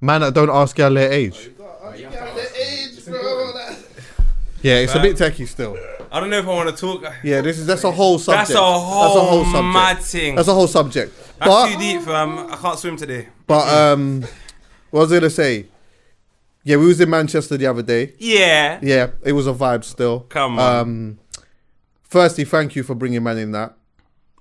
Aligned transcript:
Man, 0.00 0.20
that 0.20 0.34
don't 0.34 0.50
ask 0.50 0.78
y'all 0.78 0.92
their 0.94 1.10
age. 1.12 1.50
Yeah, 4.60 4.76
it's 4.78 4.94
a 4.94 5.00
bit 5.00 5.16
techie 5.16 5.46
still. 5.46 5.76
I 6.10 6.20
don't 6.20 6.30
know 6.30 6.38
if 6.38 6.46
I 6.46 6.48
want 6.48 6.68
to 6.68 6.76
talk. 6.76 7.04
Yeah, 7.22 7.40
this 7.42 7.58
is 7.58 7.66
that's 7.66 7.84
a 7.84 7.90
whole 7.90 8.18
subject. 8.18 8.48
That's 8.48 8.58
a 8.58 8.62
whole 8.62 9.44
mad 9.62 9.98
thing. 9.98 10.34
That's 10.34 10.48
a 10.48 10.54
whole 10.54 10.66
subject. 10.66 11.14
That's 11.38 11.48
But 11.48 11.72
too 11.72 11.78
deep, 11.78 12.02
fam. 12.02 12.38
I 12.50 12.56
can't 12.56 12.78
swim 12.78 12.96
today. 12.96 13.28
but 13.46 13.68
um, 13.68 14.22
what 14.90 15.00
was 15.00 15.12
I 15.12 15.16
gonna 15.16 15.30
say? 15.30 15.66
Yeah, 16.64 16.76
we 16.76 16.86
was 16.86 17.00
in 17.00 17.08
Manchester 17.08 17.56
the 17.56 17.66
other 17.66 17.82
day. 17.82 18.14
Yeah. 18.18 18.78
Yeah, 18.82 19.10
it 19.22 19.32
was 19.32 19.46
a 19.46 19.52
vibe 19.52 19.84
still. 19.84 20.20
Come 20.20 20.58
on. 20.58 20.76
Um, 20.76 21.18
firstly, 22.02 22.44
thank 22.44 22.74
you 22.76 22.82
for 22.82 22.94
bringing 22.94 23.22
man 23.22 23.38
in 23.38 23.52
that 23.52 23.74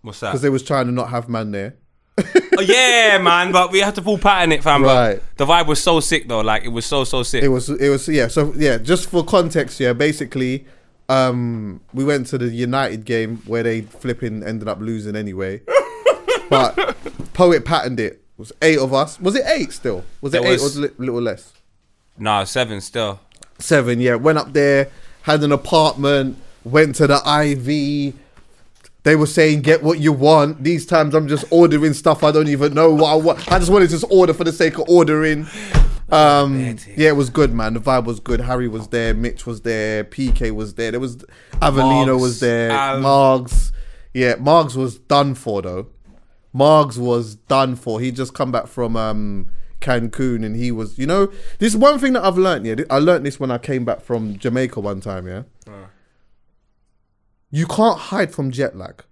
What's 0.02 0.19
that? 0.21 0.30
because 0.30 0.42
they 0.42 0.49
was 0.49 0.64
trying 0.64 0.88
to 0.88 0.92
not 0.92 1.09
have 1.09 1.30
man 1.30 1.52
there. 1.52 1.75
Oh, 2.19 2.61
yeah, 2.61 3.19
man. 3.21 3.51
But 3.51 3.71
we 3.71 3.79
had 3.79 3.93
to 3.95 4.01
full 4.01 4.17
pattern 4.17 4.51
it, 4.51 4.63
fam. 4.63 4.81
but 4.81 4.95
Right. 4.95 5.37
The 5.37 5.45
vibe 5.45 5.67
was 5.67 5.81
so 5.81 5.99
sick, 5.99 6.27
though. 6.27 6.39
Like, 6.41 6.63
it 6.63 6.69
was 6.69 6.85
so, 6.85 7.03
so 7.03 7.21
sick. 7.23 7.43
It 7.43 7.49
was 7.49 7.69
it 7.69 7.89
was 7.89 8.07
yeah. 8.07 8.27
So 8.27 8.53
yeah, 8.55 8.77
just 8.79 9.09
for 9.09 9.23
context, 9.23 9.79
yeah. 9.79 9.93
Basically, 9.93 10.65
um, 11.09 11.81
we 11.93 12.03
went 12.03 12.25
to 12.27 12.37
the 12.39 12.47
United 12.49 13.05
game 13.05 13.37
where 13.45 13.61
they 13.63 13.81
flipping 13.81 14.43
ended 14.43 14.67
up 14.67 14.79
losing 14.79 15.15
anyway. 15.15 15.61
but 16.49 16.95
poet 17.33 17.63
patterned 17.65 17.99
it. 17.99 18.13
It 18.13 18.21
was 18.39 18.52
eight 18.61 18.79
of 18.79 18.93
us. 18.93 19.19
Was 19.19 19.35
it 19.35 19.43
eight 19.45 19.71
still? 19.71 20.03
Was 20.21 20.33
it 20.33 20.42
There 20.42 20.52
eight 20.52 20.61
was- 20.61 20.80
or 20.80 20.86
a 20.87 20.92
little 20.97 21.21
less? 21.21 21.53
nah, 22.17 22.43
seven 22.45 22.81
still. 22.81 23.19
Seven. 23.59 23.99
Yeah. 24.02 24.15
Went 24.15 24.37
up 24.39 24.53
there, 24.53 24.89
had 25.23 25.43
an 25.43 25.52
apartment. 25.52 26.37
Went 26.63 26.95
to 26.95 27.05
the 27.08 27.21
Ivy. 27.25 28.13
They 29.07 29.15
were 29.15 29.25
saying 29.25 29.61
get 29.61 29.83
what 29.83 29.99
you 29.99 30.11
want. 30.11 30.65
These 30.65 30.85
times 30.85 31.15
I'm 31.15 31.29
just 31.29 31.45
ordering 31.49 31.93
stuff 31.93 32.25
I 32.25 32.31
don't 32.33 32.49
even 32.49 32.73
know 32.73 32.93
what 32.93 33.09
I 33.09 33.15
want. 33.15 33.49
I 33.49 33.57
just 33.57 33.71
wanted 33.71 33.85
to 33.85 33.91
just 33.91 34.03
order 34.11 34.33
for 34.33 34.43
the 34.43 34.51
sake 34.51 34.77
of 34.77 34.89
ordering. 34.89 35.47
Um, 36.09 36.75
yeah, 36.97 37.07
it 37.07 37.15
was 37.15 37.29
good, 37.29 37.53
man. 37.53 37.75
The 37.75 37.79
vibe 37.79 38.03
was 38.03 38.19
good. 38.19 38.41
Harry 38.41 38.67
was 38.67 38.89
there, 38.89 39.13
Mitch 39.13 39.45
was 39.45 39.61
there, 39.61 40.03
PK 40.03 40.51
was 40.51 40.73
there. 40.73 40.91
There 40.91 40.99
was 40.99 41.15
Avelino 41.61 42.17
Margs, 42.17 42.21
was 42.21 42.39
there, 42.41 42.71
Al. 42.71 42.99
Margs. 42.99 43.71
Yeah, 44.13 44.35
Margs 44.35 44.75
was 44.75 44.99
done 44.99 45.35
for 45.35 45.61
though. 45.61 45.87
Margs 46.53 46.97
was 46.97 47.35
done 47.35 47.77
for. 47.77 48.01
He 48.01 48.11
just 48.11 48.33
come 48.33 48.51
back 48.51 48.67
from 48.67 48.97
um, 48.97 49.47
Cancun 49.79 50.45
and 50.45 50.57
he 50.57 50.69
was, 50.69 50.99
you 50.99 51.07
know, 51.07 51.31
this 51.59 51.75
one 51.75 51.97
thing 51.97 52.11
that 52.11 52.25
I've 52.25 52.37
learned. 52.37 52.65
Yeah, 52.65 52.75
I 52.89 52.99
learned 52.99 53.25
this 53.25 53.39
when 53.39 53.51
I 53.51 53.57
came 53.57 53.85
back 53.85 54.01
from 54.01 54.37
Jamaica 54.37 54.81
one 54.81 54.99
time. 54.99 55.27
Yeah, 55.27 55.43
you 57.52 57.65
can't 57.67 57.97
hide 57.99 58.33
from 58.33 58.52
jet 58.52 58.75
lag. 58.75 59.03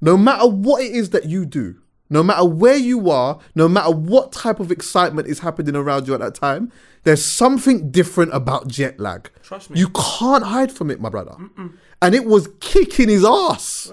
No 0.00 0.16
matter 0.16 0.46
what 0.48 0.82
it 0.82 0.92
is 0.92 1.10
that 1.10 1.24
you 1.26 1.44
do, 1.44 1.76
no 2.10 2.22
matter 2.22 2.44
where 2.44 2.76
you 2.76 3.10
are, 3.10 3.38
no 3.54 3.68
matter 3.68 3.90
what 3.90 4.32
type 4.32 4.60
of 4.60 4.70
excitement 4.70 5.28
is 5.28 5.40
happening 5.40 5.76
around 5.76 6.06
you 6.08 6.14
at 6.14 6.20
that 6.20 6.34
time, 6.34 6.72
there's 7.04 7.24
something 7.24 7.90
different 7.90 8.32
about 8.34 8.68
jet 8.68 8.98
lag. 8.98 9.30
Trust 9.42 9.70
me. 9.70 9.78
You 9.78 9.88
can't 9.90 10.44
hide 10.44 10.72
from 10.72 10.90
it, 10.90 11.00
my 11.00 11.08
brother. 11.10 11.36
And 12.00 12.14
it 12.14 12.24
was 12.24 12.48
kicking 12.60 13.08
his 13.08 13.24
ass. 13.24 13.90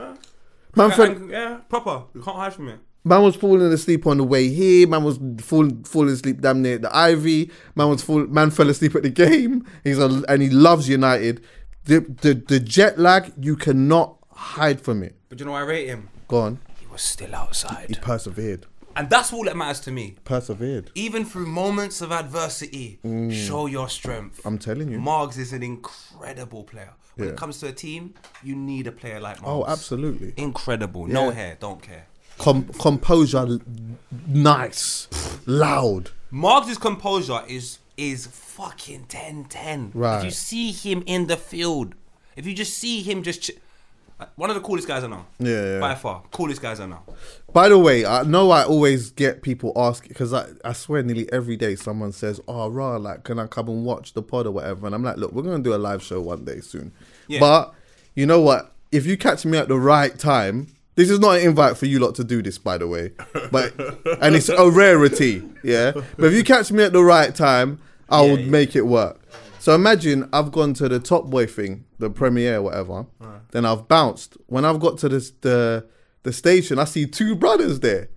Man, 0.75 0.91
Yeah, 0.91 1.03
and- 1.03 1.29
yeah, 1.29 1.57
proper. 1.69 2.03
You 2.13 2.21
can't 2.21 2.37
hide 2.37 2.53
from 2.53 2.69
it. 2.69 2.79
Man 3.07 3.21
was 3.21 3.35
falling 3.35 3.61
asleep 3.71 4.07
on 4.07 4.17
the 4.17 4.23
way 4.23 4.49
here. 4.49 4.87
Man 4.87 5.03
was 5.03 5.19
falling 5.39 5.83
falling 5.83 6.09
asleep 6.09 6.41
damn 6.41 6.63
near 6.63 6.79
the 6.79 6.95
Ivy. 6.95 7.51
Man 7.75 7.89
was 7.89 8.01
fall, 8.01 8.25
man 8.25 8.49
fell 8.49 8.67
asleep 8.67 8.95
at 8.95 9.03
the 9.03 9.11
game. 9.11 9.63
He's 9.83 9.99
a, 9.99 10.23
and 10.27 10.41
he 10.41 10.49
loves 10.49 10.89
United. 10.89 11.43
The, 11.85 11.99
the 12.21 12.33
the 12.33 12.59
jet 12.59 12.97
lag 12.99 13.31
you 13.39 13.55
cannot 13.55 14.17
hide 14.31 14.81
from 14.81 15.03
it. 15.03 15.15
But 15.29 15.39
you 15.39 15.45
know, 15.45 15.53
I 15.53 15.61
rate 15.61 15.87
him. 15.87 16.09
Go 16.27 16.39
on. 16.39 16.59
He 16.79 16.87
was 16.87 17.01
still 17.01 17.33
outside. 17.35 17.89
He 17.89 17.95
persevered. 17.95 18.65
And 18.97 19.09
that's 19.09 19.33
all 19.33 19.43
that 19.43 19.57
matters 19.57 19.81
to 19.81 19.91
me. 19.91 20.15
Persevered. 20.23 20.89
Even 20.95 21.25
through 21.25 21.47
moments 21.47 22.01
of 22.01 22.11
adversity, 22.13 22.99
show 23.29 23.65
your 23.65 23.89
strength. 23.89 24.41
Mm. 24.41 24.45
I'm 24.45 24.57
telling 24.57 24.89
you. 24.89 24.97
Margs 24.99 25.37
is 25.37 25.51
an 25.53 25.61
incredible 25.63 26.63
player. 26.63 26.93
When 27.15 27.27
Yeah. 27.27 27.33
it 27.33 27.37
comes 27.37 27.59
to 27.59 27.67
a 27.67 27.71
team, 27.73 28.13
you 28.41 28.55
need 28.55 28.87
a 28.87 28.91
player 28.91 29.19
like 29.19 29.37
Margs. 29.39 29.47
Oh, 29.47 29.65
absolutely. 29.67 30.33
Incredible. 30.37 31.07
No 31.07 31.29
hair, 31.31 31.57
don't 31.59 31.81
care. 31.81 32.07
Com- 32.37 32.69
composure, 32.79 33.59
nice, 34.27 35.07
loud. 35.45 36.11
Margs' 36.31 36.79
composure 36.79 37.43
is 37.47 37.79
is 37.97 38.27
fucking 38.27 39.05
10-10. 39.05 39.91
Right. 39.93 40.19
If 40.19 40.25
you 40.25 40.31
see 40.31 40.71
him 40.71 41.03
in 41.05 41.27
the 41.27 41.37
field, 41.37 41.95
if 42.35 42.45
you 42.45 42.53
just 42.53 42.77
see 42.77 43.01
him 43.01 43.23
just... 43.23 43.43
Ch- 43.43 43.51
uh, 44.17 44.25
one 44.37 44.49
of 44.49 44.55
the 44.55 44.61
coolest 44.61 44.87
guys 44.87 45.03
I 45.03 45.07
know. 45.07 45.25
Yeah, 45.39 45.73
yeah. 45.73 45.79
By 45.79 45.93
far. 45.95 46.23
Coolest 46.31 46.61
guys 46.61 46.79
I 46.79 46.85
know. 46.85 47.01
By 47.51 47.67
the 47.67 47.77
way, 47.77 48.05
I 48.05 48.23
know 48.23 48.49
I 48.49 48.63
always 48.63 49.11
get 49.11 49.41
people 49.41 49.73
asking 49.75 50.09
because 50.09 50.33
I, 50.33 50.47
I 50.63 50.71
swear 50.71 51.03
nearly 51.03 51.31
every 51.33 51.57
day 51.57 51.75
someone 51.75 52.13
says, 52.13 52.39
"Oh, 52.47 52.69
raw, 52.69 52.95
like, 52.95 53.25
can 53.25 53.39
I 53.39 53.47
come 53.47 53.67
and 53.67 53.83
watch 53.83 54.13
the 54.13 54.21
pod 54.21 54.47
or 54.47 54.51
whatever?" 54.51 54.85
And 54.85 54.95
I'm 54.95 55.03
like, 55.03 55.17
"Look, 55.17 55.33
we're 55.33 55.41
gonna 55.41 55.61
do 55.61 55.75
a 55.75 55.75
live 55.75 56.01
show 56.01 56.21
one 56.21 56.45
day 56.45 56.61
soon." 56.61 56.93
Yeah. 57.27 57.41
But 57.41 57.73
you 58.15 58.25
know 58.25 58.39
what? 58.39 58.73
If 58.89 59.05
you 59.05 59.17
catch 59.17 59.45
me 59.45 59.57
at 59.57 59.67
the 59.67 59.77
right 59.77 60.17
time, 60.17 60.67
this 60.95 61.09
is 61.09 61.19
not 61.19 61.37
an 61.37 61.43
invite 61.43 61.77
for 61.77 61.85
you 61.85 61.99
lot 61.99 62.15
to 62.15 62.23
do 62.23 62.41
this, 62.41 62.57
by 62.57 62.77
the 62.77 62.87
way. 62.87 63.11
But 63.51 63.73
and 64.21 64.35
it's 64.35 64.49
a 64.49 64.69
rarity, 64.69 65.43
yeah. 65.63 65.91
But 65.91 66.25
if 66.25 66.33
you 66.33 66.43
catch 66.43 66.71
me 66.71 66.83
at 66.83 66.93
the 66.93 67.03
right 67.03 67.33
time, 67.33 67.79
I 68.09 68.21
will 68.21 68.37
make 68.37 68.75
it 68.75 68.85
work. 68.87 69.21
So 69.59 69.73
imagine 69.73 70.29
I've 70.31 70.51
gone 70.51 70.73
to 70.75 70.87
the 70.87 70.99
Top 70.99 71.25
Boy 71.25 71.47
thing, 71.47 71.85
the 71.97 72.09
premiere, 72.09 72.61
whatever. 72.61 73.05
Then 73.51 73.65
I've 73.65 73.87
bounced. 73.87 74.37
When 74.47 74.65
I've 74.65 74.79
got 74.79 74.97
to 74.99 75.09
this 75.09 75.31
the 75.41 75.87
the 76.23 76.33
station, 76.33 76.79
I 76.79 76.85
see 76.85 77.05
two 77.05 77.35
brothers 77.35 77.79
there. 77.79 78.09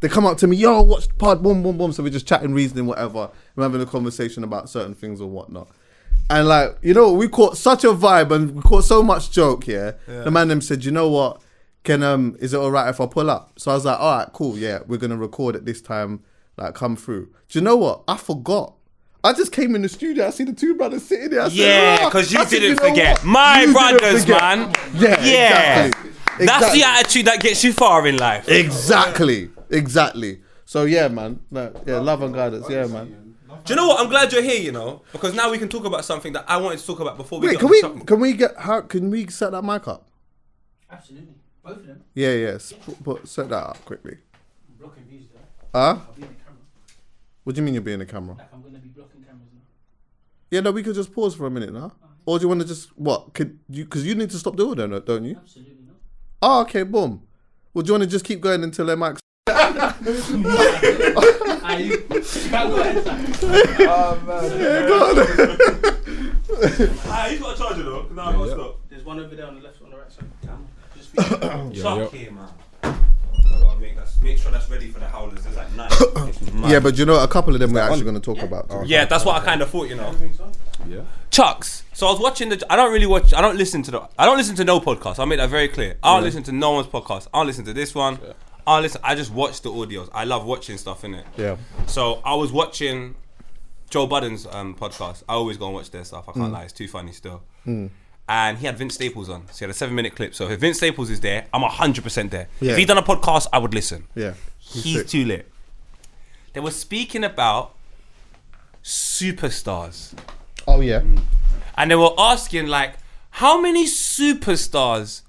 They 0.00 0.08
come 0.08 0.26
up 0.26 0.36
to 0.38 0.46
me, 0.46 0.56
yo, 0.56 0.82
watch 0.82 1.08
the 1.08 1.14
pod, 1.14 1.42
boom, 1.42 1.62
boom, 1.62 1.78
boom. 1.78 1.92
So 1.92 2.02
we're 2.02 2.10
just 2.10 2.26
chatting, 2.26 2.52
reasoning, 2.52 2.86
whatever. 2.86 3.30
We're 3.56 3.62
having 3.62 3.80
a 3.80 3.86
conversation 3.86 4.44
about 4.44 4.68
certain 4.68 4.94
things 4.94 5.20
or 5.20 5.30
whatnot. 5.30 5.68
And 6.28 6.46
like, 6.46 6.76
you 6.82 6.94
know, 6.94 7.12
we 7.12 7.28
caught 7.28 7.56
such 7.56 7.84
a 7.84 7.88
vibe 7.88 8.30
and 8.30 8.54
we 8.54 8.62
caught 8.62 8.84
so 8.84 9.02
much 9.02 9.30
joke, 9.30 9.66
yeah. 9.66 9.92
The 10.06 10.30
man 10.30 10.48
them 10.48 10.60
said, 10.60 10.84
you 10.84 10.90
know 10.90 11.08
what? 11.08 11.40
Can 11.84 12.02
um 12.02 12.36
is 12.40 12.54
it 12.54 12.56
alright 12.58 12.88
if 12.88 13.00
I 13.00 13.06
pull 13.06 13.30
up? 13.30 13.58
So 13.58 13.70
I 13.70 13.74
was 13.74 13.84
like, 13.84 13.98
alright, 14.00 14.32
cool, 14.32 14.56
yeah, 14.58 14.80
we're 14.86 14.96
gonna 14.98 15.16
record 15.16 15.54
at 15.54 15.64
this 15.66 15.80
time, 15.82 16.22
like 16.56 16.74
come 16.74 16.96
through. 16.96 17.26
Do 17.48 17.58
you 17.58 17.60
know 17.64 17.76
what? 17.76 18.02
I 18.08 18.16
forgot. 18.16 18.74
I 19.22 19.32
just 19.32 19.52
came 19.52 19.74
in 19.74 19.82
the 19.82 19.88
studio, 19.88 20.26
I 20.26 20.30
see 20.30 20.44
the 20.44 20.52
two 20.52 20.74
brothers 20.74 21.04
sitting 21.04 21.30
there. 21.30 21.42
I 21.42 21.48
said, 21.48 21.54
Yeah, 21.56 22.04
because 22.06 22.32
you 22.32 22.38
I 22.40 22.44
didn't 22.44 22.76
know 22.82 22.88
forget. 22.88 23.24
My 23.24 23.62
You 23.62 23.72
brothers, 23.72 24.22
forget." 24.22 24.40
man. 24.40 24.74
Yeah, 24.94 25.24
Yeah. 25.24 25.84
exactly. 25.86 26.10
That's 26.10 26.42
Exactly. 26.42 26.80
the 26.80 26.86
attitude 26.86 27.26
that 27.26 27.40
gets 27.40 27.62
you 27.64 27.72
far 27.72 28.06
in 28.06 28.16
life. 28.16 28.48
Exactly, 28.48 29.50
exactly. 29.70 30.40
So 30.64 30.84
yeah, 30.84 31.08
man. 31.08 31.40
No, 31.50 31.72
yeah, 31.86 31.98
love 31.98 32.22
and 32.22 32.34
guidance. 32.34 32.66
Yeah, 32.68 32.86
man. 32.86 33.36
Do 33.64 33.72
you 33.72 33.76
know 33.76 33.88
what? 33.88 34.00
I'm 34.00 34.08
glad 34.08 34.32
you're 34.32 34.42
here. 34.42 34.60
You 34.60 34.72
know, 34.72 35.02
because 35.12 35.34
now 35.34 35.50
we 35.50 35.58
can 35.58 35.68
talk 35.68 35.84
about 35.84 36.04
something 36.04 36.32
that 36.32 36.44
I 36.48 36.56
wanted 36.56 36.80
to 36.80 36.86
talk 36.86 37.00
about 37.00 37.16
before 37.16 37.40
we 37.40 37.48
Wait, 37.48 37.58
can 37.58 37.68
we 37.68 37.80
the 37.82 37.88
topic. 37.88 38.06
can 38.06 38.20
we 38.20 38.32
get 38.32 38.56
how 38.58 38.80
can 38.80 39.10
we 39.10 39.26
set 39.28 39.52
that 39.52 39.62
mic 39.62 39.86
up? 39.86 40.08
Absolutely. 40.90 41.34
Both 41.64 41.76
of 41.78 41.86
them. 41.86 42.02
Yeah, 42.14 42.32
yeah. 42.32 42.48
s- 42.48 42.72
Put, 42.72 43.02
put, 43.02 43.28
set 43.28 43.48
that 43.48 43.62
up 43.70 43.84
quickly. 43.84 44.18
I'm 44.68 44.76
blocking 44.78 45.04
views 45.04 45.24
though. 45.32 45.78
Huh? 45.78 45.96
I'll 46.06 46.12
be 46.14 46.22
in 46.22 46.28
the 46.28 46.34
camera. 46.34 46.58
What 47.44 47.54
do 47.54 47.60
you 47.60 47.64
mean 47.64 47.74
you're 47.74 47.82
being 47.82 47.98
the 48.00 48.06
camera? 48.06 48.36
Like 48.36 48.52
I'm 48.52 48.62
gonna 48.62 48.78
be 48.78 48.88
blocking 48.88 49.22
cameras 49.22 49.48
now. 49.52 49.60
Yeah, 50.50 50.60
no, 50.60 50.70
we 50.72 50.82
could 50.82 50.94
just 50.94 51.12
pause 51.12 51.34
for 51.34 51.46
a 51.46 51.50
minute 51.50 51.72
now. 51.72 51.92
Or 52.26 52.38
do 52.38 52.42
you 52.44 52.48
want 52.48 52.60
to 52.62 52.66
just 52.66 52.88
what? 52.98 53.34
Could 53.34 53.58
you? 53.68 53.84
Because 53.84 54.06
you 54.06 54.14
need 54.14 54.30
to 54.30 54.38
stop 54.38 54.56
the 54.56 54.66
audio, 54.66 54.86
no- 54.86 55.00
don't 55.00 55.24
you? 55.24 55.36
Absolutely 55.36 55.74
not. 55.86 55.96
Oh, 56.42 56.60
okay, 56.62 56.82
boom. 56.82 57.22
Well, 57.72 57.82
do 57.82 57.88
you 57.88 57.92
want 57.94 58.04
to 58.04 58.08
just 58.10 58.24
keep 58.24 58.40
going 58.40 58.62
until 58.62 58.86
their 58.86 58.96
mics? 58.96 59.18
Ah, 61.66 61.76
you 61.78 61.92
you 61.92 61.98
can't 62.50 62.70
go 62.70 62.80
ahead. 62.80 63.04
son. 63.04 63.26
Ah, 67.06 67.26
you 67.28 67.38
got 67.38 67.54
a 67.54 67.58
charger 67.58 67.82
though. 67.82 68.06
Now 68.14 68.28
I 68.28 68.32
got 68.32 68.48
stop. 68.50 68.80
There's 68.88 69.04
one 69.04 69.18
over 69.18 69.34
there 69.34 69.46
on 69.46 69.54
the 69.56 69.60
left, 69.62 69.80
on 71.18 71.28
the 71.30 71.36
right 71.36 71.42
side. 71.42 71.74
Just 71.74 71.80
speak. 71.80 71.82
Chuck 71.82 72.12
here, 72.12 72.30
man. 72.32 72.48
I 72.82 73.60
gotta 73.60 73.80
make, 73.80 73.96
that, 73.96 74.08
make 74.22 74.38
sure 74.38 74.50
that's 74.50 74.68
ready 74.70 74.88
for 74.90 75.00
the 75.00 75.06
howlers. 75.08 75.42
There's 75.42 75.56
like 75.56 75.72
nine. 75.74 75.90
Yeah, 76.70 76.80
but 76.80 76.96
you 76.96 77.04
know, 77.04 77.22
a 77.22 77.28
couple 77.28 77.52
of 77.54 77.60
them 77.60 77.72
we're 77.72 77.80
actually 77.80 78.02
going 78.04 78.14
to 78.14 78.20
talk 78.20 78.42
about. 78.42 78.70
too. 78.70 78.82
Yeah, 78.86 79.04
that's 79.04 79.24
what 79.24 79.40
I 79.40 79.44
kind 79.44 79.60
of 79.60 79.70
thought, 79.70 79.88
you 79.88 79.96
know. 79.96 80.08
Everything's 80.08 80.40
on. 80.40 80.52
Chucks. 81.30 81.82
So 81.92 82.06
I 82.06 82.10
was 82.12 82.20
watching 82.20 82.48
the. 82.48 82.64
I 82.70 82.76
don't 82.76 82.92
really 82.92 83.06
watch. 83.06 83.34
I 83.34 83.40
don't 83.40 83.56
listen 83.56 83.82
to 83.84 83.90
the. 83.90 84.08
I 84.18 84.24
don't 84.24 84.36
listen 84.36 84.56
to 84.56 84.64
no 84.64 84.80
podcast. 84.80 85.18
I'll 85.18 85.26
make 85.26 85.38
that 85.38 85.50
very 85.50 85.68
clear. 85.68 85.96
I 86.02 86.14
don't 86.14 86.22
listen 86.24 86.42
to 86.44 86.52
no 86.52 86.72
one's 86.72 86.86
podcast. 86.86 87.28
I 87.34 87.38
don't 87.38 87.46
listen 87.46 87.64
to 87.66 87.72
this 87.72 87.94
one. 87.94 88.18
I 88.66 88.80
listen. 88.80 89.00
I 89.04 89.14
just 89.14 89.32
watch 89.32 89.60
the 89.62 89.70
audios. 89.70 90.08
I 90.12 90.24
love 90.24 90.44
watching 90.46 90.78
stuff 90.78 91.04
in 91.04 91.14
it. 91.14 91.26
Yeah. 91.36 91.56
So 91.86 92.20
I 92.24 92.34
was 92.34 92.50
watching 92.52 93.14
Joe 93.90 94.06
Budden's 94.06 94.46
um, 94.46 94.74
podcast. 94.74 95.22
I 95.28 95.34
always 95.34 95.56
go 95.58 95.66
and 95.66 95.74
watch 95.74 95.90
their 95.90 96.04
stuff. 96.04 96.28
I 96.28 96.32
can't 96.32 96.52
lie. 96.52 96.64
It's 96.64 96.72
too 96.72 96.88
funny 96.88 97.12
still. 97.12 97.42
And 98.28 98.58
he 98.58 98.66
had 98.66 98.78
Vince 98.78 98.94
Staples 98.94 99.28
on. 99.28 99.46
So 99.48 99.58
he 99.58 99.64
had 99.64 99.70
a 99.70 99.74
seven 99.74 99.94
minute 99.94 100.16
clip. 100.16 100.34
So 100.34 100.48
if 100.48 100.60
Vince 100.60 100.78
Staples 100.78 101.10
is 101.10 101.20
there, 101.20 101.46
I'm 101.52 101.62
hundred 101.62 102.04
percent 102.04 102.30
there. 102.30 102.48
Yeah. 102.60 102.72
If 102.72 102.78
he 102.78 102.84
done 102.84 102.98
a 102.98 103.02
podcast, 103.02 103.46
I 103.52 103.58
would 103.58 103.74
listen. 103.74 104.06
Yeah. 104.14 104.34
He's 104.58 104.98
sick. 104.98 105.08
too 105.08 105.24
lit. 105.24 105.50
They 106.54 106.60
were 106.60 106.70
speaking 106.70 107.24
about 107.24 107.74
superstars. 108.82 110.14
Oh 110.66 110.80
yeah. 110.80 111.00
Mm. 111.00 111.20
And 111.76 111.90
they 111.90 111.96
were 111.96 112.14
asking, 112.16 112.68
like, 112.68 112.94
how 113.30 113.60
many 113.60 113.84
superstars 113.86 115.22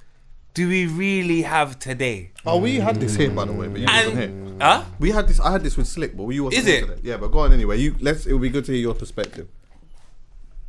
do 0.54 0.70
we 0.70 0.86
really 0.86 1.42
have 1.42 1.80
today? 1.80 2.32
Oh, 2.46 2.60
we 2.60 2.76
had 2.76 2.98
this 2.98 3.16
here 3.16 3.32
by 3.32 3.46
the 3.46 3.52
way, 3.52 3.68
but 3.68 3.80
you 3.82 3.88
wasn't 3.88 4.16
here. 4.16 4.24
And, 4.24 4.62
huh? 4.62 4.84
We 5.00 5.12
had 5.12 5.28
this. 5.28 5.40
I 5.40 5.52
had 5.52 5.64
this 5.64 5.76
with 5.76 5.88
Slick, 5.88 6.16
but 6.16 6.28
you 6.30 6.44
wasn't 6.44 6.62
Is 6.62 6.68
here 6.68 6.84
it? 6.84 6.88
today. 6.88 7.02
Yeah, 7.04 7.18
but 7.18 7.30
go 7.30 7.40
on 7.40 7.52
anyway. 7.52 7.78
You 7.78 7.96
let's. 8.00 8.26
It 8.26 8.34
would 8.34 8.42
be 8.42 8.50
good 8.50 8.64
to 8.66 8.72
hear 8.72 8.82
your 8.82 8.94
perspective. 8.94 9.48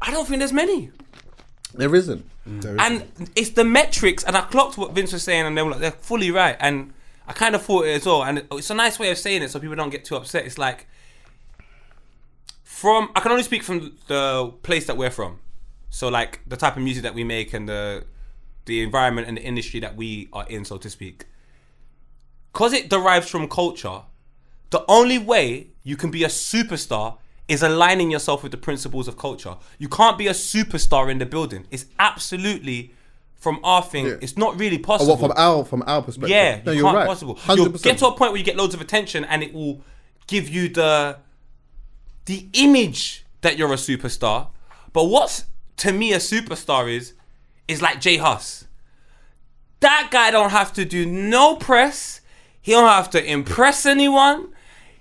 I 0.00 0.10
don't 0.10 0.26
think 0.26 0.40
there's 0.40 0.52
many. 0.52 0.90
Mm. 1.72 1.78
There 1.78 1.94
isn't. 1.94 2.26
And 2.46 3.30
it's 3.34 3.50
the 3.50 3.64
metrics, 3.64 4.24
and 4.24 4.36
I 4.36 4.42
clocked 4.42 4.78
what 4.78 4.92
Vince 4.92 5.12
was 5.12 5.22
saying, 5.22 5.46
and 5.46 5.56
they 5.56 5.62
were 5.62 5.70
like, 5.70 5.80
they're 5.80 5.90
fully 5.90 6.30
right. 6.30 6.56
And 6.60 6.92
I 7.26 7.32
kind 7.32 7.54
of 7.54 7.62
thought 7.62 7.86
it 7.86 7.90
as 7.90 8.06
well. 8.06 8.22
And 8.22 8.46
it's 8.52 8.70
a 8.70 8.74
nice 8.74 8.98
way 8.98 9.10
of 9.10 9.18
saying 9.18 9.42
it 9.42 9.50
so 9.50 9.58
people 9.58 9.76
don't 9.76 9.90
get 9.90 10.04
too 10.04 10.16
upset. 10.16 10.46
It's 10.46 10.58
like, 10.58 10.86
from, 12.62 13.10
I 13.16 13.20
can 13.20 13.32
only 13.32 13.42
speak 13.42 13.62
from 13.62 13.96
the 14.06 14.52
place 14.62 14.86
that 14.86 14.96
we're 14.96 15.10
from. 15.10 15.40
So, 15.90 16.08
like, 16.08 16.40
the 16.46 16.56
type 16.56 16.76
of 16.76 16.82
music 16.82 17.02
that 17.04 17.14
we 17.14 17.24
make 17.24 17.52
and 17.52 17.68
the, 17.68 18.04
the 18.66 18.82
environment 18.82 19.28
and 19.28 19.36
the 19.36 19.42
industry 19.42 19.80
that 19.80 19.96
we 19.96 20.28
are 20.32 20.46
in, 20.48 20.64
so 20.64 20.76
to 20.78 20.90
speak. 20.90 21.26
Because 22.52 22.72
it 22.72 22.88
derives 22.88 23.28
from 23.28 23.48
culture, 23.48 24.02
the 24.70 24.84
only 24.88 25.18
way 25.18 25.68
you 25.82 25.96
can 25.96 26.10
be 26.10 26.24
a 26.24 26.28
superstar 26.28 27.18
is 27.48 27.62
aligning 27.62 28.10
yourself 28.10 28.42
with 28.42 28.50
the 28.52 28.58
principles 28.58 29.06
of 29.08 29.16
culture. 29.16 29.56
You 29.78 29.88
can't 29.88 30.18
be 30.18 30.26
a 30.26 30.32
superstar 30.32 31.10
in 31.10 31.18
the 31.18 31.26
building. 31.26 31.66
It's 31.70 31.86
absolutely 31.98 32.92
from 33.36 33.60
our 33.62 33.82
thing. 33.82 34.06
Yeah. 34.06 34.16
It's 34.20 34.36
not 34.36 34.58
really 34.58 34.78
Oh, 34.78 34.86
possible. 34.86 35.16
what 35.16 35.20
from 35.20 35.32
our 35.36 35.64
from 35.64 35.84
our 35.86 36.02
perspective? 36.02 36.30
yeah, 36.30 36.60
no, 36.64 36.72
you 36.72 36.78
you're 36.78 36.86
can't 36.86 36.96
right. 36.96 37.06
possible. 37.06 37.38
You'll 37.54 37.68
get 37.70 37.98
to 37.98 38.06
a 38.08 38.12
point 38.12 38.32
where 38.32 38.38
you 38.38 38.44
get 38.44 38.56
loads 38.56 38.74
of 38.74 38.80
attention, 38.80 39.24
and 39.24 39.42
it 39.42 39.52
will 39.54 39.82
give 40.26 40.48
you 40.48 40.68
the 40.68 41.18
the 42.24 42.48
image 42.54 43.24
that 43.42 43.56
you're 43.56 43.72
a 43.72 43.76
superstar. 43.76 44.48
But 44.92 45.04
what's 45.04 45.44
to 45.78 45.92
me 45.92 46.12
a 46.12 46.18
superstar 46.18 46.92
is 46.92 47.12
is 47.68 47.80
like 47.80 48.00
J 48.00 48.16
Hus. 48.16 48.64
That 49.80 50.08
guy 50.10 50.30
don't 50.30 50.50
have 50.50 50.72
to 50.72 50.84
do 50.84 51.06
no 51.06 51.56
press. 51.56 52.20
He 52.60 52.72
don't 52.72 52.88
have 52.88 53.10
to 53.10 53.24
impress 53.24 53.86
anyone. 53.86 54.48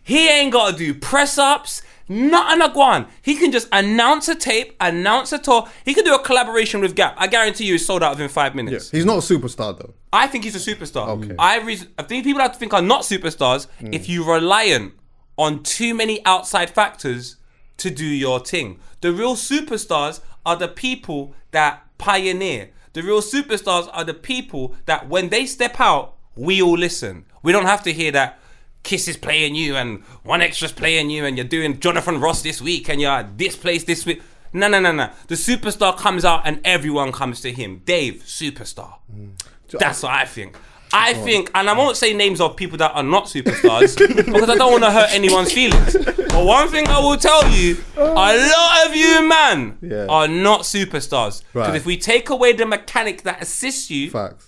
He 0.04 0.28
ain't 0.30 0.52
got 0.54 0.72
to 0.72 0.78
do 0.78 0.94
press 0.94 1.38
ups. 1.40 1.82
Nothing 2.08 2.62
an 2.62 2.72
guan. 2.72 3.08
He 3.22 3.36
can 3.36 3.52
just 3.52 3.68
announce 3.72 4.28
a 4.28 4.36
tape, 4.36 4.76
announce 4.80 5.34
a 5.34 5.40
tour. 5.40 5.68
He 5.84 5.94
can 5.94 6.04
do 6.04 6.14
a 6.14 6.24
collaboration 6.24 6.82
with 6.82 6.96
Gap. 6.96 7.16
I 7.18 7.28
guarantee 7.28 7.66
you, 7.66 7.76
it's 7.76 7.86
sold 7.86 8.04
out 8.04 8.12
within 8.12 8.30
five 8.30 8.54
minutes. 8.54 8.92
Yeah. 8.94 8.98
He's 8.98 9.06
not 9.06 9.18
a 9.18 9.22
superstar 9.22 9.78
though. 9.78 9.94
I 10.14 10.28
think 10.28 10.44
he's 10.44 10.56
a 10.56 10.76
superstar. 10.76 11.08
Okay. 11.08 11.36
I, 11.40 11.60
re- 11.60 11.80
I 11.98 12.04
think 12.04 12.24
people 12.24 12.42
have 12.42 12.54
to 12.54 12.60
think 12.60 12.74
are 12.74 12.82
not 12.82 13.02
superstars 13.02 13.68
hmm. 13.80 13.94
if 13.94 14.08
you're 14.08 14.34
reliant 14.34 14.94
on 15.38 15.64
too 15.64 15.94
many 15.94 16.24
outside 16.26 16.70
factors 16.70 17.38
to 17.78 17.90
do 17.90 18.06
your 18.06 18.40
thing. 18.40 18.80
The 19.02 19.12
real 19.12 19.36
superstars 19.36 20.22
are 20.46 20.56
the 20.56 20.68
people 20.68 21.34
that 21.52 21.86
pioneer. 21.98 22.70
The 22.94 23.02
real 23.02 23.22
superstars 23.22 23.90
are 23.92 24.04
the 24.04 24.14
people 24.14 24.76
that 24.86 25.10
when 25.10 25.30
they 25.30 25.46
step 25.46 25.80
out, 25.80 26.16
we 26.36 26.62
all 26.62 26.78
listen. 26.78 27.26
We 27.44 27.52
don't 27.52 27.66
have 27.66 27.84
to 27.84 27.94
hear 27.94 28.12
that 28.12 28.40
Kiss 28.86 29.08
is 29.10 29.18
playing 29.18 29.56
you 29.56 29.76
and 29.76 30.04
1Xtra's 30.26 30.72
playing 30.72 31.10
you 31.10 31.26
and 31.26 31.36
you're 31.38 31.46
doing 31.46 31.80
Jonathan 31.80 32.20
Ross 32.22 32.42
this 32.44 32.62
week 32.62 32.88
and 32.88 33.02
you're 33.02 33.12
at 33.12 33.38
this 33.38 33.56
place 33.58 33.84
this 33.84 34.06
week. 34.06 34.22
No, 34.54 34.68
no, 34.70 34.80
no, 34.80 34.92
no. 34.94 35.10
The 35.28 35.36
superstar 35.36 35.98
comes 35.98 36.24
out 36.24 36.44
and 36.46 36.62
everyone 36.64 37.12
comes 37.12 37.42
to 37.42 37.52
him. 37.52 37.82
Dave, 37.84 38.24
superstar. 38.26 38.94
Mm. 39.14 39.32
That's 39.72 40.04
what 40.04 40.14
I 40.14 40.26
think. 40.26 40.56
I 40.94 41.14
think, 41.16 41.50
and 41.56 41.68
I 41.70 41.74
won't 41.74 41.98
say 41.98 42.14
names 42.14 42.40
of 42.40 42.56
people 42.56 42.78
that 42.78 42.92
are 42.92 43.04
not 43.04 43.26
superstars 43.26 43.98
because 44.26 44.50
I 44.50 44.56
don't 44.56 44.72
want 44.72 44.84
to 44.84 44.92
hurt 44.92 45.10
anyone's 45.12 45.52
feelings. 45.52 45.98
But 46.06 46.46
one 46.46 46.70
thing 46.70 46.88
I 46.88 47.00
will 47.00 47.18
tell 47.18 47.50
you, 47.50 47.76
a 47.98 48.04
lot 48.04 48.88
of 48.88 48.96
you, 48.96 49.28
man, 49.28 49.78
Yeah. 49.82 50.06
are 50.08 50.28
not 50.28 50.62
superstars. 50.62 51.42
Because 51.52 51.70
Right. 51.70 51.76
if 51.76 51.86
we 51.86 51.98
take 51.98 52.30
away 52.30 52.54
the 52.54 52.66
mechanic 52.68 53.24
that 53.24 53.42
assists 53.42 53.90
you, 53.90 54.12
Facts. 54.12 54.48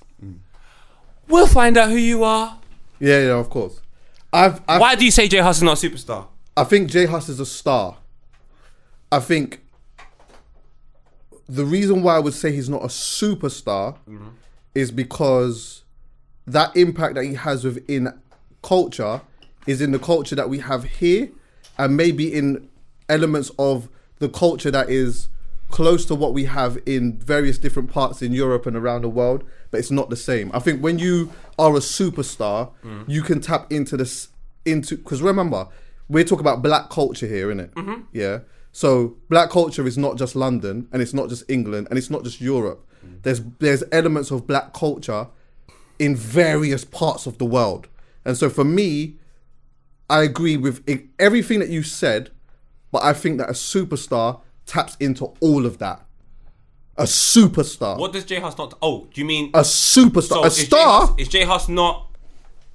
we'll 1.27 1.47
find 1.47 1.75
out 1.75 1.89
who 1.89 1.97
you 1.97 2.23
are. 2.23 2.59
Yeah, 2.99 3.19
yeah, 3.23 3.33
of 3.39 3.49
course. 3.49 3.81
I've, 4.33 4.61
I've 4.67 4.81
Why 4.81 4.95
do 4.95 5.05
you 5.05 5.11
say 5.11 5.27
J 5.27 5.39
Hus 5.39 5.57
is 5.57 5.63
not 5.63 5.81
a 5.81 5.89
superstar? 5.89 6.27
I 6.55 6.63
think 6.63 6.89
J 6.89 7.05
Hus 7.05 7.29
is 7.29 7.39
a 7.39 7.45
star. 7.45 7.97
I 9.11 9.19
think 9.19 9.61
the 11.47 11.65
reason 11.65 12.03
why 12.03 12.15
I 12.15 12.19
would 12.19 12.33
say 12.33 12.51
he's 12.51 12.69
not 12.69 12.83
a 12.83 12.87
superstar 12.87 13.97
mm-hmm. 14.07 14.27
is 14.75 14.91
because 14.91 15.83
that 16.45 16.75
impact 16.75 17.15
that 17.15 17.23
he 17.23 17.35
has 17.35 17.63
within 17.63 18.13
culture 18.61 19.21
is 19.65 19.81
in 19.81 19.91
the 19.91 19.99
culture 19.99 20.35
that 20.35 20.49
we 20.49 20.59
have 20.59 20.83
here 20.83 21.29
and 21.77 21.95
maybe 21.95 22.33
in 22.33 22.67
elements 23.09 23.51
of 23.57 23.87
the 24.19 24.29
culture 24.29 24.71
that 24.71 24.89
is 24.89 25.29
close 25.69 26.05
to 26.05 26.15
what 26.15 26.33
we 26.33 26.45
have 26.45 26.77
in 26.85 27.17
various 27.19 27.57
different 27.57 27.91
parts 27.91 28.21
in 28.21 28.31
Europe 28.31 28.65
and 28.65 28.75
around 28.75 29.01
the 29.01 29.09
world, 29.09 29.43
but 29.69 29.79
it's 29.79 29.91
not 29.91 30.09
the 30.09 30.15
same. 30.15 30.49
I 30.53 30.59
think 30.59 30.81
when 30.81 30.97
you 30.97 31.31
are 31.57 31.75
a 31.75 31.79
superstar, 31.79 32.71
you 33.07 33.21
can 33.21 33.41
tap 33.41 33.71
into 33.71 33.97
this 33.97 34.29
into 34.65 34.97
because 34.97 35.21
remember 35.21 35.67
we're 36.09 36.23
talking 36.23 36.41
about 36.41 36.61
black 36.61 36.89
culture 36.89 37.27
here, 37.27 37.47
innit? 37.47 37.71
Mm-hmm. 37.71 38.01
Yeah. 38.13 38.39
So 38.71 39.17
black 39.29 39.49
culture 39.49 39.85
is 39.87 39.97
not 39.97 40.17
just 40.17 40.35
London 40.35 40.87
and 40.91 41.01
it's 41.01 41.13
not 41.13 41.29
just 41.29 41.43
England 41.49 41.87
and 41.89 41.97
it's 41.97 42.09
not 42.09 42.23
just 42.23 42.39
Europe. 42.39 42.85
There's 43.23 43.41
there's 43.59 43.83
elements 43.91 44.31
of 44.31 44.45
black 44.45 44.73
culture 44.73 45.27
in 45.99 46.15
various 46.15 46.85
parts 46.85 47.25
of 47.25 47.37
the 47.37 47.45
world. 47.45 47.87
And 48.23 48.37
so 48.37 48.49
for 48.49 48.63
me, 48.63 49.17
I 50.09 50.23
agree 50.23 50.57
with 50.57 50.83
everything 51.17 51.59
that 51.59 51.69
you 51.69 51.83
said, 51.83 52.29
but 52.91 53.03
I 53.03 53.13
think 53.13 53.37
that 53.39 53.49
a 53.49 53.53
superstar 53.53 54.41
taps 54.65 54.95
into 54.99 55.33
all 55.39 55.65
of 55.65 55.77
that. 55.79 56.05
A 56.97 57.03
superstar. 57.03 57.97
What 57.97 58.13
does 58.13 58.25
J 58.25 58.39
Hus 58.39 58.57
not? 58.57 58.73
Oh, 58.81 59.07
do 59.13 59.21
you 59.21 59.25
mean 59.25 59.51
A 59.53 59.59
superstar. 59.61 60.27
so 60.29 60.43
a 60.43 60.47
is 60.47 60.57
star. 60.65 61.07
Hus, 61.07 61.15
is 61.19 61.27
J 61.27 61.43
Hus 61.45 61.69
not? 61.69 62.03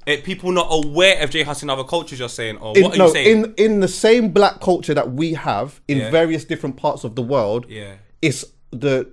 eh, 0.07 0.21
people 0.23 0.50
not 0.52 0.67
aware 0.71 1.23
of 1.23 1.31
J 1.31 1.43
Hus 1.43 1.62
in 1.62 1.71
other 1.71 1.85
cultures? 1.85 2.19
You're 2.19 2.29
saying, 2.29 2.57
or 2.59 2.76
in, 2.76 2.83
what 2.85 2.95
are 2.95 2.99
no, 2.99 3.07
you 3.07 3.12
saying? 3.12 3.45
in 3.45 3.55
in 3.57 3.81
the 3.81 3.88
same 3.88 4.31
black 4.31 4.61
culture 4.61 4.95
that 4.95 5.12
we 5.12 5.35
have 5.35 5.81
in 5.88 5.99
Yeah. 5.99 6.11
various 6.11 6.45
different 6.45 6.76
parts 6.76 7.05
of 7.05 7.14
the 7.17 7.23
world, 7.23 7.67
Yeah. 7.69 7.95
it's 8.21 8.45
the 8.71 9.11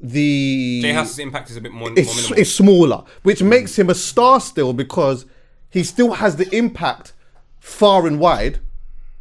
the 0.00 0.80
J 0.82 0.92
Hus's 0.92 1.18
impact 1.18 1.50
is 1.50 1.56
a 1.56 1.60
bit 1.60 1.72
more, 1.72 1.88
more 1.90 1.98
it's, 1.98 2.14
minimal. 2.16 2.38
it's 2.38 2.50
smaller, 2.50 3.04
which 3.22 3.42
makes 3.42 3.78
him 3.78 3.88
a 3.88 3.94
star 3.94 4.40
still 4.40 4.72
because 4.72 5.26
he 5.70 5.82
still 5.84 6.12
has 6.14 6.36
the 6.36 6.52
impact 6.54 7.12
far 7.60 8.06
and 8.06 8.18
wide. 8.20 8.58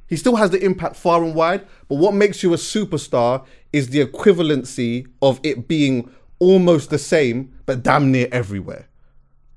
He 0.07 0.17
still 0.17 0.35
has 0.35 0.49
the 0.51 0.63
impact 0.63 0.95
far 0.95 1.23
and 1.23 1.33
wide, 1.33 1.65
but 1.87 1.95
what 1.95 2.13
makes 2.13 2.43
you 2.43 2.53
a 2.53 2.57
superstar 2.57 3.45
is 3.73 3.89
the 3.89 4.05
equivalency 4.05 5.07
of 5.21 5.39
it 5.43 5.67
being 5.67 6.09
almost 6.39 6.89
the 6.89 6.97
same, 6.99 7.51
but 7.65 7.83
damn 7.83 8.11
near 8.11 8.27
everywhere. 8.31 8.87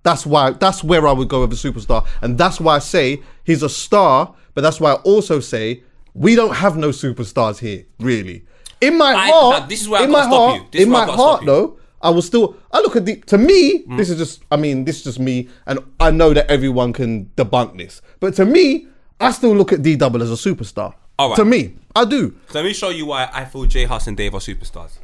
That's 0.02 0.24
why 0.24 0.50
that's 0.50 0.82
where 0.84 1.06
I 1.06 1.12
would 1.12 1.28
go 1.28 1.40
with 1.42 1.52
a 1.52 1.56
superstar. 1.56 2.06
And 2.22 2.38
that's 2.38 2.60
why 2.60 2.76
I 2.76 2.78
say 2.78 3.22
he's 3.44 3.62
a 3.62 3.68
star, 3.68 4.34
but 4.54 4.60
that's 4.62 4.80
why 4.80 4.92
I 4.92 4.94
also 4.96 5.40
say 5.40 5.82
we 6.14 6.34
don't 6.34 6.54
have 6.54 6.76
no 6.76 6.90
superstars 6.90 7.58
here, 7.58 7.84
really. 8.00 8.44
In 8.80 8.96
my 8.98 9.12
I- 9.14 9.30
heart, 9.30 9.68
this 9.68 9.82
is 9.82 9.88
where 9.88 10.00
I 10.00 10.04
in 10.04 10.10
my 10.10 10.22
stop 10.22 10.58
heart, 10.60 10.74
in 10.74 10.90
my 10.90 11.04
heart, 11.06 11.44
though, 11.44 11.78
I 12.00 12.10
will 12.10 12.22
still. 12.22 12.56
I 12.72 12.78
look 12.80 12.94
at 12.94 13.04
the. 13.04 13.16
To 13.32 13.38
me, 13.38 13.82
Mm. 13.84 13.96
this 13.96 14.10
is 14.10 14.16
just. 14.18 14.42
I 14.52 14.56
mean, 14.56 14.84
this 14.84 14.98
is 14.98 15.04
just 15.04 15.18
me, 15.18 15.48
and 15.66 15.80
I 15.98 16.10
know 16.12 16.32
that 16.34 16.48
everyone 16.50 16.92
can 16.92 17.26
debunk 17.36 17.76
this. 17.78 18.00
But 18.20 18.34
to 18.34 18.44
me, 18.44 18.86
I 19.18 19.32
still 19.32 19.56
look 19.56 19.72
at 19.72 19.82
D 19.82 19.96
Double 19.96 20.22
as 20.22 20.30
a 20.30 20.34
superstar. 20.34 20.94
All 21.18 21.30
right. 21.30 21.36
To 21.36 21.44
me, 21.44 21.74
I 21.94 22.04
do. 22.04 22.36
Let 22.52 22.64
me 22.64 22.72
show 22.72 22.90
you 22.90 23.06
why 23.06 23.28
I 23.32 23.44
feel 23.44 23.64
J 23.64 23.84
Hus 23.84 24.06
and 24.06 24.16
Dave 24.16 24.34
are 24.34 24.40
superstars. 24.40 24.98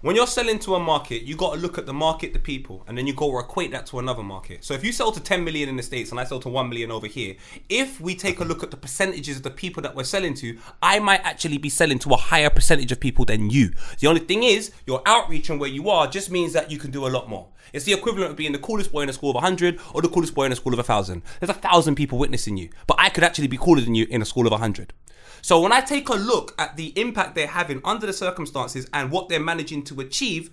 When 0.00 0.14
you're 0.14 0.28
selling 0.28 0.60
to 0.60 0.76
a 0.76 0.78
market, 0.78 1.24
you 1.24 1.34
got 1.34 1.54
to 1.54 1.60
look 1.60 1.76
at 1.76 1.84
the 1.84 1.92
market, 1.92 2.32
the 2.32 2.38
people, 2.38 2.84
and 2.86 2.96
then 2.96 3.08
you 3.08 3.12
go 3.12 3.36
equate 3.40 3.72
that 3.72 3.86
to 3.86 3.98
another 3.98 4.22
market. 4.22 4.64
So 4.64 4.72
if 4.72 4.84
you 4.84 4.92
sell 4.92 5.10
to 5.10 5.18
10 5.18 5.42
million 5.42 5.68
in 5.68 5.76
the 5.76 5.82
States 5.82 6.12
and 6.12 6.20
I 6.20 6.24
sell 6.24 6.38
to 6.38 6.48
1 6.48 6.68
million 6.68 6.92
over 6.92 7.08
here, 7.08 7.34
if 7.68 8.00
we 8.00 8.14
take 8.14 8.38
a 8.38 8.44
look 8.44 8.62
at 8.62 8.70
the 8.70 8.76
percentages 8.76 9.38
of 9.38 9.42
the 9.42 9.50
people 9.50 9.82
that 9.82 9.96
we're 9.96 10.04
selling 10.04 10.34
to, 10.34 10.56
I 10.80 11.00
might 11.00 11.24
actually 11.24 11.58
be 11.58 11.68
selling 11.68 11.98
to 11.98 12.10
a 12.10 12.16
higher 12.16 12.48
percentage 12.48 12.92
of 12.92 13.00
people 13.00 13.24
than 13.24 13.50
you. 13.50 13.72
The 13.98 14.06
only 14.06 14.20
thing 14.20 14.44
is, 14.44 14.70
your 14.86 15.02
outreach 15.04 15.50
and 15.50 15.58
where 15.58 15.68
you 15.68 15.90
are 15.90 16.06
just 16.06 16.30
means 16.30 16.52
that 16.52 16.70
you 16.70 16.78
can 16.78 16.92
do 16.92 17.04
a 17.04 17.08
lot 17.08 17.28
more. 17.28 17.48
It's 17.72 17.84
the 17.84 17.92
equivalent 17.92 18.30
of 18.30 18.36
being 18.36 18.52
the 18.52 18.58
coolest 18.60 18.92
boy 18.92 19.00
in 19.00 19.08
a 19.08 19.12
school 19.12 19.30
of 19.30 19.34
100 19.34 19.80
or 19.94 20.00
the 20.00 20.08
coolest 20.08 20.32
boy 20.32 20.44
in 20.44 20.52
a 20.52 20.56
school 20.56 20.74
of 20.74 20.78
1,000. 20.78 21.24
There's 21.40 21.50
a 21.50 21.54
thousand 21.54 21.96
people 21.96 22.18
witnessing 22.18 22.56
you, 22.56 22.68
but 22.86 23.00
I 23.00 23.08
could 23.08 23.24
actually 23.24 23.48
be 23.48 23.58
cooler 23.58 23.80
than 23.80 23.96
you 23.96 24.06
in 24.08 24.22
a 24.22 24.24
school 24.24 24.46
of 24.46 24.52
100. 24.52 24.92
So 25.42 25.60
when 25.60 25.72
I 25.72 25.80
take 25.80 26.08
a 26.08 26.14
look 26.14 26.54
at 26.58 26.76
the 26.76 26.98
impact 27.00 27.34
they're 27.34 27.46
having 27.46 27.80
under 27.84 28.06
the 28.06 28.12
circumstances 28.12 28.88
and 28.92 29.10
what 29.10 29.28
they're 29.28 29.40
managing 29.40 29.84
to 29.84 30.00
achieve, 30.00 30.50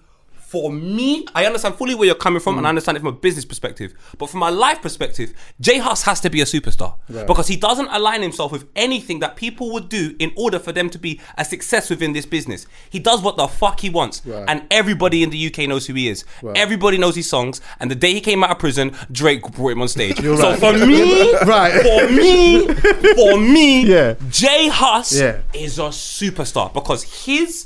for 0.56 0.72
me, 0.72 1.26
I 1.36 1.46
understand 1.46 1.76
fully 1.76 1.96
where 1.96 2.06
you're 2.06 2.16
coming 2.16 2.40
from, 2.40 2.58
and 2.58 2.66
I 2.66 2.70
understand 2.70 2.96
it 2.96 3.02
from 3.02 3.10
a 3.10 3.12
business 3.12 3.44
perspective. 3.44 3.94
But 4.18 4.30
from 4.30 4.42
a 4.42 4.50
life 4.52 4.82
perspective, 4.82 5.34
J 5.60 5.80
Hus 5.80 6.04
has 6.04 6.22
to 6.22 6.30
be 6.30 6.40
a 6.40 6.46
superstar 6.46 6.96
because 7.28 7.48
he 7.50 7.58
doesn't 7.58 7.90
align 7.92 8.22
himself 8.22 8.54
with 8.54 8.66
anything 8.74 9.20
that 9.20 9.36
people 9.36 9.74
would 9.74 9.90
do 9.90 10.16
in 10.18 10.32
order 10.38 10.58
for 10.60 10.72
them 10.72 10.90
to 10.92 10.98
be 10.98 11.20
a 11.38 11.44
success 11.44 11.90
within 11.90 12.14
this 12.14 12.26
business. 12.26 12.68
He 12.90 13.00
does 13.00 13.22
what 13.22 13.36
the 13.36 13.48
fuck 13.50 13.82
he 13.82 13.90
wants, 13.90 14.22
and 14.26 14.64
everybody 14.72 15.24
in 15.24 15.30
the 15.30 15.48
UK 15.48 15.68
knows 15.68 15.88
who 15.88 15.94
he 15.94 16.08
is. 16.08 16.24
Everybody 16.56 16.98
knows 16.98 17.16
his 17.18 17.30
songs, 17.30 17.60
and 17.82 17.92
the 17.92 17.96
day 17.96 18.14
he 18.14 18.22
came 18.22 18.42
out 18.46 18.52
of 18.52 18.60
prison, 18.60 18.96
Drake 19.12 19.42
brought 19.52 19.74
him 19.74 19.82
on 19.82 19.90
stage. 19.90 20.18
so 20.22 20.36
right. 20.38 20.60
for 20.60 20.72
me, 20.74 21.34
Right. 21.46 21.74
for 21.82 22.10
me, 22.14 22.68
for 23.16 23.38
me, 23.38 23.86
Yeah. 23.96 24.14
J 24.30 24.70
Hus 24.70 25.20
Yeah. 25.20 25.40
is 25.54 25.80
a 25.80 25.90
superstar 25.90 26.74
because 26.74 27.26
his 27.26 27.66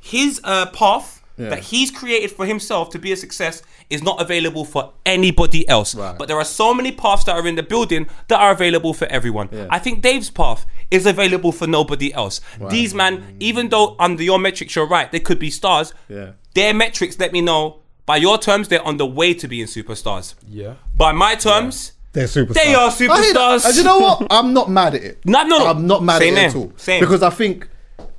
his 0.00 0.40
uh, 0.44 0.66
path 0.66 1.15
that 1.36 1.58
he's 1.60 1.90
created 1.90 2.30
for 2.30 2.46
himself 2.46 2.90
to 2.90 2.98
be 2.98 3.12
a 3.12 3.16
success 3.16 3.62
is 3.90 4.02
not 4.02 4.20
available 4.20 4.64
for 4.64 4.92
anybody 5.04 5.68
else. 5.68 5.94
Right. 5.94 6.16
But 6.18 6.28
there 6.28 6.38
are 6.38 6.44
so 6.44 6.72
many 6.74 6.92
paths 6.92 7.24
that 7.24 7.36
are 7.36 7.46
in 7.46 7.54
the 7.56 7.62
building 7.62 8.08
that 8.28 8.40
are 8.40 8.52
available 8.52 8.94
for 8.94 9.06
everyone. 9.06 9.48
I 9.70 9.78
think 9.78 10.02
Dave's 10.02 10.30
path 10.30 10.66
is 10.90 11.06
available 11.06 11.52
for 11.52 11.66
nobody 11.66 12.12
else. 12.14 12.40
These 12.70 12.94
man, 12.94 13.36
even 13.40 13.68
though 13.68 13.96
under 13.98 14.22
your 14.22 14.38
metrics 14.38 14.74
you're 14.74 14.86
right, 14.88 15.10
they 15.12 15.20
could 15.20 15.38
be 15.38 15.50
stars. 15.50 15.92
Yeah. 16.08 16.32
Their 16.54 16.72
metrics 16.74 17.18
let 17.18 17.32
me 17.32 17.40
know. 17.42 17.80
By 18.06 18.16
your 18.18 18.38
terms, 18.38 18.68
they're 18.68 18.86
on 18.86 18.98
the 18.98 19.06
way 19.06 19.34
to 19.34 19.48
being 19.48 19.66
superstars. 19.66 20.36
Yeah. 20.48 20.74
By 20.96 21.10
my 21.10 21.34
terms, 21.34 21.92
They're 22.12 22.26
superstars. 22.26 22.54
They 22.54 22.72
are 22.74 22.88
I 22.88 22.90
hear 22.92 23.08
superstars. 23.08 23.66
And 23.66 23.76
you 23.76 23.82
know 23.82 23.98
what? 23.98 24.26
I'm 24.30 24.54
not 24.54 24.70
mad 24.70 24.94
at 24.94 25.02
it. 25.02 25.18
No, 25.26 25.42
no, 25.42 25.58
no. 25.58 25.66
I'm 25.66 25.86
not 25.88 26.04
mad 26.04 26.20
Same 26.20 26.34
at 26.34 26.38
it 26.38 26.40
here. 26.40 26.48
at 26.50 26.56
all. 26.56 26.72
Same. 26.76 27.00
Because 27.00 27.22
I 27.24 27.30
think, 27.30 27.68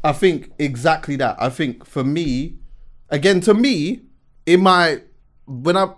I 0.04 0.12
think 0.12 0.52
exactly 0.60 1.16
that. 1.16 1.38
I 1.40 1.48
think 1.50 1.86
for 1.86 2.04
me, 2.04 2.57
again, 3.10 3.42
to 3.42 3.54
me, 3.54 4.02
in 4.46 4.62
my 4.62 5.02
when 5.46 5.78
I 5.78 5.94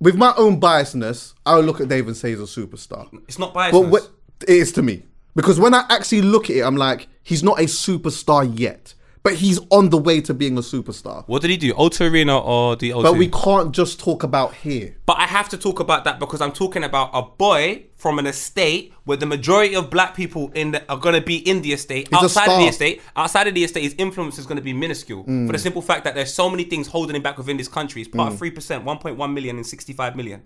with 0.00 0.16
my 0.16 0.34
own 0.36 0.60
biasness, 0.60 1.34
I 1.46 1.56
would 1.56 1.64
look 1.64 1.80
at 1.80 1.88
Dave 1.88 2.06
and 2.06 2.16
say 2.16 2.30
he's 2.30 2.40
a 2.40 2.42
superstar. 2.42 3.08
it's 3.28 3.38
not 3.38 3.54
biased. 3.54 3.72
But 3.72 3.88
what 3.88 4.10
it 4.42 4.50
is 4.50 4.72
to 4.72 4.82
me. 4.82 5.02
Because 5.34 5.58
when 5.58 5.74
I 5.74 5.84
actually 5.88 6.22
look 6.22 6.50
at 6.50 6.56
it, 6.56 6.60
I'm 6.62 6.76
like, 6.76 7.08
he's 7.22 7.42
not 7.42 7.58
a 7.58 7.64
superstar 7.64 8.50
yet. 8.56 8.94
But 9.24 9.36
he's 9.36 9.58
on 9.70 9.88
the 9.88 9.96
way 9.96 10.20
to 10.20 10.34
being 10.34 10.58
a 10.58 10.60
superstar. 10.60 11.24
What 11.26 11.40
did 11.40 11.50
he 11.50 11.56
do? 11.56 11.72
O2 11.72 12.10
Arena 12.10 12.38
or 12.38 12.76
the 12.76 12.90
O2? 12.90 13.02
But 13.02 13.16
we 13.16 13.28
can't 13.28 13.74
just 13.74 13.98
talk 13.98 14.22
about 14.22 14.52
here. 14.54 14.96
But 15.06 15.16
I 15.16 15.22
have 15.22 15.48
to 15.48 15.56
talk 15.56 15.80
about 15.80 16.04
that 16.04 16.18
because 16.18 16.42
I'm 16.42 16.52
talking 16.52 16.84
about 16.84 17.08
a 17.14 17.22
boy 17.22 17.86
from 17.96 18.18
an 18.18 18.26
estate 18.26 18.92
where 19.04 19.16
the 19.16 19.24
majority 19.24 19.74
of 19.74 19.88
black 19.88 20.14
people 20.14 20.52
in 20.52 20.72
the, 20.72 20.92
are 20.92 20.98
going 20.98 21.14
to 21.14 21.22
be 21.22 21.38
in 21.38 21.62
the 21.62 21.72
estate. 21.72 22.08
He's 22.10 22.22
outside 22.22 22.50
of 22.50 22.58
the 22.58 22.66
estate, 22.66 23.00
outside 23.16 23.48
of 23.48 23.54
the 23.54 23.64
estate, 23.64 23.84
his 23.84 23.94
influence 23.96 24.38
is 24.38 24.44
going 24.44 24.56
to 24.56 24.62
be 24.62 24.74
minuscule. 24.74 25.24
For 25.24 25.30
the 25.30 25.52
mm. 25.54 25.58
simple 25.58 25.80
fact 25.80 26.04
that 26.04 26.14
there's 26.14 26.34
so 26.34 26.50
many 26.50 26.64
things 26.64 26.86
holding 26.86 27.16
him 27.16 27.22
back 27.22 27.38
within 27.38 27.56
this 27.56 27.68
country. 27.68 28.00
He's 28.00 28.08
part 28.08 28.28
of 28.28 28.34
mm. 28.34 28.38
three 28.38 28.50
percent, 28.50 28.84
1.1 28.84 29.32
million 29.32 29.56
and 29.56 29.66
65 29.66 30.16
million. 30.16 30.42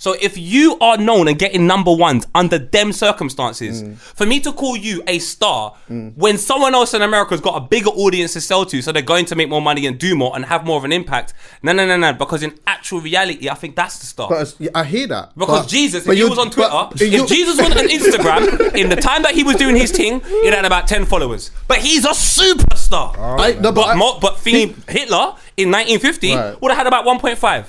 So 0.00 0.16
if 0.18 0.38
you 0.38 0.78
are 0.80 0.96
known 0.96 1.28
and 1.28 1.38
getting 1.38 1.66
number 1.66 1.94
ones 1.94 2.26
under 2.34 2.56
them 2.56 2.90
circumstances, 2.90 3.82
mm. 3.82 3.98
for 3.98 4.24
me 4.24 4.40
to 4.40 4.50
call 4.50 4.74
you 4.74 5.02
a 5.06 5.18
star 5.18 5.74
when 5.88 6.38
someone 6.38 6.74
else 6.74 6.94
in 6.94 7.02
America's 7.02 7.42
got 7.42 7.54
a 7.56 7.60
bigger 7.60 7.90
audience 7.90 8.32
to 8.32 8.40
sell 8.40 8.64
to, 8.64 8.80
so 8.80 8.92
they're 8.92 9.02
going 9.02 9.26
to 9.26 9.36
make 9.36 9.50
more 9.50 9.60
money 9.60 9.84
and 9.86 9.98
do 9.98 10.16
more 10.16 10.32
and 10.34 10.46
have 10.46 10.64
more 10.64 10.78
of 10.78 10.84
an 10.84 10.92
impact. 10.92 11.34
No, 11.62 11.72
no, 11.72 11.84
no, 11.86 11.98
no. 11.98 12.14
Because 12.14 12.42
in 12.42 12.58
actual 12.66 13.02
reality, 13.02 13.50
I 13.50 13.54
think 13.54 13.76
that's 13.76 13.98
the 13.98 14.06
star. 14.06 14.30
But 14.30 14.56
I 14.74 14.84
hear 14.84 15.06
that. 15.08 15.36
Because 15.36 15.64
But- 15.64 15.68
Jesus, 15.68 16.06
but 16.06 16.12
if 16.12 16.18
he 16.18 16.24
was 16.24 16.38
on 16.38 16.50
Twitter, 16.50 16.70
but 16.70 16.98
if 17.02 17.28
Jesus 17.28 17.58
was 17.58 17.70
on 17.70 17.88
Instagram, 17.88 18.74
in 18.74 18.88
the 18.88 18.96
time 18.96 19.20
that 19.24 19.34
he 19.34 19.44
was 19.44 19.56
doing 19.56 19.76
his 19.76 19.90
thing, 19.92 20.22
he 20.22 20.46
had 20.46 20.64
about 20.64 20.88
10 20.88 21.04
followers. 21.04 21.50
But 21.68 21.78
he's 21.78 22.06
a 22.06 22.14
superstar. 22.14 23.18
I, 23.18 23.52
no, 23.52 23.70
but 23.70 23.74
But, 23.74 23.88
I- 23.88 23.94
mo- 23.96 24.18
but 24.18 24.36
thingy, 24.36 24.74
Hitler 24.88 25.34
in 25.58 25.70
1950 25.70 26.34
Right. 26.34 26.62
would 26.62 26.70
have 26.70 26.78
had 26.78 26.86
about 26.86 27.04
1.5. 27.04 27.66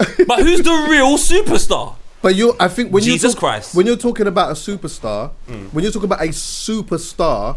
but 0.26 0.40
who's 0.40 0.62
the 0.62 0.86
real 0.88 1.16
superstar? 1.16 1.96
But 2.22 2.34
you, 2.34 2.54
I 2.60 2.68
think 2.68 2.92
when 2.92 3.02
Jesus 3.02 3.30
you 3.30 3.34
talk, 3.34 3.40
Christ. 3.40 3.74
when 3.74 3.86
you're 3.86 3.96
talking 3.96 4.26
about 4.26 4.50
a 4.50 4.54
superstar, 4.54 5.32
mm. 5.48 5.72
when 5.72 5.82
you're 5.82 5.92
talking 5.92 6.06
about 6.06 6.20
a 6.20 6.28
superstar, 6.28 7.56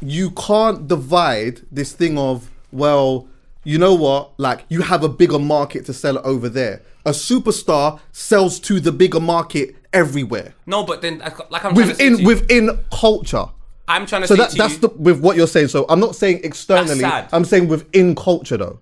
you 0.00 0.30
can't 0.32 0.86
divide 0.86 1.62
this 1.72 1.92
thing 1.92 2.18
of 2.18 2.50
well, 2.70 3.26
you 3.62 3.78
know 3.78 3.94
what? 3.94 4.38
Like 4.38 4.64
you 4.68 4.82
have 4.82 5.04
a 5.04 5.08
bigger 5.08 5.38
market 5.38 5.86
to 5.86 5.94
sell 5.94 6.18
it 6.18 6.24
over 6.24 6.48
there. 6.48 6.82
A 7.06 7.10
superstar 7.10 8.00
sells 8.12 8.58
to 8.60 8.80
the 8.80 8.92
bigger 8.92 9.20
market 9.20 9.76
everywhere 9.94 10.52
No, 10.66 10.84
but 10.84 11.00
then, 11.02 11.18
like 11.18 11.64
I'm 11.64 11.74
trying 11.74 11.74
to 11.74 11.82
to 11.82 11.88
within 11.88 12.24
within 12.24 12.78
culture. 12.92 13.46
I'm 13.86 14.06
trying 14.06 14.22
to 14.22 14.28
So 14.28 14.34
say 14.34 14.42
that 14.42 14.52
that's 14.52 14.74
you, 14.74 14.80
the 14.80 14.88
with 14.88 15.20
what 15.20 15.36
you're 15.36 15.46
saying. 15.46 15.68
So 15.68 15.86
I'm 15.88 16.00
not 16.00 16.16
saying 16.16 16.40
externally. 16.42 17.00
sad. 17.00 17.28
I'm 17.32 17.44
saying 17.44 17.68
within 17.68 18.14
culture 18.14 18.56
though. 18.56 18.80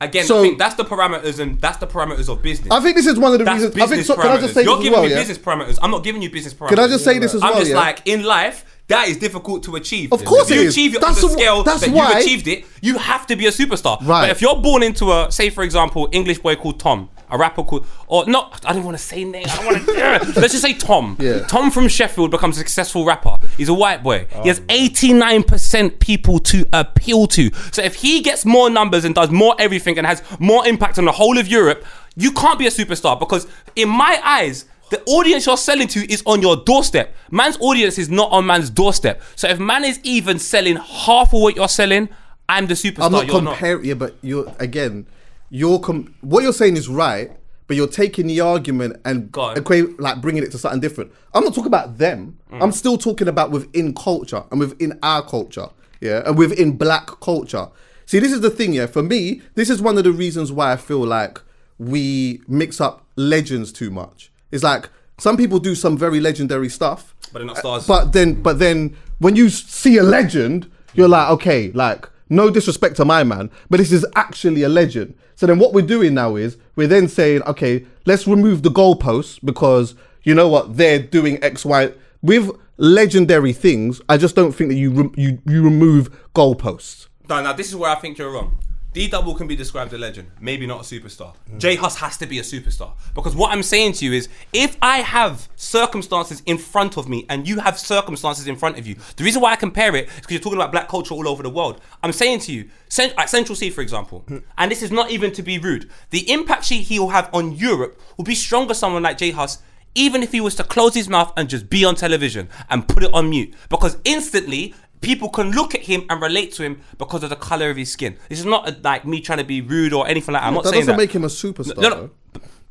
Again, 0.00 0.24
so- 0.24 0.38
I 0.38 0.42
think 0.42 0.58
that's 0.58 0.74
the 0.76 0.84
parameters 0.84 1.38
and 1.38 1.60
that's 1.60 1.78
the 1.78 1.86
parameters 1.86 2.28
of 2.28 2.42
business. 2.42 2.70
I 2.70 2.80
think 2.80 2.96
this 2.96 3.06
is 3.06 3.18
one 3.18 3.32
of 3.32 3.38
the 3.38 3.44
that's 3.44 3.62
reasons. 3.62 3.80
I 3.82 3.86
think. 3.86 4.04
So, 4.04 4.14
can 4.16 4.26
I 4.26 4.40
just 4.40 4.54
say 4.54 4.62
You're 4.64 4.76
giving 4.78 4.92
well? 4.92 5.02
me 5.02 5.10
Yeah? 5.10 5.16
business 5.18 5.38
parameters. 5.38 5.78
I'm 5.82 5.90
not 5.90 6.04
giving 6.04 6.22
you 6.22 6.30
business 6.30 6.54
parameters. 6.54 6.68
Can 6.70 6.78
I 6.80 6.88
just 6.88 7.04
say 7.04 7.18
this 7.18 7.34
as 7.34 7.42
well? 7.42 7.52
I'm 7.52 7.58
just 7.58 7.70
yeah? 7.72 7.76
like 7.78 8.02
in 8.06 8.22
life. 8.24 8.64
That 8.88 9.08
is 9.08 9.18
difficult 9.18 9.64
to 9.64 9.76
achieve. 9.76 10.14
Of 10.14 10.24
course 10.24 10.48
if 10.50 10.56
you 10.56 10.62
it 10.62 10.66
is. 10.68 10.74
achieve 10.74 10.94
it 10.94 11.02
That's 11.02 11.22
on 11.22 11.28
the 11.30 11.36
wh- 11.36 11.38
scale 11.38 11.62
that's 11.62 11.80
that 11.82 11.90
why- 11.90 12.08
you've 12.08 12.18
achieved 12.24 12.48
it, 12.48 12.64
you 12.80 12.96
have 12.96 13.26
to 13.26 13.36
be 13.36 13.44
a 13.46 13.50
superstar. 13.50 13.98
Right. 14.00 14.22
But 14.22 14.30
if 14.30 14.40
you're 14.40 14.56
born 14.56 14.82
into 14.82 15.12
a, 15.12 15.30
say 15.30 15.50
for 15.50 15.62
example, 15.62 16.08
English 16.10 16.38
boy 16.38 16.56
called 16.56 16.80
Tom, 16.80 17.10
a 17.30 17.38
rapper 17.38 17.62
called, 17.62 17.86
or 18.06 18.26
not, 18.26 18.64
I 18.64 18.72
don't 18.72 18.84
want 18.84 18.96
to 18.96 19.02
say 19.02 19.24
name. 19.24 19.44
I 19.48 19.56
don't 19.56 19.66
want 19.66 19.86
to. 19.86 20.40
let's 20.40 20.52
just 20.52 20.62
say 20.62 20.74
Tom. 20.74 21.16
Yeah. 21.20 21.40
Tom 21.46 21.70
from 21.70 21.88
Sheffield 21.88 22.30
becomes 22.30 22.56
a 22.56 22.60
successful 22.60 23.04
rapper. 23.04 23.38
He's 23.56 23.68
a 23.68 23.74
white 23.74 24.02
boy. 24.02 24.26
He 24.42 24.48
has 24.48 24.60
89% 24.60 26.00
people 26.00 26.38
to 26.40 26.66
appeal 26.72 27.26
to. 27.28 27.52
So 27.72 27.82
if 27.82 27.96
he 27.96 28.20
gets 28.20 28.44
more 28.44 28.70
numbers 28.70 29.04
and 29.04 29.14
does 29.14 29.30
more 29.30 29.54
everything 29.58 29.98
and 29.98 30.06
has 30.06 30.22
more 30.38 30.66
impact 30.66 30.98
on 30.98 31.04
the 31.04 31.12
whole 31.12 31.38
of 31.38 31.48
Europe, 31.48 31.84
you 32.16 32.32
can't 32.32 32.58
be 32.58 32.66
a 32.66 32.70
superstar 32.70 33.18
because 33.18 33.46
in 33.76 33.88
my 33.88 34.20
eyes. 34.24 34.64
The 34.90 35.02
audience 35.04 35.44
you're 35.44 35.58
selling 35.58 35.86
to 35.88 36.10
is 36.10 36.22
on 36.24 36.40
your 36.40 36.56
doorstep. 36.56 37.14
Man's 37.30 37.58
audience 37.60 37.98
is 37.98 38.08
not 38.08 38.32
on 38.32 38.46
man's 38.46 38.70
doorstep. 38.70 39.20
So 39.36 39.46
if 39.46 39.58
man 39.58 39.84
is 39.84 40.00
even 40.02 40.38
selling 40.38 40.76
half 40.76 41.34
of 41.34 41.42
what 41.42 41.56
you're 41.56 41.68
selling, 41.68 42.08
I'm 42.48 42.66
the 42.66 42.74
superstar. 42.74 43.04
I'm 43.04 43.12
not 43.12 43.28
comparing. 43.28 43.84
Yeah, 43.84 43.94
but 43.94 44.16
you're 44.22 44.50
again. 44.58 45.06
You're 45.50 45.78
com- 45.80 46.14
what 46.20 46.42
you're 46.42 46.52
saying 46.52 46.76
is 46.76 46.88
right, 46.88 47.30
but 47.66 47.76
you're 47.76 47.86
taking 47.86 48.26
the 48.26 48.40
argument 48.40 49.00
and 49.04 49.30
Go 49.32 49.42
on. 49.42 49.56
equa- 49.56 49.94
like 49.98 50.20
bringing 50.20 50.42
it 50.42 50.50
to 50.52 50.58
something 50.58 50.80
different. 50.80 51.12
I'm 51.34 51.44
not 51.44 51.54
talking 51.54 51.66
about 51.68 51.98
them. 51.98 52.38
Mm. 52.52 52.62
I'm 52.62 52.72
still 52.72 52.98
talking 52.98 53.28
about 53.28 53.50
within 53.50 53.94
culture 53.94 54.44
and 54.50 54.60
within 54.60 54.98
our 55.02 55.22
culture. 55.22 55.68
Yeah, 56.00 56.22
and 56.26 56.38
within 56.38 56.76
black 56.76 57.06
culture. 57.20 57.68
See, 58.06 58.20
this 58.20 58.32
is 58.32 58.40
the 58.40 58.50
thing. 58.50 58.72
Yeah, 58.72 58.86
for 58.86 59.02
me, 59.02 59.42
this 59.54 59.68
is 59.68 59.82
one 59.82 59.98
of 59.98 60.04
the 60.04 60.12
reasons 60.12 60.52
why 60.52 60.72
I 60.72 60.76
feel 60.76 61.04
like 61.04 61.40
we 61.78 62.40
mix 62.48 62.80
up 62.80 63.04
legends 63.16 63.72
too 63.72 63.90
much. 63.90 64.30
It's 64.52 64.62
like 64.64 64.88
some 65.18 65.36
people 65.36 65.58
do 65.58 65.74
some 65.74 65.98
very 65.98 66.20
legendary 66.20 66.68
stuff, 66.68 67.14
But 67.32 67.40
they're 67.40 67.46
not 67.46 67.58
stars. 67.58 67.86
But 67.86 68.12
then, 68.12 68.40
but 68.42 68.58
then, 68.60 68.96
when 69.18 69.34
you 69.36 69.48
see 69.50 69.96
a 69.98 70.02
legend, 70.02 70.70
you're 70.94 71.08
like, 71.08 71.30
okay, 71.30 71.70
like 71.72 72.08
no 72.28 72.50
disrespect 72.50 72.96
to 72.96 73.04
my 73.04 73.24
man, 73.24 73.50
but 73.70 73.78
this 73.78 73.92
is 73.92 74.06
actually 74.14 74.62
a 74.62 74.68
legend. 74.68 75.14
So 75.34 75.46
then, 75.46 75.58
what 75.58 75.72
we're 75.72 75.86
doing 75.86 76.14
now 76.14 76.36
is 76.36 76.56
we're 76.76 76.88
then 76.88 77.08
saying, 77.08 77.42
okay, 77.42 77.86
let's 78.06 78.26
remove 78.26 78.62
the 78.62 78.70
goalposts 78.70 79.38
because 79.44 79.94
you 80.24 80.34
know 80.34 80.48
what 80.48 80.76
they're 80.76 80.98
doing 80.98 81.42
X, 81.42 81.64
Y 81.64 81.92
with 82.22 82.50
legendary 82.76 83.52
things. 83.52 84.00
I 84.08 84.16
just 84.16 84.34
don't 84.34 84.52
think 84.52 84.70
that 84.70 84.76
you 84.76 84.90
re- 84.90 85.14
you 85.16 85.38
you 85.46 85.62
remove 85.62 86.10
goalposts. 86.34 87.06
No, 87.28 87.42
now 87.42 87.52
this 87.52 87.68
is 87.68 87.76
where 87.76 87.90
I 87.90 87.96
think 87.96 88.18
you're 88.18 88.30
wrong. 88.30 88.58
D 88.92 89.08
Double 89.08 89.34
can 89.34 89.46
be 89.46 89.56
described 89.56 89.92
a 89.92 89.98
legend, 89.98 90.30
maybe 90.40 90.66
not 90.66 90.80
a 90.80 90.82
superstar. 90.82 91.34
J 91.58 91.76
Hus 91.76 91.96
has 91.96 92.16
to 92.18 92.26
be 92.26 92.38
a 92.38 92.42
superstar 92.42 92.92
because 93.14 93.34
what 93.34 93.52
I'm 93.52 93.62
saying 93.62 93.94
to 93.94 94.04
you 94.04 94.12
is, 94.12 94.28
if 94.52 94.76
I 94.80 94.98
have 94.98 95.48
circumstances 95.56 96.42
in 96.46 96.58
front 96.58 96.96
of 96.96 97.08
me 97.08 97.26
and 97.28 97.46
you 97.46 97.58
have 97.60 97.78
circumstances 97.78 98.46
in 98.46 98.56
front 98.56 98.78
of 98.78 98.86
you, 98.86 98.96
the 99.16 99.24
reason 99.24 99.42
why 99.42 99.52
I 99.52 99.56
compare 99.56 99.94
it 99.96 100.08
is 100.08 100.14
because 100.16 100.30
you're 100.30 100.40
talking 100.40 100.58
about 100.58 100.72
black 100.72 100.88
culture 100.88 101.14
all 101.14 101.28
over 101.28 101.42
the 101.42 101.50
world. 101.50 101.80
I'm 102.02 102.12
saying 102.12 102.40
to 102.40 102.52
you, 102.52 102.68
Cent- 102.88 103.14
at 103.18 103.28
Central 103.28 103.56
Cee, 103.56 103.70
for 103.70 103.80
example, 103.80 104.24
hmm. 104.28 104.38
and 104.56 104.70
this 104.70 104.82
is 104.82 104.90
not 104.90 105.10
even 105.10 105.32
to 105.32 105.42
be 105.42 105.58
rude, 105.58 105.90
the 106.10 106.30
impact 106.30 106.64
she 106.64 106.82
he'll 106.82 107.08
have 107.08 107.28
on 107.32 107.52
Europe 107.52 108.00
will 108.16 108.24
be 108.24 108.34
stronger. 108.34 108.68
Than 108.68 108.74
someone 108.74 109.02
like 109.04 109.16
J 109.16 109.30
Hus 109.30 109.62
even 109.94 110.22
if 110.22 110.32
he 110.32 110.40
was 110.40 110.54
to 110.54 110.64
close 110.64 110.94
his 110.94 111.08
mouth 111.08 111.32
and 111.36 111.48
just 111.48 111.68
be 111.68 111.84
on 111.84 111.94
television 111.94 112.48
and 112.70 112.86
put 112.86 113.02
it 113.02 113.12
on 113.12 113.30
mute, 113.30 113.52
because 113.68 113.96
instantly 114.04 114.74
people 115.00 115.28
can 115.28 115.52
look 115.52 115.74
at 115.74 115.82
him 115.82 116.04
and 116.10 116.20
relate 116.20 116.52
to 116.54 116.62
him 116.62 116.80
because 116.98 117.22
of 117.22 117.30
the 117.30 117.36
color 117.36 117.70
of 117.70 117.76
his 117.76 117.90
skin. 117.92 118.16
This 118.28 118.38
is 118.40 118.44
not 118.46 118.68
uh 118.68 118.72
like 118.82 119.04
me 119.06 119.20
trying 119.20 119.38
to 119.38 119.44
be 119.44 119.60
rude 119.60 119.92
or 119.92 120.06
anything 120.08 120.32
like 120.32 120.42
that. 120.42 120.46
I'm 120.48 120.54
not 120.54 120.64
that 120.64 120.70
saying 120.70 120.82
doesn't 120.82 120.96
that. 120.96 120.98
make 121.02 121.12
him 121.12 121.24
a 121.24 121.28
superstar. 121.28 121.76
No, 121.78 121.88
no. 121.88 122.10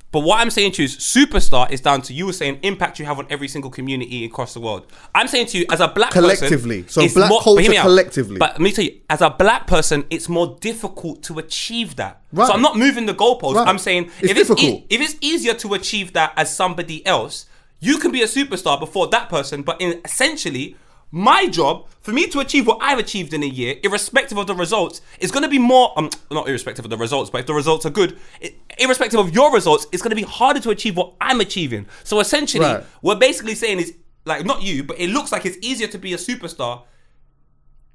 But 0.10 0.22
what 0.22 0.40
I'm 0.40 0.50
saying 0.50 0.72
to 0.74 0.82
you 0.82 0.86
is 0.86 0.96
superstar 0.96 1.70
is 1.70 1.82
down 1.82 2.02
to 2.04 2.14
you 2.14 2.32
saying 2.32 2.60
impact 2.64 2.98
you 2.98 3.04
have 3.06 3.20
on 3.20 3.28
every 3.30 3.50
single 3.50 3.70
community 3.70 4.24
across 4.24 4.54
the 4.54 4.62
world. 4.62 4.88
I'm 5.14 5.28
saying 5.28 5.48
to 5.48 5.58
you 5.60 5.66
as 5.70 5.82
a 5.82 5.90
black 5.90 6.12
person 6.12 6.24
Collectively. 6.38 6.84
person, 6.84 6.90
So 6.94 7.02
it's 7.02 7.14
black 7.14 7.30
more- 7.30 7.40
but 7.40 7.44
culture 7.44 7.76
out. 7.78 7.82
collectively. 7.84 8.38
But 8.38 8.52
let 8.54 8.62
me 8.62 8.72
tell 8.72 8.86
you, 8.86 9.02
as 9.10 9.22
a 9.22 9.30
black 9.30 9.68
person, 9.68 10.06
it's 10.10 10.30
more 10.30 10.56
difficult 10.62 11.24
to 11.24 11.40
achieve 11.40 11.98
that. 11.98 12.22
Right. 12.32 12.48
So 12.48 12.54
I'm 12.54 12.62
not 12.62 12.78
moving 12.78 13.06
the 13.06 13.14
goalposts. 13.14 13.56
Right. 13.56 13.68
I'm 13.68 13.78
saying 13.78 14.06
It's 14.22 14.32
if 14.32 14.38
it's 14.38 14.48
difficult. 14.48 14.60
e- 14.62 14.86
if 14.90 15.02
it's 15.02 15.16
easier 15.20 15.54
to 15.56 15.74
achieve 15.74 16.14
that 16.14 16.32
as 16.38 16.56
somebody 16.56 17.06
else, 17.06 17.46
you 17.82 17.98
can 17.98 18.12
be 18.14 18.22
a 18.24 18.28
superstar 18.28 18.80
before 18.80 19.08
that 19.08 19.28
person. 19.30 19.62
But 19.62 19.82
in 19.82 20.00
essentially, 20.06 20.78
my 21.12 21.48
job 21.48 21.88
for 22.02 22.12
me 22.12 22.28
to 22.28 22.40
achieve 22.40 22.68
what 22.68 22.80
I've 22.82 23.00
achieved 23.00 23.34
in 23.34 23.44
a 23.44 23.48
year, 23.48 23.76
irrespective 23.84 24.38
of 24.38 24.48
the 24.48 24.56
results, 24.56 25.02
is 25.20 25.32
going 25.32 25.44
to 25.44 25.50
be 25.50 25.60
more. 25.60 25.94
Um, 25.98 26.10
not 26.32 26.48
irrespective 26.50 26.86
of 26.86 26.90
the 26.92 26.98
results, 26.98 27.30
but 27.30 27.40
if 27.42 27.46
the 27.48 27.54
results 27.54 27.86
are 27.86 27.90
good, 27.90 28.18
it, 28.42 28.56
irrespective 28.78 29.20
of 29.20 29.34
your 29.34 29.54
results, 29.54 29.88
it's 29.92 30.02
going 30.02 30.10
to 30.12 30.16
be 30.16 30.24
harder 30.24 30.60
to 30.62 30.70
achieve 30.70 30.96
what 30.98 31.14
I'm 31.22 31.40
achieving. 31.42 31.86
So 32.04 32.20
essentially, 32.20 32.66
Right. 32.66 32.84
we're 33.02 33.16
basically 33.16 33.56
saying 33.56 33.80
is 33.80 33.94
like 34.26 34.46
not 34.46 34.62
you, 34.62 34.84
but 34.84 35.00
it 35.00 35.10
looks 35.10 35.32
like 35.32 35.46
it's 35.46 35.58
easier 35.62 35.88
to 35.88 35.98
be 35.98 36.14
a 36.14 36.18
superstar 36.18 36.84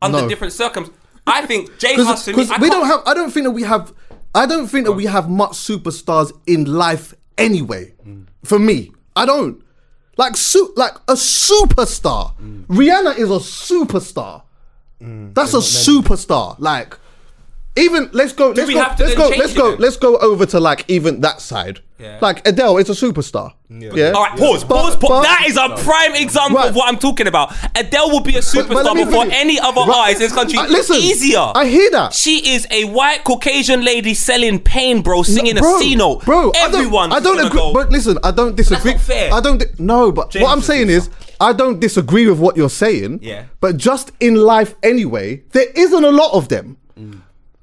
under 0.00 0.23
No. 0.23 0.28
different 0.28 0.52
circumstances. 0.52 0.99
I 1.26 1.47
think 1.47 1.78
J 1.78 1.95
Hus 1.95 2.26
me, 2.26 2.35
we 2.61 2.69
don't 2.71 2.87
have. 2.87 3.02
I 3.07 3.14
don't 3.14 3.31
think 3.31 3.45
that 3.45 3.52
we 3.52 3.62
have. 3.62 3.92
I 4.35 4.47
don't 4.47 4.66
think 4.66 4.87
that 4.87 4.92
we 4.92 5.04
have 5.04 5.28
much 5.28 5.52
superstars 5.52 6.33
in 6.47 6.64
life 6.64 7.14
anyway. 7.38 7.92
Mm. 8.07 8.26
For 8.45 8.59
me, 8.59 8.92
I 9.14 9.26
don't 9.26 9.62
like 10.16 10.37
su- 10.37 10.73
like 10.76 10.95
a 11.09 11.14
superstar. 11.14 12.35
Mm. 12.38 12.66
Rihanna 12.66 13.19
is 13.19 13.31
a 13.31 13.40
superstar. 13.40 14.42
That's 15.00 15.52
a 15.54 15.57
superstar. 15.59 16.54
Like 16.59 16.97
even 17.76 18.11
let's 18.12 18.33
go. 18.33 18.50
Let's 18.50 18.69
go. 18.71 18.75
Let's 18.76 19.14
go. 19.14 19.29
Let's 19.29 19.55
go. 19.55 19.71
then? 19.73 19.81
Let's 19.81 19.97
go 19.97 20.17
over 20.19 20.45
to 20.47 20.61
like 20.61 20.85
even 20.88 21.21
that 21.23 21.41
side. 21.41 21.81
Yeah. 21.99 22.19
Like 22.21 22.47
Adele 22.49 22.79
is 22.79 22.91
a 22.91 22.95
superstar. 22.95 23.52
Yeah. 23.71 24.11
All 24.11 24.25
right, 24.25 24.37
pause, 24.37 24.64
But- 24.64 24.75
pause, 24.76 24.97
pause. 24.97 25.09
but- 25.09 25.23
that 25.23 25.45
is 25.47 25.57
a 25.57 25.69
prime 25.85 26.17
example 26.17 26.59
Right. 26.59 26.69
of 26.69 26.75
what 26.75 26.88
I'm 26.88 26.99
talking 26.99 27.29
about. 27.29 27.52
Adele 27.76 28.11
will 28.11 28.21
be 28.21 28.35
a 28.37 28.41
superstar 28.41 28.75
but 28.75 28.85
let 28.87 28.97
me 28.97 29.05
before 29.05 29.23
finish. 29.23 29.37
any 29.41 29.61
other 29.61 29.83
Right. 29.83 29.97
artist 29.97 30.21
in 30.21 30.26
this 30.26 30.33
country. 30.35 30.59
Uh, 30.59 30.67
listen, 30.67 30.97
easier. 30.97 31.52
I 31.55 31.67
hear 31.67 31.88
that. 31.93 32.12
She 32.12 32.55
is 32.55 32.67
a 32.73 32.85
white 32.87 33.23
Caucasian 33.23 33.85
lady 33.85 34.14
selling 34.14 34.59
pain, 34.59 35.00
bro, 35.00 35.23
singing 35.23 35.55
bro, 35.57 35.76
a 35.76 35.79
C 35.79 35.95
note. 35.95 36.25
Bro, 36.25 36.50
everyone. 36.57 37.12
I 37.12 37.21
don't, 37.21 37.38
I 37.38 37.43
don't 37.43 37.47
agree. 37.47 37.61
Go, 37.61 37.73
But 37.73 37.91
listen, 37.93 38.19
I 38.25 38.33
don't 38.33 38.57
disagree. 38.57 38.93
not 38.93 39.00
fair. 39.00 39.33
I 39.33 39.41
don't. 39.41 39.59
Di- 39.59 39.67
no, 39.79 40.11
but 40.11 40.31
James 40.31 40.43
what 40.43 40.52
I'm 40.52 40.61
saying 40.62 40.91
is, 40.91 41.09
I 41.41 41.52
don't 41.52 41.79
disagree 41.79 42.26
with 42.26 42.38
what 42.41 42.57
you're 42.57 42.69
saying. 42.69 43.21
Yeah. 43.23 43.45
But 43.61 43.76
just 43.76 44.11
in 44.19 44.35
life 44.35 44.75
anyway, 44.83 45.43
there 45.52 45.67
isn't 45.76 46.05
a 46.05 46.11
lot 46.11 46.33
of 46.35 46.49
them. 46.49 46.79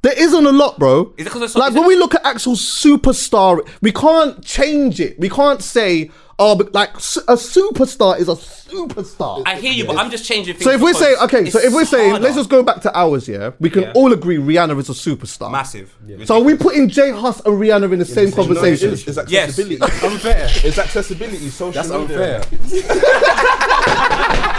There 0.01 0.13
isn't 0.17 0.45
a 0.45 0.51
lot, 0.51 0.79
bro. 0.79 1.13
Is 1.17 1.25
it 1.25 1.29
'cause 1.29 1.39
there's 1.41 1.53
so- 1.53 1.59
like 1.59 1.73
when 1.73 1.85
we 1.85 1.95
look 1.97 2.15
at 2.15 2.25
actual 2.25 2.55
superstar, 2.55 3.59
we 3.81 3.91
can't 3.91 4.43
change 4.43 4.99
it. 5.01 5.19
We 5.19 5.29
can't 5.29 5.61
say, 5.61 6.09
oh, 6.39 6.55
but 6.55 6.73
like 6.73 6.89
a 6.95 7.35
superstar 7.35 8.17
is 8.17 8.27
a 8.29 8.35
superstar. 8.35 9.43
I 9.45 9.55
hear 9.59 9.71
you, 9.71 9.85
but 9.85 9.97
I'm 9.97 10.09
just 10.09 10.25
changing 10.25 10.55
things. 10.55 10.63
so 10.63 10.71
if 10.71 10.81
we're 10.81 10.93
saying, 10.93 11.17
okay, 11.23 11.49
so 11.49 11.59
if 11.59 11.73
we're 11.73 11.85
saying, 11.85 12.11
harder. 12.11 12.23
let's 12.23 12.35
just 12.35 12.49
go 12.49 12.63
back 12.63 12.81
to 12.81 12.97
ours, 12.97 13.27
yeah, 13.27 13.51
we 13.59 13.69
can 13.69 13.83
Yeah. 13.83 13.91
all 13.93 14.11
agree 14.13 14.37
Rihanna 14.37 14.79
is 14.79 14.89
a 14.89 14.93
superstar. 14.93 15.51
massive. 15.51 15.93
So 16.25 16.37
are 16.37 16.41
we 16.43 16.55
putting 16.55 16.87
J 16.89 17.11
Hus 17.11 17.39
and 17.45 17.55
Rihanna 17.61 17.91
in 17.93 17.99
the 17.99 18.05
same 18.05 18.31
conversation? 18.31 18.93
It's, 18.93 19.07
it's 19.07 19.19
Yes. 19.29 19.49
accessibility. 19.49 19.81
Unfair. 20.07 20.47
It's 20.63 20.77
accessibility. 20.79 21.49
Social 21.49 21.71
That's 21.83 21.89
media. 21.89 22.37
unfair. 22.39 22.59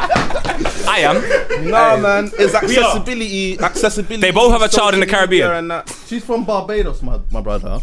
I 0.88 1.00
am. 1.00 1.70
Nah, 1.70 1.96
man. 1.96 2.30
It's 2.38 2.54
accessibility. 2.54 3.58
Accessibility. 3.60 4.20
They 4.20 4.30
both 4.32 4.52
have 4.52 4.62
a 4.62 4.68
child 4.68 4.94
in 4.94 5.00
the 5.00 5.06
Caribbean. 5.06 5.50
And 5.50 5.70
that. 5.70 5.88
She's 6.06 6.24
from 6.24 6.44
Barbados, 6.44 7.02
my, 7.02 7.20
my 7.30 7.40
brother. 7.40 7.80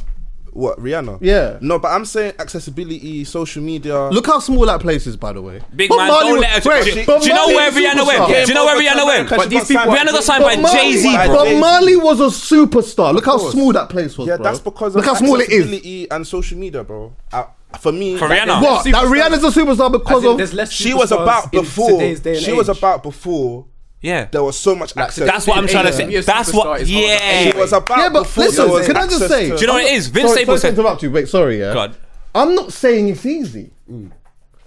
What 0.57 0.79
Rihanna? 0.79 1.19
Yeah. 1.21 1.59
No, 1.61 1.77
but 1.77 1.89
I'm 1.89 2.03
saying 2.03 2.33
accessibility, 2.39 3.23
social 3.25 3.61
media. 3.61 4.09
Look 4.09 4.25
how 4.25 4.39
small 4.39 4.65
that 4.65 4.81
place 4.81 5.05
is, 5.05 5.15
by 5.15 5.31
the 5.33 5.39
way. 5.41 5.61
Big 5.75 5.87
Bob 5.87 5.99
man, 5.99 6.07
Marley 6.07 6.29
don't 6.31 6.39
let 6.41 6.63
her. 6.63 6.69
wait, 6.71 6.83
do, 6.85 6.93
do 7.05 7.27
you 7.27 7.33
know 7.35 7.47
where 7.47 7.69
Rihanna 7.71 8.07
went? 8.07 8.19
superstar. 8.23 8.45
Do 8.45 8.47
you 8.47 8.53
know 8.55 8.65
where 8.65 8.81
Rihanna 8.81 9.05
went? 9.05 9.29
But 9.29 9.49
these 9.51 9.67
people- 9.67 9.83
Rihanna 9.85 10.11
got 10.13 10.23
signed 10.23 10.43
by 10.43 10.55
Bob 10.55 10.63
Marley, 10.63 10.79
Jay 10.93 10.97
Z, 10.97 11.13
by 11.15 11.27
bro. 11.27 11.35
Bob 11.35 11.59
Marley 11.59 11.95
was 11.95 12.19
a 12.19 12.23
superstar. 12.25 13.13
Look 13.13 13.25
how 13.25 13.37
small 13.37 13.71
that 13.73 13.89
place 13.89 14.17
was, 14.17 14.27
Yeah, 14.27 14.37
bro. 14.37 14.45
that's 14.45 14.59
because 14.59 14.95
Look 14.95 15.05
how 15.05 15.13
small 15.13 15.35
it 15.35 15.49
is. 15.49 15.59
accessibility 15.65 16.09
and 16.09 16.25
social 16.25 16.57
media, 16.57 16.83
bro. 16.83 17.13
Uh, 17.31 17.43
for 17.79 17.91
me, 17.91 18.17
For 18.17 18.27
Rihanna. 18.27 18.59
What? 18.59 18.83
That 18.85 19.05
Rihanna's 19.05 19.43
a 19.43 19.51
superstar 19.59 19.91
because 19.91 20.25
of. 20.25 20.37
there's 20.37 20.55
less 20.55 20.71
She 20.71 20.91
was 20.95 21.11
about 21.11 21.51
before. 21.51 21.99
day 21.99 22.13
and 22.25 22.37
She 22.37 22.51
was 22.53 22.67
about 22.67 23.03
before. 23.03 23.65
Yeah. 24.07 24.25
There 24.31 24.43
was 24.43 24.57
so 24.57 24.75
much 24.75 24.95
access. 24.95 25.27
That's 25.29 25.45
what 25.47 25.57
I'm 25.57 25.67
trying 25.67 25.85
to 25.85 25.91
To 25.91 25.97
say. 25.97 26.15
a 26.15 26.21
That's 26.21 26.51
superstar 26.51 26.65
what. 26.65 26.81
is 26.81 26.89
harder. 26.91 27.07
Yeah. 27.07 27.51
She 27.51 27.57
was 27.57 27.73
about 27.73 27.97
Yeah, 27.97 28.09
but 28.09 28.23
before 28.23 28.43
listen, 28.45 28.69
was 28.69 28.87
can 28.87 28.97
I 28.97 29.07
just 29.07 29.27
say- 29.27 29.49
Do 29.49 29.55
you 29.57 29.67
know 29.67 29.73
what 29.73 29.83
it 29.85 29.91
is? 29.93 30.07
Vince 30.07 30.27
sorry, 30.29 30.37
Staples 30.43 30.61
sorry 30.61 30.71
to 30.71 30.75
said. 30.75 30.79
interrupt 30.79 31.03
you. 31.03 31.11
Wait, 31.11 31.27
sorry, 31.27 31.59
yeah. 31.59 31.73
God. 31.73 31.95
I'm 32.35 32.55
not 32.55 32.71
saying 32.73 33.09
it's 33.09 33.25
easy. 33.25 33.71
Mm. 33.91 34.11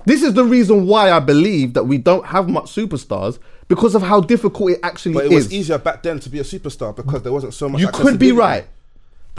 This 0.06 0.22
is 0.22 0.32
the 0.34 0.44
reason 0.44 0.86
why 0.86 1.10
I 1.12 1.20
believe 1.20 1.74
that 1.74 1.84
we 1.84 1.98
don't 1.98 2.26
have 2.26 2.48
much 2.48 2.66
superstars 2.74 3.38
because 3.68 3.94
of 3.94 4.02
how 4.02 4.20
difficult 4.20 4.72
it 4.72 4.80
actually 4.82 5.12
is. 5.12 5.16
But 5.16 5.24
it 5.26 5.32
is. 5.32 5.44
was 5.44 5.52
easier 5.52 5.78
back 5.78 6.02
then 6.02 6.18
to 6.20 6.28
be 6.28 6.38
a 6.40 6.42
superstar 6.42 6.94
because 6.96 7.22
there 7.22 7.32
wasn't 7.32 7.54
so 7.54 7.68
much. 7.68 7.80
You 7.80 7.88
could 7.88 8.18
be 8.18 8.30
accessibility. 8.30 8.32
right. 8.32 8.64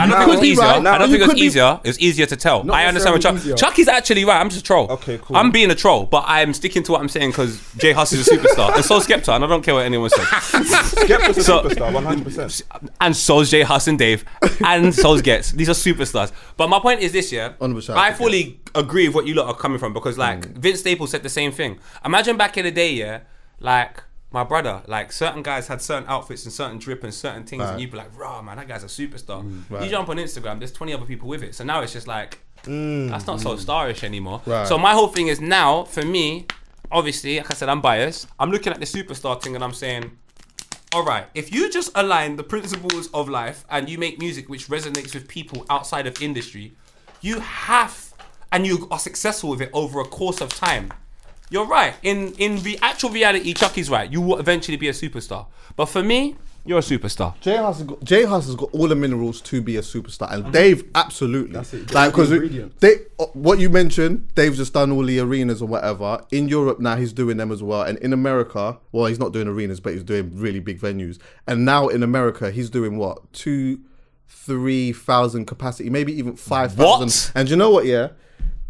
I 0.01 0.07
don't 0.07 0.09
You 0.09 0.15
think 0.25 0.27
it 0.27 0.39
was 0.39 0.43
easier. 0.49 0.63
right. 0.65 0.87
I 0.87 0.97
don't 0.97 1.09
think 1.09 1.19
it 1.19 1.21
was 1.21 1.29
could 1.29 1.35
be- 1.35 1.41
easier. 1.45 1.79
It 1.83 1.87
was 1.87 1.99
easier 1.99 2.25
to 2.25 2.35
tell. 2.35 2.63
Not 2.63 2.75
I 2.75 2.85
understand 2.85 3.13
what 3.13 3.21
Chuck. 3.21 3.33
necessarily 3.35 3.59
Chuck 3.59 3.79
is 3.79 3.87
actually 3.87 4.25
right. 4.25 4.39
I'm 4.39 4.49
just 4.49 4.61
a 4.61 4.63
troll. 4.63 4.91
Okay, 4.91 5.19
cool. 5.21 5.35
I'm 5.37 5.51
being 5.51 5.71
a 5.71 5.75
troll, 5.75 6.05
but 6.05 6.23
I'm 6.27 6.53
sticking 6.53 6.83
to 6.83 6.91
what 6.93 7.01
I'm 7.01 7.09
saying 7.09 7.31
because 7.31 7.61
J 7.77 7.93
Hus 7.93 8.13
is 8.13 8.27
a 8.27 8.31
superstar, 8.37 8.75
and 8.75 8.83
so 8.83 8.97
is 8.97 9.05
Skepta, 9.07 9.35
and 9.35 9.43
I 9.43 9.47
don't 9.47 9.63
care 9.63 9.73
what 9.75 9.85
anyone 9.85 10.09
says. 10.09 10.25
Skepta's 10.25 11.37
a 11.37 11.43
So- 11.43 11.63
superstar, 11.63 11.91
100%. 11.91 12.61
and 13.01 13.15
so's 13.15 13.49
J 13.51 13.61
Hus 13.63 13.87
and 13.87 13.97
Dave, 13.99 14.25
and 14.65 14.93
so's 14.93 15.21
Ghetts. 15.21 15.51
These 15.51 15.69
are 15.69 15.73
superstars. 15.73 16.31
But 16.57 16.69
my 16.69 16.79
point 16.79 17.01
is 17.01 17.11
this, 17.11 17.31
yeah. 17.31 17.53
Honourable 17.61 17.81
shout 17.81 17.97
I 17.97 18.07
out 18.07 18.11
to 18.11 18.17
fully 18.17 18.59
agree 18.75 19.07
with 19.07 19.15
what 19.15 19.27
you 19.27 19.33
lot 19.33 19.47
are 19.47 19.55
coming 19.55 19.79
from 19.79 19.93
because, 19.93 20.17
like, 20.17 20.39
mm. 20.47 20.57
Vince 20.57 20.79
Staples 20.79 21.11
said 21.11 21.23
the 21.23 21.29
same 21.29 21.51
thing. 21.51 21.79
Imagine 22.05 22.37
back 22.37 22.57
in 22.57 22.65
the 22.65 22.71
day, 22.71 22.93
yeah, 22.93 23.19
like. 23.59 24.03
My 24.33 24.43
brother, 24.45 24.81
like 24.87 25.11
certain 25.11 25.43
guys 25.43 25.67
had 25.67 25.81
certain 25.81 26.07
outfits 26.07 26.45
and 26.45 26.53
certain 26.53 26.77
drip 26.77 27.03
and 27.03 27.13
certain 27.13 27.43
things, 27.43 27.63
and 27.63 27.81
you'd 27.81 27.91
be 27.91 27.97
like, 27.97 28.17
"Raw 28.17 28.41
man, 28.41 28.57
that 28.57 28.67
guy's 28.67 28.83
a 28.83 28.87
superstar." 28.87 29.43
Mm, 29.43 29.83
you 29.83 29.89
jump 29.89 30.07
on 30.09 30.17
Instagram, 30.17 30.59
there's 30.59 30.71
20 30.71 30.93
other 30.93 31.05
people 31.05 31.27
with 31.27 31.43
it, 31.43 31.53
so 31.53 31.63
now 31.63 31.81
it's 31.81 31.91
just 31.91 32.07
like, 32.07 32.39
mm. 32.63 33.09
that's 33.09 33.27
not 33.27 33.41
so 33.41 33.55
mm. 33.55 33.59
starish 33.59 34.03
anymore. 34.03 34.41
Right. 34.45 34.67
So 34.67 34.77
my 34.77 34.93
whole 34.93 35.09
thing 35.09 35.27
is 35.27 35.41
now, 35.41 35.83
for 35.83 36.05
me, 36.05 36.45
obviously, 36.91 37.37
like 37.37 37.51
I 37.51 37.53
said, 37.55 37.69
I'm 37.69 37.81
biased. 37.81 38.27
I'm 38.39 38.51
looking 38.51 38.71
at 38.71 38.79
the 38.79 38.85
superstar 38.85 39.41
thing, 39.41 39.55
and 39.55 39.63
I'm 39.63 39.73
saying, 39.73 40.11
all 40.93 41.05
right, 41.05 41.25
if 41.33 41.53
you 41.53 41.69
just 41.71 41.91
align 41.95 42.35
the 42.35 42.43
principles 42.43 43.09
of 43.13 43.29
life 43.29 43.63
and 43.69 43.87
you 43.87 43.97
make 43.97 44.19
music 44.19 44.49
which 44.49 44.67
resonates 44.67 45.13
with 45.13 45.27
people 45.27 45.65
outside 45.69 46.05
of 46.05 46.21
industry, 46.21 46.73
you 47.21 47.39
have, 47.39 48.13
and 48.51 48.67
you 48.67 48.87
are 48.91 48.99
successful 48.99 49.51
with 49.51 49.61
it 49.61 49.69
over 49.73 50.01
a 50.01 50.05
course 50.05 50.41
of 50.41 50.49
time. 50.49 50.91
You're 51.51 51.67
right. 51.67 51.93
In 52.01 52.33
in 52.39 52.63
the 52.63 52.79
actual 52.81 53.09
reality, 53.11 53.53
Chucky's 53.53 53.89
right. 53.89 54.11
You 54.11 54.21
will 54.21 54.39
eventually 54.39 54.77
be 54.77 54.87
a 54.87 54.93
superstar. 54.93 55.47
But 55.75 55.87
for 55.87 56.01
me, 56.01 56.37
you're 56.63 56.79
a 56.79 56.81
superstar. 56.81 57.37
J 57.41 57.57
Hus 57.57 57.79
has 57.79 57.87
got 57.87 58.03
J 58.03 58.23
Hus 58.23 58.45
has 58.45 58.55
got 58.55 58.69
all 58.71 58.87
the 58.87 58.95
minerals 58.95 59.41
to 59.41 59.61
be 59.61 59.75
a 59.75 59.81
superstar, 59.81 60.31
and 60.31 60.53
Dave 60.53 60.85
absolutely. 60.95 61.53
That's 61.53 61.73
it. 61.73 61.93
Like 61.93 62.11
because 62.13 62.29
The 62.29 62.71
they 62.79 62.95
uh, 63.19 63.25
what 63.33 63.59
you 63.59 63.69
mentioned, 63.69 64.33
Dave's 64.33 64.57
just 64.57 64.73
done 64.73 64.91
all 64.93 65.03
the 65.03 65.19
arenas 65.19 65.61
or 65.61 65.67
whatever. 65.67 66.23
In 66.31 66.47
Europe 66.47 66.79
now, 66.79 66.95
he's 66.95 67.11
doing 67.11 67.35
them 67.35 67.51
as 67.51 67.61
well, 67.61 67.81
and 67.81 67.97
in 67.97 68.13
America, 68.13 68.77
well, 68.93 69.07
he's 69.07 69.19
not 69.19 69.33
doing 69.33 69.49
arenas, 69.49 69.81
but 69.81 69.93
he's 69.93 70.03
doing 70.03 70.31
really 70.33 70.59
big 70.59 70.79
venues. 70.79 71.19
And 71.47 71.65
now 71.65 71.89
in 71.89 72.01
America, 72.01 72.49
he's 72.49 72.69
doing 72.69 72.97
what 72.97 73.33
two, 73.33 73.81
three 74.29 74.93
thousand 74.93 75.47
capacity, 75.47 75.89
maybe 75.89 76.13
even 76.13 76.37
five 76.37 76.75
thousand. 76.75 77.07
What? 77.07 77.31
And 77.35 77.47
do 77.47 77.51
you 77.51 77.57
know 77.57 77.71
what? 77.71 77.85
Yeah. 77.85 78.09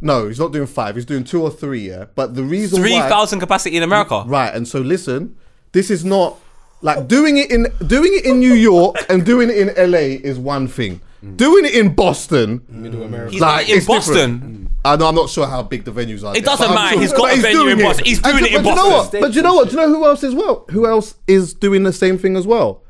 No, 0.01 0.27
he's 0.27 0.39
not 0.39 0.51
doing 0.51 0.67
five. 0.67 0.95
He's 0.95 1.05
doing 1.05 1.23
two 1.23 1.41
or 1.41 1.51
three. 1.51 1.87
Yeah, 1.89 2.05
but 2.15 2.33
the 2.35 2.43
reason 2.43 2.79
Three 2.81 2.93
why, 2.93 3.07
thousand 3.07 3.39
capacity 3.39 3.77
in 3.77 3.83
America. 3.83 4.23
Right, 4.25 4.53
and 4.53 4.67
so 4.67 4.79
listen, 4.79 5.35
this 5.73 5.91
is 5.91 6.03
not 6.03 6.37
like 6.81 7.07
doing 7.07 7.37
it 7.37 7.51
in 7.51 7.67
doing 7.85 8.11
it 8.15 8.25
in 8.25 8.39
New 8.39 8.53
York 8.53 8.95
and 9.09 9.23
doing 9.25 9.49
it 9.49 9.57
in 9.77 9.91
LA 9.91 9.99
is 10.29 10.39
one 10.39 10.67
thing. 10.67 11.01
Doing 11.35 11.65
it 11.65 11.75
in 11.75 11.93
Boston, 11.93 12.63
Middle 12.67 13.03
America. 13.03 13.31
He's 13.33 13.41
like 13.41 13.69
in 13.69 13.77
it's 13.77 13.85
Boston. 13.85 14.33
different. 14.39 14.67
I 14.83 14.95
know 14.95 15.05
I'm 15.05 15.13
not 15.13 15.29
sure 15.29 15.45
how 15.45 15.61
big 15.61 15.83
the 15.85 15.91
venues 15.91 16.23
are. 16.23 16.31
It 16.35 16.41
there, 16.41 16.41
doesn't 16.41 16.65
but 16.67 16.69
I'm 16.69 16.73
matter, 16.73 16.93
sure- 16.93 17.01
he's 17.03 17.11
got 17.13 17.21
but 17.29 17.37
a 17.37 17.41
venue 17.41 17.57
doing 17.59 17.77
in 17.79 17.85
Boston. 17.85 18.05
He's 18.05 18.19
doing 18.19 18.37
And 18.37 18.45
it 18.47 18.53
in 18.55 18.63
but 18.63 18.69
you 18.71 18.75
know 18.75 18.89
what? 18.89 18.97
Boston. 19.03 19.21
But 19.21 19.35
you 19.35 19.41
know 19.43 19.53
what? 19.53 19.69
Do 19.69 19.75
you 19.75 19.81
know 19.81 19.89
who 19.89 20.05
else 20.05 20.23
as 20.23 20.33
well? 20.33 20.65
Who 20.71 20.87
else 20.87 21.13
is 21.27 21.53
doing 21.53 21.83
the 21.83 21.93
same 21.93 22.17
thing 22.17 22.35
as 22.35 22.47
well? 22.47 22.81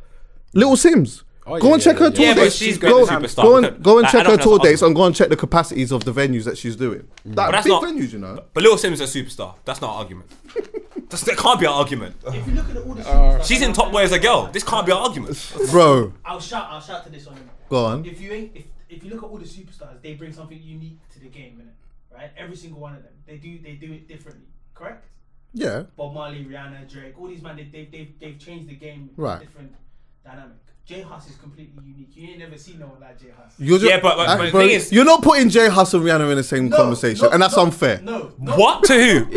Little 0.54 0.78
Simz. 0.78 1.24
Oh, 1.45 1.60
Go 1.60 1.67
yeah, 1.69 1.73
and 1.73 1.82
check 1.84 1.97
her 1.97 2.12
tour 2.12 2.25
Yeah, 2.25 2.34
dates. 2.36 2.56
she's 2.56 2.77
go, 2.77 3.06
great 3.06 3.36
go 3.36 3.58
and 3.58 3.84
go 3.84 3.97
and 3.97 4.06
I 4.06 4.12
check 4.12 4.23
don't 4.25 4.38
her 4.38 4.43
tour 4.43 4.58
that's 4.60 4.69
dates 4.69 4.82
and 4.84 4.95
go 4.95 5.06
and 5.06 5.15
check 5.15 5.30
the 5.30 5.36
mm. 5.36 5.39
capacities 5.39 5.91
of 5.91 6.04
the 6.04 6.13
venues 6.13 6.43
that 6.43 6.58
she's 6.58 6.75
doing. 6.75 6.99
Mm. 7.27 7.36
Like 7.36 7.36
But 7.36 7.51
that's 7.51 7.63
big 7.65 7.71
not- 7.71 7.84
venues, 7.84 8.13
you 8.13 8.19
know. 8.19 8.43
But 8.54 8.63
Lil 8.63 8.77
Simz 8.77 8.93
is 8.93 9.01
a 9.01 9.06
superstar. 9.23 9.56
That's 9.65 9.82
not 9.82 9.91
an 9.91 9.97
argument. 9.97 10.32
That's, 11.10 11.23
that 11.23 11.38
can't 11.38 11.60
be 11.60 11.65
an 11.65 11.73
argument. 11.73 12.15
If 12.25 12.47
you 12.47 12.54
look 12.54 12.69
at 12.69 12.77
all 12.77 12.93
the 12.93 13.01
uh, 13.01 13.39
superstars, 13.39 13.45
She's 13.47 13.62
in 13.62 13.73
top 13.73 13.91
boy 13.91 14.04
as 14.04 14.13
a 14.13 14.19
girl. 14.19 14.49
This 14.51 14.63
can't 14.63 14.86
be 14.86 14.91
an 14.93 14.99
argument. 14.99 15.54
Bro, 15.71 16.13
I'll 16.23 16.39
shout. 16.39 16.67
I'll 16.69 16.80
shout 16.80 17.04
to 17.04 17.10
this 17.10 17.25
one. 17.25 17.38
go 17.67 17.86
on. 17.86 18.06
If 18.06 18.21
you 18.21 18.32
ain't, 18.32 18.51
if 18.56 18.65
if 18.88 19.04
you 19.04 19.10
look 19.10 19.23
at 19.23 19.30
all 19.30 19.38
the 19.38 19.45
superstars, 19.45 20.01
they 20.01 20.13
bring 20.13 20.32
something 20.32 20.62
unique 20.62 20.99
to 21.13 21.19
the 21.19 21.27
game, 21.27 21.62
innit? 21.62 22.15
Right? 22.15 22.30
Every 22.38 22.56
single 22.56 22.80
one 22.80 22.95
of 22.95 23.04
them, 23.04 23.12
they 23.25 23.38
do 23.38 23.60
they 23.60 23.73
do 23.73 23.91
it 23.91 24.08
differently. 24.08 24.45
Correct? 24.73 25.06
Yeah. 25.54 25.84
Bob 25.97 26.13
Marley, 26.13 26.45
Rihanna, 26.45 26.89
Drake, 26.89 27.19
all 27.19 27.27
these 27.27 27.41
man, 27.41 27.58
they, 27.58 27.63
they, 27.65 27.86
they've, 27.91 28.19
they've 28.19 28.39
changed 28.39 28.69
the 28.69 28.75
game 28.75 29.10
Right. 29.17 29.41
different 29.41 29.75
dynamic. 30.23 30.58
J 30.86 31.02
Hus 31.04 31.30
is 31.30 31.36
completely 31.38 31.84
unique. 31.86 32.10
You 32.15 32.30
ain't 32.30 32.39
never 32.39 32.58
seen 32.58 32.80
no 32.80 32.88
one 32.88 33.00
like 33.00 33.20
J 33.20 33.28
Hus. 33.30 33.54
You're 33.60 33.78
just, 33.78 33.89
Yeah, 33.89 34.00
but- 34.02 34.17
but- 34.17 34.38
but 34.38 34.46
the 34.46 34.52
thing 34.52 34.70
is- 34.72 34.91
you're 34.91 35.06
not 35.06 35.22
putting 35.22 35.48
J 35.50 35.70
Hus 35.70 35.94
and 35.94 36.04
Rihanna 36.04 36.30
in 36.32 36.38
the 36.38 36.44
same 36.44 36.70
No, 36.70 36.78
conversation, 36.78 37.26
no, 37.26 37.32
and 37.32 37.41
that's 37.41 37.56
no, 37.56 37.63
unfair. 37.63 38.02
No, 38.02 38.34
no. 38.39 38.56
What 38.58 38.84
to 38.86 38.94
who? 38.94 39.28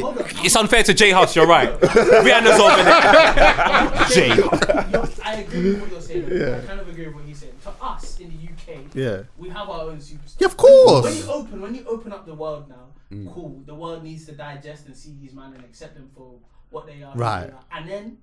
It's 0.45 0.57
unfair 0.57 0.83
to 0.83 0.95
J 0.95 1.11
Hus. 1.13 1.37
You're 1.37 1.47
right. 1.47 1.71
Rihanna's 1.81 2.59
over 2.59 2.83
there. 2.83 4.09
J. 4.11 4.35
You're- 4.35 5.09
I 5.23 5.35
agree 5.47 5.73
with 5.75 5.81
what 5.83 5.91
you're 5.93 6.01
saying. 6.01 6.25
I 6.55 6.67
kind 6.67 6.81
of 6.81 6.89
agree 6.89 7.07
with 7.07 7.15
what 7.17 7.25
he's 7.25 7.39
saying. 7.39 7.53
To 7.65 7.71
us 7.83 8.19
in 8.21 8.29
the 8.31 8.49
UK, 8.49 8.81
Yeah. 8.95 9.23
we 9.39 9.49
have 9.51 9.69
our 9.69 9.83
own 9.91 9.99
superstars. 9.99 10.37
Yeah, 10.41 10.47
of 10.47 10.57
course. 10.57 11.05
When 11.05 11.17
you 11.17 11.31
open, 11.31 11.61
when 11.61 11.75
you 11.75 11.85
open 11.87 12.13
up 12.13 12.27
the 12.27 12.35
world 12.35 12.69
now, 12.69 12.87
mm. 13.13 13.33
cool. 13.33 13.63
The 13.67 13.75
world 13.75 14.03
needs 14.03 14.27
to 14.27 14.33
digest 14.33 14.87
and 14.87 14.97
see 14.97 15.15
these 15.21 15.35
men 15.35 15.53
and 15.55 15.63
accept 15.65 15.95
them 15.95 16.11
for 16.17 16.33
what 16.71 16.87
they 16.87 17.03
are. 17.03 17.15
Right. 17.15 17.53
And 17.73 17.89
then 17.89 18.19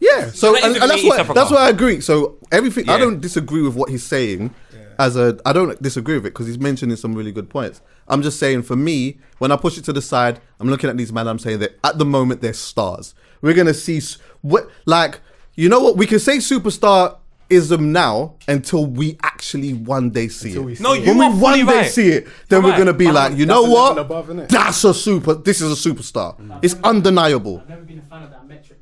Yeah, 0.00 0.30
so 0.30 0.56
and, 0.56 0.76
and 0.76 0.90
that's 0.90 1.04
why 1.04 1.22
that's 1.22 1.50
why 1.50 1.66
I 1.66 1.68
agree. 1.68 2.00
So 2.00 2.38
everything 2.50 2.88
I 2.88 2.98
don't 2.98 3.20
disagree 3.20 3.62
with 3.62 3.74
what 3.74 3.90
he's 3.90 4.04
saying. 4.04 4.54
As 4.98 5.16
a, 5.16 5.38
I 5.46 5.54
don't 5.54 5.80
disagree 5.80 6.16
with 6.16 6.26
it 6.26 6.30
because 6.34 6.46
he's 6.46 6.58
mentioning 6.58 6.94
some 6.94 7.14
really 7.14 7.32
good 7.32 7.48
points. 7.48 7.80
I'm 8.06 8.20
just 8.20 8.38
saying, 8.38 8.64
for 8.64 8.76
me, 8.76 9.18
when 9.38 9.50
I 9.50 9.56
push 9.56 9.78
it 9.78 9.84
to 9.84 9.94
the 9.94 10.02
side, 10.02 10.40
I'm 10.58 10.68
looking 10.68 10.90
at 10.90 10.98
these 10.98 11.10
men. 11.10 11.26
I'm 11.26 11.38
saying 11.38 11.60
that 11.60 11.78
at 11.82 11.96
the 11.96 12.04
moment 12.04 12.42
they're 12.42 12.52
stars. 12.52 13.14
We're 13.40 13.54
gonna 13.54 13.72
see 13.72 14.02
what, 14.42 14.68
like, 14.84 15.20
you 15.54 15.70
know 15.70 15.80
what? 15.80 15.96
We 15.96 16.06
can 16.06 16.18
say 16.18 16.36
superstar 16.36 17.16
superstarism 17.50 17.80
now 17.80 18.34
until 18.46 18.86
we 18.86 19.18
actually 19.22 19.72
one 19.74 20.10
day 20.10 20.28
see 20.28 20.48
Until 20.50 20.62
it. 20.62 20.66
we 20.66 20.74
see 20.76 20.82
No, 20.82 20.92
it. 20.92 21.00
you 21.02 21.06
when 21.08 21.18
we 21.18 21.26
one 21.28 21.38
fully 21.54 21.64
day 21.64 21.80
right. 21.80 21.90
see 21.90 22.08
it, 22.10 22.24
then 22.48 22.62
You're 22.62 22.70
we're 22.72 22.78
gonna 22.78 22.92
be 22.92 23.06
But 23.06 23.14
like, 23.14 23.30
you 23.32 23.46
that's 23.46 23.48
know 23.48 23.62
what? 23.70 23.98
above. 23.98 24.48
That's 24.48 24.84
a 24.84 24.92
super. 24.94 25.34
This 25.34 25.60
is 25.60 25.72
a 25.86 25.88
superstar. 25.90 26.36
It's 26.62 26.74
undeniable. 26.84 27.60
I've 27.62 27.68
never 27.68 27.82
been 27.82 27.98
a 27.98 28.02
fan 28.02 28.22
of 28.22 28.30
that 28.30 28.46
metric 28.46 28.66
though, 28.68 28.68
man. 28.68 28.79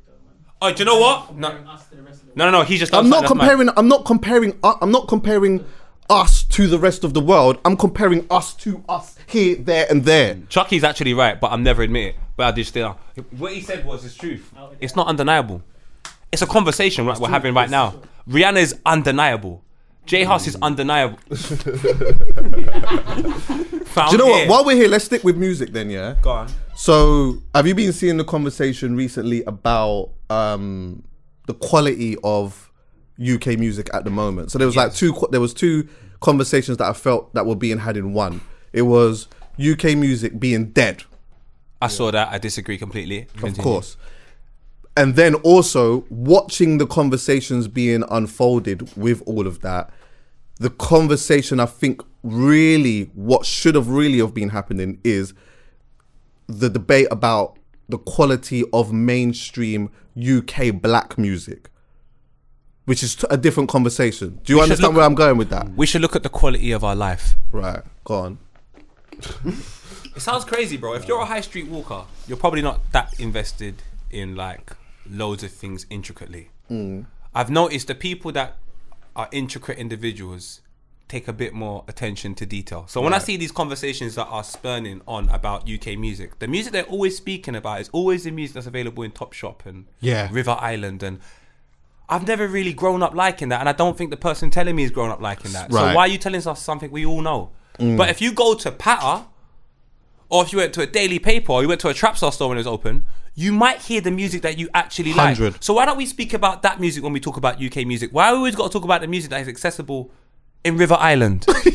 Oh, 0.61 0.73
do 0.73 0.79
you 0.79 0.85
know 0.85 0.99
what? 0.99 1.35
No, 1.35 1.47
us 1.47 1.87
to 1.87 1.95
the 1.95 2.01
rest 2.01 2.21
of 2.21 2.27
the 2.27 2.35
no, 2.35 2.45
no. 2.45 2.59
no 2.59 2.61
he's 2.63 2.79
just. 2.79 2.93
I'm 2.93 3.03
done 3.03 3.09
not 3.09 3.27
something 3.27 3.37
that's 3.37 3.47
mad. 3.47 3.57
comparing. 3.57 3.77
I'm 3.77 3.87
not 3.87 4.05
comparing. 4.05 4.59
uh, 4.63 4.75
I'm 4.81 4.91
not 4.91 5.07
comparing 5.07 5.65
us 6.09 6.43
to 6.43 6.67
the 6.67 6.77
rest 6.79 7.03
of 7.03 7.13
the 7.13 7.21
world. 7.21 7.59
I'm 7.63 7.77
comparing 7.77 8.25
us 8.29 8.53
to 8.55 8.83
us 8.89 9.15
here, 9.27 9.55
there, 9.55 9.85
and 9.89 10.03
there. 10.03 10.37
Chucky's 10.49 10.83
actually 10.83 11.13
right, 11.13 11.39
but 11.39 11.51
I'm 11.51 11.63
never 11.63 11.81
admit 11.81 12.15
it. 12.15 12.15
But 12.35 12.47
I 12.47 12.51
just 12.51 12.69
still. 12.69 12.97
What 13.37 13.53
he 13.53 13.61
said 13.61 13.85
was 13.85 14.03
his 14.03 14.15
truth. 14.15 14.51
It's 14.81 14.95
not 14.95 15.07
undeniable. 15.07 15.63
It's 16.31 16.41
a 16.41 16.47
conversation 16.47 17.05
right, 17.05 17.17
we're 17.17 17.29
having 17.29 17.53
right 17.53 17.69
now. 17.69 18.01
Rihanna 18.27 18.57
is 18.57 18.79
undeniable. 18.85 19.63
J 20.05 20.23
Hus 20.23 20.47
is 20.47 20.57
undeniable. 20.61 21.19
Do 21.29 21.35
you 24.11 24.17
know 24.17 24.27
what? 24.27 24.47
While 24.47 24.65
we're 24.65 24.75
here, 24.75 24.87
let's 24.87 25.05
stick 25.05 25.23
with 25.23 25.37
music 25.37 25.71
then. 25.71 25.89
Yeah. 25.89 26.15
Go 26.21 26.31
on. 26.31 26.49
So, 26.79 27.43
have 27.53 27.67
you 27.67 27.75
been 27.75 27.91
seeing 27.91 28.15
the 28.15 28.23
conversation 28.23 28.95
recently 28.95 29.43
about 29.43 30.11
um, 30.29 31.03
the 31.45 31.53
quality 31.53 32.15
of 32.23 32.71
UK 33.21 33.59
music 33.59 33.89
at 33.93 34.05
the 34.05 34.09
moment? 34.09 34.49
So 34.49 34.59
there 34.59 34.65
was 34.65 34.77
like 34.77 34.93
two. 34.93 35.13
There 35.29 35.41
was 35.41 35.53
two 35.53 35.89
conversations 36.21 36.77
that 36.77 36.87
I 36.87 36.93
felt 36.93 37.33
that 37.33 37.45
were 37.45 37.57
being 37.57 37.79
had 37.79 37.97
in 37.97 38.13
one. 38.13 38.39
It 38.71 38.83
was 38.83 39.27
UK 39.59 39.97
music 39.97 40.39
being 40.39 40.67
dead. 40.71 41.03
I 41.81 41.89
saw 41.89 42.11
that. 42.11 42.29
I 42.29 42.37
disagree 42.37 42.77
completely. 42.77 43.27
of 43.43 43.57
course. 43.57 43.97
And 44.95 45.17
then 45.17 45.35
also 45.35 46.05
watching 46.09 46.77
the 46.77 46.87
conversations 46.87 47.67
being 47.67 48.05
unfolded 48.09 48.95
with 48.95 49.21
all 49.25 49.47
of 49.47 49.59
that, 49.63 49.89
the 50.61 50.69
conversation 50.69 51.59
I 51.59 51.65
think 51.65 52.01
really 52.23 53.11
what 53.15 53.45
should 53.45 53.75
have 53.75 53.89
really 53.89 54.19
have 54.19 54.33
been 54.33 54.49
happening 54.49 55.01
is 55.03 55.33
the 56.49 56.69
debate 56.69 57.07
about 57.11 57.57
the 57.87 57.97
quality 57.97 58.63
of 58.73 58.91
mainstream 58.91 59.89
UK 60.17 60.71
black 60.81 61.17
music, 61.17 61.69
which 62.85 63.03
is 63.03 63.15
t- 63.15 63.27
a 63.29 63.37
different 63.37 63.69
conversation. 63.69 64.39
Do 64.43 64.53
you 64.53 64.57
We 64.57 64.63
understand 64.63 64.93
look- 64.93 64.97
where 64.97 65.05
I'm 65.05 65.15
going 65.15 65.37
with 65.37 65.49
that? 65.49 65.69
We 65.75 65.85
should 65.85 66.01
look 66.01 66.15
at 66.15 66.23
the 66.23 66.29
quality 66.29 66.71
of 66.71 66.83
our 66.83 66.95
life. 66.95 67.35
Right, 67.51 67.81
go 68.03 68.15
on. 68.15 68.37
It 70.15 70.21
sounds 70.21 70.43
crazy, 70.43 70.75
bro. 70.75 70.95
If 70.95 71.07
you're 71.07 71.21
a 71.21 71.25
high 71.25 71.39
street 71.39 71.67
walker, 71.67 72.03
you're 72.27 72.35
probably 72.35 72.61
not 72.61 72.91
that 72.91 73.17
invested 73.21 73.83
in 74.11 74.35
like 74.35 74.71
loads 75.09 75.43
of 75.43 75.51
things 75.51 75.85
intricately. 75.89 76.49
Mm. 76.69 77.05
I've 77.33 77.49
noticed 77.49 77.87
the 77.87 77.95
people 77.95 78.31
that 78.33 78.57
are 79.15 79.29
intricate 79.31 79.77
individuals 79.77 80.59
take 81.09 81.27
a 81.27 81.33
bit 81.33 81.53
more 81.53 81.83
attention 81.87 82.35
to 82.35 82.45
detail. 82.45 82.85
So 82.87 83.01
when 83.01 83.13
I 83.13 83.17
see 83.17 83.35
these 83.35 83.51
conversations 83.51 84.15
that 84.15 84.27
are 84.27 84.43
spurning 84.43 85.01
on 85.07 85.27
about 85.29 85.69
UK 85.69 85.97
music, 85.97 86.39
the 86.39 86.47
music 86.47 86.71
they're 86.71 86.83
always 86.83 87.17
speaking 87.17 87.55
about 87.55 87.81
is 87.81 87.89
always 87.91 88.23
the 88.23 88.31
music 88.31 88.53
that's 88.53 88.67
available 88.67 89.03
in 89.03 89.11
Top 89.11 89.33
Shop 89.33 89.63
and 89.65 89.87
Yeah. 89.99 90.29
River 90.31 90.55
Island 90.59 91.03
and 91.03 91.19
I've 92.07 92.27
never 92.27 92.47
really 92.47 92.73
grown 92.73 93.03
up 93.03 93.13
liking 93.13 93.49
that, 93.49 93.59
and 93.59 93.69
I 93.69 93.71
don't 93.71 93.95
think 93.95 94.09
the 94.09 94.17
person 94.17 94.49
telling 94.49 94.75
me 94.75 94.83
is 94.83 94.89
grown 94.89 95.11
up 95.11 95.21
liking 95.21 95.51
that. 95.51 95.71
So 95.71 95.93
why 95.93 96.01
are 96.01 96.07
you 96.07 96.17
telling 96.17 96.45
us 96.47 96.59
something 96.59 96.89
we 96.89 97.05
all 97.05 97.21
know? 97.21 97.51
Mm. 97.77 97.97
But 97.97 98.09
if 98.09 98.19
you 98.19 98.33
go 98.33 98.55
to 98.55 98.71
Patta, 98.71 99.25
or 100.27 100.43
if 100.43 100.51
you 100.51 100.57
went 100.57 100.73
to 100.73 100.81
a 100.81 100.87
daily 100.87 101.19
paper, 101.19 101.51
or 101.51 101.61
you 101.61 101.67
went 101.67 101.81
to 101.81 101.89
a 101.89 101.93
Trapstar 101.93 102.33
store 102.33 102.49
when 102.49 102.57
it 102.57 102.61
was 102.61 102.67
open, 102.67 103.05
you 103.35 103.53
might 103.53 103.81
hear 103.81 104.01
the 104.01 104.09
music 104.09 104.41
that 104.41 104.57
you 104.57 104.69
actually 104.73 105.13
like. 105.13 105.37
So 105.59 105.75
why 105.75 105.85
don't 105.85 105.97
we 105.97 106.07
speak 106.07 106.33
about 106.33 106.63
that 106.63 106.79
music 106.79 107.03
when 107.03 107.13
we 107.13 107.19
talk 107.19 107.37
about 107.37 107.61
UK 107.61 107.85
music? 107.85 108.09
Why 108.11 108.25
have 108.25 108.33
we 108.33 108.37
always 108.39 108.55
got 108.55 108.71
to 108.71 108.73
talk 108.73 108.83
about 108.83 109.01
the 109.01 109.07
music 109.07 109.29
that 109.29 109.41
is 109.41 109.47
accessible 109.47 110.11
in 110.63 110.77
River 110.77 110.97
Island? 110.99 111.45
this 111.47 111.65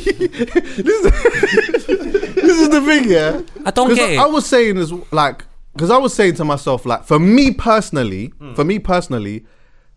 is 2.61 2.69
the 2.69 2.83
thing, 2.85 3.11
yeah. 3.11 3.43
I 3.65 3.71
don't 3.71 3.89
'Cause 3.89 3.99
get 3.99 4.11
it. 4.13 4.19
I, 4.19 4.25
I 4.25 4.27
was 4.27 4.47
saying 4.47 4.77
as 4.79 4.93
like, 5.13 5.45
because 5.73 5.91
I 5.91 5.97
was 5.99 6.15
saying 6.15 6.35
to 6.35 6.45
myself, 6.45 6.87
like, 6.87 7.05
for 7.05 7.19
me 7.19 7.53
personally, 7.53 8.29
Hmm. 8.39 8.55
for 8.55 8.65
me 8.65 8.79
personally, 8.79 9.45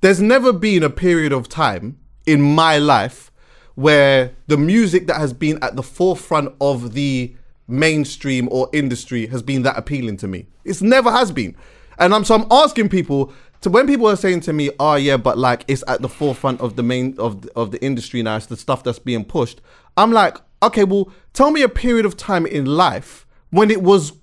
there's 0.01 0.21
never 0.21 0.53
been 0.53 0.83
a 0.83 0.89
period 0.89 1.33
of 1.33 1.49
time 1.49 1.97
in 2.25 2.41
my 2.41 2.77
life 2.77 3.31
where 3.75 4.31
the 4.47 4.57
music 4.57 5.07
that 5.07 5.17
has 5.17 5.33
been 5.33 5.61
at 5.63 5.75
the 5.75 5.83
forefront 5.83 6.53
of 6.61 6.93
the 6.93 7.35
mainstream 7.67 8.47
or 8.51 8.69
industry 8.73 9.27
has 9.27 9.41
been 9.43 9.63
that 9.63 9.77
appealing 9.77 10.17
to 10.17 10.27
me. 10.27 10.47
It's 10.63 10.81
never 10.81 11.11
has 11.11 11.31
been, 11.31 11.55
and 11.99 12.13
I'm 12.13 12.23
so 12.23 12.35
I'm 12.35 12.45
asking 12.51 12.89
people. 12.89 13.33
To 13.61 13.69
when 13.69 13.87
people 13.87 14.07
are 14.07 14.15
saying 14.15 14.41
to 14.41 14.53
me, 14.53 14.69
"Oh 14.79 14.95
yeah, 14.95 15.17
but 15.17 15.37
like 15.37 15.65
it's 15.67 15.83
at 15.87 16.01
the 16.01 16.09
forefront 16.09 16.61
of 16.61 16.75
the 16.75 16.83
main 16.83 17.15
of 17.17 17.41
the, 17.41 17.51
of 17.55 17.71
the 17.71 17.83
industry 17.83 18.21
now, 18.21 18.37
it's 18.37 18.45
the 18.45 18.57
stuff 18.57 18.83
that's 18.83 18.99
being 18.99 19.25
pushed." 19.25 19.61
I'm 19.95 20.11
like, 20.11 20.37
okay, 20.61 20.83
well, 20.83 21.11
tell 21.33 21.51
me 21.51 21.63
a 21.63 21.69
period 21.69 22.05
of 22.05 22.15
time 22.15 22.45
in 22.45 22.65
life 22.65 23.25
when 23.49 23.71
it 23.71 23.81
was 23.81 24.13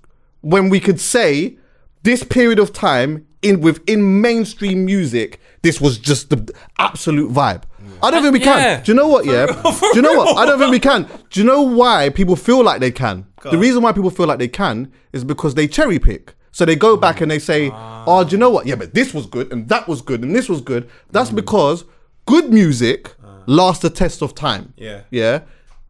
when 0.41 0.69
we 0.69 0.79
could 0.79 0.99
say 0.99 1.57
this 2.03 2.23
period 2.23 2.59
of 2.59 2.71
time 2.71 3.25
in 3.41 3.61
within 3.61 4.21
mainstream 4.21 4.85
music, 4.85 5.39
this 5.63 5.81
was 5.81 5.97
just 5.97 6.29
the 6.29 6.53
absolute 6.77 7.31
vibe. 7.31 7.63
I 8.01 8.11
don't 8.11 8.21
think 8.21 8.33
we 8.33 8.39
can. 8.39 8.57
Yeah. 8.57 8.81
Do 8.81 8.91
you 8.91 8.95
know 8.95 9.07
what? 9.07 9.25
Yeah. 9.25 9.45
Do 9.63 9.91
you 9.95 10.01
know 10.01 10.13
what? 10.13 10.37
I 10.37 10.45
don't 10.45 10.59
think 10.59 10.71
we 10.71 10.79
can. 10.79 11.07
Do 11.29 11.39
you 11.39 11.45
know 11.45 11.61
why 11.61 12.09
people 12.09 12.35
feel 12.35 12.63
like 12.63 12.79
they 12.79 12.91
can? 12.91 13.25
the 13.43 13.57
reason 13.59 13.83
why 13.83 13.91
people 13.91 14.09
feel 14.09 14.25
like 14.25 14.39
they 14.39 14.47
can 14.47 14.91
is 15.13 15.23
because 15.23 15.53
they 15.53 15.67
cherry 15.67 15.99
pick. 15.99 16.33
So 16.55 16.63
they 16.63 16.77
go 16.77 16.95
back 16.95 17.19
and 17.19 17.29
they 17.29 17.39
say, 17.39 17.69
ah. 17.73 18.05
"Oh, 18.07 18.23
do 18.23 18.31
you 18.31 18.37
know 18.37 18.49
what? 18.49 18.65
Yeah, 18.65 18.75
but 18.75 18.93
this 18.93 19.13
was 19.13 19.25
good 19.25 19.51
and 19.51 19.67
that 19.67 19.89
was 19.89 20.01
good 20.01 20.23
and 20.23 20.33
this 20.33 20.47
was 20.47 20.61
good." 20.61 20.89
That's 21.11 21.29
mm. 21.29 21.35
because 21.35 21.83
good 22.25 22.49
music 22.49 23.13
ah. 23.21 23.43
lasts 23.45 23.81
the 23.81 23.89
test 23.89 24.21
of 24.21 24.33
time. 24.33 24.73
Yeah. 24.77 25.01
Yeah. 25.11 25.41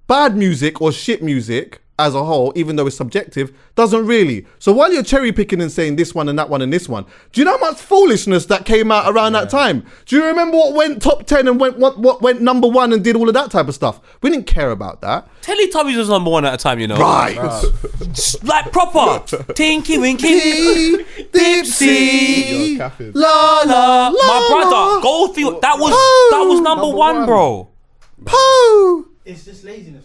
Bad 0.07 0.35
music 0.35 0.81
or 0.81 0.91
shit 0.91 1.21
music 1.21 1.83
as 1.97 2.13
a 2.13 2.23
whole, 2.25 2.51
even 2.57 2.75
though 2.75 2.87
it's 2.87 2.97
subjective, 2.97 3.53
doesn't 3.75 4.05
really. 4.05 4.45
So 4.59 4.73
while 4.73 4.91
you're 4.91 5.01
cherry 5.03 5.31
picking 5.31 5.61
and 5.61 5.71
saying 5.71 5.95
this 5.95 6.13
one 6.13 6.27
and 6.27 6.37
that 6.37 6.49
one 6.49 6.61
and 6.61 6.71
this 6.73 6.89
one, 6.89 7.05
do 7.31 7.39
you 7.39 7.45
know 7.45 7.57
how 7.57 7.71
much 7.71 7.77
foolishness 7.79 8.47
that 8.47 8.65
came 8.65 8.91
out 8.91 9.09
around 9.13 9.31
that 9.33 9.49
time? 9.49 9.85
Do 10.05 10.17
you 10.17 10.25
remember 10.25 10.57
what 10.57 10.73
went 10.73 11.01
top 11.01 11.25
ten 11.25 11.47
and 11.47 11.59
went 11.59 11.77
what, 11.77 11.97
what 11.97 12.21
went 12.21 12.41
number 12.41 12.67
one 12.67 12.91
and 12.91 13.03
did 13.03 13.15
all 13.15 13.27
of 13.29 13.33
that 13.35 13.49
type 13.49 13.67
of 13.69 13.75
stuff? 13.75 14.01
We 14.21 14.29
didn't 14.29 14.45
care 14.47 14.71
about 14.71 15.01
that. 15.01 15.27
Teletubbies 15.41 15.97
was 15.97 16.09
number 16.09 16.29
one 16.29 16.43
at 16.43 16.53
a 16.53 16.57
time, 16.57 16.79
you 16.79 16.87
know. 16.87 16.97
Right. 16.97 17.37
Like 18.43 18.71
proper. 18.73 19.53
Tinky 19.53 19.97
Winky. 19.97 20.97
Dipsy. 21.31 22.77
You're. 22.77 23.11
La 23.13 23.61
la 23.65 24.07
la. 24.09 24.11
My 24.11 24.47
brother, 24.49 25.01
Goldfield. 25.01 25.61
That 25.61 25.79
was 25.79 25.91
that 25.91 26.45
was 26.47 26.59
number, 26.61 26.81
Number 26.83 26.97
one, 26.97 27.15
one. 27.17 27.25
bro. 27.25 27.69
Pooh. 28.25 29.09
It's 29.23 29.45
just 29.45 29.63
laziness, 29.63 30.03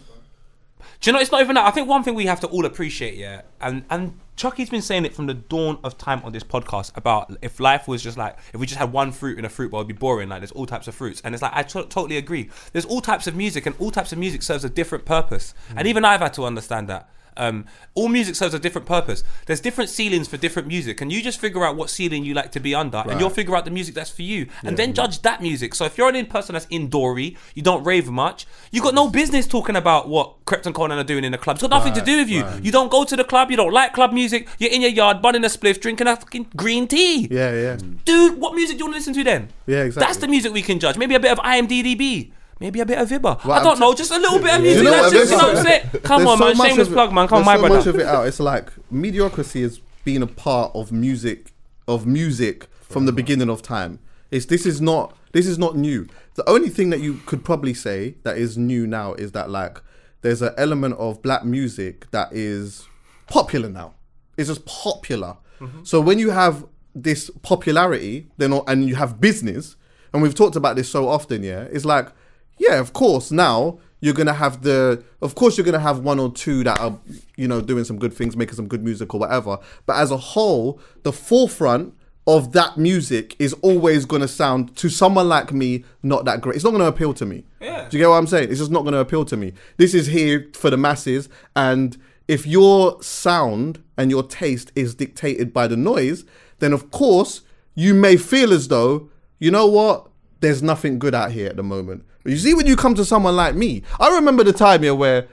Do 1.01 1.09
you 1.09 1.13
know? 1.13 1.19
It's 1.19 1.31
not 1.31 1.41
even 1.41 1.55
that. 1.55 1.65
I 1.65 1.71
think 1.71 1.89
one 1.89 2.03
thing 2.03 2.13
we 2.13 2.27
have 2.27 2.39
to 2.41 2.47
all 2.47 2.63
appreciate, 2.63 3.15
yeah, 3.15 3.41
and 3.59 3.83
and 3.89 4.19
Chucky's 4.35 4.69
been 4.69 4.83
saying 4.83 5.03
it 5.03 5.15
from 5.15 5.25
the 5.25 5.33
dawn 5.33 5.79
of 5.83 5.97
time 5.97 6.21
on 6.23 6.31
this 6.31 6.43
podcast 6.43 6.95
about 6.95 7.35
if 7.41 7.59
life 7.59 7.87
was 7.87 8.03
just 8.03 8.17
like 8.17 8.37
if 8.53 8.59
we 8.59 8.67
just 8.67 8.77
had 8.77 8.91
one 8.91 9.11
fruit 9.11 9.39
in 9.39 9.43
a 9.43 9.49
fruit 9.49 9.71
bowl, 9.71 9.79
it'd 9.79 9.87
be 9.87 9.95
boring. 9.95 10.29
Like 10.29 10.41
there's 10.41 10.51
all 10.51 10.67
types 10.67 10.87
of 10.87 10.93
fruits, 10.93 11.19
and 11.21 11.33
it's 11.33 11.41
like 11.41 11.53
I 11.55 11.63
totally 11.63 12.17
agree. 12.17 12.51
There's 12.71 12.85
all 12.85 13.01
types 13.01 13.25
of 13.25 13.35
music, 13.35 13.65
and 13.65 13.75
all 13.79 13.89
types 13.89 14.13
of 14.13 14.19
music 14.19 14.43
serves 14.43 14.63
a 14.63 14.69
different 14.69 15.05
purpose, 15.05 15.55
and 15.69 15.87
mm. 15.87 15.89
even 15.89 16.05
I've 16.05 16.21
had 16.21 16.33
to 16.33 16.45
understand 16.45 16.87
that. 16.89 17.09
Um, 17.41 17.65
all 17.95 18.07
music 18.07 18.35
serves 18.35 18.53
a 18.53 18.59
different 18.59 18.87
purpose. 18.87 19.23
There's 19.47 19.59
different 19.59 19.89
ceilings 19.89 20.27
for 20.27 20.37
different 20.37 20.67
music, 20.67 21.01
and 21.01 21.11
you 21.11 21.23
just 21.23 21.39
figure 21.39 21.65
out 21.65 21.75
what 21.75 21.89
ceiling 21.89 22.23
you 22.23 22.35
like 22.35 22.51
to 22.51 22.59
be 22.59 22.75
under, 22.75 22.99
and 22.99 23.19
you'll 23.19 23.31
figure 23.31 23.55
out 23.55 23.65
the 23.65 23.71
music 23.71 23.95
that's 23.95 24.11
for 24.11 24.21
you, 24.21 24.47
and 24.63 24.77
then 24.77 24.93
judge 24.93 25.23
that 25.23 25.41
music. 25.41 25.73
So 25.73 25.85
if 25.85 25.97
you're 25.97 26.07
an 26.07 26.15
in 26.15 26.27
person 26.27 26.53
that's 26.53 26.67
indoory, 26.67 27.35
you 27.55 27.63
don't 27.63 27.83
rave 27.83 28.09
much, 28.11 28.45
you 28.71 28.81
got 28.81 28.93
no 28.93 29.09
business 29.09 29.47
talking 29.47 29.75
about 29.75 30.07
what 30.07 30.45
Krept 30.45 30.67
and 30.67 30.75
Konan 30.75 30.97
are 30.97 31.03
doing 31.03 31.23
in 31.23 31.31
the 31.31 31.37
club. 31.39 31.55
It's 31.55 31.63
got 31.63 31.71
nothing 31.71 31.93
to 31.93 32.01
do 32.01 32.17
with 32.17 32.29
you. 32.29 32.45
You 32.61 32.71
don't 32.71 32.91
go 32.91 33.03
to 33.03 33.15
the 33.15 33.23
club, 33.23 33.49
you 33.49 33.57
don't 33.57 33.73
like 33.73 33.93
club 33.93 34.13
music. 34.13 34.47
You're 34.59 34.71
in 34.71 34.81
your 34.81 34.91
yard, 34.91 35.21
bunning 35.21 35.43
a 35.43 35.47
spliff, 35.47 35.81
drinking 35.81 36.07
a 36.07 36.15
fucking 36.15 36.51
green 36.55 36.87
tea. 36.87 37.27
Yeah, 37.31 37.53
yeah. 37.53 37.77
Dude, 38.05 38.39
what 38.39 38.53
music 38.53 38.77
do 38.77 38.79
you 38.79 38.85
want 38.85 38.95
to 38.95 38.99
listen 38.99 39.13
to 39.15 39.23
then? 39.23 39.49
Yeah, 39.65 39.83
exactly. 39.83 40.07
That's 40.07 40.19
the 40.19 40.27
music 40.27 40.53
we 40.53 40.61
can 40.61 40.79
judge. 40.79 40.97
Maybe 40.97 41.15
a 41.15 41.19
bit 41.19 41.31
of 41.31 41.39
IMDb. 41.39 42.31
Maybe 42.61 42.79
a 42.79 42.85
bit 42.85 42.99
of 42.99 43.09
Vibber. 43.09 43.43
Well, 43.43 43.59
I 43.59 43.63
don't 43.63 43.75
t- 43.75 43.79
know, 43.81 43.93
just 43.93 44.11
a 44.11 44.17
little 44.17 44.39
bit 44.39 44.53
of 44.55 44.61
music. 44.61 44.83
You 44.83 44.83
know 44.83 44.91
that's 44.91 45.11
just, 45.11 45.31
you 45.31 45.37
know 45.37 45.47
what 45.47 45.57
I'm 45.57 45.63
saying? 45.65 45.89
Come 46.03 46.27
on, 46.27 46.37
so 46.37 46.45
man. 46.45 46.55
Shameless 46.55 46.87
it- 46.87 46.93
plug, 46.93 47.11
man. 47.11 47.27
Come 47.27 47.39
on, 47.39 47.45
my 47.45 47.55
so 47.55 47.61
brother. 47.61 47.75
much 47.75 47.87
of 47.87 47.99
it 47.99 48.05
out. 48.05 48.27
It's 48.27 48.39
like 48.39 48.71
mediocrity 48.91 49.63
has 49.63 49.79
been 50.05 50.21
a 50.21 50.27
part 50.27 50.71
of 50.75 50.91
music, 50.91 51.51
of 51.87 52.05
music 52.05 52.67
from 52.81 53.05
the 53.07 53.11
beginning 53.11 53.49
of 53.49 53.61
time. 53.61 53.99
It's 54.29 54.45
this 54.45 54.65
is 54.65 54.79
not 54.79 55.17
this 55.33 55.47
is 55.47 55.57
not 55.57 55.75
new. 55.75 56.07
The 56.35 56.47
only 56.49 56.69
thing 56.69 56.91
that 56.91 57.01
you 57.01 57.15
could 57.25 57.43
probably 57.43 57.73
say 57.73 58.15
that 58.23 58.37
is 58.37 58.57
new 58.57 58.87
now 58.87 59.13
is 59.15 59.31
that 59.33 59.49
like 59.49 59.81
there's 60.21 60.41
an 60.41 60.53
element 60.57 60.95
of 60.99 61.21
black 61.21 61.43
music 61.43 62.09
that 62.11 62.31
is 62.31 62.87
popular 63.27 63.69
now. 63.69 63.95
It's 64.37 64.49
just 64.49 64.65
popular. 64.65 65.37
Mm-hmm. 65.59 65.83
So 65.83 65.99
when 65.99 66.19
you 66.19 66.29
have 66.29 66.65
this 66.93 67.29
popularity, 67.41 68.27
then 68.37 68.53
and 68.67 68.87
you 68.87 68.95
have 68.95 69.19
business, 69.19 69.75
and 70.13 70.21
we've 70.21 70.35
talked 70.35 70.55
about 70.55 70.75
this 70.75 70.89
so 70.89 71.07
often, 71.07 71.43
yeah, 71.43 71.61
it's 71.71 71.85
like, 71.85 72.09
yeah, 72.57 72.79
of 72.79 72.93
course, 72.93 73.31
now 73.31 73.79
you're 73.99 74.13
gonna 74.13 74.33
have 74.33 74.63
the, 74.63 75.03
of 75.21 75.35
course, 75.35 75.57
you're 75.57 75.65
gonna 75.65 75.79
have 75.79 75.99
one 75.99 76.19
or 76.19 76.31
two 76.31 76.63
that 76.63 76.79
are, 76.79 76.97
you 77.37 77.47
know, 77.47 77.61
doing 77.61 77.83
some 77.83 77.97
good 77.97 78.13
things, 78.13 78.35
making 78.35 78.55
some 78.55 78.67
good 78.67 78.83
music 78.83 79.13
or 79.13 79.19
whatever. 79.19 79.59
But 79.85 79.97
as 79.97 80.11
a 80.11 80.17
whole, 80.17 80.79
the 81.03 81.13
forefront 81.13 81.93
of 82.27 82.51
that 82.53 82.77
music 82.77 83.35
is 83.39 83.53
always 83.61 84.05
gonna 84.05 84.27
sound 84.27 84.75
to 84.77 84.89
someone 84.89 85.27
like 85.27 85.51
me 85.51 85.83
not 86.03 86.25
that 86.25 86.41
great. 86.41 86.55
It's 86.55 86.63
not 86.63 86.71
gonna 86.71 86.85
appeal 86.85 87.13
to 87.15 87.25
me. 87.25 87.45
Yeah. 87.59 87.87
Do 87.89 87.97
you 87.97 88.03
get 88.03 88.09
what 88.09 88.15
I'm 88.15 88.27
saying? 88.27 88.49
It's 88.49 88.59
just 88.59 88.71
not 88.71 88.83
gonna 88.83 88.99
appeal 88.99 89.25
to 89.25 89.37
me. 89.37 89.53
This 89.77 89.93
is 89.93 90.07
here 90.07 90.49
for 90.53 90.69
the 90.69 90.77
masses, 90.77 91.29
and 91.55 91.97
if 92.27 92.45
your 92.47 93.01
sound 93.01 93.83
and 93.97 94.09
your 94.09 94.23
taste 94.23 94.71
is 94.75 94.95
dictated 94.95 95.53
by 95.53 95.67
the 95.67 95.75
noise, 95.77 96.23
then 96.59 96.73
of 96.73 96.91
course 96.91 97.41
you 97.75 97.93
may 97.93 98.17
feel 98.17 98.53
as 98.53 98.67
though, 98.67 99.09
you 99.39 99.51
know 99.51 99.67
what, 99.67 100.07
there's 100.41 100.61
nothing 100.61 100.99
good 100.99 101.15
out 101.15 101.31
here 101.31 101.47
at 101.47 101.55
the 101.55 101.63
moment. 101.63 102.03
But 102.23 102.31
you 102.31 102.37
see, 102.37 102.53
when 102.53 102.67
you 102.67 102.75
come 102.75 102.95
to 102.95 103.05
someone 103.05 103.35
like 103.35 103.55
me, 103.55 103.83
I 103.99 104.15
remember 104.15 104.43
the 104.43 104.53
time 104.53 104.83
here 104.83 104.93
where 104.93 105.27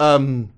um, 0.00 0.52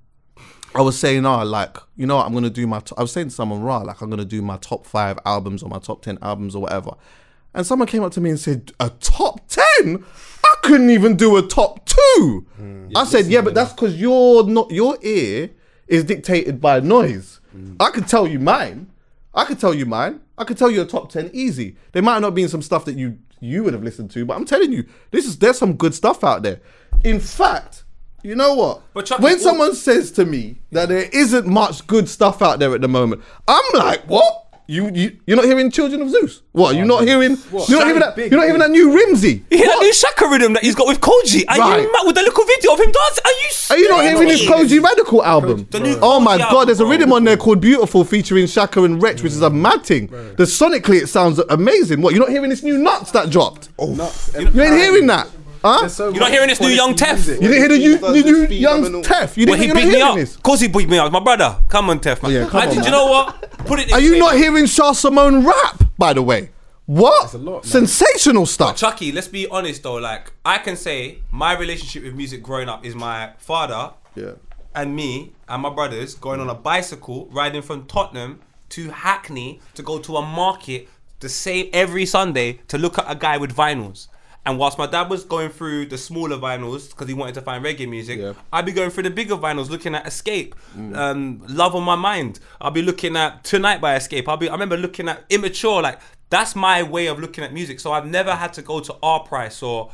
I 0.75 0.81
was 0.81 0.99
saying, 0.99 1.27
oh, 1.27 1.45
like, 1.45 1.77
you 1.97 2.07
know 2.07 2.16
what, 2.16 2.27
I'm 2.27 2.33
gonna 2.33 2.51
do 2.51 2.66
my, 2.66 2.81
t- 2.81 2.95
I 2.97 3.03
was 3.03 3.12
saying 3.12 3.29
to 3.29 3.35
someone, 3.35 3.62
raw, 3.62 3.79
like, 3.79 4.01
I'm 4.01 4.09
gonna 4.09 4.25
do 4.25 4.42
my 4.42 4.57
top 4.59 4.87
five 4.87 5.19
albums 5.27 5.62
or 5.62 5.69
my 5.69 5.79
top 5.79 6.03
10 6.03 6.19
albums 6.23 6.55
or 6.55 6.62
whatever. 6.62 6.92
And 7.53 7.66
someone 7.66 7.88
came 7.88 8.03
up 8.03 8.12
to 8.12 8.21
me 8.21 8.31
and 8.31 8.38
said, 8.38 8.73
a 8.79 8.90
top 8.90 9.49
10? 9.49 10.05
I 10.45 10.55
couldn't 10.62 10.90
even 10.90 11.16
do 11.16 11.37
a 11.37 11.42
top 11.42 11.87
two. 11.87 12.47
Hmm. 12.57 12.88
I 12.95 13.05
said, 13.05 13.27
yeah, 13.27 13.40
but 13.40 13.55
that's 13.55 13.73
because 13.73 13.99
you're 13.99 14.45
not, 14.45 14.71
your 14.71 14.99
ear 15.03 15.51
is 15.88 16.05
dictated 16.05 16.61
by 16.61 16.81
noise. 16.81 17.40
Hmm. 17.53 17.75
I 17.81 17.90
could 17.90 18.07
tell 18.07 18.27
you 18.27 18.38
mine. 18.38 18.90
I 19.35 19.45
could 19.47 19.59
tell 19.59 19.75
you 19.75 19.87
mine. 19.87 20.21
I 20.38 20.45
could 20.45 20.59
tell 20.59 20.71
you 20.71 20.83
a 20.83 20.85
top 20.85 21.11
10 21.11 21.31
easy. 21.33 21.77
There 21.92 22.03
might 22.03 22.21
not 22.21 22.35
be 22.35 22.47
some 22.47 22.62
stuff 22.62 22.85
that 22.85 22.97
you 22.97 23.19
you 23.40 23.62
would 23.64 23.72
have 23.75 23.83
listened 23.83 24.11
to, 24.12 24.25
but 24.25 24.37
I'm 24.37 24.44
telling 24.44 24.72
you, 24.72 24.87
this 25.11 25.27
is 25.27 25.38
there's 25.38 25.59
some 25.59 25.75
good 25.75 25.94
stuff 25.94 26.25
out 26.25 26.42
there. 26.42 26.61
In 27.05 27.20
fact, 27.20 27.85
you 28.22 28.35
know 28.35 28.55
what? 28.55 28.83
But 28.94 29.07
Chucky, 29.07 29.22
when 29.22 29.35
all- 29.35 29.38
someone 29.40 29.75
says 29.75 30.11
to 30.12 30.25
me 30.25 30.61
that 30.72 30.88
there 30.88 31.09
isn't 31.12 31.46
much 31.46 31.87
good 31.87 32.09
stuff 32.09 32.42
out 32.42 32.59
there 32.59 32.75
at 32.75 32.81
the 32.81 32.88
moment, 32.88 33.22
I'm 33.46 33.64
like, 33.75 34.05
what? 34.09 34.45
You 34.68 34.90
you 34.92 35.16
you're 35.26 35.37
not 35.37 35.44
hearing 35.46 35.70
Children 35.70 36.02
of 36.02 36.11
Zeus? 36.11 36.42
What? 36.50 36.74
You're 36.74 36.87
not 36.87 37.05
hearing? 37.05 37.37
You're 37.52 37.79
not 37.79 37.87
hearing 37.87 38.00
that? 38.00 38.16
Big, 38.16 38.33
You're 38.33 38.40
not 38.40 38.46
hearing 38.46 38.61
that 38.61 38.70
new 38.72 38.90
Rimzee? 38.90 39.42
You 39.50 39.59
hear 39.59 39.66
that 39.68 39.79
new 39.79 39.92
Shaka 39.94 40.26
rhythm 40.29 40.55
that 40.55 40.64
he's 40.64 40.74
got 40.74 40.88
with 40.88 41.00
Kojey? 41.00 41.44
Are 41.48 41.57
Right. 41.59 41.83
you 41.83 41.92
mad 41.92 42.02
with 42.05 42.16
the 42.16 42.22
little 42.22 42.44
video 42.44 42.72
of 42.72 42.81
him 42.81 42.90
dancing? 42.90 43.22
Are 43.24 43.31
you 43.31 43.48
Are 43.70 43.79
you 43.79 43.88
not 43.88 44.05
hearing 44.05 44.29
his 44.29 44.40
serious? 44.44 44.72
Kojey 44.72 44.83
Radical 44.83 45.24
album? 45.24 45.68
The 45.70 45.79
new 45.79 45.96
oh 46.02 46.18
my 46.18 46.37
Kojey 46.38 46.50
god, 46.50 46.68
there's 46.68 46.81
a 46.81 46.83
album, 46.83 46.90
rhythm 46.98 47.12
on 47.12 47.22
there 47.24 47.37
called 47.37 47.61
Beautiful 47.61 48.02
featuring 48.05 48.46
Shaka 48.48 48.83
and 48.83 49.00
Wretch, 49.00 49.22
which 49.22 49.33
is 49.33 49.42
a 49.42 49.50
mad 49.50 49.85
thing. 49.85 50.09
The 50.09 50.42
sonically 50.44 51.00
it 51.02 51.07
sounds 51.09 51.38
amazing. 51.38 52.00
What, 52.00 52.14
you're 52.14 52.24
not 52.24 52.31
hearing 52.31 52.50
this 52.50 52.64
new 52.64 52.76
nuts 52.79 53.12
that 53.12 53.31
dropped? 53.31 53.68
Oh, 53.79 53.92
You 54.37 54.46
ain't 54.62 54.74
hearing 54.81 55.07
that? 55.07 55.29
Huh? 55.66 55.88
You're 56.12 56.20
not 56.20 56.31
hearing 56.31 56.48
this 56.48 56.61
new 56.61 56.68
Young 56.68 56.94
Tef? 56.94 57.26
You 57.26 57.48
didn't 57.48 57.52
hear 57.52 57.68
the 57.68 57.79
new, 57.79 57.98
the 57.98 58.22
new 58.22 58.55
young 58.57 59.02
Tef? 59.02 59.37
You 59.37 59.46
didn't 59.46 59.61
he 59.61 59.66
you're 59.66 59.74
not 59.74 59.81
beat 59.83 59.87
me 59.88 59.90
hearing 59.96 60.02
up. 60.02 60.14
this? 60.16 60.37
Of 60.37 60.42
course 60.42 60.61
he 60.61 60.68
beat 60.68 60.88
me 60.88 60.98
up. 60.98 61.11
My 61.12 61.20
brother. 61.20 61.57
Come 61.68 61.90
on, 61.90 62.00
Tef, 62.00 62.22
man. 62.22 62.33
Yeah, 62.33 62.46
come 62.48 62.61
I 62.61 62.64
on, 62.64 62.68
did- 62.68 62.76
man. 62.76 62.85
you 62.85 62.90
know 62.90 63.07
what? 63.07 63.40
Put 63.66 63.81
it 63.81 63.87
this 63.87 63.94
Are 63.94 64.00
you 64.00 64.12
way, 64.12 64.18
not 64.18 64.33
man. 64.35 64.42
hearing 64.42 64.66
Shah 64.66 64.92
Simone 64.92 65.44
rap, 65.44 65.83
by 65.98 66.12
the 66.12 66.22
way? 66.22 66.50
What? 66.87 67.35
a 67.35 67.38
lot, 67.38 67.64
man. 67.64 67.70
Sensational 67.87 68.46
stuff. 68.46 68.76
Chucky, 68.76 69.11
let's 69.11 69.26
be 69.29 69.48
honest 69.48 69.83
though. 69.83 69.94
Like, 69.96 70.33
I 70.44 70.59
can 70.59 70.76
say 70.76 71.18
my 71.33 71.57
relationship 71.59 72.05
with 72.05 72.14
music 72.14 72.42
growing 72.44 72.68
up 72.68 72.85
is 72.87 72.94
my 72.94 73.33
father 73.38 73.92
Yeah. 74.14 74.33
and 74.74 74.94
me 74.94 75.33
and 75.48 75.62
my 75.62 75.70
brothers 75.70 76.14
going 76.14 76.38
on 76.40 76.48
a 76.48 76.55
bicycle 76.55 77.26
riding 77.33 77.62
from 77.62 77.87
Tottenham 77.87 78.40
to 78.68 78.90
Hackney 78.90 79.61
to 79.74 79.83
go 79.83 79.98
to 79.98 80.16
a 80.16 80.22
market 80.22 80.88
the 81.20 81.29
same 81.29 81.70
every 81.72 82.07
Sunday 82.07 82.61
to 82.68 82.79
look 82.79 82.98
at 82.98 83.07
a 83.09 83.16
guy 83.16 83.37
with 83.37 83.57
vinyls. 83.57 84.07
And 84.46 84.59
whilst 84.59 84.78
my 84.78 84.87
dad 84.87 85.11
was 85.11 85.24
going 85.24 85.50
through 85.50 85.87
the 85.87 85.98
smaller 85.98 86.37
vinyls 86.38 86.88
because 86.90 87.09
he 87.09 87.14
wanted 87.14 87.35
to 87.35 87.42
find 87.42 87.64
reggae 87.64 87.88
music, 87.88 88.20
Yeah. 88.20 88.32
I'd 88.52 88.64
be 88.64 88.72
going 88.72 88.90
through 88.90 89.02
the 89.02 89.11
bigger 89.11 89.37
vinyls, 89.37 89.68
looking 89.68 89.94
at 89.94 90.04
Xscape, 90.06 90.52
um, 90.94 91.42
Love 91.48 91.74
on 91.74 91.82
My 91.82 91.96
Mind. 91.96 92.38
I'll 92.61 92.70
be 92.70 92.82
looking 92.82 93.16
at 93.16 93.42
Tonight 93.44 93.80
by 93.80 93.96
Xscape. 93.96 94.28
I'll 94.28 94.37
be. 94.37 94.48
I 94.48 94.52
remember 94.52 94.76
looking 94.76 95.09
at 95.09 95.24
Immature. 95.30 95.82
Like 95.82 95.98
that's 96.30 96.54
my 96.56 96.82
way 96.82 97.06
of 97.09 97.18
looking 97.18 97.44
at 97.44 97.52
music. 97.52 97.80
So 97.80 97.92
I've 97.92 98.06
never 98.06 98.35
had 98.35 98.52
to 98.54 98.62
go 98.62 98.80
to 98.80 98.94
Our 99.02 99.20
Price 99.20 99.62
or 99.62 99.90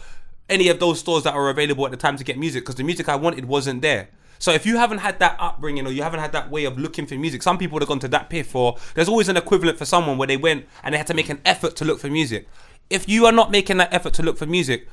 any 0.48 0.68
of 0.68 0.78
those 0.80 1.00
stores 1.00 1.22
that 1.24 1.34
were 1.34 1.48
available 1.48 1.84
at 1.86 1.90
the 1.90 1.96
time 1.96 2.16
to 2.18 2.24
get 2.24 2.38
music 2.38 2.62
because 2.64 2.74
the 2.74 2.84
music 2.84 3.08
I 3.08 3.16
wanted 3.16 3.46
wasn't 3.46 3.80
there. 3.80 4.08
So 4.38 4.50
if 4.52 4.66
you 4.66 4.76
haven't 4.76 4.98
had 4.98 5.20
that 5.20 5.36
upbringing 5.38 5.86
or 5.86 5.92
you 5.92 6.02
haven't 6.02 6.18
had 6.18 6.32
that 6.32 6.50
way 6.50 6.64
of 6.64 6.76
looking 6.76 7.06
for 7.06 7.14
music, 7.14 7.42
some 7.44 7.58
people 7.58 7.74
would 7.76 7.82
have 7.82 7.88
gone 7.88 8.00
to 8.00 8.08
that 8.08 8.28
piff 8.28 8.54
or 8.56 8.76
there's 8.94 9.08
always 9.08 9.28
an 9.28 9.36
equivalent 9.36 9.78
for 9.78 9.84
someone 9.84 10.18
where 10.18 10.26
they 10.26 10.36
went 10.36 10.66
and 10.82 10.92
they 10.92 10.98
had 10.98 11.06
to 11.06 11.14
make 11.14 11.28
an 11.28 11.40
effort 11.44 11.76
to 11.76 11.84
look 11.84 12.00
for 12.00 12.08
music. 12.08 12.48
If 12.92 13.08
you 13.08 13.26
are 13.26 13.32
not 13.32 13.50
making 13.50 13.78
that 13.78 13.92
effort 13.92 14.12
to 14.14 14.22
look 14.22 14.36
for 14.36 14.46
music, 14.46 14.88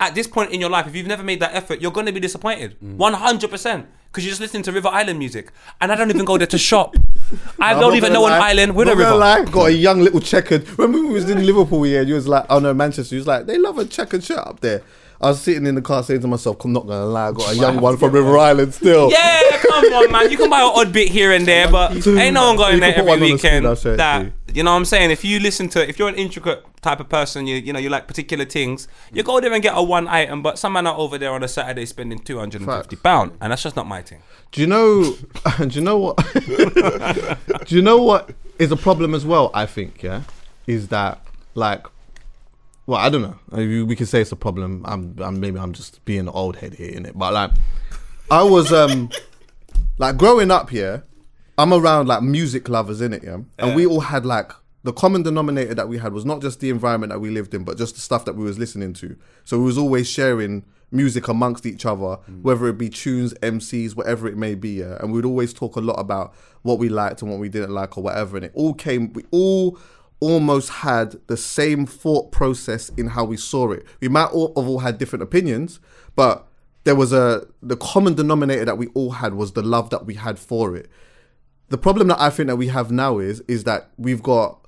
at 0.00 0.14
this 0.14 0.26
point 0.26 0.52
in 0.52 0.60
your 0.60 0.70
life, 0.70 0.86
if 0.86 0.94
you've 0.94 1.06
never 1.06 1.22
made 1.22 1.40
that 1.40 1.54
effort, 1.54 1.80
you're 1.80 1.90
going 1.92 2.06
to 2.06 2.12
be 2.12 2.20
disappointed. 2.20 2.76
Mm. 2.84 2.96
100%. 2.98 3.86
Because 4.10 4.24
you're 4.24 4.30
just 4.30 4.40
listening 4.40 4.62
to 4.64 4.72
River 4.72 4.88
Island 4.88 5.18
music. 5.18 5.52
And 5.80 5.92
I 5.92 5.94
don't 5.96 6.08
even 6.10 6.24
go 6.24 6.38
there 6.38 6.46
to 6.46 6.58
shop. 6.58 6.96
I 7.60 7.72
I'm 7.72 7.80
don't 7.80 7.90
not 7.90 7.96
even 7.96 8.12
gonna 8.12 8.14
know 8.14 8.26
an 8.26 8.32
lie. 8.40 8.48
island 8.50 8.74
with 8.74 8.88
a 8.88 8.92
Not 8.92 8.96
gonna 8.96 9.08
river. 9.10 9.18
lie, 9.18 9.44
got 9.52 9.66
a 9.66 9.72
young 9.72 10.00
little 10.00 10.20
checkered. 10.20 10.66
When 10.78 10.92
we 10.92 11.02
was 11.02 11.28
in 11.28 11.44
Liverpool, 11.44 11.86
yeah, 11.86 12.00
you 12.00 12.14
was 12.14 12.26
like, 12.26 12.46
oh 12.48 12.58
no, 12.58 12.72
Manchester. 12.72 13.14
You 13.16 13.20
was 13.20 13.26
like, 13.26 13.44
they 13.46 13.58
love 13.58 13.76
a 13.78 13.84
checkered 13.84 14.24
shirt 14.24 14.38
up 14.38 14.60
there. 14.60 14.80
I 15.20 15.28
was 15.30 15.42
sitting 15.42 15.66
in 15.66 15.74
the 15.74 15.82
car 15.82 16.02
saying 16.02 16.20
to 16.22 16.28
myself, 16.28 16.64
I'm 16.64 16.72
not 16.72 16.86
gonna 16.86 17.04
lie, 17.04 17.28
I 17.28 17.32
got 17.32 17.52
a 17.52 17.56
young 17.56 17.80
one 17.82 17.98
from 17.98 18.12
River 18.12 18.38
Island 18.38 18.72
still. 18.72 19.10
Yeah, 19.10 19.40
come 19.60 19.84
on, 19.92 20.10
man. 20.12 20.30
You 20.30 20.38
can 20.38 20.48
buy 20.48 20.60
an 20.62 20.72
odd 20.74 20.90
bit 20.92 21.08
here 21.10 21.32
and 21.32 21.44
there, 21.44 21.68
but 21.70 21.92
ain't 22.06 22.32
no 22.34 22.46
one 22.48 22.56
going 22.56 22.74
You 22.76 22.80
there 22.80 22.94
can 22.94 23.04
put 23.04 23.10
every 23.10 23.20
one 23.20 23.22
on 23.22 23.28
the 23.32 23.38
screen, 23.38 23.52
weekend. 23.52 23.66
I'll 23.66 23.74
show 23.76 23.88
it 23.90 23.92
to 23.92 23.96
That 23.98 24.24
you. 24.24 24.32
You 24.54 24.62
know 24.62 24.70
what 24.72 24.78
I'm 24.78 24.84
saying? 24.84 25.10
If 25.10 25.24
you 25.24 25.40
listen 25.40 25.68
to, 25.70 25.88
if 25.88 25.98
you're 25.98 26.08
an 26.08 26.14
intricate 26.14 26.64
type 26.80 27.00
of 27.00 27.08
person, 27.08 27.46
you 27.46 27.56
you 27.56 27.72
know 27.72 27.78
you 27.78 27.88
like 27.88 28.06
particular 28.06 28.44
things, 28.44 28.88
you 29.12 29.22
go 29.22 29.40
there 29.40 29.52
and 29.52 29.62
get 29.62 29.74
a 29.76 29.82
one 29.82 30.08
item. 30.08 30.42
But 30.42 30.58
some 30.58 30.72
man 30.72 30.86
are 30.86 30.96
over 30.96 31.18
there 31.18 31.32
on 31.32 31.42
a 31.42 31.48
Saturday 31.48 31.86
spending 31.86 32.18
two 32.18 32.38
hundred 32.38 32.62
and 32.62 32.70
fifty 32.70 32.96
pound, 32.96 33.36
and 33.40 33.52
that's 33.52 33.62
just 33.62 33.76
not 33.76 33.86
my 33.86 34.02
thing. 34.02 34.22
Do 34.52 34.60
you 34.60 34.66
know? 34.66 35.16
do 35.58 35.68
you 35.68 35.80
know 35.80 35.98
what? 35.98 36.16
do 37.66 37.76
you 37.76 37.82
know 37.82 37.98
what 37.98 38.30
is 38.58 38.72
a 38.72 38.76
problem 38.76 39.14
as 39.14 39.26
well? 39.26 39.50
I 39.54 39.66
think 39.66 40.02
yeah, 40.02 40.22
is 40.66 40.88
that 40.88 41.20
like, 41.54 41.86
well, 42.86 43.00
I 43.00 43.08
don't 43.10 43.22
know. 43.22 43.38
We 43.50 43.82
we 43.82 43.96
can 43.96 44.06
say 44.06 44.20
it's 44.20 44.32
a 44.32 44.36
problem. 44.36 44.82
I'm, 44.86 45.16
I'm 45.18 45.40
maybe 45.40 45.58
I'm 45.58 45.72
just 45.72 46.04
being 46.04 46.20
an 46.20 46.28
old 46.28 46.56
head 46.56 46.74
here 46.74 46.90
in 46.90 47.06
it, 47.06 47.18
but 47.18 47.32
like, 47.32 47.50
I 48.30 48.42
was 48.42 48.72
um, 48.72 49.10
like 49.98 50.16
growing 50.16 50.50
up 50.50 50.70
here. 50.70 51.04
I'm 51.58 51.74
around 51.74 52.08
like 52.08 52.22
music 52.22 52.68
lovers 52.68 53.00
in 53.00 53.12
it, 53.12 53.24
yeah, 53.24 53.38
and 53.58 53.74
we 53.74 53.84
all 53.84 54.00
had 54.00 54.24
like 54.24 54.52
the 54.84 54.92
common 54.92 55.22
denominator 55.22 55.74
that 55.74 55.88
we 55.88 55.98
had 55.98 56.12
was 56.12 56.24
not 56.24 56.40
just 56.40 56.60
the 56.60 56.70
environment 56.70 57.12
that 57.12 57.18
we 57.18 57.30
lived 57.30 57.52
in, 57.52 57.64
but 57.64 57.76
just 57.76 57.96
the 57.96 58.00
stuff 58.00 58.24
that 58.24 58.36
we 58.36 58.44
was 58.44 58.58
listening 58.58 58.92
to. 58.94 59.16
So 59.44 59.58
we 59.58 59.64
was 59.64 59.76
always 59.76 60.08
sharing 60.08 60.64
music 60.90 61.28
amongst 61.28 61.66
each 61.66 61.84
other, 61.84 62.18
mm. 62.30 62.42
whether 62.42 62.66
it 62.68 62.78
be 62.78 62.88
tunes, 62.88 63.34
MCs, 63.34 63.96
whatever 63.96 64.28
it 64.28 64.36
may 64.36 64.54
be, 64.54 64.70
yeah. 64.70 64.96
And 65.00 65.12
we'd 65.12 65.24
always 65.24 65.52
talk 65.52 65.76
a 65.76 65.80
lot 65.80 65.98
about 65.98 66.34
what 66.62 66.78
we 66.78 66.88
liked 66.88 67.22
and 67.22 67.30
what 67.30 67.40
we 67.40 67.48
didn't 67.48 67.70
like 67.70 67.98
or 67.98 68.04
whatever. 68.04 68.36
And 68.36 68.46
it 68.46 68.52
all 68.54 68.72
came, 68.72 69.12
we 69.12 69.24
all 69.30 69.78
almost 70.20 70.70
had 70.70 71.16
the 71.26 71.36
same 71.36 71.86
thought 71.86 72.32
process 72.32 72.88
in 72.90 73.08
how 73.08 73.24
we 73.24 73.36
saw 73.36 73.72
it. 73.72 73.84
We 74.00 74.08
might 74.08 74.26
all 74.26 74.52
have 74.56 74.68
all 74.68 74.80
had 74.80 74.98
different 74.98 75.22
opinions, 75.22 75.80
but 76.16 76.46
there 76.84 76.96
was 76.96 77.12
a 77.12 77.46
the 77.62 77.76
common 77.76 78.14
denominator 78.14 78.64
that 78.64 78.78
we 78.78 78.86
all 78.88 79.10
had 79.10 79.34
was 79.34 79.52
the 79.52 79.62
love 79.62 79.90
that 79.90 80.06
we 80.06 80.14
had 80.14 80.38
for 80.38 80.74
it. 80.74 80.88
The 81.68 81.78
problem 81.78 82.08
that 82.08 82.20
I 82.20 82.30
think 82.30 82.46
that 82.48 82.56
we 82.56 82.68
have 82.68 82.90
now 82.90 83.18
is 83.18 83.40
is 83.48 83.64
that 83.64 83.90
we've 83.96 84.22
got 84.22 84.66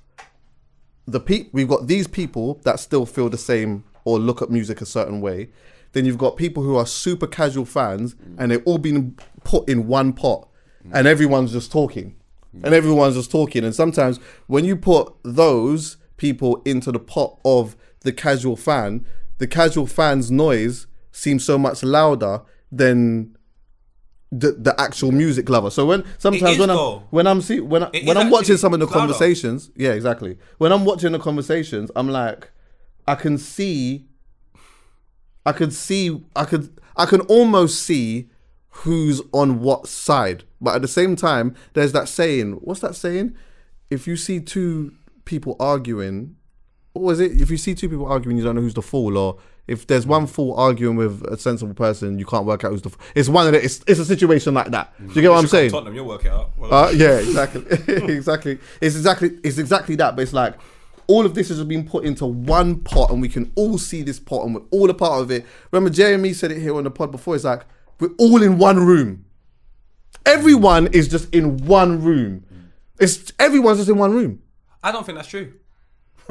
the 1.07 1.19
pe- 1.19 1.47
we've 1.51 1.67
got 1.67 1.87
these 1.87 2.07
people 2.07 2.59
that 2.63 2.79
still 2.79 3.05
feel 3.05 3.29
the 3.29 3.37
same 3.37 3.83
or 4.05 4.19
look 4.19 4.41
at 4.41 4.49
music 4.49 4.81
a 4.81 4.85
certain 4.85 5.21
way. 5.21 5.49
Then 5.93 6.05
you've 6.05 6.17
got 6.17 6.37
people 6.37 6.63
who 6.63 6.75
are 6.75 6.85
super 6.85 7.27
casual 7.27 7.65
fans 7.65 8.15
and 8.37 8.51
they've 8.51 8.63
all 8.65 8.77
been 8.77 9.17
put 9.43 9.67
in 9.67 9.87
one 9.87 10.13
pot 10.13 10.47
and 10.93 11.07
everyone's 11.07 11.51
just 11.51 11.71
talking. 11.71 12.15
And 12.63 12.73
everyone's 12.73 13.15
just 13.15 13.31
talking. 13.31 13.63
And 13.63 13.73
sometimes 13.73 14.19
when 14.47 14.65
you 14.65 14.75
put 14.75 15.13
those 15.23 15.97
people 16.17 16.61
into 16.65 16.91
the 16.91 16.99
pot 16.99 17.39
of 17.45 17.75
the 18.01 18.11
casual 18.11 18.55
fan, 18.55 19.05
the 19.37 19.47
casual 19.47 19.87
fan's 19.87 20.29
noise 20.29 20.87
seems 21.11 21.43
so 21.43 21.57
much 21.57 21.81
louder 21.83 22.41
than 22.71 23.35
the, 24.31 24.53
the 24.53 24.79
actual 24.79 25.11
music 25.11 25.49
lover. 25.49 25.69
So 25.69 25.85
when 25.85 26.03
sometimes 26.17 26.53
is 26.53 26.59
when 26.59 26.69
I'm 26.69 26.77
when 27.09 27.27
I'm 27.27 27.41
see 27.41 27.59
when 27.59 27.83
I, 27.83 27.89
It 27.93 28.05
when 28.05 28.17
is 28.17 28.23
I'm 28.23 28.29
watching 28.29 28.57
some 28.57 28.73
of 28.73 28.79
the 28.79 28.85
louder. 28.85 28.99
conversations, 28.99 29.71
yeah, 29.75 29.91
exactly. 29.91 30.37
When 30.57 30.71
I'm 30.71 30.85
watching 30.85 31.11
the 31.11 31.19
conversations, 31.19 31.91
I'm 31.95 32.09
like, 32.09 32.49
I 33.07 33.15
can 33.15 33.37
see, 33.37 34.05
I 35.45 35.51
could 35.51 35.73
see, 35.73 36.23
I 36.35 36.45
could, 36.45 36.79
I 36.95 37.05
can 37.05 37.21
almost 37.21 37.83
see 37.83 38.29
who's 38.69 39.21
on 39.33 39.59
what 39.59 39.87
side. 39.87 40.45
But 40.61 40.75
at 40.75 40.81
the 40.81 40.87
same 40.87 41.15
time, 41.15 41.55
there's 41.73 41.91
that 41.91 42.07
saying. 42.07 42.53
What's 42.61 42.79
that 42.81 42.95
saying? 42.95 43.35
If 43.89 44.07
you 44.07 44.15
see 44.15 44.39
two 44.39 44.93
people 45.25 45.57
arguing, 45.59 46.37
what 46.93 47.03
was 47.03 47.19
it? 47.19 47.33
If 47.41 47.49
you 47.51 47.57
see 47.57 47.75
two 47.75 47.89
people 47.89 48.05
arguing, 48.05 48.37
you 48.37 48.43
don't 48.43 48.55
know 48.55 48.61
who's 48.61 48.75
the 48.75 48.81
fool, 48.81 49.17
or 49.17 49.37
if 49.67 49.87
there's 49.87 50.05
one 50.05 50.27
fool 50.27 50.53
arguing 50.55 50.95
with 50.97 51.23
a 51.27 51.37
sensible 51.37 51.73
person, 51.73 52.17
you 52.19 52.25
can't 52.25 52.45
work 52.45 52.63
out 52.63 52.71
who's 52.71 52.81
the. 52.81 52.89
Fool. 52.89 53.01
It's 53.15 53.29
one 53.29 53.47
of 53.47 53.53
the. 53.53 53.63
It's, 53.63 53.81
it's 53.87 53.99
a 53.99 54.05
situation 54.05 54.53
like 54.53 54.71
that. 54.71 54.93
Do 54.99 55.13
you 55.13 55.21
get 55.21 55.31
what 55.31 55.37
I'm 55.39 55.47
saying? 55.47 55.71
Tottenham, 55.71 55.95
you'll 55.95 56.07
work 56.07 56.25
it 56.25 56.31
out. 56.31 56.51
Well, 56.57 56.73
Uh, 56.73 56.89
yeah, 56.91 57.17
exactly, 57.19 57.63
exactly. 58.13 58.59
It's 58.81 58.95
exactly, 58.95 59.37
it's 59.43 59.57
exactly 59.57 59.95
that. 59.97 60.15
But 60.15 60.23
it's 60.23 60.33
like 60.33 60.55
all 61.07 61.25
of 61.25 61.33
this 61.35 61.49
has 61.49 61.63
been 61.63 61.87
put 61.87 62.03
into 62.05 62.25
one 62.25 62.79
pot, 62.79 63.11
and 63.11 63.21
we 63.21 63.29
can 63.29 63.51
all 63.55 63.77
see 63.77 64.01
this 64.01 64.19
pot, 64.19 64.45
and 64.45 64.55
we're 64.55 64.61
all 64.71 64.89
a 64.89 64.93
part 64.93 65.21
of 65.21 65.31
it. 65.31 65.45
Remember, 65.71 65.89
Jeremy 65.89 66.33
said 66.33 66.51
it 66.51 66.59
here 66.59 66.75
on 66.75 66.83
the 66.83 66.91
pod 66.91 67.11
before. 67.11 67.35
It's 67.35 67.43
like 67.45 67.63
we're 67.99 68.13
all 68.17 68.41
in 68.41 68.57
one 68.57 68.77
room. 68.85 69.25
Everyone 70.25 70.87
is 70.87 71.07
just 71.07 71.33
in 71.33 71.57
one 71.65 72.01
room. 72.03 72.45
It's 72.99 73.31
everyone's 73.39 73.79
just 73.79 73.89
in 73.89 73.97
one 73.97 74.11
room. 74.11 74.41
I 74.83 74.91
don't 74.91 75.05
think 75.05 75.17
that's 75.17 75.27
true. 75.27 75.53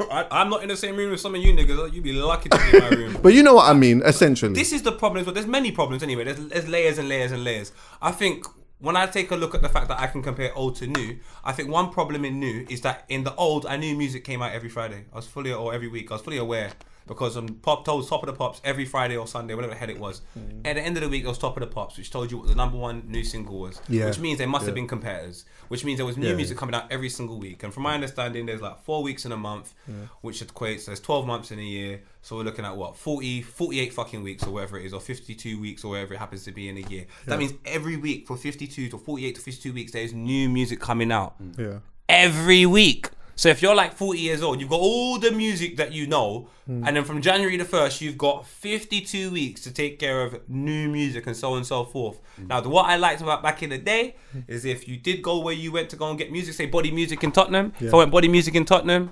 I, 0.11 0.27
I'm 0.31 0.49
not 0.49 0.63
in 0.63 0.69
the 0.69 0.77
same 0.77 0.95
room 0.95 1.11
with 1.11 1.19
some 1.19 1.35
of 1.35 1.41
you 1.41 1.53
niggas. 1.53 1.93
You'd 1.93 2.03
be 2.03 2.13
lucky 2.13 2.49
to 2.49 2.57
be 2.57 2.77
in 2.77 2.83
my 2.83 2.89
room. 2.89 3.17
But 3.21 3.33
you 3.33 3.43
know 3.43 3.55
what 3.55 3.69
I 3.69 3.73
mean, 3.73 4.01
essentially. 4.03 4.53
this 4.53 4.71
is 4.71 4.81
the 4.83 4.91
problem. 4.91 5.25
But 5.25 5.33
there's 5.33 5.47
many 5.47 5.71
problems 5.71 6.03
anyway. 6.03 6.23
There's, 6.23 6.47
there's 6.47 6.67
layers 6.67 6.97
and 6.97 7.07
layers 7.07 7.31
and 7.31 7.43
layers. 7.43 7.71
I 8.01 8.11
think 8.11 8.45
when 8.79 8.95
I 8.95 9.05
take 9.05 9.29
a 9.31 9.35
look 9.35 9.53
at 9.53 9.61
the 9.61 9.69
fact 9.69 9.87
that 9.89 9.99
I 9.99 10.07
can 10.07 10.23
compare 10.23 10.53
old 10.55 10.75
to 10.77 10.87
new, 10.87 11.19
I 11.43 11.51
think 11.51 11.69
one 11.69 11.91
problem 11.91 12.25
in 12.25 12.39
new 12.39 12.65
is 12.69 12.81
that 12.81 13.05
in 13.09 13.23
the 13.23 13.35
old, 13.35 13.65
I 13.65 13.77
knew 13.77 13.95
music 13.95 14.23
came 14.23 14.41
out 14.41 14.53
every 14.53 14.69
Friday. 14.69 15.05
I 15.13 15.15
was 15.15 15.27
fully 15.27 15.53
or 15.53 15.73
every 15.73 15.87
week. 15.87 16.09
I 16.11 16.15
was 16.15 16.21
fully 16.21 16.37
aware 16.37 16.71
because 17.07 17.37
um, 17.37 17.47
pop 17.61 17.85
told 17.85 18.07
top 18.07 18.23
of 18.23 18.27
the 18.27 18.33
pops 18.33 18.61
every 18.63 18.85
Friday 18.85 19.17
or 19.17 19.27
Sunday, 19.27 19.53
whatever 19.53 19.73
the 19.73 19.79
hell 19.79 19.89
it 19.89 19.99
was. 19.99 20.21
At 20.65 20.75
the 20.75 20.81
end 20.81 20.97
of 20.97 21.03
the 21.03 21.09
week, 21.09 21.23
it 21.23 21.27
was 21.27 21.37
top 21.37 21.57
of 21.57 21.61
the 21.61 21.67
pops, 21.67 21.97
which 21.97 22.09
told 22.11 22.31
you 22.31 22.37
what 22.37 22.47
the 22.47 22.55
number 22.55 22.77
one 22.77 23.03
new 23.07 23.23
single 23.23 23.59
was. 23.59 23.81
Yeah. 23.89 24.05
Which 24.05 24.19
means 24.19 24.37
there 24.37 24.47
must 24.47 24.65
have 24.65 24.75
been 24.75 24.87
competitors. 24.87 25.45
Which 25.67 25.83
means 25.85 25.97
there 25.97 26.05
was 26.05 26.17
new 26.17 26.29
Yeah. 26.29 26.35
music 26.35 26.57
coming 26.57 26.75
out 26.75 26.91
every 26.91 27.09
single 27.09 27.39
week. 27.39 27.63
And 27.63 27.73
from 27.73 27.83
my 27.83 27.93
understanding, 27.93 28.45
there's 28.45 28.61
like 28.61 28.83
four 28.83 29.03
weeks 29.03 29.25
in 29.25 29.31
a 29.31 29.37
month, 29.37 29.73
which 30.21 30.41
equates 30.41 30.85
there's 30.85 30.99
12 30.99 31.25
months 31.25 31.51
in 31.51 31.59
a 31.59 31.63
year. 31.63 32.01
So 32.21 32.37
we're 32.37 32.43
looking 32.43 32.65
at 32.65 32.77
what 32.77 32.95
40, 32.97 33.41
48 33.41 33.93
fucking 33.93 34.21
weeks 34.23 34.43
or 34.43 34.51
whatever 34.51 34.77
it 34.77 34.85
is, 34.85 34.93
or 34.93 34.99
52 34.99 35.59
weeks 35.59 35.83
or 35.83 35.91
whatever 35.91 36.13
it 36.13 36.17
happens 36.17 36.43
to 36.43 36.51
be 36.51 36.69
in 36.69 36.77
a 36.77 36.81
year. 36.81 37.05
That 37.25 37.39
means 37.39 37.53
every 37.65 37.97
week 37.97 38.27
for 38.27 38.37
52 38.37 38.89
to 38.89 38.97
48 38.97 39.35
to 39.35 39.41
52 39.41 39.73
weeks, 39.73 39.91
there's 39.91 40.13
new 40.13 40.47
music 40.49 40.79
coming 40.79 41.11
out 41.11 41.35
yeah. 41.57 41.79
every 42.07 42.65
week. 42.65 43.09
So 43.41 43.49
if 43.49 43.59
you're 43.63 43.73
like 43.73 43.95
40 43.95 44.19
years 44.19 44.43
old, 44.43 44.59
you've 44.61 44.69
got 44.69 44.81
all 44.81 45.17
the 45.17 45.31
music 45.31 45.75
that 45.77 45.91
you 45.91 46.05
know, 46.05 46.47
Hmm. 46.67 46.83
and 46.85 46.95
then 46.95 47.03
from 47.03 47.23
January 47.23 47.57
the 47.57 47.65
1st, 47.65 47.99
you've 47.99 48.15
got 48.19 48.45
52 48.45 49.31
weeks 49.31 49.61
to 49.61 49.71
take 49.73 49.97
care 49.97 50.21
of 50.21 50.47
new 50.47 50.87
music 50.87 51.25
and 51.25 51.35
so 51.35 51.49
on 51.53 51.57
and 51.57 51.65
so 51.65 51.83
forth. 51.83 52.19
Hmm. 52.35 52.45
Now, 52.49 52.61
the, 52.61 52.69
what 52.69 52.85
I 52.85 52.97
liked 52.97 53.19
about 53.19 53.41
back 53.41 53.63
in 53.63 53.71
the 53.71 53.79
day 53.79 54.15
is 54.47 54.63
if 54.63 54.87
you 54.87 54.95
did 54.95 55.23
go 55.23 55.39
where 55.39 55.55
you 55.55 55.71
went 55.71 55.89
to 55.89 55.95
go 55.95 56.07
and 56.07 56.19
get 56.19 56.31
music, 56.31 56.53
say 56.53 56.67
Body 56.67 56.91
Music 56.91 57.23
in 57.23 57.31
Tottenham, 57.31 57.73
if 57.79 57.91
I 57.91 57.97
went 57.97 58.11
Body 58.11 58.27
Music 58.27 58.53
in 58.53 58.63
Tottenham, 58.63 59.09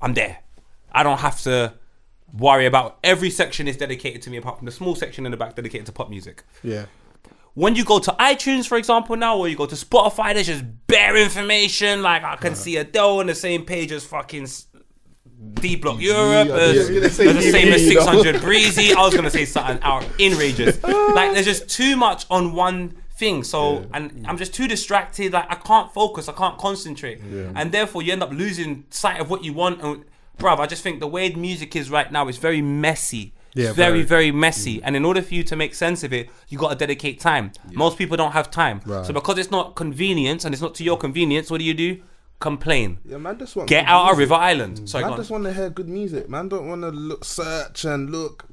I'm 0.00 0.14
there. 0.14 0.38
I 0.90 1.02
don't 1.02 1.18
have 1.18 1.38
to 1.42 1.74
worry 2.38 2.64
about 2.64 2.98
every 3.04 3.28
section 3.28 3.68
is 3.68 3.76
dedicated 3.76 4.22
to 4.22 4.30
me 4.30 4.38
apart 4.38 4.56
from 4.56 4.64
the 4.64 4.72
small 4.72 4.94
section 4.94 5.26
in 5.26 5.30
the 5.32 5.36
back 5.36 5.54
dedicated 5.56 5.84
to 5.86 5.92
pop 5.92 6.08
music 6.08 6.42
Yeah. 6.62 6.86
When 7.56 7.74
you 7.74 7.86
go 7.86 7.98
to 7.98 8.10
iTunes, 8.20 8.68
for 8.68 8.76
example, 8.76 9.16
now, 9.16 9.38
or 9.38 9.48
you 9.48 9.56
go 9.56 9.64
to 9.64 9.74
Spotify, 9.74 10.34
there's 10.34 10.46
just 10.46 10.62
bare 10.86 11.16
information. 11.16 12.02
Like 12.02 12.22
I 12.22 12.36
can 12.36 12.54
see 12.54 12.76
Adele 12.76 13.20
on 13.20 13.26
the 13.28 13.34
same 13.34 13.64
page 13.64 13.90
as 13.92 14.04
fucking 14.04 14.46
D 15.54 15.76
Block 15.76 15.98
Europe, 15.98 16.48
yeah, 16.48 16.54
as, 16.54 16.90
yeah, 16.90 16.98
yeah. 16.98 17.06
as 17.06 17.16
the 17.16 17.42
same 17.50 17.72
as 17.72 17.82
You 17.88 17.94
know? 17.94 18.04
600 18.04 18.42
Breezy. 18.42 18.92
I 18.92 19.00
was 19.00 19.14
gonna 19.14 19.30
say 19.30 19.46
something 19.46 19.78
out 19.80 20.04
outrageous. 20.20 20.82
like 20.84 21.32
there's 21.32 21.46
just 21.46 21.70
too 21.70 21.96
much 21.96 22.26
on 22.28 22.52
one 22.52 22.94
thing. 23.16 23.42
So 23.42 23.86
and 23.94 24.26
I'm 24.28 24.36
just 24.36 24.52
too 24.52 24.68
distracted. 24.68 25.32
Like 25.32 25.50
I 25.50 25.54
can't 25.54 25.90
focus. 25.94 26.28
I 26.28 26.34
can't 26.34 26.58
concentrate, 26.58 27.22
and 27.22 27.72
therefore 27.72 28.02
you 28.02 28.12
end 28.12 28.22
up 28.22 28.32
losing 28.32 28.84
sight 28.90 29.18
of 29.18 29.30
what 29.30 29.44
you 29.44 29.54
want. 29.54 29.80
And 29.80 30.04
bruv, 30.38 30.58
I 30.58 30.66
just 30.66 30.82
think 30.82 31.00
the 31.00 31.08
way 31.08 31.30
music 31.30 31.74
is 31.74 31.88
right 31.88 32.12
now 32.12 32.28
is 32.28 32.36
very 32.36 32.60
messy. 32.60 33.32
Yeah, 33.56 33.68
it's 33.68 33.76
very, 33.76 34.02
very. 34.02 34.30
very 34.30 34.32
messy. 34.32 34.82
And 34.82 34.94
in 34.94 35.04
order 35.04 35.22
for 35.22 35.34
you 35.34 35.42
to 35.44 35.56
make 35.56 35.74
sense 35.74 36.04
of 36.04 36.12
it, 36.12 36.28
you 36.48 36.58
got 36.58 36.70
to 36.70 36.76
dedicate 36.76 37.20
time. 37.20 37.52
Most 37.72 37.96
people 37.98 38.16
don't 38.16 38.32
have 38.32 38.50
time. 38.50 38.80
So 38.86 39.12
because 39.12 39.38
it's 39.38 39.50
not 39.50 39.74
convenience 39.74 40.44
and 40.44 40.54
it's 40.54 40.62
not 40.62 40.74
to 40.76 40.84
your 40.84 40.98
convenience, 40.98 41.50
what 41.50 41.58
do 41.58 41.64
you 41.64 41.74
do? 41.74 42.02
Complain. 42.38 42.98
Yeah, 43.06 43.16
man, 43.16 43.38
just 43.38 43.56
want 43.56 43.68
Get 43.68 43.86
good 43.86 43.90
out 43.90 44.12
of. 44.12 44.18
River 44.18 44.34
Island. 44.34 44.88
Sorry, 44.88 45.04
man 45.04 45.12
go 45.12 45.16
just 45.16 45.30
want 45.30 45.44
to 45.44 45.54
hear 45.54 45.70
good 45.70 45.88
music. 45.88 46.28
Man, 46.28 46.48
don't 46.50 46.68
want 46.68 46.82
to 46.82 46.90
look, 46.90 47.24
search 47.24 47.86
and 47.86 48.10
look. 48.10 48.44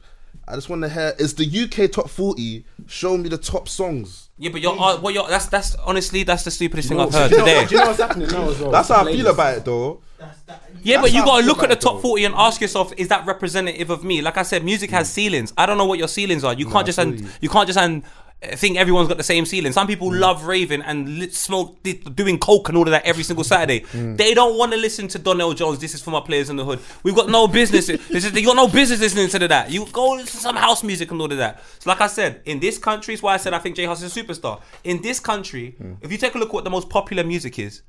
I 0.48 0.56
just 0.56 0.70
want 0.70 0.84
to 0.84 0.90
hear. 0.90 1.14
Is 1.20 1.34
the 1.36 1.46
UK 1.46 1.92
top 1.92 2.10
forty? 2.10 2.66
Show 2.88 3.18
me 3.18 3.28
the 3.28 3.38
top 3.38 3.68
songs. 3.68 4.30
Yeah, 4.38 4.52
but 4.52 4.62
you're, 4.62 4.78
uh, 4.80 5.00
what 5.02 5.14
you're, 5.14 5.28
that's 5.28 5.48
that's 5.48 5.76
honestly 5.76 6.24
that's 6.24 6.44
the 6.44 6.52
stupidest 6.52 6.88
thing 6.88 6.98
No, 6.98 7.08
I've 7.08 7.14
heard 7.14 7.30
do 7.30 7.36
you 7.36 7.42
know- 7.42 7.46
today. 7.48 7.66
Do 7.66 7.76
you 7.76 7.82
know 7.82 7.88
what's 7.88 8.00
happening 8.00 8.28
now 8.30 8.50
as 8.50 8.60
well? 8.60 8.72
That's 8.72 8.88
how 8.88 9.06
I 9.06 9.12
feel 9.12 9.28
about 9.28 9.58
it, 9.58 9.66
though. 9.66 10.02
That's 10.24 10.42
that. 10.44 10.64
Yeah, 10.82 11.02
but 11.02 11.14
you 11.14 11.24
gotta 11.24 11.46
look 11.46 11.64
at 11.64 11.70
the 11.70 11.76
top 11.76 12.02
40 12.02 12.26
and 12.26 12.36
ask 12.36 12.62
yourself, 12.62 12.94
is 12.98 13.08
that 13.10 13.26
representative 13.26 13.90
of 13.90 14.04
me? 14.04 14.22
Like 14.22 14.38
I 14.38 14.44
said, 14.44 14.64
music 14.64 14.92
has 14.92 15.10
mm. 15.10 15.12
ceilings. 15.12 15.54
I 15.58 15.66
don't 15.66 15.78
know 15.78 15.86
what 15.86 16.00
your 16.00 16.08
ceilings 16.08 16.44
are. 16.44 16.54
You 16.54 16.70
can't 16.70 16.86
just 16.86 17.00
I 17.00 17.04
and 17.04 17.20
you. 17.20 17.30
you 17.42 17.50
can't 17.50 17.68
just 17.68 17.80
and 17.80 18.04
uh, 18.04 18.56
think 18.56 18.78
everyone's 18.78 19.08
got 19.08 19.18
the 19.18 19.24
same 19.24 19.46
ceiling. 19.46 19.74
Some 19.74 19.88
people 19.88 20.10
mm. 20.10 20.20
love 20.20 20.46
raving 20.46 20.82
and 20.82 21.20
lit, 21.20 21.34
smoke, 21.34 21.82
di- 21.84 21.94
doing 22.16 22.38
coke 22.38 22.70
and 22.70 22.78
all 22.78 22.84
of 22.84 22.92
that 22.92 23.06
every 23.06 23.24
single 23.24 23.44
Saturday. 23.44 23.82
Mm. 23.82 24.18
They 24.18 24.34
don't 24.34 24.58
want 24.58 24.72
to 24.72 24.78
listen 24.78 25.08
to 25.10 25.20
Donell 25.20 25.54
Jones. 25.54 25.80
This 25.80 25.94
is 25.94 26.02
for 26.02 26.12
my 26.12 26.22
players 26.22 26.50
in 26.50 26.56
the 26.56 26.66
hood. 26.66 26.80
We've 27.04 27.16
got 27.16 27.30
no 27.30 27.48
business. 27.48 27.88
this 28.10 28.26
is 28.26 28.34
you 28.34 28.46
got 28.46 28.56
no 28.56 28.68
business 28.68 29.02
listening 29.02 29.28
to 29.30 29.48
that. 29.48 29.72
You 29.72 29.86
go 29.92 30.12
listen 30.12 30.38
to 30.38 30.38
some 30.38 30.56
house 30.56 30.84
music 30.84 31.12
and 31.12 31.20
all 31.20 31.32
of 31.32 31.38
that. 31.38 31.62
So, 31.80 31.90
like 31.90 32.02
I 32.02 32.08
said, 32.08 32.42
in 32.46 32.60
this 32.60 32.78
country, 32.78 33.14
is 33.14 33.22
why 33.22 33.34
I 33.34 33.38
said 33.38 33.54
I 33.54 33.60
think 33.60 33.76
J 33.76 33.86
Hus 33.86 34.02
is 34.02 34.16
a 34.16 34.24
superstar. 34.24 34.62
In 34.84 35.02
this 35.02 35.20
country, 35.20 35.76
if 36.02 36.12
you 36.12 36.18
take 36.18 36.36
a 36.36 36.38
look 36.38 36.50
at 36.50 36.54
what 36.54 36.64
the 36.64 36.70
most 36.70 36.90
popular 36.90 37.24
music 37.24 37.60
is, 37.60 37.82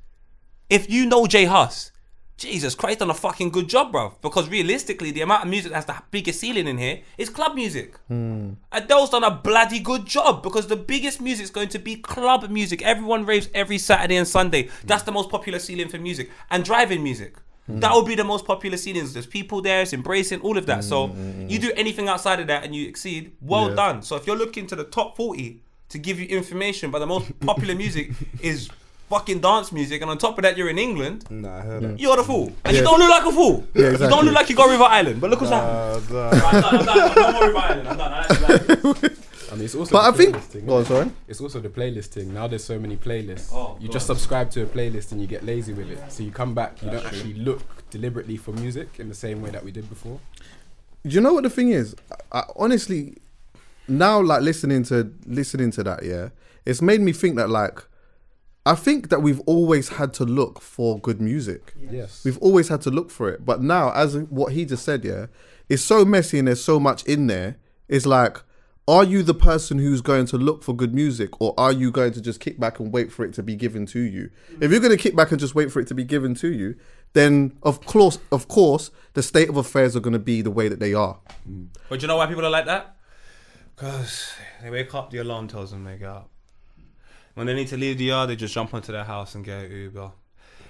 if 0.69 0.89
you 0.89 1.05
know 1.05 1.27
J 1.27 1.45
Hus, 1.45 1.91
Jesus 2.37 2.75
Christ, 2.75 2.99
done 2.99 3.09
a 3.09 3.13
fucking 3.13 3.49
good 3.49 3.69
job, 3.69 3.93
bro. 3.93 4.13
Because 4.21 4.49
realistically, 4.49 5.11
the 5.11 5.21
amount 5.21 5.43
of 5.43 5.49
music 5.49 5.71
that's 5.71 5.85
the 5.85 5.95
biggest 6.11 6.39
ceiling 6.41 6.67
in 6.67 6.77
here 6.77 7.01
is 7.17 7.29
club 7.29 7.55
music. 7.55 7.97
Hmm. 8.09 8.51
Adele's 8.73 9.09
done 9.09 9.23
a 9.23 9.31
bloody 9.31 9.79
good 9.79 10.05
job 10.05 10.43
because 10.43 10.67
the 10.67 10.75
biggest 10.75 11.21
music 11.21 11.45
is 11.45 11.49
going 11.49 11.69
to 11.69 11.79
be 11.79 11.95
club 11.95 12.49
music. 12.49 12.81
Everyone 12.81 13.25
raves 13.25 13.47
every 13.53 13.77
Saturday 13.77 14.17
and 14.17 14.27
Sunday. 14.27 14.69
That's 14.83 15.03
the 15.03 15.13
most 15.13 15.29
popular 15.29 15.59
ceiling 15.59 15.87
for 15.87 15.97
music. 15.97 16.29
And 16.51 16.65
driving 16.65 17.01
music. 17.03 17.37
Hmm. 17.67 17.79
That 17.79 17.93
will 17.93 18.03
be 18.03 18.15
the 18.15 18.25
most 18.25 18.45
popular 18.45 18.75
ceilings. 18.77 19.13
There's 19.13 19.25
people 19.25 19.61
there, 19.61 19.81
it's 19.83 19.93
embracing 19.93 20.41
all 20.41 20.57
of 20.57 20.65
that. 20.65 20.83
So 20.83 21.07
hmm, 21.07 21.47
you 21.49 21.57
do 21.57 21.71
anything 21.77 22.09
outside 22.09 22.41
of 22.41 22.47
that 22.47 22.65
and 22.65 22.75
you 22.75 22.87
exceed, 22.87 23.31
well 23.39 23.69
Yeah. 23.69 23.75
done. 23.75 24.01
So 24.01 24.17
if 24.17 24.27
you're 24.27 24.35
looking 24.37 24.67
to 24.67 24.75
the 24.75 24.83
top 24.83 25.15
40 25.15 25.61
to 25.87 25.97
give 25.97 26.19
you 26.19 26.25
information, 26.27 26.91
but 26.91 26.99
the 26.99 27.07
most 27.07 27.39
popular 27.39 27.75
music 27.75 28.11
is 28.41 28.69
fucking 29.09 29.39
dance 29.39 29.71
music, 29.71 30.01
and 30.01 30.09
on 30.11 30.17
top 30.17 30.37
of 30.37 30.43
that, 30.43 30.57
you're 30.57 30.69
in 30.69 30.79
England. 30.79 31.25
Nah, 31.29 31.57
I 31.57 31.61
heard 31.61 31.83
that. 31.83 31.99
You're 31.99 32.17
the 32.17 32.23
fool, 32.23 32.51
and 32.63 32.75
you 32.75 32.83
don't 32.83 32.99
look 32.99 33.09
like 33.09 33.25
a 33.25 33.31
fool. 33.31 33.65
Yeah, 33.73 33.85
exactly. 33.87 34.05
You 34.05 34.09
don't 34.09 34.25
look 34.25 34.35
like 34.35 34.49
you 34.49 34.55
got 34.55 34.69
River 34.69 34.83
Island. 34.83 35.21
But 35.21 35.29
look 35.29 35.41
what's 35.41 35.53
happening. 35.53 36.17
Uh, 36.17 36.19
uh, 36.19 36.29
I'm 36.31 36.51
done. 36.51 36.63
I'm 36.79 36.85
done. 36.85 36.99
I'm 37.09 37.15
no 37.15 37.31
more 37.31 37.47
River 37.47 37.57
Island. 37.59 37.87
I'm 37.89 37.97
done. 37.97 38.13
I 38.13 38.19
actually 38.19 38.47
like 38.47 39.03
it. 39.03 39.19
I 39.51 39.55
mean, 39.57 39.65
it's 39.65 39.75
also 39.75 39.91
But 39.93 40.01
the 40.01 40.07
I 40.07 40.17
think. 40.17 40.35
playlist 40.35 40.41
thing, 40.47 40.65
Go 40.65 40.77
on, 40.77 40.85
sorry. 40.85 41.11
It's 41.27 41.39
also 41.39 41.59
the 41.61 41.69
playlist 41.69 42.07
thing. 42.07 42.33
Now 42.33 42.47
there's 42.47 42.63
so 42.63 42.77
many 42.79 42.97
playlists. 42.97 43.51
Oh, 43.53 43.77
you 43.79 43.87
God. 43.87 43.93
just 43.93 44.07
subscribe 44.07 44.49
to 44.51 44.63
a 44.63 44.65
playlist 44.65 45.11
and 45.11 45.21
you 45.21 45.27
get 45.27 45.45
lazy 45.45 45.71
with 45.71 45.89
it. 45.91 45.99
So 46.11 46.23
you 46.23 46.31
come 46.31 46.53
back, 46.55 46.81
you 46.81 46.89
don't 46.89 47.05
actually 47.05 47.35
look 47.35 47.61
deliberately 47.91 48.35
for 48.37 48.51
music 48.53 48.99
in 48.99 49.07
the 49.07 49.15
same 49.15 49.41
way 49.41 49.51
that 49.51 49.63
we 49.63 49.71
did 49.71 49.87
before. 49.87 50.19
Do 51.05 51.11
you 51.13 51.21
know 51.21 51.33
what 51.35 51.43
the 51.43 51.49
thing 51.51 51.69
is? 51.69 51.95
I, 52.31 52.39
I 52.39 52.43
honestly 52.57 53.17
now 53.87 54.19
like 54.19 54.41
listening 54.41 54.83
to 54.85 55.13
listening 55.27 55.69
to 55.71 55.83
that, 55.83 56.03
yeah, 56.03 56.29
it's 56.65 56.81
made 56.81 56.99
me 57.01 57.13
think 57.13 57.35
that 57.35 57.49
like 57.49 57.81
I 58.65 58.75
think 58.75 59.09
that 59.09 59.21
we've 59.21 59.41
always 59.41 59.89
had 59.89 60.13
to 60.15 60.25
look 60.25 60.59
for 60.59 60.99
good 60.99 61.21
music. 61.21 61.73
Yes. 61.77 62.23
We've 62.25 62.39
always 62.39 62.67
had 62.69 62.81
to 62.81 62.91
look 62.91 63.11
for 63.11 63.29
it. 63.29 63.45
But 63.45 63.61
now, 63.61 63.91
as 63.91 64.17
what 64.17 64.53
he 64.53 64.65
just 64.65 64.83
said, 64.83 65.05
yeah, 65.05 65.27
it's 65.69 65.83
so 65.83 66.03
messy 66.03 66.39
and 66.39 66.47
there's 66.47 66.63
so 66.63 66.79
much 66.79 67.03
in 67.05 67.27
there. 67.27 67.57
It's 67.87 68.05
like 68.05 68.41
are 68.87 69.03
you 69.03 69.23
the 69.23 69.33
person 69.33 69.79
who's 69.79 70.01
going 70.01 70.27
to 70.27 70.37
look 70.37 70.61
for 70.61 70.75
good 70.75 70.93
music 70.93 71.41
or 71.41 71.55
are 71.57 71.71
you 71.71 71.89
going 71.89 72.11
to 72.13 72.21
just 72.21 72.39
kick 72.39 72.59
back 72.59 72.79
and 72.79 72.93
wait 72.93 73.11
for 73.11 73.25
it 73.25 73.33
to 73.33 73.41
be 73.41 73.55
given 73.55 73.85
to 73.87 73.99
you? 73.99 74.29
If 74.61 74.69
you're 74.69 74.79
going 74.79 74.95
to 74.95 74.97
kick 74.97 75.15
back 75.15 75.31
and 75.31 75.39
just 75.39 75.55
wait 75.55 75.71
for 75.71 75.79
it 75.79 75.87
to 75.87 75.95
be 75.95 76.03
given 76.03 76.35
to 76.35 76.53
you, 76.53 76.75
then 77.13 77.57
of 77.63 77.83
course, 77.85 78.19
of 78.31 78.47
course, 78.47 78.91
the 79.13 79.23
state 79.23 79.49
of 79.49 79.57
affairs 79.57 79.95
are 79.95 80.01
going 80.01 80.13
to 80.13 80.19
be 80.19 80.41
the 80.41 80.51
way 80.51 80.67
that 80.67 80.79
they 80.79 80.93
are. 80.93 81.17
But 81.89 81.99
do 81.99 82.03
you 82.03 82.07
know 82.07 82.17
why 82.17 82.27
people 82.27 82.45
are 82.45 82.49
like 82.51 82.65
that? 82.65 82.97
Because 83.75 84.35
they 84.61 84.69
wake 84.69 84.93
up, 84.93 85.09
the 85.09 85.17
alarm 85.17 85.47
tells 85.47 85.71
them 85.71 85.83
they 85.83 85.97
get 85.97 86.09
up. 86.09 86.29
When 87.35 87.47
they 87.47 87.53
need 87.53 87.67
to 87.67 87.77
leave 87.77 87.97
the 87.97 88.05
yard, 88.05 88.29
they 88.29 88.37
just 88.37 88.53
jump 88.53 88.73
onto 88.73 88.93
their 88.93 89.03
house 89.03 89.35
and 89.35 89.43
get 89.43 89.69
Uber. 89.69 90.11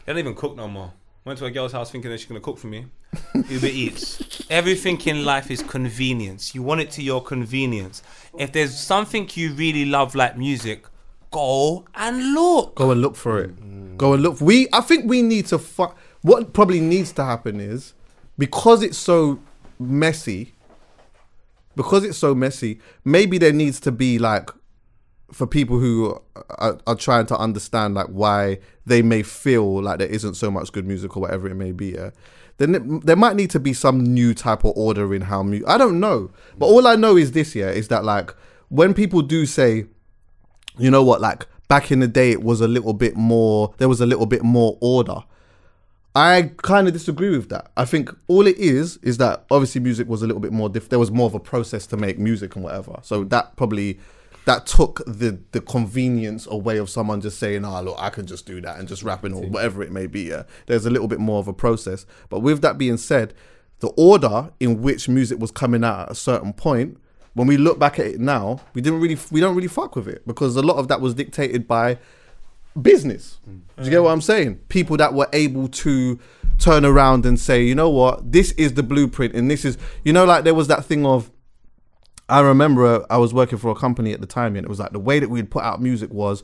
They 0.05 0.13
don't 0.13 0.19
even 0.19 0.33
cook 0.35 0.55
no 0.55 0.67
more. 0.67 0.91
Went 1.23 1.39
to 1.39 1.45
a 1.45 1.51
girl's 1.51 1.71
house 1.71 1.91
thinking 1.91 2.09
that 2.11 2.19
she's 2.19 2.27
gonna 2.27 2.39
cook 2.39 2.57
for 2.57 2.67
me. 2.67 2.87
Uber 3.49 3.67
Eats. 3.67 4.43
Everything 4.49 4.99
in 5.01 5.23
life 5.23 5.49
is 5.51 5.61
convenience. 5.61 6.53
You 6.53 6.63
want 6.63 6.81
it 6.81 6.89
to 6.91 7.03
your 7.03 7.23
convenience. 7.23 8.01
If 8.37 8.51
there's 8.51 8.77
something 8.77 9.29
you 9.35 9.53
really 9.53 9.85
love 9.85 10.15
like 10.15 10.37
music, 10.37 10.85
go 11.29 11.85
and 11.93 12.33
look. 12.33 12.75
Go 12.75 12.91
and 12.91 13.01
look 13.01 13.15
for 13.15 13.39
it. 13.39 13.97
Go 13.97 14.13
and 14.13 14.23
look. 14.23 14.41
We, 14.41 14.67
I 14.73 14.81
think 14.81 15.05
we 15.07 15.21
need 15.21 15.45
to. 15.47 15.59
Fu- 15.59 15.93
what 16.21 16.53
probably 16.53 16.79
needs 16.79 17.11
to 17.13 17.23
happen 17.23 17.59
is 17.59 17.93
because 18.39 18.81
it's 18.81 18.97
so 18.97 19.39
messy. 19.79 20.53
Because 21.75 22.03
it's 22.03 22.17
so 22.17 22.33
messy, 22.33 22.79
maybe 23.03 23.37
there 23.37 23.51
needs 23.53 23.79
to 23.81 23.91
be 23.91 24.17
like 24.17 24.49
for 25.35 25.45
people 25.45 25.79
who 25.79 26.17
are, 26.49 26.79
are 26.87 26.95
trying 26.95 27.25
to 27.25 27.37
understand 27.37 27.93
like 27.93 28.07
why 28.07 28.57
they 28.85 29.01
may 29.01 29.21
feel 29.21 29.83
like 29.83 29.99
there 29.99 30.07
isn't 30.07 30.35
so 30.35 30.49
much 30.49 30.71
good 30.71 30.87
music 30.87 31.17
or 31.17 31.19
whatever 31.19 31.49
it 31.49 31.55
may 31.55 31.73
be. 31.73 31.87
Yeah, 31.87 32.11
then 32.57 32.75
it, 32.75 33.05
there 33.05 33.17
might 33.17 33.35
need 33.35 33.49
to 33.49 33.59
be 33.59 33.73
some 33.73 33.99
new 33.99 34.33
type 34.33 34.63
of 34.63 34.71
order 34.77 35.13
in 35.13 35.23
how 35.23 35.43
mu- 35.43 35.65
I 35.67 35.77
don't 35.77 35.99
know, 35.99 36.31
but 36.57 36.67
all 36.67 36.87
I 36.87 36.95
know 36.95 37.17
is 37.17 37.33
this. 37.33 37.53
Yeah, 37.53 37.69
is 37.69 37.89
that 37.89 38.05
like 38.05 38.33
when 38.69 38.93
people 38.93 39.21
do 39.21 39.45
say 39.45 39.87
you 40.77 40.89
know 40.89 41.03
what, 41.03 41.19
like 41.19 41.47
back 41.67 41.91
in 41.91 41.99
the 41.99 42.07
day, 42.07 42.31
it 42.31 42.41
was 42.41 42.61
a 42.61 42.67
little 42.67 42.93
bit 42.93 43.17
more, 43.17 43.73
there 43.77 43.89
was 43.89 43.99
a 43.99 44.05
little 44.05 44.25
bit 44.25 44.43
more 44.43 44.77
order. 44.79 45.23
I 46.15 46.51
kind 46.63 46.87
of 46.87 46.93
disagree 46.93 47.35
with 47.35 47.49
that. 47.49 47.71
I 47.75 47.83
think 47.83 48.09
all 48.27 48.47
it 48.47 48.57
is 48.57 48.97
is 48.97 49.17
that 49.17 49.45
obviously 49.51 49.81
music 49.81 50.07
was 50.07 50.21
a 50.21 50.27
little 50.27 50.39
bit 50.39 50.53
more 50.53 50.69
diff. 50.69 50.87
There 50.87 50.99
was 50.99 51.11
more 51.11 51.25
of 51.25 51.33
a 51.33 51.41
process 51.41 51.85
to 51.87 51.97
make 51.97 52.17
music 52.17 52.55
and 52.55 52.63
whatever. 52.63 52.99
So 53.01 53.25
that 53.25 53.57
probably 53.57 53.99
that 54.45 54.65
took 54.65 55.03
the 55.05 55.39
the 55.51 55.61
convenience 55.61 56.47
away 56.47 56.77
of 56.77 56.89
someone 56.89 57.21
just 57.21 57.39
saying, 57.39 57.65
"Ah, 57.65 57.81
look, 57.81 57.95
I 57.99 58.09
can 58.09 58.25
just 58.25 58.45
do 58.45 58.61
that 58.61 58.79
and 58.79 58.87
just 58.87 59.03
rapping 59.03 59.33
or 59.33 59.43
whatever 59.43 59.83
it 59.83 59.91
may 59.91 60.07
be." 60.07 60.23
Yeah, 60.23 60.43
there's 60.67 60.85
a 60.85 60.89
little 60.89 61.07
bit 61.07 61.19
more 61.19 61.39
of 61.39 61.47
a 61.47 61.53
process. 61.53 62.05
But 62.29 62.39
with 62.39 62.61
that 62.61 62.77
being 62.77 62.97
said, 62.97 63.33
the 63.79 63.89
order 63.89 64.51
in 64.59 64.81
which 64.81 65.09
music 65.09 65.39
was 65.39 65.51
coming 65.51 65.83
out 65.83 66.07
at 66.07 66.11
a 66.11 66.15
certain 66.15 66.53
point 66.53 66.97
when 67.35 67.47
we 67.47 67.57
look 67.57 67.77
back 67.77 67.99
at 67.99 68.07
it 68.07 68.19
now, 68.19 68.61
we 68.73 68.81
didn't 68.81 69.01
really 69.01 69.17
we 69.29 69.39
don't 69.39 69.55
really 69.55 69.67
fuck 69.67 69.95
with 69.95 70.07
it 70.07 70.25
because 70.25 70.55
a 70.55 70.61
lot 70.61 70.77
of 70.77 70.87
that 70.87 71.01
was 71.01 71.13
dictated 71.13 71.67
by 71.67 71.99
business. 72.81 73.39
Do 73.45 73.83
you 73.83 73.89
get 73.89 74.03
what 74.03 74.11
I'm 74.11 74.21
saying? 74.21 74.55
People 74.69 74.97
that 74.97 75.13
were 75.13 75.29
able 75.33 75.67
to 75.67 76.19
turn 76.57 76.85
around 76.85 77.25
and 77.25 77.39
say, 77.39 77.63
you 77.63 77.75
know 77.75 77.89
what, 77.89 78.31
this 78.31 78.51
is 78.53 78.73
the 78.73 78.83
blueprint, 78.83 79.33
and 79.35 79.51
this 79.51 79.65
is, 79.65 79.77
you 80.03 80.13
know, 80.13 80.25
like 80.25 80.43
there 80.43 80.55
was 80.55 80.67
that 80.67 80.85
thing 80.85 81.05
of. 81.05 81.29
I 82.27 82.39
remember 82.39 82.85
uh, 82.85 83.05
I 83.09 83.17
was 83.17 83.33
working 83.33 83.57
for 83.57 83.71
a 83.71 83.75
company 83.75 84.11
at 84.13 84.21
the 84.21 84.27
time, 84.27 84.55
and 84.55 84.65
it 84.65 84.69
was 84.69 84.79
like 84.79 84.91
the 84.91 84.99
way 84.99 85.19
that 85.19 85.29
we'd 85.29 85.51
put 85.51 85.63
out 85.63 85.81
music 85.81 86.11
was, 86.11 86.43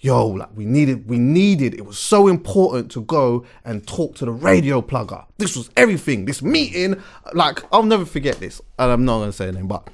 yo, 0.00 0.26
like 0.26 0.50
we 0.54 0.66
needed, 0.66 1.08
we 1.08 1.18
needed. 1.18 1.74
It 1.74 1.86
was 1.86 1.98
so 1.98 2.28
important 2.28 2.90
to 2.92 3.02
go 3.02 3.44
and 3.64 3.86
talk 3.86 4.14
to 4.16 4.24
the 4.24 4.32
radio 4.32 4.82
plugger. 4.82 5.24
This 5.38 5.56
was 5.56 5.70
everything. 5.76 6.26
This 6.26 6.42
meeting, 6.42 7.02
like 7.32 7.64
I'll 7.72 7.82
never 7.82 8.04
forget 8.04 8.40
this, 8.40 8.60
and 8.78 8.90
I'm 8.90 9.04
not 9.04 9.20
gonna 9.20 9.32
say 9.32 9.48
a 9.48 9.52
name, 9.52 9.68
but 9.68 9.88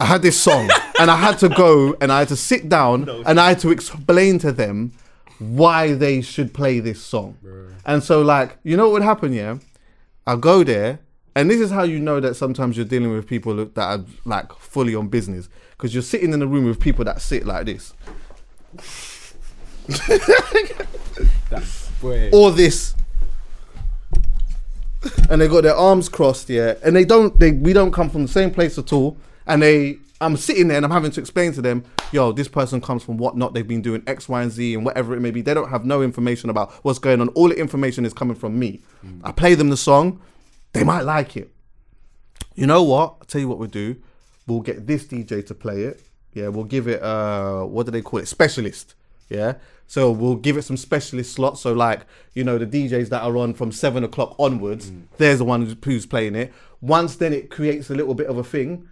I 0.00 0.06
had 0.06 0.22
this 0.22 0.38
song 0.40 0.68
and 1.00 1.10
I 1.10 1.16
had 1.16 1.38
to 1.38 1.48
go 1.48 1.96
and 2.00 2.12
I 2.12 2.20
had 2.20 2.28
to 2.28 2.36
sit 2.36 2.68
down 2.68 3.08
and 3.26 3.40
I 3.40 3.48
had 3.50 3.58
to 3.60 3.70
explain 3.70 4.38
to 4.40 4.52
them 4.52 4.92
why 5.38 5.94
they 5.94 6.20
should 6.20 6.52
play 6.52 6.80
this 6.80 7.00
song. 7.00 7.36
And 7.86 8.02
so, 8.02 8.22
like, 8.22 8.58
you 8.64 8.76
know 8.76 8.84
what 8.86 8.94
would 8.94 9.02
happen, 9.02 9.32
yeah? 9.32 9.58
I'll 10.26 10.36
go 10.36 10.62
there, 10.64 10.98
and 11.38 11.48
this 11.48 11.60
is 11.60 11.70
how 11.70 11.84
you 11.84 12.00
know 12.00 12.18
that 12.18 12.34
sometimes 12.34 12.76
you're 12.76 12.84
dealing 12.84 13.12
with 13.12 13.24
people 13.24 13.54
that 13.54 13.78
are 13.78 14.04
like 14.24 14.52
fully 14.54 14.96
on 14.96 15.06
business 15.06 15.48
because 15.70 15.94
you're 15.94 16.02
sitting 16.02 16.32
in 16.32 16.42
a 16.42 16.46
room 16.46 16.64
with 16.64 16.80
people 16.80 17.04
that 17.04 17.20
sit 17.22 17.46
like 17.46 17.64
this 17.64 17.94
or 22.32 22.50
this. 22.50 22.94
And 25.30 25.40
they 25.40 25.46
got 25.46 25.62
their 25.62 25.76
arms 25.76 26.08
crossed, 26.08 26.50
yeah, 26.50 26.74
and 26.84 26.96
they 26.96 27.04
don't. 27.04 27.38
They 27.38 27.52
we 27.52 27.72
don't 27.72 27.92
come 27.92 28.10
from 28.10 28.22
the 28.22 28.32
same 28.32 28.50
place 28.50 28.76
at 28.76 28.92
all. 28.92 29.16
And 29.46 29.62
they, 29.62 29.98
I'm 30.20 30.36
sitting 30.36 30.66
there 30.66 30.76
and 30.76 30.84
I'm 30.84 30.90
having 30.90 31.12
to 31.12 31.20
explain 31.20 31.52
to 31.52 31.62
them, 31.62 31.84
yo, 32.10 32.32
this 32.32 32.48
person 32.48 32.80
comes 32.80 33.04
from 33.04 33.16
whatnot. 33.16 33.54
They've 33.54 33.66
been 33.66 33.80
doing 33.80 34.02
X, 34.08 34.28
Y, 34.28 34.42
and 34.42 34.50
Z, 34.50 34.74
and 34.74 34.84
whatever 34.84 35.14
it 35.14 35.20
may 35.20 35.30
be. 35.30 35.40
They 35.40 35.54
don't 35.54 35.70
have 35.70 35.84
no 35.84 36.02
information 36.02 36.50
about 36.50 36.72
what's 36.82 36.98
going 36.98 37.20
on. 37.20 37.28
All 37.28 37.48
the 37.48 37.56
information 37.56 38.04
is 38.04 38.12
coming 38.12 38.34
from 38.34 38.58
me. 38.58 38.80
I 39.22 39.30
play 39.30 39.54
them 39.54 39.70
the 39.70 39.76
song, 39.76 40.20
they 40.72 40.84
might 40.84 41.02
like 41.02 41.36
it. 41.36 41.50
You 42.54 42.66
know 42.66 42.82
what? 42.82 43.16
I'll 43.20 43.26
tell 43.26 43.40
you 43.40 43.48
what 43.48 43.58
we'll 43.58 43.68
do. 43.68 43.96
We'll 44.46 44.60
get 44.60 44.86
this 44.86 45.04
DJ 45.04 45.46
to 45.46 45.54
play 45.54 45.82
it. 45.82 46.02
Yeah, 46.32 46.48
we'll 46.48 46.64
give 46.64 46.88
it 46.88 47.02
uh 47.02 47.62
what 47.64 47.86
do 47.86 47.92
they 47.92 48.02
call 48.02 48.20
it? 48.20 48.26
Specialist. 48.28 48.94
Yeah. 49.28 49.54
So 49.86 50.10
we'll 50.10 50.36
give 50.36 50.56
it 50.56 50.62
some 50.62 50.76
specialist 50.76 51.32
slots. 51.34 51.60
So 51.62 51.72
like, 51.72 52.02
you 52.34 52.44
know, 52.44 52.58
the 52.58 52.66
DJs 52.66 53.08
that 53.08 53.22
are 53.22 53.36
on 53.36 53.54
from 53.54 53.72
seven 53.72 54.04
o'clock 54.04 54.34
onwards, 54.38 54.92
there's 55.16 55.38
the 55.38 55.44
one 55.44 55.62
who's- 55.62 55.76
who's 55.82 56.06
playing 56.06 56.34
it. 56.34 56.52
Once 56.80 57.16
then 57.16 57.32
it 57.32 57.50
creates 57.50 57.88
a 57.90 57.94
little 57.94 58.14
bit 58.14 58.26
of 58.26 58.36
a 58.38 58.44
thing. 58.44 58.88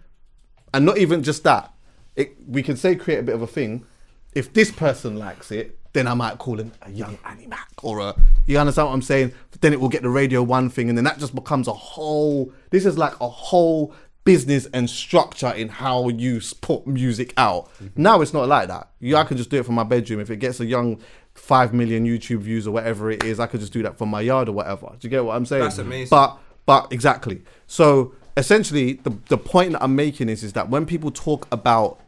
And 0.73 0.85
not 0.85 0.97
even 0.97 1.23
just 1.23 1.43
that. 1.43 1.71
It 2.15 2.35
we 2.47 2.63
can 2.63 2.75
say 2.77 2.95
create 2.95 3.19
a 3.19 3.23
bit 3.23 3.35
of 3.35 3.41
a 3.41 3.47
thing. 3.47 3.85
If 4.33 4.53
this 4.53 4.71
person 4.71 5.17
likes 5.17 5.51
it, 5.51 5.76
then 5.97 6.07
I 6.07 6.13
might 6.13 6.37
call 6.37 6.59
him 6.59 6.71
a 6.81 6.91
young 6.91 7.17
Annie 7.25 7.47
Mac 7.47 7.69
or 7.83 7.99
a 7.99 8.15
you 8.45 8.57
understand 8.57 8.87
what 8.87 8.93
I'm 8.93 9.01
saying? 9.01 9.33
Then 9.59 9.73
it 9.73 9.81
will 9.81 9.89
get 9.89 10.03
the 10.03 10.09
radio 10.09 10.43
one 10.43 10.69
thing 10.69 10.89
and 10.89 10.97
then 10.97 11.05
that 11.05 11.17
just 11.19 11.33
becomes 11.33 11.67
a 11.67 11.73
whole 11.73 12.53
this 12.69 12.85
is 12.85 12.97
like 12.97 13.19
a 13.19 13.27
whole 13.27 13.93
business 14.23 14.67
and 14.73 14.89
structure 14.89 15.51
in 15.51 15.69
how 15.69 16.09
you 16.09 16.41
put 16.61 16.85
music 16.85 17.33
out. 17.37 17.69
Mm-hmm. 17.81 18.01
Now 18.01 18.21
it's 18.21 18.33
not 18.33 18.47
like 18.47 18.67
that. 18.67 18.89
You 18.99 19.15
I 19.15 19.23
can 19.23 19.37
just 19.37 19.49
do 19.49 19.57
it 19.57 19.65
from 19.65 19.75
my 19.75 19.83
bedroom. 19.83 20.19
If 20.19 20.29
it 20.29 20.37
gets 20.37 20.59
a 20.59 20.65
young 20.65 20.99
five 21.33 21.73
million 21.73 22.05
YouTube 22.05 22.39
views 22.39 22.67
or 22.67 22.71
whatever 22.71 23.09
it 23.09 23.23
is, 23.23 23.39
I 23.39 23.47
could 23.47 23.59
just 23.59 23.73
do 23.73 23.81
that 23.83 23.97
from 23.97 24.09
my 24.09 24.21
yard 24.21 24.49
or 24.49 24.51
whatever. 24.51 24.87
Do 24.99 25.07
you 25.07 25.09
get 25.09 25.23
what 25.23 25.35
I'm 25.35 25.45
saying? 25.45 25.63
That's 25.63 25.77
amazing. 25.77 26.09
But 26.09 26.37
but 26.65 26.91
exactly. 26.91 27.41
So 27.67 28.13
essentially, 28.35 28.93
the 28.93 29.17
the 29.29 29.37
point 29.37 29.71
that 29.71 29.83
I'm 29.83 29.95
making 29.95 30.29
is 30.29 30.43
is 30.43 30.53
that 30.53 30.69
when 30.69 30.85
people 30.85 31.09
talk 31.09 31.47
about 31.51 31.99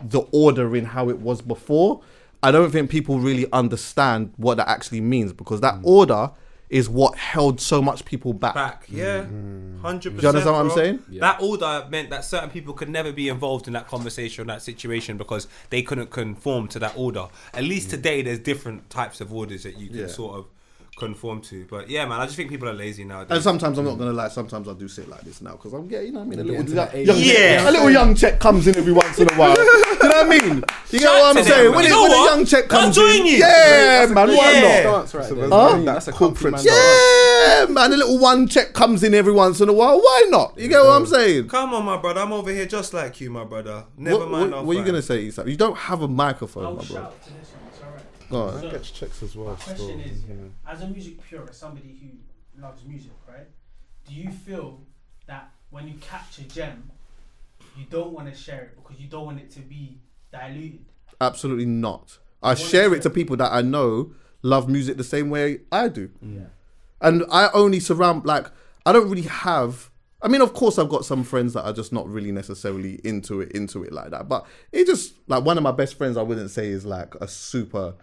the 0.00 0.20
order 0.32 0.76
in 0.76 0.84
how 0.84 1.08
it 1.08 1.18
was 1.18 1.42
before, 1.42 2.02
I 2.44 2.50
don't 2.50 2.70
think 2.70 2.90
people 2.90 3.18
really 3.20 3.46
understand 3.52 4.32
what 4.36 4.56
that 4.58 4.68
actually 4.68 5.00
means 5.00 5.32
because 5.32 5.60
that 5.62 5.78
order 5.82 6.30
is 6.70 6.88
what 6.88 7.16
held 7.16 7.60
so 7.60 7.80
much 7.80 8.04
people 8.04 8.32
back. 8.32 8.54
back. 8.54 8.86
Yeah, 8.88 9.24
mm. 9.24 9.80
hundred 9.80 10.16
percent. 10.16 10.16
Do 10.16 10.22
you 10.22 10.28
understand 10.28 10.56
what 10.56 10.64
I'm 10.64 10.70
saying? 10.70 11.20
That 11.20 11.40
order 11.40 11.86
meant 11.90 12.10
that 12.10 12.24
certain 12.24 12.50
people 12.50 12.74
could 12.74 12.88
never 12.88 13.12
be 13.12 13.28
involved 13.28 13.66
in 13.66 13.74
that 13.74 13.86
conversation 13.86 14.42
or 14.42 14.46
that 14.46 14.62
situation 14.62 15.16
because 15.16 15.46
they 15.70 15.82
couldn't 15.82 16.10
conform 16.10 16.68
to 16.68 16.78
that 16.80 16.96
order. 16.96 17.28
At 17.52 17.64
least 17.64 17.88
mm. 17.88 17.92
today, 17.92 18.22
there's 18.22 18.40
different 18.40 18.90
types 18.90 19.20
of 19.20 19.32
orders 19.32 19.62
that 19.62 19.78
you 19.78 19.88
can 19.88 19.98
Yeah. 20.00 20.06
sort 20.08 20.36
of 20.36 20.46
conform 20.96 21.40
to. 21.42 21.66
But 21.68 21.88
yeah, 21.90 22.04
man, 22.06 22.20
I 22.20 22.24
just 22.26 22.36
think 22.36 22.50
people 22.50 22.68
are 22.68 22.72
lazy 22.72 23.04
nowadays. 23.04 23.30
And 23.34 23.42
sometimes 23.42 23.78
I'm 23.78 23.84
not 23.84 23.98
gonna 23.98 24.12
lie. 24.12 24.28
Sometimes 24.28 24.68
I 24.68 24.74
do 24.74 24.86
sit 24.88 25.08
like 25.08 25.22
this 25.22 25.40
now 25.42 25.52
because 25.52 25.72
I'm 25.72 25.88
getting, 25.88 26.06
you 26.08 26.12
know, 26.12 26.20
what 26.20 26.26
I 26.26 26.28
mean, 26.28 26.38
a 26.40 26.44
little, 26.44 26.60
into 26.60 26.74
young, 26.74 27.06
young 27.06 27.16
Yeah. 27.18 27.68
a 27.68 27.70
little 27.70 27.90
young 27.90 28.14
check 28.14 28.38
comes 28.40 28.66
in 28.66 28.76
every 28.76 28.92
once 28.92 29.18
in 29.18 29.28
a 29.30 29.34
while. 29.34 29.54
do 29.54 29.62
you 29.62 29.66
know 29.66 30.08
what 30.08 30.26
I 30.26 30.28
mean? 30.28 30.54
You 30.56 30.60
get 30.90 31.02
Shout 31.02 31.14
what 31.20 31.36
I'm 31.36 31.42
to 31.42 31.42
them, 31.42 31.52
saying? 31.52 31.74
When, 31.74 31.84
You 31.84 31.90
know 31.90 32.02
when 32.02 32.12
a 32.12 32.14
what? 32.14 32.36
young 32.36 32.44
check 32.46 32.72
I'll 32.72 32.80
comes 32.82 32.98
in, 32.98 33.26
you. 33.26 33.32
yeah, 33.38 34.06
man, 34.10 34.28
why 34.28 34.52
Yeah. 34.52 34.82
not? 34.84 35.10
Dance 35.10 35.14
right. 35.14 35.48
Huh? 35.50 35.82
That's 35.84 36.08
a 36.08 36.12
Conference. 36.12 36.64
Yeah, 36.64 37.66
man, 37.68 37.92
a 37.92 37.96
little 37.96 38.18
one 38.18 38.46
check 38.46 38.72
comes 38.72 39.02
in 39.02 39.14
every 39.14 39.32
once 39.32 39.60
in 39.60 39.68
a 39.68 39.72
while. 39.72 39.98
Why 39.98 40.26
not? 40.30 40.54
You 40.58 40.68
get 40.68 40.78
what 40.80 40.90
I'm 40.92 41.06
saying? 41.06 41.48
Come 41.48 41.74
on, 41.74 41.84
my 41.84 41.96
brother. 41.96 42.20
I'm 42.20 42.32
over 42.32 42.50
here 42.50 42.66
just 42.66 42.94
like 42.94 43.20
you, 43.20 43.30
my 43.30 43.44
brother. 43.44 43.84
Never 43.96 44.18
What, 44.18 44.30
mind. 44.30 44.50
what, 44.52 44.58
our 44.58 44.64
what 44.64 44.76
are 44.76 44.78
you 44.80 44.84
gonna 44.86 45.02
say, 45.02 45.24
Isak? 45.26 45.46
You 45.48 45.56
don't 45.56 45.76
have 45.76 46.02
a 46.02 46.08
microphone, 46.08 46.64
I'll 46.66 46.74
my 46.76 46.84
bro. 46.84 47.08
Shout 48.34 48.62
to 48.62 48.62
this 48.62 48.62
one. 48.62 48.62
It's 48.62 48.62
alright. 48.62 48.62
Go 48.62 48.66
on. 48.66 48.70
So, 48.70 48.70
Gets 48.70 48.90
checks 48.90 49.22
as 49.22 49.36
well. 49.36 49.48
My 49.48 49.54
question 49.54 49.76
still, 49.76 50.00
is, 50.00 50.24
yeah. 50.28 50.72
as 50.72 50.82
a 50.82 50.88
music 50.88 51.22
purist, 51.28 51.60
somebody 51.60 51.98
who 52.00 52.62
loves 52.62 52.84
music, 52.84 53.12
right? 53.28 53.46
Do 54.08 54.14
you 54.14 54.30
feel 54.30 54.80
that 55.26 55.50
when 55.70 55.88
you 55.88 55.94
catch 56.00 56.38
a 56.38 56.42
gem, 56.42 56.90
you 57.76 57.84
don't 57.90 58.12
want 58.12 58.32
to 58.32 58.34
share 58.34 58.62
it 58.62 58.76
because 58.76 59.00
you 59.00 59.08
don't 59.08 59.26
want 59.26 59.40
it 59.40 59.50
to 59.52 59.60
be 59.60 59.98
diluted? 60.32 60.84
Absolutely 61.20 61.66
not. 61.66 62.18
I 62.42 62.54
share 62.54 62.94
it 62.94 63.02
to 63.02 63.10
people 63.10 63.36
that 63.38 63.52
I 63.52 63.62
know 63.62 64.12
love 64.42 64.68
music 64.68 64.96
the 64.96 65.04
same 65.04 65.30
way 65.30 65.60
I 65.72 65.88
do. 65.88 66.10
Yeah. 66.20 66.44
And 67.00 67.24
I 67.30 67.48
only 67.54 67.80
surround 67.80 68.26
like 68.26 68.46
I 68.86 68.92
don't 68.92 69.08
really 69.08 69.22
have 69.22 69.90
I 70.20 70.28
mean 70.28 70.42
of 70.42 70.52
course 70.52 70.78
I've 70.78 70.90
got 70.90 71.04
some 71.04 71.24
friends 71.24 71.54
that 71.54 71.64
are 71.64 71.72
just 71.72 71.92
not 71.92 72.08
really 72.08 72.32
necessarily 72.32 73.00
into 73.02 73.40
it 73.40 73.52
into 73.52 73.82
it 73.82 73.92
like 73.92 74.10
that. 74.10 74.28
But 74.28 74.46
it 74.70 74.86
just 74.86 75.14
like 75.26 75.44
one 75.44 75.56
of 75.56 75.62
my 75.62 75.72
best 75.72 75.96
friends 75.96 76.16
I 76.16 76.22
wouldn't 76.22 76.50
say 76.50 76.68
is 76.68 76.84
like 76.84 77.14
a 77.16 77.26
super 77.26 77.94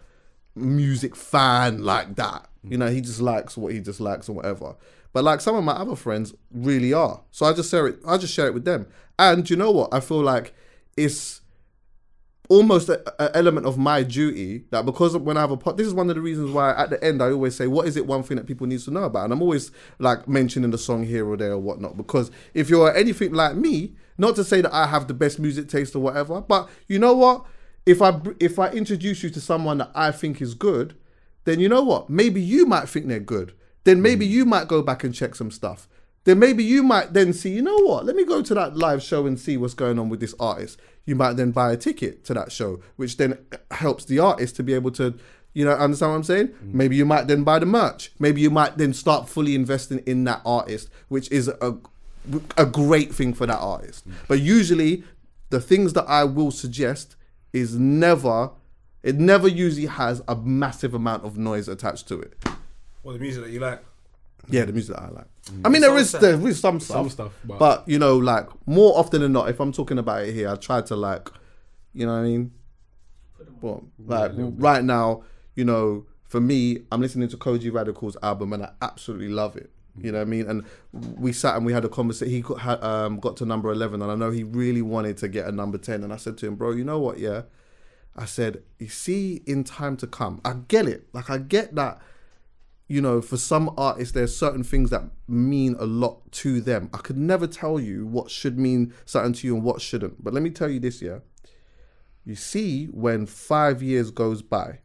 music 0.56 1.16
fan 1.16 1.84
like 1.84 2.16
that. 2.16 2.48
You 2.64 2.78
know, 2.78 2.88
he 2.88 3.02
just 3.02 3.22
likes 3.22 3.58
what 3.58 3.74
he 3.74 3.80
just 3.80 4.00
likes 4.00 4.30
or 4.30 4.34
whatever. 4.34 4.76
But 5.14 5.24
like 5.24 5.42
some 5.42 5.56
of 5.56 5.64
my 5.64 5.74
other 5.74 5.96
friends 5.96 6.34
really 6.52 6.94
are. 6.94 7.22
So 7.32 7.46
I 7.46 7.54
just 7.54 7.72
share 7.72 7.88
it 7.88 8.00
I 8.08 8.18
just 8.18 8.34
share 8.34 8.48
it 8.48 8.54
with 8.54 8.66
them. 8.66 8.88
And 9.18 9.50
you 9.50 9.56
know 9.56 9.72
what? 9.72 9.94
I 9.94 10.00
feel 10.00 10.22
like 10.22 10.54
it's 10.96 11.42
almost 12.50 12.90
an 12.90 13.00
element 13.34 13.66
of 13.66 13.78
my 13.78 14.04
duty 14.04 14.66
that 14.72 14.86
because 14.86 15.16
when 15.16 15.38
I 15.38 15.42
have 15.42 15.52
a 15.52 15.58
pod, 15.58 15.78
this 15.78 15.88
is 15.88 15.94
one 15.94 16.10
of 16.10 16.16
the 16.16 16.22
reasons 16.22 16.52
why 16.52 16.74
at 16.74 16.90
the 16.90 17.02
end 17.04 17.22
I 17.22 17.32
always 17.32 17.56
say, 17.56 17.66
what 17.66 17.88
is 17.88 17.96
it 17.96 18.06
one 18.06 18.24
thing 18.24 18.38
that 18.38 18.46
people 18.46 18.68
need 18.68 18.82
to 18.82 18.92
know 18.92 19.04
about? 19.04 19.24
And 19.24 19.34
I'm 19.34 19.42
always 19.42 19.72
like 20.00 20.28
mentioning 20.28 20.72
the 20.72 20.78
song 20.78 21.04
here 21.04 21.26
or 21.28 21.38
there 21.38 21.54
or 21.54 21.60
whatnot 21.60 21.96
because 21.96 22.30
if 22.54 22.70
you're 22.70 22.94
anything 22.96 23.34
like 23.34 23.56
me, 23.56 23.96
not 24.18 24.36
to 24.36 24.44
say 24.44 24.62
that 24.62 24.74
I 24.74 24.88
have 24.88 25.08
the 25.08 25.14
best 25.14 25.40
music 25.40 25.70
taste 25.70 25.96
or 25.96 26.00
whatever, 26.00 26.42
but 26.42 26.70
you 26.88 27.00
know 27.00 27.14
what? 27.14 27.46
If 27.86 28.02
I 28.02 28.20
if 28.40 28.60
I 28.60 28.70
introduce 28.70 29.24
you 29.24 29.30
to 29.32 29.42
someone 29.42 29.80
that 29.80 29.92
I 29.96 30.12
think 30.12 30.42
is 30.42 30.54
good, 30.54 30.96
then 31.46 31.60
you 31.60 31.70
know 31.70 31.82
what? 31.82 32.10
Maybe 32.10 32.42
you 32.42 32.66
might 32.66 32.88
think 32.88 33.08
they're 33.08 33.20
good. 33.20 33.54
Then 33.84 34.02
maybe 34.02 34.28
mm. 34.28 34.32
you 34.32 34.46
might 34.46 34.68
go 34.68 34.82
back 34.82 35.04
and 35.04 35.14
check 35.14 35.36
some 35.36 35.52
stuff. 35.52 35.88
Then 36.24 36.38
maybe 36.38 36.64
you 36.64 36.84
might 36.84 37.14
then 37.14 37.34
see, 37.34 37.50
you 37.50 37.64
know 37.64 37.80
what? 37.80 38.06
Let 38.06 38.16
me 38.16 38.26
go 38.26 38.44
to 38.44 38.54
that 38.54 38.78
live 38.78 39.02
show 39.02 39.26
and 39.26 39.40
see 39.40 39.58
what's 39.58 39.74
going 39.74 39.98
on 39.98 40.10
with 40.10 40.20
this 40.20 40.36
artist. 40.40 40.80
You 41.06 41.16
might 41.16 41.34
then 41.34 41.50
buy 41.52 41.72
a 41.72 41.78
ticket 41.78 42.24
to 42.26 42.36
that 42.36 42.52
show, 42.52 42.80
which 42.96 43.18
then 43.18 43.40
helps 43.72 44.06
the 44.06 44.20
artist 44.20 44.56
to 44.58 44.64
be 44.64 44.76
able 44.76 44.92
to, 44.92 45.16
you 45.54 45.66
know, 45.66 45.72
understand 45.72 46.12
what 46.12 46.18
I'm 46.18 46.24
saying? 46.24 46.48
Mm. 46.50 46.74
Maybe 46.74 46.96
you 46.96 47.06
might 47.06 47.26
then 47.26 47.44
buy 47.44 47.58
the 47.58 47.66
merch. 47.66 48.12
Maybe 48.20 48.42
you 48.42 48.52
might 48.52 48.78
then 48.78 48.94
start 48.94 49.28
fully 49.28 49.56
investing 49.56 50.00
in 50.06 50.24
that 50.26 50.42
artist, 50.46 50.90
which 51.08 51.32
is 51.32 51.48
a 51.48 51.78
a 52.56 52.68
great 52.68 53.12
thing 53.12 53.34
for 53.34 53.48
that 53.48 53.58
artist. 53.58 54.08
Mm. 54.08 54.14
But 54.28 54.42
usually, 54.42 55.04
the 55.50 55.60
things 55.60 55.94
that 55.94 56.06
I 56.08 56.24
will 56.24 56.52
suggest 56.52 57.16
is 57.54 57.78
never, 57.78 58.52
it 59.04 59.16
never 59.16 59.48
usually 59.48 59.88
has 59.88 60.22
a 60.28 60.36
massive 60.36 60.94
amount 60.94 61.24
of 61.26 61.38
noise 61.38 61.68
attached 61.68 62.08
to 62.10 62.20
it. 62.22 62.34
What 63.02 63.14
the 63.14 63.20
music 63.20 63.44
that 63.44 63.52
you 63.52 63.60
like? 63.60 63.84
Yeah, 64.50 64.66
the 64.66 64.74
music 64.74 64.96
that 64.96 65.04
I 65.04 65.10
like. 65.10 65.28
Mm. 65.46 65.62
I 65.66 65.70
mean, 65.70 65.82
there 65.82 65.98
is 65.98 66.10
Some 66.12 66.22
there 66.22 66.48
is 66.48 66.60
some 66.60 66.80
stuff, 66.80 66.98
Some 66.98 67.10
stuff, 67.10 67.32
but, 67.46 67.60
but- 67.60 67.88
you 67.88 68.00
know, 68.00 68.18
like 68.18 68.48
more 68.66 68.98
often 68.98 69.22
than 69.22 69.34
not, 69.34 69.50
if 69.50 69.60
I'm 69.60 69.72
talking 69.72 69.98
about 69.98 70.24
it 70.24 70.34
here, 70.34 70.50
I 70.50 70.56
try 70.56 70.82
to 70.82 70.96
like, 70.96 71.30
you 71.94 72.06
know 72.06 72.14
what 72.14 72.20
I 72.20 72.24
mean. 72.24 72.52
But 73.62 73.82
like 74.00 74.32
right 74.58 74.84
now, 74.84 75.24
you 75.56 75.66
know, 75.66 76.06
for 76.24 76.40
me, 76.40 76.80
I'm 76.92 77.02
listening 77.02 77.28
to 77.30 77.38
Kojey 77.38 77.72
Radical's 77.72 78.18
album 78.24 78.54
and 78.54 78.64
I 78.64 78.72
absolutely 78.82 79.30
love 79.30 79.56
it. 79.58 79.70
You 79.98 80.12
know 80.12 80.20
what 80.20 80.28
I 80.28 80.30
mean? 80.30 80.48
And 80.48 80.66
we 80.94 81.34
sat 81.34 81.56
and 81.56 81.66
we 81.66 81.74
had 81.74 81.84
a 81.84 81.90
conversation. 81.90 82.34
He 82.34 82.42
got, 82.42 82.84
um, 82.84 83.20
got 83.20 83.38
to 83.38 83.46
number 83.46 83.72
11, 83.72 84.02
and 84.02 84.12
I 84.12 84.16
know 84.16 84.32
he 84.32 84.44
really 84.44 84.82
wanted 84.82 85.18
to 85.18 85.28
get 85.28 85.48
a 85.48 85.52
number 85.52 85.78
10. 85.78 86.04
And 86.04 86.14
I 86.14 86.18
said 86.18 86.38
to 86.40 86.48
him, 86.48 86.56
bro, 86.56 86.72
you 86.72 86.84
know 86.84 87.00
what? 87.00 87.20
Yeah. 87.20 87.44
I 88.16 88.26
said, 88.26 88.64
you 88.80 88.90
see, 88.90 89.42
in 89.46 89.64
time 89.64 89.98
to 89.98 90.08
come, 90.08 90.42
I 90.44 90.54
get 90.68 90.86
it. 90.88 91.08
Like, 91.14 91.30
I 91.30 91.38
get 91.38 91.76
that 91.76 92.02
you 92.92 93.00
know, 93.00 93.22
for 93.22 93.38
some 93.38 93.74
artists, 93.78 94.14
there's 94.14 94.36
certain 94.36 94.66
things 94.66 94.90
that 94.90 95.04
mean 95.26 95.78
a 95.80 95.86
lot 95.86 96.30
to 96.30 96.60
them. 96.60 96.90
I 96.94 96.98
could 96.98 97.16
never 97.16 97.48
tell 97.48 97.80
you 97.80 98.06
what 98.06 98.30
should 98.30 98.60
mean 98.60 98.94
something 99.06 99.32
to 99.32 99.48
you 99.48 99.56
and 99.56 99.64
what 99.64 99.80
shouldn't. 99.80 100.22
But 100.22 100.34
let 100.34 100.44
me 100.44 100.50
tell 100.50 100.70
you 100.70 100.82
this, 100.82 101.02
yeah. 101.02 101.20
You 102.26 102.36
see, 102.36 102.88
when 102.88 103.28
five 103.28 103.82
years 103.82 104.12
goes 104.12 104.42
by, 104.42 104.80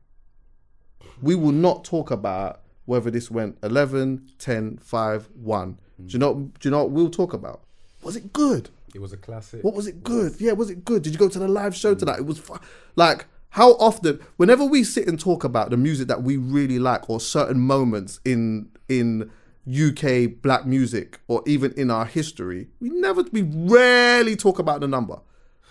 we 1.20 1.34
will 1.34 1.50
not 1.50 1.82
talk 1.82 2.12
about 2.12 2.60
whether 2.86 3.10
this 3.10 3.30
went 3.30 3.58
11, 3.62 4.30
10, 4.38 4.78
5, 4.78 5.28
1. 5.34 5.78
Do 6.04 6.12
you 6.12 6.18
know, 6.18 6.34
do 6.34 6.68
you 6.68 6.70
know 6.70 6.78
what 6.78 6.90
we'll 6.90 7.10
talk 7.10 7.32
about? 7.32 7.60
Was 8.02 8.16
it 8.16 8.32
good? 8.32 8.70
It 8.94 9.00
was 9.00 9.12
a 9.12 9.16
classic. 9.16 9.62
What 9.62 9.74
was 9.74 9.86
it 9.86 10.02
good? 10.02 10.36
Yeah, 10.40 10.52
was 10.52 10.70
it 10.70 10.84
good? 10.84 11.02
Did 11.02 11.12
you 11.12 11.18
go 11.18 11.28
to 11.28 11.38
the 11.38 11.48
live 11.48 11.74
show 11.74 11.94
tonight? 11.94 12.18
It 12.18 12.26
was 12.26 12.38
fu- 12.38 12.58
like 12.94 13.26
how 13.50 13.72
often 13.72 14.20
whenever 14.36 14.64
we 14.64 14.84
sit 14.84 15.08
and 15.08 15.18
talk 15.18 15.44
about 15.44 15.70
the 15.70 15.76
music 15.76 16.08
that 16.08 16.22
we 16.22 16.36
really 16.36 16.78
like 16.78 17.10
or 17.10 17.20
certain 17.20 17.60
moments 17.60 18.20
in 18.24 18.70
in 18.88 19.30
UK 19.68 20.40
black 20.42 20.66
music 20.66 21.20
or 21.26 21.42
even 21.46 21.72
in 21.72 21.90
our 21.90 22.06
history, 22.06 22.68
we 22.80 22.90
never 22.90 23.24
we 23.32 23.42
rarely 23.42 24.36
talk 24.36 24.58
about 24.58 24.80
the 24.80 24.88
number. 24.88 25.18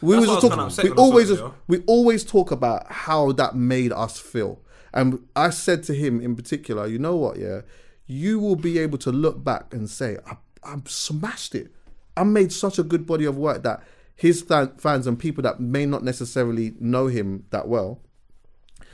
We 0.01 0.15
always 0.15 0.29
was 0.29 0.41
talk, 0.41 0.51
kinda 0.51 0.65
we 0.83 0.89
when 0.89 0.93
I 0.93 0.95
saw 0.95 1.01
always 1.01 1.29
it, 1.31 1.51
we 1.67 1.83
always 1.87 2.23
talk 2.23 2.51
about 2.51 2.91
how 2.91 3.31
that 3.33 3.55
made 3.55 3.91
us 3.91 4.19
feel. 4.19 4.59
And 4.95 5.27
I 5.35 5.49
said 5.49 5.83
to 5.83 5.93
him 5.93 6.21
in 6.21 6.35
particular, 6.35 6.87
you 6.87 6.97
know 6.97 7.17
what, 7.17 7.37
yeah, 7.37 7.61
you 8.07 8.39
will 8.39 8.55
be 8.55 8.79
able 8.79 8.97
to 8.99 9.11
look 9.11 9.43
back 9.43 9.73
and 9.73 9.89
say, 9.89 10.17
I, 10.25 10.37
I 10.63 10.77
smashed 10.85 11.53
it. 11.53 11.71
I 12.15 12.23
made 12.23 12.53
such 12.53 12.79
a 12.79 12.83
good 12.83 13.05
body 13.05 13.25
of 13.25 13.37
work 13.37 13.63
that 13.63 13.83
his 14.15 14.41
fan, 14.41 14.71
fans 14.77 15.05
and 15.05 15.19
people 15.19 15.43
that 15.43 15.59
may 15.59 15.85
not 15.85 16.03
necessarily 16.03 16.73
know 16.79 17.07
him 17.07 17.45
that 17.49 17.67
well, 17.67 17.99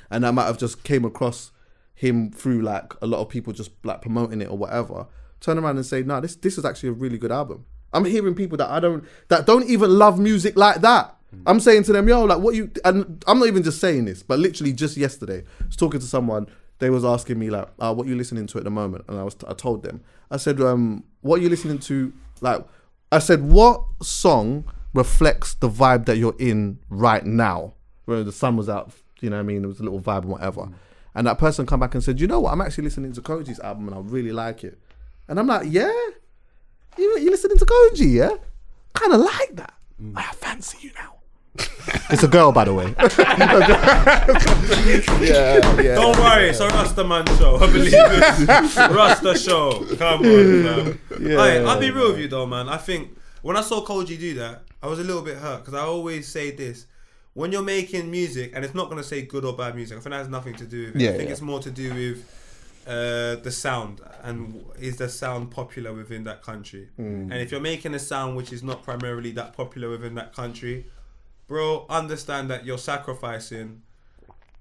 and 0.09 0.25
I 0.25 0.31
might 0.31 0.45
have 0.45 0.57
just 0.57 0.83
came 0.83 1.05
across 1.05 1.51
him 1.93 2.31
through 2.31 2.63
like 2.63 2.93
a 3.01 3.05
lot 3.05 3.19
of 3.19 3.29
people 3.29 3.53
just 3.53 3.69
like 3.83 4.01
promoting 4.01 4.41
it 4.41 4.49
or 4.49 4.57
whatever, 4.57 5.05
turn 5.39 5.59
around 5.59 5.77
and 5.77 5.85
say, 5.85 6.01
no, 6.01 6.19
this 6.19 6.35
this 6.35 6.57
is 6.57 6.65
actually 6.65 6.89
a 6.89 6.93
really 6.93 7.19
good 7.19 7.31
album. 7.31 7.65
I'm 7.93 8.05
hearing 8.05 8.33
people 8.33 8.57
that 8.57 8.71
I 8.71 8.79
don't 8.79 9.05
that 9.27 9.45
don't 9.45 9.69
even 9.69 9.91
love 9.91 10.19
music 10.19 10.57
like 10.57 10.81
that. 10.81 11.15
I'm 11.45 11.59
saying 11.59 11.83
to 11.83 11.93
them, 11.93 12.07
yo, 12.07 12.23
like 12.25 12.39
what 12.39 12.55
you 12.55 12.71
and 12.83 13.23
I'm 13.27 13.39
not 13.39 13.47
even 13.47 13.63
just 13.63 13.79
saying 13.79 14.05
this, 14.05 14.23
but 14.23 14.39
literally 14.39 14.73
just 14.73 14.97
yesterday, 14.97 15.43
I 15.61 15.65
was 15.65 15.75
talking 15.75 15.99
to 15.99 16.05
someone, 16.05 16.47
they 16.79 16.89
was 16.89 17.05
asking 17.05 17.39
me 17.39 17.49
like, 17.49 17.67
uh, 17.79 17.93
what 17.93 18.07
you 18.07 18.15
listening 18.15 18.47
to 18.47 18.57
at 18.57 18.63
the 18.63 18.69
moment? 18.69 19.05
And 19.07 19.17
I 19.17 19.23
was 19.23 19.35
I 19.47 19.53
told 19.53 19.83
them. 19.83 20.01
I 20.29 20.37
said, 20.37 20.59
um, 20.61 21.03
what 21.21 21.39
are 21.39 21.43
you 21.43 21.49
listening 21.49 21.79
to? 21.79 22.13
Like 22.41 22.65
I 23.11 23.19
said, 23.19 23.43
what 23.43 23.83
song 24.01 24.65
reflects 24.93 25.53
the 25.55 25.69
vibe 25.69 26.05
that 26.05 26.17
you're 26.17 26.35
in 26.39 26.79
right 26.89 27.25
now? 27.25 27.73
Where 28.05 28.23
the 28.23 28.31
sun 28.31 28.57
was 28.57 28.67
out, 28.67 28.91
you 29.21 29.29
know 29.29 29.37
what 29.37 29.41
I 29.41 29.45
mean? 29.45 29.63
It 29.63 29.67
was 29.67 29.79
a 29.79 29.83
little 29.83 30.01
vibe 30.01 30.23
and 30.23 30.31
whatever. 30.31 30.69
And 31.13 31.27
that 31.27 31.37
person 31.37 31.65
come 31.65 31.79
back 31.79 31.93
and 31.93 32.03
said, 32.03 32.19
you 32.19 32.27
know 32.27 32.39
what? 32.39 32.51
I'm 32.53 32.61
actually 32.61 32.85
listening 32.85 33.13
to 33.13 33.21
Kojey's 33.21 33.59
album 33.59 33.87
and 33.87 33.95
I 33.95 33.99
really 33.99 34.31
like 34.31 34.63
it. 34.63 34.79
And 35.27 35.39
I'm 35.39 35.47
like, 35.47 35.67
yeah? 35.69 35.91
You, 36.97 37.19
you 37.19 37.29
listening 37.29 37.57
to 37.57 37.65
Kojey, 37.65 38.13
yeah? 38.13 38.35
Kind 38.93 39.13
of 39.13 39.21
like 39.21 39.55
that. 39.55 39.73
I 40.15 40.23
fancy 40.33 40.77
you 40.81 40.91
now. 40.95 41.15
it's 42.09 42.23
a 42.23 42.27
girl, 42.27 42.51
by 42.51 42.63
the 42.63 42.73
way. 42.73 42.93
yeah, 45.27 45.81
yeah. 45.81 45.95
Don't 45.95 46.17
worry, 46.17 46.49
it's 46.49 46.59
a 46.59 46.67
Rasta 46.67 47.03
Man 47.03 47.25
show. 47.37 47.57
I 47.57 47.71
believe 47.71 47.93
it. 47.93 48.75
Rasta 48.91 49.37
show. 49.37 49.85
Come 49.97 50.21
on, 50.21 50.63
man. 50.63 50.99
Yeah. 51.19 51.37
Hey, 51.37 51.65
I'll 51.65 51.79
be 51.79 51.91
real 51.91 52.11
with 52.11 52.19
you 52.19 52.27
though, 52.29 52.45
man. 52.45 52.69
I 52.69 52.77
think 52.77 53.17
when 53.41 53.57
I 53.57 53.61
saw 53.61 53.85
Kojey 53.85 54.17
do 54.19 54.33
that, 54.35 54.63
I 54.81 54.87
was 54.87 54.99
a 54.99 55.03
little 55.03 55.21
bit 55.21 55.37
hurt 55.37 55.59
because 55.59 55.73
I 55.73 55.81
always 55.81 56.27
say 56.27 56.51
this. 56.51 56.87
When 57.33 57.53
you're 57.53 57.63
making 57.63 58.11
music, 58.11 58.51
and 58.53 58.65
it's 58.65 58.75
not 58.75 58.89
going 58.89 59.01
to 59.01 59.07
say 59.07 59.21
good 59.21 59.45
or 59.45 59.55
bad 59.55 59.73
music, 59.73 59.97
I 59.97 60.01
think 60.01 60.11
that 60.11 60.17
has 60.17 60.27
nothing 60.27 60.53
to 60.55 60.65
do 60.65 60.87
with 60.87 60.97
it. 60.97 61.01
Yeah, 61.01 61.11
I 61.11 61.13
think 61.13 61.27
yeah. 61.27 61.31
it's 61.31 61.41
more 61.41 61.61
to 61.61 61.71
do 61.71 61.93
with 61.93 62.85
uh, 62.85 63.35
the 63.35 63.51
sound 63.51 64.01
and 64.23 64.65
is 64.79 64.97
the 64.97 65.07
sound 65.07 65.51
popular 65.51 65.93
within 65.93 66.25
that 66.25 66.43
country. 66.43 66.89
Mm. 66.99 67.31
And 67.31 67.33
if 67.35 67.51
you're 67.51 67.61
making 67.61 67.93
a 67.93 67.99
sound 67.99 68.35
which 68.35 68.51
is 68.51 68.63
not 68.63 68.83
primarily 68.83 69.31
that 69.31 69.53
popular 69.53 69.89
within 69.89 70.15
that 70.15 70.33
country, 70.33 70.87
bro, 71.51 71.85
understand 71.89 72.49
that 72.49 72.65
you're 72.65 72.77
sacrificing 72.77 73.81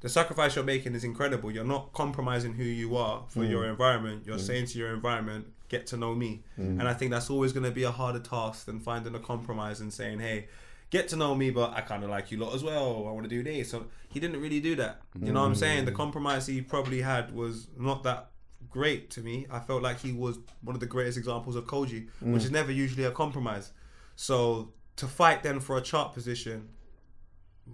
the 0.01 0.09
sacrifice 0.09 0.57
you're 0.57 0.65
making 0.65 0.95
is 0.95 1.05
incredible. 1.05 1.51
You're 1.53 1.63
not 1.63 1.93
compromising 1.93 2.55
who 2.55 2.65
you 2.65 2.97
are 2.97 3.23
for 3.29 3.45
your 3.45 3.65
mm. 3.65 3.71
environment. 3.71 4.23
You're 4.27 4.39
mm. 4.39 4.47
saying 4.47 4.67
to 4.69 4.79
your 4.79 4.93
environment, 4.95 5.53
get 5.69 5.87
to 5.89 5.97
know 5.97 6.15
me. 6.15 6.43
Mm. 6.59 6.81
And 6.81 6.89
I 6.89 6.95
think 6.95 7.11
that's 7.11 7.29
always 7.29 7.53
going 7.53 7.65
to 7.65 7.71
be 7.71 7.83
a 7.85 7.91
harder 7.91 8.19
task 8.19 8.65
than 8.65 8.81
finding 8.81 9.15
a 9.15 9.21
compromise 9.21 9.81
and 9.81 9.93
saying, 9.93 10.19
hey, 10.19 10.49
get 10.89 11.07
to 11.09 11.17
know 11.17 11.35
me, 11.35 11.51
but 11.51 11.75
I 11.75 11.83
kind 11.83 12.03
of 12.03 12.09
like 12.09 12.33
you 12.33 12.39
lot 12.39 12.55
as 12.55 12.65
well. 12.65 13.07
I 13.07 13.13
want 13.13 13.25
to 13.25 13.29
do 13.29 13.43
this. 13.43 13.71
So 13.71 13.87
he 14.09 14.19
didn't 14.19 14.41
really 14.41 14.59
do 14.59 14.75
that. 14.77 15.03
You 15.21 15.33
know 15.33 15.43
what 15.43 15.47
I'm 15.49 15.55
saying? 15.55 15.85
The 15.85 15.93
compromise 15.93 16.47
he 16.47 16.63
probably 16.63 17.03
had 17.03 17.35
was 17.35 17.69
not 17.79 18.03
that 18.05 18.31
great 18.71 19.11
to 19.11 19.21
me. 19.21 19.47
I 19.51 19.61
felt 19.61 19.83
like 19.83 20.01
he 20.01 20.13
was 20.13 20.39
one 20.63 20.75
of 20.75 20.81
the 20.81 20.87
greatest 20.87 21.19
examples 21.19 21.57
of 21.57 21.67
Kojey, 21.67 22.09
which 22.21 22.45
is 22.45 22.51
never 22.51 22.73
usually 22.73 23.05
a 23.05 23.11
compromise. 23.11 23.71
So 24.17 24.73
to 24.97 25.07
fight 25.07 25.43
then 25.43 25.61
for 25.61 25.77
a 25.77 25.83
chart 25.83 26.15
position 26.15 26.71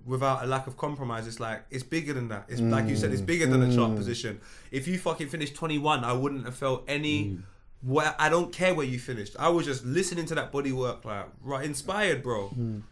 without 0.05 0.45
a 0.45 0.47
lack 0.47 0.67
of 0.67 0.77
compromise, 0.77 1.27
it's 1.27 1.41
like 1.41 1.65
it's 1.71 1.83
bigger 1.83 2.13
than 2.13 2.29
that. 2.29 2.47
It's 2.49 2.61
like 2.61 2.89
you 2.89 2.97
said, 2.97 3.13
it's 3.13 3.23
bigger 3.23 3.47
than 3.47 3.63
a 3.63 3.75
chart 3.75 3.93
mm. 3.93 3.97
position. 3.97 4.41
If 4.71 4.87
you 4.87 4.99
fucking 4.99 5.29
finished 5.29 5.55
21, 5.55 6.05
I 6.05 6.13
wouldn't 6.13 6.45
have 6.45 6.57
felt 6.57 6.85
any. 6.89 7.25
Mm. 7.25 7.43
Where 7.83 8.15
I 8.19 8.31
don't 8.31 8.53
care 8.53 8.75
where 8.75 8.87
you 8.87 8.99
finished. 8.99 9.37
I 9.39 9.49
was 9.51 9.67
just 9.67 9.85
listening 9.85 10.27
to 10.27 10.35
that 10.35 10.51
body 10.51 10.73
work, 10.73 11.05
like 11.05 11.27
right, 11.43 11.65
inspired, 11.65 12.23
bro. 12.23 12.49
Mm. 12.49 12.83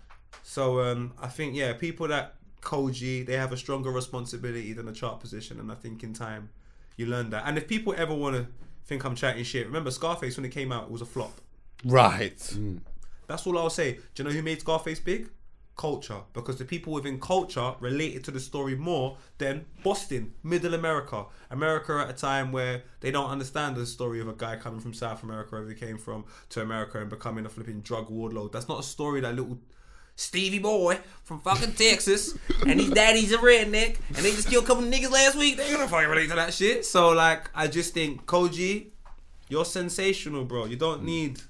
So 0.42 0.80
um, 0.80 1.14
I 1.20 1.26
think 1.28 1.56
yeah, 1.56 1.72
people 1.72 2.06
that 2.08 2.34
Kojey 2.60 3.26
they 3.26 3.36
have 3.36 3.52
a 3.52 3.56
stronger 3.56 3.90
responsibility 3.90 4.72
than 4.72 4.86
a 4.86 4.92
chart 4.92 5.20
position, 5.20 5.58
and 5.58 5.72
I 5.72 5.74
think 5.74 6.02
in 6.02 6.12
time 6.12 6.50
you 6.96 7.06
learn 7.06 7.30
that. 7.30 7.44
And 7.46 7.56
if 7.58 7.66
people 7.66 7.94
ever 7.96 8.14
want 8.14 8.36
to 8.36 8.46
think 8.84 9.04
I'm 9.04 9.14
chatting 9.14 9.42
shit, 9.44 9.66
remember 9.66 9.90
Scarface 9.90 10.36
when 10.36 10.44
it 10.44 10.50
came 10.50 10.70
out, 10.70 10.84
it 10.84 10.90
was 10.90 11.02
a 11.02 11.06
flop. 11.06 11.40
right. 11.84 12.56
That's 13.26 13.46
all 13.46 13.58
I'll 13.58 13.70
say. 13.70 13.94
Do 14.14 14.22
you 14.22 14.24
know 14.24 14.34
who 14.34 14.42
made 14.42 14.60
Scarface 14.60 15.00
big? 15.00 15.30
Culture. 15.76 16.20
Because 16.32 16.56
the 16.56 16.64
people 16.64 16.92
within 16.92 17.18
culture 17.18 17.74
related 17.80 18.24
to 18.24 18.30
the 18.30 18.40
story 18.40 18.76
more 18.76 19.16
than 19.38 19.66
Boston, 19.82 20.34
Middle 20.42 20.74
America. 20.74 21.26
America 21.50 22.04
at 22.06 22.10
a 22.10 22.12
time 22.12 22.52
where 22.52 22.82
they 23.00 23.10
don't 23.10 23.30
understand 23.30 23.76
the 23.76 23.86
story 23.86 24.20
of 24.20 24.28
a 24.28 24.34
guy 24.34 24.56
coming 24.56 24.80
from 24.80 24.94
South 24.94 25.22
America, 25.22 25.50
wherever 25.52 25.68
he 25.68 25.74
came 25.74 25.98
from, 25.98 26.24
to 26.50 26.60
America 26.60 27.00
and 27.00 27.10
becoming 27.10 27.44
a 27.44 27.48
flipping 27.48 27.80
drug 27.80 28.10
warlord. 28.10 28.52
That's 28.52 28.68
not 28.68 28.80
a 28.80 28.84
story 28.84 29.20
that 29.20 29.34
little 29.34 29.58
Stevie 30.16 30.60
boy 30.60 30.98
from 31.24 31.40
fucking 31.40 31.72
Texas 31.72 32.38
and 32.66 32.80
his 32.80 32.90
daddy's 32.90 33.32
a 33.32 33.38
redneck 33.38 33.96
and 34.08 34.18
they 34.18 34.30
just 34.30 34.48
killed 34.48 34.64
a 34.64 34.66
couple 34.66 34.84
niggas 34.84 35.10
last 35.10 35.36
week. 35.36 35.56
They're 35.56 35.72
gonna 35.72 35.88
fucking 35.88 36.08
relate 36.08 36.28
to 36.28 36.36
that 36.36 36.54
shit. 36.54 36.84
So 36.84 37.10
like 37.10 37.50
I 37.54 37.66
just 37.66 37.94
think 37.94 38.24
Kojey, 38.24 38.90
you're 39.48 39.64
sensational, 39.64 40.44
bro. 40.44 40.66
You 40.66 40.76
don't 40.76 41.02
need 41.02 41.40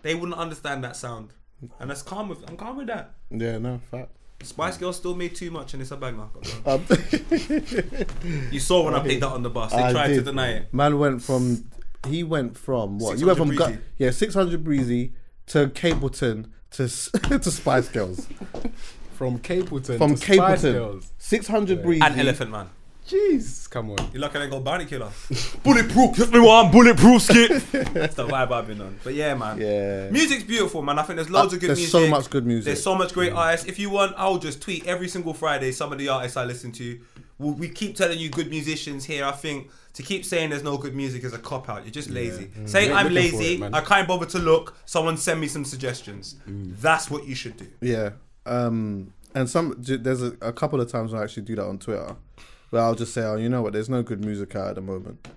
they 0.00 0.14
wouldn't 0.14 0.38
understand 0.38 0.82
that 0.84 0.96
sound. 0.96 1.32
And 1.78 1.90
that's 1.90 2.02
calm 2.02 2.28
with 2.28 2.48
I'm 2.48 2.56
calm 2.56 2.78
with 2.78 2.86
that. 2.86 3.14
Yeah, 3.32 3.58
no, 3.58 3.80
fact. 3.90 4.10
Spice 4.42 4.76
Girls 4.76 4.96
still 4.96 5.14
made 5.14 5.34
too 5.36 5.50
much 5.52 5.72
and 5.72 5.80
it's 5.82 5.92
a 5.92 5.96
banger. 5.96 6.26
Um, 6.66 6.84
You 8.50 8.58
saw 8.60 8.84
when 8.84 8.94
I 8.94 9.00
played 9.00 9.20
that 9.22 9.28
on 9.28 9.42
the 9.42 9.50
bus. 9.50 9.70
They 9.72 9.78
I 9.82 9.92
tried 9.92 10.08
to 10.08 10.14
did. 10.16 10.24
deny 10.24 10.48
it. 10.52 10.74
Man 10.74 10.98
went 10.98 11.22
from 11.22 11.64
he 12.08 12.24
went 12.24 12.58
from 12.58 12.98
what? 12.98 13.18
You 13.18 13.26
went 13.26 13.38
from 13.38 13.54
Gu- 13.54 13.78
yeah, 13.98 14.10
six 14.10 14.34
hundred 14.34 14.64
breezy 14.64 15.12
to 15.46 15.68
Capleton 15.68 16.46
to 16.72 16.88
to 17.38 17.50
Spice 17.50 17.88
Girls. 17.88 18.26
From 19.14 19.38
Capleton 19.38 19.98
From 19.98 20.16
to 20.16 20.16
Spice 20.16 20.62
Capleton, 20.62 20.72
Girls. 20.72 21.12
six 21.18 21.46
hundred 21.46 21.82
breezy 21.82 22.02
And 22.04 22.18
Elephant 22.18 22.50
Man. 22.50 22.68
Jeez, 23.12 23.68
come 23.68 23.90
on. 23.90 23.98
You're 24.12 24.22
lucky 24.22 24.38
I 24.38 24.46
got 24.46 24.64
Bounty 24.64 24.86
Killer. 24.86 25.10
bulletproof. 25.62 26.16
Hit 26.16 26.30
me 26.32 26.40
one 26.40 26.70
bulletproof 26.70 27.22
skip. 27.22 27.50
That's 27.92 28.14
the 28.14 28.26
vibe 28.26 28.50
I've 28.52 28.66
been 28.66 28.80
on. 28.80 28.98
But 29.04 29.14
yeah, 29.14 29.34
man. 29.34 29.60
Yeah. 29.60 30.08
Music's 30.10 30.44
beautiful, 30.44 30.82
man. 30.82 30.98
I 30.98 31.02
think 31.02 31.16
there's 31.16 31.30
loads 31.30 31.52
Uh, 31.52 31.56
of 31.56 31.60
good 31.60 31.68
music. 31.68 31.92
there's 31.92 31.92
music. 31.94 32.08
so 32.10 32.10
much 32.10 32.30
good 32.30 32.46
music. 32.46 32.64
There's 32.64 32.82
so 32.82 32.94
much 32.94 33.12
great 33.12 33.32
artists. 33.32 33.66
If 33.66 33.78
you 33.78 33.90
want, 33.90 34.14
I'll 34.16 34.38
just 34.38 34.62
tweet 34.62 34.86
every 34.86 35.08
single 35.08 35.34
Friday 35.34 35.72
some 35.72 35.92
of 35.92 35.98
the 35.98 36.08
artists 36.08 36.36
I 36.36 36.44
listen 36.44 36.72
to. 36.72 36.98
We, 37.38 37.50
we 37.52 37.68
keep 37.68 37.96
telling 37.96 38.18
you 38.18 38.30
good 38.30 38.48
musicians 38.50 39.04
here. 39.04 39.24
I 39.24 39.32
think 39.32 39.70
to 39.94 40.02
keep 40.02 40.24
saying 40.24 40.50
there's 40.50 40.62
no 40.62 40.78
good 40.78 40.94
music 40.94 41.22
is 41.24 41.34
a 41.34 41.38
cop 41.38 41.68
out. 41.68 41.84
You're 41.84 41.92
just 41.92 42.08
lazy. 42.08 42.50
Say 42.66 42.88
We're 42.88 42.94
I'm 42.96 43.08
looking 43.08 43.30
for 43.32 43.36
lazy. 43.38 43.54
it, 43.54 43.60
man. 43.60 43.74
I 43.74 43.80
can't 43.82 44.08
bother 44.08 44.26
to 44.26 44.38
look. 44.38 44.76
Someone 44.86 45.16
send 45.18 45.40
me 45.40 45.48
some 45.48 45.64
suggestions. 45.64 46.36
That's 46.46 47.10
what 47.10 47.26
you 47.26 47.34
should 47.34 47.56
do. 47.58 47.66
Yeah. 47.80 48.10
Um, 48.46 49.12
and 49.34 49.48
some 49.50 49.76
j- 49.82 49.96
there's 49.96 50.22
a, 50.22 50.34
a 50.40 50.52
couple 50.52 50.80
of 50.80 50.90
times 50.90 51.12
when 51.12 51.20
I 51.20 51.24
actually 51.24 51.44
do 51.44 51.56
that 51.56 51.64
on 51.64 51.78
Twitter, 51.78 52.16
where 52.72 52.80
I'll 52.82 52.94
just 52.94 53.12
say, 53.12 53.22
"Oh, 53.22 53.36
you 53.36 53.50
know 53.50 53.60
what? 53.60 53.74
There's 53.74 53.90
no 53.90 54.02
good 54.02 54.24
music 54.24 54.56
out 54.56 54.68
at 54.70 54.74
the 54.76 54.80
moment," 54.80 55.28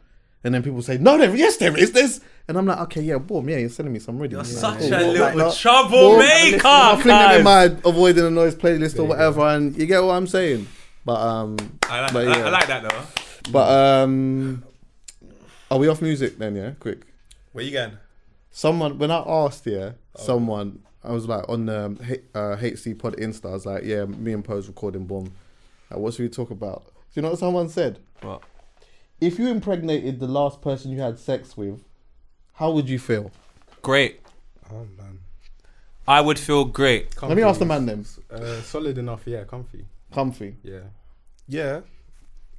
and 0.44 0.54
then 0.54 0.64
people 0.64 0.82
say, 0.82 0.98
"No, 0.98 1.18
there, 1.18 1.36
yes, 1.36 1.58
there 1.58 1.78
is." 1.78 1.92
This, 1.92 2.22
and 2.48 2.58
I'm 2.58 2.66
like, 2.66 2.80
"Okay, 2.80 3.02
yeah, 3.02 3.18
boom, 3.18 3.50
yeah, 3.50 3.58
you're 3.58 3.68
sending 3.70 3.92
me 3.94 4.00
some 4.00 4.18
ready." 4.18 4.32
You're 4.36 4.46
Yeah, 4.46 4.50
such 4.50 4.80
cool. 4.80 4.88
a 4.94 4.98
little 5.00 5.26
like, 5.26 5.36
no, 5.36 5.52
troublemaker. 5.52 6.62
I 6.66 6.96
fling 7.02 7.08
them 7.08 7.32
in 7.32 7.38
cuz. 7.38 7.44
my 7.44 7.64
avoiding 7.90 8.24
the 8.24 8.32
noise 8.32 8.56
playlist 8.56 8.98
or 8.98 9.04
whatever, 9.04 9.42
and 9.42 9.76
you 9.78 9.86
get 9.86 10.02
what 10.02 10.14
I'm 10.14 10.28
saying. 10.28 10.66
But 11.04 11.20
um, 11.20 11.58
I 11.84 12.02
like, 12.02 12.14
but 12.14 12.26
yeah. 12.26 12.46
I 12.46 12.50
like 12.50 12.68
that 12.68 12.84
though. 12.90 13.52
but 13.52 13.70
um, 14.04 14.64
are 15.70 15.78
we 15.78 15.90
off 15.90 16.02
music 16.02 16.38
then? 16.38 16.56
Yeah, 16.56 16.72
quick. 16.80 17.02
Where 17.52 17.66
you 17.66 17.72
going? 17.72 17.98
Someone 18.52 18.98
when 18.98 19.12
I 19.12 19.18
asked, 19.28 19.66
yeah, 19.68 19.92
someone 20.16 20.80
I 21.04 21.12
was 21.12 21.28
like 21.28 21.48
on 21.50 21.66
the 21.66 21.86
um, 21.86 22.00
uh, 22.34 22.56
HC 22.56 22.98
Pod 22.98 23.18
Insta. 23.18 23.50
I 23.50 23.54
was 23.54 23.66
like, 23.66 23.84
yeah, 23.84 24.06
me 24.06 24.32
and 24.32 24.44
Poe's 24.44 24.68
recording. 24.68 25.06
Boom. 25.06 25.34
Like, 25.92 26.00
what 26.00 26.14
should 26.14 26.24
we 26.24 26.30
talk 26.30 26.50
about? 26.50 26.86
Do 27.16 27.20
you 27.20 27.22
know 27.22 27.30
what 27.30 27.40
someone 27.40 27.70
said? 27.70 28.00
What? 28.24 28.42
If 29.22 29.40
you 29.40 29.48
impregnated 29.48 30.20
the 30.20 30.28
last 30.28 30.62
person 30.62 30.92
you 30.92 31.00
had 31.00 31.18
sex 31.18 31.56
with, 31.56 31.82
how 32.56 32.72
would 32.72 32.90
you 32.90 33.00
feel? 33.00 33.32
Great. 33.82 34.20
Oh 34.70 34.86
man. 34.98 35.20
I 36.06 36.20
would 36.20 36.38
feel 36.38 36.66
great. 36.66 37.22
Let 37.24 37.38
me 37.38 37.44
ask 37.44 37.60
the 37.60 37.66
man 37.66 37.86
then. 37.86 38.06
Uh, 38.30 38.60
solid 38.64 38.98
enough, 38.98 39.22
yeah, 39.26 39.46
comfy. 39.46 39.86
Comfy. 40.14 40.58
Yeah. 40.62 40.80
Yeah. 41.48 41.82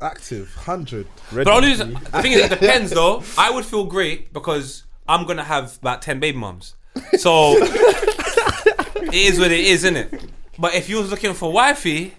Active. 0.01 0.55
Hundred. 0.55 1.07
But 1.31 1.49
only 1.49 1.75
the 1.75 1.85
thing 2.23 2.33
is, 2.33 2.41
it 2.41 2.49
depends 2.59 2.93
though. 2.93 3.23
I 3.37 3.51
would 3.51 3.67
feel 3.67 3.85
great 3.85 4.33
because 4.33 4.85
I'm 5.07 5.27
gonna 5.27 5.45
have 5.45 5.77
about 5.83 6.01
ten 6.01 6.19
baby 6.19 6.39
mums. 6.39 6.77
So 7.19 7.57
it 7.61 9.13
is 9.13 9.39
what 9.39 9.53
it 9.53 9.61
is, 9.61 9.85
isn't 9.85 9.97
it? 9.97 10.31
But 10.59 10.75
if 10.75 10.89
you 10.89 10.97
was 10.97 11.11
looking 11.11 11.35
for 11.35 11.53
wifey, 11.53 12.15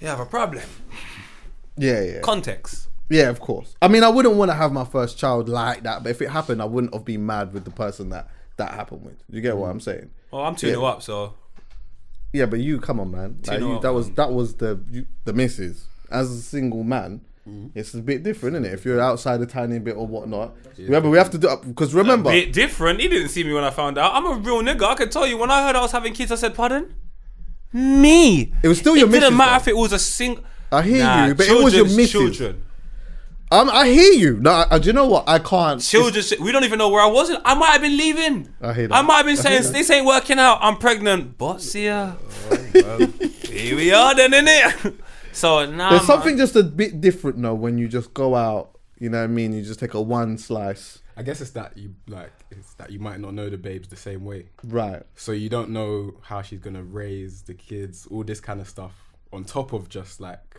you 0.00 0.06
have 0.06 0.20
a 0.20 0.26
problem. 0.26 0.62
Yeah, 1.80 2.02
yeah, 2.02 2.20
Context. 2.20 2.88
yeah. 3.08 3.28
Of 3.28 3.40
course. 3.40 3.74
I 3.80 3.88
mean, 3.88 4.04
I 4.04 4.08
wouldn't 4.08 4.36
want 4.36 4.50
to 4.50 4.54
have 4.54 4.72
my 4.72 4.84
first 4.84 5.18
child 5.18 5.48
like 5.48 5.82
that, 5.84 6.02
but 6.02 6.10
if 6.10 6.20
it 6.20 6.30
happened, 6.30 6.60
I 6.60 6.66
wouldn't 6.66 6.94
have 6.94 7.04
been 7.04 7.24
mad 7.24 7.52
with 7.52 7.64
the 7.64 7.70
person 7.70 8.10
that 8.10 8.28
that 8.56 8.74
happened 8.74 9.02
with. 9.02 9.16
You 9.30 9.40
get 9.40 9.56
what 9.56 9.68
mm. 9.68 9.72
I'm 9.72 9.80
saying? 9.80 10.10
Well, 10.30 10.42
I'm 10.42 10.54
tuning 10.54 10.80
Yeah. 10.80 10.86
up, 10.86 11.02
so 11.02 11.34
Yeah, 12.32 12.46
but 12.46 12.60
you, 12.60 12.78
come 12.78 13.00
on, 13.00 13.10
man. 13.10 13.40
Like, 13.46 13.60
you 13.60 13.68
what, 13.70 13.82
that 13.82 13.92
was 13.92 14.10
that 14.12 14.32
was 14.32 14.54
the 14.56 14.80
you, 14.90 15.06
the 15.24 15.32
misses. 15.32 15.86
As 16.10 16.30
a 16.30 16.40
single 16.40 16.84
man, 16.84 17.22
mm-hmm. 17.48 17.68
it's 17.78 17.94
a 17.94 18.02
bit 18.02 18.22
different, 18.22 18.56
isn't 18.56 18.66
it? 18.66 18.74
If 18.74 18.84
you're 18.84 19.00
outside 19.00 19.40
a 19.40 19.46
tiny 19.46 19.78
bit 19.78 19.96
or 19.96 20.06
whatnot. 20.06 20.54
Remember, 20.78 21.08
we 21.08 21.18
have 21.18 21.30
to 21.30 21.38
do 21.38 21.48
because 21.66 21.94
remember, 21.94 22.30
bit 22.30 22.52
different. 22.52 23.00
He 23.00 23.08
didn't 23.08 23.28
see 23.30 23.42
me 23.42 23.52
when 23.52 23.64
I 23.64 23.70
found 23.70 23.98
out. 23.98 24.14
I'm 24.14 24.26
a 24.26 24.34
real 24.34 24.62
nigga. 24.62 24.84
I 24.84 24.94
can 24.94 25.10
tell 25.10 25.26
you. 25.26 25.38
When 25.38 25.50
I 25.50 25.66
heard 25.66 25.76
I 25.76 25.80
was 25.80 25.92
having 25.92 26.12
kids, 26.12 26.30
I 26.30 26.36
said, 26.36 26.54
"Pardon." 26.54 26.94
Me. 27.72 28.52
it 28.64 28.68
was 28.68 28.78
still 28.80 28.96
your 28.96 29.08
It 29.08 29.12
didn't 29.12 29.36
matter 29.36 29.50
though. 29.50 29.56
if 29.56 29.68
it 29.68 29.76
was 29.76 29.92
a 29.92 29.98
single. 29.98 30.44
I 30.72 30.82
hear 30.82 31.04
Nah, 31.04 31.26
you, 31.26 31.34
but 31.34 31.46
it 31.46 31.52
was 31.64 31.74
your 31.74 31.86
children's 31.86 31.96
missus. 31.96 32.36
Children. 32.38 32.62
Um, 33.52 33.68
I 33.68 33.88
hear 33.88 34.12
you. 34.12 34.36
No, 34.36 34.64
I, 34.70 34.78
do 34.78 34.86
you 34.86 34.92
know 34.92 35.08
what? 35.08 35.28
I 35.28 35.40
can't. 35.40 35.80
Children. 35.80 36.24
We 36.40 36.52
don't 36.52 36.62
even 36.62 36.78
know 36.78 36.88
where 36.88 37.02
I 37.02 37.08
wasn't. 37.08 37.42
I 37.44 37.54
might 37.54 37.70
have 37.72 37.80
been 37.80 37.96
leaving. 37.96 38.48
I 38.62 38.72
hear 38.72 38.86
that. 38.86 38.94
I 38.94 39.02
might 39.02 39.16
have 39.16 39.26
been 39.26 39.36
saying 39.36 39.72
this 39.72 39.90
ain't 39.90 40.06
working 40.06 40.38
out. 40.38 40.58
I'm 40.60 40.76
pregnant. 40.76 41.36
But 41.36 41.60
see 41.60 41.86
ya. 41.86 42.12
Oh, 42.52 43.06
Here 43.42 43.74
we 43.74 43.92
are 43.92 44.14
then, 44.14 44.30
innit? 44.32 44.94
So 45.32 45.64
now 45.64 45.90
There's 45.90 46.06
something 46.06 46.36
just 46.36 46.56
a 46.56 46.62
bit 46.64 47.00
different 47.00 47.40
though 47.40 47.54
when 47.54 47.78
you 47.78 47.86
just 47.86 48.12
go 48.14 48.34
out. 48.34 48.78
You 48.98 49.10
know 49.10 49.18
what 49.18 49.24
I 49.24 49.28
mean? 49.28 49.52
You 49.52 49.62
just 49.62 49.78
take 49.78 49.94
a 49.94 50.02
one 50.02 50.36
slice. 50.38 50.98
I 51.16 51.22
guess 51.22 51.40
it's 51.40 51.52
that 51.52 51.78
you 51.78 51.94
like 52.08 52.32
it's 52.50 52.74
that 52.74 52.90
you 52.90 52.98
might 52.98 53.20
not 53.20 53.34
know 53.34 53.48
the 53.48 53.56
babes 53.56 53.86
the 53.88 53.96
same 53.96 54.24
way. 54.24 54.46
Right. 54.64 55.02
So 55.14 55.30
you 55.30 55.48
don't 55.48 55.70
know 55.70 56.14
how 56.22 56.42
she's 56.42 56.58
gonna 56.58 56.82
raise 56.82 57.42
the 57.42 57.54
kids, 57.54 58.08
all 58.10 58.24
this 58.24 58.40
kind 58.40 58.60
of 58.60 58.68
stuff, 58.68 58.92
on 59.32 59.44
top 59.44 59.72
of 59.72 59.88
just 59.88 60.20
like 60.20 60.49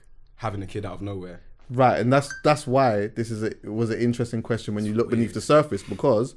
having 0.41 0.63
a 0.63 0.67
kid 0.67 0.85
out 0.85 0.93
of 0.93 1.01
nowhere. 1.01 1.39
Right, 1.69 1.99
and 1.99 2.11
that's 2.11 2.33
that's 2.43 2.67
why 2.67 3.07
this 3.07 3.31
is 3.31 3.43
a, 3.43 3.47
it 3.47 3.71
was 3.71 3.91
an 3.91 4.01
interesting 4.01 4.41
question 4.41 4.75
when 4.75 4.85
you 4.85 4.93
look 4.93 5.09
beneath 5.09 5.33
the 5.33 5.41
surface 5.41 5.83
because 5.83 6.35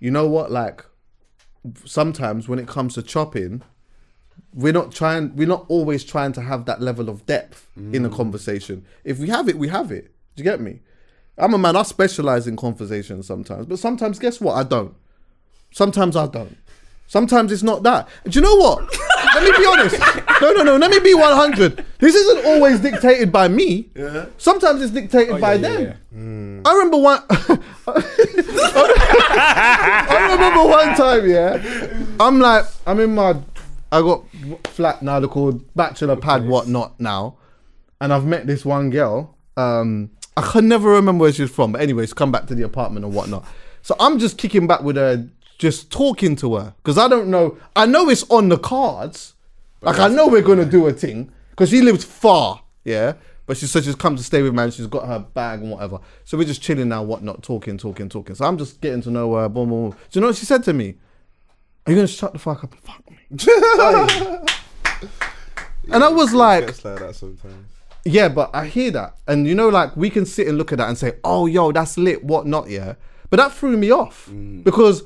you 0.00 0.10
know 0.10 0.26
what, 0.26 0.50
like 0.50 0.84
sometimes 1.84 2.48
when 2.48 2.58
it 2.58 2.66
comes 2.66 2.94
to 2.94 3.02
chopping, 3.02 3.62
we're 4.52 4.72
not 4.72 4.90
trying, 4.90 5.36
we're 5.36 5.46
not 5.46 5.66
always 5.68 6.02
trying 6.04 6.32
to 6.32 6.40
have 6.40 6.64
that 6.64 6.80
level 6.80 7.08
of 7.08 7.24
depth 7.26 7.68
in 7.76 8.04
a 8.04 8.10
mm. 8.10 8.16
conversation. 8.16 8.84
If 9.04 9.18
we 9.18 9.28
have 9.28 9.48
it, 9.48 9.56
we 9.58 9.68
have 9.68 9.92
it. 9.92 10.10
Do 10.34 10.42
you 10.42 10.50
get 10.50 10.60
me? 10.60 10.80
I'm 11.38 11.54
a 11.54 11.58
man. 11.58 11.76
I 11.76 11.82
specialize 11.82 12.46
in 12.46 12.56
conversations 12.56 13.26
sometimes, 13.26 13.66
but 13.66 13.78
sometimes, 13.78 14.18
guess 14.18 14.40
what? 14.40 14.54
I 14.54 14.64
don't. 14.64 14.94
Sometimes 15.70 16.16
I 16.16 16.26
don't. 16.26 16.56
Sometimes 17.06 17.52
it's 17.52 17.62
not 17.62 17.82
that. 17.82 18.08
Do 18.24 18.38
you 18.38 18.40
know 18.40 18.56
what? 18.56 18.90
Let 19.34 19.42
me 19.44 19.50
be 19.58 19.66
honest. 19.66 19.98
No, 20.40 20.52
no, 20.52 20.62
no. 20.62 20.76
Let 20.76 20.90
me 20.90 20.98
be 21.00 21.14
100. 21.14 21.84
This 21.98 22.14
isn't 22.14 22.44
always 22.46 22.80
dictated 22.80 23.30
by 23.32 23.48
me. 23.48 23.88
Yeah. 23.94 24.26
Sometimes 24.38 24.82
it's 24.82 24.92
dictated 24.92 25.40
by 25.40 25.52
Oh, 25.54 25.56
yeah, 25.56 25.68
them. 25.68 25.82
yeah, 26.64 26.70
I 26.70 26.74
remember 26.74 26.98
one. 26.98 27.22
I 28.90 30.28
remember 30.32 30.68
one 30.68 30.94
time, 30.96 31.28
yeah. 31.28 32.04
I'm 32.20 32.38
like, 32.40 32.64
I'm 32.86 33.00
in 33.00 33.14
my, 33.14 33.34
I 33.90 34.00
got 34.00 34.24
flat 34.64 35.02
now. 35.02 35.20
They're 35.20 35.28
called 35.28 35.62
bachelor 35.74 36.16
pad, 36.16 36.46
whatnot 36.46 36.98
now, 37.00 37.36
and 38.00 38.12
I've 38.12 38.24
met 38.24 38.46
this 38.46 38.64
one 38.64 38.90
girl. 38.90 39.36
Um, 39.56 40.10
I 40.36 40.42
can 40.42 40.68
never 40.68 40.90
remember 40.90 41.22
where 41.22 41.32
she's 41.32 41.50
from, 41.50 41.72
but 41.72 41.80
anyways, 41.80 42.12
come 42.12 42.32
back 42.32 42.46
to 42.46 42.54
the 42.54 42.62
apartment 42.62 43.04
and 43.04 43.14
whatnot. 43.14 43.44
So 43.82 43.94
I'm 44.00 44.18
just 44.18 44.38
kicking 44.38 44.66
back 44.66 44.82
with 44.82 44.96
her, 44.96 45.28
just 45.62 45.92
talking 45.92 46.34
to 46.34 46.56
her 46.56 46.74
because 46.78 46.98
I 46.98 47.06
don't 47.06 47.28
know. 47.28 47.56
I 47.76 47.86
know 47.86 48.08
it's 48.08 48.28
on 48.30 48.48
the 48.48 48.58
cards. 48.58 49.34
Like 49.80 50.00
I 50.00 50.08
know 50.08 50.26
we're 50.26 50.42
gonna 50.42 50.64
do 50.64 50.88
a 50.88 50.92
thing 50.92 51.30
because 51.50 51.70
she 51.70 51.80
lives 51.80 52.04
far, 52.04 52.60
yeah. 52.84 53.12
But 53.46 53.58
she 53.58 53.66
said 53.66 53.84
she's 53.84 53.94
come 53.94 54.16
to 54.16 54.24
stay 54.24 54.42
with 54.42 54.54
man. 54.54 54.72
She's 54.72 54.88
got 54.88 55.06
her 55.06 55.20
bag 55.20 55.60
and 55.60 55.70
whatever. 55.70 56.00
So 56.24 56.36
we're 56.36 56.48
just 56.48 56.62
chilling 56.62 56.88
now, 56.88 57.04
whatnot, 57.04 57.44
talking, 57.44 57.78
talking, 57.78 58.08
talking. 58.08 58.34
So 58.34 58.44
I'm 58.44 58.58
just 58.58 58.80
getting 58.80 59.02
to 59.02 59.12
know 59.12 59.32
her. 59.36 59.48
Boom, 59.48 59.68
boom, 59.68 59.90
boom. 59.90 59.98
Do 60.10 60.18
you 60.18 60.20
know 60.20 60.26
what 60.28 60.36
she 60.36 60.46
said 60.46 60.64
to 60.64 60.72
me? 60.72 60.96
Are 61.86 61.92
you 61.92 61.96
gonna 61.96 62.08
shut 62.08 62.32
the 62.32 62.40
fuck 62.40 62.64
up 62.64 62.72
and 62.72 62.80
fuck 62.80 63.08
me? 63.08 63.18
and 65.92 66.02
I 66.02 66.08
was 66.08 66.34
like, 66.34 66.84
like 66.84 66.98
that 66.98 67.14
sometimes. 67.14 67.68
yeah, 68.04 68.28
but 68.28 68.50
I 68.52 68.66
hear 68.66 68.90
that, 68.90 69.14
and 69.28 69.46
you 69.46 69.54
know, 69.54 69.68
like 69.68 69.96
we 69.96 70.10
can 70.10 70.26
sit 70.26 70.48
and 70.48 70.58
look 70.58 70.72
at 70.72 70.78
that 70.78 70.88
and 70.88 70.98
say, 70.98 71.12
"Oh, 71.22 71.46
yo, 71.46 71.70
that's 71.70 71.96
lit," 71.96 72.24
whatnot, 72.24 72.68
yeah. 72.68 72.94
But 73.30 73.36
that 73.36 73.52
threw 73.52 73.76
me 73.76 73.92
off 73.92 74.28
because 74.64 75.04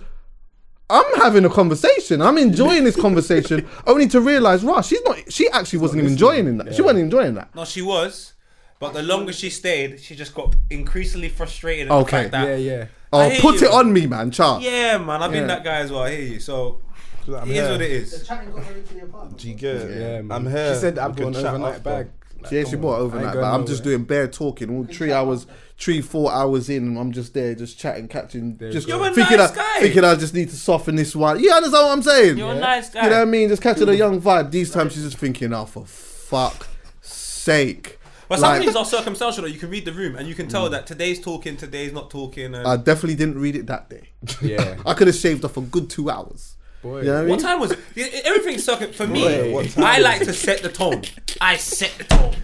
I'm 0.88 1.20
having 1.20 1.44
a 1.44 1.48
conversation. 1.50 2.22
I'm 2.22 2.38
enjoying 2.38 2.84
this 2.84 2.94
conversation, 2.96 3.66
only 3.86 4.06
to 4.08 4.20
realize, 4.20 4.62
right, 4.62 4.84
she's 4.84 5.02
not. 5.02 5.32
She 5.32 5.48
actually 5.50 5.80
wasn't 5.80 6.00
even 6.02 6.12
enjoying 6.12 6.58
that. 6.58 6.74
She 6.74 6.82
wasn't 6.82 7.00
enjoying 7.00 7.34
that. 7.34 7.54
No, 7.54 7.64
she 7.64 7.82
was. 7.82 8.34
But 8.78 8.92
the 8.92 9.02
longer 9.02 9.32
she 9.32 9.50
stayed, 9.50 10.00
she 10.00 10.14
just 10.14 10.34
got 10.34 10.54
increasingly 10.70 11.28
frustrated. 11.30 11.88
At 11.88 11.92
Okay. 11.92 12.24
The 12.24 12.30
fact 12.30 12.30
that, 12.32 12.48
yeah, 12.48 12.56
yeah. 12.56 12.86
Oh, 13.12 13.28
hear 13.28 13.40
put 13.40 13.60
you. 13.60 13.68
it 13.68 13.72
on 13.72 13.92
me, 13.92 14.06
man, 14.06 14.30
Char. 14.30 14.60
Yeah, 14.60 14.98
man. 14.98 15.22
I've 15.22 15.30
been 15.32 15.42
Yeah. 15.42 15.46
that 15.56 15.64
guy 15.64 15.78
as 15.78 15.90
well. 15.90 16.02
I 16.02 16.10
hear 16.12 16.20
you. 16.34 16.40
So 16.40 16.82
I'm 17.26 17.50
it 17.50 17.56
is 17.56 17.56
here. 17.56 17.70
what 17.72 17.80
it 17.80 18.10
The 18.10 18.24
chatting 18.24 18.52
got 18.52 18.64
her 18.64 18.74
into 18.76 18.94
the 18.94 19.02
apartment. 19.04 19.38
Do 19.38 19.48
you 19.48 19.54
get 19.54 19.74
it? 19.76 20.00
Yeah, 20.00 20.22
man. 20.22 20.32
I'm 20.46 20.50
here. 20.52 20.74
She 20.74 20.80
said 20.80 20.98
I 20.98 21.06
We 21.08 21.12
bought 21.14 21.16
can 21.18 21.26
an 21.28 21.32
chat 21.34 21.44
overnight 21.46 21.72
after. 21.74 21.82
bag. 21.82 22.08
Like, 22.42 22.52
Yeah, 22.52 22.62
come 22.62 22.70
she 22.70 22.76
on, 22.76 22.82
bought 22.82 22.88
I 22.90 22.94
ain't 22.96 23.02
overnight, 23.06 23.32
going 23.32 23.44
but 23.44 23.54
I'm 23.54 23.66
just 23.66 23.84
nowhere. 23.84 23.96
doing 23.96 24.06
bare 24.06 24.28
talking. 24.28 24.76
All 24.76 24.84
three 24.84 25.12
hours, 25.12 25.46
three, 25.78 26.00
four 26.00 26.32
hours 26.32 26.68
in, 26.68 26.86
and 26.86 26.98
I'm 26.98 27.12
just 27.12 27.34
there, 27.34 27.54
just 27.54 27.78
chatting, 27.78 28.08
catching, 28.08 28.56
There 28.56 28.70
just 28.70 28.86
you 28.86 28.94
go. 28.94 29.02
You're 29.02 29.12
a 29.12 29.14
thinking, 29.14 29.36
nice 29.36 29.52
I, 29.52 29.56
guy. 29.56 29.80
thinking 29.80 30.04
I 30.04 30.14
just 30.14 30.34
need 30.34 30.48
to 30.50 30.56
soften 30.56 30.96
this 30.96 31.14
one. 31.14 31.40
You 31.40 31.52
understand 31.52 31.86
what 31.86 31.92
I'm 31.92 32.02
saying? 32.02 32.38
You're 32.38 32.52
a 32.52 32.58
nice 32.58 32.90
guy. 32.90 33.04
You 33.04 33.10
know 33.10 33.16
what 33.16 33.28
I 33.28 33.30
mean? 33.30 33.48
Just 33.48 33.62
catching 33.62 33.88
a 33.88 33.92
young 33.92 34.20
vibe. 34.20 34.50
These 34.50 34.70
times 34.70 34.94
she's 34.94 35.04
just 35.04 35.18
thinking, 35.18 35.52
oh, 35.52 35.66
for 35.66 35.84
fuck 35.84 36.66
sake. 37.00 37.98
But 38.28 38.40
some 38.40 38.50
Like- 38.50 38.62
things 38.62 38.74
are 38.74 38.84
circumstantial. 38.96 39.42
Though. 39.42 39.48
You 39.48 39.58
can 39.58 39.70
read 39.70 39.84
the 39.84 39.92
room 39.92 40.16
and 40.16 40.28
you 40.28 40.34
can 40.34 40.48
tell 40.48 40.66
mm. 40.66 40.72
that 40.72 40.86
today's 40.86 41.20
talking, 41.20 41.56
today's 41.56 41.92
not 41.92 42.10
talking. 42.10 42.54
And 42.54 42.66
I 42.66 42.76
definitely 42.76 43.14
didn't 43.14 43.38
read 43.38 43.56
it 43.56 43.66
that 43.66 43.88
day. 43.88 44.10
Yeah. 44.42 44.76
I 44.86 44.94
could 44.94 45.06
have 45.06 45.16
shaved 45.16 45.44
off 45.44 45.56
a 45.56 45.60
good 45.60 45.88
two 45.90 46.10
hours. 46.10 46.56
Boy. 46.82 47.00
You 47.00 47.04
know 47.06 47.12
what 47.12 47.18
I 47.18 47.20
mean? 47.22 47.30
What 47.30 47.40
time 47.40 47.60
was 47.60 47.70
it? 47.72 47.78
Yeah, 47.94 48.06
Everything's 48.24 48.64
sucking 48.64 48.92
for 48.92 49.06
me. 49.06 49.22
Boy, 49.22 49.52
what 49.52 49.70
time 49.70 49.84
I 49.84 49.98
like 49.98 50.24
to 50.24 50.32
set 50.32 50.62
the 50.62 50.68
tone. 50.68 51.02
I 51.40 51.56
set 51.56 51.92
the 51.98 52.04
tone. 52.04 52.34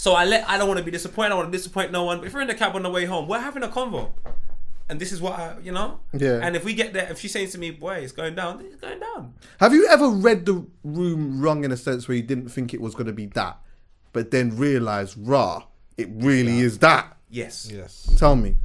So 0.00 0.14
I 0.14 0.24
let. 0.24 0.48
I 0.48 0.56
don't 0.56 0.66
want 0.66 0.78
to 0.78 0.84
be 0.84 0.90
disappointed. 0.90 1.32
I 1.32 1.34
want 1.34 1.52
to 1.52 1.58
disappoint 1.58 1.92
no 1.92 2.04
one. 2.04 2.20
But 2.20 2.28
if 2.28 2.32
we're 2.32 2.40
in 2.40 2.48
the 2.48 2.54
cab 2.54 2.74
on 2.74 2.82
the 2.82 2.88
way 2.88 3.04
home, 3.04 3.28
we're 3.28 3.38
having 3.38 3.62
a 3.62 3.68
convo, 3.68 4.10
and 4.88 4.98
this 4.98 5.12
is 5.12 5.20
what 5.20 5.34
I, 5.38 5.56
you 5.62 5.72
know. 5.72 6.00
Yeah. 6.14 6.40
And 6.42 6.56
if 6.56 6.64
we 6.64 6.72
get 6.72 6.94
there, 6.94 7.06
if 7.10 7.18
she's 7.18 7.32
saying 7.32 7.50
to 7.50 7.58
me, 7.58 7.70
"Boy, 7.70 7.96
it's 7.96 8.12
going 8.12 8.34
down," 8.34 8.62
it's 8.64 8.76
going 8.76 8.98
down. 8.98 9.34
Have 9.58 9.74
you 9.74 9.86
ever 9.88 10.08
read 10.08 10.46
the 10.46 10.66
room 10.84 11.42
wrong 11.42 11.64
in 11.64 11.70
a 11.70 11.76
sense 11.76 12.08
where 12.08 12.16
you 12.16 12.22
didn't 12.22 12.48
think 12.48 12.72
it 12.72 12.80
was 12.80 12.94
going 12.94 13.08
to 13.08 13.12
be 13.12 13.26
that, 13.26 13.58
but 14.14 14.30
then 14.30 14.56
realized, 14.56 15.16
rah, 15.18 15.64
it 15.98 16.08
really 16.14 16.60
is 16.60 16.78
that? 16.78 17.18
Yes. 17.28 17.70
Yes. 17.70 18.08
Tell 18.16 18.36
me. 18.36 18.56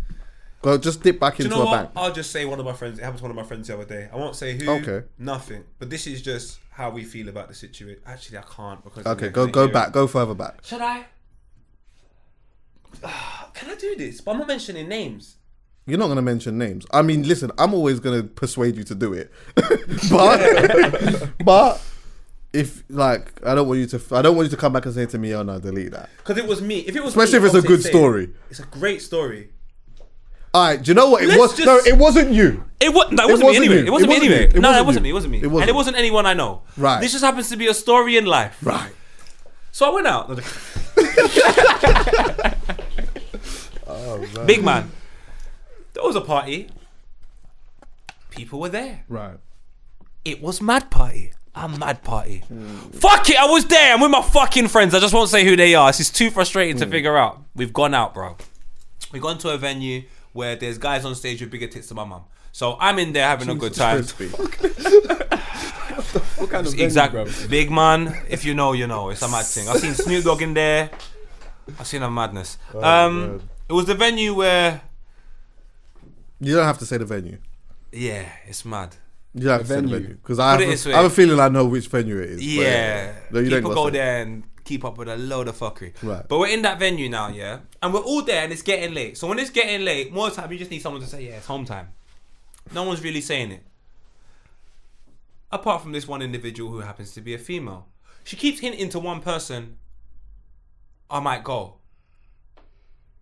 Go, 0.62 0.78
just 0.78 1.04
dip 1.04 1.20
back 1.20 1.36
Do 1.36 1.44
you 1.44 1.48
into 1.48 1.58
know 1.58 1.64
a 1.64 1.66
what? 1.66 1.78
bank. 1.78 1.90
I'll 1.98 2.14
just 2.14 2.32
say 2.32 2.46
one 2.46 2.60
of 2.60 2.66
my 2.66 2.72
friends. 2.72 2.98
It 2.98 3.04
happened 3.04 3.18
to 3.20 3.24
one 3.26 3.32
of 3.32 3.36
my 3.36 3.44
friends 3.44 3.68
the 3.68 3.74
other 3.74 3.84
day. 3.84 4.08
I 4.12 4.16
won't 4.16 4.38
say 4.38 4.58
who. 4.58 4.70
Okay. 4.70 5.06
Nothing. 5.20 5.66
But 5.80 5.90
this 5.90 6.08
is 6.08 6.22
just 6.22 6.60
how 6.72 6.92
we 6.92 7.04
feel 7.04 7.28
about 7.28 7.50
the 7.50 7.54
situation. 7.54 8.02
Actually, 8.06 8.38
I 8.38 8.44
can't 8.44 8.82
because. 8.86 9.06
Okay, 9.06 9.28
go 9.28 9.48
go 9.48 9.68
back, 9.68 9.90
it. 9.90 9.94
go 9.94 10.08
further 10.08 10.34
back. 10.34 10.64
Should 10.64 10.82
I? 10.82 11.08
Can 13.54 13.70
I 13.70 13.76
do 13.76 13.96
this? 13.96 14.22
But 14.22 14.32
I'm 14.32 14.40
not 14.40 14.48
mentioning 14.48 14.88
names. 14.88 15.38
You're 15.88 16.00
not 16.00 16.06
going 16.08 16.16
to 16.18 16.22
mention 16.24 16.58
names. 16.58 16.86
I 16.92 17.04
mean, 17.04 17.28
listen, 17.28 17.52
I'm 17.60 17.74
always 17.74 18.00
going 18.00 18.20
to 18.22 18.28
persuade 18.28 18.76
you 18.76 18.84
to 18.86 18.96
do 18.96 19.14
it, 19.14 19.32
but 20.10 21.30
but 21.46 21.82
if 22.54 22.84
like 22.90 23.40
I 23.46 23.54
don't 23.54 23.68
want 23.68 23.82
you 23.82 23.86
to, 23.88 24.02
I 24.16 24.22
don't 24.24 24.36
want 24.36 24.48
you 24.48 24.52
to 24.52 24.58
come 24.58 24.74
back 24.74 24.86
and 24.86 24.96
say 24.96 25.06
to 25.06 25.18
me, 25.20 25.36
"Oh 25.36 25.44
no, 25.44 25.60
delete 25.60 25.92
that." 25.92 26.10
Because 26.18 26.38
it 26.38 26.48
was 26.48 26.60
me. 26.62 26.80
If 26.80 26.96
it 26.96 27.04
was 27.04 27.16
Especially 27.16 27.40
me, 27.40 27.46
if 27.50 27.56
it's 27.56 27.66
a 27.66 27.68
good 27.68 27.84
say- 27.84 27.90
story. 27.92 28.30
It's 28.50 28.60
a 28.60 28.66
great 28.66 29.02
story. 29.04 29.50
All 30.56 30.66
right, 30.70 30.82
do 30.82 30.90
you 30.90 30.96
know 30.96 31.10
what 31.10 31.22
it 31.22 31.28
Let's 31.28 31.40
was? 31.40 31.56
just- 31.58 31.66
No, 31.68 31.78
it 31.86 31.98
wasn't 32.00 32.32
you. 32.32 32.64
It, 32.80 32.94
was, 32.94 33.12
no, 33.12 33.24
it 33.24 33.30
It 33.30 33.32
wasn't, 33.32 33.44
wasn't 33.44 33.50
me 33.50 33.56
anyway. 33.58 33.76
you. 33.82 33.86
It 33.88 33.92
wasn't 33.92 34.12
It 34.12 34.14
me 34.14 34.16
wasn't 34.16 34.34
anyway. 34.34 34.56
It 34.56 34.62
no, 34.62 34.70
wasn't 34.70 34.80
it 34.80 34.86
wasn't 34.86 35.04
me. 35.04 35.10
It 35.10 35.14
wasn't 35.14 35.32
me. 35.32 35.38
It 35.38 35.44
and 35.44 35.52
wasn't. 35.54 35.70
it 35.70 35.76
wasn't 35.76 35.98
anyone 35.98 36.26
I 36.26 36.34
know. 36.34 36.62
Right. 36.78 37.02
This 37.02 37.12
just 37.12 37.26
happens 37.26 37.50
to 37.50 37.58
be 37.58 37.68
a 37.68 37.74
story 37.74 38.16
in 38.16 38.26
life. 38.26 38.58
Right. 38.64 38.90
So 39.74 39.86
I 39.86 39.90
went 39.94 40.08
out. 40.08 40.30
Oh, 44.06 44.26
Big 44.46 44.64
man. 44.64 44.92
There 45.94 46.04
was 46.04 46.16
a 46.16 46.22
party. 46.22 46.70
People 48.30 48.60
were 48.60 48.70
there. 48.70 49.04
Right. 49.10 49.38
It 50.24 50.42
was 50.42 50.62
mad 50.62 50.92
party. 50.92 51.32
A 51.56 51.70
mad 51.70 52.04
party. 52.04 52.44
Fuck 52.94 53.30
it, 53.30 53.38
I 53.38 53.46
was 53.46 53.66
there. 53.66 53.94
I'm 53.94 54.02
with 54.02 54.12
my 54.12 54.22
fucking 54.22 54.68
friends. 54.68 54.94
I 54.94 55.00
just 55.00 55.14
won't 55.14 55.30
say 55.30 55.46
who 55.46 55.56
they 55.56 55.74
are. 55.74 55.88
This 55.90 56.02
is 56.02 56.10
too 56.12 56.30
frustrating 56.30 56.78
to 56.78 56.86
figure 56.86 57.18
out. 57.18 57.42
We've 57.56 57.72
gone 57.72 57.94
out, 57.94 58.14
bro. 58.14 58.36
We've 59.14 59.22
gone 59.22 59.38
to 59.40 59.50
a 59.52 59.58
venue 59.58 60.04
where 60.34 60.58
there's 60.58 60.78
guys 60.78 61.06
on 61.06 61.16
stage 61.16 61.40
with 61.42 61.50
bigger 61.52 61.68
tits 61.68 61.88
than 61.88 61.96
my 61.96 62.04
mum. 62.04 62.24
So 62.52 62.76
I'm 62.80 63.00
in 63.00 63.14
there 63.14 63.26
having 63.26 63.50
a 63.50 63.56
good 63.56 63.74
time. 63.74 64.04
What 66.38 66.50
kind 66.50 66.68
of 66.68 66.80
Exactly. 66.80 67.26
Big 67.50 67.72
man, 67.72 68.16
if 68.30 68.46
you 68.46 68.54
know, 68.54 68.74
you 68.74 68.88
know. 68.88 69.10
It's 69.10 69.22
a 69.22 69.28
mad 69.28 69.46
thing. 69.46 69.68
I've 69.68 69.78
seen 69.80 69.94
Snoop 69.94 70.24
Dogg 70.24 70.42
in 70.42 70.54
there. 70.54 70.90
I've 71.80 71.88
seen 71.88 72.04
a 72.04 72.12
madness. 72.12 72.58
Oh, 72.74 72.84
um, 72.84 73.42
it 73.70 73.74
was 73.74 73.86
the 73.86 73.96
venue 73.96 74.34
where, 74.34 74.82
You 76.40 76.56
don't 76.56 76.66
have 76.66 76.78
to 76.80 76.86
say 76.86 76.98
the 76.98 77.06
venue. 77.06 77.38
yeah, 77.92 78.30
it's 78.48 78.66
mad. 78.66 78.96
You 79.34 79.42
don't 79.42 79.52
have 79.60 79.62
to 79.62 79.68
say 79.68 79.76
the 79.76 79.82
venue. 79.82 79.98
venue 80.00 80.16
because 80.16 80.40
I, 80.40 80.56
Put 80.58 80.64
it 80.64 80.70
have 80.70 80.86
a- 80.86 80.90
way. 80.90 80.94
I 80.96 80.98
have 81.02 81.12
a 81.12 81.16
feeling 81.16 81.40
I 81.40 81.50
know 81.50 81.66
which 81.66 81.88
venue 81.88 82.18
it 82.20 82.30
is. 82.32 82.38
but 82.38 82.44
Yeah, 82.46 83.14
No, 83.32 83.40
you 83.40 83.50
don't 83.50 83.60
people 83.60 83.76
gotta 83.76 83.82
go 83.82 83.88
say. 83.88 83.92
there 83.98 84.22
and 84.22 84.44
keep 84.64 84.84
up 84.86 84.98
with 84.98 85.08
a 85.10 85.18
load 85.18 85.48
of 85.48 85.58
fuckery. 85.58 85.94
Right. 86.02 86.28
But 86.28 86.40
we're 86.40 86.48
in 86.50 86.62
that 86.64 86.80
venue 86.80 87.10
now, 87.10 87.28
yeah, 87.30 87.60
and 87.82 87.94
we're 87.94 88.00
all 88.02 88.22
there, 88.24 88.44
and 88.44 88.52
it's 88.54 88.62
getting 88.64 88.94
late. 88.96 89.18
So 89.18 89.28
when 89.28 89.40
it's 89.40 89.50
getting 89.52 89.84
late, 89.86 90.12
more 90.14 90.30
time 90.32 90.52
you 90.52 90.58
just 90.58 90.72
need 90.72 90.82
someone 90.82 91.02
to 91.02 91.08
say, 91.08 91.26
"Yeah, 91.28 91.38
it's 91.38 91.46
home 91.48 91.66
time." 91.66 91.90
No 92.74 92.84
one's 92.84 93.04
really 93.04 93.22
saying 93.22 93.52
it, 93.52 93.64
apart 95.52 95.82
from 95.84 95.92
this 95.92 96.08
one 96.08 96.22
individual 96.22 96.72
who 96.72 96.80
happens 96.80 97.12
to 97.14 97.22
be 97.22 97.34
a 97.34 97.38
female. 97.38 97.88
She 98.24 98.36
keeps 98.36 98.60
hinting 98.60 98.90
to 98.90 99.00
one 99.00 99.22
person, 99.22 99.78
"I 101.10 101.20
might 101.20 101.44
go." 101.44 101.76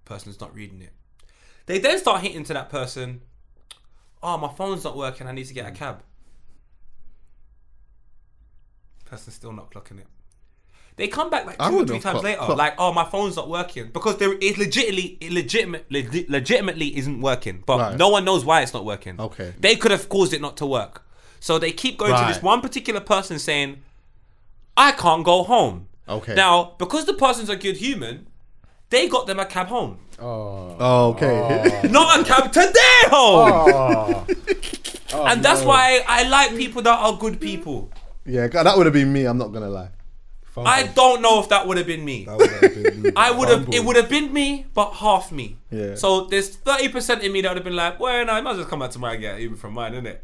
Person's 0.06 0.40
not 0.40 0.54
reading 0.54 0.82
it. 0.82 0.92
They 1.66 1.80
then 1.80 1.98
start 1.98 2.22
hinting 2.22 2.44
to 2.46 2.54
that 2.54 2.70
person, 2.70 3.22
"Oh, 4.22 4.38
my 4.38 4.50
phone's 4.54 4.84
not 4.84 4.98
working. 4.98 5.28
I 5.28 5.32
need 5.32 5.48
to 5.48 5.54
get 5.54 5.66
a 5.66 5.70
hmm. 5.70 5.76
cab." 5.76 6.04
Person's 9.06 9.36
still 9.36 9.54
not 9.54 9.72
clocking 9.72 10.00
it. 10.00 10.08
They 10.96 11.08
come 11.08 11.30
back 11.30 11.46
like 11.46 11.58
two 11.58 11.80
or 11.80 11.86
three 11.86 12.00
times 12.00 12.04
clocked- 12.04 12.24
later, 12.24 12.38
clocked. 12.40 12.58
like, 12.58 12.76
"Oh, 12.78 12.94
my 12.94 13.06
phone's 13.06 13.36
not 13.36 13.50
working," 13.50 13.88
because 13.88 14.18
there 14.18 14.34
it 14.34 14.58
legitimately, 14.58 15.18
it 15.22 15.32
legitimate, 15.32 15.86
legit, 15.90 16.30
legitimately 16.30 16.98
isn't 16.98 17.20
working, 17.22 17.64
but 17.66 17.80
Right. 17.80 17.98
no 17.98 18.10
one 18.10 18.26
knows 18.26 18.46
why 18.46 18.62
it's 18.62 18.74
not 18.74 18.86
working. 18.86 19.20
Okay. 19.20 19.54
they 19.60 19.76
could 19.76 19.92
have 19.92 20.08
caused 20.10 20.34
it 20.34 20.42
not 20.42 20.56
to 20.58 20.66
work, 20.66 21.08
so 21.40 21.58
they 21.58 21.72
keep 21.72 21.98
going 21.98 22.16
to 22.16 22.26
this 22.28 22.44
one 22.44 22.62
particular 22.62 23.00
person 23.00 23.40
saying, 23.40 23.82
"I 24.78 24.92
can't 24.92 25.24
go 25.24 25.44
home." 25.44 25.88
Okay. 26.08 26.36
Now, 26.36 26.76
because 26.78 27.06
the 27.06 27.14
person's 27.14 27.50
a 27.50 27.56
good 27.56 27.78
human, 27.78 28.28
they 28.94 29.10
got 29.10 29.28
them 29.28 29.40
a 29.40 29.46
cab 29.46 29.68
home, 29.68 29.98
Oh. 30.20 30.76
Oh, 30.80 31.10
okay. 31.10 31.82
Oh. 31.84 31.88
not 31.92 32.20
a 32.20 32.24
cab 32.24 32.52
to 32.52 32.60
their 32.60 33.10
home, 33.10 33.52
oh. 33.52 34.26
oh, 35.14 35.26
and 35.26 35.44
that's 35.44 35.62
no. 35.62 35.68
why 35.68 36.04
I 36.08 36.24
like 36.30 36.56
people 36.56 36.82
that 36.84 36.98
are 36.98 37.18
good 37.18 37.42
people. 37.42 37.92
yeah, 38.26 38.48
that 38.48 38.78
would 38.78 38.86
have 38.86 38.94
been 38.94 39.12
me. 39.12 39.26
I'm 39.26 39.38
not 39.38 39.52
gonna 39.52 39.70
lie. 39.70 39.90
Fuck 40.54 40.68
I 40.68 40.84
don't 40.84 41.24
know 41.24 41.40
if 41.42 41.50
that 41.50 41.66
would 41.66 41.78
have 41.78 41.88
been 41.88 42.06
me. 42.06 42.26
That 42.26 42.84
been 42.84 43.02
me. 43.02 43.12
I 43.16 43.32
would 43.32 43.50
have. 43.50 43.74
It 43.74 43.84
would 43.84 43.96
have 43.96 44.08
been 44.08 44.32
me, 44.32 44.68
but 44.76 44.92
half 44.92 45.32
me. 45.32 45.58
Yeah. 45.72 45.96
So 45.96 46.26
there's 46.26 46.50
thirty 46.50 46.90
percent 46.90 47.24
in 47.24 47.32
me 47.32 47.42
that 47.42 47.50
would 47.50 47.58
have 47.58 47.64
been 47.64 47.76
like, 47.76 48.00
"Well, 48.00 48.24
no, 48.24 48.34
I 48.34 48.42
might 48.42 48.52
as 48.52 48.58
well 48.58 48.68
come 48.68 48.80
back 48.80 48.92
tomorrow 48.92 49.14
and 49.14 49.22
get 49.22 49.40
even 49.40 49.58
from 49.58 49.74
mine, 49.74 49.94
isn't 49.94 50.06
it?" 50.06 50.24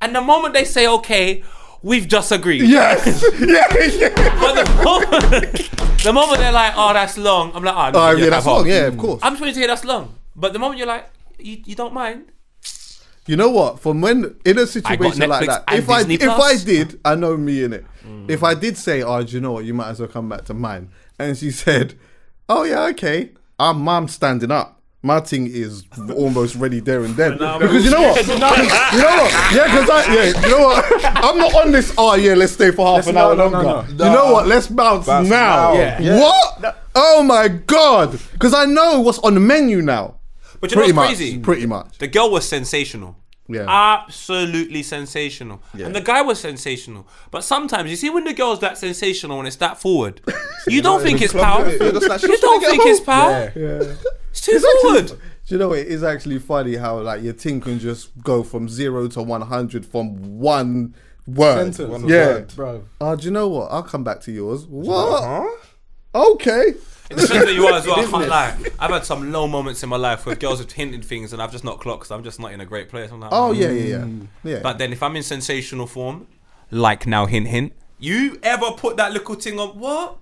And 0.00 0.16
the 0.16 0.20
moment 0.20 0.54
they 0.54 0.64
say, 0.64 0.88
"Okay, 0.88 1.44
we've 1.82 2.08
just 2.08 2.32
agreed," 2.32 2.62
Yes. 2.62 3.22
yeah. 3.40 3.66
yeah. 3.72 4.40
but 4.40 4.64
the 4.64 4.82
moment, 4.84 6.02
the 6.02 6.12
moment 6.12 6.38
they're 6.38 6.52
like, 6.52 6.72
"Oh, 6.76 6.92
that's 6.92 7.18
long," 7.18 7.52
I'm 7.54 7.62
like, 7.64 7.74
"Oh, 7.74 7.90
no, 7.90 7.98
Oh, 8.00 8.10
you're 8.10 8.20
yeah, 8.20 8.30
that's 8.30 8.46
long. 8.46 8.66
Yeah, 8.66 8.86
of 8.86 8.98
course. 8.98 9.20
I'm 9.22 9.32
just 9.32 9.42
waiting 9.42 9.54
to 9.54 9.60
hear 9.60 9.68
that's 9.68 9.84
long. 9.84 10.14
But 10.36 10.52
the 10.52 10.58
moment 10.58 10.78
you're 10.78 10.86
like, 10.86 11.10
"You, 11.38 11.62
you 11.64 11.74
don't 11.74 11.94
mind," 11.94 12.32
You 13.28 13.36
know 13.36 13.50
what? 13.50 13.78
From 13.80 14.00
when 14.00 14.36
in 14.46 14.58
a 14.58 14.66
situation 14.66 15.28
like 15.28 15.46
that, 15.46 15.64
and 15.68 15.78
if 15.78 15.90
I 15.90 15.98
Disney 16.02 16.14
if 16.14 16.30
I 16.30 16.56
did, 16.56 16.98
I 17.04 17.14
know 17.14 17.36
me 17.36 17.62
in 17.62 17.74
it. 17.74 17.84
Mm. 18.06 18.30
If 18.30 18.42
I 18.42 18.54
did 18.54 18.78
say, 18.78 19.02
"Oh, 19.02 19.22
do 19.22 19.34
you 19.34 19.40
know 19.40 19.52
what? 19.52 19.66
You 19.66 19.74
might 19.74 19.90
as 19.90 20.00
well 20.00 20.08
come 20.08 20.30
back 20.30 20.46
to 20.46 20.54
mine," 20.54 20.90
and 21.18 21.36
she 21.36 21.50
said, 21.50 21.94
"Oh 22.48 22.62
yeah, 22.64 22.84
okay," 22.86 23.32
I'm 23.58 23.80
mom 23.82 24.08
standing 24.08 24.50
up. 24.50 24.77
My 25.00 25.20
thing 25.20 25.46
is 25.48 25.84
almost 26.12 26.56
ready 26.56 26.80
there 26.80 27.04
and 27.04 27.14
then 27.14 27.32
because 27.38 27.84
you 27.84 27.90
know 27.92 28.00
what? 28.02 28.26
you 28.26 28.36
know 28.38 28.48
what? 28.48 29.32
Yeah, 29.54 29.64
because 29.64 29.90
I 29.90 30.12
yeah, 30.12 30.40
you 30.42 30.48
know 30.50 30.58
what? 30.66 31.04
I'm 31.24 31.38
not 31.38 31.54
on 31.54 31.70
this. 31.72 31.94
Oh 31.96 32.14
yeah, 32.16 32.34
let's 32.34 32.52
stay 32.52 32.72
for 32.72 32.84
half 32.84 32.96
Let's- 32.96 33.08
an 33.08 33.14
no, 33.14 33.28
hour 33.28 33.36
no, 33.36 33.48
no, 33.48 33.62
longer. 33.62 33.92
no. 33.94 34.06
You 34.06 34.12
know 34.12 34.32
what? 34.32 34.48
Let's 34.48 34.66
bounce, 34.66 35.06
Bounce 35.06 35.28
now. 35.28 35.72
now. 35.72 35.98
Yeah. 36.00 36.18
What? 36.20 36.76
Oh 36.96 37.22
my 37.22 37.46
god! 37.46 38.18
Because 38.32 38.52
I 38.52 38.64
know 38.64 38.98
what's 39.00 39.20
on 39.20 39.34
the 39.34 39.40
menu 39.40 39.82
now. 39.82 40.16
but 40.60 40.72
you 40.72 40.76
know 40.76 40.82
Pretty 40.82 40.92
what's 40.96 41.08
much. 41.10 41.16
crazy? 41.16 41.38
Pretty 41.38 41.66
much. 41.66 41.98
The 41.98 42.08
girl 42.08 42.30
was 42.30 42.48
sensational. 42.48 43.16
Yeah. 43.48 43.64
Absolutely 43.66 44.82
sensational. 44.82 45.62
Yeah. 45.74 45.86
And 45.86 45.96
the 45.96 46.02
guy 46.02 46.20
was 46.20 46.38
sensational. 46.38 47.08
But 47.30 47.44
sometimes, 47.44 47.90
you 47.90 47.96
see, 47.96 48.10
when 48.10 48.24
the 48.24 48.34
girl's 48.34 48.60
that 48.60 48.76
sensational 48.76 49.38
and 49.38 49.46
it's 49.46 49.56
that 49.56 49.80
forward, 49.80 50.20
you 50.66 50.82
don't 50.82 51.02
think 51.02 51.22
it's 51.22 51.32
power. 51.32 51.64
club, 51.64 51.80
you're 51.80 51.92
just 51.92 52.08
like, 52.08 52.22
You 52.22 52.28
"Just 52.28 52.42
don't 52.42 52.60
think 52.64 52.82
it's 52.84 53.00
power. 53.00 53.52
Yeah. 53.56 53.94
It's 54.30 54.42
too 54.42 54.60
forward. 54.82 55.08
Do 55.48 55.54
you 55.54 55.58
know 55.58 55.72
it 55.72 55.86
is 55.86 56.04
actually 56.04 56.38
funny 56.38 56.76
how 56.76 57.00
like 57.00 57.22
your 57.22 57.32
team 57.32 57.60
can 57.60 57.78
just 57.78 58.10
go 58.22 58.42
from 58.42 58.68
zero 58.68 59.08
to 59.08 59.22
one 59.22 59.40
hundred 59.40 59.86
from 59.86 60.38
one 60.38 60.94
word. 61.26 61.74
Sentence. 61.74 61.90
One 61.90 62.06
yeah. 62.06 62.26
word, 62.26 62.54
bro. 62.54 62.84
Oh, 63.00 63.06
ah, 63.06 63.14
do 63.16 63.24
you 63.24 63.30
know 63.30 63.48
what? 63.48 63.72
I'll 63.72 63.82
come 63.82 64.04
back 64.04 64.20
to 64.22 64.32
yours. 64.32 64.66
What? 64.66 65.48
Okay. 66.14 66.74
It 67.10 67.16
depends 67.16 67.44
where 67.46 67.50
you 67.50 67.66
are 67.66 67.74
as 67.74 67.86
well. 67.86 68.00
I 68.00 68.10
can't 68.10 68.28
lie. 68.28 68.56
I've 68.78 68.90
had 68.90 69.04
some 69.04 69.32
low 69.32 69.46
moments 69.46 69.82
in 69.82 69.88
my 69.88 69.96
life 69.96 70.26
where 70.26 70.36
girls 70.36 70.58
have 70.60 70.70
hinted 70.70 71.04
things 71.04 71.32
and 71.32 71.40
I've 71.40 71.52
just 71.52 71.64
not 71.64 71.80
clocked 71.80 72.00
because 72.00 72.10
I'm 72.10 72.22
just 72.22 72.38
not 72.38 72.52
in 72.52 72.60
a 72.60 72.66
great 72.66 72.88
place. 72.88 73.10
I'm 73.10 73.20
like, 73.20 73.32
Oh 73.32 73.52
mm. 73.52 73.58
yeah, 73.58 73.70
yeah, 73.70 73.96
yeah. 73.96 74.26
Yeah. 74.44 74.60
But 74.62 74.78
then 74.78 74.92
if 74.92 75.02
I'm 75.02 75.16
in 75.16 75.22
sensational 75.22 75.86
form, 75.86 76.26
like 76.70 77.06
now, 77.06 77.26
hint, 77.26 77.48
hint, 77.48 77.72
you 77.98 78.38
ever 78.42 78.72
put 78.72 78.96
that 78.98 79.12
little 79.12 79.34
thing 79.34 79.58
on 79.58 79.78
what? 79.78 80.18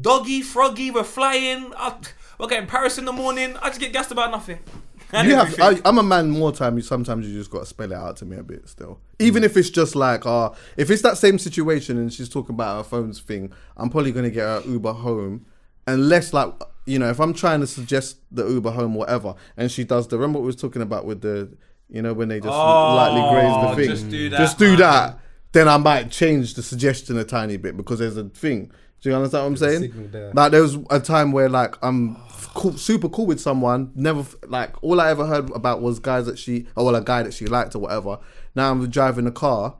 Doggy, 0.00 0.42
froggy, 0.42 0.90
we're 0.90 1.02
flying. 1.02 1.72
I, 1.76 1.96
we're 2.38 2.46
getting 2.46 2.68
Paris 2.68 2.98
in 2.98 3.04
the 3.04 3.12
morning. 3.12 3.56
I 3.60 3.68
just 3.68 3.80
get 3.80 3.92
gassed 3.92 4.12
about 4.12 4.30
nothing. 4.30 4.58
And 5.10 5.26
you 5.26 5.36
have. 5.36 5.58
I, 5.58 5.80
I'm 5.86 5.96
a 5.96 6.02
man. 6.02 6.28
More 6.28 6.52
time. 6.52 6.76
You 6.76 6.82
sometimes 6.82 7.26
you 7.26 7.32
just 7.32 7.50
got 7.50 7.60
to 7.60 7.66
spell 7.66 7.90
it 7.90 7.94
out 7.94 8.16
to 8.18 8.26
me 8.26 8.36
a 8.36 8.42
bit. 8.42 8.68
Still, 8.68 9.00
even 9.18 9.42
if 9.42 9.56
it's 9.56 9.70
just 9.70 9.96
like, 9.96 10.26
uh, 10.26 10.50
if 10.76 10.90
it's 10.90 11.00
that 11.00 11.16
same 11.16 11.38
situation 11.38 11.96
and 11.96 12.12
she's 12.12 12.28
talking 12.28 12.54
about 12.54 12.76
her 12.76 12.84
phone's 12.84 13.18
thing, 13.18 13.50
I'm 13.78 13.88
probably 13.88 14.12
gonna 14.12 14.28
get 14.28 14.42
her 14.42 14.62
Uber 14.66 14.92
home, 14.92 15.46
unless 15.88 16.32
like, 16.32 16.52
you 16.86 16.98
know, 16.98 17.08
if 17.10 17.20
I'm 17.20 17.34
trying 17.34 17.60
to 17.60 17.66
suggest 17.66 18.18
the 18.30 18.46
Uber 18.46 18.70
home, 18.70 18.94
whatever, 18.94 19.34
and 19.56 19.70
she 19.70 19.84
does 19.84 20.08
the. 20.08 20.16
Remember 20.16 20.38
what 20.38 20.42
we 20.44 20.46
was 20.48 20.56
talking 20.56 20.82
about 20.82 21.04
with 21.04 21.20
the, 21.20 21.50
you 21.88 22.02
know, 22.02 22.12
when 22.14 22.28
they 22.28 22.38
just 22.40 22.52
Oh, 22.52 22.94
lightly 22.94 23.22
graze 23.30 23.70
the 23.70 23.76
thing. 23.76 23.90
just 23.96 24.10
do 24.10 24.28
that, 24.30 24.38
Just 24.38 24.58
do 24.58 24.76
that. 24.76 25.18
Then 25.52 25.66
I 25.68 25.78
might 25.78 26.10
change 26.10 26.54
the 26.54 26.62
suggestion 26.62 27.18
a 27.18 27.24
tiny 27.24 27.56
bit 27.56 27.76
because 27.76 27.98
there's 27.98 28.16
a 28.16 28.24
thing. 28.28 28.70
Do 29.00 29.10
you 29.10 29.14
understand 29.14 29.44
what 29.44 29.48
I'm 29.48 29.56
saying? 29.56 30.10
there. 30.10 30.32
Like 30.34 30.50
there 30.52 30.62
was 30.62 30.76
a 30.90 31.00
time 31.00 31.32
where 31.32 31.48
like 31.48 31.76
I'm 31.82 32.16
cool, 32.54 32.76
super 32.76 33.08
cool 33.08 33.26
with 33.26 33.40
someone. 33.40 33.92
Never 33.94 34.24
like 34.48 34.82
all 34.82 35.00
I 35.00 35.10
ever 35.10 35.24
heard 35.26 35.50
about 35.50 35.80
was 35.80 35.98
guys 36.00 36.26
that 36.26 36.38
she, 36.38 36.66
or 36.76 36.84
well, 36.86 36.96
a 36.96 37.00
guy 37.02 37.22
that 37.22 37.32
she 37.32 37.46
liked 37.46 37.74
or 37.74 37.78
whatever. 37.78 38.18
Now 38.54 38.70
I'm 38.70 38.88
driving 38.90 39.26
a 39.26 39.30
car, 39.32 39.76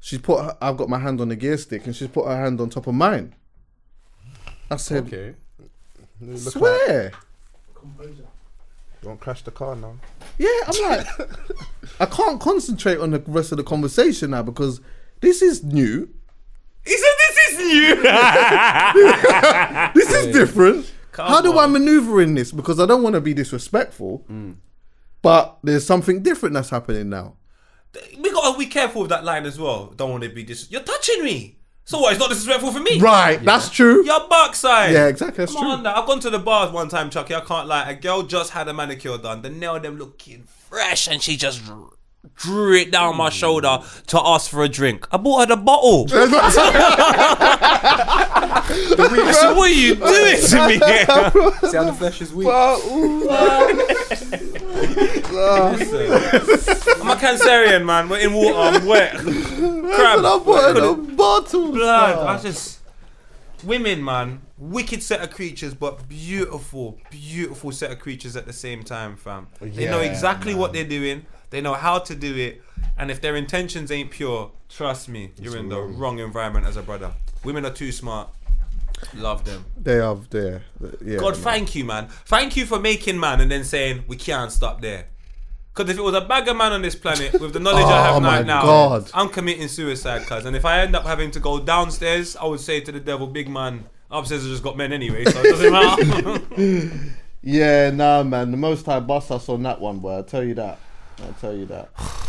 She's 0.00 0.18
put. 0.18 0.42
Her, 0.42 0.56
I've 0.60 0.76
got 0.76 0.88
my 0.88 0.98
hand 0.98 1.20
on 1.20 1.28
the 1.28 1.36
gear 1.36 1.56
stick, 1.58 1.86
and 1.86 1.94
she's 1.94 2.08
put 2.08 2.26
her 2.26 2.36
hand 2.36 2.60
on 2.60 2.70
top 2.70 2.86
of 2.86 2.94
mine. 2.94 3.34
I 4.70 4.76
said, 4.76 5.06
Okay. 5.06 5.34
You 6.20 6.34
look 6.34 6.52
"Swear." 6.52 7.12
Composure. 7.74 8.26
Don't 9.02 9.18
crash 9.18 9.42
the 9.42 9.50
car 9.50 9.74
now. 9.74 9.94
Yeah, 10.38 10.48
I'm 10.66 10.90
like, 10.90 11.06
I 12.00 12.06
can't 12.06 12.40
concentrate 12.40 12.98
on 12.98 13.10
the 13.12 13.20
rest 13.26 13.50
of 13.50 13.58
the 13.58 13.64
conversation 13.64 14.30
now 14.32 14.42
because 14.42 14.80
this 15.20 15.40
is 15.40 15.64
new. 15.64 16.08
He 16.84 16.96
said 16.96 17.14
this 17.18 17.38
is 17.48 17.58
new. 17.58 18.02
This 19.94 20.12
is 20.12 20.32
different. 20.34 20.92
Come 21.12 21.28
How 21.28 21.40
do 21.40 21.58
I 21.58 21.66
maneuver 21.66 22.20
in 22.20 22.34
this? 22.34 22.52
Because 22.52 22.78
I 22.78 22.86
don't 22.86 23.02
want 23.02 23.14
to 23.14 23.20
be 23.20 23.34
disrespectful, 23.34 24.24
mm. 24.30 24.56
but 25.22 25.58
there's 25.62 25.86
something 25.86 26.22
different 26.22 26.54
that's 26.54 26.70
happening 26.70 27.08
now. 27.08 27.36
we 28.18 28.30
gotta 28.30 28.58
be 28.58 28.66
careful 28.66 29.02
with 29.02 29.10
that 29.10 29.24
line 29.24 29.46
as 29.46 29.58
well. 29.58 29.86
Don't 29.96 30.10
want 30.10 30.22
to 30.24 30.28
be 30.28 30.44
dis. 30.44 30.70
You're 30.70 30.82
touching 30.82 31.24
me. 31.24 31.59
So 31.90 31.98
what? 31.98 32.12
It's 32.12 32.20
not 32.20 32.28
disrespectful 32.28 32.70
for 32.72 32.78
me. 32.78 33.00
Right, 33.00 33.44
that's 33.44 33.68
true. 33.68 34.04
Your 34.04 34.28
backside. 34.28 34.92
Yeah, 34.92 35.08
exactly, 35.08 35.42
that's 35.44 35.52
Come 35.52 35.62
true. 35.64 35.72
on 35.72 35.82
now. 35.82 36.00
I've 36.00 36.06
gone 36.06 36.20
to 36.20 36.30
the 36.30 36.38
bars 36.38 36.70
one 36.70 36.88
time, 36.88 37.10
Chuckie. 37.10 37.34
I 37.34 37.40
can't 37.40 37.66
lie. 37.66 37.90
A 37.90 37.96
girl 37.96 38.22
just 38.22 38.52
had 38.52 38.68
a 38.68 38.72
manicure 38.72 39.18
done. 39.18 39.42
The 39.42 39.50
nail 39.50 39.80
them 39.80 39.96
looking 39.98 40.44
fresh, 40.44 41.08
and 41.08 41.20
she 41.20 41.36
just 41.36 41.64
dr- 41.64 41.94
drew 42.36 42.76
it 42.76 42.92
down 42.92 43.16
my 43.16 43.28
shoulder 43.28 43.80
to 44.06 44.20
ask 44.24 44.48
for 44.48 44.62
a 44.62 44.68
drink. 44.68 45.08
I 45.10 45.16
bought 45.16 45.48
her 45.48 45.56
the 45.56 45.60
bottle. 45.60 46.06
so 46.08 46.28
what 49.56 49.58
are 49.58 49.68
you 49.68 49.96
doing 49.96 50.36
to 50.42 50.68
me? 50.68 50.78
See 50.78 51.76
how 51.76 51.84
the 51.86 51.96
flesh 51.98 52.22
is 52.22 52.32
weak. 52.32 52.46
I'm 57.00 57.10
a 57.10 57.14
Cancerian, 57.16 57.84
man. 57.84 58.08
We're 58.08 58.18
in 58.20 58.32
water. 58.32 58.58
I'm 58.58 58.86
wet. 58.86 59.14
Crab. 59.16 60.24
I 60.24 60.38
her 60.44 60.72
the 60.74 61.14
bottle. 61.14 61.72
blood. 61.72 62.26
I 62.26 62.40
just 62.40 62.80
women, 63.64 64.04
man. 64.04 64.42
Wicked 64.58 65.02
set 65.02 65.22
of 65.22 65.30
creatures, 65.30 65.72
but 65.74 66.06
beautiful, 66.08 66.98
beautiful 67.10 67.72
set 67.72 67.90
of 67.90 67.98
creatures 67.98 68.36
at 68.36 68.46
the 68.46 68.52
same 68.52 68.82
time, 68.82 69.16
fam. 69.16 69.46
they 69.58 69.86
know 69.86 70.00
Yeah, 70.02 70.10
exactly 70.10 70.54
what 70.54 70.74
they're 70.74 70.84
doing. 70.84 71.24
They 71.48 71.60
know 71.62 71.72
how 71.74 71.98
to 71.98 72.14
do 72.14 72.36
it, 72.36 72.62
and 72.98 73.10
if 73.10 73.20
their 73.22 73.34
intentions 73.36 73.90
ain't 73.90 74.10
pure, 74.10 74.52
trust 74.68 75.08
me, 75.08 75.32
you're 75.40 75.56
in 75.56 75.68
the 75.68 75.80
wrong 75.80 76.18
environment 76.18 76.66
as 76.66 76.76
a 76.76 76.82
brother. 76.82 77.12
Women 77.42 77.64
are 77.64 77.72
too 77.72 77.90
smart. 77.90 78.28
Love 79.14 79.44
them. 79.44 79.64
They 79.76 79.96
have 79.96 80.28
there. 80.30 80.62
Yeah. 81.04 81.18
God, 81.18 81.34
man. 81.34 81.42
thank 81.42 81.74
you, 81.74 81.84
man. 81.84 82.08
Thank 82.26 82.56
you 82.56 82.66
for 82.66 82.78
making 82.78 83.18
man 83.18 83.40
and 83.40 83.50
then 83.50 83.64
saying 83.64 84.04
we 84.06 84.16
can't 84.16 84.52
stop 84.52 84.80
there. 84.80 85.06
Because 85.74 85.90
if 85.90 85.98
it 85.98 86.02
was 86.02 86.14
a 86.14 86.20
bag 86.20 86.48
of 86.48 86.56
man 86.56 86.72
on 86.72 86.82
this 86.82 86.94
planet 86.96 87.40
with 87.40 87.52
the 87.52 87.60
knowledge 87.60 87.84
I 87.84 88.10
Oh 88.10 88.14
have 88.14 88.22
my 88.22 88.38
right 88.38 88.46
now, 88.46 88.62
God. 88.62 89.10
I'm 89.14 89.28
committing 89.28 89.68
suicide, 89.68 90.26
cuz. 90.26 90.44
And 90.44 90.54
if 90.56 90.64
I 90.64 90.80
end 90.80 90.94
up 90.96 91.04
having 91.04 91.30
to 91.32 91.40
go 91.40 91.60
downstairs, 91.60 92.36
I 92.36 92.44
would 92.46 92.60
say 92.60 92.80
to 92.80 92.92
the 92.92 93.00
devil, 93.00 93.26
big 93.26 93.48
man, 93.48 93.86
upstairs 94.10 94.42
has 94.42 94.50
just 94.50 94.62
got 94.62 94.76
men 94.76 94.92
anyway, 94.92 95.24
so 95.24 95.40
it 95.42 95.50
doesn't 95.50 95.72
matter. 96.58 96.90
Yeah, 97.42 97.90
nah, 97.90 98.22
man. 98.22 98.50
The 98.50 98.56
Most 98.56 98.84
High 98.84 99.00
bust 99.00 99.30
us 99.30 99.48
on 99.48 99.62
that 99.62 99.80
one, 99.80 100.00
boy. 100.00 100.16
I'll 100.16 100.24
tell 100.24 100.44
you 100.44 100.54
that. 100.54 100.78
I'll 101.22 101.32
tell 101.40 101.54
you 101.56 101.66
that. 101.66 101.88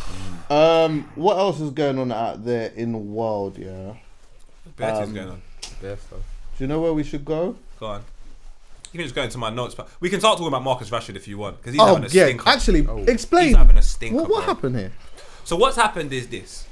um, 0.49 1.09
what 1.15 1.37
else 1.37 1.59
is 1.59 1.71
going 1.71 1.97
on 1.99 2.11
out 2.11 2.45
there 2.45 2.71
in 2.75 2.91
the 2.93 2.97
world? 2.97 3.57
Yeah. 3.57 3.95
Betty's 4.77 5.09
Um, 5.09 5.13
going 5.13 5.29
on. 5.29 5.41
Their 5.81 5.97
stuff. 5.97 6.19
Do 6.61 6.65
you 6.65 6.67
know 6.69 6.79
where 6.79 6.93
we 6.93 7.03
should 7.03 7.25
go? 7.25 7.55
Go 7.79 7.87
on. 7.87 8.01
You 8.93 8.99
can 8.99 9.01
just 9.01 9.15
go 9.15 9.23
into 9.23 9.39
my 9.39 9.49
notes, 9.49 9.73
but 9.73 9.89
we 9.99 10.11
can 10.11 10.19
start 10.19 10.37
talking 10.37 10.47
about 10.49 10.61
Marcus 10.61 10.91
Rashford 10.91 11.15
if 11.15 11.27
you 11.27 11.39
want, 11.39 11.57
because 11.57 11.73
he's 11.73 11.81
Oh 11.81 11.87
having 11.87 12.03
a 12.03 12.07
yeah. 12.09 12.25
stinker. 12.25 12.47
Actually, 12.47 12.87
explain. 13.11 13.47
He's 13.47 13.55
having 13.55 13.79
a 13.79 13.81
stinker. 13.81 14.17
What, 14.17 14.29
what 14.29 14.45
bro. 14.45 14.53
happened 14.53 14.75
here? 14.75 14.91
So 15.43 15.55
what's 15.55 15.75
happened 15.75 16.13
is 16.13 16.27
this. 16.27 16.67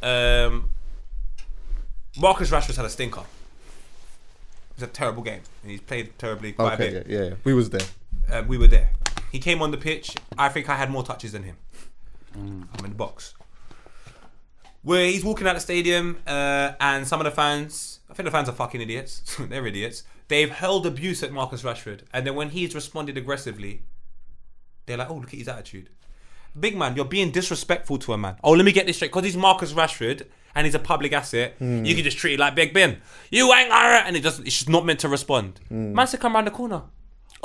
Um, 0.00 0.70
Marcus 2.16 2.50
Rashford's 2.52 2.76
had 2.76 2.86
a 2.86 2.88
stinker. 2.88 3.22
It 3.22 4.76
was 4.76 4.82
a 4.84 4.86
terrible 4.86 5.24
game, 5.24 5.40
and 5.62 5.72
he's 5.72 5.80
played 5.80 6.16
terribly 6.20 6.52
quite 6.52 6.74
a 6.78 6.84
Okay. 6.84 6.90
bit. 6.92 7.06
Yeah, 7.08 7.22
yeah. 7.22 7.34
We 7.42 7.52
was 7.52 7.70
there. 7.70 7.80
Um, 8.30 8.46
we 8.46 8.56
were 8.58 8.68
there. 8.68 8.90
He 9.32 9.40
came 9.40 9.60
on 9.60 9.72
the 9.72 9.76
pitch. 9.76 10.14
I 10.38 10.50
think 10.50 10.68
I 10.68 10.76
had 10.76 10.88
more 10.88 11.02
touches 11.02 11.32
than 11.32 11.42
him. 11.42 11.56
I'm 12.32 12.68
in 12.84 12.90
the 12.90 12.94
box. 12.96 13.34
Where 14.84 15.04
he's 15.06 15.24
walking 15.24 15.48
out 15.48 15.56
of 15.56 15.62
the 15.62 15.62
stadium, 15.62 16.18
uh, 16.28 16.74
and 16.78 17.08
some 17.08 17.18
of 17.18 17.24
the 17.24 17.32
fans, 17.32 17.95
I 18.08 18.14
think 18.14 18.24
the 18.24 18.30
fans 18.30 18.48
are 18.48 18.52
fucking 18.52 18.80
idiots. 18.80 19.36
They're 19.40 19.66
idiots. 19.66 20.04
They've 20.28 20.50
hurled 20.50 20.86
abuse 20.86 21.22
at 21.22 21.32
Marcus 21.32 21.62
Rashford, 21.62 22.02
and 22.12 22.26
then 22.26 22.34
when 22.34 22.50
he's 22.50 22.74
responded 22.74 23.16
aggressively, 23.16 23.82
they're 24.86 24.96
like, 24.96 25.10
"Oh, 25.10 25.14
look 25.14 25.32
at 25.32 25.38
his 25.38 25.48
attitude." 25.48 25.90
Big 26.58 26.76
man, 26.76 26.96
you're 26.96 27.04
being 27.04 27.30
disrespectful 27.30 27.98
to 27.98 28.12
a 28.14 28.18
man. 28.18 28.36
Oh, 28.42 28.52
let 28.52 28.64
me 28.64 28.72
get 28.72 28.86
this 28.86 28.96
straight. 28.96 29.08
Because 29.08 29.24
he's 29.24 29.36
Marcus 29.36 29.74
Rashford 29.74 30.26
and 30.54 30.64
he's 30.64 30.74
a 30.74 30.78
public 30.78 31.12
asset, 31.12 31.54
you 31.60 31.66
hmm. 31.66 31.84
can 31.84 32.02
just 32.02 32.16
treat 32.16 32.34
it 32.34 32.40
like 32.40 32.54
Big 32.54 32.72
Ben. 32.72 33.02
You 33.30 33.52
ain't 33.52 33.70
alright. 33.70 34.04
And 34.06 34.16
it 34.16 34.22
just, 34.22 34.40
it's 34.40 34.56
just 34.56 34.68
not 34.68 34.86
meant 34.86 35.00
to 35.00 35.08
respond. 35.08 35.60
Hmm. 35.68 35.92
Man 35.92 36.06
said, 36.06 36.20
come 36.20 36.34
around 36.34 36.46
the 36.46 36.50
corner. 36.52 36.82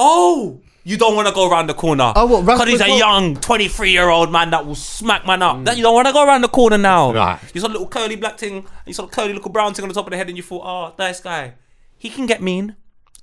Oh, 0.03 0.59
you 0.83 0.97
don't 0.97 1.15
want 1.15 1.27
to 1.27 1.33
go 1.33 1.47
around 1.49 1.67
the 1.67 1.75
corner. 1.75 2.11
Oh, 2.15 2.25
what, 2.25 2.41
Because 2.45 2.67
he's 2.67 2.81
a 2.81 2.87
got- 2.87 2.97
young 2.97 3.35
23 3.35 3.91
year 3.91 4.09
old 4.09 4.31
man 4.31 4.49
that 4.49 4.65
will 4.65 4.73
smack 4.75 5.27
man 5.27 5.41
up. 5.43 5.57
Mm. 5.57 5.65
That 5.65 5.77
You 5.77 5.83
don't 5.83 5.93
want 5.93 6.07
to 6.07 6.13
go 6.13 6.25
around 6.25 6.41
the 6.41 6.47
corner 6.49 6.77
now. 6.79 7.13
Right. 7.13 7.39
You 7.53 7.61
saw 7.61 7.67
a 7.67 7.69
little 7.69 7.87
curly 7.87 8.15
black 8.15 8.39
thing, 8.39 8.65
you 8.87 8.93
saw 8.93 9.03
a 9.03 9.07
curly 9.07 9.33
little 9.33 9.51
brown 9.51 9.73
thing 9.75 9.83
on 9.83 9.89
the 9.89 9.93
top 9.95 10.07
of 10.07 10.11
the 10.11 10.17
head, 10.17 10.27
and 10.27 10.35
you 10.37 10.41
thought, 10.43 10.63
oh, 10.65 10.95
nice 10.97 11.19
guy. 11.21 11.53
He 11.99 12.09
can 12.09 12.25
get 12.25 12.41
mean. 12.41 12.75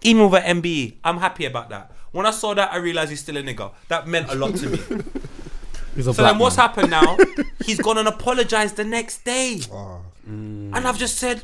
Even 0.03 0.31
with 0.31 0.41
an 0.45 0.63
MBE. 0.63 0.99
I'm 1.03 1.19
happy 1.19 1.45
about 1.47 1.69
that. 1.71 1.91
When 2.13 2.25
I 2.27 2.31
saw 2.31 2.55
that, 2.55 2.73
I 2.73 2.77
realized 2.77 3.11
he's 3.11 3.21
still 3.21 3.37
a 3.37 3.43
nigga. 3.43 3.73
That 3.89 4.07
meant 4.07 4.31
a 4.31 4.37
lot 4.37 4.55
to 4.57 4.69
me. 4.69 4.79
He's 5.97 6.07
a 6.07 6.15
So 6.15 6.23
black 6.23 6.33
then 6.35 6.39
what's 6.39 6.55
happened 6.55 6.91
now? 6.91 7.17
He's 7.67 7.81
gone 7.81 7.99
and 7.99 8.07
apologized 8.07 8.77
the 8.77 8.85
next 8.85 9.25
day. 9.25 9.61
Ah. 9.73 9.99
And 10.25 10.77
I've 10.77 10.97
just 10.99 11.17
said, 11.19 11.43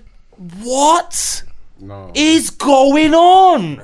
what 0.63 1.43
No. 1.81 2.13
is 2.15 2.51
going 2.51 3.15
on? 3.15 3.83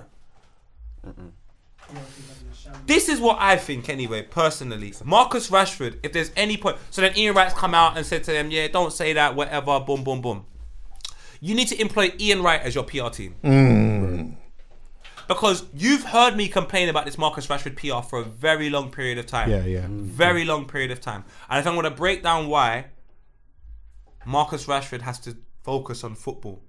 This 2.87 3.09
is 3.09 3.20
what 3.20 3.39
I 3.41 3.57
think 3.57 3.89
anyway, 3.89 4.22
personally. 4.22 4.93
Marcus 5.05 5.51
Rashford, 5.51 5.99
if 6.03 6.12
there's 6.12 6.31
any 6.37 6.57
point 6.57 6.76
so 6.91 7.03
then 7.03 7.16
Ian 7.16 7.35
Wright's 7.35 7.55
come 7.55 7.74
out 7.74 7.97
and 7.97 8.05
said 8.05 8.24
to 8.24 8.33
them, 8.33 8.51
Yeah, 8.51 8.68
don't 8.68 8.93
say 8.93 9.12
that, 9.12 9.35
whatever, 9.35 9.81
boom, 9.81 10.05
boom, 10.05 10.20
boom. 10.20 10.47
You 11.41 11.55
need 11.55 11.68
to 11.68 11.81
employ 11.81 12.12
Ian 12.18 12.43
Wright 12.43 12.61
as 12.61 12.74
your 12.74 12.85
PR 12.85 13.09
team. 13.09 13.35
Mm. 13.43 14.37
Because 15.26 15.64
you've 15.72 16.03
heard 16.03 16.37
me 16.37 16.49
complain 16.49 16.89
about 16.89 17.05
this 17.05 17.16
Marcus 17.16 17.47
Rashford 17.47 17.76
PR 17.76 18.07
for 18.07 18.18
a 18.18 18.24
very 18.24 18.68
long 18.68 18.91
period 18.91 19.16
of 19.16 19.26
time. 19.26 19.49
Yeah, 19.49 19.64
yeah. 19.64 19.83
Mm. 19.83 20.03
Very 20.03 20.45
long 20.45 20.66
period 20.66 20.91
of 20.91 21.01
time. 21.01 21.24
And 21.49 21.59
if 21.61 21.66
I'm 21.66 21.74
going 21.74 21.85
to 21.85 21.91
break 21.91 22.22
down 22.22 22.49
why, 22.49 22.87
Marcus 24.26 24.66
Rashford 24.66 25.03
has 25.03 25.18
to 25.20 25.37
focus 25.62 26.05
on 26.05 26.14
football. 26.14 26.62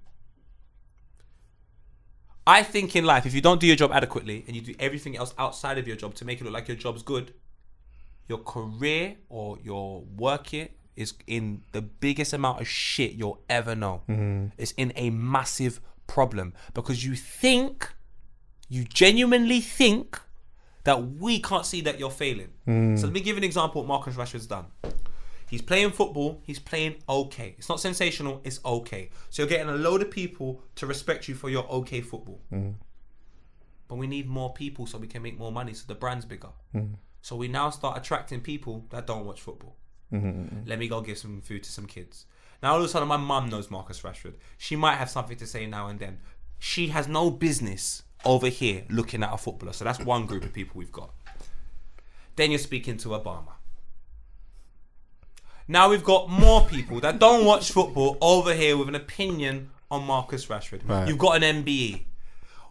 I 2.46 2.62
think 2.62 2.96
in 2.96 3.04
life, 3.04 3.24
if 3.26 3.34
you 3.34 3.40
don't 3.40 3.60
do 3.60 3.66
your 3.66 3.76
job 3.76 3.92
adequately 3.92 4.44
and 4.46 4.56
you 4.56 4.62
do 4.62 4.74
everything 4.78 5.16
else 5.16 5.34
outside 5.38 5.78
of 5.78 5.86
your 5.86 5.96
job 5.96 6.14
to 6.14 6.24
make 6.24 6.40
it 6.40 6.44
look 6.44 6.52
like 6.52 6.68
your 6.68 6.76
job's 6.76 7.02
good, 7.02 7.32
your 8.28 8.38
career 8.38 9.16
or 9.28 9.58
your 9.62 10.02
work 10.16 10.48
here 10.48 10.68
is 10.96 11.14
in 11.26 11.62
the 11.72 11.80
biggest 11.82 12.32
amount 12.32 12.60
of 12.60 12.66
shit 12.66 13.12
you'll 13.12 13.42
ever 13.48 13.74
know. 13.74 14.02
Mm-hmm. 14.08 14.48
It's 14.58 14.72
in 14.72 14.92
a 14.96 15.10
massive 15.10 15.80
problem 16.06 16.52
because 16.74 17.04
you 17.04 17.14
think, 17.14 17.92
you 18.68 18.84
genuinely 18.84 19.60
think 19.60 20.20
that 20.84 21.12
we 21.12 21.40
can't 21.40 21.64
see 21.64 21.80
that 21.82 21.98
you're 21.98 22.10
failing. 22.10 22.48
So 22.66 22.72
mm. 22.72 23.02
let 23.02 23.12
me 23.12 23.20
give 23.20 23.36
an 23.36 23.44
example 23.44 23.82
what 23.82 23.88
Marcus 23.88 24.16
Rashford's 24.16 24.46
done. 24.46 24.66
He's 25.52 25.60
playing 25.60 25.90
football. 25.90 26.40
He's 26.44 26.58
playing 26.58 26.94
okay. 27.06 27.54
It's 27.58 27.68
not 27.68 27.78
sensational. 27.78 28.40
It's 28.42 28.58
okay. 28.64 29.10
So 29.28 29.42
you're 29.42 29.50
getting 29.50 29.68
a 29.68 29.76
load 29.76 30.00
of 30.00 30.10
people 30.10 30.62
to 30.76 30.86
respect 30.86 31.28
you 31.28 31.34
for 31.34 31.50
your 31.50 31.68
okay 31.68 32.00
football. 32.00 32.40
Mm-hmm. 32.50 32.70
But 33.86 33.96
we 33.96 34.06
need 34.06 34.26
more 34.30 34.54
people 34.54 34.86
so 34.86 34.96
we 34.96 35.08
can 35.08 35.20
make 35.20 35.36
more 35.36 35.52
money 35.52 35.74
so 35.74 35.84
the 35.86 35.94
brand's 35.94 36.24
bigger. 36.24 36.48
Mm-hmm. 36.74 36.94
So 37.20 37.36
we 37.36 37.48
now 37.48 37.68
start 37.68 37.98
attracting 37.98 38.40
people 38.40 38.86
that 38.88 39.06
don't 39.06 39.26
watch 39.26 39.42
football. 39.42 39.76
Mm-hmm. 40.10 40.60
Let 40.64 40.78
me 40.78 40.88
go 40.88 41.02
give 41.02 41.18
some 41.18 41.42
food 41.42 41.64
to 41.64 41.70
some 41.70 41.84
kids. 41.84 42.24
Now 42.62 42.72
all 42.72 42.78
of 42.78 42.84
a 42.86 42.88
sudden 42.88 43.06
my 43.06 43.18
mum 43.18 43.50
knows 43.50 43.70
Marcus 43.70 44.00
Rashford. 44.00 44.36
She 44.56 44.74
might 44.74 44.96
have 44.96 45.10
something 45.10 45.36
to 45.36 45.46
say 45.46 45.66
now 45.66 45.88
and 45.88 45.98
then. 45.98 46.20
She 46.60 46.88
has 46.88 47.08
no 47.08 47.30
business 47.30 48.04
over 48.24 48.48
here 48.48 48.84
looking 48.88 49.22
at 49.22 49.34
a 49.34 49.36
footballer. 49.36 49.74
So 49.74 49.84
that's 49.84 50.00
one 50.00 50.24
group 50.24 50.46
of 50.46 50.54
people 50.54 50.78
we've 50.78 50.90
got. 50.90 51.10
Then 52.36 52.52
you're 52.52 52.58
speaking 52.58 52.96
to 52.96 53.10
Obama. 53.10 53.52
Now 55.68 55.88
we've 55.90 56.04
got 56.04 56.28
more 56.28 56.64
people 56.66 57.00
that 57.00 57.18
don't 57.18 57.44
watch 57.44 57.70
football 57.70 58.18
over 58.20 58.52
here 58.54 58.76
with 58.76 58.88
an 58.88 58.94
opinion 58.94 59.70
on 59.90 60.04
Marcus 60.04 60.46
Rashford. 60.46 60.88
Right. 60.88 61.06
You've 61.06 61.18
got 61.18 61.42
an 61.42 61.64
MBE. 61.64 62.02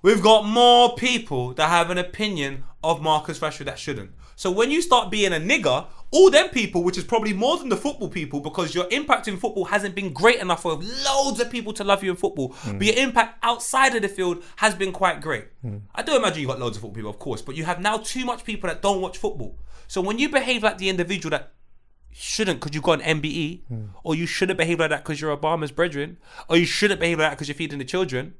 We've 0.01 0.21
got 0.21 0.45
more 0.45 0.95
people 0.95 1.53
that 1.53 1.69
have 1.69 1.91
an 1.91 1.97
opinion 1.97 2.63
of 2.83 3.01
Marcus 3.01 3.39
Rashford 3.39 3.65
that 3.65 3.77
shouldn't. 3.77 4.11
So 4.35 4.49
when 4.49 4.71
you 4.71 4.81
start 4.81 5.11
being 5.11 5.33
a 5.33 5.35
nigger, 5.35 5.85
all 6.09 6.31
them 6.31 6.49
people, 6.49 6.83
which 6.83 6.97
is 6.97 7.03
probably 7.03 7.31
more 7.31 7.57
than 7.57 7.69
the 7.69 7.77
football 7.77 8.09
people, 8.09 8.39
because 8.39 8.73
your 8.73 8.87
impact 8.89 9.27
in 9.27 9.37
football 9.37 9.65
hasn't 9.65 9.93
been 9.93 10.11
great 10.11 10.39
enough 10.39 10.63
for 10.63 10.73
loads 10.73 11.39
of 11.39 11.51
people 11.51 11.71
to 11.73 11.83
love 11.83 12.03
you 12.03 12.09
in 12.09 12.17
football, 12.17 12.53
hmm. 12.53 12.79
but 12.79 12.87
your 12.87 12.95
impact 12.97 13.37
outside 13.43 13.95
of 13.95 14.01
the 14.01 14.09
field 14.09 14.43
has 14.55 14.73
been 14.73 14.91
quite 14.91 15.21
great. 15.21 15.45
Hmm. 15.61 15.77
I 15.93 16.01
do 16.01 16.15
imagine 16.15 16.41
you've 16.41 16.49
got 16.49 16.59
loads 16.59 16.75
of 16.77 16.81
football 16.81 16.95
people, 16.95 17.11
of 17.11 17.19
course, 17.19 17.43
but 17.43 17.55
you 17.55 17.63
have 17.65 17.79
now 17.79 17.97
too 17.97 18.25
much 18.25 18.43
people 18.43 18.67
that 18.67 18.81
don't 18.81 18.99
watch 18.99 19.19
football. 19.19 19.55
So 19.87 20.01
when 20.01 20.17
you 20.17 20.27
behave 20.29 20.63
like 20.63 20.79
the 20.79 20.89
individual 20.89 21.29
that 21.31 21.51
shouldn't 22.11 22.59
because 22.59 22.73
you've 22.73 22.83
got 22.83 23.01
an 23.01 23.21
MBE, 23.21 23.61
hmm. 23.67 23.85
or 24.03 24.15
you 24.15 24.25
shouldn't 24.25 24.57
behave 24.57 24.79
like 24.79 24.89
that 24.89 25.03
because 25.03 25.21
you're 25.21 25.35
Obama's 25.35 25.71
brethren, 25.71 26.17
or 26.49 26.57
you 26.57 26.65
shouldn't 26.65 26.99
behave 26.99 27.19
like 27.19 27.29
that 27.29 27.31
because 27.31 27.47
you're 27.47 27.55
feeding 27.55 27.79
the 27.79 27.85
children, 27.85 28.33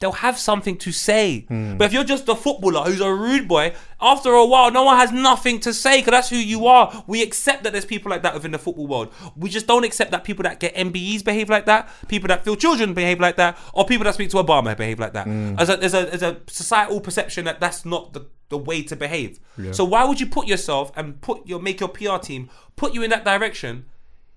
they'll 0.00 0.12
have 0.12 0.38
something 0.38 0.76
to 0.78 0.90
say. 0.90 1.42
Hmm. 1.42 1.76
But 1.76 1.84
if 1.84 1.92
you're 1.92 2.04
just 2.04 2.28
a 2.28 2.34
footballer 2.34 2.82
who's 2.84 3.00
a 3.00 3.12
rude 3.12 3.46
boy, 3.46 3.74
after 4.00 4.32
a 4.32 4.44
while, 4.46 4.70
no 4.70 4.84
one 4.84 4.96
has 4.96 5.12
nothing 5.12 5.60
to 5.60 5.74
say 5.74 5.98
because 5.98 6.12
that's 6.12 6.30
who 6.30 6.36
you 6.36 6.66
are. 6.66 7.04
We 7.06 7.22
accept 7.22 7.64
that 7.64 7.72
there's 7.72 7.84
people 7.84 8.10
like 8.10 8.22
that 8.22 8.32
within 8.32 8.50
the 8.50 8.58
football 8.58 8.86
world. 8.86 9.12
We 9.36 9.50
just 9.50 9.66
don't 9.66 9.84
accept 9.84 10.10
that 10.12 10.24
people 10.24 10.42
that 10.44 10.58
get 10.58 10.74
MBEs 10.74 11.22
behave 11.22 11.50
like 11.50 11.66
that, 11.66 11.90
people 12.08 12.28
that 12.28 12.44
feel 12.44 12.56
children 12.56 12.94
behave 12.94 13.20
like 13.20 13.36
that, 13.36 13.58
or 13.74 13.84
people 13.84 14.04
that 14.04 14.14
speak 14.14 14.30
to 14.30 14.38
Obama 14.38 14.74
behave 14.76 14.98
like 14.98 15.12
that. 15.12 15.26
Hmm. 15.26 15.54
As, 15.58 15.68
a, 15.68 15.78
as, 15.82 15.92
a, 15.92 16.12
as 16.12 16.22
a 16.22 16.40
societal 16.46 17.00
perception 17.00 17.44
that 17.44 17.60
that's 17.60 17.84
not 17.84 18.14
the, 18.14 18.26
the 18.48 18.58
way 18.58 18.82
to 18.82 18.96
behave. 18.96 19.38
So 19.72 19.84
why 19.84 20.04
would 20.04 20.18
you 20.18 20.26
put 20.26 20.46
yourself 20.48 20.90
and 20.96 21.20
put 21.20 21.46
your 21.46 21.60
make 21.60 21.80
your 21.80 21.90
PR 21.90 22.16
team 22.16 22.48
put 22.76 22.94
you 22.94 23.02
in 23.02 23.10
that 23.10 23.24
direction 23.26 23.84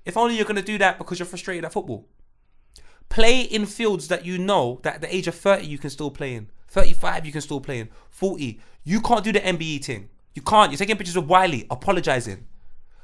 if 0.06 0.18
only 0.18 0.36
you're 0.36 0.46
going 0.46 0.58
to 0.58 0.62
do 0.62 0.78
that 0.80 0.98
because 0.98 1.18
you're 1.20 1.26
frustrated 1.26 1.64
at 1.64 1.72
football? 1.72 2.06
Play 3.14 3.42
in 3.42 3.68
fields 3.68 4.08
that 4.08 4.26
you 4.26 4.40
know 4.40 4.80
that 4.82 4.96
at 4.96 5.02
the 5.02 5.16
age 5.16 5.28
of 5.28 5.36
30 5.36 5.68
you 5.68 5.78
can 5.78 5.92
still 5.92 6.10
play 6.10 6.34
in 6.34 6.50
35 6.70 7.28
you 7.28 7.32
can 7.32 7.42
still 7.42 7.62
play 7.62 7.80
in 7.80 7.88
40 8.10 8.60
you 8.84 9.00
can't 9.02 9.24
do 9.24 9.32
the 9.32 9.40
mbe 9.40 9.86
thing 9.86 10.10
you 10.34 10.42
can't 10.42 10.72
you're 10.72 10.80
taking 10.80 10.98
pictures 10.98 11.16
of 11.16 11.30
wiley 11.30 11.68
apologizing 11.70 12.48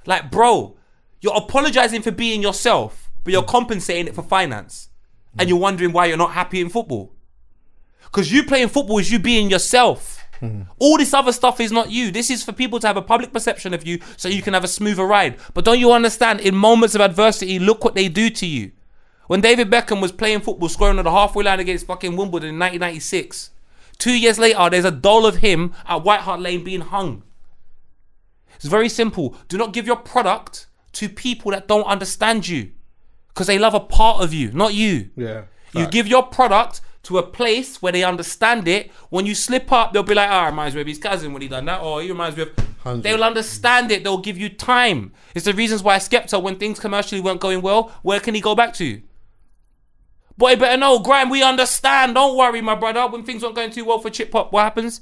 like 0.08 0.32
bro 0.32 0.76
you're 1.22 1.38
apologizing 1.38 2.02
for 2.02 2.10
being 2.10 2.42
yourself 2.42 3.12
but 3.24 3.32
you're 3.32 3.44
compensating 3.44 4.08
it 4.08 4.16
for 4.16 4.24
finance 4.24 4.90
and 5.38 5.48
you're 5.48 5.60
wondering 5.60 5.92
why 5.92 6.08
you're 6.08 6.18
not 6.18 6.32
happy 6.32 6.60
in 6.60 6.70
football 6.70 7.14
because 8.06 8.32
you 8.32 8.44
playing 8.44 8.68
football 8.68 8.98
is 8.98 9.12
you 9.12 9.20
being 9.20 9.48
yourself 9.48 10.26
mm-hmm. 10.42 10.64
all 10.80 10.98
this 10.98 11.14
other 11.14 11.32
stuff 11.32 11.60
is 11.60 11.72
not 11.72 11.92
you. 11.92 12.10
This 12.12 12.32
is 12.32 12.44
for 12.44 12.52
people 12.52 12.80
to 12.80 12.88
have 12.88 12.98
a 12.98 13.02
public 13.04 13.32
perception 13.32 13.74
of 13.74 13.86
you 13.86 14.00
so 14.18 14.28
you 14.28 14.42
can 14.42 14.54
have 14.54 14.64
a 14.64 14.70
smoother 14.70 15.06
ride. 15.06 15.38
But 15.54 15.66
don't 15.66 15.80
you 15.80 15.92
understand? 15.92 16.40
In 16.40 16.56
moments 16.56 16.96
of 16.96 17.02
adversity, 17.02 17.60
look 17.60 17.84
what 17.84 17.94
they 17.94 18.08
do 18.08 18.30
to 18.30 18.48
you. 18.48 18.72
When 19.30 19.42
David 19.42 19.70
Beckham 19.70 20.02
was 20.02 20.12
playing 20.12 20.42
football, 20.42 20.70
scoring 20.70 20.98
on 20.98 21.06
the 21.06 21.12
halfway 21.12 21.44
line 21.44 21.60
against 21.60 21.86
fucking 21.86 22.16
Wimbledon 22.16 22.50
in 22.50 22.58
1996, 22.58 23.52
two 24.00 24.18
years 24.18 24.40
later, 24.40 24.72
there's 24.72 24.86
a 24.86 24.90
doll 24.90 25.28
of 25.28 25.36
him 25.36 25.76
at 25.88 26.04
White 26.04 26.22
Hart 26.22 26.40
Lane 26.40 26.64
being 26.64 26.82
hung. 26.82 27.22
It's 28.56 28.66
very 28.66 28.90
simple. 28.90 29.36
Do 29.48 29.56
not 29.56 29.72
give 29.72 29.86
your 29.86 29.98
product 29.98 30.66
to 30.94 31.08
people 31.08 31.52
that 31.52 31.68
don't 31.68 31.84
understand 31.84 32.48
you 32.48 32.72
because 33.28 33.46
they 33.46 33.60
love 33.60 33.76
a 33.76 33.80
part 33.80 34.24
of 34.24 34.34
you, 34.34 34.52
not 34.52 34.74
you. 34.74 35.12
Yeah. 35.16 35.44
You 35.76 35.86
give 35.86 36.08
your 36.08 36.24
product 36.24 36.82
to 37.04 37.20
a 37.20 37.24
place 37.24 37.84
where 37.84 37.92
they 37.92 38.04
understand 38.04 38.68
it. 38.68 38.90
When 39.12 39.28
you 39.28 39.36
slip 39.36 39.72
up, 39.72 39.94
they'll 39.94 40.02
be 40.02 40.16
like, 40.16 40.32
"Ah, 40.32 40.48
reminds 40.48 40.74
me 40.74 40.82
of 40.82 40.88
his 40.88 40.98
cousin 40.98 41.34
when 41.34 41.44
he 41.44 41.48
done 41.48 41.66
that," 41.66 41.82
or 41.84 42.02
he 42.02 42.10
reminds 42.10 42.36
me 42.36 42.42
of. 42.42 42.50
Hundred. 42.80 43.04
They'll 43.04 43.24
understand 43.24 43.92
it. 43.92 44.04
They'll 44.04 44.18
give 44.18 44.40
you 44.40 44.50
time. 44.50 45.12
It's 45.36 45.46
the 45.46 45.54
reasons 45.54 45.84
why 45.84 45.98
Skepta, 45.98 46.42
when 46.42 46.56
things 46.56 46.80
commercially 46.80 47.22
weren't 47.22 47.42
going 47.42 47.62
well, 47.62 47.92
where 48.02 48.20
can 48.22 48.34
he 48.34 48.42
go 48.42 48.56
back 48.56 48.74
to? 48.76 49.02
Boy, 50.40 50.56
better 50.56 50.78
know, 50.78 51.00
Grime. 51.00 51.30
We 51.30 51.44
understand. 51.44 52.16
Don't 52.16 52.38
worry, 52.38 52.62
my 52.62 52.74
brother. 52.74 53.06
When 53.08 53.24
things 53.24 53.44
aren't 53.44 53.58
going 53.58 53.72
too 53.72 53.84
well 53.84 54.00
for 54.00 54.10
Chip 54.10 54.32
Pop, 54.32 54.54
what 54.54 54.64
happens? 54.64 55.02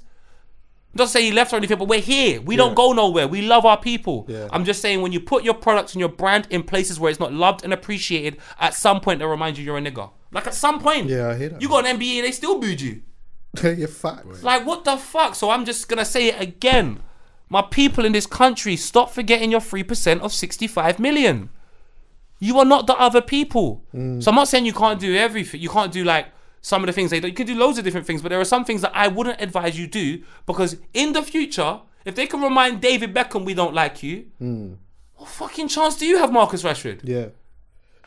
Don't 0.95 1.07
say 1.07 1.21
he 1.21 1.31
left 1.31 1.53
or 1.53 1.57
anything, 1.57 1.77
but 1.77 1.87
we're 1.87 1.99
here. 1.99 2.41
We 2.41 2.55
don't 2.55 2.73
go 2.73 2.91
nowhere. 2.91 3.27
We 3.27 3.43
love 3.43 3.63
our 3.63 3.79
people. 3.79 4.25
Yeah. 4.27 4.47
I'm 4.51 4.65
just 4.65 4.81
saying, 4.81 5.03
when 5.03 5.11
you 5.11 5.19
put 5.19 5.43
your 5.43 5.53
products 5.53 5.93
and 5.93 5.99
your 5.99 6.09
brand 6.09 6.47
in 6.49 6.63
places 6.63 6.99
where 6.99 7.11
it's 7.11 7.19
not 7.19 7.33
loved 7.33 7.63
and 7.63 7.71
appreciated, 7.71 8.37
at 8.59 8.73
some 8.73 8.99
point 8.99 9.19
they'll 9.19 9.27
remind 9.27 9.59
you 9.59 9.63
you're 9.63 9.77
a 9.77 9.81
nigger. 9.81 10.09
Like 10.31 10.47
at 10.47 10.55
some 10.55 10.79
point. 10.79 11.07
Yeah, 11.07 11.27
I 11.27 11.35
hear 11.35 11.49
that, 11.49 11.61
You 11.61 11.69
got 11.69 11.85
an 11.85 11.99
MBE 11.99 12.15
and 12.15 12.25
they 12.25 12.31
still 12.31 12.59
booed 12.59 12.81
you. 12.81 13.03
You're 13.63 13.87
facts. 13.87 14.41
Like, 14.41 14.65
what 14.65 14.85
the 14.85 14.97
fuck? 14.97 15.35
So 15.35 15.51
I'm 15.51 15.65
just 15.65 15.87
gonna 15.87 16.03
say 16.03 16.29
it 16.29 16.41
again. 16.41 17.03
My 17.47 17.61
people 17.61 18.05
in 18.05 18.11
this 18.11 18.25
country, 18.25 18.75
stop 18.75 19.11
forgetting 19.11 19.51
your 19.51 19.61
3% 19.61 20.19
of 20.21 20.33
65 20.33 20.97
million. 20.99 21.51
You 22.39 22.59
are 22.59 22.65
not 22.65 22.87
the 22.87 22.95
other 22.95 23.21
people. 23.21 23.83
Mm. 23.93 24.21
So 24.21 24.31
I'm 24.31 24.35
not 24.35 24.47
saying 24.47 24.65
you 24.65 24.73
can't 24.73 24.99
do 24.99 25.15
everything. 25.15 25.59
You 25.61 25.69
can't 25.69 25.91
do 25.91 26.03
like 26.03 26.27
some 26.61 26.83
of 26.83 26.87
the 26.87 26.93
things 26.93 27.09
they 27.09 27.19
do. 27.19 27.27
You 27.27 27.33
can 27.33 27.47
do 27.47 27.57
loads 27.57 27.77
of 27.77 27.83
different 27.83 28.05
things, 28.05 28.21
but 28.21 28.29
there 28.29 28.39
are 28.39 28.45
some 28.45 28.65
things 28.65 28.81
that 28.81 28.91
I 28.93 29.07
wouldn't 29.07 29.41
advise 29.41 29.77
you 29.79 29.87
do 29.87 30.23
because 30.45 30.77
in 30.93 31.13
the 31.13 31.23
future, 31.23 31.81
if 32.05 32.15
they 32.15 32.27
can 32.27 32.41
remind 32.41 32.81
David 32.81 33.13
Beckham 33.13 33.45
we 33.45 33.53
don't 33.53 33.73
like 33.73 34.03
you, 34.03 34.27
mm. 34.41 34.77
what 35.15 35.29
fucking 35.29 35.67
chance 35.67 35.97
do 35.97 36.05
you 36.05 36.17
have, 36.17 36.31
Marcus 36.31 36.63
Rashford? 36.63 37.01
Yeah. 37.03 37.27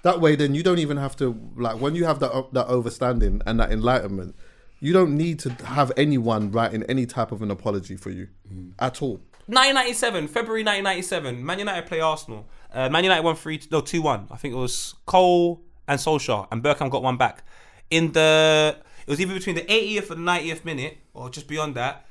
That 0.02 0.20
way, 0.20 0.36
then 0.36 0.54
you 0.54 0.62
don't 0.62 0.78
even 0.78 0.96
have 0.96 1.16
to 1.16 1.38
like 1.56 1.80
when 1.80 1.94
you 1.94 2.04
have 2.04 2.20
that 2.20 2.32
uh, 2.32 2.44
that 2.52 2.68
overstanding 2.68 3.42
and 3.46 3.60
that 3.60 3.70
enlightenment. 3.70 4.34
You 4.82 4.94
don't 4.94 5.14
need 5.14 5.38
to 5.40 5.50
have 5.66 5.92
anyone 5.94 6.50
writing 6.52 6.84
any 6.84 7.04
type 7.04 7.32
of 7.32 7.42
an 7.42 7.50
apology 7.50 7.96
for 7.96 8.08
you 8.08 8.28
mm. 8.50 8.72
at 8.78 9.02
all. 9.02 9.20
1997, 9.46 10.28
February 10.28 10.62
1997, 10.62 11.44
Man 11.44 11.58
United 11.58 11.86
play 11.86 12.00
Arsenal. 12.00 12.46
Uh, 12.72 12.88
Man 12.88 13.04
United 13.04 13.22
won 13.22 13.36
3 13.36 13.62
no 13.70 13.80
2 13.80 14.02
1. 14.02 14.28
I 14.30 14.36
think 14.36 14.54
it 14.54 14.56
was 14.56 14.94
Cole 15.06 15.62
and 15.88 15.98
Solskjaer, 15.98 16.46
and 16.50 16.62
Bergkamp 16.62 16.90
got 16.90 17.02
one 17.02 17.16
back. 17.16 17.44
In 17.90 18.12
the, 18.12 18.76
it 19.06 19.10
was 19.10 19.20
either 19.20 19.34
between 19.34 19.56
the 19.56 19.62
80th 19.62 20.10
and 20.10 20.20
90th 20.20 20.64
minute, 20.64 20.98
or 21.12 21.30
just 21.30 21.48
beyond 21.48 21.74
that. 21.74 22.06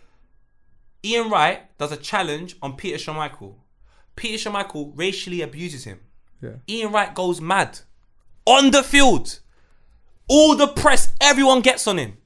Ian 1.03 1.29
Wright 1.29 1.77
does 1.77 1.93
a 1.93 1.97
challenge 1.97 2.57
on 2.61 2.75
Peter 2.75 2.97
Schmeichel. 2.97 3.55
Peter 4.17 4.49
Schmeichel 4.49 4.91
racially 4.95 5.41
abuses 5.41 5.85
him. 5.85 6.01
Yeah. 6.41 6.55
Ian 6.67 6.91
Wright 6.91 7.15
goes 7.15 7.39
mad 7.39 7.79
on 8.45 8.71
the 8.71 8.83
field. 8.83 9.39
All 10.27 10.55
the 10.55 10.67
press, 10.67 11.13
everyone 11.21 11.61
gets 11.61 11.87
on 11.87 11.97
him. 11.97 12.17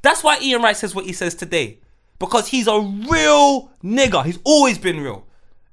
That's 0.00 0.24
why 0.24 0.38
Ian 0.40 0.62
Wright 0.62 0.76
says 0.76 0.94
what 0.94 1.04
he 1.04 1.12
says 1.12 1.34
today. 1.34 1.80
Because 2.18 2.48
he's 2.48 2.66
a 2.66 2.80
real 2.80 3.70
nigger. 3.84 4.24
He's 4.24 4.38
always 4.44 4.78
been 4.78 5.00
real. 5.00 5.26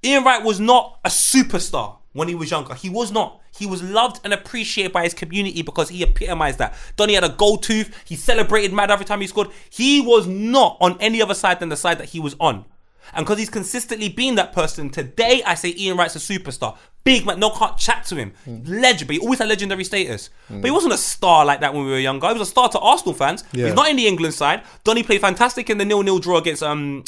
Ian 0.03 0.23
Wright 0.23 0.43
was 0.43 0.59
not 0.59 0.99
a 1.05 1.09
superstar 1.09 1.98
when 2.19 2.27
he 2.27 2.35
was 2.35 2.51
younger. 2.51 2.75
He 2.75 2.89
was 2.89 3.11
not. 3.11 3.41
He 3.57 3.65
was 3.65 3.81
loved 3.81 4.21
and 4.23 4.33
appreciated 4.33 4.93
by 4.93 5.03
his 5.03 5.13
community 5.13 5.63
because 5.63 5.89
he 5.89 6.03
epitomized 6.03 6.59
that. 6.59 6.75
Donny 6.95 7.15
had 7.15 7.23
a 7.23 7.29
gold 7.29 7.63
tooth. 7.63 7.95
He 8.05 8.15
celebrated 8.15 8.73
mad 8.73 8.91
every 8.91 9.05
time 9.05 9.21
he 9.21 9.27
scored. 9.27 9.49
He 9.69 10.01
was 10.01 10.27
not 10.27 10.77
on 10.79 10.97
any 10.99 11.21
other 11.21 11.33
side 11.33 11.59
than 11.59 11.69
the 11.69 11.77
side 11.77 11.97
that 11.97 12.09
he 12.09 12.19
was 12.19 12.35
on. 12.39 12.65
And 13.13 13.25
because 13.25 13.39
he's 13.39 13.49
consistently 13.49 14.09
been 14.09 14.35
that 14.35 14.53
person, 14.53 14.91
today 14.91 15.41
I 15.43 15.55
say 15.55 15.73
Ian 15.75 15.97
Wright's 15.97 16.15
a 16.15 16.19
superstar. 16.19 16.77
Big 17.03 17.25
man, 17.25 17.39
no 17.39 17.49
can't 17.49 17.75
chat 17.77 18.05
to 18.05 18.15
him. 18.15 18.33
Legend, 18.45 19.07
but 19.07 19.15
he 19.15 19.19
always 19.19 19.39
had 19.39 19.47
legendary 19.47 19.83
status. 19.83 20.29
But 20.47 20.65
he 20.65 20.71
wasn't 20.71 20.93
a 20.93 20.97
star 20.97 21.43
like 21.43 21.61
that 21.61 21.73
when 21.73 21.85
we 21.85 21.91
were 21.91 21.99
younger. 21.99 22.27
He 22.27 22.33
was 22.33 22.47
a 22.47 22.51
star 22.51 22.69
to 22.69 22.79
Arsenal 22.79 23.15
fans. 23.15 23.43
Yeah. 23.51 23.67
He's 23.67 23.73
not 23.73 23.89
in 23.89 23.95
the 23.95 24.05
England 24.05 24.35
side. 24.35 24.61
Donny 24.83 25.01
played 25.01 25.21
fantastic 25.21 25.69
in 25.69 25.77
the 25.79 25.85
nil-nil 25.85 26.19
draw 26.19 26.37
against 26.37 26.61
um 26.61 27.03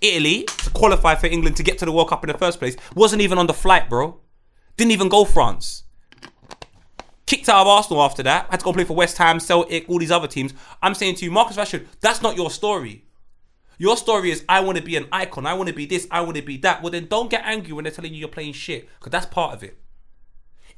Italy 0.00 0.44
to 0.44 0.70
qualify 0.70 1.14
for 1.14 1.26
England 1.26 1.56
to 1.56 1.62
get 1.62 1.78
to 1.78 1.84
the 1.84 1.92
World 1.92 2.10
Cup 2.10 2.22
in 2.22 2.28
the 2.28 2.38
first 2.38 2.58
place. 2.58 2.76
Wasn't 2.94 3.22
even 3.22 3.38
on 3.38 3.46
the 3.46 3.54
flight, 3.54 3.88
bro. 3.88 4.20
Didn't 4.76 4.92
even 4.92 5.08
go 5.08 5.24
France. 5.24 5.84
Kicked 7.26 7.48
out 7.48 7.62
of 7.62 7.66
Arsenal 7.66 8.02
after 8.02 8.22
that. 8.22 8.48
Had 8.50 8.60
to 8.60 8.64
go 8.64 8.72
play 8.72 8.84
for 8.84 8.94
West 8.94 9.16
Ham, 9.18 9.40
Celtic, 9.40 9.88
all 9.88 9.98
these 9.98 10.10
other 10.10 10.28
teams. 10.28 10.52
I'm 10.82 10.94
saying 10.94 11.16
to 11.16 11.24
you, 11.24 11.30
Marcus 11.30 11.56
Rashford, 11.56 11.86
that's 12.00 12.22
not 12.22 12.36
your 12.36 12.50
story. 12.50 13.04
Your 13.78 13.96
story 13.96 14.30
is 14.30 14.44
I 14.48 14.60
want 14.60 14.78
to 14.78 14.84
be 14.84 14.96
an 14.96 15.06
icon. 15.10 15.46
I 15.46 15.54
want 15.54 15.68
to 15.68 15.74
be 15.74 15.86
this. 15.86 16.06
I 16.10 16.20
want 16.20 16.36
to 16.36 16.42
be 16.42 16.58
that. 16.58 16.82
Well, 16.82 16.92
then 16.92 17.06
don't 17.06 17.30
get 17.30 17.42
angry 17.44 17.72
when 17.72 17.84
they're 17.84 17.92
telling 17.92 18.12
you 18.12 18.20
you're 18.20 18.28
playing 18.28 18.52
shit 18.52 18.88
because 18.98 19.10
that's 19.10 19.26
part 19.26 19.54
of 19.54 19.62
it. 19.62 19.78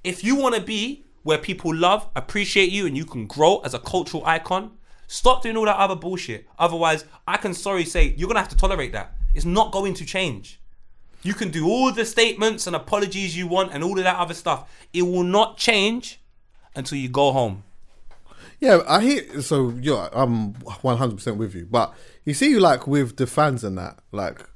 If 0.04 0.22
you 0.24 0.36
want 0.36 0.54
to 0.54 0.60
be 0.60 1.04
where 1.22 1.38
people 1.38 1.74
love, 1.74 2.08
appreciate 2.14 2.70
you, 2.70 2.86
and 2.86 2.96
you 2.96 3.04
can 3.04 3.26
grow 3.26 3.58
as 3.58 3.74
a 3.74 3.78
cultural 3.80 4.24
icon, 4.24 4.72
stop 5.08 5.42
doing 5.42 5.56
all 5.56 5.64
that 5.64 5.76
other 5.76 5.96
bullshit. 5.96 6.46
Otherwise, 6.58 7.04
I 7.26 7.36
can 7.36 7.52
sorry 7.52 7.84
say 7.84 8.14
you're 8.16 8.28
gonna 8.28 8.40
have 8.40 8.48
to 8.50 8.56
tolerate 8.56 8.92
that. 8.92 9.14
It's 9.34 9.44
not 9.44 9.72
going 9.72 9.94
to 9.94 10.04
change. 10.04 10.60
You 11.26 11.34
can 11.34 11.50
do 11.50 11.66
all 11.66 11.92
the 11.92 12.04
statements 12.04 12.66
and 12.66 12.76
apologies 12.76 13.36
you 13.36 13.46
want 13.46 13.72
and 13.72 13.82
all 13.82 13.98
of 13.98 14.04
that 14.04 14.16
other 14.16 14.34
stuff. 14.34 14.70
It 14.92 15.02
will 15.02 15.24
not 15.24 15.56
change 15.56 16.20
until 16.74 16.98
you 16.98 17.08
go 17.08 17.32
home. 17.32 17.64
Yeah, 18.60 18.80
I 18.88 19.02
hear. 19.02 19.42
So 19.42 19.70
yeah, 19.80 20.08
I'm 20.12 20.54
100 20.54 21.16
percent 21.16 21.36
with 21.36 21.54
you. 21.54 21.66
But 21.70 21.92
you 22.24 22.32
see, 22.32 22.58
like 22.58 22.86
with 22.86 23.16
the 23.16 23.26
fans 23.26 23.64
and 23.64 23.76
that, 23.76 23.98
like, 24.12 24.48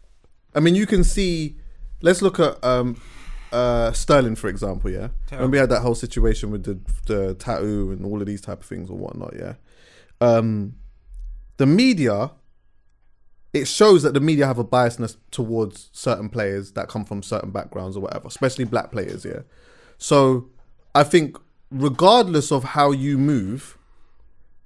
I 0.54 0.60
mean, 0.60 0.74
you 0.74 0.86
can 0.86 1.04
see. 1.04 1.56
Let's 2.02 2.22
look 2.22 2.40
at 2.40 2.62
um, 2.64 3.00
uh, 3.52 3.92
Sterling 3.92 4.36
for 4.36 4.48
example. 4.48 4.90
Yeah, 4.90 5.08
when 5.36 5.50
we 5.50 5.58
had 5.58 5.68
that 5.70 5.80
whole 5.80 5.94
situation 5.94 6.50
with 6.50 6.64
the 6.64 6.80
the 7.06 7.34
tattoo 7.34 7.90
and 7.90 8.06
all 8.06 8.20
of 8.20 8.26
these 8.26 8.40
type 8.40 8.60
of 8.60 8.66
things 8.66 8.88
or 8.88 8.96
whatnot. 8.96 9.34
Yeah, 9.36 9.54
um, 10.20 10.76
the 11.56 11.66
media. 11.66 12.30
It 13.52 13.66
shows 13.66 14.02
that 14.04 14.14
the 14.14 14.20
media 14.20 14.46
have 14.46 14.58
a 14.58 14.64
biasness 14.64 15.16
towards 15.30 15.90
certain 15.92 16.28
players 16.28 16.72
that 16.72 16.88
come 16.88 17.04
from 17.04 17.22
certain 17.22 17.50
backgrounds 17.50 17.96
or 17.96 18.00
whatever, 18.00 18.28
especially 18.28 18.64
black 18.64 18.92
players. 18.92 19.24
Yeah, 19.24 19.40
so 19.98 20.48
I 20.94 21.02
think 21.02 21.36
regardless 21.70 22.52
of 22.52 22.64
how 22.64 22.92
you 22.92 23.18
move, 23.18 23.76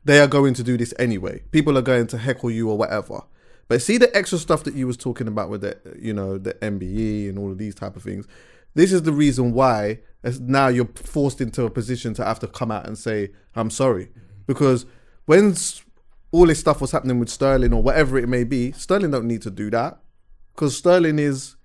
they 0.05 0.21
are 0.21 0.27
going 0.27 0.55
to 0.55 0.63
do 0.63 0.77
this 0.77 0.93
anyway. 0.99 1.43
People 1.51 1.79
are 1.79 1.83
going 1.83 2.07
to 2.09 2.19
heckle 2.19 2.51
you 2.51 2.69
or 2.69 2.77
whatever. 2.77 3.23
But 3.69 3.81
see 3.83 3.99
the 3.99 4.15
extra 4.17 4.39
stuff 4.39 4.65
that 4.65 4.75
you 4.75 4.87
was 4.87 4.97
talking 4.97 5.27
about 5.27 5.49
with 5.49 5.63
the 5.63 5.79
you 5.99 6.13
know 6.13 6.39
the 6.39 6.55
MBE 6.55 7.29
and 7.29 7.39
all 7.39 7.51
of 7.51 7.59
these 7.59 7.75
type 7.75 7.97
of 7.97 8.03
things. 8.03 8.27
This 8.75 8.93
is 8.93 9.03
the 9.03 9.13
reason 9.13 9.53
why 9.53 10.01
now 10.41 10.69
you're 10.69 10.89
forced 10.95 11.41
into 11.41 11.65
a 11.65 11.71
position 11.71 12.15
to 12.15 12.25
have 12.25 12.41
to 12.41 12.47
come 12.47 12.71
out 12.71 12.87
and 12.87 12.99
say 12.99 13.31
I'm 13.55 13.71
sorry 13.71 14.11
because 14.47 14.85
when 15.27 15.55
all 16.35 16.47
this 16.47 16.59
stuff 16.59 16.81
was 16.81 16.91
happening 16.91 17.19
with 17.21 17.29
Sterling 17.29 17.73
or 17.73 17.83
whatever 17.83 18.19
it 18.19 18.29
may 18.29 18.45
be, 18.45 18.73
Sterling 18.73 19.11
don't 19.13 19.27
need 19.27 19.43
to 19.43 19.51
do 19.51 19.71
that 19.71 20.01
because 20.55 20.77
Sterling 20.77 21.19
is 21.19 21.57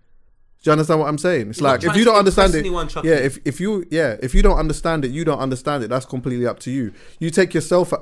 Do 0.62 0.70
you 0.70 0.72
understand 0.74 1.00
what 1.00 1.08
I'm 1.08 1.18
saying? 1.18 1.50
It's 1.50 1.60
You're 1.60 1.70
like 1.72 1.84
if 1.84 1.96
you 1.96 2.06
don't 2.06 2.18
understand 2.24 2.54
it, 2.54 2.60
anyone, 2.60 2.88
yeah. 3.04 3.16
If 3.30 3.40
if 3.46 3.60
you 3.64 3.86
yeah, 3.90 4.18
if 4.22 4.32
you 4.36 4.42
don't 4.48 4.58
understand 4.66 5.06
it, 5.06 5.12
you 5.18 5.24
don't 5.30 5.40
understand 5.48 5.84
it. 5.84 5.88
That's 5.94 6.06
completely 6.06 6.46
up 6.46 6.60
to 6.66 6.72
you. 6.72 6.92
You 7.20 7.30
take 7.40 7.54
yourself. 7.58 7.94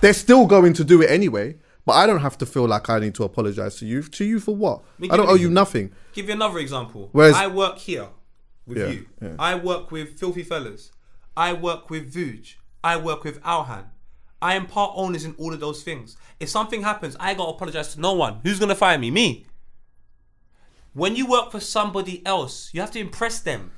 They're 0.00 0.14
still 0.26 0.46
going 0.46 0.72
to 0.80 0.84
do 0.84 0.96
it 1.02 1.10
anyway. 1.10 1.56
But 1.86 1.94
I 2.02 2.06
don't 2.08 2.20
have 2.28 2.36
to 2.38 2.46
feel 2.46 2.66
like 2.74 2.90
I 2.90 2.98
need 2.98 3.14
to 3.14 3.24
apologize 3.24 3.76
to 3.80 3.86
you. 3.86 4.02
To 4.02 4.24
you 4.24 4.40
for 4.40 4.54
what? 4.64 4.82
Me 4.98 5.08
I 5.10 5.16
don't 5.16 5.28
owe 5.28 5.34
you- 5.34 5.48
you 5.48 5.50
nothing. 5.62 5.86
Give 6.12 6.26
you 6.28 6.34
another 6.34 6.58
example. 6.58 7.08
Whereas- 7.12 7.36
I 7.36 7.46
work 7.46 7.76
here 7.78 8.08
with 8.66 8.78
Yeah, 8.78 8.88
you. 8.88 9.06
yeah. 9.22 9.34
I 9.38 9.52
work 9.54 9.90
with 9.90 10.18
Filthy 10.20 10.42
Fellas. 10.50 10.82
I 11.34 11.50
work 11.54 11.88
with 11.92 12.04
Vuj. 12.14 12.56
I 12.84 12.94
work 13.08 13.20
with 13.24 13.40
Alhan. 13.42 13.84
I 14.40 14.54
am 14.54 14.66
part 14.66 14.92
owners 14.94 15.24
in 15.24 15.34
all 15.38 15.52
of 15.52 15.60
those 15.60 15.82
things. 15.82 16.16
If 16.38 16.48
something 16.48 16.82
happens, 16.82 17.16
I 17.18 17.34
gotta 17.34 17.50
apologize 17.50 17.94
to 17.94 18.00
no 18.00 18.12
one. 18.12 18.40
Who's 18.42 18.58
gonna 18.58 18.74
fire 18.74 18.98
me? 18.98 19.10
Me. 19.10 19.46
When 20.92 21.16
you 21.16 21.26
work 21.26 21.50
for 21.50 21.60
somebody 21.60 22.24
else, 22.26 22.70
you 22.72 22.80
have 22.80 22.90
to 22.92 23.00
impress 23.00 23.40
them. 23.40 23.70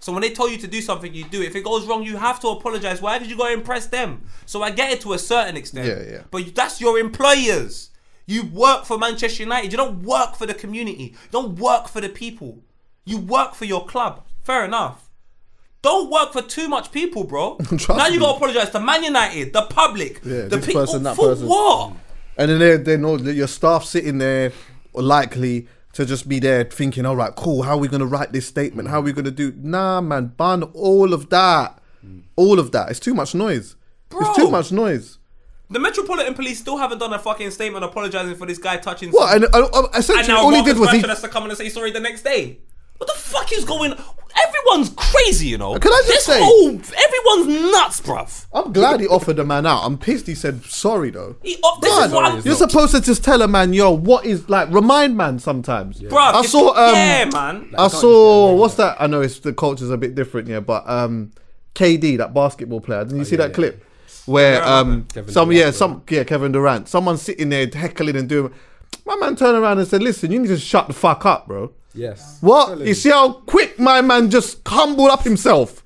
So 0.00 0.12
when 0.12 0.22
they 0.22 0.30
tell 0.30 0.50
you 0.50 0.58
to 0.58 0.66
do 0.66 0.82
something, 0.82 1.14
you 1.14 1.24
do 1.24 1.40
it. 1.40 1.46
If 1.46 1.56
it 1.56 1.64
goes 1.64 1.86
wrong, 1.86 2.02
you 2.02 2.18
have 2.18 2.38
to 2.40 2.48
apologize. 2.48 3.00
Why 3.00 3.18
did 3.18 3.30
you 3.30 3.36
go 3.36 3.46
impress 3.46 3.86
them? 3.86 4.22
So 4.44 4.62
I 4.62 4.70
get 4.70 4.92
it 4.92 5.00
to 5.00 5.14
a 5.14 5.18
certain 5.18 5.56
extent. 5.56 5.86
Yeah, 5.86 6.12
yeah. 6.12 6.22
But 6.30 6.54
that's 6.54 6.80
your 6.80 6.98
employers. 6.98 7.90
You 8.26 8.44
work 8.44 8.84
for 8.84 8.98
Manchester 8.98 9.42
United. 9.42 9.72
You 9.72 9.78
don't 9.78 10.02
work 10.02 10.36
for 10.36 10.46
the 10.46 10.54
community. 10.54 11.14
You 11.14 11.30
don't 11.30 11.58
work 11.58 11.88
for 11.88 12.00
the 12.00 12.08
people. 12.08 12.62
You 13.04 13.18
work 13.18 13.54
for 13.54 13.64
your 13.64 13.86
club. 13.86 14.26
Fair 14.42 14.64
enough. 14.64 15.03
Don't 15.84 16.10
work 16.10 16.32
for 16.32 16.40
too 16.40 16.66
much 16.66 16.90
people, 16.90 17.24
bro. 17.24 17.58
Now 17.90 18.06
you 18.06 18.18
gotta 18.18 18.36
apologize 18.36 18.70
to 18.70 18.80
Man 18.80 19.04
United, 19.04 19.52
the 19.52 19.62
public, 19.62 20.20
Yeah, 20.24 20.42
the 20.48 20.56
this 20.56 20.66
people. 20.66 20.80
person, 20.86 21.02
that 21.02 21.14
for 21.14 21.28
person. 21.28 21.46
what? 21.46 21.92
And 22.38 22.50
then 22.50 22.58
they 22.58 22.76
they 22.78 22.96
know 22.96 23.18
that 23.18 23.34
your 23.34 23.46
staff 23.46 23.84
sitting 23.84 24.16
there 24.16 24.50
likely 24.94 25.68
to 25.92 26.06
just 26.06 26.26
be 26.26 26.40
there 26.40 26.64
thinking, 26.64 27.04
all 27.04 27.16
right, 27.16 27.34
cool. 27.36 27.62
How 27.62 27.72
are 27.72 27.78
we 27.78 27.88
gonna 27.88 28.06
write 28.06 28.32
this 28.32 28.46
statement? 28.46 28.88
How 28.88 28.98
are 29.00 29.02
we 29.02 29.12
gonna 29.12 29.30
do? 29.30 29.52
Nah, 29.56 30.00
man, 30.00 30.32
ban 30.36 30.62
all 30.72 31.12
of 31.12 31.28
that. 31.28 31.78
All 32.36 32.58
of 32.58 32.72
that. 32.72 32.90
It's 32.90 33.00
too 33.00 33.14
much 33.14 33.34
noise. 33.34 33.76
It's 34.10 34.36
too 34.36 34.50
much 34.50 34.72
noise. 34.72 35.18
The 35.70 35.78
Metropolitan 35.80 36.34
Police 36.34 36.60
still 36.60 36.76
haven't 36.78 36.98
done 36.98 37.12
a 37.12 37.18
fucking 37.18 37.50
statement 37.50 37.84
apologizing 37.84 38.36
for 38.36 38.46
this 38.46 38.58
guy 38.58 38.76
touching. 38.78 39.10
What? 39.10 39.34
And 39.36 39.44
uh, 39.46 39.68
uh, 39.72 39.82
and 39.92 39.94
essentially, 39.96 40.28
now 40.28 40.42
all 40.44 40.50
he 40.50 40.56
Marcus 40.58 40.72
did 40.74 40.80
was 40.80 40.90
he. 40.92 40.98
Rashford 40.98 41.08
has 41.08 41.20
to 41.22 41.28
come 41.28 41.44
in 41.44 41.50
and 41.50 41.58
say 41.58 41.68
sorry 41.68 41.90
the 41.90 42.00
next 42.00 42.22
day. 42.22 42.58
What 42.96 43.06
the 43.08 43.18
fuck 43.18 43.52
is 43.52 43.64
going? 43.64 43.94
Everyone's 44.36 44.90
crazy, 44.96 45.48
you 45.48 45.58
know. 45.58 45.78
Can 45.78 45.92
I 45.92 46.02
just 46.06 46.08
this 46.08 46.24
say- 46.24 46.40
Whole, 46.42 46.68
everyone's 46.70 47.72
nuts, 47.72 48.00
bruv. 48.00 48.46
I'm 48.52 48.72
glad 48.72 49.00
he 49.00 49.06
offered 49.06 49.36
the 49.36 49.44
man 49.44 49.66
out. 49.66 49.84
I'm 49.84 49.96
pissed 49.98 50.26
he 50.26 50.34
said 50.34 50.64
sorry 50.64 51.10
though. 51.10 51.36
He, 51.42 51.58
oh, 51.62 51.78
this 51.80 52.06
is 52.06 52.12
what 52.12 52.24
I'm, 52.24 52.40
you're 52.42 52.54
supposed 52.54 52.92
to 52.94 53.00
just 53.00 53.22
tell 53.24 53.42
a 53.42 53.48
man, 53.48 53.72
yo, 53.72 53.90
what 53.92 54.26
is 54.26 54.48
like 54.48 54.70
remind 54.70 55.16
man 55.16 55.38
sometimes. 55.38 56.00
bruv. 56.00 56.16
I 56.34 56.40
if- 56.40 56.46
saw 56.46 56.70
um 56.70 56.94
yeah, 56.94 57.24
man. 57.32 57.74
I 57.78 57.88
saw 57.88 58.54
what's 58.54 58.74
that? 58.76 58.96
I 59.00 59.06
know 59.06 59.20
it's 59.20 59.38
the 59.38 59.52
culture's 59.52 59.90
a 59.90 59.96
bit 59.96 60.14
different, 60.14 60.48
yeah, 60.48 60.60
but 60.60 60.88
um 60.88 61.30
KD, 61.74 62.18
that 62.18 62.34
basketball 62.34 62.80
player. 62.80 63.04
Didn't 63.04 63.18
you 63.18 63.24
see 63.24 63.36
that 63.36 63.54
clip? 63.54 63.84
Where 64.26 64.64
um 64.64 65.06
Kevin 65.12 65.32
some 65.32 65.48
Durant, 65.50 65.58
yeah, 65.58 65.64
bro. 65.66 65.70
some 65.72 66.02
yeah, 66.08 66.24
Kevin 66.24 66.52
Durant. 66.52 66.88
Someone 66.88 67.18
sitting 67.18 67.50
there 67.50 67.66
heckling 67.72 68.16
and 68.16 68.28
doing 68.28 68.52
my 69.06 69.16
man 69.16 69.36
turned 69.36 69.56
around 69.58 69.78
and 69.78 69.86
said, 69.86 70.02
Listen, 70.02 70.32
you 70.32 70.38
need 70.40 70.48
to 70.48 70.58
shut 70.58 70.86
the 70.86 70.92
fuck 70.94 71.26
up, 71.26 71.46
bro. 71.46 71.72
Yes. 71.94 72.38
What? 72.40 72.80
You 72.80 72.94
see 72.94 73.10
how 73.10 73.32
quick 73.32 73.78
my 73.78 74.00
man 74.00 74.30
just 74.30 74.66
humbled 74.66 75.10
up 75.10 75.22
himself? 75.22 75.82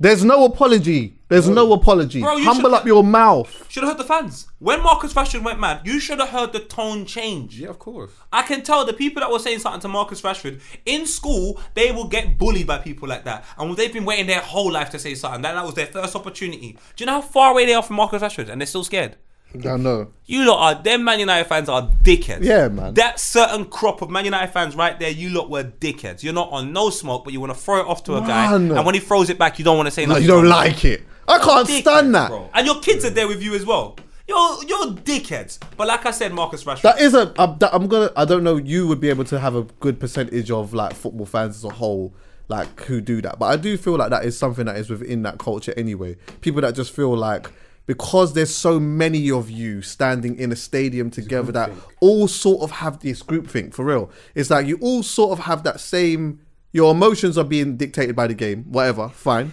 There's 0.00 0.24
no 0.24 0.44
apology. 0.44 1.14
There's 1.28 1.48
no 1.48 1.72
apology. 1.72 2.20
Bro, 2.22 2.36
you 2.36 2.44
Humble 2.44 2.70
should- 2.70 2.76
up 2.76 2.86
your 2.86 3.04
mouth. 3.04 3.66
Should 3.68 3.82
have 3.82 3.92
heard 3.92 3.98
the 4.00 4.04
fans. 4.08 4.46
When 4.60 4.82
Marcus 4.82 5.12
Rashford 5.12 5.42
went 5.42 5.60
mad, 5.60 5.80
you 5.84 6.00
should 6.00 6.20
have 6.20 6.30
heard 6.30 6.52
the 6.54 6.60
tone 6.60 7.04
change. 7.04 7.60
Yeah, 7.60 7.68
of 7.68 7.78
course. 7.78 8.12
I 8.32 8.42
can 8.42 8.62
tell 8.62 8.86
the 8.86 8.92
people 8.94 9.20
that 9.20 9.30
were 9.30 9.38
saying 9.40 9.58
something 9.58 9.82
to 9.82 9.88
Marcus 9.88 10.22
Rashford 10.22 10.60
in 10.86 11.04
school, 11.04 11.60
they 11.74 11.92
will 11.92 12.08
get 12.08 12.38
bullied 12.38 12.66
by 12.66 12.78
people 12.78 13.08
like 13.08 13.24
that. 13.24 13.44
And 13.58 13.76
they've 13.76 13.92
been 13.92 14.06
waiting 14.06 14.26
their 14.26 14.40
whole 14.40 14.70
life 14.72 14.88
to 14.90 14.98
say 14.98 15.14
something. 15.14 15.42
That, 15.42 15.52
that 15.54 15.64
was 15.64 15.74
their 15.74 15.86
first 15.86 16.16
opportunity. 16.16 16.78
Do 16.96 17.02
you 17.02 17.06
know 17.06 17.20
how 17.20 17.20
far 17.22 17.50
away 17.50 17.66
they 17.66 17.74
are 17.74 17.82
from 17.82 17.96
Marcus 17.96 18.22
Rashford? 18.22 18.48
And 18.48 18.60
they're 18.60 18.66
still 18.66 18.84
scared. 18.84 19.16
I 19.54 19.76
know. 19.76 20.08
You 20.26 20.44
lot 20.46 20.76
are, 20.76 20.82
them 20.82 21.04
Man 21.04 21.20
United 21.20 21.48
fans 21.48 21.68
are 21.68 21.90
dickheads. 22.02 22.42
Yeah, 22.44 22.68
man. 22.68 22.94
That 22.94 23.18
certain 23.18 23.64
crop 23.64 24.02
of 24.02 24.10
Man 24.10 24.24
United 24.26 24.52
fans 24.52 24.76
right 24.76 24.98
there, 24.98 25.10
you 25.10 25.30
lot 25.30 25.48
were 25.48 25.64
dickheads. 25.64 26.22
You're 26.22 26.34
not 26.34 26.50
on 26.52 26.72
no 26.72 26.90
smoke, 26.90 27.24
but 27.24 27.32
you 27.32 27.40
want 27.40 27.52
to 27.54 27.58
throw 27.58 27.80
it 27.80 27.86
off 27.86 28.04
to 28.04 28.16
a 28.16 28.20
guy. 28.20 28.54
And 28.54 28.84
when 28.84 28.94
he 28.94 29.00
throws 29.00 29.30
it 29.30 29.38
back, 29.38 29.58
you 29.58 29.64
don't 29.64 29.76
want 29.76 29.86
to 29.86 29.90
say 29.90 30.04
No, 30.06 30.16
you 30.16 30.26
don't 30.26 30.48
like 30.48 30.84
it. 30.84 31.02
I 31.26 31.38
can't 31.38 31.66
stand 31.68 32.14
that. 32.14 32.28
bro. 32.28 32.50
And 32.54 32.66
your 32.66 32.80
kids 32.80 33.04
are 33.04 33.10
there 33.10 33.28
with 33.28 33.42
you 33.42 33.54
as 33.54 33.64
well. 33.66 33.96
You're, 34.26 34.64
you're 34.64 34.86
dickheads. 34.92 35.58
But 35.78 35.88
like 35.88 36.04
I 36.04 36.10
said, 36.10 36.34
Marcus 36.34 36.62
Rashford. 36.64 36.82
That 36.82 37.00
is 37.00 37.14
a. 37.14 37.32
uh, 37.40 37.56
that- 37.56 37.74
I'm 37.74 37.86
gonna. 37.88 38.10
I 38.14 38.26
don't 38.26 38.44
know. 38.44 38.58
You 38.58 38.86
would 38.86 39.00
be 39.00 39.08
able 39.08 39.24
to 39.24 39.38
have 39.40 39.54
a 39.54 39.62
good 39.80 39.98
percentage 39.98 40.50
of 40.50 40.74
like 40.74 40.92
football 40.92 41.24
fans 41.24 41.56
as 41.56 41.64
a 41.64 41.70
whole, 41.70 42.12
like 42.48 42.78
who 42.82 43.00
do 43.00 43.22
that. 43.22 43.38
But 43.38 43.46
I 43.46 43.56
do 43.56 43.78
feel 43.78 43.96
like 43.96 44.10
that 44.10 44.26
is 44.26 44.38
something 44.38 44.66
that 44.66 44.76
is 44.76 44.90
within 44.90 45.22
that 45.22 45.38
culture 45.38 45.72
anyway. 45.78 46.16
People 46.42 46.60
that 46.60 46.74
just 46.74 46.94
feel 46.94 47.16
like 47.16 47.50
because 47.88 48.34
there's 48.34 48.54
so 48.54 48.78
many 48.78 49.30
of 49.30 49.50
you 49.50 49.80
standing 49.80 50.38
in 50.38 50.52
a 50.52 50.56
stadium 50.56 51.10
together 51.10 51.50
that 51.50 51.70
all 52.00 52.28
sort 52.28 52.60
of 52.60 52.70
have 52.70 53.00
this 53.00 53.22
group 53.22 53.48
think 53.48 53.72
for 53.72 53.82
real. 53.86 54.10
It's 54.34 54.50
like 54.50 54.66
you 54.66 54.76
all 54.82 55.02
sort 55.02 55.32
of 55.32 55.46
have 55.46 55.62
that 55.62 55.80
same. 55.80 56.40
Your 56.70 56.90
emotions 56.90 57.38
are 57.38 57.44
being 57.44 57.78
dictated 57.78 58.14
by 58.14 58.26
the 58.26 58.34
game. 58.34 58.64
Whatever, 58.64 59.08
fine. 59.08 59.52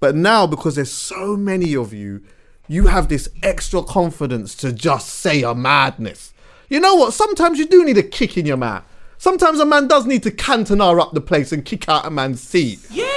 But 0.00 0.16
now, 0.16 0.48
because 0.48 0.74
there's 0.74 0.90
so 0.90 1.36
many 1.36 1.76
of 1.76 1.94
you, 1.94 2.24
you 2.66 2.88
have 2.88 3.06
this 3.06 3.28
extra 3.40 3.84
confidence 3.84 4.56
to 4.56 4.72
just 4.72 5.08
say 5.08 5.44
a 5.44 5.54
madness. 5.54 6.32
You 6.68 6.80
know 6.80 6.96
what? 6.96 7.14
Sometimes 7.14 7.60
you 7.60 7.66
do 7.68 7.84
need 7.84 7.98
a 7.98 8.02
kick 8.02 8.36
in 8.36 8.46
your 8.46 8.56
mouth. 8.56 8.82
Sometimes 9.16 9.60
a 9.60 9.66
man 9.66 9.86
does 9.86 10.06
need 10.06 10.24
to 10.24 10.32
Cantona 10.32 11.00
up 11.00 11.12
the 11.12 11.20
place 11.20 11.52
and 11.52 11.64
kick 11.64 11.88
out 11.88 12.04
a 12.04 12.10
man's 12.10 12.40
seat. 12.40 12.80
yeah. 12.90 13.09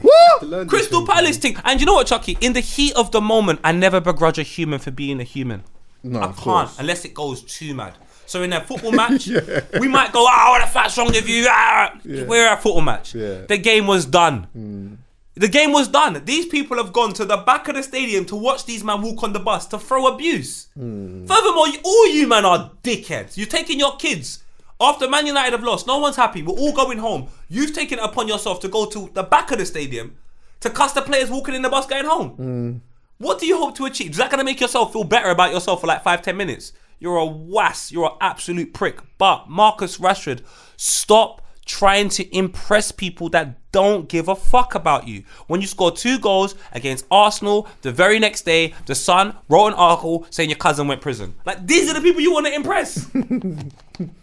What? 0.00 0.68
Crystal 0.68 1.06
Palace 1.06 1.36
thing. 1.38 1.56
And 1.64 1.80
you 1.80 1.86
know 1.86 1.94
what, 1.94 2.06
Chucky? 2.06 2.36
In 2.40 2.52
the 2.52 2.60
heat 2.60 2.94
of 2.96 3.10
the 3.12 3.20
moment, 3.20 3.60
I 3.64 3.72
never 3.72 4.00
begrudge 4.00 4.38
a 4.38 4.42
human 4.42 4.78
for 4.78 4.90
being 4.90 5.20
a 5.20 5.24
human. 5.24 5.64
No, 6.02 6.20
I 6.20 6.24
of 6.24 6.36
can't 6.36 6.44
course. 6.68 6.78
unless 6.78 7.04
it 7.04 7.12
goes 7.14 7.42
too 7.42 7.74
mad. 7.74 7.94
So 8.26 8.42
in 8.42 8.52
a 8.52 8.60
football 8.62 8.92
match, 8.92 9.26
we 9.80 9.88
might 9.88 10.12
go, 10.12 10.20
"Oh, 10.28 10.50
what 10.52 10.60
the 10.62 10.66
fuck's 10.70 10.96
wrong 10.96 11.08
with 11.08 11.28
you?" 11.28 11.46
Ah. 11.48 11.98
We're 12.04 12.46
at 12.46 12.58
a 12.58 12.62
football 12.62 12.80
match. 12.80 13.14
Yeah. 13.14 13.42
The 13.46 13.58
game 13.58 13.86
was 13.86 14.06
done. 14.06 14.98
The 15.34 15.48
game 15.48 15.72
was 15.72 15.88
done. 15.88 16.22
These 16.24 16.46
people 16.46 16.76
have 16.76 16.92
gone 16.92 17.12
to 17.14 17.24
the 17.24 17.38
back 17.38 17.68
of 17.68 17.74
the 17.74 17.82
stadium 17.82 18.24
to 18.26 18.36
watch 18.36 18.64
these 18.66 18.82
men 18.84 19.02
walk 19.02 19.22
on 19.22 19.32
the 19.32 19.40
bus 19.40 19.66
to 19.68 19.78
throw 19.78 20.06
abuse. 20.06 20.68
Furthermore, 20.74 21.66
all 21.84 22.08
you 22.08 22.26
men 22.26 22.44
are 22.44 22.70
dickheads. 22.82 23.36
You're 23.36 23.46
taking 23.46 23.78
your 23.78 23.96
kids 23.96 24.44
after 24.80 25.08
Man 25.08 25.26
United 25.26 25.52
have 25.52 25.62
lost. 25.62 25.86
No 25.86 25.98
one's 25.98 26.16
happy. 26.16 26.42
We're 26.42 26.54
all 26.54 26.72
going 26.72 26.98
home. 26.98 27.28
You've 27.48 27.74
taken 27.74 27.98
it 27.98 28.04
upon 28.04 28.28
yourself 28.28 28.60
to 28.60 28.68
go 28.68 28.86
to 28.86 29.10
the 29.12 29.22
back 29.22 29.50
of 29.50 29.58
the 29.58 29.66
stadium 29.66 30.16
to 30.60 30.70
cuss 30.70 30.92
the 30.92 31.02
players 31.02 31.30
walking 31.30 31.54
in 31.54 31.62
the 31.62 31.68
bus 31.68 31.86
going 31.86 32.04
home. 32.04 32.36
Mm. 32.36 32.80
What 33.18 33.38
do 33.38 33.46
you 33.46 33.58
hope 33.58 33.76
to 33.76 33.86
achieve? 33.86 34.12
Is 34.12 34.16
that 34.16 34.30
going 34.30 34.38
to 34.38 34.44
make 34.44 34.60
yourself 34.60 34.92
feel 34.92 35.04
better 35.04 35.28
about 35.28 35.52
yourself 35.52 35.80
for 35.80 35.86
like 35.86 36.02
five, 36.02 36.22
ten 36.22 36.36
minutes? 36.36 36.72
You're 36.98 37.16
a 37.16 37.26
wass. 37.26 37.90
You're 37.90 38.06
an 38.06 38.16
absolute 38.20 38.72
prick. 38.72 39.00
But 39.18 39.48
Marcus 39.48 39.98
Rashford, 39.98 40.42
stop 40.76 41.42
trying 41.64 42.08
to 42.08 42.36
impress 42.36 42.92
people 42.92 43.28
that 43.30 43.56
don't 43.72 44.08
give 44.08 44.28
a 44.28 44.34
fuck 44.34 44.74
about 44.74 45.06
you. 45.06 45.22
When 45.46 45.60
you 45.60 45.66
score 45.66 45.92
two 45.92 46.18
goals 46.18 46.54
against 46.72 47.06
Arsenal, 47.10 47.68
the 47.82 47.92
very 47.92 48.18
next 48.18 48.42
day, 48.42 48.74
the 48.86 48.94
Sun 48.94 49.36
wrote 49.48 49.68
an 49.68 49.74
article 49.74 50.26
saying 50.30 50.50
your 50.50 50.58
cousin 50.58 50.88
went 50.88 51.00
prison. 51.00 51.34
Like 51.46 51.66
these 51.66 51.88
are 51.90 51.94
the 51.94 52.00
people 52.00 52.20
you 52.20 52.32
want 52.32 52.46
to 52.46 52.54
impress. 52.54 53.08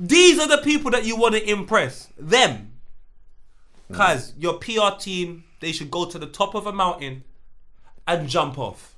these 0.00 0.40
are 0.40 0.48
the 0.48 0.58
people 0.58 0.90
that 0.92 1.04
you 1.04 1.14
want 1.14 1.34
to 1.34 1.48
impress. 1.48 2.08
Them. 2.18 2.72
Mm. 3.90 3.96
Cause 3.96 4.32
your 4.38 4.54
PR 4.54 4.98
team, 4.98 5.44
they 5.60 5.72
should 5.72 5.90
go 5.90 6.06
to 6.06 6.18
the 6.18 6.26
top 6.26 6.54
of 6.54 6.66
a 6.66 6.72
mountain 6.72 7.22
and 8.08 8.26
jump 8.26 8.58
off. 8.58 8.89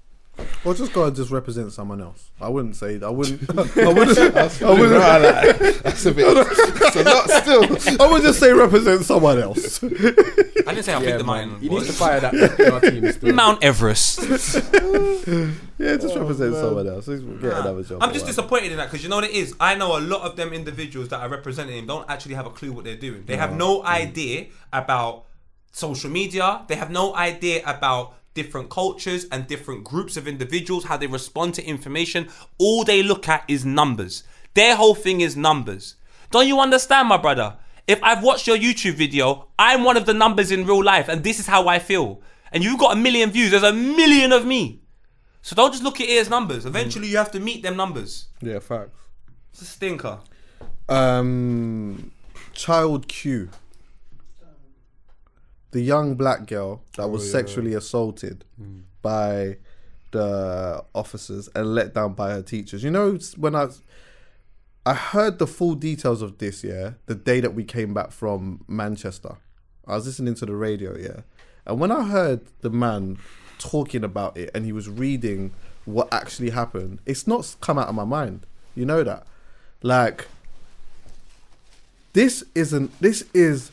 Or 0.65 0.73
just 0.75 0.93
go 0.95 1.05
and 1.05 1.15
just 1.15 1.31
represent 1.31 1.73
someone 1.73 2.01
else. 2.01 2.31
I 2.41 2.49
wouldn't 2.49 2.75
say 2.77 2.99
I 3.03 3.09
wouldn't. 3.11 3.51
I 3.51 3.55
wouldn't. 3.93 4.19
I 4.19 4.73
wouldn't. 4.73 5.83
That's 5.83 6.07
a 6.07 6.13
bit. 6.13 6.27
It's 6.37 6.97
a 6.97 7.03
lot 7.05 7.31
still. 7.79 8.01
I 8.01 8.11
would 8.11 8.23
just 8.23 8.41
say 8.41 8.53
represent 8.53 9.05
someone 9.05 9.39
else. 9.39 9.83
I 9.85 9.89
didn't 9.89 10.85
say 10.85 10.95
I 10.95 11.01
Yeah, 11.01 11.07
picked 11.07 11.19
the 11.19 11.25
man. 11.25 11.49
mountain. 11.51 11.61
He 11.61 11.69
needs 11.69 11.87
to 11.89 11.93
fire 11.93 12.21
that 12.21 12.33
PR 12.33 12.87
team 12.87 13.13
still. 13.13 13.35
Mount 13.35 13.63
Everest. 13.63 14.21
yeah, 15.79 15.97
just 15.97 16.17
represent 16.17 16.55
oh, 16.55 16.63
someone 16.63 16.89
else. 16.89 17.07
Just 17.07 17.25
Get 17.41 17.53
another 17.53 17.83
job. 17.83 18.03
I'm 18.03 18.13
just 18.13 18.25
or 18.25 18.27
whatever. 18.27 18.27
disappointed 18.27 18.71
in 18.73 18.79
that 18.79 18.87
because 18.91 19.03
you 19.03 19.11
know 19.11 19.17
what 19.17 19.25
it 19.25 19.33
is. 19.33 19.55
I 19.61 19.75
know 19.75 19.99
a 19.99 20.01
lot 20.01 20.23
of 20.23 20.37
them 20.37 20.53
individuals 20.53 21.09
that 21.09 21.21
are 21.21 21.29
representing 21.29 21.77
him 21.77 21.87
don't 21.87 22.09
actually 22.09 22.35
have 22.37 22.47
a 22.47 22.51
clue 22.51 22.73
what 22.73 22.85
they're 22.85 22.97
doing. 22.97 23.25
They 23.27 23.37
have 23.37 23.55
no 23.55 23.85
idea 23.85 24.47
about 24.73 25.25
social 25.73 26.11
media. 26.11 26.63
They 26.69 26.77
have 26.77 26.91
no 26.91 27.15
idea 27.15 27.63
about 27.67 28.15
different 28.35 28.71
cultures 28.71 29.27
and 29.31 29.47
different 29.47 29.85
groups 29.85 30.17
of 30.17 30.27
individuals, 30.27 30.85
how 30.85 30.97
they 30.97 31.07
respond 31.07 31.55
to 31.55 31.65
information. 31.65 32.29
All 32.59 32.85
they 32.85 33.03
look 33.03 33.29
at 33.29 33.45
is 33.49 33.65
numbers. 33.65 34.25
Their 34.55 34.77
whole 34.77 34.95
thing 34.95 35.21
is 35.21 35.37
numbers. 35.37 35.97
Don't 36.31 36.49
you 36.49 36.61
understand, 36.61 37.09
my 37.09 37.17
brother? 37.17 37.57
If 37.87 38.03
I've 38.03 38.23
watched 38.23 38.47
your 38.47 38.57
YouTube 38.57 38.95
video, 38.95 39.49
I'm 39.59 39.85
one 39.85 39.97
of 39.97 40.07
the 40.07 40.15
numbers 40.15 40.51
in 40.51 40.67
real 40.67 40.83
life, 40.83 41.09
and 41.09 41.25
this 41.25 41.39
is 41.39 41.47
how 41.47 41.69
I 41.69 41.79
feel. 41.79 42.23
And 42.53 42.63
you've 42.63 42.79
got 42.79 42.93
a 42.93 43.01
million 43.01 43.31
views, 43.31 43.51
there's 43.51 43.63
a 43.63 43.73
million 43.73 44.33
of 44.33 44.47
me. 44.47 44.83
So 45.43 45.57
don't 45.57 45.73
just 45.73 45.83
look 45.83 46.01
at 46.01 46.09
it 46.09 46.19
as 46.19 46.31
numbers. 46.31 46.65
Eventually, 46.67 47.09
you 47.09 47.17
have 47.17 47.33
to 47.33 47.41
meet 47.41 47.63
them 47.63 47.77
numbers. 47.77 48.29
Yeah, 48.41 48.61
facts. 48.61 48.97
It's 49.53 49.63
a 49.63 49.65
stinker. 49.65 50.21
Um, 50.89 52.13
Child 52.53 53.09
Q, 53.09 53.51
the 55.73 55.81
young 55.81 56.15
black 56.15 56.47
girl 56.47 56.83
that 56.97 57.09
was 57.09 57.23
oh, 57.23 57.39
sexually 57.39 57.75
assaulted 57.75 58.45
mm. 58.61 58.83
by 59.03 59.57
the 60.13 60.85
officers 60.95 61.49
and 61.55 61.75
let 61.75 61.95
down 61.95 62.13
by 62.13 62.31
her 62.31 62.43
teachers. 62.43 62.85
You 62.85 62.91
know, 62.91 63.19
when 63.37 63.57
I 63.57 63.69
I 64.85 64.95
heard 64.95 65.39
the 65.39 65.47
full 65.47 65.75
details 65.75 66.23
of 66.23 66.39
this, 66.39 66.63
yeah, 66.63 66.93
the 67.07 67.15
day 67.15 67.41
that 67.41 67.55
we 67.55 67.65
came 67.65 67.95
back 67.95 68.13
from 68.13 68.65
Manchester. 68.69 69.37
I 69.87 69.97
was 69.97 70.07
listening 70.07 70.35
to 70.37 70.47
the 70.47 70.55
radio, 70.55 70.97
yeah. 70.97 71.23
And 71.67 71.81
when 71.81 71.91
I 71.91 72.05
heard 72.05 72.41
the 72.61 72.71
man 72.71 73.19
talking 73.59 74.05
about 74.05 74.37
it 74.37 74.51
and 74.55 74.65
he 74.65 74.73
was 74.73 74.89
reading 74.89 75.53
what 75.85 76.13
actually 76.13 76.51
happened, 76.51 77.01
it's 77.07 77.27
not 77.27 77.57
come 77.61 77.79
out 77.79 77.89
of 77.89 77.95
my 77.95 78.05
mind. 78.05 78.47
You 78.75 78.85
know 78.85 79.03
that? 79.05 79.27
Like 79.83 80.29
this 82.13 82.45
isn't 82.55 82.99
this 83.01 83.25
is 83.33 83.71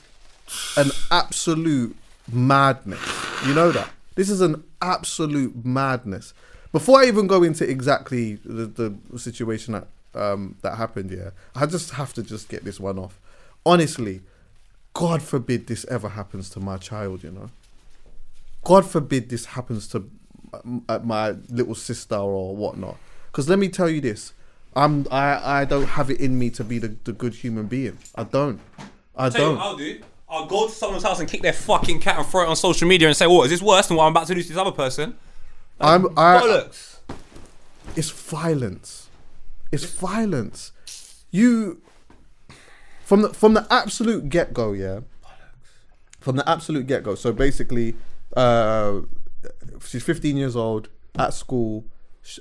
an 0.77 0.91
absolute 1.11 1.95
madness. 2.31 2.99
You 3.45 3.53
know 3.53 3.71
that? 3.71 3.89
This 4.15 4.29
is 4.29 4.41
an 4.41 4.63
absolute 4.81 5.65
madness. 5.65 6.33
Before 6.71 7.01
I 7.01 7.05
even 7.05 7.27
go 7.27 7.43
into 7.43 7.67
exactly 7.67 8.35
the, 8.45 8.65
the 8.65 9.19
situation 9.19 9.73
that 9.73 9.87
um, 10.13 10.55
that 10.61 10.75
happened, 10.75 11.11
yeah, 11.11 11.31
I 11.55 11.65
just 11.65 11.91
have 11.91 12.13
to 12.13 12.23
just 12.23 12.49
get 12.49 12.63
this 12.63 12.79
one 12.79 12.99
off. 12.99 13.19
Honestly, 13.65 14.21
God 14.93 15.21
forbid 15.21 15.67
this 15.67 15.85
ever 15.85 16.09
happens 16.09 16.49
to 16.51 16.59
my 16.59 16.77
child. 16.77 17.23
You 17.23 17.31
know, 17.31 17.49
God 18.63 18.85
forbid 18.85 19.29
this 19.29 19.45
happens 19.45 19.87
to 19.89 20.09
uh, 20.87 20.99
my 21.03 21.31
little 21.49 21.75
sister 21.75 22.15
or 22.15 22.55
whatnot. 22.55 22.97
Because 23.27 23.47
let 23.47 23.59
me 23.59 23.69
tell 23.69 23.89
you 23.89 24.01
this, 24.01 24.33
I'm 24.75 25.07
I 25.09 25.61
I 25.61 25.65
don't 25.65 25.85
have 25.85 26.09
it 26.09 26.19
in 26.19 26.37
me 26.37 26.49
to 26.51 26.63
be 26.63 26.77
the, 26.77 26.95
the 27.03 27.13
good 27.13 27.35
human 27.35 27.67
being. 27.67 27.97
I 28.15 28.23
don't. 28.23 28.59
I 29.15 29.29
don't. 29.29 29.57
I'll 29.57 29.75
do. 29.75 30.01
I'll 30.29 30.45
go 30.45 30.67
to 30.67 30.73
someone's 30.73 31.03
house 31.03 31.19
and 31.19 31.27
kick 31.27 31.41
their 31.41 31.53
fucking 31.53 31.99
cat 31.99 32.17
and 32.17 32.27
throw 32.27 32.43
it 32.43 32.47
on 32.47 32.55
social 32.55 32.87
media 32.87 33.07
and 33.07 33.17
say, 33.17 33.27
"What 33.27 33.45
is 33.45 33.51
this 33.51 33.61
worse 33.61 33.87
than 33.87 33.97
what 33.97 34.05
I'm 34.05 34.11
about 34.11 34.27
to 34.27 34.35
do 34.35 34.41
to 34.41 34.47
this 34.47 34.57
other 34.57 34.71
person?" 34.71 35.17
I'm 35.79 36.07
I. 36.17 36.39
Bollocks. 36.41 36.97
It's 37.95 38.11
violence. 38.11 39.09
It's 39.71 39.85
violence. 39.85 40.71
You 41.31 41.81
from 43.03 43.23
the 43.23 43.29
from 43.29 43.55
the 43.55 43.65
absolute 43.71 44.29
get 44.29 44.53
go, 44.53 44.73
yeah. 44.73 44.99
From 46.19 46.35
the 46.35 46.47
absolute 46.47 46.85
get 46.85 47.01
go. 47.01 47.15
So 47.15 47.33
basically, 47.33 47.95
uh, 48.37 49.01
she's 49.83 50.03
15 50.03 50.37
years 50.37 50.55
old 50.55 50.89
at 51.17 51.33
school. 51.33 51.85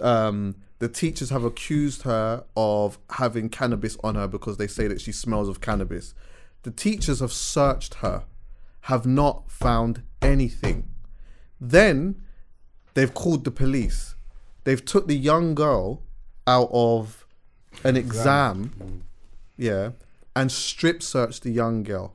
Um, 0.00 0.56
the 0.78 0.88
teachers 0.88 1.30
have 1.30 1.44
accused 1.44 2.02
her 2.02 2.44
of 2.54 2.98
having 3.10 3.48
cannabis 3.48 3.96
on 4.04 4.14
her 4.16 4.28
because 4.28 4.58
they 4.58 4.66
say 4.66 4.88
that 4.88 5.00
she 5.00 5.10
smells 5.10 5.48
of 5.48 5.60
cannabis. 5.60 6.14
The 6.62 6.70
teachers 6.70 7.20
have 7.20 7.32
searched 7.32 7.94
her, 7.94 8.24
have 8.82 9.06
not 9.06 9.50
found 9.50 10.02
anything. 10.20 10.88
Then 11.60 12.22
they've 12.94 13.12
called 13.14 13.44
the 13.44 13.50
police. 13.50 14.14
They've 14.64 14.84
took 14.84 15.06
the 15.06 15.16
young 15.16 15.54
girl 15.54 16.02
out 16.46 16.68
of 16.72 17.26
an 17.84 17.96
exam, 17.96 19.04
yeah, 19.56 19.90
and 20.34 20.50
strip 20.50 21.02
searched 21.02 21.42
the 21.42 21.50
young 21.50 21.82
girl. 21.82 22.14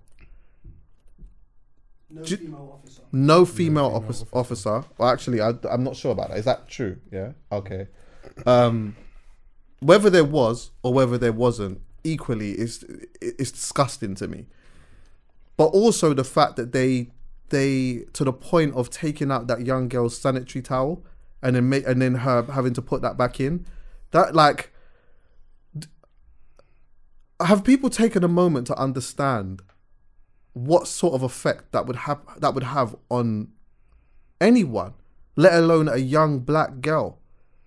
No 2.10 2.24
Ju- 2.24 2.38
female 2.38 2.80
officer. 2.80 3.02
No 3.11 3.45
female, 3.45 3.86
officer, 3.95 4.26
officer. 4.34 4.84
Well, 4.98 5.10
actually, 5.10 5.41
I, 5.41 5.53
I'm 5.70 5.84
not 5.84 5.95
sure 5.95 6.11
about 6.11 6.30
that. 6.30 6.38
Is 6.38 6.45
that 6.45 6.68
true? 6.68 6.98
Yeah. 7.11 7.32
Okay. 7.52 7.88
Um, 8.48 8.95
whether 9.82 10.10
there 10.10 10.24
was 10.24 10.72
or 10.82 10.94
whether 10.94 11.18
there 11.18 11.34
wasn't, 11.34 11.82
equally, 12.03 12.51
is 12.51 12.85
it's 13.21 13.51
disgusting 13.51 14.15
to 14.15 14.27
me. 14.27 14.47
But 15.57 15.67
also 15.67 16.13
the 16.13 16.23
fact 16.23 16.55
that 16.55 16.71
they 16.71 17.11
they 17.49 18.05
to 18.13 18.23
the 18.23 18.34
point 18.34 18.73
of 18.75 18.89
taking 18.89 19.31
out 19.31 19.47
that 19.47 19.65
young 19.65 19.88
girl's 19.88 20.17
sanitary 20.17 20.61
towel 20.61 21.03
and 21.41 21.55
then 21.55 21.69
make 21.69 21.85
and 21.88 22.01
then 22.01 22.15
her 22.15 22.43
having 22.43 22.73
to 22.73 22.81
put 22.81 23.01
that 23.01 23.17
back 23.17 23.39
in. 23.39 23.65
That 24.11 24.35
like 24.35 24.73
have 27.41 27.63
people 27.63 27.89
taken 27.89 28.23
a 28.23 28.27
moment 28.27 28.67
to 28.67 28.77
understand 28.77 29.61
what 30.53 30.88
sort 30.88 31.13
of 31.13 31.23
effect 31.23 31.71
that 31.71 31.85
would 31.85 31.95
have 31.95 32.19
that 32.38 32.53
would 32.53 32.63
have 32.63 32.95
on 33.09 33.49
anyone, 34.39 34.93
let 35.35 35.53
alone 35.53 35.88
a 35.88 35.97
young 35.97 36.39
black 36.39 36.81
girl 36.81 37.19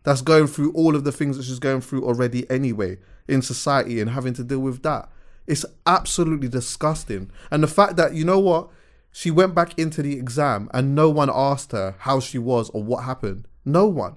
that's 0.06 0.22
going 0.22 0.46
through 0.46 0.70
all 0.70 0.94
of 0.94 1.02
the 1.02 1.10
things 1.10 1.36
that 1.36 1.42
she's 1.42 1.58
going 1.58 1.80
through 1.80 2.04
already 2.04 2.48
anyway 2.48 2.96
in 3.26 3.42
society 3.42 4.00
and 4.00 4.10
having 4.10 4.32
to 4.34 4.44
deal 4.44 4.60
with 4.60 4.84
that. 4.84 5.10
It's 5.48 5.66
absolutely 5.84 6.46
disgusting. 6.46 7.28
And 7.50 7.60
the 7.60 7.66
fact 7.66 7.96
that 7.96 8.14
you 8.14 8.24
know 8.24 8.38
what, 8.38 8.68
she 9.10 9.32
went 9.32 9.52
back 9.52 9.76
into 9.76 10.02
the 10.02 10.16
exam 10.16 10.70
and 10.72 10.94
no 10.94 11.10
one 11.10 11.28
asked 11.28 11.72
her 11.72 11.96
how 11.98 12.20
she 12.20 12.38
was 12.38 12.70
or 12.70 12.84
what 12.84 13.02
happened. 13.02 13.48
No 13.64 13.86
one. 13.86 14.14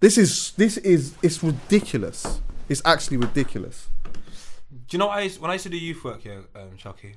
This 0.00 0.18
is 0.18 0.50
this 0.56 0.78
is 0.78 1.14
it's 1.22 1.44
ridiculous. 1.44 2.40
It's 2.68 2.82
actually 2.84 3.18
ridiculous. 3.18 3.86
Do 4.72 4.78
you 4.90 4.98
know 4.98 5.06
I 5.06 5.20
used, 5.20 5.40
when 5.40 5.52
I 5.52 5.54
used 5.54 5.62
to 5.62 5.70
do 5.70 5.78
youth 5.78 6.02
work 6.02 6.22
here, 6.22 6.42
um, 6.56 6.76
Chucky, 6.76 7.14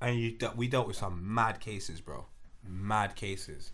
and 0.00 0.20
you 0.20 0.36
we 0.54 0.68
dealt 0.68 0.86
with 0.86 0.96
some 0.96 1.34
mad 1.34 1.58
cases, 1.58 2.00
bro, 2.00 2.26
mad 2.64 3.16
cases, 3.16 3.72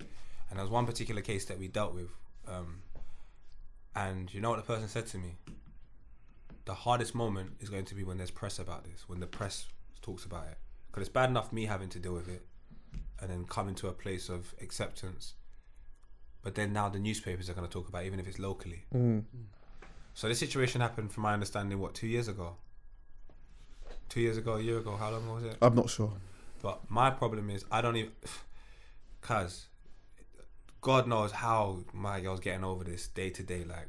and 0.54 0.60
there 0.60 0.64
was 0.64 0.70
one 0.70 0.86
particular 0.86 1.20
case 1.20 1.46
that 1.46 1.58
we 1.58 1.66
dealt 1.66 1.94
with, 1.94 2.10
um, 2.46 2.82
and 3.96 4.32
you 4.32 4.40
know 4.40 4.50
what 4.50 4.56
the 4.56 4.62
person 4.62 4.86
said 4.86 5.06
to 5.08 5.18
me? 5.18 5.34
The 6.64 6.74
hardest 6.74 7.12
moment 7.12 7.54
is 7.58 7.68
going 7.68 7.86
to 7.86 7.94
be 7.96 8.04
when 8.04 8.18
there's 8.18 8.30
press 8.30 8.60
about 8.60 8.84
this, 8.84 9.08
when 9.08 9.18
the 9.18 9.26
press 9.26 9.66
talks 10.00 10.24
about 10.24 10.46
it, 10.46 10.58
because 10.86 11.08
it's 11.08 11.12
bad 11.12 11.28
enough 11.28 11.52
me 11.52 11.66
having 11.66 11.88
to 11.88 11.98
deal 11.98 12.14
with 12.14 12.28
it, 12.28 12.46
and 13.20 13.28
then 13.28 13.44
coming 13.46 13.74
to 13.74 13.88
a 13.88 13.92
place 13.92 14.28
of 14.28 14.54
acceptance, 14.60 15.34
but 16.42 16.54
then 16.54 16.72
now 16.72 16.88
the 16.88 17.00
newspapers 17.00 17.50
are 17.50 17.54
going 17.54 17.66
to 17.66 17.72
talk 17.72 17.88
about 17.88 18.04
it, 18.04 18.06
even 18.06 18.20
if 18.20 18.28
it's 18.28 18.38
locally. 18.38 18.84
So 20.14 20.28
this 20.28 20.38
situation 20.38 20.80
happened, 20.80 21.10
from 21.10 21.24
my 21.24 21.32
understanding, 21.32 21.80
what 21.80 21.94
two 21.94 22.06
years 22.06 22.28
ago 22.28 22.58
two 24.08 24.20
years 24.20 24.36
ago, 24.36 24.54
a 24.54 24.60
year 24.60 24.78
ago, 24.78 24.96
how 24.96 25.10
long 25.10 25.28
was 25.28 25.42
it? 25.42 25.56
I'm 25.60 25.74
not 25.74 25.90
sure. 25.90 26.12
But 26.62 26.88
my 26.88 27.10
problem 27.10 27.50
is 27.50 27.64
I 27.70 27.80
don't 27.80 27.96
even, 27.96 28.12
cause 29.20 29.66
God 30.84 31.08
knows 31.08 31.32
how 31.32 31.78
my 31.94 32.20
girl's 32.20 32.40
getting 32.40 32.62
over 32.62 32.84
this 32.84 33.06
day 33.08 33.30
to 33.30 33.42
day, 33.42 33.64
like 33.64 33.88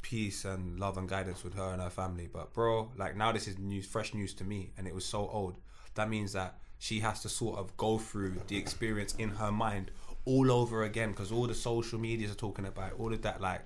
peace 0.00 0.46
and 0.46 0.80
love 0.80 0.96
and 0.96 1.06
guidance 1.06 1.44
with 1.44 1.52
her 1.56 1.74
and 1.74 1.82
her 1.82 1.90
family. 1.90 2.26
But 2.32 2.54
bro, 2.54 2.90
like 2.96 3.14
now 3.14 3.30
this 3.30 3.46
is 3.46 3.58
news, 3.58 3.84
fresh 3.84 4.14
news 4.14 4.32
to 4.36 4.44
me, 4.44 4.70
and 4.78 4.86
it 4.88 4.94
was 4.94 5.04
so 5.04 5.28
old. 5.28 5.58
That 5.94 6.08
means 6.08 6.32
that 6.32 6.56
she 6.78 7.00
has 7.00 7.20
to 7.20 7.28
sort 7.28 7.58
of 7.58 7.76
go 7.76 7.98
through 7.98 8.36
the 8.46 8.56
experience 8.56 9.14
in 9.18 9.28
her 9.28 9.52
mind 9.52 9.90
all 10.24 10.50
over 10.50 10.84
again, 10.84 11.10
because 11.10 11.30
all 11.30 11.46
the 11.46 11.54
social 11.54 11.98
medias 11.98 12.30
are 12.30 12.34
talking 12.34 12.64
about 12.64 12.92
all 12.98 13.12
of 13.12 13.20
that, 13.20 13.42
like 13.42 13.60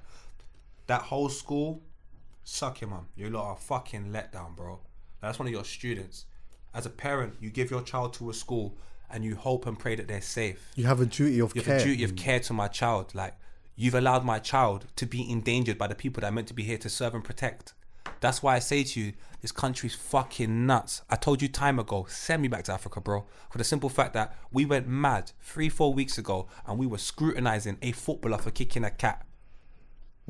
that 0.89 1.03
whole 1.03 1.29
school 1.29 1.83
suck 2.43 2.81
your 2.81 2.91
mum. 2.91 3.07
You 3.15 3.31
lot 3.31 3.49
are 3.49 3.57
fucking 3.57 4.07
letdown, 4.07 4.57
bro. 4.57 4.81
That's 5.21 5.39
one 5.39 5.47
of 5.47 5.53
your 5.53 5.65
students. 5.65 6.25
As 6.75 6.85
a 6.85 6.91
parent, 6.91 7.35
you 7.41 7.51
give 7.51 7.71
your 7.71 7.83
child 7.83 8.13
to 8.15 8.29
a 8.29 8.35
school 8.35 8.77
and 9.13 9.25
you 9.25 9.37
hope 9.37 9.67
and 9.67 9.79
pray 9.79 9.95
that 9.95 10.09
they're 10.09 10.21
safe. 10.21 10.71
You 10.75 10.87
have 10.87 11.01
a 11.01 11.07
duty 11.07 11.41
of 11.41 11.55
You 11.55 11.63
care. 11.63 11.75
have 11.75 11.83
a 11.83 11.85
duty 11.85 12.05
of 12.05 12.17
care 12.17 12.41
to 12.41 12.53
my 12.53 12.69
child. 12.69 13.15
Like 13.15 13.35
you've 13.77 13.95
allowed 13.95 14.25
my 14.25 14.39
child 14.39 14.87
to 14.97 15.07
be 15.07 15.31
endangered 15.31 15.79
by 15.79 15.87
the 15.87 15.95
people 15.95 16.21
that 16.21 16.29
are 16.29 16.33
meant 16.33 16.49
to 16.49 16.55
be 16.55 16.63
here 16.63 16.79
to 16.79 16.89
serve 16.89 17.15
and 17.15 17.25
protect. 17.25 17.75
That's 18.21 18.43
why 18.43 18.55
I 18.55 18.61
say 18.61 18.85
to 18.85 19.01
you, 19.01 19.13
this 19.41 19.51
country's 19.51 19.97
fucking 19.97 20.67
nuts. 20.67 21.03
I 21.11 21.17
told 21.17 21.43
you 21.43 21.49
time 21.49 21.81
ago, 21.81 22.07
send 22.09 22.41
me 22.41 22.49
back 22.49 22.63
to 22.65 22.73
Africa, 22.73 23.01
bro. 23.01 23.27
For 23.51 23.59
the 23.59 23.65
simple 23.65 23.89
fact 23.89 24.15
that 24.15 24.37
we 24.53 24.65
went 24.65 24.87
mad 24.87 25.33
three, 25.41 25.69
four 25.69 25.93
weeks 25.93 26.19
ago 26.19 26.47
and 26.67 26.79
we 26.79 26.87
were 26.87 26.99
scrutinizing 26.99 27.79
a 27.83 27.91
footballer 27.93 28.39
for 28.39 28.53
kicking 28.53 28.85
a 28.85 28.91
cat. 28.91 29.27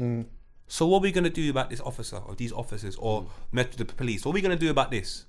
Mm. 0.01 0.27
So 0.67 0.87
what 0.87 0.99
are 0.99 1.03
we 1.03 1.13
gonna 1.13 1.29
do 1.29 1.51
about 1.51 1.69
this 1.69 1.83
officer 1.83 2.17
or 2.17 2.35
these 2.35 2.53
officers 2.53 2.97
or 2.97 3.23
mm. 3.23 3.29
met 3.53 3.73
the 3.73 3.85
police? 3.85 4.25
What 4.25 4.33
are 4.33 4.35
we 4.35 4.41
gonna 4.41 4.57
do 4.57 4.71
about 4.71 4.91
this? 4.91 5.27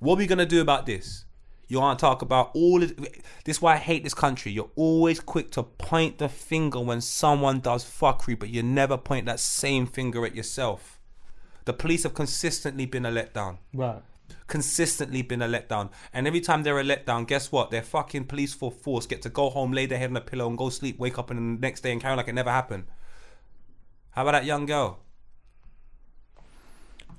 What 0.00 0.14
are 0.14 0.18
we 0.18 0.26
gonna 0.26 0.46
do 0.46 0.60
about 0.60 0.86
this? 0.86 1.24
You 1.66 1.80
want 1.80 1.98
to 1.98 2.02
talk 2.04 2.20
about 2.22 2.50
all 2.54 2.82
of 2.82 2.94
this? 2.96 3.56
Is 3.56 3.62
why 3.62 3.74
I 3.74 3.78
hate 3.78 4.04
this 4.04 4.14
country. 4.14 4.52
You're 4.52 4.70
always 4.76 5.18
quick 5.20 5.50
to 5.52 5.62
point 5.62 6.18
the 6.18 6.28
finger 6.28 6.78
when 6.80 7.00
someone 7.00 7.60
does 7.60 7.84
fuckery, 7.84 8.38
but 8.38 8.50
you 8.50 8.62
never 8.62 8.96
point 8.98 9.26
that 9.26 9.40
same 9.40 9.86
finger 9.86 10.24
at 10.26 10.34
yourself. 10.34 11.00
The 11.64 11.72
police 11.72 12.02
have 12.02 12.12
consistently 12.14 12.84
been 12.84 13.06
a 13.06 13.10
letdown. 13.10 13.56
Right. 13.72 14.02
Consistently 14.46 15.22
been 15.22 15.40
a 15.40 15.48
letdown. 15.48 15.90
And 16.12 16.26
every 16.26 16.42
time 16.42 16.62
they're 16.62 16.78
a 16.78 16.84
letdown, 16.84 17.26
guess 17.26 17.50
what? 17.50 17.70
Their 17.70 17.82
fucking 17.82 18.24
police 18.26 18.52
for 18.52 18.70
force 18.70 19.06
get 19.06 19.22
to 19.22 19.30
go 19.30 19.48
home, 19.48 19.72
lay 19.72 19.86
their 19.86 19.98
head 19.98 20.10
on 20.10 20.16
a 20.18 20.20
pillow, 20.20 20.46
and 20.48 20.58
go 20.58 20.68
sleep, 20.68 20.98
wake 20.98 21.18
up, 21.18 21.30
and 21.30 21.58
the 21.58 21.60
next 21.66 21.80
day 21.80 21.92
and 21.92 22.00
carry 22.02 22.12
on 22.12 22.18
like 22.18 22.28
it 22.28 22.34
never 22.34 22.50
happened. 22.50 22.84
How 24.10 24.22
about 24.22 24.32
that 24.32 24.44
young 24.44 24.66
girl? 24.66 24.98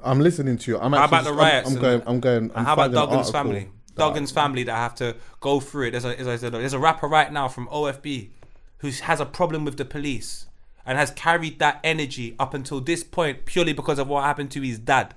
I'm 0.03 0.19
listening 0.19 0.57
to 0.59 0.71
you. 0.71 0.77
I'm 0.79 0.93
actually, 0.93 0.97
How 0.97 1.03
actually 1.03 1.17
about 1.17 1.23
the 1.23 1.29
just- 1.31 1.39
I'm- 1.39 1.53
riots 1.53 1.69
I'm, 1.71 1.81
going. 1.81 2.01
I'm 2.05 2.19
going. 2.19 2.51
I'm 2.53 2.65
how 2.65 2.73
about 2.73 2.83
finding 2.93 2.99
an 3.01 3.07
Duggan's 3.07 3.15
article 3.15 3.31
family? 3.33 3.69
Duggan's 3.95 4.31
family 4.31 4.63
that 4.63 4.75
have 4.75 4.95
to 4.95 5.15
go 5.39 5.59
through 5.59 5.87
it. 5.87 5.91
There's 5.91 6.05
a, 6.05 6.15
there's 6.15 6.43
a, 6.43 6.49
there's 6.49 6.73
a 6.73 6.79
rapper 6.79 7.07
right 7.07 7.31
now 7.31 7.47
from 7.47 7.67
OFB 7.67 8.29
who 8.79 8.89
has 8.89 9.19
a 9.19 9.25
problem 9.25 9.65
with 9.65 9.77
the 9.77 9.85
police. 9.85 10.47
and 10.85 10.97
has 10.97 11.11
carried 11.11 11.59
that 11.59 11.79
energy 11.83 12.35
up 12.39 12.53
until 12.53 12.79
this 12.79 13.03
point 13.03 13.45
purely 13.45 13.73
because 13.73 13.97
of 13.97 14.07
what 14.07 14.23
happened 14.23 14.51
to 14.51 14.61
his 14.61 14.77
dad. 14.77 15.15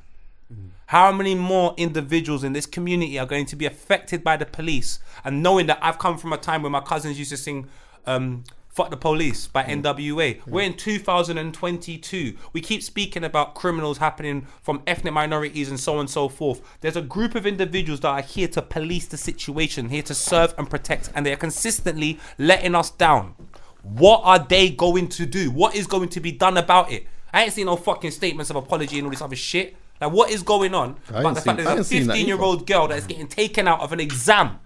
How 0.86 1.12
many 1.12 1.34
more 1.34 1.74
individuals 1.76 2.42
in 2.42 2.54
this 2.54 2.64
community 2.64 3.18
are 3.18 3.26
going 3.26 3.44
to 3.46 3.56
be 3.56 3.66
affected 3.66 4.24
by 4.24 4.38
the 4.38 4.46
police? 4.46 4.98
And 5.22 5.42
knowing 5.42 5.66
that 5.66 5.78
I've 5.82 5.98
come 5.98 6.16
from 6.16 6.32
a 6.32 6.38
time 6.38 6.62
where 6.62 6.70
my 6.70 6.80
cousins 6.80 7.18
used 7.18 7.30
to 7.32 7.36
sing 7.36 7.68
um, 8.06 8.44
Fuck 8.78 8.90
the 8.90 8.96
Police 8.96 9.48
by 9.48 9.64
NWA. 9.64 10.38
We're 10.46 10.62
in 10.62 10.76
2022. 10.76 12.36
We 12.52 12.60
keep 12.60 12.80
speaking 12.80 13.24
about 13.24 13.56
criminals 13.56 13.98
happening 13.98 14.46
from 14.62 14.84
ethnic 14.86 15.12
minorities 15.12 15.68
and 15.68 15.80
so 15.80 15.94
on 15.94 15.98
and 15.98 16.08
so 16.08 16.28
forth. 16.28 16.60
There's 16.80 16.94
a 16.94 17.02
group 17.02 17.34
of 17.34 17.44
individuals 17.44 17.98
that 18.02 18.08
are 18.08 18.22
here 18.22 18.46
to 18.46 18.62
police 18.62 19.08
the 19.08 19.16
situation, 19.16 19.88
here 19.88 20.02
to 20.02 20.14
serve 20.14 20.54
and 20.56 20.70
protect, 20.70 21.10
and 21.16 21.26
they 21.26 21.32
are 21.32 21.36
consistently 21.36 22.20
letting 22.38 22.76
us 22.76 22.92
down. 22.92 23.34
What 23.82 24.20
are 24.22 24.38
they 24.38 24.70
going 24.70 25.08
to 25.08 25.26
do? 25.26 25.50
What 25.50 25.74
is 25.74 25.88
going 25.88 26.10
to 26.10 26.20
be 26.20 26.30
done 26.30 26.56
about 26.56 26.92
it? 26.92 27.04
I 27.32 27.42
ain't 27.42 27.54
seen 27.54 27.66
no 27.66 27.74
fucking 27.74 28.12
statements 28.12 28.48
of 28.48 28.54
apology 28.54 28.98
and 28.98 29.08
all 29.08 29.10
this 29.10 29.22
other 29.22 29.34
shit. 29.34 29.76
Like, 30.00 30.12
what 30.12 30.30
is 30.30 30.44
going 30.44 30.72
on? 30.76 30.98
I 31.12 31.24
But 31.24 31.34
the 31.34 31.40
fact 31.40 31.58
I 31.58 31.64
there's 31.64 31.90
a 31.90 31.96
15 31.96 32.28
year 32.28 32.40
old 32.40 32.64
girl 32.64 32.86
that 32.86 32.98
is 32.98 33.08
getting 33.08 33.26
taken 33.26 33.66
out 33.66 33.80
of 33.80 33.92
an 33.92 33.98
exam. 33.98 34.60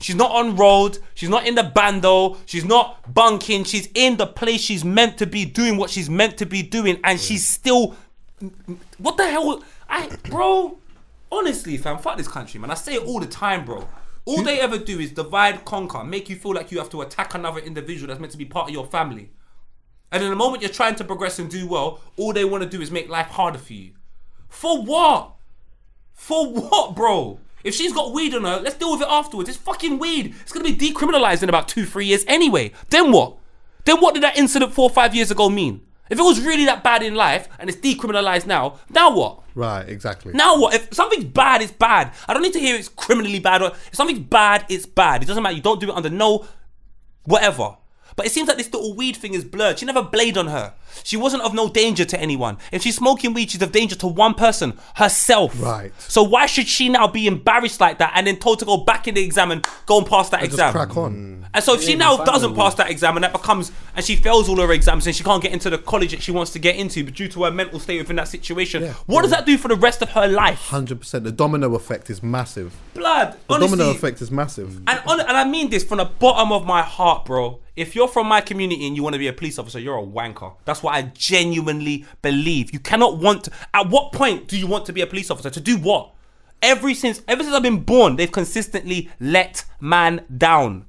She's 0.00 0.16
not 0.16 0.30
on 0.30 0.56
road. 0.56 0.98
She's 1.14 1.28
not 1.28 1.46
in 1.46 1.54
the 1.54 1.62
bando. 1.62 2.36
She's 2.46 2.64
not 2.64 3.12
bunking. 3.12 3.64
She's 3.64 3.88
in 3.94 4.16
the 4.16 4.26
place 4.26 4.60
she's 4.60 4.84
meant 4.84 5.18
to 5.18 5.26
be 5.26 5.44
doing 5.44 5.76
what 5.76 5.90
she's 5.90 6.10
meant 6.10 6.36
to 6.38 6.46
be 6.46 6.62
doing, 6.62 7.00
and 7.02 7.18
she's 7.18 7.46
still. 7.46 7.96
What 8.98 9.16
the 9.16 9.28
hell? 9.28 9.62
I, 9.88 10.10
bro. 10.24 10.78
Honestly, 11.32 11.76
fam, 11.76 11.98
fuck 11.98 12.16
this 12.18 12.28
country, 12.28 12.60
man. 12.60 12.70
I 12.70 12.74
say 12.74 12.94
it 12.94 13.02
all 13.02 13.20
the 13.20 13.26
time, 13.26 13.64
bro. 13.64 13.88
All 14.26 14.42
they 14.42 14.60
ever 14.60 14.76
do 14.76 14.98
is 14.98 15.12
divide, 15.12 15.64
conquer, 15.64 16.02
make 16.02 16.28
you 16.28 16.34
feel 16.34 16.52
like 16.52 16.72
you 16.72 16.78
have 16.78 16.90
to 16.90 17.00
attack 17.00 17.34
another 17.34 17.60
individual 17.60 18.08
that's 18.08 18.18
meant 18.18 18.32
to 18.32 18.38
be 18.38 18.44
part 18.44 18.68
of 18.68 18.74
your 18.74 18.84
family. 18.84 19.30
And 20.10 20.22
in 20.22 20.30
the 20.30 20.36
moment 20.36 20.62
you're 20.62 20.72
trying 20.72 20.96
to 20.96 21.04
progress 21.04 21.38
and 21.38 21.48
do 21.48 21.66
well, 21.68 22.00
all 22.16 22.32
they 22.32 22.44
want 22.44 22.64
to 22.64 22.68
do 22.68 22.80
is 22.80 22.90
make 22.90 23.08
life 23.08 23.28
harder 23.28 23.58
for 23.58 23.72
you. 23.72 23.92
For 24.48 24.82
what? 24.82 25.34
For 26.12 26.50
what, 26.50 26.96
bro? 26.96 27.38
If 27.66 27.74
she's 27.74 27.92
got 27.92 28.12
weed 28.12 28.32
on 28.32 28.44
her, 28.44 28.60
let's 28.60 28.76
deal 28.76 28.92
with 28.92 29.02
it 29.02 29.08
afterwards. 29.10 29.48
It's 29.48 29.58
fucking 29.58 29.98
weed. 29.98 30.34
It's 30.40 30.52
gonna 30.52 30.64
be 30.64 30.76
decriminalized 30.76 31.42
in 31.42 31.48
about 31.48 31.66
two, 31.66 31.84
three 31.84 32.06
years 32.06 32.24
anyway. 32.28 32.72
Then 32.90 33.10
what? 33.10 33.38
Then 33.84 34.00
what 34.00 34.14
did 34.14 34.22
that 34.22 34.38
incident 34.38 34.72
four 34.72 34.88
or 34.88 34.94
five 34.94 35.14
years 35.14 35.32
ago 35.32 35.48
mean? 35.48 35.82
If 36.08 36.20
it 36.20 36.22
was 36.22 36.40
really 36.40 36.64
that 36.66 36.84
bad 36.84 37.02
in 37.02 37.16
life 37.16 37.48
and 37.58 37.68
it's 37.68 37.78
decriminalized 37.78 38.46
now, 38.46 38.78
now 38.88 39.16
what? 39.16 39.40
Right, 39.56 39.88
exactly. 39.88 40.32
Now 40.32 40.56
what? 40.60 40.74
If 40.74 40.94
something's 40.94 41.24
bad, 41.24 41.60
it's 41.60 41.72
bad. 41.72 42.12
I 42.28 42.32
don't 42.32 42.42
need 42.42 42.52
to 42.52 42.60
hear 42.60 42.76
it's 42.76 42.88
criminally 42.88 43.40
bad. 43.40 43.62
Or 43.62 43.72
if 43.72 43.94
something's 43.94 44.20
bad, 44.20 44.64
it's 44.68 44.86
bad. 44.86 45.24
It 45.24 45.26
doesn't 45.26 45.42
matter. 45.42 45.56
You 45.56 45.62
don't 45.62 45.80
do 45.80 45.90
it 45.90 45.96
under 45.96 46.10
no 46.10 46.46
whatever. 47.24 47.76
But 48.14 48.26
it 48.26 48.32
seems 48.32 48.48
like 48.48 48.56
this 48.56 48.72
little 48.72 48.94
weed 48.94 49.16
thing 49.16 49.34
is 49.34 49.44
blurred. 49.44 49.78
She 49.78 49.86
never 49.86 50.02
blade 50.02 50.38
on 50.38 50.46
her. 50.46 50.74
She 51.04 51.16
wasn't 51.16 51.42
of 51.42 51.54
no 51.54 51.68
danger 51.68 52.04
to 52.04 52.20
anyone. 52.20 52.58
If 52.72 52.82
she's 52.82 52.96
smoking 52.96 53.34
weed, 53.34 53.50
she's 53.50 53.62
of 53.62 53.72
danger 53.72 53.96
to 53.96 54.06
one 54.06 54.34
person, 54.34 54.78
herself. 54.96 55.60
Right. 55.60 55.92
So 56.00 56.22
why 56.22 56.46
should 56.46 56.66
she 56.68 56.88
now 56.88 57.06
be 57.08 57.26
embarrassed 57.26 57.80
like 57.80 57.98
that 57.98 58.12
and 58.14 58.26
then 58.26 58.36
told 58.36 58.58
to 58.60 58.64
go 58.64 58.78
back 58.78 59.06
in 59.08 59.14
the 59.14 59.22
exam 59.22 59.50
and 59.50 59.66
go 59.86 59.98
and 59.98 60.06
pass 60.06 60.28
that 60.30 60.40
Just 60.40 60.52
exam? 60.52 60.72
crack 60.72 60.96
on. 60.96 61.46
And 61.54 61.64
so 61.64 61.74
if 61.74 61.82
she 61.82 61.94
now 61.94 62.16
doesn't 62.24 62.54
pass 62.54 62.74
that 62.74 62.90
exam 62.90 63.16
and 63.16 63.24
that 63.24 63.32
becomes 63.32 63.72
and 63.94 64.04
she 64.04 64.16
fails 64.16 64.48
all 64.48 64.56
her 64.60 64.72
exams 64.72 65.06
and 65.06 65.16
she 65.16 65.24
can't 65.24 65.42
get 65.42 65.52
into 65.52 65.70
the 65.70 65.78
college 65.78 66.10
that 66.10 66.22
she 66.22 66.30
wants 66.32 66.52
to 66.52 66.58
get 66.58 66.76
into, 66.76 67.04
but 67.04 67.14
due 67.14 67.28
to 67.28 67.44
her 67.44 67.50
mental 67.50 67.78
state 67.80 67.98
within 67.98 68.16
that 68.16 68.28
situation, 68.28 68.82
Yeah. 68.82 68.92
what 69.06 69.22
does 69.22 69.30
that 69.30 69.46
do 69.46 69.56
for 69.56 69.68
the 69.68 69.76
rest 69.76 70.02
of 70.02 70.10
her 70.10 70.26
life? 70.28 70.58
Hundred 70.68 71.00
percent. 71.00 71.24
The 71.24 71.32
domino 71.32 71.74
effect 71.74 72.10
is 72.10 72.22
massive. 72.22 72.74
Blood. 72.94 73.36
The 73.48 73.54
honestly, 73.54 73.78
domino 73.78 73.96
effect 73.96 74.20
is 74.20 74.30
massive. 74.30 74.76
and 74.86 75.00
on, 75.06 75.20
and 75.20 75.30
I 75.36 75.44
mean 75.44 75.70
this 75.70 75.84
from 75.84 75.98
the 75.98 76.04
bottom 76.04 76.52
of 76.52 76.66
my 76.66 76.82
heart, 76.82 77.24
bro. 77.24 77.60
If 77.74 77.94
you're 77.94 78.08
from 78.08 78.26
my 78.26 78.40
community 78.40 78.86
and 78.86 78.96
you 78.96 79.02
want 79.02 79.12
to 79.14 79.18
be 79.18 79.28
a 79.28 79.34
police 79.34 79.58
officer, 79.58 79.78
you're 79.78 79.98
a 79.98 80.02
wanker. 80.02 80.54
That's 80.64 80.82
what 80.86 80.94
I 80.94 81.02
genuinely 81.02 82.06
believe. 82.22 82.72
You 82.72 82.78
cannot 82.78 83.18
want. 83.18 83.44
To, 83.44 83.50
at 83.74 83.90
what 83.90 84.12
point 84.12 84.46
do 84.48 84.56
you 84.56 84.66
want 84.66 84.86
to 84.86 84.92
be 84.92 85.00
a 85.00 85.06
police 85.06 85.30
officer? 85.30 85.50
To 85.50 85.60
do 85.60 85.76
what? 85.76 86.12
Every 86.62 86.94
since 86.94 87.20
ever 87.28 87.42
since 87.42 87.54
I've 87.54 87.62
been 87.62 87.80
born, 87.80 88.16
they've 88.16 88.30
consistently 88.30 89.10
let 89.20 89.64
man 89.80 90.24
down. 90.34 90.86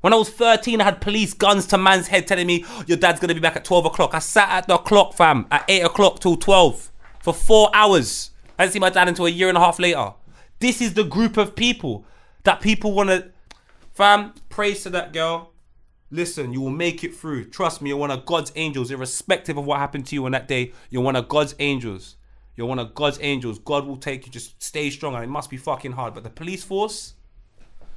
When 0.00 0.12
I 0.12 0.16
was 0.16 0.30
13, 0.30 0.80
I 0.80 0.84
had 0.84 1.00
police 1.00 1.34
guns 1.34 1.66
to 1.68 1.78
man's 1.78 2.08
head 2.08 2.26
telling 2.26 2.46
me, 2.46 2.64
your 2.86 2.98
dad's 2.98 3.20
gonna 3.20 3.34
be 3.34 3.40
back 3.40 3.56
at 3.56 3.64
12 3.64 3.86
o'clock. 3.86 4.14
I 4.14 4.18
sat 4.18 4.50
at 4.50 4.68
the 4.68 4.78
clock, 4.78 5.14
fam, 5.14 5.46
at 5.50 5.64
8 5.66 5.80
o'clock 5.80 6.20
till 6.20 6.36
12 6.36 6.90
for 7.20 7.34
four 7.34 7.70
hours. 7.74 8.30
I 8.58 8.64
didn't 8.64 8.74
see 8.74 8.78
my 8.78 8.90
dad 8.90 9.08
until 9.08 9.26
a 9.26 9.30
year 9.30 9.48
and 9.48 9.56
a 9.56 9.60
half 9.60 9.78
later. 9.78 10.12
This 10.60 10.80
is 10.80 10.94
the 10.94 11.04
group 11.04 11.36
of 11.36 11.56
people 11.56 12.04
that 12.44 12.60
people 12.60 12.92
wanna. 12.92 13.30
Fam, 13.94 14.34
praise 14.48 14.82
to 14.82 14.90
that 14.90 15.12
girl. 15.12 15.53
Listen, 16.14 16.52
you 16.52 16.60
will 16.60 16.70
make 16.70 17.02
it 17.02 17.12
through. 17.12 17.46
Trust 17.46 17.82
me, 17.82 17.88
you're 17.88 17.98
one 17.98 18.12
of 18.12 18.24
God's 18.24 18.52
angels, 18.54 18.92
irrespective 18.92 19.56
of 19.56 19.64
what 19.64 19.80
happened 19.80 20.06
to 20.06 20.14
you 20.14 20.24
on 20.26 20.30
that 20.30 20.46
day. 20.46 20.70
You're 20.88 21.02
one 21.02 21.16
of 21.16 21.26
God's 21.28 21.56
angels. 21.58 22.14
You're 22.54 22.68
one 22.68 22.78
of 22.78 22.94
God's 22.94 23.18
angels. 23.20 23.58
God 23.58 23.84
will 23.84 23.96
take 23.96 24.24
you. 24.24 24.30
Just 24.30 24.62
stay 24.62 24.90
strong, 24.90 25.16
and 25.16 25.24
it 25.24 25.26
must 25.26 25.50
be 25.50 25.56
fucking 25.56 25.90
hard. 25.90 26.14
But 26.14 26.22
the 26.22 26.30
police 26.30 26.62
force, 26.62 27.14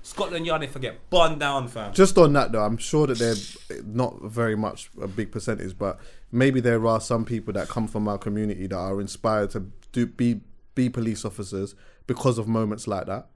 Scotland 0.02 0.48
Yard, 0.48 0.64
they 0.64 0.68
forget 0.68 1.12
bun 1.12 1.38
down, 1.38 1.68
fam. 1.68 1.94
Just 1.94 2.18
on 2.18 2.34
that 2.34 2.52
though, 2.52 2.64
I'm 2.64 2.78
sure 2.78 3.06
that 3.06 3.20
they're 3.20 3.84
not 3.84 4.20
very 4.24 4.56
much 4.56 4.90
a 5.00 5.08
big 5.08 5.32
percentage, 5.32 5.78
but 5.78 6.00
maybe 6.32 6.60
there 6.60 6.88
are 6.88 7.00
some 7.00 7.24
people 7.24 7.54
that 7.54 7.68
come 7.68 7.88
from 7.88 8.08
our 8.08 8.18
community 8.18 8.66
that 8.66 8.76
are 8.76 9.00
inspired 9.00 9.52
to 9.52 9.68
do 9.92 10.08
be 10.08 10.42
be 10.74 10.90
police 10.90 11.24
officers 11.24 11.76
because 12.08 12.40
of 12.40 12.48
moments 12.48 12.88
like 12.88 13.06
that. 13.06 13.28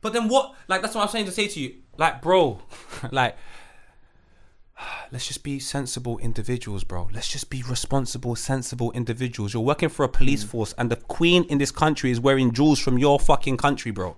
But 0.00 0.12
then 0.12 0.28
what? 0.28 0.54
Like 0.68 0.80
that's 0.80 0.94
what 0.94 1.02
I'm 1.02 1.08
saying 1.08 1.26
to 1.26 1.32
say 1.32 1.48
to 1.48 1.58
you. 1.60 1.74
Like, 1.96 2.22
bro, 2.22 2.60
like, 3.10 3.36
let's 5.10 5.26
just 5.26 5.42
be 5.42 5.58
sensible 5.58 6.18
individuals, 6.18 6.84
bro. 6.84 7.08
Let's 7.12 7.28
just 7.28 7.50
be 7.50 7.62
responsible, 7.62 8.34
sensible 8.36 8.92
individuals. 8.92 9.54
You're 9.54 9.62
working 9.62 9.88
for 9.88 10.04
a 10.04 10.08
police 10.08 10.44
mm. 10.44 10.48
force, 10.48 10.74
and 10.78 10.90
the 10.90 10.96
queen 10.96 11.44
in 11.44 11.58
this 11.58 11.70
country 11.70 12.10
is 12.10 12.20
wearing 12.20 12.52
jewels 12.52 12.78
from 12.78 12.98
your 12.98 13.18
fucking 13.20 13.56
country, 13.56 13.90
bro. 13.90 14.16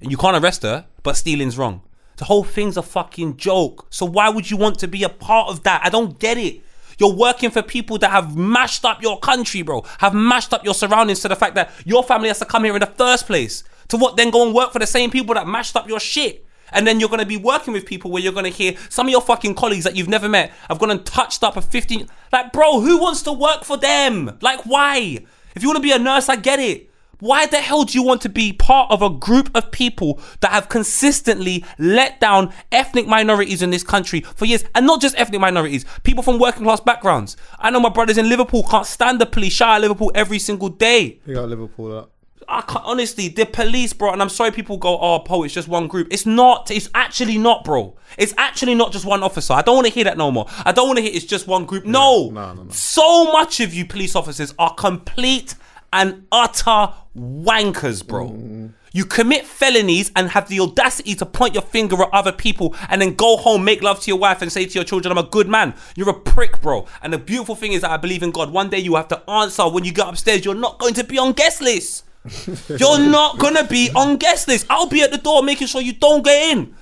And 0.00 0.10
you 0.10 0.16
can't 0.16 0.42
arrest 0.42 0.62
her, 0.62 0.86
but 1.02 1.16
stealing's 1.16 1.58
wrong. 1.58 1.82
The 2.18 2.24
whole 2.24 2.44
thing's 2.44 2.76
a 2.76 2.82
fucking 2.82 3.36
joke. 3.36 3.86
So 3.90 4.04
why 4.04 4.28
would 4.28 4.50
you 4.50 4.56
want 4.56 4.78
to 4.80 4.88
be 4.88 5.04
a 5.04 5.08
part 5.08 5.48
of 5.50 5.62
that? 5.62 5.82
I 5.84 5.88
don't 5.88 6.18
get 6.18 6.36
it. 6.36 6.62
You're 6.98 7.14
working 7.14 7.50
for 7.50 7.62
people 7.62 7.96
that 7.98 8.10
have 8.10 8.36
mashed 8.36 8.84
up 8.84 9.00
your 9.02 9.20
country, 9.20 9.62
bro. 9.62 9.84
Have 9.98 10.14
mashed 10.14 10.52
up 10.52 10.64
your 10.64 10.74
surroundings 10.74 11.20
to 11.20 11.28
the 11.28 11.36
fact 11.36 11.54
that 11.54 11.70
your 11.84 12.02
family 12.02 12.28
has 12.28 12.40
to 12.40 12.44
come 12.44 12.64
here 12.64 12.74
in 12.74 12.80
the 12.80 12.86
first 12.86 13.26
place. 13.26 13.62
To 13.88 13.96
what 13.96 14.16
then 14.16 14.30
go 14.30 14.44
and 14.44 14.54
work 14.54 14.72
for 14.72 14.80
the 14.80 14.86
same 14.86 15.10
people 15.10 15.34
that 15.34 15.46
mashed 15.46 15.76
up 15.76 15.88
your 15.88 16.00
shit. 16.00 16.44
And 16.72 16.86
then 16.86 17.00
you're 17.00 17.08
gonna 17.08 17.26
be 17.26 17.36
working 17.36 17.72
with 17.72 17.86
people 17.86 18.10
where 18.10 18.22
you're 18.22 18.32
gonna 18.32 18.48
hear 18.48 18.74
some 18.88 19.06
of 19.06 19.10
your 19.10 19.22
fucking 19.22 19.54
colleagues 19.54 19.84
that 19.84 19.96
you've 19.96 20.08
never 20.08 20.28
met 20.28 20.52
have 20.68 20.78
gone 20.78 20.90
and 20.90 21.04
touched 21.04 21.42
up 21.42 21.56
a 21.56 21.62
15. 21.62 22.08
Like, 22.32 22.52
bro, 22.52 22.80
who 22.80 22.98
wants 22.98 23.22
to 23.22 23.32
work 23.32 23.64
for 23.64 23.76
them? 23.76 24.38
Like, 24.40 24.64
why? 24.64 25.18
If 25.54 25.62
you 25.62 25.68
wanna 25.68 25.80
be 25.80 25.92
a 25.92 25.98
nurse, 25.98 26.28
I 26.28 26.36
get 26.36 26.58
it. 26.58 26.88
Why 27.20 27.46
the 27.46 27.56
hell 27.56 27.82
do 27.82 27.98
you 27.98 28.04
want 28.04 28.22
to 28.22 28.28
be 28.28 28.52
part 28.52 28.92
of 28.92 29.02
a 29.02 29.10
group 29.10 29.50
of 29.56 29.72
people 29.72 30.20
that 30.40 30.52
have 30.52 30.68
consistently 30.68 31.64
let 31.76 32.20
down 32.20 32.52
ethnic 32.70 33.08
minorities 33.08 33.60
in 33.60 33.70
this 33.70 33.82
country 33.82 34.20
for 34.20 34.44
years? 34.44 34.64
And 34.76 34.86
not 34.86 35.00
just 35.00 35.18
ethnic 35.18 35.40
minorities, 35.40 35.84
people 36.04 36.22
from 36.22 36.38
working 36.38 36.62
class 36.62 36.80
backgrounds. 36.80 37.36
I 37.58 37.70
know 37.70 37.80
my 37.80 37.88
brothers 37.88 38.18
in 38.18 38.28
Liverpool 38.28 38.62
can't 38.62 38.86
stand 38.86 39.20
the 39.20 39.26
police, 39.26 39.52
shout 39.52 39.70
out 39.70 39.80
Liverpool 39.80 40.12
every 40.14 40.38
single 40.38 40.68
day. 40.68 41.18
You 41.26 41.34
got 41.34 41.48
Liverpool 41.48 41.98
up. 41.98 42.12
I 42.50 42.62
can't, 42.62 42.84
honestly, 42.84 43.28
the 43.28 43.44
police, 43.44 43.92
bro, 43.92 44.12
and 44.12 44.22
I'm 44.22 44.30
sorry 44.30 44.50
people 44.50 44.78
go, 44.78 44.98
oh, 44.98 45.18
Poe, 45.20 45.42
it's 45.42 45.52
just 45.52 45.68
one 45.68 45.86
group. 45.86 46.08
It's 46.10 46.24
not. 46.24 46.70
It's 46.70 46.88
actually 46.94 47.36
not, 47.36 47.62
bro. 47.62 47.94
It's 48.16 48.32
actually 48.38 48.74
not 48.74 48.90
just 48.90 49.04
one 49.04 49.22
officer. 49.22 49.52
I 49.52 49.60
don't 49.60 49.76
want 49.76 49.86
to 49.86 49.92
hear 49.92 50.04
that 50.04 50.16
no 50.16 50.30
more. 50.30 50.46
I 50.64 50.72
don't 50.72 50.88
want 50.88 50.96
to 50.96 51.02
hear 51.02 51.12
it's 51.14 51.26
just 51.26 51.46
one 51.46 51.66
group. 51.66 51.84
No. 51.84 52.30
no, 52.30 52.54
no, 52.54 52.62
no. 52.62 52.70
So 52.70 53.30
much 53.32 53.60
of 53.60 53.74
you 53.74 53.84
police 53.84 54.16
officers 54.16 54.54
are 54.58 54.72
complete 54.74 55.54
and 55.92 56.26
utter 56.32 56.94
wankers, 57.16 58.06
bro. 58.06 58.30
Mm. 58.30 58.72
You 58.92 59.04
commit 59.04 59.46
felonies 59.46 60.10
and 60.16 60.30
have 60.30 60.48
the 60.48 60.60
audacity 60.60 61.14
to 61.16 61.26
point 61.26 61.52
your 61.52 61.62
finger 61.62 62.02
at 62.02 62.08
other 62.12 62.32
people 62.32 62.74
and 62.88 63.02
then 63.02 63.14
go 63.14 63.36
home, 63.36 63.64
make 63.64 63.82
love 63.82 64.00
to 64.00 64.10
your 64.10 64.18
wife, 64.18 64.40
and 64.40 64.50
say 64.50 64.64
to 64.64 64.74
your 64.74 64.84
children, 64.84 65.12
I'm 65.12 65.18
a 65.18 65.28
good 65.28 65.48
man. 65.48 65.74
You're 65.94 66.10
a 66.10 66.18
prick, 66.18 66.62
bro. 66.62 66.86
And 67.02 67.12
the 67.12 67.18
beautiful 67.18 67.54
thing 67.54 67.72
is 67.72 67.82
that 67.82 67.90
I 67.90 67.98
believe 67.98 68.22
in 68.22 68.30
God. 68.30 68.50
One 68.50 68.70
day 68.70 68.78
you 68.78 68.94
have 68.96 69.08
to 69.08 69.30
answer 69.30 69.68
when 69.68 69.84
you 69.84 69.92
get 69.92 70.08
upstairs. 70.08 70.44
You're 70.44 70.54
not 70.54 70.78
going 70.78 70.94
to 70.94 71.04
be 71.04 71.18
on 71.18 71.32
guest 71.32 71.60
list. 71.60 72.04
You're 72.68 72.98
not 72.98 73.38
gonna 73.38 73.64
be 73.66 73.90
on 73.94 74.16
guest 74.16 74.48
list. 74.48 74.66
I'll 74.70 74.88
be 74.88 75.02
at 75.02 75.10
the 75.10 75.18
door 75.18 75.42
making 75.42 75.66
sure 75.66 75.80
you 75.80 75.92
don't 75.92 76.24
get 76.24 76.52
in. 76.52 76.74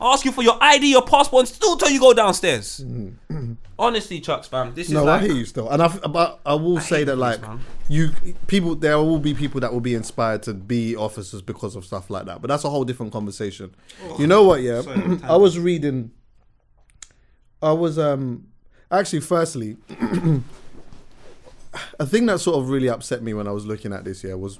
I'll 0.00 0.14
ask 0.14 0.24
you 0.24 0.32
for 0.32 0.42
your 0.42 0.58
ID, 0.60 0.90
your 0.90 1.02
passport, 1.02 1.42
and 1.42 1.48
still 1.48 1.76
tell 1.76 1.88
you 1.88 2.00
go 2.00 2.12
downstairs. 2.12 2.84
Honestly, 3.78 4.20
Chucks, 4.20 4.48
fam, 4.48 4.74
this 4.74 4.88
is 4.88 4.92
No, 4.92 5.04
like 5.04 5.22
I 5.22 5.26
hear 5.26 5.34
you 5.34 5.44
still, 5.44 5.70
and 5.70 5.80
I 5.80 5.88
but 5.88 6.40
I 6.44 6.54
will 6.54 6.80
say 6.80 6.98
hate 6.98 7.04
that 7.04 7.16
police, 7.16 7.38
like 7.38 7.42
man. 7.42 7.60
you 7.88 8.10
people, 8.48 8.74
there 8.74 8.98
will 8.98 9.20
be 9.20 9.32
people 9.32 9.60
that 9.60 9.72
will 9.72 9.80
be 9.80 9.94
inspired 9.94 10.42
to 10.44 10.54
be 10.54 10.96
officers 10.96 11.40
because 11.40 11.76
of 11.76 11.84
stuff 11.84 12.10
like 12.10 12.26
that. 12.26 12.40
But 12.42 12.48
that's 12.48 12.64
a 12.64 12.70
whole 12.70 12.84
different 12.84 13.12
conversation. 13.12 13.74
you 14.18 14.26
know 14.26 14.42
what? 14.42 14.62
Yeah, 14.62 14.82
I 15.22 15.36
was 15.36 15.58
reading. 15.58 16.10
I 17.62 17.72
was 17.72 17.98
um 17.98 18.48
actually 18.90 19.20
firstly. 19.20 19.76
a 21.98 22.06
thing 22.06 22.26
that 22.26 22.38
sort 22.40 22.58
of 22.58 22.68
really 22.68 22.88
upset 22.88 23.22
me 23.22 23.34
when 23.34 23.46
I 23.46 23.52
was 23.52 23.66
looking 23.66 23.92
at 23.92 24.04
this 24.04 24.22
year 24.24 24.36
was 24.36 24.58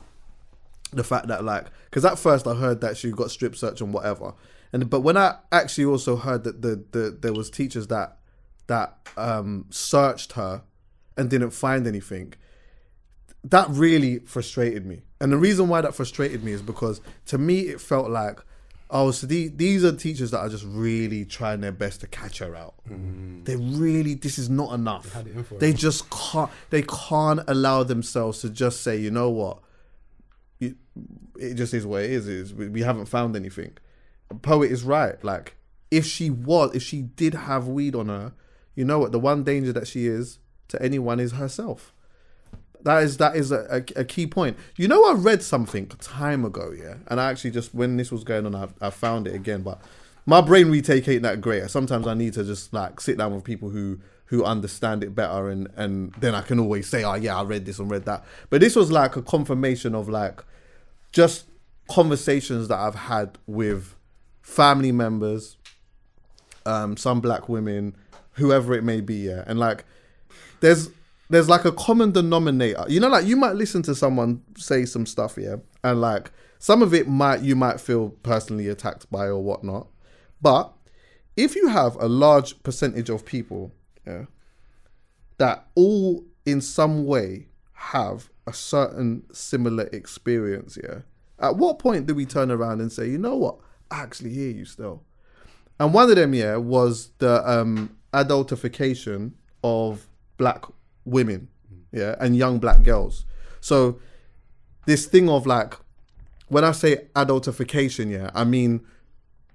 the 0.92 1.04
fact 1.04 1.28
that 1.28 1.44
like 1.44 1.66
because 1.84 2.04
at 2.04 2.18
first 2.18 2.46
I 2.46 2.54
heard 2.54 2.80
that 2.82 2.96
she 2.96 3.10
got 3.10 3.30
strip 3.30 3.56
search 3.56 3.80
and 3.80 3.92
whatever, 3.92 4.34
and 4.72 4.88
but 4.88 5.00
when 5.00 5.16
I 5.16 5.36
actually 5.50 5.86
also 5.86 6.16
heard 6.16 6.44
that 6.44 6.62
the, 6.62 6.84
the 6.92 7.16
there 7.20 7.32
was 7.32 7.50
teachers 7.50 7.86
that 7.88 8.18
that 8.66 8.96
um, 9.16 9.66
searched 9.70 10.32
her 10.32 10.62
and 11.16 11.28
didn't 11.28 11.50
find 11.50 11.86
anything. 11.86 12.34
That 13.44 13.66
really 13.70 14.20
frustrated 14.20 14.86
me, 14.86 15.02
and 15.20 15.32
the 15.32 15.36
reason 15.36 15.68
why 15.68 15.80
that 15.80 15.94
frustrated 15.94 16.44
me 16.44 16.52
is 16.52 16.62
because 16.62 17.00
to 17.26 17.38
me 17.38 17.62
it 17.62 17.80
felt 17.80 18.08
like, 18.08 18.38
oh, 18.88 19.10
so 19.10 19.26
the, 19.26 19.48
these 19.48 19.84
are 19.84 19.90
teachers 19.90 20.30
that 20.30 20.38
are 20.38 20.48
just 20.48 20.64
really 20.68 21.24
trying 21.24 21.60
their 21.60 21.72
best 21.72 22.00
to 22.02 22.06
catch 22.06 22.38
her 22.38 22.54
out. 22.54 22.74
They 22.86 23.56
really, 23.56 24.14
this 24.14 24.38
is 24.38 24.48
not 24.48 24.72
enough. 24.74 25.12
had 25.12 25.26
it 25.26 25.34
in 25.34 25.42
for 25.42 25.56
They 25.56 25.72
just 25.72 26.08
can't. 26.10 26.50
They 26.70 26.82
can't 26.82 27.40
allow 27.48 27.82
themselves 27.82 28.42
to 28.42 28.50
just 28.50 28.82
say, 28.82 28.96
you 28.96 29.10
know 29.10 29.30
what, 29.30 29.58
it, 30.62 30.76
it 31.38 31.54
just 31.54 31.74
is 31.74 31.86
what 31.86 32.02
it 32.02 32.10
is. 32.10 32.28
Is 32.28 32.54
we, 32.54 32.68
we 32.68 32.82
haven't 32.82 33.06
found 33.06 33.36
anything. 33.36 33.76
Poet 34.42 34.70
is 34.70 34.84
right. 34.84 35.22
Like 35.24 35.56
if 35.90 36.06
she 36.06 36.30
was, 36.30 36.74
if 36.74 36.82
she 36.82 37.02
did 37.02 37.34
have 37.34 37.68
weed 37.68 37.94
on 37.94 38.08
her, 38.08 38.32
you 38.74 38.84
know 38.84 38.98
what? 38.98 39.12
The 39.12 39.18
one 39.18 39.44
danger 39.44 39.72
that 39.72 39.86
she 39.86 40.06
is 40.06 40.38
to 40.68 40.80
anyone 40.82 41.20
is 41.20 41.32
herself. 41.32 41.92
That 42.82 43.02
is 43.02 43.18
that 43.18 43.36
is 43.36 43.52
a, 43.52 43.84
a, 43.96 44.00
a 44.00 44.04
key 44.04 44.26
point. 44.26 44.56
You 44.76 44.88
know, 44.88 45.04
I 45.04 45.12
read 45.14 45.42
something 45.42 45.86
time 45.86 46.44
ago, 46.44 46.72
yeah, 46.76 46.96
and 47.08 47.20
I 47.20 47.30
actually 47.30 47.52
just 47.52 47.74
when 47.74 47.96
this 47.96 48.10
was 48.10 48.24
going 48.24 48.46
on, 48.46 48.54
I, 48.54 48.68
I 48.80 48.90
found 48.90 49.28
it 49.28 49.34
again. 49.34 49.62
But 49.62 49.80
my 50.26 50.40
brain 50.40 50.70
retake 50.70 51.06
ain't 51.08 51.22
that 51.22 51.40
great. 51.40 51.68
Sometimes 51.70 52.06
I 52.06 52.14
need 52.14 52.34
to 52.34 52.44
just 52.44 52.72
like 52.72 53.00
sit 53.00 53.18
down 53.18 53.34
with 53.34 53.44
people 53.44 53.70
who 53.70 54.00
who 54.26 54.44
understand 54.44 55.04
it 55.04 55.14
better, 55.14 55.50
and 55.50 55.68
and 55.76 56.12
then 56.14 56.34
I 56.34 56.42
can 56.42 56.58
always 56.58 56.88
say, 56.88 57.04
oh 57.04 57.14
yeah, 57.14 57.38
I 57.38 57.42
read 57.42 57.66
this 57.66 57.78
and 57.78 57.90
read 57.90 58.04
that. 58.06 58.24
But 58.50 58.60
this 58.60 58.76
was 58.76 58.90
like 58.90 59.16
a 59.16 59.22
confirmation 59.22 59.94
of 59.94 60.08
like 60.08 60.42
just 61.12 61.46
conversations 61.88 62.68
that 62.68 62.78
I've 62.78 62.94
had 62.94 63.38
with 63.46 63.94
family 64.40 64.92
members, 64.92 65.56
um, 66.64 66.96
some 66.96 67.20
black 67.20 67.48
women, 67.48 67.94
whoever 68.32 68.74
it 68.74 68.84
may 68.84 69.00
be, 69.00 69.16
yeah. 69.16 69.44
And 69.46 69.58
like 69.58 69.84
there's 70.60 70.88
there's 71.28 71.48
like 71.48 71.64
a 71.64 71.72
common 71.72 72.12
denominator. 72.12 72.84
You 72.88 73.00
know, 73.00 73.08
like 73.08 73.26
you 73.26 73.36
might 73.36 73.54
listen 73.54 73.82
to 73.82 73.94
someone 73.94 74.42
say 74.56 74.84
some 74.84 75.06
stuff, 75.06 75.36
yeah, 75.38 75.56
and 75.84 76.00
like 76.00 76.30
some 76.58 76.82
of 76.82 76.94
it 76.94 77.08
might 77.08 77.40
you 77.40 77.56
might 77.56 77.80
feel 77.80 78.10
personally 78.22 78.68
attacked 78.68 79.10
by 79.10 79.26
or 79.26 79.42
whatnot. 79.42 79.88
But 80.40 80.72
if 81.36 81.56
you 81.56 81.68
have 81.68 81.96
a 81.96 82.08
large 82.08 82.62
percentage 82.62 83.08
of 83.08 83.24
people, 83.24 83.72
yeah, 84.06 84.24
that 85.38 85.66
all 85.74 86.24
in 86.44 86.60
some 86.60 87.04
way 87.06 87.46
have 87.72 88.30
a 88.46 88.52
certain 88.52 89.24
similar 89.32 89.84
experience, 89.92 90.78
yeah. 90.82 91.00
At 91.38 91.56
what 91.56 91.78
point 91.78 92.06
do 92.06 92.14
we 92.14 92.26
turn 92.26 92.50
around 92.50 92.80
and 92.80 92.92
say, 92.92 93.08
you 93.08 93.18
know 93.18 93.36
what, 93.36 93.56
I 93.90 94.00
actually 94.00 94.30
hear 94.30 94.50
you 94.50 94.64
still? 94.64 95.02
And 95.80 95.92
one 95.92 96.08
of 96.08 96.16
them, 96.16 96.34
yeah, 96.34 96.56
was 96.56 97.10
the 97.18 97.48
um, 97.48 97.96
adultification 98.12 99.32
of 99.64 100.06
black 100.36 100.64
women, 101.04 101.48
yeah, 101.92 102.14
and 102.20 102.36
young 102.36 102.58
black 102.58 102.82
girls. 102.82 103.24
So 103.60 104.00
this 104.86 105.06
thing 105.06 105.28
of 105.28 105.46
like, 105.46 105.74
when 106.48 106.64
I 106.64 106.72
say 106.72 107.08
adultification, 107.16 108.10
yeah, 108.10 108.30
I 108.34 108.44
mean 108.44 108.84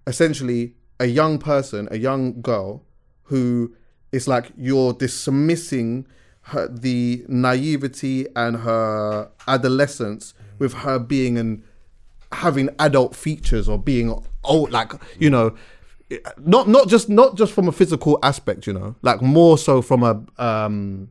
essentially 0.05 0.73
a 0.99 1.05
young 1.05 1.37
person, 1.37 1.87
a 1.91 1.97
young 1.97 2.41
girl 2.41 2.83
who 3.23 3.75
it's 4.11 4.27
like 4.27 4.51
you're 4.57 4.93
dismissing 4.93 6.07
her, 6.41 6.67
the 6.67 7.25
naivety 7.27 8.25
and 8.35 8.57
her 8.57 9.29
adolescence 9.47 10.33
with 10.59 10.73
her 10.73 10.99
being 10.99 11.37
and 11.37 11.63
having 12.31 12.69
adult 12.79 13.15
features 13.15 13.69
or 13.69 13.77
being 13.77 14.13
old 14.43 14.71
like 14.71 14.91
you 15.17 15.29
know 15.29 15.55
not 16.37 16.67
not 16.67 16.87
just 16.87 17.09
not 17.09 17.35
just 17.35 17.53
from 17.53 17.67
a 17.67 17.71
physical 17.71 18.19
aspect 18.23 18.67
you 18.67 18.73
know 18.73 18.95
like 19.01 19.21
more 19.21 19.57
so 19.57 19.81
from 19.81 20.03
a 20.03 20.21
um 20.41 21.09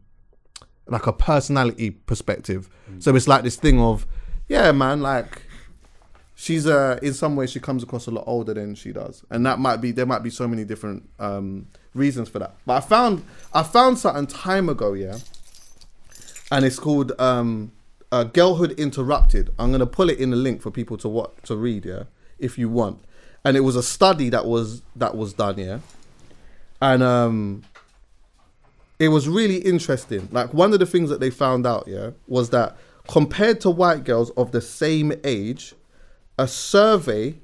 like 0.89 1.06
a 1.06 1.12
personality 1.12 1.90
perspective. 1.90 2.68
So 2.98 3.14
it's 3.14 3.28
like 3.28 3.43
this 3.43 3.56
thing 3.56 3.81
of 3.81 4.06
yeah 4.48 4.70
man 4.73 5.01
like 5.01 5.43
she's 6.35 6.66
uh 6.66 6.98
in 7.02 7.12
some 7.12 7.35
ways 7.35 7.51
she 7.51 7.60
comes 7.60 7.82
across 7.82 8.06
a 8.06 8.10
lot 8.10 8.24
older 8.27 8.55
than 8.55 8.74
she 8.74 8.93
does. 8.93 9.24
And 9.31 9.44
that 9.47 9.59
might 9.59 9.78
be 9.78 9.90
there 9.90 10.06
might 10.06 10.23
be 10.23 10.31
so 10.31 10.47
many 10.47 10.64
different 10.64 11.09
um 11.18 11.66
reasons 11.97 12.28
for 12.28 12.39
that. 12.39 12.55
But 12.64 12.74
i 12.74 12.81
found 12.81 13.24
i 13.52 13.62
found 13.62 13.98
something 13.98 14.27
time 14.27 14.68
ago 14.68 14.93
yeah? 14.93 15.18
And 16.51 16.64
it's 16.64 16.78
called 16.78 17.12
um 17.20 17.73
uh, 18.12 18.23
girlhood 18.23 18.73
interrupted. 18.78 19.52
I'm 19.59 19.73
gonna 19.73 19.86
pull 19.86 20.10
it 20.10 20.18
in 20.18 20.31
the 20.31 20.36
link 20.36 20.62
for 20.62 20.70
people 20.70 20.97
to 20.98 21.09
what 21.09 21.43
to 21.44 21.56
read 21.56 21.85
yeah? 21.85 22.05
If 22.39 22.59
you 22.59 22.68
want. 22.68 23.02
And 23.44 23.56
it 23.56 23.60
was 23.60 23.77
a 23.77 23.82
study 23.82 24.28
that 24.31 24.47
was 24.47 24.82
that 24.94 25.16
was 25.16 25.32
done 25.32 25.59
yeah? 25.59 25.78
And 26.81 27.02
um 27.02 27.64
it 28.98 29.09
was 29.09 29.28
really 29.28 29.56
interesting. 29.59 30.28
Like 30.32 30.55
one 30.55 30.73
of 30.73 30.78
the 30.78 30.86
things 30.86 31.10
that 31.10 31.20
they 31.20 31.31
found 31.31 31.66
out 31.66 31.85
yeah 31.86 32.10
was 32.28 32.51
that 32.51 32.77
compared 33.09 33.60
to 33.60 33.70
white 33.70 34.05
girls 34.05 34.31
of 34.31 34.52
the 34.52 34.60
same 34.60 35.12
age 35.24 35.74
a 36.39 36.47
survey 36.47 37.39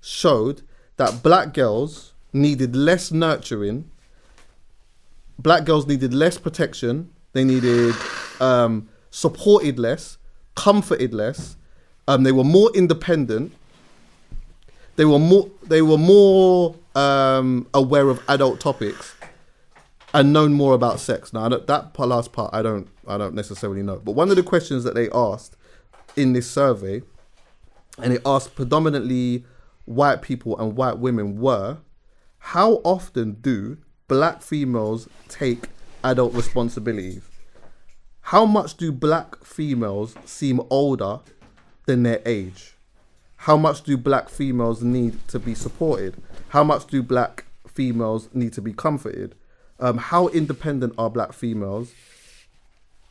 showed 0.00 0.62
that 0.96 1.22
black 1.22 1.52
girls 1.52 2.09
needed 2.32 2.76
less 2.76 3.10
nurturing. 3.10 3.90
Black 5.38 5.64
girls 5.64 5.86
needed 5.86 6.12
less 6.12 6.38
protection. 6.38 7.10
They 7.32 7.44
needed 7.44 7.94
um, 8.40 8.88
supported 9.10 9.78
less 9.78 10.18
comforted 10.60 11.14
less. 11.14 11.56
Um, 12.06 12.22
they 12.22 12.32
were 12.32 12.44
more 12.44 12.70
independent. 12.74 13.52
They 14.96 15.06
were 15.06 15.18
more 15.18 15.50
they 15.62 15.80
were 15.80 15.96
more 15.98 16.74
um, 16.94 17.66
aware 17.72 18.08
of 18.10 18.22
adult 18.28 18.60
topics 18.60 19.14
and 20.12 20.32
known 20.32 20.52
more 20.52 20.74
about 20.74 21.00
sex. 21.00 21.32
Now 21.32 21.48
that 21.48 21.98
last 21.98 22.32
part 22.32 22.52
i 22.52 22.62
don't 22.62 22.88
i 23.06 23.16
don't 23.16 23.34
necessarily 23.34 23.82
know. 23.82 23.96
But 24.04 24.12
one 24.12 24.28
of 24.28 24.36
the 24.36 24.42
questions 24.42 24.84
that 24.84 24.94
they 24.94 25.08
asked 25.10 25.56
in 26.16 26.34
this 26.34 26.50
survey 26.50 27.02
and 28.02 28.12
it 28.12 28.22
asked 28.26 28.54
predominantly 28.54 29.44
white 29.86 30.20
people 30.20 30.58
and 30.58 30.76
white 30.76 30.98
women 30.98 31.40
were 31.40 31.78
how 32.40 32.80
often 32.84 33.34
do 33.40 33.78
black 34.08 34.42
females 34.42 35.08
take 35.28 35.68
adult 36.02 36.34
responsibilities? 36.34 37.22
How 38.22 38.44
much 38.44 38.76
do 38.76 38.90
black 38.90 39.44
females 39.44 40.14
seem 40.24 40.60
older 40.68 41.20
than 41.86 42.02
their 42.02 42.20
age? 42.26 42.74
How 43.36 43.56
much 43.56 43.82
do 43.82 43.96
black 43.96 44.28
females 44.28 44.82
need 44.82 45.26
to 45.28 45.38
be 45.38 45.54
supported? 45.54 46.16
How 46.48 46.64
much 46.64 46.86
do 46.86 47.02
black 47.02 47.44
females 47.68 48.28
need 48.34 48.52
to 48.54 48.60
be 48.60 48.72
comforted? 48.72 49.34
Um, 49.78 49.96
how 49.96 50.28
independent 50.28 50.94
are 50.98 51.08
black 51.08 51.32
females? 51.32 51.92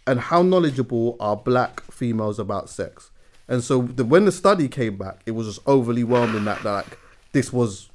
And 0.05 0.19
how 0.19 0.41
knowledgeable 0.41 1.15
are 1.19 1.35
black 1.35 1.81
females 1.91 2.39
about 2.39 2.69
sex? 2.69 3.11
And 3.47 3.63
so 3.63 3.81
the, 3.81 4.05
when 4.05 4.25
the 4.25 4.31
study 4.31 4.67
came 4.67 4.97
back 4.97 5.21
it 5.25 5.31
was 5.31 5.47
just 5.47 5.59
overly 5.65 6.03
whelming 6.03 6.45
that, 6.45 6.61
that 6.63 6.71
like 6.71 6.99
this 7.31 7.51
was 7.51 7.88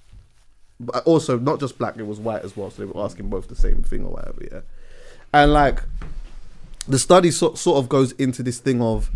but 0.80 1.04
also 1.04 1.38
not 1.38 1.60
just 1.60 1.78
black 1.78 1.96
it 1.96 2.06
was 2.06 2.18
white 2.18 2.42
as 2.42 2.56
well 2.56 2.70
so 2.70 2.84
they 2.84 2.90
were 2.90 3.04
asking 3.04 3.28
both 3.28 3.48
the 3.48 3.56
same 3.56 3.82
thing 3.82 4.04
or 4.04 4.12
whatever 4.12 4.42
yeah. 4.50 4.60
And 5.32 5.52
like 5.52 5.82
the 6.86 6.98
study 6.98 7.30
sort, 7.30 7.58
sort 7.58 7.78
of 7.78 7.88
goes 7.88 8.12
into 8.12 8.42
this 8.42 8.58
thing 8.58 8.80
of 8.82 9.10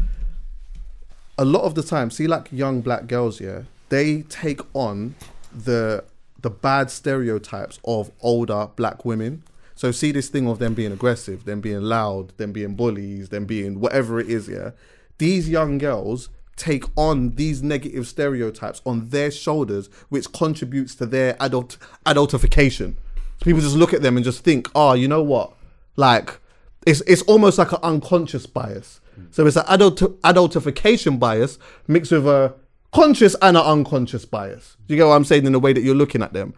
a 1.37 1.45
lot 1.45 1.63
of 1.63 1.75
the 1.75 1.83
time 1.83 2.11
see 2.11 2.27
like 2.27 2.49
young 2.51 2.81
black 2.81 3.07
girls 3.07 3.41
yeah 3.41 3.63
they 3.89 4.23
take 4.23 4.61
on 4.75 5.15
the 5.53 6.05
the 6.41 6.51
bad 6.51 6.91
stereotypes 6.91 7.79
of 7.85 8.11
older 8.21 8.69
black 8.77 9.05
women. 9.05 9.43
So 9.75 9.93
see 9.93 10.13
this 10.13 10.29
thing 10.29 10.49
of 10.49 10.59
them 10.59 10.75
being 10.75 10.93
aggressive 10.93 11.45
them 11.45 11.61
being 11.61 11.83
loud 11.83 12.37
them 12.37 12.53
being 12.53 12.75
bullies 12.75 13.29
them 13.29 13.45
being 13.45 13.81
whatever 13.81 14.21
it 14.21 14.29
is 14.29 14.49
yeah. 14.49 14.71
These 15.19 15.49
young 15.49 15.79
girls 15.79 16.29
take 16.59 16.85
on 16.97 17.35
these 17.37 17.63
negative 17.63 18.07
stereotypes 18.07 18.83
on 18.85 19.09
their 19.09 19.31
shoulders 19.31 19.89
which 20.09 20.33
contributes 20.33 20.95
to 20.95 21.07
their 21.07 21.37
adult 21.41 21.77
adultification 22.05 22.95
so 23.39 23.45
people 23.45 23.61
just 23.61 23.77
look 23.77 23.95
at 23.95 24.03
them 24.03 24.17
and 24.17 24.25
just 24.25 24.45
think 24.45 24.69
oh 24.75 24.93
you 24.93 25.09
know 25.09 25.23
what 25.23 25.53
like 25.97 26.41
it's 26.87 27.03
it's 27.03 27.23
almost 27.23 27.59
like 27.59 27.73
an 27.73 27.79
unconscious 27.83 28.47
bias. 28.47 29.01
So 29.31 29.47
it's 29.47 29.57
an 29.57 29.65
adult 29.69 29.99
adultification 30.23 31.19
bias 31.19 31.59
mixed 31.87 32.13
with 32.13 32.27
a 32.27 32.55
conscious 32.93 33.37
and 33.43 33.57
an 33.57 33.63
unconscious 33.63 34.25
bias. 34.25 34.77
You 34.87 34.97
get 34.97 35.07
what 35.07 35.15
I'm 35.15 35.25
saying 35.25 35.45
in 35.45 35.53
the 35.53 35.61
way 35.61 35.73
that 35.73 35.83
you're 35.83 35.95
looking 35.95 36.23
at 36.23 36.33
them? 36.33 36.55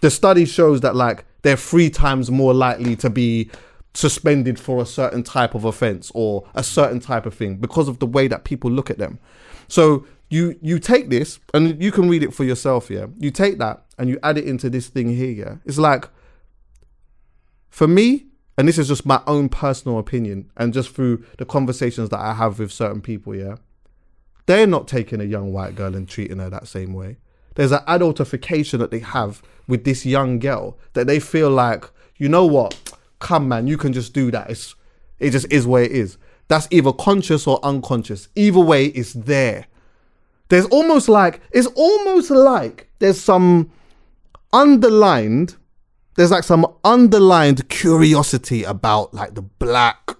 The 0.00 0.10
study 0.10 0.44
shows 0.44 0.80
that 0.80 0.96
like 0.96 1.24
they're 1.42 1.56
three 1.56 1.88
times 1.88 2.30
more 2.30 2.52
likely 2.52 2.96
to 2.96 3.08
be 3.08 3.48
suspended 3.94 4.58
for 4.58 4.80
a 4.82 4.86
certain 4.86 5.22
type 5.22 5.54
of 5.54 5.64
offense 5.64 6.10
or 6.14 6.48
a 6.54 6.62
certain 6.62 7.00
type 7.00 7.26
of 7.26 7.34
thing 7.34 7.56
because 7.56 7.88
of 7.88 7.98
the 7.98 8.06
way 8.06 8.28
that 8.28 8.44
people 8.44 8.70
look 8.70 8.90
at 8.90 8.98
them. 8.98 9.18
So 9.68 10.06
you 10.28 10.58
you 10.62 10.78
take 10.78 11.10
this 11.10 11.40
and 11.52 11.82
you 11.82 11.90
can 11.90 12.08
read 12.08 12.22
it 12.22 12.32
for 12.32 12.44
yourself, 12.44 12.88
yeah. 12.88 13.06
You 13.18 13.30
take 13.30 13.58
that 13.58 13.84
and 13.98 14.08
you 14.08 14.18
add 14.22 14.38
it 14.38 14.44
into 14.44 14.70
this 14.70 14.88
thing 14.88 15.14
here, 15.14 15.30
yeah. 15.30 15.56
It's 15.64 15.78
like 15.78 16.08
for 17.68 17.88
me, 17.88 18.26
and 18.56 18.68
this 18.68 18.78
is 18.78 18.88
just 18.88 19.06
my 19.06 19.22
own 19.26 19.48
personal 19.48 19.98
opinion, 19.98 20.50
and 20.56 20.72
just 20.72 20.90
through 20.90 21.24
the 21.38 21.44
conversations 21.44 22.10
that 22.10 22.20
I 22.20 22.34
have 22.34 22.58
with 22.58 22.72
certain 22.72 23.00
people, 23.00 23.34
yeah, 23.34 23.56
they're 24.46 24.66
not 24.66 24.86
taking 24.86 25.20
a 25.20 25.24
young 25.24 25.52
white 25.52 25.74
girl 25.74 25.94
and 25.94 26.08
treating 26.08 26.38
her 26.38 26.50
that 26.50 26.68
same 26.68 26.92
way. 26.92 27.16
There's 27.56 27.72
an 27.72 27.80
adultification 27.88 28.78
that 28.78 28.90
they 28.90 29.00
have 29.00 29.42
with 29.66 29.84
this 29.84 30.06
young 30.06 30.38
girl 30.38 30.78
that 30.92 31.06
they 31.06 31.18
feel 31.18 31.50
like 31.50 31.84
you 32.16 32.28
know 32.28 32.44
what? 32.44 32.92
Come, 33.20 33.48
man, 33.48 33.66
you 33.66 33.76
can 33.78 33.92
just 33.92 34.12
do 34.12 34.30
that. 34.32 34.50
It's 34.50 34.74
it 35.18 35.30
just 35.30 35.52
is 35.52 35.66
where 35.66 35.84
it 35.84 35.92
is. 35.92 36.18
That's 36.48 36.66
either 36.70 36.92
conscious 36.92 37.46
or 37.46 37.60
unconscious. 37.62 38.28
Either 38.34 38.60
way, 38.60 38.86
it's 38.86 39.12
there. 39.12 39.66
There's 40.48 40.66
almost 40.66 41.08
like 41.08 41.40
it's 41.52 41.68
almost 41.68 42.30
like 42.30 42.90
there's 42.98 43.20
some 43.20 43.70
underlined 44.52 45.56
there's 46.16 46.30
like 46.30 46.44
some 46.44 46.66
underlined 46.84 47.68
curiosity 47.68 48.64
about 48.64 49.14
like 49.14 49.34
the 49.34 49.42
black 49.42 50.16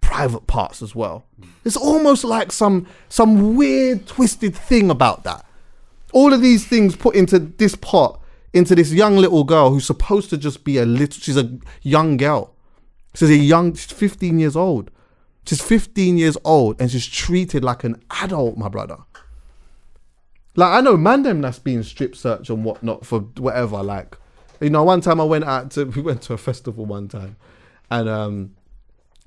private 0.00 0.46
parts 0.46 0.82
as 0.82 0.94
well. 0.94 1.26
It's 1.64 1.76
almost 1.76 2.24
like 2.24 2.52
some 2.52 2.86
some 3.08 3.56
weird 3.56 4.06
twisted 4.06 4.54
thing 4.54 4.90
about 4.90 5.24
that. 5.24 5.44
All 6.12 6.32
of 6.32 6.40
these 6.40 6.66
things 6.66 6.94
put 6.94 7.14
into 7.14 7.38
this 7.38 7.74
pot 7.74 8.20
into 8.56 8.74
this 8.74 8.92
young 8.92 9.16
little 9.16 9.44
girl 9.44 9.70
who's 9.70 9.84
supposed 9.84 10.30
to 10.30 10.38
just 10.38 10.64
be 10.64 10.78
a 10.78 10.86
little 10.86 11.20
she's 11.20 11.36
a 11.36 11.58
young 11.82 12.16
girl. 12.16 12.54
She's 13.14 13.30
a 13.30 13.36
young 13.36 13.74
she's 13.74 13.92
15 13.92 14.38
years 14.38 14.56
old. 14.56 14.90
She's 15.46 15.60
15 15.60 16.16
years 16.16 16.36
old 16.44 16.80
and 16.80 16.90
she's 16.90 17.06
treated 17.06 17.62
like 17.62 17.84
an 17.84 18.02
adult, 18.22 18.56
my 18.56 18.68
brother. 18.68 18.96
Like 20.56 20.72
I 20.72 20.80
know 20.80 20.96
man 20.96 21.22
them 21.22 21.42
that's 21.42 21.58
being 21.58 21.82
strip 21.82 22.16
searched 22.16 22.48
and 22.48 22.64
whatnot 22.64 23.04
for 23.04 23.20
whatever. 23.20 23.82
Like, 23.82 24.16
you 24.60 24.70
know, 24.70 24.82
one 24.84 25.02
time 25.02 25.20
I 25.20 25.24
went 25.24 25.44
out 25.44 25.70
to 25.72 25.84
we 25.96 26.00
went 26.00 26.22
to 26.22 26.32
a 26.32 26.38
festival 26.38 26.86
one 26.86 27.08
time 27.08 27.36
and 27.90 28.08
um 28.08 28.54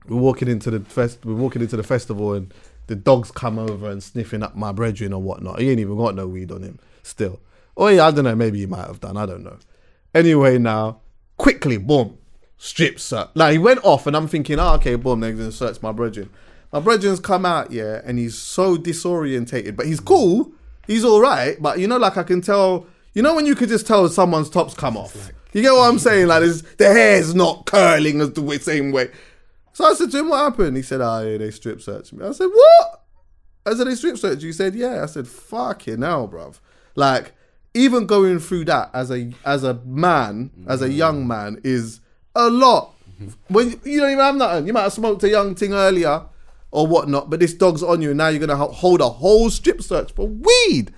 we're 0.07 0.18
walking 0.18 0.47
into 0.47 0.72
the 0.72 0.80
fest 0.80 1.23
we're 1.23 1.35
walking 1.35 1.61
into 1.61 1.77
the 1.77 1.84
festival 1.84 2.34
and 2.34 2.51
the 2.88 2.95
dogs 2.95 3.30
come 3.30 3.60
over 3.60 3.88
and 3.91 4.01
sniffing 4.01 4.41
up 4.41 4.56
my 4.56 4.72
brethren 4.72 5.14
or 5.14 5.22
whatnot. 5.22 5.60
He 5.60 5.69
ain't 5.69 5.80
even 5.80 5.95
got 5.97 6.15
no 6.15 6.27
weed 6.27 6.51
on 6.51 6.64
him 6.64 6.80
still. 7.03 7.39
Oh 7.80 7.88
yeah, 7.88 8.06
I 8.06 8.11
don't 8.11 8.26
know, 8.26 8.35
maybe 8.35 8.60
he 8.60 8.65
might 8.65 8.85
have 8.85 8.99
done, 8.99 9.15
I 9.15 9.26
don't 9.26 9.43
know. 9.43 9.57
Anyway 10.14 10.57
now, 10.57 10.99
quickly, 11.38 11.77
boom, 11.77 12.18
strip 12.57 12.99
search. 12.99 13.30
Like 13.35 13.53
he 13.53 13.57
went 13.57 13.80
off 13.84 14.06
and 14.06 14.18
I'm 14.18 14.27
thinking, 14.27 14.60
oh 14.60 14.73
okay, 14.73 14.95
boom, 14.95 15.22
they're 15.22 15.31
gonna 15.31 15.51
search 15.51 15.81
my 15.81 15.93
brethren. 15.93 16.30
My 16.73 16.80
brethren's 16.80 17.19
come 17.19 17.45
out, 17.45 17.72
yeah, 17.72 18.01
and 18.03 18.19
he's 18.19 18.38
so 18.38 18.77
disorientated, 18.77 19.76
but 19.76 19.88
he's 19.88 19.99
cool. 19.99 20.51
He's 20.85 21.06
all 21.06 21.22
right, 21.22 21.60
but 21.61 21.80
you 21.80 21.88
know, 21.88 21.97
like 21.97 22.18
I 22.18 22.23
can 22.23 22.41
tell. 22.41 22.85
You 23.14 23.23
know 23.23 23.34
when 23.34 23.45
you 23.47 23.56
could 23.56 23.69
just 23.69 23.88
tell 23.88 24.07
someone's 24.10 24.49
tops 24.49 24.76
come 24.76 24.95
off. 24.95 25.31
You 25.51 25.64
get 25.64 25.72
what 25.72 25.89
I'm 25.89 25.97
saying? 25.97 26.27
Like 26.27 26.41
this, 26.41 26.61
the 26.77 26.85
hair's 26.85 27.34
not 27.34 27.65
curling 27.65 28.22
as 28.22 28.34
the 28.34 28.60
same 28.60 28.91
way. 28.91 29.10
So 29.73 29.85
I 29.85 29.93
said 29.93 30.11
to 30.11 30.19
him, 30.19 30.30
"What 30.30 30.39
happened?" 30.39 30.77
He 30.77 30.84
said, 30.84 31.01
"Ah, 31.01 31.22
yeah, 31.22 31.38
they 31.38 31.49
strip 31.49 31.81
searched 31.81 32.14
me." 32.14 32.26
I 32.26 32.31
said, 32.34 32.49
"What?" 32.53 33.03
I 33.65 33.73
said, 33.73 33.88
"They 33.88 33.95
strip 33.95 34.18
searched 34.18 34.41
you." 34.43 34.49
He 34.49 34.53
said, 34.53 34.76
"Yeah." 34.76 35.01
I 35.01 35.06
said, 35.07 35.27
"Fucking 35.27 36.01
hell, 36.01 36.27
bruv." 36.27 36.60
Like 36.95 37.34
even 37.73 38.05
going 38.05 38.39
through 38.39 38.65
that 38.65 38.89
as 38.93 39.11
a 39.11 39.31
as 39.45 39.63
a 39.63 39.75
man, 39.85 40.51
as 40.67 40.81
a 40.81 40.89
mm. 40.89 40.95
young 40.95 41.27
man, 41.27 41.61
is 41.63 42.01
a 42.35 42.49
lot. 42.49 42.93
Mm-hmm. 43.21 43.53
When 43.53 43.69
you 43.83 43.99
don't 43.99 44.11
even 44.11 44.19
have 44.19 44.35
nothing, 44.35 44.67
you 44.67 44.73
might 44.73 44.83
have 44.83 44.93
smoked 44.93 45.23
a 45.23 45.29
young 45.29 45.55
thing 45.55 45.73
earlier 45.73 46.23
or 46.71 46.87
whatnot, 46.87 47.29
but 47.29 47.39
this 47.39 47.53
dog's 47.53 47.81
on 47.83 48.01
you, 48.01 48.09
and 48.09 48.17
now 48.17 48.27
you're 48.27 48.45
gonna 48.45 48.55
hold 48.55 49.01
a 49.01 49.09
whole 49.09 49.49
strip 49.49 49.81
search 49.81 50.11
for 50.13 50.27
weed. 50.27 50.93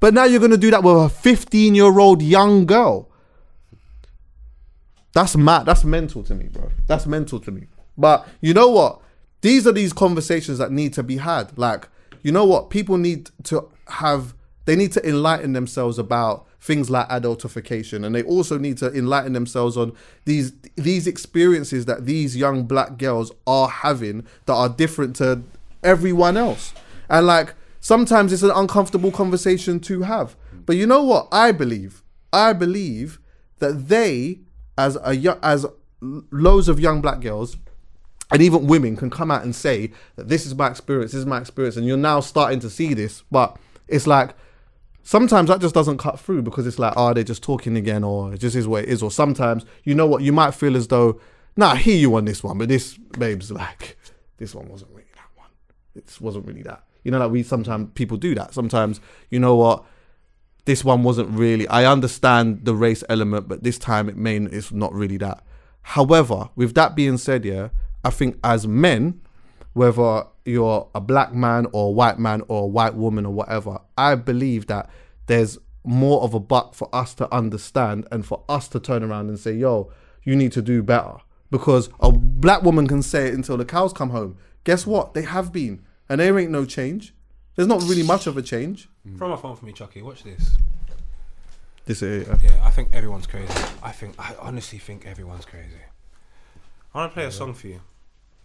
But 0.00 0.14
now 0.14 0.24
you're 0.24 0.40
gonna 0.40 0.56
do 0.56 0.70
that 0.70 0.82
with 0.82 0.96
a 0.96 1.08
15 1.08 1.74
year 1.74 1.98
old 1.98 2.22
young 2.22 2.66
girl. 2.66 3.08
That's 5.12 5.36
mad. 5.36 5.66
That's 5.66 5.84
mental 5.84 6.22
to 6.24 6.34
me, 6.34 6.48
bro. 6.48 6.70
That's 6.86 7.06
mental 7.06 7.40
to 7.40 7.50
me. 7.50 7.66
But 7.96 8.28
you 8.40 8.54
know 8.54 8.68
what? 8.68 9.00
These 9.40 9.66
are 9.66 9.72
these 9.72 9.92
conversations 9.92 10.58
that 10.58 10.70
need 10.70 10.92
to 10.94 11.02
be 11.02 11.16
had. 11.16 11.56
Like, 11.58 11.88
you 12.22 12.32
know 12.32 12.44
what? 12.44 12.70
People 12.70 12.96
need 12.96 13.30
to 13.44 13.68
have. 13.88 14.34
They 14.68 14.76
need 14.76 14.92
to 14.92 15.08
enlighten 15.08 15.54
themselves 15.54 15.98
about 15.98 16.46
things 16.60 16.90
like 16.90 17.08
adultification, 17.08 18.04
and 18.04 18.14
they 18.14 18.22
also 18.22 18.58
need 18.58 18.76
to 18.76 18.92
enlighten 18.92 19.32
themselves 19.32 19.78
on 19.78 19.94
these 20.26 20.52
these 20.76 21.06
experiences 21.06 21.86
that 21.86 22.04
these 22.04 22.36
young 22.36 22.64
black 22.64 22.98
girls 22.98 23.32
are 23.46 23.70
having 23.70 24.26
that 24.44 24.52
are 24.52 24.68
different 24.68 25.16
to 25.16 25.40
everyone 25.82 26.36
else. 26.36 26.74
And 27.08 27.26
like 27.26 27.54
sometimes 27.80 28.30
it's 28.30 28.42
an 28.42 28.50
uncomfortable 28.50 29.10
conversation 29.10 29.80
to 29.88 30.02
have. 30.02 30.36
But 30.66 30.76
you 30.76 30.86
know 30.86 31.02
what? 31.02 31.28
I 31.32 31.50
believe. 31.50 32.02
I 32.30 32.52
believe 32.52 33.20
that 33.60 33.88
they, 33.88 34.40
as 34.76 34.96
a 34.96 35.38
as 35.42 35.64
loads 36.02 36.68
of 36.68 36.78
young 36.78 37.00
black 37.00 37.22
girls, 37.22 37.56
and 38.30 38.42
even 38.42 38.66
women 38.66 38.96
can 38.96 39.08
come 39.08 39.30
out 39.30 39.44
and 39.44 39.56
say 39.56 39.92
that 40.16 40.28
this 40.28 40.44
is 40.44 40.54
my 40.54 40.68
experience, 40.68 41.12
this 41.12 41.20
is 41.20 41.24
my 41.24 41.40
experience, 41.40 41.78
and 41.78 41.86
you're 41.86 41.96
now 41.96 42.20
starting 42.20 42.60
to 42.60 42.68
see 42.68 42.92
this. 42.92 43.22
But 43.30 43.56
it's 43.86 44.06
like 44.06 44.34
sometimes 45.08 45.48
that 45.48 45.58
just 45.58 45.74
doesn't 45.74 45.96
cut 45.96 46.20
through 46.20 46.42
because 46.42 46.66
it's 46.66 46.78
like, 46.78 46.92
oh, 46.94 47.14
they're 47.14 47.24
just 47.24 47.42
talking 47.42 47.78
again, 47.78 48.04
or 48.04 48.34
it 48.34 48.38
just 48.38 48.54
is 48.54 48.68
what 48.68 48.84
it 48.84 48.90
is. 48.90 49.02
Or 49.02 49.10
sometimes, 49.10 49.64
you 49.82 49.94
know 49.94 50.06
what, 50.06 50.22
you 50.22 50.34
might 50.34 50.50
feel 50.50 50.76
as 50.76 50.88
though, 50.88 51.18
nah, 51.56 51.70
I 51.70 51.76
hear 51.76 51.96
you 51.96 52.14
on 52.16 52.26
this 52.26 52.44
one, 52.44 52.58
but 52.58 52.68
this 52.68 52.98
babe's 53.18 53.50
like, 53.50 53.96
this 54.36 54.54
one 54.54 54.68
wasn't 54.68 54.90
really 54.90 55.08
that 55.14 55.30
one. 55.34 55.48
It 55.94 56.14
wasn't 56.20 56.46
really 56.46 56.60
that. 56.64 56.84
You 57.04 57.10
know, 57.10 57.20
like 57.20 57.30
we 57.30 57.42
sometimes 57.42 57.88
people 57.94 58.18
do 58.18 58.34
that. 58.34 58.52
Sometimes, 58.52 59.00
you 59.30 59.40
know 59.40 59.56
what, 59.56 59.82
this 60.66 60.84
one 60.84 61.02
wasn't 61.04 61.30
really. 61.30 61.66
I 61.68 61.90
understand 61.90 62.66
the 62.66 62.74
race 62.74 63.02
element, 63.08 63.48
but 63.48 63.62
this 63.62 63.78
time 63.78 64.10
it 64.10 64.16
may 64.18 64.36
it's 64.36 64.72
not 64.72 64.92
really 64.92 65.16
that. 65.16 65.42
However, 65.80 66.50
with 66.54 66.74
that 66.74 66.94
being 66.94 67.16
said, 67.16 67.46
yeah, 67.46 67.70
I 68.04 68.10
think 68.10 68.38
as 68.44 68.68
men, 68.68 69.22
whether 69.72 70.24
you're 70.48 70.88
a 70.94 71.00
black 71.00 71.34
man 71.34 71.66
or 71.72 71.88
a 71.88 71.90
white 71.90 72.18
man 72.18 72.42
or 72.48 72.64
a 72.64 72.66
white 72.66 72.94
woman 72.94 73.26
or 73.26 73.32
whatever, 73.32 73.78
I 73.96 74.14
believe 74.14 74.66
that 74.66 74.90
there's 75.26 75.58
more 75.84 76.22
of 76.22 76.34
a 76.34 76.40
buck 76.40 76.74
for 76.74 76.94
us 76.94 77.14
to 77.14 77.32
understand 77.32 78.06
and 78.10 78.24
for 78.24 78.42
us 78.48 78.68
to 78.68 78.80
turn 78.80 79.02
around 79.02 79.28
and 79.28 79.38
say, 79.38 79.52
yo, 79.52 79.90
you 80.24 80.36
need 80.36 80.52
to 80.52 80.62
do 80.62 80.82
better. 80.82 81.16
Because 81.50 81.88
a 82.00 82.12
black 82.12 82.62
woman 82.62 82.86
can 82.86 83.02
say 83.02 83.28
it 83.28 83.34
until 83.34 83.56
the 83.56 83.64
cows 83.64 83.92
come 83.92 84.10
home. 84.10 84.36
Guess 84.64 84.86
what? 84.86 85.14
They 85.14 85.22
have 85.22 85.52
been. 85.52 85.82
And 86.08 86.20
there 86.20 86.38
ain't 86.38 86.50
no 86.50 86.64
change. 86.64 87.14
There's 87.54 87.68
not 87.68 87.82
really 87.82 88.02
much 88.02 88.26
of 88.26 88.36
a 88.36 88.42
change. 88.42 88.88
Mm. 89.06 89.18
Throw 89.18 89.28
my 89.28 89.36
phone 89.36 89.56
for 89.56 89.64
me, 89.64 89.72
Chucky. 89.72 90.02
Watch 90.02 90.24
this. 90.24 90.56
This 91.86 92.02
is 92.02 92.28
Yeah, 92.44 92.60
I 92.62 92.70
think 92.70 92.90
everyone's 92.92 93.26
crazy. 93.26 93.52
I 93.82 93.92
think 93.92 94.14
I 94.18 94.34
honestly 94.40 94.78
think 94.78 95.06
everyone's 95.06 95.46
crazy. 95.46 95.80
I 96.94 96.98
want 96.98 97.12
to 97.12 97.14
play 97.14 97.24
a 97.24 97.30
song 97.30 97.54
for 97.54 97.66
you, 97.68 97.80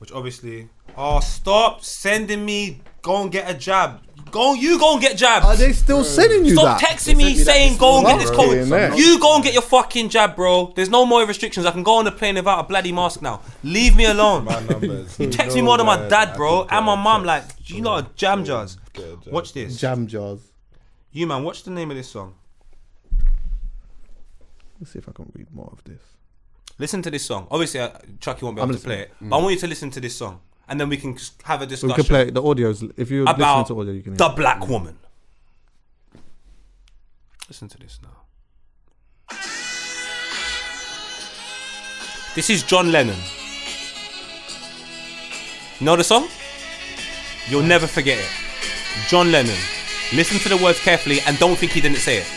which 0.04 0.12
obviously. 0.12 0.68
Oh, 0.98 1.22
stop 1.22 1.82
sending 1.82 2.44
me. 2.46 2.82
Go 3.02 3.22
and 3.22 3.32
get 3.32 3.50
a 3.50 3.54
jab. 3.54 4.02
Go, 4.32 4.54
you 4.54 4.78
go 4.78 4.94
and 4.94 5.02
get 5.02 5.16
jabbed. 5.16 5.46
Are 5.46 5.56
they 5.56 5.72
still 5.72 6.04
sending 6.04 6.44
you 6.44 6.56
Stop 6.56 6.82
that? 6.82 6.90
texting 6.90 7.16
me 7.16 7.36
saying 7.36 7.78
go 7.78 8.00
and 8.00 8.06
get 8.08 8.20
this 8.20 8.30
Fucking 8.32 8.50
COVID. 8.52 8.90
hell. 8.90 9.00
You 9.00 9.18
go 9.18 9.36
and 9.36 9.44
get 9.46 9.54
your 9.54 9.62
fucking 9.62 10.10
jab, 10.10 10.36
bro. 10.36 10.74
There's 10.76 10.90
no 10.90 11.06
more 11.06 11.26
restrictions. 11.26 11.66
I 11.66 11.72
can 11.72 11.84
go 11.84 11.94
on 12.00 12.04
the 12.04 12.12
plane 12.12 12.36
without 12.36 12.60
a 12.60 12.64
bloody 12.64 12.92
mask 12.92 13.22
now. 13.22 13.40
Leave 13.64 13.96
me 13.96 14.04
alone. 14.04 14.44
My 14.44 14.60
numbers. 14.60 15.18
You 15.18 15.30
text 15.40 15.56
me 15.56 15.62
more 15.62 15.78
than 15.78 15.86
my 15.86 16.10
dad, 16.10 16.36
bro, 16.36 16.68
and 16.70 16.86
my 16.86 16.96
mum. 16.96 17.24
Like, 17.24 17.46
you 17.68 17.80
know, 17.80 18.06
jam 18.18 18.44
jars. 18.44 18.78
Watch 19.28 19.54
this. 19.54 19.80
Jam 19.80 20.08
jars. 20.08 20.42
You 21.14 21.28
man, 21.28 21.44
what's 21.44 21.62
the 21.62 21.72
name 21.72 21.92
of 21.92 21.96
this 21.96 22.10
song? 22.10 22.36
Let's 24.82 24.92
see 24.92 25.00
if 25.00 25.08
I 25.08 25.14
can 25.14 25.32
read 25.34 25.48
more 25.54 25.70
of 25.72 25.82
this. 25.86 26.02
Listen 26.80 27.02
to 27.04 27.12
this 27.12 27.24
song. 27.26 27.48
Obviously, 27.52 27.80
uh, 27.80 27.92
Chucky 28.20 28.46
won't 28.46 28.56
be 28.58 28.62
I'm 28.62 28.70
able 28.70 28.78
to 28.80 28.84
play 28.84 28.98
listening. 29.00 29.16
it, 29.28 29.30
but 29.30 29.38
I 29.38 29.42
want 29.42 29.54
you 29.54 29.60
to 29.60 29.68
listen 29.68 29.90
to 29.92 30.00
this 30.02 30.16
song, 30.16 30.42
and 30.68 30.80
then 30.80 30.90
we 30.90 30.98
can 30.98 31.18
have 31.44 31.62
a 31.62 31.66
discussion. 31.66 31.90
We 31.90 31.94
can 31.96 32.06
play 32.06 32.30
the 32.32 32.42
audios. 32.42 32.92
If 32.98 33.12
you're 33.12 33.24
about 33.24 33.38
listening 33.60 33.66
to 33.76 33.82
audio, 33.82 33.94
you 33.94 34.02
can 34.02 34.14
the 34.16 34.28
hear. 34.28 34.36
black 34.36 34.68
woman. 34.68 34.98
Listen 37.48 37.68
to 37.70 37.78
this 37.78 38.00
now. 38.02 39.38
This 42.36 42.50
is 42.50 42.64
John 42.64 42.92
Lennon. 42.92 43.18
You 45.80 45.86
Know 45.86 45.96
the 45.96 46.04
song? 46.04 46.28
You'll 47.48 47.62
never 47.62 47.86
forget 47.86 48.18
it. 48.18 48.30
John 49.08 49.32
Lennon. 49.32 49.58
Listen 50.14 50.40
to 50.40 50.50
the 50.50 50.58
words 50.58 50.80
carefully 50.80 51.20
and 51.28 51.38
don't 51.38 51.56
think 51.58 51.74
he 51.74 51.82
didn't 51.82 51.98
say 51.98 52.18
it. 52.20 52.28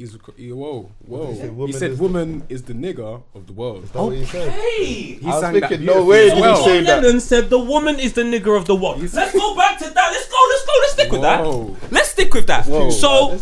He's, 0.00 0.16
he, 0.38 0.50
whoa, 0.50 0.90
whoa. 1.06 1.26
he 1.26 1.34
say? 1.36 1.50
He 1.66 1.72
said, 1.72 1.90
is- 1.90 1.98
"Woman 2.00 2.42
is 2.48 2.62
the 2.62 2.72
nigger 2.72 3.22
of 3.34 3.46
the 3.46 3.52
world." 3.52 3.82
That's 3.82 3.94
what 3.94 4.16
he 4.16 4.24
said. 4.24 4.48
Hey! 4.50 4.84
He 4.84 5.20
I 5.24 5.26
was 5.28 5.40
sang 5.42 5.52
thinking, 5.52 5.84
that 5.84 5.94
no 5.94 6.04
way 6.06 6.30
beautifully 6.30 6.40
did 6.42 6.50
as 6.52 6.58
he 6.58 6.64
say 6.64 6.80
that. 6.84 7.02
Lennon 7.02 7.20
said 7.20 7.50
the 7.50 7.58
woman 7.58 8.00
is 8.00 8.14
the 8.14 8.22
nigger 8.22 8.56
of 8.56 8.64
the 8.64 8.74
world. 8.74 8.98
Let's 9.02 9.32
go 9.34 9.54
back 9.54 9.76
to 9.80 9.84
that. 9.90 10.08
Let's 10.10 10.26
go. 10.26 10.38
Let's 10.48 10.64
go. 10.64 10.72
Let's 10.80 10.92
stick 10.94 11.12
with 11.12 11.20
that. 11.20 11.92
Let's 11.92 12.08
stick 12.12 12.32
with 12.32 12.46
that. 12.46 12.64
Whoa. 12.66 12.88
So 12.88 13.36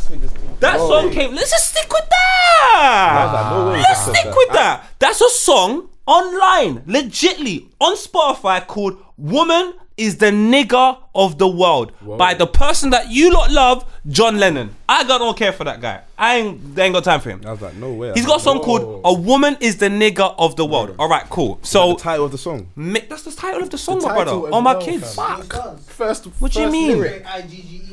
that 0.59 0.81
Whoa. 0.81 0.89
song 1.03 1.13
came. 1.13 1.33
Let's 1.33 1.51
just 1.53 1.71
stick 1.77 1.89
with 1.93 2.09
that. 2.11 3.31
like, 3.33 3.53
no 3.53 3.71
Let's 3.71 4.05
said 4.05 4.15
stick 4.17 4.25
that. 4.25 4.37
with 4.37 4.49
that. 4.55 4.85
That's 4.99 5.21
a 5.21 5.31
song 5.31 5.89
online, 6.07 6.81
legitly 6.81 7.69
on 7.81 7.95
Spotify 7.97 8.67
called 8.67 8.99
"Woman 9.17 9.75
is 9.99 10.17
the 10.19 10.27
nigger 10.31 10.99
of 11.15 11.37
the 11.39 11.49
world 11.49 11.93
by 12.17 12.33
the 12.35 12.47
person 12.47 12.91
that 12.91 13.11
you 13.11 13.33
lot 13.33 13.51
love, 13.51 13.85
John 14.09 14.39
Lennon. 14.39 14.75
I 14.89 15.05
got 15.05 15.19
don't 15.19 15.37
care 15.37 15.53
for 15.53 15.65
that 15.65 15.81
guy. 15.81 16.03
I 16.17 16.37
ain't, 16.37 16.79
I 16.79 16.83
ain't 16.83 16.95
got 16.95 17.05
time 17.05 17.21
for 17.21 17.31
him. 17.31 17.43
I 17.47 17.51
was 17.53 17.61
like, 17.61 17.75
no 17.75 17.93
way. 17.93 18.13
He's 18.15 18.25
got 18.27 18.41
a 18.41 18.43
song 18.43 18.61
called 18.61 19.03
"A 19.05 19.13
Woman 19.13 19.57
Is 19.61 19.77
the 19.77 19.89
Nigger 19.89 20.35
of 20.39 20.57
the 20.57 20.65
World." 20.65 20.95
All 20.99 21.09
right, 21.09 21.29
cool. 21.31 21.59
So 21.63 21.93
the 21.95 22.01
title 22.01 22.25
of 22.25 22.33
the 22.33 22.39
song. 22.39 22.69
mi- 22.77 23.01
that's 23.09 23.23
the 23.25 23.33
title 23.33 23.63
of 23.63 23.71
the 23.71 23.79
song, 23.79 24.03
my 24.03 24.15
brother. 24.15 24.33
as 24.49 24.53
Oh 24.53 24.61
my 24.61 24.73
well, 24.75 24.83
kids. 24.83 25.15
fam. 25.15 25.43
First, 25.87 26.25
What 26.41 26.53
do 26.53 26.61
you 26.63 26.71
mean? 26.71 26.99
lyric. 26.99 27.27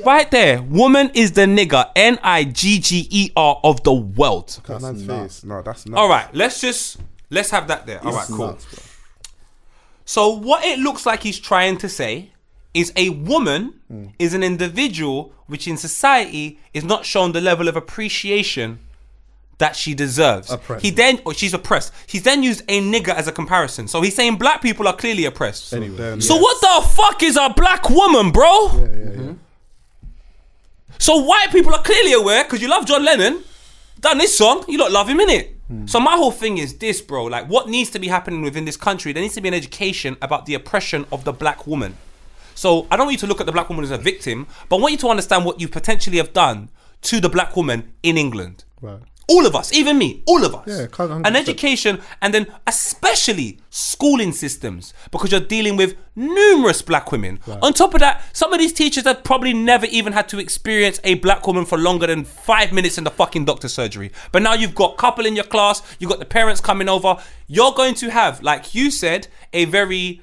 Right 0.05 0.29
there, 0.31 0.61
woman 0.61 1.11
is 1.13 1.31
the 1.33 1.41
nigger, 1.41 1.89
N 1.95 2.19
I 2.23 2.43
G 2.45 2.79
G 2.79 3.07
E 3.09 3.31
R 3.35 3.59
of 3.63 3.83
the 3.83 3.93
world. 3.93 4.59
That 4.67 4.81
man's 4.81 5.05
nuts. 5.07 5.43
No, 5.43 5.61
that's 5.61 5.85
not. 5.87 5.99
All 5.99 6.07
right, 6.09 6.27
let's 6.33 6.61
just 6.61 6.97
let's 7.29 7.49
have 7.51 7.67
that 7.67 7.85
there. 7.87 7.99
All 7.99 8.11
right, 8.11 8.15
That's 8.19 8.29
cool. 8.33 8.47
nuts, 8.47 8.65
bro. 8.65 8.83
So 10.05 10.29
what 10.29 10.63
it 10.63 10.79
looks 10.79 11.05
like 11.05 11.23
he's 11.23 11.39
trying 11.39 11.77
to 11.79 11.89
say 11.89 12.31
is 12.73 12.91
a 12.95 13.09
woman 13.09 13.73
Hmm. 13.87 14.05
is 14.19 14.33
an 14.33 14.43
individual 14.43 15.31
which 15.47 15.67
in 15.67 15.77
society 15.77 16.59
is 16.73 16.83
not 16.83 17.05
shown 17.05 17.31
the 17.31 17.41
level 17.41 17.67
of 17.67 17.75
appreciation 17.75 18.79
that 19.57 19.75
she 19.75 19.93
deserves. 19.93 20.51
Oppressed. 20.51 20.83
He 20.83 20.91
then 20.91 21.19
or 21.25 21.33
she's 21.33 21.53
oppressed. 21.53 21.93
He's 22.07 22.23
then 22.23 22.43
used 22.43 22.61
a 22.67 22.81
nigger 22.81 23.15
as 23.15 23.27
a 23.27 23.31
comparison. 23.31 23.87
So 23.87 24.01
he's 24.01 24.13
saying 24.15 24.35
black 24.35 24.61
people 24.61 24.87
are 24.87 24.95
clearly 24.95 25.25
oppressed. 25.25 25.73
Anyway. 25.73 26.19
So 26.19 26.35
what 26.35 26.59
the 26.61 26.87
fuck 26.89 27.23
is 27.23 27.37
a 27.37 27.49
black 27.55 27.89
woman, 27.89 28.31
bro? 28.31 29.35
So 30.99 31.17
white 31.23 31.51
people 31.51 31.73
are 31.73 31.81
clearly 31.83 32.13
aware 32.13 32.43
because 32.43 32.61
you 32.61 32.67
love 32.67 32.85
John 32.85 33.03
Lennon. 33.05 33.43
Done 33.99 34.17
this 34.17 34.37
song, 34.37 34.63
you 34.67 34.77
lot 34.77 34.91
love 34.91 35.07
him 35.07 35.19
in 35.21 35.29
it. 35.29 35.54
Mm. 35.71 35.89
So 35.89 35.99
my 35.99 36.15
whole 36.15 36.31
thing 36.31 36.57
is 36.57 36.77
this, 36.77 37.01
bro. 37.01 37.25
Like, 37.25 37.47
what 37.47 37.69
needs 37.69 37.89
to 37.91 37.99
be 37.99 38.07
happening 38.07 38.41
within 38.41 38.65
this 38.65 38.77
country? 38.77 39.13
There 39.13 39.21
needs 39.21 39.35
to 39.35 39.41
be 39.41 39.47
an 39.47 39.53
education 39.53 40.17
about 40.21 40.45
the 40.45 40.53
oppression 40.53 41.05
of 41.11 41.23
the 41.23 41.33
black 41.33 41.65
woman. 41.65 41.97
So 42.53 42.87
I 42.89 42.95
don't 42.95 43.07
want 43.07 43.13
you 43.13 43.19
to 43.19 43.27
look 43.27 43.39
at 43.39 43.45
the 43.45 43.51
black 43.51 43.69
woman 43.69 43.83
as 43.83 43.91
a 43.91 43.97
victim, 43.97 44.47
but 44.69 44.77
I 44.77 44.79
want 44.79 44.91
you 44.93 44.97
to 44.99 45.09
understand 45.09 45.43
what 45.43 45.59
you 45.59 45.67
potentially 45.67 46.17
have 46.17 46.33
done 46.33 46.69
to 47.01 47.19
the 47.19 47.29
black 47.29 47.55
woman 47.55 47.93
in 48.01 48.17
England. 48.17 48.63
Right. 48.81 48.99
All 49.27 49.45
of 49.47 49.55
us, 49.55 49.73
even 49.73 49.97
me, 49.97 50.21
all 50.27 50.45
of 50.45 50.53
us. 50.53 50.67
Yeah, 50.67 50.85
can't- 50.85 51.11
An 51.11 51.23
100%. 51.23 51.35
education 51.35 51.99
and 52.21 52.33
then 52.33 52.45
especially 52.67 53.59
schooling 53.71 54.31
systems 54.31 54.93
because 55.11 55.31
you're 55.31 55.39
dealing 55.41 55.75
with 55.77 55.95
numerous 56.15 56.81
black 56.83 57.11
women. 57.11 57.39
On 57.61 57.73
top 57.73 57.93
of 57.95 57.99
that, 58.01 58.21
some 58.33 58.53
of 58.53 58.59
these 58.59 58.71
teachers 58.71 59.03
have 59.05 59.23
probably 59.23 59.53
never 59.53 59.85
even 59.87 60.13
had 60.13 60.29
to 60.29 60.39
experience 60.39 60.99
a 61.03 61.15
black 61.15 61.45
woman 61.47 61.65
for 61.65 61.77
longer 61.77 62.07
than 62.07 62.23
five 62.23 62.71
minutes 62.71 62.97
in 62.97 63.03
the 63.03 63.09
fucking 63.09 63.45
doctor 63.45 63.67
surgery. 63.67 64.11
But 64.31 64.43
now 64.43 64.53
you've 64.53 64.75
got 64.75 64.97
couple 64.97 65.25
in 65.25 65.35
your 65.35 65.45
class, 65.45 65.81
you've 65.99 66.09
got 66.11 66.19
the 66.19 66.25
parents 66.25 66.61
coming 66.61 66.87
over. 66.87 67.17
You're 67.47 67.73
going 67.73 67.95
to 67.95 68.11
have, 68.11 68.43
like 68.43 68.75
you 68.75 68.91
said, 68.91 69.27
a 69.53 69.65
very 69.65 70.21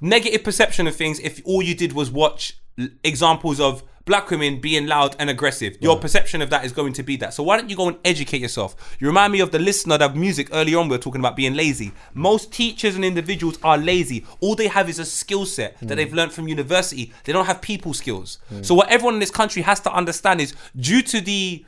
negative 0.00 0.44
perception 0.44 0.86
of 0.86 0.94
things 0.94 1.18
if 1.20 1.40
all 1.44 1.62
you 1.62 1.74
did 1.74 1.92
was 1.94 2.10
watch 2.10 2.58
examples 3.02 3.58
of 3.60 3.82
black 4.06 4.30
women 4.30 4.60
being 4.60 4.86
loud 4.86 5.16
and 5.18 5.28
aggressive. 5.28 5.76
Your 5.80 5.98
perception 5.98 6.40
of 6.40 6.48
that 6.50 6.64
is 6.64 6.72
going 6.72 6.92
to 6.94 7.02
be 7.02 7.16
that. 7.16 7.34
So 7.34 7.42
why 7.42 7.56
don't 7.56 7.68
you 7.68 7.76
go 7.76 7.88
and 7.88 7.98
educate 8.04 8.40
yourself? 8.40 8.96
You 9.00 9.08
remind 9.08 9.32
me 9.32 9.40
of 9.40 9.50
the 9.50 9.58
listener 9.58 9.98
that 9.98 10.16
music 10.16 10.48
earlier 10.52 10.78
on 10.78 10.88
we 10.88 10.96
were 10.96 11.02
talking 11.02 11.20
about 11.20 11.34
being 11.34 11.54
lazy. 11.54 11.92
Most 12.14 12.52
teachers 12.52 12.94
and 12.94 13.04
individuals 13.04 13.58
are 13.64 13.76
lazy. 13.76 14.24
All 14.40 14.54
they 14.54 14.68
have 14.68 14.88
is 14.88 15.00
a 15.00 15.04
skill 15.04 15.44
set 15.44 15.78
that 15.80 15.88
hmm. 15.88 15.94
they've 15.96 16.14
learned 16.14 16.32
from 16.32 16.46
university. 16.46 17.12
They 17.24 17.32
don't 17.32 17.46
have 17.46 17.60
people 17.60 17.92
skills. 17.94 18.38
Hmm. 18.48 18.62
So 18.62 18.76
what 18.76 18.88
everyone 18.88 19.14
in 19.14 19.20
this 19.20 19.32
country 19.32 19.62
has 19.62 19.80
to 19.80 19.92
understand 19.92 20.40
is 20.40 20.54
due 20.76 21.02
to 21.02 21.20
the 21.20 21.66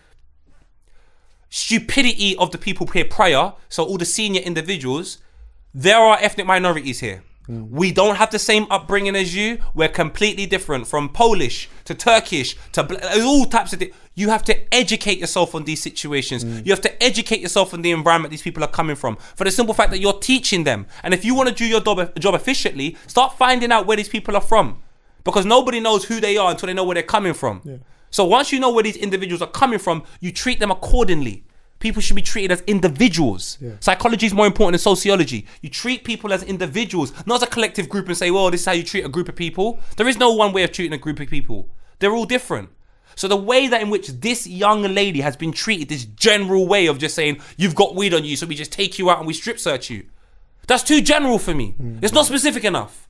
stupidity 1.51 2.37
of 2.37 2.53
the 2.53 2.59
people 2.59 2.87
here 2.87 3.05
prior, 3.05 3.53
so 3.69 3.83
all 3.83 3.99
the 3.99 4.05
senior 4.05 4.43
individuals, 4.43 5.19
there 5.75 5.99
are 5.99 6.19
ethnic 6.21 6.47
minorities 6.47 7.01
here. 7.01 7.25
Mm. 7.49 7.71
We 7.71 7.93
don't 7.93 8.17
have 8.17 8.31
the 8.31 8.39
same 8.39 8.67
upbringing 8.71 9.17
as 9.17 9.35
you. 9.35 9.59
We're 9.75 9.89
completely 9.89 10.47
different 10.47 10.87
from 10.87 11.09
Polish 11.09 11.69
to 11.85 11.95
Turkish 11.95 12.57
to 12.73 12.83
bl- 12.85 12.97
uh, 13.03 13.21
all 13.23 13.45
types 13.47 13.73
of. 13.73 13.79
Di- 13.79 13.93
you 14.15 14.31
have 14.31 14.43
to 14.45 14.75
educate 14.75 15.19
yourself 15.19 15.55
on 15.55 15.65
these 15.65 15.81
situations. 15.81 16.45
Mm. 16.45 16.67
You 16.67 16.73
have 16.73 16.81
to 16.83 17.03
educate 17.03 17.41
yourself 17.41 17.73
on 17.73 17.83
the 17.83 17.93
environment 17.93 18.31
these 18.31 18.43
people 18.43 18.65
are 18.65 18.71
coming 18.71 18.97
from. 18.97 19.17
For 19.37 19.45
the 19.45 19.51
simple 19.51 19.75
fact 19.75 19.91
that 19.93 19.99
you're 20.01 20.19
teaching 20.19 20.65
them. 20.65 20.87
And 21.03 21.15
if 21.15 21.25
you 21.25 21.35
want 21.35 21.49
to 21.49 21.55
do 21.55 21.65
your 21.65 21.81
job, 21.81 22.19
job 22.19 22.35
efficiently, 22.35 22.97
start 23.07 23.39
finding 23.39 23.73
out 23.73 23.87
where 23.87 23.97
these 23.97 24.09
people 24.09 24.35
are 24.35 24.43
from 24.43 24.83
because 25.25 25.47
nobody 25.47 25.79
knows 25.81 26.05
who 26.05 26.21
they 26.21 26.37
are 26.37 26.51
until 26.51 26.67
they 26.67 26.75
know 26.75 26.85
where 26.85 26.95
they're 26.95 27.03
coming 27.03 27.35
from. 27.35 27.81
So 28.11 28.25
once 28.25 28.53
you 28.53 28.59
know 28.59 28.73
where 28.73 28.83
these 28.83 28.97
individuals 28.97 29.43
are 29.43 29.51
coming 29.51 29.79
from, 29.79 30.03
you 30.21 30.33
treat 30.33 30.61
them 30.61 30.71
accordingly. 30.71 31.45
People 31.79 32.03
should 32.03 32.17
be 32.17 32.23
treated 32.23 32.51
as 32.51 32.61
individuals. 32.67 33.59
Psychology 33.81 34.27
is 34.27 34.35
more 34.35 34.47
important 34.47 34.73
than 34.73 34.81
sociology. 34.81 35.47
You 35.63 35.71
treat 35.71 36.05
people 36.05 36.33
as 36.33 36.43
individuals, 36.43 37.13
not 37.27 37.37
as 37.37 37.43
a 37.45 37.47
collective 37.47 37.89
group 37.89 38.09
and 38.09 38.17
say, 38.17 38.31
well, 38.31 38.51
this 38.51 38.63
is 38.63 38.67
how 38.67 38.73
you 38.73 38.83
treat 38.83 39.05
a 39.05 39.09
group 39.09 39.29
of 39.29 39.37
people. 39.37 39.79
There 39.97 40.09
is 40.09 40.19
no 40.19 40.33
one 40.33 40.53
way 40.53 40.65
of 40.65 40.73
treating 40.73 40.93
a 40.93 40.99
group 40.99 41.21
of 41.21 41.29
people. 41.29 41.69
They're 42.01 42.13
all 42.13 42.25
different. 42.25 42.71
So 43.15 43.27
the 43.27 43.37
way 43.37 43.67
that 43.69 43.83
in 43.83 43.91
which 43.91 44.09
this 44.09 44.47
young 44.47 44.83
lady 44.83 45.21
has 45.21 45.37
been 45.37 45.53
treated, 45.53 45.89
this 45.89 46.05
general 46.05 46.69
way 46.69 46.87
of 46.87 46.99
just 46.99 47.15
saying, 47.15 47.41
you've 47.57 47.75
got 47.75 47.97
weed 47.97 48.15
on 48.15 48.25
you, 48.25 48.37
so 48.37 48.47
we 48.47 48.55
just 48.55 48.73
take 48.73 48.99
you 48.99 49.11
out 49.11 49.19
and 49.19 49.27
we 49.27 49.35
strip 49.35 49.59
search 49.59 49.91
you. 49.91 50.07
That's 50.69 50.85
too 50.85 51.01
general 51.01 51.39
for 51.39 51.55
me. 51.55 51.73
Hmm. 51.73 51.99
It's 52.03 52.13
not 52.13 52.27
specific 52.27 52.65
enough. 52.65 53.09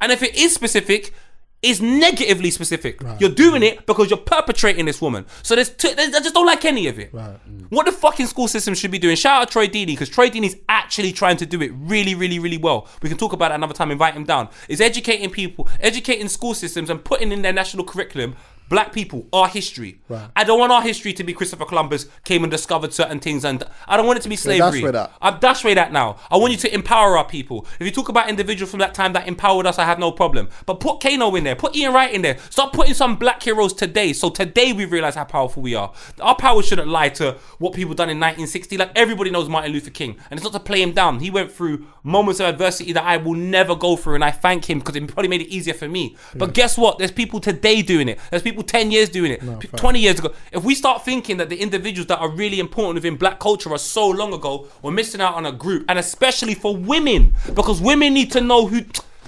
And 0.00 0.12
if 0.12 0.22
it 0.22 0.36
is 0.36 0.52
specific, 0.52 1.14
it's 1.62 1.80
negatively 1.80 2.50
specific. 2.50 3.00
You're 3.18 3.30
doing 3.30 3.62
mm. 3.62 3.72
it 3.72 3.86
because 3.86 4.10
you're 4.10 4.18
perpetrating 4.18 4.84
this 4.84 5.00
woman. 5.00 5.26
So 5.42 5.54
there's, 5.54 5.70
two, 5.70 5.94
there's 5.94 6.14
I 6.14 6.20
just 6.20 6.34
don't 6.34 6.46
like 6.46 6.64
any 6.64 6.86
of 6.86 6.98
it. 6.98 7.12
Mm. 7.12 7.66
What 7.70 7.86
the 7.86 7.92
fucking 7.92 8.26
school 8.26 8.46
system 8.46 8.74
should 8.74 8.90
be 8.90 8.98
doing? 8.98 9.16
Shout 9.16 9.42
out 9.42 9.50
Troy 9.50 9.66
Deeney 9.66 9.86
because 9.86 10.08
Troy 10.08 10.28
Deeney's 10.28 10.56
actually 10.68 11.12
trying 11.12 11.38
to 11.38 11.46
do 11.46 11.60
it 11.62 11.72
really, 11.74 12.14
really, 12.14 12.38
really 12.38 12.58
well. 12.58 12.88
We 13.02 13.08
can 13.08 13.18
talk 13.18 13.32
about 13.32 13.50
it 13.50 13.54
another 13.54 13.74
time. 13.74 13.90
Invite 13.90 14.14
him 14.14 14.24
down. 14.24 14.48
Is 14.68 14.80
educating 14.80 15.30
people, 15.30 15.68
educating 15.80 16.28
school 16.28 16.54
systems, 16.54 16.90
and 16.90 17.02
putting 17.02 17.32
in 17.32 17.42
their 17.42 17.52
national 17.52 17.84
curriculum. 17.84 18.36
Black 18.68 18.92
people, 18.92 19.26
our 19.32 19.46
history. 19.48 20.00
I 20.34 20.42
don't 20.44 20.58
want 20.58 20.72
our 20.72 20.82
history 20.82 21.12
to 21.12 21.22
be 21.24 21.32
Christopher 21.32 21.64
Columbus 21.64 22.08
came 22.24 22.42
and 22.42 22.50
discovered 22.50 22.92
certain 22.92 23.20
things, 23.20 23.44
and 23.44 23.62
I 23.86 23.96
don't 23.96 24.06
want 24.06 24.18
it 24.18 24.22
to 24.22 24.28
be 24.28 24.34
slavery. 24.36 24.82
with 24.82 24.92
that. 24.94 25.12
I'm 25.22 25.38
dash 25.38 25.62
way 25.64 25.74
that 25.74 25.92
now. 25.92 26.16
I 26.30 26.36
want 26.36 26.52
you 26.52 26.58
to 26.58 26.74
empower 26.74 27.16
our 27.16 27.24
people. 27.24 27.66
If 27.78 27.86
you 27.86 27.92
talk 27.92 28.08
about 28.08 28.28
individuals 28.28 28.70
from 28.70 28.80
that 28.80 28.92
time 28.94 29.12
that 29.12 29.28
empowered 29.28 29.66
us, 29.66 29.78
I 29.78 29.84
have 29.84 29.98
no 30.00 30.10
problem. 30.10 30.48
But 30.66 30.80
put 30.80 31.00
Kano 31.00 31.34
in 31.36 31.44
there, 31.44 31.54
put 31.54 31.76
Ian 31.76 31.92
Wright 31.94 32.12
in 32.12 32.22
there. 32.22 32.38
Start 32.50 32.72
putting 32.72 32.94
some 32.94 33.16
black 33.16 33.42
heroes 33.42 33.72
today. 33.72 34.12
So 34.12 34.30
today 34.30 34.72
we 34.72 34.84
realize 34.84 35.14
how 35.14 35.24
powerful 35.24 35.62
we 35.62 35.74
are. 35.74 35.92
Our 36.20 36.34
power 36.34 36.62
shouldn't 36.62 36.88
lie 36.88 37.10
to 37.10 37.36
what 37.58 37.72
people 37.72 37.94
done 37.94 38.10
in 38.10 38.18
1960. 38.18 38.76
Like 38.78 38.90
everybody 38.96 39.30
knows 39.30 39.48
Martin 39.48 39.72
Luther 39.72 39.90
King, 39.90 40.16
and 40.30 40.38
it's 40.38 40.44
not 40.44 40.52
to 40.54 40.60
play 40.60 40.82
him 40.82 40.92
down. 40.92 41.20
He 41.20 41.30
went 41.30 41.52
through 41.52 41.86
moments 42.02 42.40
of 42.40 42.46
adversity 42.46 42.92
that 42.92 43.04
I 43.04 43.16
will 43.16 43.34
never 43.34 43.76
go 43.76 43.96
through, 43.96 44.16
and 44.16 44.24
I 44.24 44.32
thank 44.32 44.68
him 44.68 44.80
because 44.80 44.96
it 44.96 45.06
probably 45.06 45.28
made 45.28 45.42
it 45.42 45.48
easier 45.48 45.74
for 45.74 45.88
me. 45.88 46.16
But 46.34 46.52
guess 46.52 46.76
what? 46.76 46.98
There's 46.98 47.12
people 47.12 47.38
today 47.40 47.82
doing 47.82 48.08
it. 48.08 48.18
There's 48.30 48.42
people 48.42 48.55
10 48.62 48.90
years 48.90 49.08
doing 49.08 49.32
it. 49.32 49.40
P- 49.60 49.68
20 49.68 49.98
years 49.98 50.18
ago. 50.18 50.32
If 50.52 50.64
we 50.64 50.74
start 50.74 51.04
thinking 51.04 51.36
that 51.38 51.48
the 51.48 51.60
individuals 51.60 52.06
that 52.08 52.18
are 52.18 52.30
really 52.30 52.60
important 52.60 52.94
within 52.94 53.16
black 53.16 53.38
culture 53.38 53.72
are 53.72 53.78
so 53.78 54.08
long 54.08 54.32
ago, 54.32 54.68
we're 54.82 54.90
missing 54.92 55.20
out 55.20 55.34
on 55.34 55.46
a 55.46 55.52
group, 55.52 55.84
and 55.88 55.98
especially 55.98 56.54
for 56.54 56.76
women, 56.76 57.34
because 57.54 57.80
women 57.80 58.14
need 58.14 58.32
to 58.32 58.40
know 58.40 58.66
who. 58.66 58.82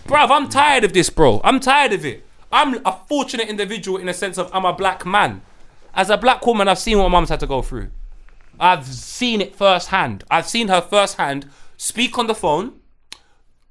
Bruv, 0.06 0.30
I'm 0.30 0.48
tired 0.48 0.84
of 0.84 0.92
this, 0.92 1.10
bro. 1.10 1.40
I'm 1.44 1.60
tired 1.60 1.92
of 1.92 2.05
it. 2.05 2.24
I'm 2.50 2.80
a 2.86 2.98
fortunate 3.09 3.48
individual 3.48 3.98
in 3.98 4.06
the 4.06 4.14
sense 4.14 4.38
of 4.38 4.50
I'm 4.55 4.64
a 4.64 4.72
black 4.72 5.05
man. 5.05 5.42
As 5.94 6.10
a 6.10 6.16
black 6.16 6.46
woman, 6.46 6.68
I've 6.68 6.78
seen 6.78 6.98
what 6.98 7.09
mum's 7.10 7.28
had 7.28 7.40
to 7.40 7.46
go 7.46 7.60
through. 7.60 7.90
I've 8.59 8.86
seen 8.86 9.40
it 9.40 9.55
firsthand. 9.55 10.24
I've 10.30 10.46
seen 10.46 10.68
her 10.68 10.80
firsthand 10.80 11.48
speak 11.76 12.18
on 12.18 12.26
the 12.26 12.34
phone, 12.34 12.80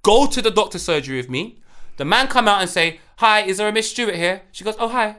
go 0.03 0.27
to 0.27 0.41
the 0.41 0.51
doctor 0.51 0.79
surgery 0.79 1.17
with 1.17 1.29
me. 1.29 1.59
The 1.97 2.05
man 2.05 2.27
come 2.27 2.47
out 2.47 2.61
and 2.61 2.69
say, 2.69 2.99
"Hi, 3.17 3.41
is 3.41 3.57
there 3.57 3.67
a 3.67 3.71
Miss 3.71 3.89
Stewart 3.89 4.15
here?" 4.15 4.43
She 4.51 4.63
goes, 4.63 4.75
"Oh, 4.79 4.89
hi." 4.89 5.17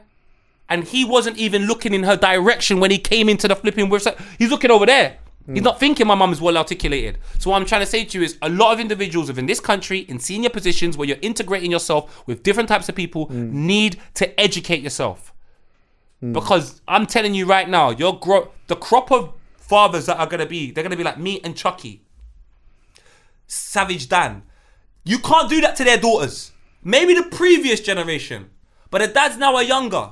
And 0.69 0.83
he 0.83 1.03
wasn't 1.03 1.37
even 1.37 1.65
looking 1.65 1.93
in 1.93 2.03
her 2.03 2.15
direction 2.15 2.79
when 2.79 2.91
he 2.91 2.99
came 2.99 3.27
into 3.27 3.47
the 3.47 3.55
flipping 3.55 3.89
website. 3.89 4.19
He's 4.37 4.51
looking 4.51 4.71
over 4.71 4.85
there. 4.85 5.17
He's 5.47 5.59
hmm. 5.59 5.65
not 5.65 5.79
thinking 5.79 6.05
my 6.05 6.15
mum 6.15 6.31
is 6.31 6.39
well 6.39 6.57
articulated. 6.57 7.17
So 7.39 7.49
what 7.49 7.59
I'm 7.59 7.65
trying 7.65 7.81
to 7.81 7.87
say 7.87 8.05
to 8.05 8.19
you 8.19 8.23
is 8.23 8.37
a 8.43 8.49
lot 8.49 8.73
of 8.73 8.79
individuals 8.79 9.29
within 9.29 9.47
this 9.47 9.59
country 9.59 9.99
in 9.99 10.19
senior 10.19 10.49
positions 10.49 10.95
where 10.95 11.07
you're 11.07 11.17
integrating 11.21 11.71
yourself 11.71 12.25
with 12.27 12.43
different 12.43 12.69
types 12.69 12.87
of 12.87 12.95
people 12.95 13.25
hmm. 13.25 13.65
need 13.65 13.99
to 14.15 14.39
educate 14.39 14.81
yourself. 14.81 15.33
Hmm. 16.19 16.33
Because 16.33 16.81
I'm 16.87 17.07
telling 17.07 17.33
you 17.33 17.47
right 17.47 17.67
now, 17.67 17.89
your 17.89 18.19
gro- 18.19 18.51
the 18.67 18.75
crop 18.75 19.11
of 19.11 19.33
fathers 19.57 20.05
that 20.05 20.17
are 20.17 20.27
gonna 20.27 20.45
be, 20.45 20.71
they're 20.71 20.83
gonna 20.83 20.95
be 20.95 21.03
like 21.03 21.19
me 21.19 21.41
and 21.43 21.55
Chuckie. 21.55 22.03
Savage 23.47 24.07
Dan. 24.07 24.43
You 25.03 25.17
can't 25.17 25.49
do 25.49 25.61
that 25.61 25.75
to 25.77 25.83
their 25.83 25.97
daughters. 25.97 26.51
Maybe 26.83 27.15
the 27.15 27.23
previous 27.23 27.79
generation. 27.79 28.51
But 28.91 29.01
the 29.01 29.07
dads 29.07 29.37
now 29.37 29.55
are 29.55 29.63
younger. 29.63 30.11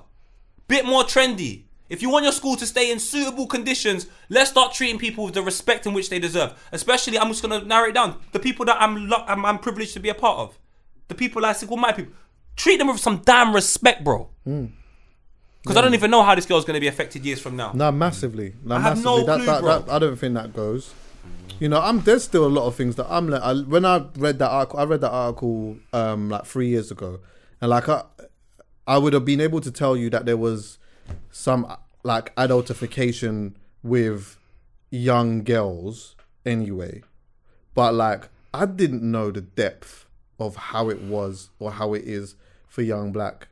Bit 0.67 0.85
more 0.85 1.03
trendy. 1.03 1.63
If 1.89 2.01
you 2.01 2.09
want 2.09 2.23
your 2.23 2.33
school 2.33 2.57
to 2.57 2.65
stay 2.65 2.91
in 2.91 2.99
suitable 2.99 3.47
conditions, 3.47 4.07
let's 4.29 4.49
start 4.51 4.73
treating 4.73 4.99
people 4.99 5.23
with 5.23 5.33
the 5.33 5.41
respect 5.41 5.85
in 5.85 5.93
which 5.93 6.09
they 6.09 6.19
deserve. 6.19 6.53
Especially, 6.73 7.17
I'm 7.17 7.29
just 7.29 7.41
gonna 7.41 7.63
narrow 7.63 7.87
it 7.89 7.93
down. 7.93 8.17
The 8.33 8.39
people 8.39 8.65
that 8.65 8.81
I'm 8.81 8.95
lu- 8.97 9.23
I'm, 9.25 9.45
I'm 9.45 9.59
privileged 9.59 9.93
to 9.93 9.99
be 10.01 10.09
a 10.09 10.13
part 10.13 10.39
of. 10.39 10.59
The 11.07 11.15
people 11.15 11.45
I 11.45 11.55
well, 11.67 11.77
my 11.77 11.93
people. 11.93 12.13
Treat 12.57 12.77
them 12.77 12.87
with 12.87 12.99
some 12.99 13.21
damn 13.23 13.53
respect, 13.53 14.03
bro. 14.03 14.29
Because 14.43 15.77
I 15.77 15.81
don't 15.81 15.93
even 15.93 16.11
know 16.11 16.23
how 16.23 16.35
this 16.35 16.45
girl's 16.45 16.65
gonna 16.65 16.79
be 16.81 16.87
affected 16.87 17.25
years 17.25 17.39
from 17.39 17.55
now. 17.55 17.71
No, 17.73 17.91
massively. 17.91 18.55
No, 18.63 18.75
I 18.75 18.79
have 18.79 18.97
massively. 18.97 19.19
no 19.21 19.25
that, 19.25 19.35
clue, 19.37 19.45
that, 19.45 19.61
bro. 19.61 19.79
that- 19.79 19.91
I 19.91 19.99
don't 19.99 20.15
think 20.17 20.33
that 20.33 20.53
goes. 20.53 20.93
You 21.59 21.69
know, 21.69 21.79
I'm 21.79 22.01
there's 22.01 22.23
still 22.23 22.45
a 22.45 22.49
lot 22.49 22.67
of 22.67 22.75
things 22.75 22.97
that 22.97 23.07
I'm 23.09 23.29
like. 23.29 23.41
I, 23.41 23.53
when 23.53 23.85
I 23.85 24.05
read 24.17 24.39
that 24.39 24.49
article, 24.49 24.79
I 24.79 24.83
read 24.83 25.01
that 25.01 25.11
article 25.11 25.77
um 25.93 26.29
like 26.29 26.45
three 26.45 26.67
years 26.67 26.91
ago, 26.91 27.19
and 27.61 27.69
like 27.69 27.87
I, 27.89 28.03
I 28.87 28.97
would 28.97 29.13
have 29.13 29.25
been 29.25 29.41
able 29.41 29.61
to 29.61 29.71
tell 29.71 29.97
you 29.97 30.09
that 30.11 30.25
there 30.25 30.37
was 30.37 30.79
some 31.29 31.75
like 32.03 32.33
adultification 32.35 33.53
with 33.83 34.37
young 34.89 35.43
girls 35.43 36.15
anyway, 36.45 37.03
but 37.75 37.93
like 37.93 38.29
I 38.53 38.65
didn't 38.65 39.03
know 39.03 39.29
the 39.29 39.41
depth 39.41 40.05
of 40.39 40.55
how 40.55 40.89
it 40.89 41.01
was 41.01 41.49
or 41.59 41.71
how 41.71 41.93
it 41.93 42.05
is 42.05 42.35
for 42.67 42.81
young 42.81 43.11
black 43.11 43.49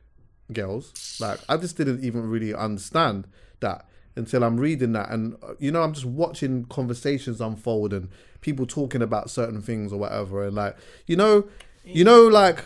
girls. 0.52 1.18
Like 1.20 1.38
I 1.48 1.58
just 1.58 1.76
didn't 1.76 2.02
even 2.02 2.28
really 2.30 2.54
understand 2.54 3.26
that 3.60 3.84
until 4.16 4.42
I'm 4.42 4.56
reading 4.56 4.92
that, 4.92 5.10
and 5.10 5.36
uh, 5.42 5.54
you 5.58 5.70
know, 5.70 5.82
I'm 5.82 5.92
just 5.92 6.06
watching 6.06 6.64
conversations 6.64 7.40
unfold 7.40 7.92
and 7.92 8.08
people 8.40 8.66
talking 8.66 9.02
about 9.02 9.28
certain 9.28 9.60
things 9.60 9.92
or 9.92 9.98
whatever, 9.98 10.46
and 10.46 10.56
like 10.56 10.76
you 11.06 11.16
know, 11.16 11.46
you 11.84 12.04
know, 12.04 12.26
like 12.26 12.64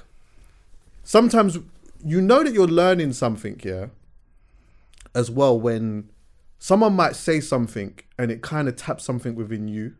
sometimes 1.03 1.59
you 2.05 2.21
know 2.21 2.43
that 2.43 2.53
you're 2.53 2.67
learning 2.67 3.13
something, 3.13 3.61
yeah, 3.65 3.87
as 5.15 5.31
well 5.31 5.59
when 5.59 6.11
someone 6.59 6.95
might 6.95 7.17
say 7.17 7.41
something 7.41 7.99
and 8.19 8.31
it 8.31 8.43
kind 8.43 8.69
of 8.69 8.77
taps 8.77 9.05
something 9.05 9.35
within 9.35 9.67
you. 9.67 9.95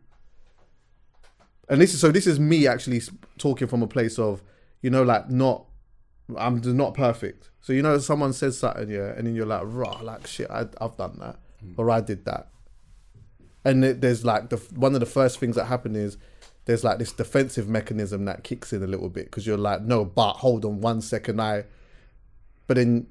And 1.67 1.81
this 1.81 1.93
is 1.93 2.01
so. 2.01 2.11
This 2.11 2.27
is 2.27 2.39
me 2.39 2.67
actually 2.67 3.01
talking 3.37 3.67
from 3.67 3.81
a 3.81 3.87
place 3.87 4.19
of, 4.19 4.43
you 4.81 4.89
know, 4.89 5.03
like 5.03 5.29
not, 5.29 5.65
I'm 6.37 6.61
not 6.77 6.93
perfect. 6.93 7.49
So 7.61 7.73
you 7.73 7.81
know, 7.81 7.97
someone 7.99 8.33
says 8.33 8.57
something, 8.57 8.89
yeah, 8.89 9.13
and 9.15 9.25
then 9.25 9.35
you're 9.35 9.45
like, 9.45 9.61
raw, 9.63 9.99
like 10.01 10.27
shit, 10.27 10.49
I, 10.49 10.65
I've 10.79 10.97
done 10.97 11.17
that, 11.19 11.39
hmm. 11.59 11.73
or 11.77 11.89
I 11.89 12.01
did 12.01 12.25
that. 12.25 12.49
And 13.63 13.85
it, 13.85 14.01
there's 14.01 14.25
like 14.25 14.49
the 14.49 14.57
one 14.75 14.93
of 14.95 14.99
the 14.99 15.05
first 15.05 15.39
things 15.39 15.55
that 15.55 15.65
happen 15.65 15.95
is 15.95 16.17
there's 16.65 16.83
like 16.83 16.99
this 16.99 17.11
defensive 17.11 17.67
mechanism 17.67 18.25
that 18.25 18.43
kicks 18.43 18.73
in 18.73 18.83
a 18.83 18.87
little 18.87 19.09
bit 19.09 19.25
because 19.25 19.47
you're 19.47 19.57
like, 19.57 19.81
no, 19.81 20.03
but 20.03 20.33
hold 20.33 20.65
on 20.65 20.81
one 20.81 21.01
second, 21.01 21.41
I. 21.41 21.65
But 22.71 22.77
then 22.77 23.07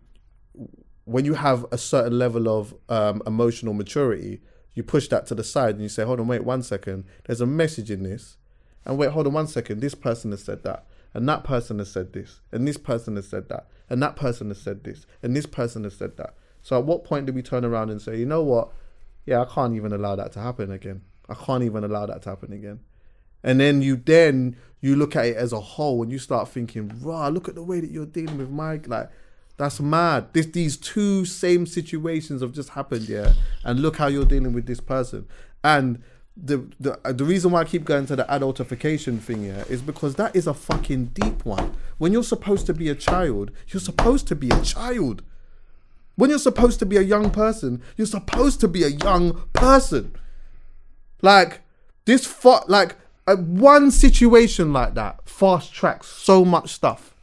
when 1.05 1.27
you 1.27 1.35
have 1.35 1.67
a 1.71 1.77
certain 1.77 2.19
level 2.19 2.49
of 2.49 2.75
um, 2.89 3.21
emotional 3.27 3.75
maturity, 3.75 4.41
you 4.73 4.83
push 4.83 5.07
that 5.09 5.27
to 5.27 5.35
the 5.35 5.45
side 5.45 5.75
and 5.75 5.83
you 5.83 5.91
say, 5.91 6.03
hold 6.03 6.19
on, 6.19 6.29
wait 6.29 6.45
one 6.45 6.63
second. 6.63 7.05
There's 7.27 7.43
a 7.43 7.47
message 7.47 7.91
in 7.91 8.03
this. 8.03 8.39
And 8.87 8.97
wait, 8.97 9.11
hold 9.11 9.27
on 9.27 9.35
one 9.35 9.47
second. 9.47 9.81
This 9.81 9.95
person 9.95 10.31
has 10.31 10.43
said 10.43 10.63
that. 10.63 10.87
And 11.13 11.29
that 11.29 11.45
person 11.45 11.79
has 11.79 11.93
said 11.93 12.15
this. 12.15 12.41
And 12.51 12.67
this 12.67 12.79
person 12.79 13.17
has 13.17 13.29
said 13.29 13.51
that. 13.51 13.67
And 13.91 14.03
that 14.03 14.17
person 14.17 14.49
has 14.49 14.63
said 14.63 14.83
this. 14.83 15.05
And 15.23 15.37
this 15.37 15.45
person 15.45 15.85
has 15.85 15.95
said 15.95 16.17
that. 16.17 16.37
So 16.63 16.79
at 16.79 16.87
what 16.87 17.05
point 17.05 17.27
do 17.27 17.35
we 17.35 17.43
turn 17.43 17.67
around 17.67 17.91
and 17.91 18.01
say, 18.01 18.17
you 18.17 18.25
know 18.25 18.43
what? 18.43 18.71
Yeah, 19.27 19.43
I 19.43 19.45
can't 19.45 19.77
even 19.77 19.93
allow 19.93 20.17
that 20.17 20.33
to 20.33 20.41
happen 20.41 20.73
again. 20.73 21.03
I 21.29 21.35
can't 21.35 21.65
even 21.65 21.85
allow 21.85 22.07
that 22.07 22.23
to 22.23 22.31
happen 22.31 22.55
again. 22.55 22.81
And 23.43 23.61
then 23.61 23.83
you 23.83 23.97
then 23.97 24.57
you 24.81 24.97
look 24.97 25.17
at 25.17 25.27
it 25.27 25.37
as 25.37 25.53
a 25.53 25.61
whole 25.61 26.03
and 26.03 26.11
you 26.11 26.19
start 26.19 26.49
thinking, 26.49 26.91
rah, 27.03 27.29
look 27.29 27.49
at 27.49 27.55
the 27.55 27.63
way 27.63 27.81
that 27.81 27.91
you're 27.91 28.07
dealing 28.07 28.39
with 28.39 28.51
Mike. 28.51 28.89
Like, 28.89 29.11
that's 29.61 29.79
mad. 29.79 30.33
This 30.33 30.47
these 30.47 30.79
two 30.79 31.27
same 31.27 31.67
situations 31.67 32.41
have 32.41 32.53
just 32.53 32.71
happened, 32.71 33.07
yeah. 33.07 33.35
And 33.63 33.81
look 33.81 33.97
how 33.97 34.07
you're 34.07 34.25
dealing 34.25 34.55
with 34.55 34.65
this 34.65 34.81
person. 34.81 35.27
And 35.63 36.03
the 36.35 36.65
the 36.81 36.99
uh, 37.05 37.13
the 37.13 37.25
reason 37.25 37.51
why 37.51 37.61
I 37.61 37.65
keep 37.65 37.85
going 37.85 38.07
to 38.07 38.17
the 38.17 38.25
adultification 38.25 39.21
thing, 39.21 39.45
yeah, 39.45 39.65
is 39.69 39.83
because 39.83 40.15
that 40.15 40.35
is 40.35 40.47
a 40.47 40.55
fucking 40.55 41.11
deep 41.13 41.45
one. 41.45 41.75
When 41.99 42.11
you're 42.11 42.23
supposed 42.23 42.65
to 42.67 42.73
be 42.73 42.89
a 42.89 42.95
child, 42.95 43.51
you're 43.69 43.83
supposed 43.83 44.27
to 44.29 44.35
be 44.35 44.49
a 44.49 44.63
child. 44.63 45.23
When 46.17 46.31
you're 46.31 46.39
supposed 46.39 46.79
to 46.79 46.87
be 46.87 46.97
a 46.97 47.03
young 47.03 47.31
person, 47.31 47.83
you're 47.99 48.07
supposed 48.07 48.61
to 48.61 48.69
be 48.69 48.83
a 48.83 48.89
young 48.89 49.43
person. 49.53 50.17
Like 51.21 51.61
this, 52.07 52.25
fu- 52.25 52.65
like 52.67 52.97
uh, 53.27 53.37
one 53.37 53.91
situation 53.91 54.73
like 54.73 54.95
that 54.95 55.29
fast 55.29 55.75
tracks 55.75 56.07
so 56.07 56.47
much 56.47 56.73
stuff, 56.73 57.15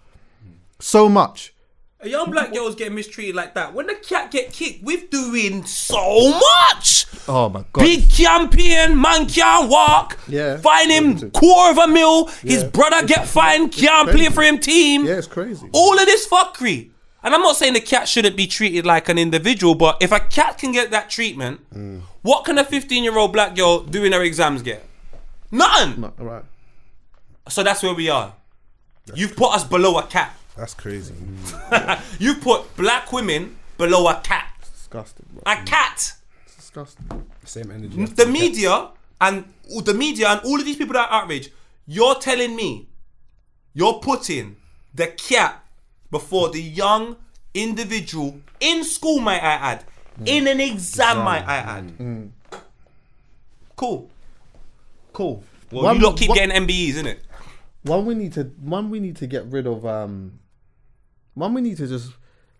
so 0.79 1.09
much. 1.09 1.55
A 1.99 2.07
young 2.07 2.29
black 2.29 2.53
girl's 2.53 2.75
getting 2.75 2.93
mistreated 2.93 3.33
like 3.35 3.55
that. 3.55 3.73
When 3.73 3.87
the 3.87 3.95
cat 3.95 4.29
get 4.29 4.53
kicked, 4.53 4.83
we're 4.83 5.01
doing 5.09 5.65
so 5.65 6.39
much. 6.69 7.07
Oh 7.27 7.49
my 7.49 7.63
god! 7.73 7.81
Big 7.81 8.07
champion, 8.09 9.01
man 9.01 9.25
can't 9.27 9.67
walk. 9.67 10.19
Yeah. 10.27 10.57
Fine 10.57 10.91
him 10.91 11.31
quarter 11.31 11.71
of 11.81 11.89
a 11.89 11.91
mil. 11.91 12.27
His 12.43 12.61
Yeah. 12.63 12.69
brother 12.69 13.05
get 13.07 13.27
fined, 13.27 13.71
can't 13.71 14.09
crazy. 14.09 14.25
play 14.25 14.33
for 14.35 14.43
him 14.43 14.59
team. 14.59 15.05
Yeah, 15.05 15.15
it's 15.15 15.25
crazy. 15.27 15.67
All 15.71 15.97
of 15.97 16.05
this 16.05 16.27
fuckery. 16.27 16.91
And 17.23 17.33
I'm 17.33 17.41
not 17.41 17.57
saying 17.57 17.73
the 17.73 17.81
cat 17.81 18.07
shouldn't 18.07 18.37
be 18.37 18.45
treated 18.45 18.85
like 18.85 19.09
an 19.09 19.17
individual, 19.17 19.73
but 19.73 19.97
if 19.99 20.11
a 20.11 20.19
cat 20.19 20.59
can 20.59 20.71
get 20.71 20.91
that 20.91 21.09
treatment, 21.09 21.61
Mm. 21.75 22.01
what 22.21 22.45
can 22.45 22.59
a 22.59 22.63
15 22.63 23.03
year 23.03 23.17
old 23.17 23.33
black 23.33 23.55
girl 23.55 23.79
doing 23.79 24.11
her 24.11 24.21
exams 24.21 24.61
get? 24.61 24.85
Nothing. 25.51 26.01
No, 26.01 26.13
right. 26.19 26.43
So 27.49 27.63
that's 27.63 27.81
where 27.81 27.95
we 27.95 28.07
are. 28.09 28.33
You've 29.15 29.35
put 29.35 29.53
us 29.53 29.63
below 29.63 29.97
a 29.97 30.03
cat. 30.03 30.35
That's 30.57 30.73
crazy. 30.73 31.13
You've 32.19 32.41
put 32.41 32.75
black 32.75 33.11
women 33.13 33.57
below 33.77 34.07
a 34.07 34.15
cat. 34.21 34.53
Disgusting, 34.73 35.25
bro. 35.31 35.41
A 35.45 35.63
cat. 35.63 36.13
It's 36.45 36.55
disgusting. 36.55 37.25
Same 37.45 37.71
energy. 37.71 38.03
The 38.05 38.25
media 38.25 38.89
and 39.21 39.45
the 39.83 39.93
media 39.93 40.29
and 40.29 40.41
all 40.41 40.59
of 40.59 40.65
these 40.65 40.75
people 40.77 40.93
that 40.93 41.09
are 41.09 41.21
outraged, 41.23 41.51
you're 41.85 42.15
telling 42.15 42.55
me 42.55 42.87
you're 43.73 43.99
putting 43.99 44.55
the 44.95 45.07
cat 45.07 45.63
before 46.09 46.49
the 46.49 46.61
young 46.61 47.15
individual 47.53 48.39
in 48.59 48.83
school, 48.83 49.19
might 49.19 49.43
I 49.43 49.53
add, 49.73 49.85
in 50.25 50.47
an 50.47 50.59
exam, 50.59 51.19
might 51.23 51.47
I 51.47 51.57
add. 51.57 52.31
Cool. 53.75 54.09
Cool. 55.13 55.43
Well, 55.71 55.83
One- 55.83 55.97
you 55.97 56.03
lot 56.03 56.17
keep 56.17 56.29
one- 56.29 56.37
getting 56.37 56.67
MBEs, 56.67 56.95
innit? 56.95 57.17
One 57.83 58.05
we 58.05 58.15
need 58.15 58.33
to 58.33 58.43
one 58.59 58.89
we 58.89 58.99
need 58.99 59.15
to 59.17 59.27
get 59.27 59.45
rid 59.45 59.65
of 59.67 59.85
um 59.85 60.39
one 61.37 61.53
we 61.53 61.61
need 61.61 61.77
to 61.77 61.87
just 61.87 62.13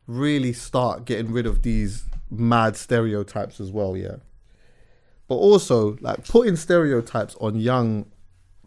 really 0.06 0.54
start 0.54 1.06
getting 1.06 1.32
rid 1.32 1.46
of 1.46 1.64
these 1.64 2.06
mad 2.30 2.76
stereotypes 2.76 3.60
as 3.60 3.72
well, 3.72 3.98
yeah. 3.98 4.18
But 5.28 5.36
also 5.36 5.98
like 6.00 6.26
putting 6.28 6.56
stereotypes 6.56 7.36
on 7.42 7.56
young 7.56 8.06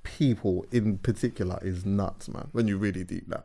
people 0.02 0.66
in 0.72 0.98
particular 0.98 1.58
is 1.62 1.86
nuts, 1.86 2.28
man. 2.28 2.48
When 2.52 2.66
you 2.66 2.76
really 2.76 3.04
deep 3.04 3.28
that. 3.28 3.44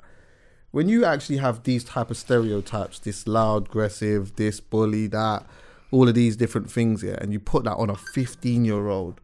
When 0.71 0.89
you 0.89 1.05
actually 1.05 1.37
have 1.37 1.63
these 1.63 1.83
type 1.83 2.11
of 2.11 2.17
stereotypes, 2.17 2.99
this 2.99 3.27
loud, 3.27 3.67
aggressive, 3.67 4.35
this 4.35 4.59
bully, 4.59 5.07
that, 5.07 5.45
all 5.91 6.09
of 6.09 6.15
these 6.15 6.35
different 6.35 6.69
things, 6.69 7.01
yeah, 7.03 7.15
and 7.21 7.31
you 7.31 7.39
put 7.39 7.63
that 7.63 7.75
on 7.75 7.89
a 7.89 7.95
15 7.95 8.65
year 8.65 8.87
old 8.87 9.21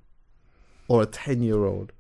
or 0.87 1.01
a 1.01 1.05
10 1.05 1.41
year 1.41 1.65
old 1.65 1.91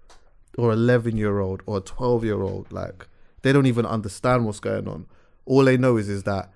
or 0.57 0.71
11 0.71 1.17
year 1.17 1.39
old 1.39 1.63
or 1.65 1.77
a 1.77 1.81
12 1.81 2.23
year 2.25 2.41
old 2.41 2.71
like 2.71 3.07
they 3.41 3.53
don't 3.53 3.65
even 3.65 3.85
understand 3.85 4.45
what's 4.45 4.59
going 4.59 4.87
on 4.87 5.05
all 5.51 5.65
they 5.65 5.75
know 5.75 5.97
is 5.97 6.07
is 6.07 6.23
that 6.23 6.49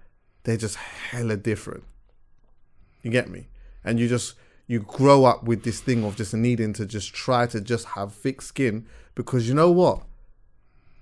they're 0.44 0.56
just 0.56 0.78
hella 0.78 1.36
different 1.36 1.84
you 3.04 3.12
get 3.12 3.30
me 3.30 3.48
and 3.84 4.00
you 4.00 4.08
just 4.08 4.36
you 4.68 4.80
grow 4.80 5.26
up 5.26 5.44
with 5.44 5.64
this 5.64 5.82
thing 5.82 6.06
of 6.06 6.16
just 6.16 6.34
needing 6.34 6.72
to 6.72 6.86
just 6.86 7.14
try 7.14 7.46
to 7.46 7.60
just 7.60 7.86
have 7.88 8.14
thick 8.14 8.42
skin 8.42 8.86
because 9.14 9.50
you 9.50 9.54
know 9.54 9.70
what 9.70 10.02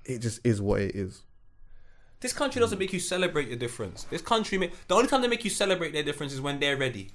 it 0.06 0.18
just 0.18 0.40
is 0.44 0.60
what 0.60 0.82
it 0.82 0.96
is 0.96 1.22
This 2.20 2.34
country 2.34 2.60
doesn't 2.62 2.80
make 2.80 2.94
you 2.94 3.02
celebrate 3.02 3.50
your 3.50 3.58
difference. 3.58 4.06
This 4.10 4.22
country, 4.22 4.58
ma- 4.58 4.74
the 4.88 4.96
only 4.96 5.10
time 5.10 5.22
they 5.22 5.28
make 5.28 5.44
you 5.44 5.50
celebrate 5.50 5.92
their 5.92 6.04
difference 6.04 6.32
is 6.32 6.40
when 6.40 6.58
they're 6.62 6.78
ready. 6.78 7.06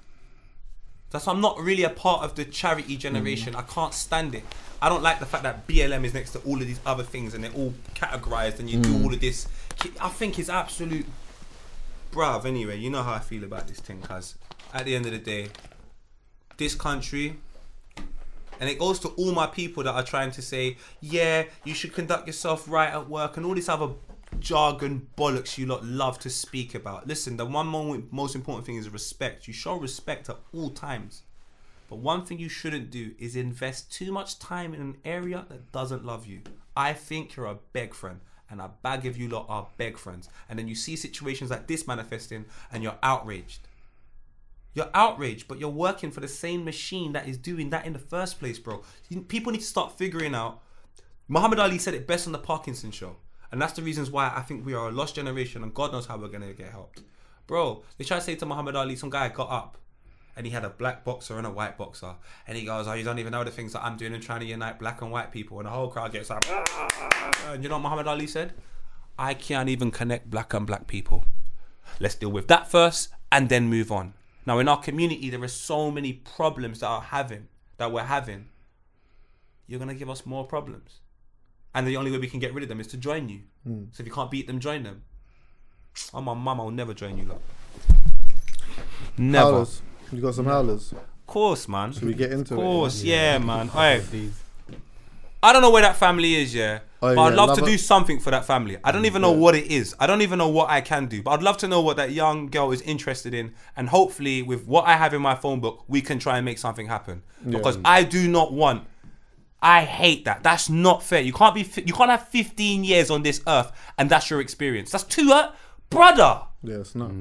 That's 1.09 1.25
why 1.25 1.33
I'm 1.33 1.41
not 1.41 1.59
really 1.59 1.83
a 1.83 1.89
part 1.89 2.23
of 2.23 2.35
the 2.35 2.45
charity 2.45 2.95
generation. 2.95 3.53
Mm. 3.53 3.59
I 3.59 3.63
can't 3.63 3.95
stand 3.95 4.35
it. 4.35 4.43
I 4.83 4.87
don't 4.87 5.01
like 5.01 5.19
the 5.19 5.25
fact 5.25 5.43
that 5.43 5.67
BLM 5.67 6.03
is 6.05 6.13
next 6.13 6.33
to 6.33 6.39
all 6.39 6.61
of 6.61 6.67
these 6.67 6.79
other 6.85 7.03
things 7.03 7.33
and 7.33 7.43
they're 7.43 7.57
all 7.61 7.73
categorized 7.95 8.59
and 8.59 8.69
you 8.69 8.79
do 8.79 8.93
mm. 8.93 9.03
all 9.03 9.13
of 9.13 9.19
this. 9.19 9.47
I 10.01 10.09
think 10.09 10.39
it's 10.39 10.49
absolute. 10.49 11.05
Bruv, 12.11 12.45
anyway, 12.45 12.77
you 12.77 12.89
know 12.89 13.03
how 13.03 13.13
I 13.13 13.19
feel 13.19 13.43
about 13.43 13.67
this 13.67 13.79
thing, 13.79 14.01
cuz 14.01 14.35
at 14.73 14.85
the 14.85 14.95
end 14.95 15.05
of 15.05 15.11
the 15.11 15.19
day, 15.19 15.49
this 16.57 16.75
country, 16.75 17.37
and 18.59 18.69
it 18.69 18.77
goes 18.77 18.99
to 18.99 19.09
all 19.09 19.31
my 19.31 19.47
people 19.47 19.83
that 19.83 19.93
are 19.93 20.03
trying 20.03 20.31
to 20.31 20.41
say, 20.41 20.77
yeah, 20.99 21.45
you 21.63 21.73
should 21.73 21.93
conduct 21.93 22.27
yourself 22.27 22.67
right 22.67 22.89
at 22.89 23.07
work 23.09 23.37
and 23.37 23.45
all 23.45 23.55
this 23.55 23.69
other 23.69 23.89
jargon 24.39 25.07
bollocks 25.17 25.57
you 25.57 25.65
lot 25.65 25.83
love 25.85 26.19
to 26.19 26.29
speak 26.29 26.75
about. 26.75 27.07
Listen, 27.07 27.37
the 27.37 27.45
one 27.45 27.67
mo- 27.67 28.03
most 28.11 28.35
important 28.35 28.65
thing 28.65 28.75
is 28.75 28.89
respect. 28.89 29.47
You 29.47 29.53
show 29.53 29.75
respect 29.75 30.29
at 30.29 30.37
all 30.53 30.69
times. 30.71 31.23
But 31.89 31.97
one 31.97 32.25
thing 32.25 32.37
you 32.37 32.49
shouldn't 32.49 32.91
do 32.91 33.13
is 33.17 33.35
invest 33.35 33.91
too 33.91 34.11
much 34.11 34.37
time 34.37 34.73
in 34.73 34.81
an 34.81 34.97
area 35.03 35.45
that 35.49 35.71
doesn't 35.71 36.05
love 36.05 36.27
you. 36.27 36.41
I 36.77 36.93
think 36.93 37.35
you're 37.35 37.47
a 37.47 37.57
beg 37.73 37.93
friend, 37.93 38.19
and 38.49 38.61
a 38.61 38.71
bag 38.81 39.05
of 39.05 39.17
you 39.17 39.29
lot 39.29 39.45
are 39.49 39.67
beg 39.77 39.97
friends. 39.97 40.29
And 40.49 40.57
then 40.57 40.67
you 40.67 40.75
see 40.75 40.95
situations 40.95 41.49
like 41.49 41.67
this 41.67 41.87
manifesting, 41.87 42.45
and 42.71 42.83
you're 42.83 42.97
outraged. 43.03 43.61
You're 44.73 44.89
outraged, 44.93 45.47
but 45.47 45.59
you're 45.59 45.69
working 45.69 46.11
for 46.11 46.19
the 46.19 46.27
same 46.27 46.63
machine 46.63 47.13
that 47.13 47.27
is 47.27 47.37
doing 47.37 47.69
that 47.71 47.85
in 47.85 47.93
the 47.93 47.99
first 47.99 48.39
place, 48.39 48.59
bro. 48.59 48.83
People 49.27 49.51
need 49.51 49.61
to 49.61 49.65
start 49.65 49.97
figuring 49.97 50.35
out. 50.35 50.61
Muhammad 51.27 51.59
Ali 51.59 51.77
said 51.77 51.93
it 51.93 52.07
best 52.07 52.27
on 52.27 52.33
the 52.33 52.39
Parkinson 52.39 52.91
show. 52.91 53.15
And 53.51 53.61
that's 53.61 53.73
the 53.73 53.81
reasons 53.81 54.11
why 54.11 54.31
I 54.35 54.41
think 54.41 54.65
we 54.65 54.73
are 54.73 54.89
a 54.89 54.91
lost 54.91 55.15
generation 55.15 55.63
and 55.63 55.73
God 55.73 55.91
knows 55.91 56.05
how 56.05 56.17
we're 56.17 56.27
going 56.27 56.47
to 56.47 56.53
get 56.53 56.69
helped. 56.69 57.01
Bro, 57.47 57.83
they 57.97 58.05
try 58.05 58.17
to 58.17 58.23
say 58.23 58.35
to 58.35 58.45
Muhammad 58.45 58.75
Ali, 58.75 58.95
some 58.95 59.09
guy 59.09 59.29
got 59.29 59.49
up 59.49 59.77
and 60.39 60.47
he 60.47 60.53
had 60.53 60.63
a 60.63 60.69
black 60.69 61.03
boxer 61.03 61.37
and 61.37 61.45
a 61.45 61.49
white 61.49 61.77
boxer, 61.77 62.15
and 62.47 62.57
he 62.57 62.63
goes, 62.63 62.87
"Oh, 62.87 62.93
you 62.93 63.03
don't 63.03 63.19
even 63.19 63.33
know 63.33 63.43
the 63.43 63.51
things 63.51 63.73
that 63.73 63.83
I'm 63.83 63.97
doing 63.97 64.13
and 64.13 64.23
trying 64.23 64.39
to 64.39 64.45
unite 64.45 64.79
black 64.79 65.01
and 65.01 65.11
white 65.11 65.33
people," 65.33 65.59
and 65.59 65.67
the 65.67 65.69
whole 65.69 65.89
crowd 65.89 66.13
gets 66.13 66.31
up. 66.31 66.45
"Ah!" 66.47 67.51
And 67.51 67.61
you 67.61 67.67
know 67.67 67.75
what 67.75 67.83
Muhammad 67.83 68.07
Ali 68.07 68.25
said? 68.25 68.53
I 69.17 69.33
can't 69.33 69.67
even 69.67 69.91
connect 69.91 70.29
black 70.29 70.53
and 70.53 70.65
black 70.65 70.87
people. 70.87 71.25
Let's 71.99 72.15
deal 72.15 72.31
with 72.31 72.47
that 72.47 72.71
first 72.71 73.09
and 73.29 73.49
then 73.49 73.67
move 73.67 73.91
on. 73.91 74.13
Now, 74.45 74.59
in 74.59 74.69
our 74.69 74.79
community, 74.79 75.29
there 75.29 75.43
are 75.43 75.49
so 75.49 75.91
many 75.91 76.13
problems 76.13 76.79
that 76.79 76.87
are 76.87 77.01
having 77.01 77.49
that 77.75 77.91
we're 77.91 78.05
having. 78.05 78.47
You're 79.67 79.79
gonna 79.79 79.93
give 79.93 80.09
us 80.09 80.25
more 80.25 80.45
problems, 80.47 81.01
and 81.75 81.85
the 81.85 81.97
only 81.97 82.11
way 82.11 82.17
we 82.17 82.29
can 82.29 82.39
get 82.39 82.53
rid 82.53 82.63
of 82.63 82.69
them 82.69 82.79
is 82.79 82.87
to 82.87 82.97
join 82.97 83.27
you. 83.27 83.41
So 83.91 84.01
if 84.01 84.07
you 84.07 84.13
can't 84.13 84.31
beat 84.31 84.47
them, 84.47 84.61
join 84.61 84.83
them. 84.83 85.03
Oh, 86.13 86.21
my 86.21 86.33
mum, 86.33 86.61
I'll 86.61 86.71
never 86.71 86.93
join 86.93 87.17
you, 87.17 87.25
lot. 87.25 87.41
Never. 89.17 89.51
Howlers. 89.51 89.81
You 90.11 90.21
got 90.21 90.35
some 90.35 90.45
howlers. 90.45 90.91
Of 90.91 91.27
course, 91.27 91.67
man. 91.67 91.91
Should 91.93 92.05
we 92.05 92.13
get 92.13 92.31
into 92.31 92.53
it? 92.53 92.57
Of 92.57 92.63
it? 92.63 92.67
course, 92.67 93.03
yeah, 93.03 93.37
man. 93.37 93.69
Alright. 93.69 94.03
I 95.41 95.53
don't 95.53 95.61
know 95.61 95.71
where 95.71 95.83
that 95.83 95.95
family 95.95 96.35
is, 96.35 96.53
yeah. 96.53 96.79
Oh, 97.01 97.15
but 97.15 97.21
I'd 97.21 97.29
yeah, 97.29 97.35
love, 97.37 97.49
love 97.49 97.57
to 97.59 97.63
it. 97.63 97.67
do 97.67 97.77
something 97.77 98.19
for 98.19 98.29
that 98.31 98.43
family. 98.43 98.75
I 98.83 98.91
don't 98.91 99.05
even 99.05 99.21
know 99.21 99.31
what 99.31 99.55
it 99.55 99.67
is. 99.71 99.95
I 100.01 100.05
don't 100.07 100.21
even 100.21 100.37
know 100.37 100.49
what 100.49 100.69
I 100.69 100.81
can 100.81 101.05
do. 101.05 101.23
But 101.23 101.31
I'd 101.31 101.43
love 101.43 101.55
to 101.59 101.67
know 101.69 101.79
what 101.79 101.95
that 101.95 102.11
young 102.11 102.47
girl 102.49 102.71
is 102.73 102.81
interested 102.81 103.33
in. 103.33 103.53
And 103.77 103.87
hopefully, 103.87 104.41
with 104.41 104.67
what 104.67 104.85
I 104.85 104.97
have 104.97 105.13
in 105.13 105.21
my 105.21 105.35
phone 105.35 105.61
book, 105.61 105.85
we 105.87 106.01
can 106.01 106.19
try 106.19 106.35
and 106.37 106.43
make 106.43 106.57
something 106.57 106.87
happen. 106.87 107.23
Because 107.47 107.77
I 107.85 108.03
do 108.03 108.27
not 108.27 108.51
want. 108.51 108.85
I 109.61 109.83
hate 109.85 110.25
that. 110.25 110.43
That's 110.43 110.69
not 110.69 111.01
fair. 111.03 111.21
You 111.21 111.31
can't 111.31 111.55
be. 111.55 111.63
fi- 111.63 111.83
You 111.85 111.93
can't 111.93 112.09
have 112.09 112.27
15 112.27 112.83
years 112.83 113.09
on 113.09 113.23
this 113.23 113.41
earth 113.47 113.71
and 113.97 114.09
that's 114.09 114.29
your 114.29 114.41
experience. 114.41 114.91
That's 114.91 115.03
too. 115.05 115.31
Uh, 115.31 115.51
brother. 115.89 116.41
Yeah, 116.63 116.77
it's 116.77 116.95
not. 116.95 117.11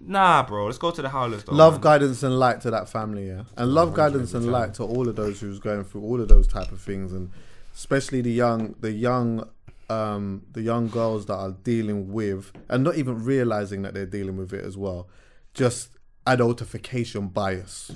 Nah, 0.00 0.42
bro. 0.44 0.66
Let's 0.66 0.78
go 0.78 0.90
to 0.90 1.02
the 1.02 1.08
howlers. 1.08 1.44
Though, 1.44 1.52
Love, 1.54 1.74
man. 1.74 1.80
guidance, 1.82 2.22
and 2.22 2.38
light 2.38 2.60
to 2.62 2.70
that 2.70 2.88
family, 2.88 3.26
yeah, 3.28 3.42
and 3.56 3.72
love, 3.74 3.94
guidance, 3.94 4.32
and 4.34 4.50
light 4.50 4.74
to 4.74 4.84
all 4.84 5.08
of 5.08 5.16
those 5.16 5.40
who's 5.40 5.58
going 5.58 5.84
through 5.84 6.02
all 6.02 6.20
of 6.20 6.28
those 6.28 6.46
type 6.46 6.70
of 6.72 6.80
things, 6.80 7.12
and 7.12 7.30
especially 7.74 8.20
the 8.20 8.30
young, 8.32 8.74
the 8.80 8.92
young, 8.92 9.48
um, 9.90 10.42
the 10.52 10.62
young 10.62 10.88
girls 10.88 11.26
that 11.26 11.34
are 11.34 11.52
dealing 11.64 12.12
with, 12.12 12.52
and 12.68 12.84
not 12.84 12.96
even 12.96 13.24
realizing 13.24 13.82
that 13.82 13.94
they're 13.94 14.06
dealing 14.06 14.36
with 14.36 14.52
it 14.52 14.64
as 14.64 14.76
well, 14.76 15.08
just 15.54 15.90
adultification 16.26 17.32
bias. 17.32 17.90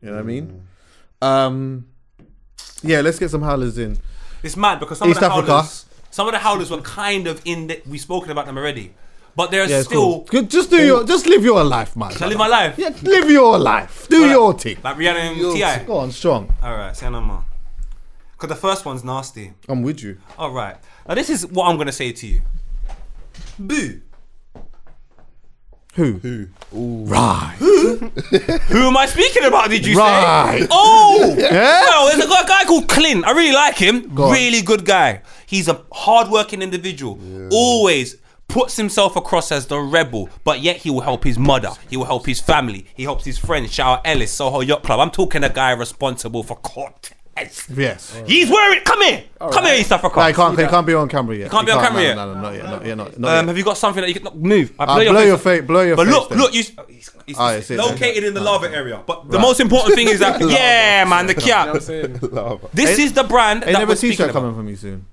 You 0.00 0.10
know 0.10 0.16
what 0.16 0.20
I 0.20 0.22
mean? 0.22 0.66
Um, 1.22 1.86
yeah, 2.82 3.00
let's 3.00 3.18
get 3.18 3.30
some 3.30 3.42
howlers 3.42 3.78
in. 3.78 3.98
It's 4.42 4.56
mad 4.56 4.78
because 4.80 4.98
some 4.98 5.08
East 5.08 5.16
of 5.22 5.28
the 5.30 5.34
Africa. 5.34 5.52
howlers, 5.52 5.86
some 6.10 6.26
of 6.28 6.32
the 6.32 6.38
howlers 6.38 6.70
were 6.70 6.80
kind 6.82 7.26
of 7.26 7.40
in. 7.44 7.68
The, 7.68 7.82
we've 7.88 8.00
spoken 8.00 8.30
about 8.30 8.46
them 8.46 8.58
already, 8.58 8.94
but 9.36 9.50
they're 9.50 9.68
Yeah, 9.68 9.82
still 9.82 10.00
cool. 10.00 10.24
Good, 10.30 10.50
Just 10.50 10.70
do 10.70 10.76
your, 10.84 11.04
just 11.04 11.26
live 11.26 11.44
your 11.44 11.62
life, 11.64 11.96
man. 11.96 12.12
Shall 12.12 12.26
I 12.26 12.28
live 12.30 12.38
my 12.38 12.46
life? 12.48 12.74
Yeah, 12.78 12.90
live 13.02 13.30
your 13.30 13.58
life. 13.58 14.06
Do 14.08 14.26
your 14.26 14.52
thing. 14.54 14.78
like 14.82 14.96
Rihanna 14.96 15.32
and 15.32 15.80
Ti. 15.80 15.86
Go 15.86 15.98
on, 15.98 16.10
strong. 16.12 16.54
All 16.62 16.76
right, 16.76 16.96
say 16.96 17.08
no 17.10 17.20
more. 17.20 17.44
Because 18.32 18.48
the 18.48 18.60
first 18.60 18.84
one's 18.84 19.04
nasty. 19.04 19.52
I'm 19.68 19.82
with 19.82 20.02
you. 20.02 20.18
All 20.38 20.50
right, 20.52 20.76
now 21.08 21.14
this 21.14 21.30
is 21.30 21.46
what 21.46 21.68
I'm 21.68 21.76
gonna 21.78 21.92
say 21.92 22.12
to 22.12 22.26
you. 22.26 22.42
Boo. 23.58 24.00
Who? 25.94 26.14
Who? 26.14 26.48
Right. 26.72 27.54
Who 27.60 27.96
Who 27.98 28.88
am 28.88 28.96
I 28.96 29.06
speaking 29.06 29.44
about? 29.44 29.70
Did 29.70 29.86
you 29.86 29.96
Right. 29.96 30.62
say? 30.62 30.66
Oh, 30.72 31.36
well, 31.38 32.06
there's 32.08 32.24
a 32.24 32.28
guy- 32.28 32.44
guy 32.48 32.64
called 32.64 32.88
Clint. 32.88 33.24
I 33.24 33.30
really 33.30 33.52
like 33.54 33.76
him. 33.76 34.12
Go 34.12 34.24
on. 34.24 34.32
really 34.32 34.60
good 34.62 34.84
guy. 34.84 35.22
He's 35.46 35.68
a 35.68 35.82
hardworking 35.92 36.62
individual. 36.62 37.20
Always 37.52 38.16
puts 38.48 38.76
himself 38.76 39.16
across 39.16 39.50
as 39.50 39.66
the 39.66 39.78
rebel, 39.78 40.28
but 40.44 40.60
yet 40.60 40.76
he 40.78 40.90
will 40.90 41.00
help 41.00 41.24
his 41.24 41.38
mother. 41.38 41.70
He 41.90 41.96
will 41.96 42.04
help 42.04 42.26
his 42.26 42.40
family. 42.40 42.86
He 42.94 43.02
helps 43.04 43.24
his 43.24 43.38
friends. 43.38 43.72
Shout 43.72 43.98
out 44.00 44.06
Ellis, 44.06 44.32
Soho 44.32 44.60
Yacht 44.60 44.82
Club. 44.82 45.00
I'm 45.00 45.10
talking 45.10 45.42
a 45.44 45.48
guy 45.48 45.70
responsible 45.72 46.42
for 46.42 46.56
Corteiz. 46.58 47.12
Yes. 47.76 48.16
He's 48.26 48.48
wearing. 48.48 48.80
Come 48.84 49.02
here. 49.02 49.24
Come 49.40 49.64
here, 49.64 49.74
East 49.74 49.90
Africa. 49.90 50.20
No, 50.20 50.26
he 50.28 50.32
can't. 50.32 50.56
He 50.58 50.66
can't 50.66 50.86
be 50.86 50.94
on 50.94 51.08
camera 51.08 51.34
yet. 51.36 51.50
can't 51.50 51.66
be 51.66 51.72
He 51.72 51.78
on 51.78 51.84
camera 51.84 52.00
no, 52.02 52.06
yet? 52.08 52.14
No, 52.14 52.26
no, 52.26 52.34
no, 52.34 52.40
not 52.42 52.54
yet. 52.54 52.64
Not 52.64 52.86
yet. 52.86 52.96
Not, 52.96 53.18
not 53.18 53.28
Um, 53.30 53.34
yet. 53.36 53.48
have 53.48 53.58
you 53.58 53.64
got 53.64 53.76
something 53.76 54.02
that 54.02 54.08
you 54.08 54.14
can 54.20 54.24
no, 54.24 54.30
move? 54.34 54.72
I 54.78 54.84
Uh, 54.84 55.10
blow 55.12 55.22
your 55.22 55.38
face. 55.38 55.62
Blow 55.62 55.80
your 55.82 55.96
But 55.96 56.04
face. 56.06 56.14
But 56.14 56.20
look, 56.20 56.28
then. 56.28 56.38
look, 56.38 56.54
you. 56.54 56.62
He's, 56.88 57.10
he's 57.26 57.36
Ah, 57.36 57.50
it's 57.54 57.70
it. 57.72 57.78
located 57.78 58.22
in 58.22 58.34
the 58.34 58.40
lava 58.40 58.70
area. 58.70 59.02
But 59.04 59.30
the 59.30 59.40
most 59.40 59.58
important 59.58 59.96
thing 59.96 60.08
is 60.08 60.20
that 60.20 60.40
yeah, 60.48 61.04
man, 61.08 61.26
the 61.26 61.32
You 61.40 61.46
know 61.48 62.58
kia. 62.60 62.68
This 62.72 62.98
is 63.00 63.12
the 63.14 63.24
brand 63.24 63.64
Ain't 63.64 63.72
that 63.72 63.78
never 63.80 63.86
we're 63.90 63.94
a 63.94 63.96
t-shirt 63.96 64.30
coming 64.30 64.50
about. 64.50 64.58
for 64.58 64.62
me 64.62 64.76
soon. 64.76 65.04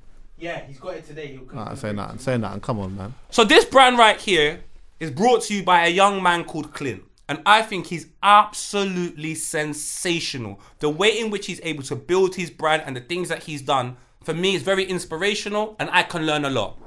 Yeah, 0.41 0.65
he's 0.65 0.79
got 0.79 0.95
it 0.95 1.05
today. 1.05 1.27
He'll 1.27 1.41
come 1.41 1.59
Ah, 1.59 1.73
say 1.75 1.93
nothing. 1.93 2.17
Say 2.17 2.37
nothing. 2.37 2.61
Come 2.61 2.79
on, 2.79 2.97
man. 2.97 3.13
So 3.29 3.43
this 3.45 3.63
brand 3.63 3.97
right 3.99 4.19
here 4.19 4.61
is 4.99 5.11
brought 5.11 5.43
to 5.43 5.53
you 5.53 5.63
by 5.63 5.85
a 5.85 5.89
young 5.89 6.21
man 6.21 6.43
called 6.43 6.73
Clint. 6.73 7.03
And 7.29 7.41
I 7.45 7.61
think 7.61 7.87
he's 7.87 8.07
absolutely 8.23 9.35
sensational. 9.35 10.59
The 10.79 10.89
way 10.89 11.17
in 11.19 11.29
which 11.29 11.45
he's 11.45 11.61
able 11.63 11.83
to 11.83 11.95
build 11.95 12.35
his 12.35 12.49
brand 12.49 12.83
and 12.85 12.95
the 12.95 13.01
things 13.01 13.29
that 13.29 13.43
he's 13.43 13.61
done, 13.61 13.97
for 14.23 14.33
me, 14.33 14.55
is 14.55 14.61
very 14.61 14.83
inspirational 14.83 15.75
and 15.79 15.89
I 15.91 16.03
can 16.03 16.25
learn 16.25 16.45
a 16.45 16.49
lot. 16.49 16.77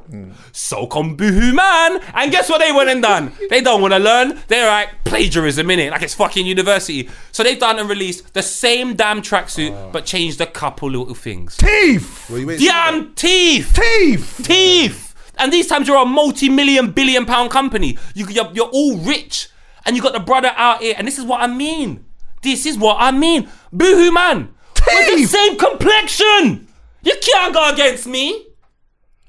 So 0.53 0.87
come 0.87 1.17
Boohoo 1.17 1.53
Man! 1.53 2.01
And 2.15 2.31
guess 2.31 2.49
what 2.49 2.61
they 2.61 2.73
went 2.73 2.91
and 2.91 3.03
done? 3.03 3.33
They 3.51 3.61
don't 3.61 3.81
want 3.81 3.95
to 3.95 3.99
learn. 3.99 4.41
They're 4.49 4.69
like 4.69 5.05
plagiarism 5.05 5.71
in 5.71 5.79
it, 5.79 5.91
like 5.91 6.03
it's 6.03 6.15
fucking 6.15 6.47
university. 6.47 7.09
So 7.33 7.43
they've 7.43 7.59
done 7.59 7.79
and 7.79 7.89
released 7.89 8.35
the 8.35 8.43
same 8.43 8.97
damn 8.97 9.23
tracksuit, 9.23 9.73
oh. 9.73 9.91
but 9.93 10.05
changed 10.05 10.41
a 10.41 10.47
couple 10.47 10.91
little 10.91 11.15
things. 11.15 11.57
Teeth. 11.57 12.29
Well, 12.29 12.41
you 12.41 12.69
Damn 12.69 13.15
teeth! 13.15 13.75
Teeth. 13.75 14.41
teeth. 14.45 15.15
And 15.39 15.53
these 15.53 15.67
times 15.67 15.89
you're 15.89 16.03
a 16.03 16.07
multi-million, 16.07 16.93
billion 16.93 17.27
pound 17.27 17.51
company. 17.51 17.99
You, 18.15 18.27
you're, 18.29 18.51
you're 18.53 18.71
all 18.73 18.97
rich, 18.99 19.49
and 19.85 19.97
you 19.97 20.03
got 20.03 20.13
the 20.13 20.21
brother 20.21 20.53
out 20.57 20.81
here. 20.81 20.95
And 20.97 21.07
this 21.07 21.19
is 21.19 21.25
what 21.25 21.41
I 21.41 21.47
mean. 21.47 22.05
This 22.43 22.67
is 22.67 22.77
what 22.77 22.97
I 23.01 23.11
mean. 23.11 23.49
Boohoo 23.73 24.13
man, 24.13 24.55
we're 24.87 25.17
the 25.17 25.25
same 25.25 25.57
complexion. 25.57 26.69
You 27.05 27.15
can't 27.21 27.53
go 27.53 27.71
against 27.71 28.07
me. 28.07 28.47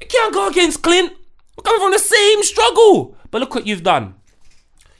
You 0.01 0.07
can't 0.07 0.33
go 0.33 0.47
against 0.47 0.81
Clint. 0.81 1.11
We're 1.57 1.63
coming 1.63 1.81
from 1.81 1.91
the 1.91 1.99
same 1.99 2.43
struggle. 2.43 3.17
But 3.31 3.41
look 3.41 3.53
what 3.53 3.67
you've 3.67 3.83
done. 3.83 4.15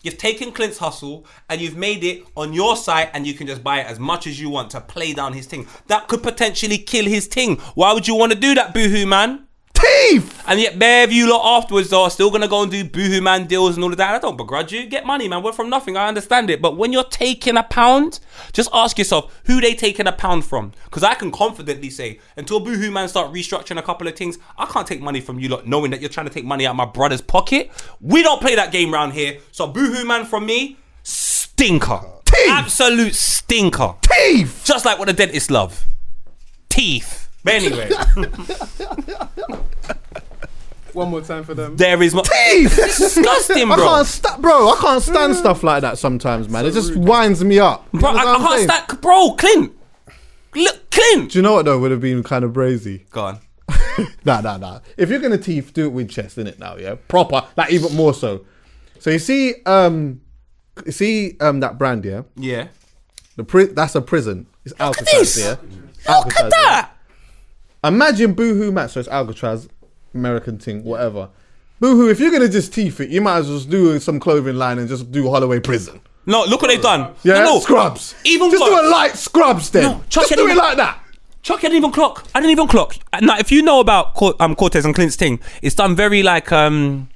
You've 0.04 0.18
taken 0.18 0.52
Clint's 0.52 0.78
hustle 0.78 1.26
and 1.50 1.60
you've 1.60 1.76
made 1.78 2.04
it 2.04 2.26
on 2.36 2.54
your 2.54 2.76
site, 2.76 3.10
and 3.14 3.26
you 3.26 3.34
can 3.34 3.48
just 3.48 3.64
buy 3.64 3.80
it 3.80 3.88
as 3.88 4.00
much 4.00 4.28
as 4.28 4.40
you 4.40 4.50
want 4.52 4.70
to 4.72 4.82
play 4.82 5.14
down 5.14 5.34
his 5.34 5.48
thing. 5.48 5.68
That 5.88 6.08
could 6.08 6.22
potentially 6.22 6.78
kill 6.78 7.06
his 7.06 7.26
thing. 7.26 7.58
Why 7.74 7.92
would 7.94 8.08
you 8.08 8.14
want 8.14 8.32
to 8.32 8.38
do 8.38 8.54
that, 8.54 8.74
Boohoo 8.74 9.08
man? 9.08 9.45
Teeth. 9.76 10.44
And 10.48 10.60
yet, 10.60 10.78
bare 10.80 11.04
of 11.04 11.12
you 11.12 11.30
lot 11.30 11.58
afterwards 11.58 11.92
are 11.92 12.10
still 12.10 12.32
gonna 12.32 12.48
go 12.48 12.62
and 12.62 12.72
do 12.72 12.84
boohoo 12.84 13.22
man 13.22 13.46
deals 13.46 13.76
and 13.76 13.84
all 13.84 13.92
of 13.92 13.98
that. 13.98 14.16
I 14.16 14.20
don't 14.20 14.38
begrudge 14.38 14.72
you. 14.72 14.86
Get 14.86 15.06
money, 15.06 15.28
man. 15.28 15.44
We're 15.44 15.52
from 15.52 15.70
nothing. 15.70 15.98
I 15.98 16.08
understand 16.08 16.50
it. 16.50 16.62
But 16.62 16.78
when 16.78 16.94
you're 16.94 17.04
taking 17.04 17.58
a 17.58 17.64
pound, 17.64 18.20
just 18.54 18.70
ask 18.74 18.98
yourself 18.98 19.42
who 19.46 19.60
they 19.60 19.74
taking 19.74 20.08
a 20.08 20.12
pound 20.12 20.46
from. 20.46 20.72
Because 20.86 21.04
I 21.04 21.14
can 21.16 21.32
confidently 21.32 21.90
say, 21.90 22.20
until 22.38 22.60
boohoo 22.60 22.92
man 22.92 23.08
start 23.10 23.34
restructuring 23.34 23.78
a 23.78 23.82
couple 23.84 24.08
of 24.08 24.16
things, 24.16 24.38
I 24.58 24.66
can't 24.66 24.88
take 24.88 25.02
money 25.02 25.20
from 25.22 25.40
you 25.40 25.50
lot, 25.50 25.68
knowing 25.68 25.92
that 25.92 26.00
you're 26.00 26.10
trying 26.10 26.28
to 26.28 26.34
take 26.34 26.46
money 26.46 26.66
out 26.66 26.72
of 26.72 26.78
my 26.78 26.86
brother's 26.86 27.22
pocket. 27.22 27.70
We 28.00 28.24
don't 28.24 28.40
play 28.42 28.56
that 28.56 28.72
game 28.72 28.94
round 28.94 29.14
here. 29.14 29.40
So 29.52 29.68
boohoo 29.68 30.06
man 30.06 30.26
from 30.26 30.46
me, 30.46 30.78
stinker, 31.04 32.00
Teeth. 32.26 32.50
absolute 32.50 33.16
stinker. 33.16 33.96
Teeth. 34.02 34.62
Just 34.64 34.86
like 34.86 35.00
what 35.00 35.08
the 35.08 35.14
dentists 35.14 35.50
love, 35.52 35.86
teeth. 36.70 37.24
But 37.44 37.54
anyway, 37.56 37.90
One 40.96 41.10
more 41.12 41.22
time 41.22 41.44
for 41.44 41.54
them. 41.54 41.76
there 41.76 42.02
is 42.02 42.16
my 42.16 42.22
Teeth. 42.24 42.76
disgusting, 42.98 43.68
bro. 43.68 43.74
I 43.76 43.78
can't 43.78 44.08
sta- 44.08 44.38
bro. 44.40 44.70
I 44.70 44.78
can't 44.80 45.04
stand 45.04 45.36
stuff 45.36 45.62
like 45.64 45.82
that 45.82 45.98
sometimes, 45.98 46.50
man. 46.50 46.66
it 46.66 46.72
just 46.72 46.96
winds 46.96 47.44
me 47.44 47.60
up. 47.60 47.86
You 47.94 48.00
Bro, 48.00 48.14
know 48.14 48.18
I, 48.20 48.22
I 48.22 48.38
can't 48.38 48.54
saying? 48.70 48.70
stand. 48.86 49.02
Bro, 49.02 49.34
Clint. 49.34 49.74
Look, 50.56 50.90
Clint. 50.90 51.32
Do 51.32 51.38
you 51.40 51.44
know 51.44 51.54
what 51.56 51.66
though? 51.66 51.78
Would 51.80 51.92
have 51.92 52.02
been 52.02 52.24
kind 52.24 52.44
of 52.46 52.54
brazy. 52.54 53.10
Go 53.10 53.24
on. 53.26 53.40
Nah, 54.26 54.42
nah, 54.42 54.58
nah. 54.58 54.80
If 54.98 55.10
you're 55.10 55.20
gonna 55.20 55.38
teeth, 55.38 55.74
do 55.74 55.86
it 55.86 55.92
with 55.92 56.10
chest 56.10 56.38
in 56.38 56.48
it 56.48 56.60
now, 56.60 56.76
yeah, 56.78 56.96
proper, 57.08 57.44
like 57.58 57.72
even 57.72 57.94
more 57.96 58.14
so. 58.14 58.46
So 59.00 59.10
you 59.10 59.20
see, 59.20 59.56
um, 59.66 60.22
you 60.86 60.92
see, 60.92 61.38
um, 61.42 61.60
that 61.62 61.78
brand, 61.78 62.04
yeah, 62.06 62.24
Yeah. 62.36 62.68
the 63.38 63.44
pri- 63.44 63.66
that's 63.68 63.96
a 63.96 64.02
prison. 64.02 64.48
It's 64.66 64.74
Alcatraz, 64.80 65.36
this. 65.36 65.38
yeah. 65.40 65.50
Look 65.52 66.08
Alcatraz, 66.08 66.44
at 66.46 66.50
that. 66.52 66.92
yeah? 67.84 67.88
Imagine 67.90 68.34
Boohoo 68.34 68.72
Man, 68.72 68.90
so 68.90 69.00
it's 69.00 69.10
Alcatraz, 69.10 69.68
American 70.16 70.58
thing, 70.58 70.84
whatever. 70.84 71.30
Boohoo, 71.80 72.10
if 72.10 72.20
you're 72.20 72.32
gonna 72.32 72.48
just 72.50 72.74
teeth 72.74 73.00
it, 73.02 73.10
you 73.10 73.22
might 73.22 73.38
as 73.40 73.50
well 73.50 73.60
do 73.60 74.00
some 74.00 74.20
clothing 74.20 74.56
line 74.56 74.80
and 74.80 74.88
just 74.88 75.12
do 75.12 75.30
Holloway 75.30 75.60
Prison. 75.60 76.00
No, 76.26 76.44
look 76.46 76.62
what 76.62 76.70
they've 76.70 76.82
done. 76.82 77.14
Yeah, 77.24 77.36
no, 77.44 77.56
no. 77.56 77.60
scrubs. 77.60 78.16
Even 78.24 78.50
just 78.50 78.62
worse. 78.64 78.82
do 78.82 78.88
a 78.88 78.90
light 78.90 79.16
scrubs 79.16 79.70
then. 79.70 79.84
No, 79.84 80.04
chuck 80.10 80.28
just 80.28 80.36
do 80.36 80.48
it 80.48 80.56
like 80.58 80.78
that. 80.78 81.00
Chuck, 81.44 81.60
I 81.60 81.62
didn't 81.64 81.78
even 81.78 81.92
clock. 81.92 82.26
I 82.34 82.40
didn't 82.40 82.52
even 82.54 82.68
clock. 82.68 82.96
Now, 83.22 83.38
if 83.38 83.52
you 83.52 83.62
know 83.62 83.80
about 83.80 84.20
um, 84.40 84.56
Corteiz 84.56 84.84
and 84.86 84.96
Clint's 84.96 85.16
thing, 85.16 85.40
it's 85.62 85.76
done 85.76 85.96
very 85.96 86.24
like 86.24 86.52
um, 86.52 87.08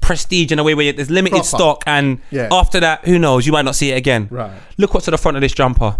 prestige 0.00 0.52
in 0.52 0.60
a 0.60 0.62
way 0.62 0.74
where 0.76 0.92
there's 0.92 1.10
limited 1.10 1.38
Proper. 1.38 1.46
stock, 1.48 1.84
and 1.86 2.20
Yeah. 2.30 2.48
after 2.52 2.78
that, 2.78 3.04
who 3.06 3.18
knows? 3.18 3.44
You 3.46 3.52
might 3.52 3.64
not 3.64 3.74
see 3.74 3.90
it 3.90 3.96
again. 3.96 4.28
Right. 4.30 4.52
Look 4.78 4.94
what's 4.94 5.08
at 5.08 5.10
the 5.10 5.18
front 5.18 5.36
of 5.36 5.40
this 5.40 5.52
jumper. 5.52 5.98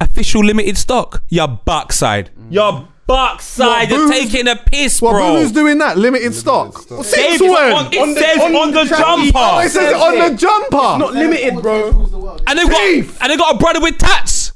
Official 0.00 0.42
limited 0.44 0.76
stock. 0.76 1.22
Your 1.28 1.46
backside. 1.46 2.30
Your 2.50 2.88
backside. 3.12 3.68
What, 3.68 3.88
You're 3.90 3.98
Boo's- 4.08 4.10
taking 4.32 4.48
a 4.48 4.56
piss, 4.56 5.00
What, 5.02 5.12
bro. 5.12 5.36
who's 5.36 5.52
doing 5.52 5.78
that? 5.78 5.98
Limited 5.98 6.34
stock. 6.34 6.78
stock. 6.78 7.04
Since 7.04 7.40
Dave, 7.40 7.50
when? 7.50 7.72
on- 7.72 7.88
it 7.92 8.18
says 8.18 8.38
on 8.38 8.72
the 8.72 8.84
jumper. 8.84 9.32
Oh, 9.38 9.58
it 9.60 9.68
says 9.70 9.94
on 9.94 10.18
the 10.18 10.36
jumper. 10.36 10.98
Not 10.98 11.12
limited, 11.14 11.62
bro. 11.62 12.38
And 12.46 12.58
they 12.58 12.64
got 12.64 12.76
Thief. 12.80 13.18
and 13.22 13.30
they 13.32 13.36
got 13.36 13.54
a 13.54 13.58
brother 13.58 13.80
with 13.80 13.98
tats. 13.98 14.52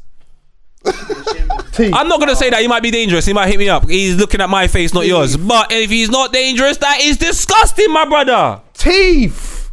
Teeth. 1.73 1.93
I'm 1.95 2.09
not 2.09 2.21
gonna 2.21 2.37
say 2.37 2.51
that 2.51 2.61
he 2.63 2.69
might 2.69 2.83
be 2.83 2.91
dangerous. 2.91 3.27
He 3.27 3.33
might 3.33 3.49
hit 3.49 3.59
me 3.59 3.69
up. 3.69 3.89
He's 3.89 4.17
looking 4.17 4.41
at 4.41 4.49
my 4.49 4.69
face, 4.69 4.95
not 4.95 5.07
yours. 5.07 5.37
But 5.37 5.73
if 5.73 5.91
he's 5.91 6.09
not 6.11 6.33
dangerous, 6.33 6.77
that 6.79 7.01
is 7.01 7.17
disgusting, 7.17 7.93
my 7.93 8.05
brother. 8.05 8.61
Teeth. 8.75 9.71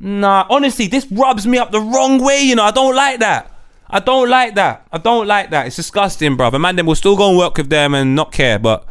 Nah, 0.00 0.46
honestly, 0.50 0.86
this 0.88 1.06
rubs 1.10 1.46
me 1.46 1.58
up 1.58 1.70
the 1.70 1.80
wrong 1.80 2.22
way. 2.22 2.42
You 2.42 2.56
know, 2.56 2.64
I 2.64 2.70
don't 2.70 2.94
like 2.94 3.20
that. 3.20 3.52
I 3.90 4.00
don't 4.00 4.28
like 4.28 4.54
that. 4.56 4.86
I 4.92 4.98
don't 4.98 5.26
like 5.26 5.50
that. 5.50 5.66
It's 5.66 5.76
disgusting, 5.76 6.36
brother. 6.36 6.58
Man, 6.58 6.76
then 6.76 6.86
we'll 6.86 6.96
still 6.96 7.16
go 7.16 7.30
and 7.30 7.38
work 7.38 7.56
with 7.56 7.70
them 7.70 7.94
and 7.94 8.14
not 8.14 8.32
care, 8.32 8.58
but 8.58 8.84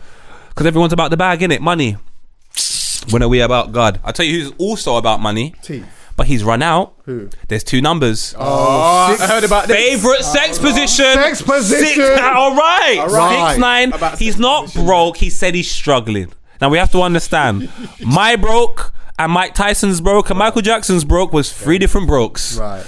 because 0.50 0.66
everyone's 0.66 0.94
about 0.94 1.12
the 1.12 1.18
bag, 1.18 1.40
innit? 1.40 1.60
Money. 1.60 1.98
When 3.12 3.24
are 3.24 3.30
we 3.30 3.40
about 3.40 3.72
God? 3.72 4.02
I 4.04 4.12
tell 4.12 4.26
you 4.26 4.44
who's 4.44 4.54
also 4.58 4.98
about 4.98 5.22
money, 5.22 5.54
Teeth. 5.62 5.86
but 6.18 6.28
he's 6.28 6.44
run 6.44 6.62
out. 6.62 6.94
Who? 7.06 7.30
There's 7.48 7.64
two 7.64 7.80
numbers. 7.80 8.36
Oh, 8.38 9.16
I 9.18 9.28
heard 9.28 9.46
about 9.46 9.68
this. 9.70 9.78
Favorite 9.78 10.20
oh, 10.20 10.34
sex 10.34 10.60
position. 10.60 11.14
Sex 11.14 11.42
position. 11.42 11.88
Six, 11.88 12.22
all 12.22 12.54
right. 12.56 12.98
right. 13.08 13.52
Six 13.52 13.60
nine. 13.60 13.94
About 13.94 14.20
He's 14.20 14.38
not 14.38 14.66
position. 14.66 14.86
broke. 14.86 15.18
He 15.18 15.30
said 15.30 15.56
he's 15.56 15.72
struggling. 15.72 16.34
Now 16.60 16.68
we 16.68 16.80
have 16.80 16.92
to 16.92 17.02
understand. 17.02 17.70
my 18.06 18.36
broke 18.36 18.94
and 19.18 19.32
Mike 19.32 19.54
Tyson's 19.54 20.02
broke 20.02 20.30
and 20.30 20.40
Michael 20.40 20.62
Jackson's 20.62 21.06
broke 21.06 21.32
was 21.32 21.54
three 21.54 21.78
different 21.78 22.08
brokes. 22.08 22.58
Right. 22.58 22.86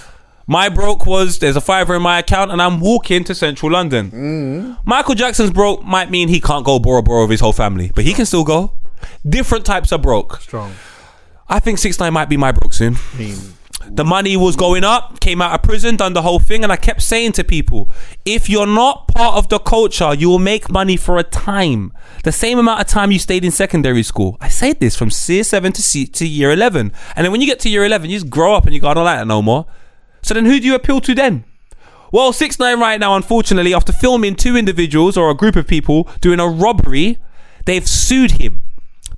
My 0.49 0.67
broke 0.67 1.05
was 1.05 1.37
there's 1.37 1.55
a 1.55 1.61
fiver 1.61 1.95
in 1.95 2.01
my 2.01 2.17
account 2.17 2.49
and 2.51 2.59
I'm 2.59 2.79
walking 2.79 3.23
to 3.25 3.35
central 3.35 3.71
London. 3.71 4.09
Mm. 4.09 4.79
Michael 4.83 5.13
Jackson's 5.13 5.51
broke 5.51 5.83
might 5.85 6.09
mean 6.09 6.27
he 6.27 6.41
can't 6.41 6.65
go 6.65 6.79
Bora 6.79 7.03
Bora 7.03 7.21
with 7.21 7.29
his 7.29 7.39
whole 7.39 7.53
family, 7.53 7.91
but 7.93 8.03
he 8.03 8.13
can 8.13 8.25
still 8.25 8.43
go. 8.43 8.73
Different 9.23 9.63
types 9.63 9.91
of 9.91 10.01
broke. 10.01 10.41
Strong. 10.41 10.73
I 11.47 11.59
think 11.59 11.77
six 11.77 11.99
nine 11.99 12.13
might 12.13 12.29
be 12.29 12.35
my 12.35 12.51
broke 12.51 12.73
soon. 12.73 12.95
The 13.91 14.03
money 14.03 14.35
was 14.37 14.55
going 14.55 14.83
up, 14.83 15.19
came 15.19 15.39
out 15.39 15.53
of 15.53 15.61
prison, 15.61 15.97
done 15.97 16.13
the 16.13 16.23
whole 16.23 16.39
thing, 16.39 16.63
and 16.63 16.71
I 16.71 16.77
kept 16.77 17.03
saying 17.03 17.33
to 17.33 17.43
people, 17.43 17.87
if 18.25 18.49
you're 18.49 18.67
not 18.67 19.07
part 19.07 19.35
of 19.35 19.49
the 19.49 19.59
culture, 19.59 20.15
you 20.15 20.29
will 20.29 20.39
make 20.39 20.71
money 20.71 20.97
for 20.97 21.19
a 21.19 21.23
time. 21.23 21.93
The 22.23 22.31
same 22.31 22.57
amount 22.57 22.81
of 22.81 22.87
time 22.87 23.11
you 23.11 23.19
stayed 23.19 23.45
in 23.45 23.51
secondary 23.51 24.01
school. 24.03 24.35
I 24.41 24.49
said 24.49 24.79
this 24.79 24.95
from 24.95 25.11
year 25.27 25.43
seven 25.43 25.73
to 25.73 25.83
C- 25.83 26.07
to 26.07 26.27
year 26.27 26.51
eleven, 26.51 26.91
and 27.15 27.23
then 27.23 27.31
when 27.31 27.39
you 27.39 27.45
get 27.45 27.59
to 27.61 27.69
year 27.69 27.85
eleven, 27.85 28.09
you 28.09 28.17
just 28.19 28.31
grow 28.31 28.55
up 28.55 28.65
and 28.65 28.73
you 28.73 28.81
go, 28.81 28.87
I 28.87 28.95
don't 28.95 29.05
like 29.05 29.19
that 29.19 29.27
no 29.27 29.43
more. 29.43 29.67
So 30.21 30.33
then, 30.33 30.45
who 30.45 30.59
do 30.59 30.65
you 30.65 30.75
appeal 30.75 31.01
to 31.01 31.15
then? 31.15 31.45
Well, 32.11 32.33
six 32.33 32.57
nine 32.59 32.79
right 32.79 32.99
now, 32.99 33.15
unfortunately, 33.15 33.73
after 33.73 33.93
filming 33.93 34.35
two 34.35 34.57
individuals 34.57 35.15
or 35.15 35.29
a 35.29 35.35
group 35.35 35.55
of 35.55 35.67
people 35.67 36.09
doing 36.21 36.39
a 36.39 36.47
robbery, 36.47 37.17
they've 37.65 37.87
sued 37.87 38.31
him. 38.31 38.63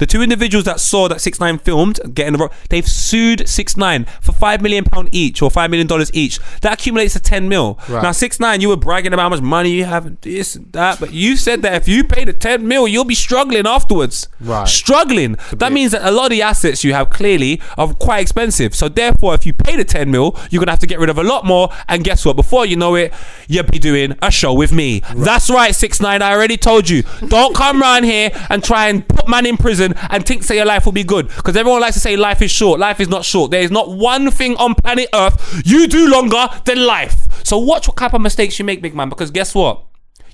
The 0.01 0.07
two 0.07 0.23
individuals 0.23 0.65
that 0.65 0.79
saw 0.79 1.07
that 1.09 1.21
six 1.21 1.39
nine 1.39 1.59
filmed 1.59 1.99
getting 2.15 2.33
the 2.33 2.49
they've 2.69 2.87
sued 2.87 3.47
six 3.47 3.77
nine 3.77 4.05
for 4.19 4.31
five 4.31 4.59
million 4.59 4.83
pound 4.83 5.09
each 5.11 5.43
or 5.43 5.51
five 5.51 5.69
million 5.69 5.85
dollars 5.85 6.09
each. 6.11 6.39
That 6.61 6.73
accumulates 6.73 7.13
to 7.13 7.19
ten 7.19 7.47
mil. 7.47 7.77
Right. 7.87 8.01
Now 8.01 8.11
six 8.11 8.39
nine, 8.39 8.61
you 8.61 8.69
were 8.69 8.77
bragging 8.77 9.13
about 9.13 9.21
how 9.21 9.29
much 9.29 9.41
money 9.41 9.69
you 9.69 9.85
have, 9.85 10.07
and 10.07 10.17
this 10.21 10.55
and 10.55 10.73
that, 10.73 10.99
but 10.99 11.13
you 11.13 11.37
said 11.37 11.61
that 11.61 11.75
if 11.75 11.87
you 11.87 12.03
pay 12.03 12.25
the 12.25 12.33
ten 12.33 12.67
mil, 12.67 12.87
you'll 12.87 13.05
be 13.05 13.13
struggling 13.13 13.67
afterwards. 13.67 14.27
Right. 14.39 14.67
Struggling. 14.67 15.37
That 15.53 15.71
means 15.71 15.91
that 15.91 16.01
a 16.03 16.09
lot 16.09 16.25
of 16.25 16.29
the 16.31 16.41
assets 16.41 16.83
you 16.83 16.93
have 16.93 17.11
clearly 17.11 17.61
are 17.77 17.93
quite 17.93 18.21
expensive. 18.21 18.73
So 18.73 18.89
therefore, 18.89 19.35
if 19.35 19.45
you 19.45 19.53
pay 19.53 19.77
the 19.77 19.85
ten 19.85 20.09
mil, 20.09 20.35
you're 20.49 20.61
gonna 20.61 20.71
have 20.71 20.79
to 20.79 20.87
get 20.87 20.97
rid 20.97 21.11
of 21.11 21.19
a 21.19 21.23
lot 21.23 21.45
more. 21.45 21.69
And 21.87 22.03
guess 22.03 22.25
what? 22.25 22.35
Before 22.35 22.65
you 22.65 22.75
know 22.75 22.95
it, 22.95 23.13
you'll 23.47 23.65
be 23.65 23.77
doing 23.77 24.17
a 24.23 24.31
show 24.31 24.51
with 24.51 24.73
me. 24.73 25.03
That's 25.15 25.47
right, 25.51 25.75
six 25.75 26.01
nine. 26.01 26.23
I 26.23 26.33
already 26.33 26.57
told 26.57 26.89
you. 26.89 27.03
Don't 27.27 27.55
come 27.55 27.79
round 27.79 28.05
here 28.05 28.31
and 28.49 28.63
try 28.63 28.87
and 28.87 29.07
put 29.07 29.27
man 29.29 29.45
in 29.45 29.57
prison 29.57 29.90
and 30.09 30.25
think 30.25 30.43
say 30.43 30.55
your 30.55 30.65
life 30.65 30.85
will 30.85 30.91
be 30.91 31.03
good. 31.03 31.27
Because 31.27 31.55
everyone 31.55 31.81
likes 31.81 31.95
to 31.95 31.99
say 31.99 32.15
life 32.15 32.41
is 32.41 32.51
short. 32.51 32.79
Life 32.79 32.99
is 32.99 33.07
not 33.07 33.25
short. 33.25 33.51
There 33.51 33.61
is 33.61 33.71
not 33.71 33.89
one 33.89 34.31
thing 34.31 34.55
on 34.57 34.75
planet 34.75 35.09
Earth 35.13 35.61
you 35.65 35.87
do 35.87 36.09
longer 36.09 36.47
than 36.65 36.85
life. 36.85 37.43
So 37.45 37.57
watch 37.57 37.87
what 37.87 37.97
type 37.97 38.13
of 38.13 38.21
mistakes 38.21 38.59
you 38.59 38.65
make, 38.65 38.81
big 38.81 38.95
man. 38.95 39.09
Because 39.09 39.31
guess 39.31 39.53
what? 39.55 39.83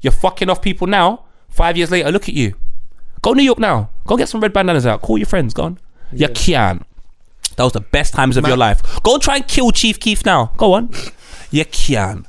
You're 0.01 0.11
fucking 0.11 0.49
off 0.49 0.61
people 0.61 0.87
now. 0.87 1.25
Five 1.49 1.77
years 1.77 1.91
later, 1.91 2.11
look 2.11 2.29
at 2.29 2.35
you. 2.35 2.55
Go 3.21 3.33
New 3.33 3.43
York 3.43 3.59
now. 3.59 3.89
Go 4.05 4.17
get 4.17 4.29
some 4.29 4.41
red 4.41 4.53
bandanas 4.53 4.85
out. 4.85 5.01
Call 5.01 5.17
your 5.17 5.25
friends. 5.27 5.53
Go 5.53 5.63
on. 5.63 5.79
You 6.11 6.29
can. 6.29 6.85
That 7.55 7.63
was 7.63 7.73
the 7.73 7.81
best 7.81 8.13
times 8.13 8.37
of 8.37 8.47
your 8.47 8.57
life. 8.57 8.81
Go 9.03 9.17
try 9.17 9.37
and 9.37 9.47
kill 9.47 9.71
Chief 9.71 9.99
Keef 9.99 10.23
now. 10.23 10.51
Go 10.57 10.73
on. 10.73 10.93
You 11.49 11.65
can. 11.65 12.27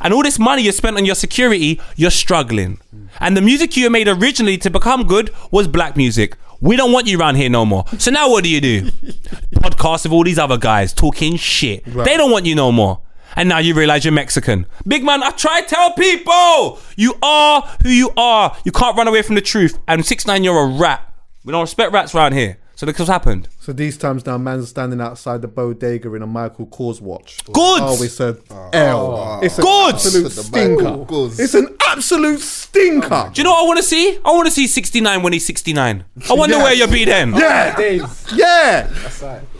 And 0.00 0.12
all 0.12 0.22
this 0.22 0.38
money 0.38 0.62
you 0.62 0.72
spent 0.72 0.96
on 0.98 1.06
your 1.06 1.14
security, 1.14 1.80
you're 1.96 2.10
struggling. 2.10 2.78
And 3.18 3.36
the 3.36 3.40
music 3.40 3.76
you 3.76 3.88
made 3.88 4.08
originally 4.08 4.58
to 4.58 4.70
become 4.70 5.06
good 5.06 5.32
was 5.50 5.66
black 5.66 5.96
music. 5.96 6.36
We 6.60 6.76
don't 6.76 6.92
want 6.92 7.06
you 7.06 7.18
around 7.18 7.36
here 7.36 7.48
no 7.50 7.64
more. 7.64 7.84
So 7.98 8.10
now 8.10 8.30
what 8.30 8.44
do 8.44 8.50
you 8.50 8.60
do? 8.60 8.82
Podcast 9.56 10.04
with 10.04 10.12
all 10.12 10.24
these 10.24 10.38
other 10.38 10.56
guys 10.58 10.92
talking 10.92 11.36
shit. 11.36 11.84
They 11.84 12.16
don't 12.16 12.30
want 12.30 12.46
you 12.46 12.54
no 12.54 12.72
more. 12.72 13.00
And 13.36 13.48
now 13.50 13.58
you 13.58 13.74
realize 13.74 14.04
you're 14.04 14.12
Mexican. 14.12 14.66
Big 14.86 15.04
man, 15.04 15.22
I 15.22 15.30
try 15.30 15.60
to 15.60 15.66
tell 15.66 15.92
people 15.92 16.78
you 16.96 17.14
are 17.22 17.60
who 17.82 17.90
you 17.90 18.10
are. 18.16 18.56
You 18.64 18.72
can't 18.72 18.96
run 18.96 19.08
away 19.08 19.20
from 19.22 19.34
the 19.34 19.42
truth. 19.42 19.78
And 19.86 20.04
six 20.06 20.26
nine, 20.26 20.42
you're 20.42 20.58
a 20.58 20.66
rat. 20.66 21.12
We 21.44 21.52
don't 21.52 21.60
respect 21.60 21.92
rats 21.92 22.14
around 22.14 22.32
here. 22.32 22.58
So 22.76 22.86
look 22.86 22.98
what's 22.98 23.10
happened. 23.10 23.48
So 23.66 23.72
these 23.72 23.98
times 23.98 24.24
now, 24.24 24.38
man's 24.38 24.68
standing 24.68 25.00
outside 25.00 25.42
the 25.42 25.48
bodega 25.48 26.14
in 26.14 26.22
a 26.22 26.26
Michael 26.28 26.68
Kors 26.68 27.00
watch. 27.00 27.44
Good. 27.46 27.56
Oh, 27.82 28.00
it's 28.00 28.20
a 28.20 28.38
ah. 28.48 28.70
L. 28.72 29.16
Ah. 29.16 29.40
It's 29.40 29.58
an 29.58 29.64
Good. 29.64 29.94
absolute 29.96 30.30
stinker. 30.30 31.06
It's 31.42 31.54
an 31.54 31.76
absolute 31.88 32.38
stinker. 32.38 33.28
Do 33.34 33.40
you 33.40 33.42
know 33.42 33.50
what 33.50 33.64
I 33.64 33.66
want 33.66 33.78
to 33.78 33.82
see? 33.82 34.20
I 34.24 34.30
want 34.30 34.46
to 34.46 34.52
see 34.52 34.68
69 34.68 35.20
when 35.20 35.32
he's 35.32 35.44
69. 35.46 36.04
I 36.30 36.32
wonder 36.34 36.58
Yeah. 36.58 36.62
where 36.62 36.74
you'll 36.74 36.86
be 36.92 37.06
then. 37.06 37.34
Yeah, 37.34 37.74
Days. 37.74 38.02
yeah. 38.36 38.88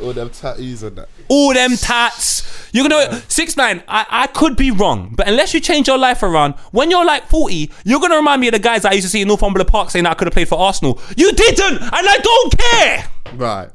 All 0.01 0.13
them 0.13 0.31
tattoos 0.31 0.85
and 0.85 0.99
that. 0.99 1.09
All 1.27 1.53
them 1.53 1.77
tats. 1.77 2.71
You're 2.73 2.89
gonna 2.89 3.21
six 3.27 3.57
nine. 3.57 3.83
I, 3.89 4.07
I 4.09 4.27
could 4.29 4.55
be 4.57 4.71
wrong, 4.71 5.15
but 5.17 5.27
unless 5.27 5.53
you 5.53 5.59
change 5.59 5.89
your 5.89 5.99
life 5.99 6.23
around, 6.23 6.55
when 6.71 6.93
you're 6.93 7.05
like 7.05 7.27
40, 7.29 7.73
you're 7.85 7.99
gonna 7.99 8.15
remind 8.15 8.41
me 8.41 8.47
of 8.47 8.53
the 8.53 8.61
guys 8.61 8.85
I 8.85 8.93
used 8.93 9.07
to 9.07 9.11
see 9.11 9.23
in 9.23 9.27
Northumberland 9.27 9.69
Park 9.69 9.91
saying 9.91 10.07
I 10.07 10.15
could 10.15 10.29
have 10.29 10.33
played 10.35 10.49
for 10.49 10.61
Arsenal. 10.61 11.01
You 11.17 11.33
didn't, 11.33 11.83
and 11.83 11.91
I 11.93 12.19
don't 12.23 12.57
care. 12.57 13.09
Right. 13.35 13.71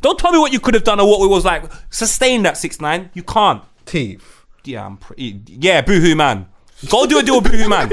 Don't 0.00 0.18
tell 0.18 0.30
me 0.32 0.38
what 0.38 0.52
you 0.52 0.60
could 0.60 0.74
have 0.74 0.84
done 0.84 1.00
or 1.00 1.08
what 1.08 1.24
it 1.24 1.28
was 1.28 1.44
like. 1.44 1.64
Sustain 1.90 2.42
that 2.42 2.56
six 2.56 2.80
nine. 2.80 3.10
You 3.14 3.22
can't. 3.22 3.62
Teeth. 3.86 4.44
Yeah, 4.64 4.84
I'm 4.86 4.96
pretty. 4.96 5.40
Yeah, 5.46 5.80
boohoo 5.80 6.14
man. 6.14 6.46
Go 6.88 7.06
do 7.06 7.18
a 7.18 7.22
deal 7.22 7.40
with 7.40 7.50
boohoo 7.50 7.68
man. 7.68 7.90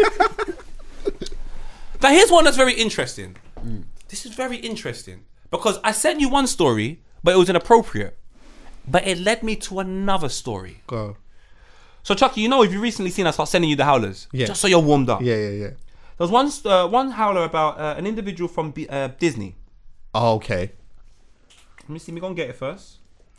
now 2.02 2.10
here's 2.10 2.32
one 2.32 2.44
that's 2.44 2.58
very 2.58 2.74
interesting. 2.74 3.36
This 4.10 4.26
is 4.26 4.34
very 4.36 4.58
interesting 4.58 5.24
because 5.52 5.80
I 5.84 5.92
sent 5.92 6.20
you 6.20 6.30
one 6.30 6.48
story, 6.48 7.02
but 7.24 7.34
it 7.34 7.38
was 7.38 7.50
inappropriate. 7.50 8.18
But 8.88 9.08
it 9.08 9.18
led 9.20 9.44
me 9.44 9.56
to 9.58 9.80
another 9.80 10.28
story. 10.30 10.82
Go. 10.88 11.16
So 12.04 12.14
Chuckie, 12.14 12.42
you 12.42 12.50
know, 12.50 12.64
if 12.64 12.72
you've 12.74 12.82
recently 12.82 13.12
seen 13.12 13.26
us 13.28 13.36
start 13.36 13.48
sending 13.48 13.70
you 13.70 13.78
the 13.78 13.86
howlers, 13.86 14.28
Yeah. 14.34 14.48
just 14.48 14.60
so 14.60 14.68
you're 14.68 14.80
warmed 14.80 15.10
up. 15.10 15.22
Yeah, 15.22 15.36
yeah, 15.36 15.50
yeah. 15.50 15.68
There 16.18 16.28
was 16.28 16.32
one 16.32 16.52
uh, 16.66 16.88
one 16.90 17.12
howler 17.12 17.44
about 17.46 17.80
uh, 17.80 17.96
an 17.98 18.06
individual 18.06 18.48
from 18.50 18.72
B- 18.72 18.88
uh, 18.90 19.08
Disney. 19.20 19.56
Oh, 20.14 20.36
okay. 20.36 20.74
Let 21.84 21.90
me 21.90 22.00
see. 22.00 22.12
Me 22.12 22.22
go 22.22 22.28
and 22.28 22.36
get 22.36 22.50
it 22.50 22.56
first. 22.56 22.98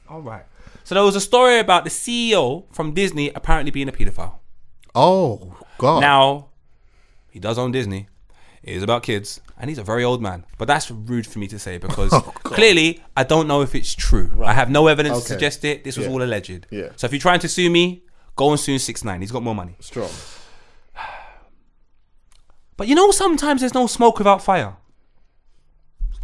All 0.08 0.20
right. 0.20 0.44
So 0.84 0.94
there 0.94 1.04
was 1.04 1.16
a 1.16 1.20
story 1.20 1.58
about 1.58 1.84
the 1.84 1.90
CEO 1.90 2.64
from 2.72 2.92
Disney 2.92 3.30
apparently 3.34 3.70
being 3.70 3.88
a 3.88 3.92
pedophile. 3.92 4.38
Oh, 4.94 5.56
God. 5.78 6.00
Now, 6.00 6.48
he 7.30 7.38
does 7.40 7.58
own 7.58 7.72
Disney. 7.72 8.08
It 8.62 8.76
is 8.76 8.82
about 8.82 9.02
kids, 9.02 9.40
and 9.58 9.68
he's 9.70 9.78
a 9.78 9.82
very 9.82 10.04
old 10.04 10.22
man. 10.22 10.44
But 10.56 10.68
that's 10.68 10.90
rude 10.90 11.26
for 11.26 11.38
me 11.38 11.46
to 11.48 11.58
say 11.58 11.78
because 11.78 12.10
oh, 12.14 12.20
clearly 12.44 13.02
I 13.16 13.24
don't 13.24 13.46
know 13.46 13.60
if 13.62 13.74
it's 13.74 13.94
true. 13.94 14.42
I 14.44 14.52
have 14.54 14.70
no 14.70 14.86
evidence 14.86 15.20
to 15.22 15.28
suggest 15.28 15.64
it. 15.64 15.84
This 15.84 15.96
was 15.96 16.06
Yeah. 16.06 16.12
all 16.12 16.22
alleged. 16.22 16.66
Yeah. 16.70 16.88
So 16.96 17.06
if 17.06 17.12
you're 17.12 17.20
trying 17.20 17.40
to 17.40 17.48
sue 17.48 17.68
me, 17.70 18.04
go 18.36 18.50
and 18.50 18.58
sue 18.60 18.78
Six 18.78 19.04
Nine. 19.04 19.20
He's 19.20 19.32
got 19.32 19.42
more 19.42 19.54
money. 19.54 19.76
strong. 19.80 20.10
But 22.76 22.88
you 22.88 22.94
know, 22.94 23.10
sometimes 23.10 23.60
there's 23.60 23.74
no 23.74 23.86
smoke 23.86 24.18
without 24.18 24.42
fire. 24.42 24.76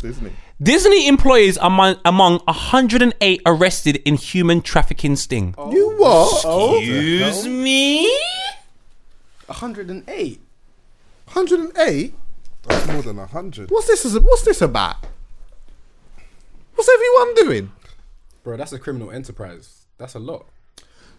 Disney. 0.01 0.33
Disney 0.63 1.09
employees 1.09 1.57
are 1.57 1.69
among, 1.69 1.97
among 2.05 2.41
108 2.41 3.43
arrested 3.47 3.97
in 4.05 4.17
human 4.17 4.61
trafficking 4.61 5.17
sting. 5.17 5.55
Oh. 5.57 5.73
You 5.73 5.97
what? 5.97 6.83
Excuse 6.83 7.47
oh. 7.47 7.49
me? 7.49 8.03
108. 9.47 10.41
108? 11.25 12.15
That's 12.65 12.87
more 12.89 13.01
than 13.01 13.17
hundred. 13.17 13.71
What's 13.71 13.87
this? 13.87 14.05
What's 14.19 14.43
this 14.43 14.61
about? 14.61 14.97
What's 16.75 16.91
everyone 16.91 17.35
doing? 17.37 17.73
Bro, 18.45 18.59
that's 18.59 18.73
a 18.73 18.79
criminal 18.79 19.11
enterprise. 19.11 19.87
That's 19.97 20.15
a 20.15 20.19
lot. 20.19 20.47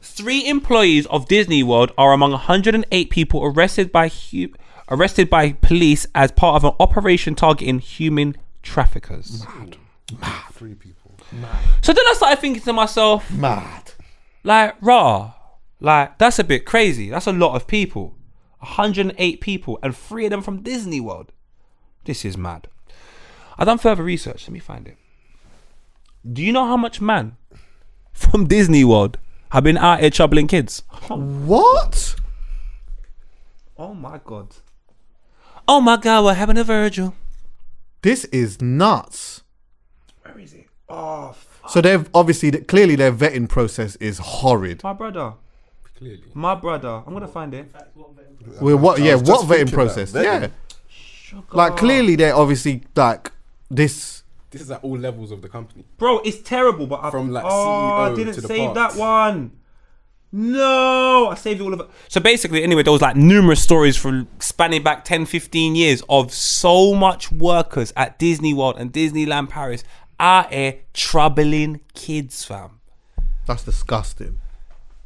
Three 0.04 0.48
employees 0.48 1.08
of 1.08 1.28
Disney 1.28 1.64
World 1.64 1.92
are 1.98 2.14
among 2.14 2.32
108 2.32 3.10
people 3.10 3.44
arrested 3.44 3.92
by 3.92 4.10
hu- 4.10 4.54
arrested 4.90 5.32
by 5.32 5.54
police 5.54 6.06
as 6.14 6.32
part 6.32 6.58
of 6.58 6.64
an 6.64 6.76
operation 6.80 7.34
targeting 7.34 7.80
human 7.80 8.36
traffickers. 8.64 9.46
mad, 9.48 9.78
Three 10.54 10.76
people. 10.76 11.16
Mad. 11.32 11.58
So 11.82 11.94
then 11.94 12.06
I 12.08 12.14
started 12.14 12.40
thinking 12.40 12.62
to 12.64 12.74
myself, 12.74 13.30
Mad. 13.32 13.94
like, 14.44 14.76
raw, 14.82 15.34
like 15.80 16.18
that's 16.18 16.40
a 16.40 16.44
bit 16.44 16.66
crazy. 16.66 17.10
That's 17.10 17.28
a 17.28 17.32
lot 17.32 17.56
of 17.56 17.68
people. 17.68 18.16
108 18.60 19.42
people, 19.42 19.80
and 19.82 19.96
three 19.96 20.26
of 20.26 20.32
them 20.32 20.42
from 20.44 20.62
Disney 20.62 21.00
World. 21.00 21.32
This 22.06 22.24
is 22.24 22.38
mad. 22.38 22.68
I 23.58 23.66
done 23.66 23.80
further 23.80 24.04
research. 24.04 24.44
Let 24.48 24.54
me 24.54 24.60
find 24.60 24.88
it. 24.88 24.98
Do 26.32 26.44
you 26.44 26.52
know 26.54 26.66
how 26.66 26.78
much 26.78 27.02
man 27.02 27.38
from 28.14 28.46
Disney 28.48 28.84
World 28.84 29.18
have 29.52 29.64
been 29.64 29.78
out 29.78 30.00
here 30.02 30.12
troubling 30.12 30.48
kids? 30.48 30.84
What? 31.10 32.16
Oh 33.78 33.96
my 33.96 34.20
god. 34.24 34.56
Oh 35.68 35.82
my 35.82 35.98
god, 35.98 36.26
we're 36.26 36.34
having 36.36 36.58
a 36.58 36.64
Virgil. 36.64 37.16
This 38.02 38.26
is 38.26 38.62
nuts. 38.62 39.44
Where 40.24 40.38
is 40.40 40.54
it? 40.54 40.68
Oh, 40.90 41.36
So 41.70 41.82
they've 41.82 42.10
obviously 42.14 42.52
clearly 42.52 42.96
their 42.96 43.12
vetting 43.12 43.48
process 43.48 43.96
is 43.98 44.18
horrid. 44.18 44.84
my 44.84 44.94
brother. 44.94 45.34
Clearly. 45.98 46.24
My 46.34 46.56
brother. 46.56 47.04
I'm 47.06 47.14
gonna 47.14 47.28
find 47.28 47.54
it. 47.54 47.72
Well, 48.60 48.78
what? 48.78 49.00
Yeah, 49.00 49.16
what 49.16 49.46
vetting 49.48 49.72
process? 49.72 50.12
that, 50.14 50.24
Yeah, 50.24 50.48
vetting. 51.34 51.54
like 51.54 51.78
clearly 51.78 52.16
they're 52.16 52.36
obviously 52.36 52.84
like 52.96 53.32
this. 53.70 54.24
This 54.50 54.62
is 54.64 54.72
at 54.72 54.84
all 54.84 54.98
levels 54.98 55.32
of 55.32 55.42
the 55.42 55.48
company. 55.48 55.86
Bro, 55.98 56.20
it's 56.26 56.42
terrible, 56.42 56.86
but 56.88 57.02
I, 57.04 57.10
From, 57.12 57.32
like, 57.32 57.46
oh, 57.48 58.12
I 58.12 58.14
didn't 58.14 58.34
to 58.34 58.42
the 58.42 58.48
save 58.50 58.74
parts. 58.74 58.96
that 58.96 59.00
one. 59.00 59.52
No, 60.34 61.28
I 61.30 61.36
saved 61.36 61.60
all 61.62 61.74
of 61.74 61.80
it. 61.82 61.88
So 62.08 62.22
basically, 62.22 62.64
anyway, 62.64 62.84
there 62.84 62.94
was 62.94 63.02
like 63.02 63.16
numerous 63.18 63.62
stories 63.62 63.98
from 63.98 64.28
spanning 64.40 64.82
back 64.82 65.04
10, 65.04 65.26
15 65.26 65.76
years 65.76 66.02
of 66.08 66.32
so 66.34 66.94
much 66.94 67.32
workers 67.32 67.92
at 67.98 68.18
Disney 68.18 68.54
World 68.54 68.76
and 68.78 68.94
Disneyland 68.94 69.50
Paris 69.50 69.84
are 70.20 70.48
here 70.50 70.76
troubling 70.94 71.82
kids, 71.94 72.46
fam. 72.46 72.80
That's 73.46 73.64
disgusting. 73.64 74.40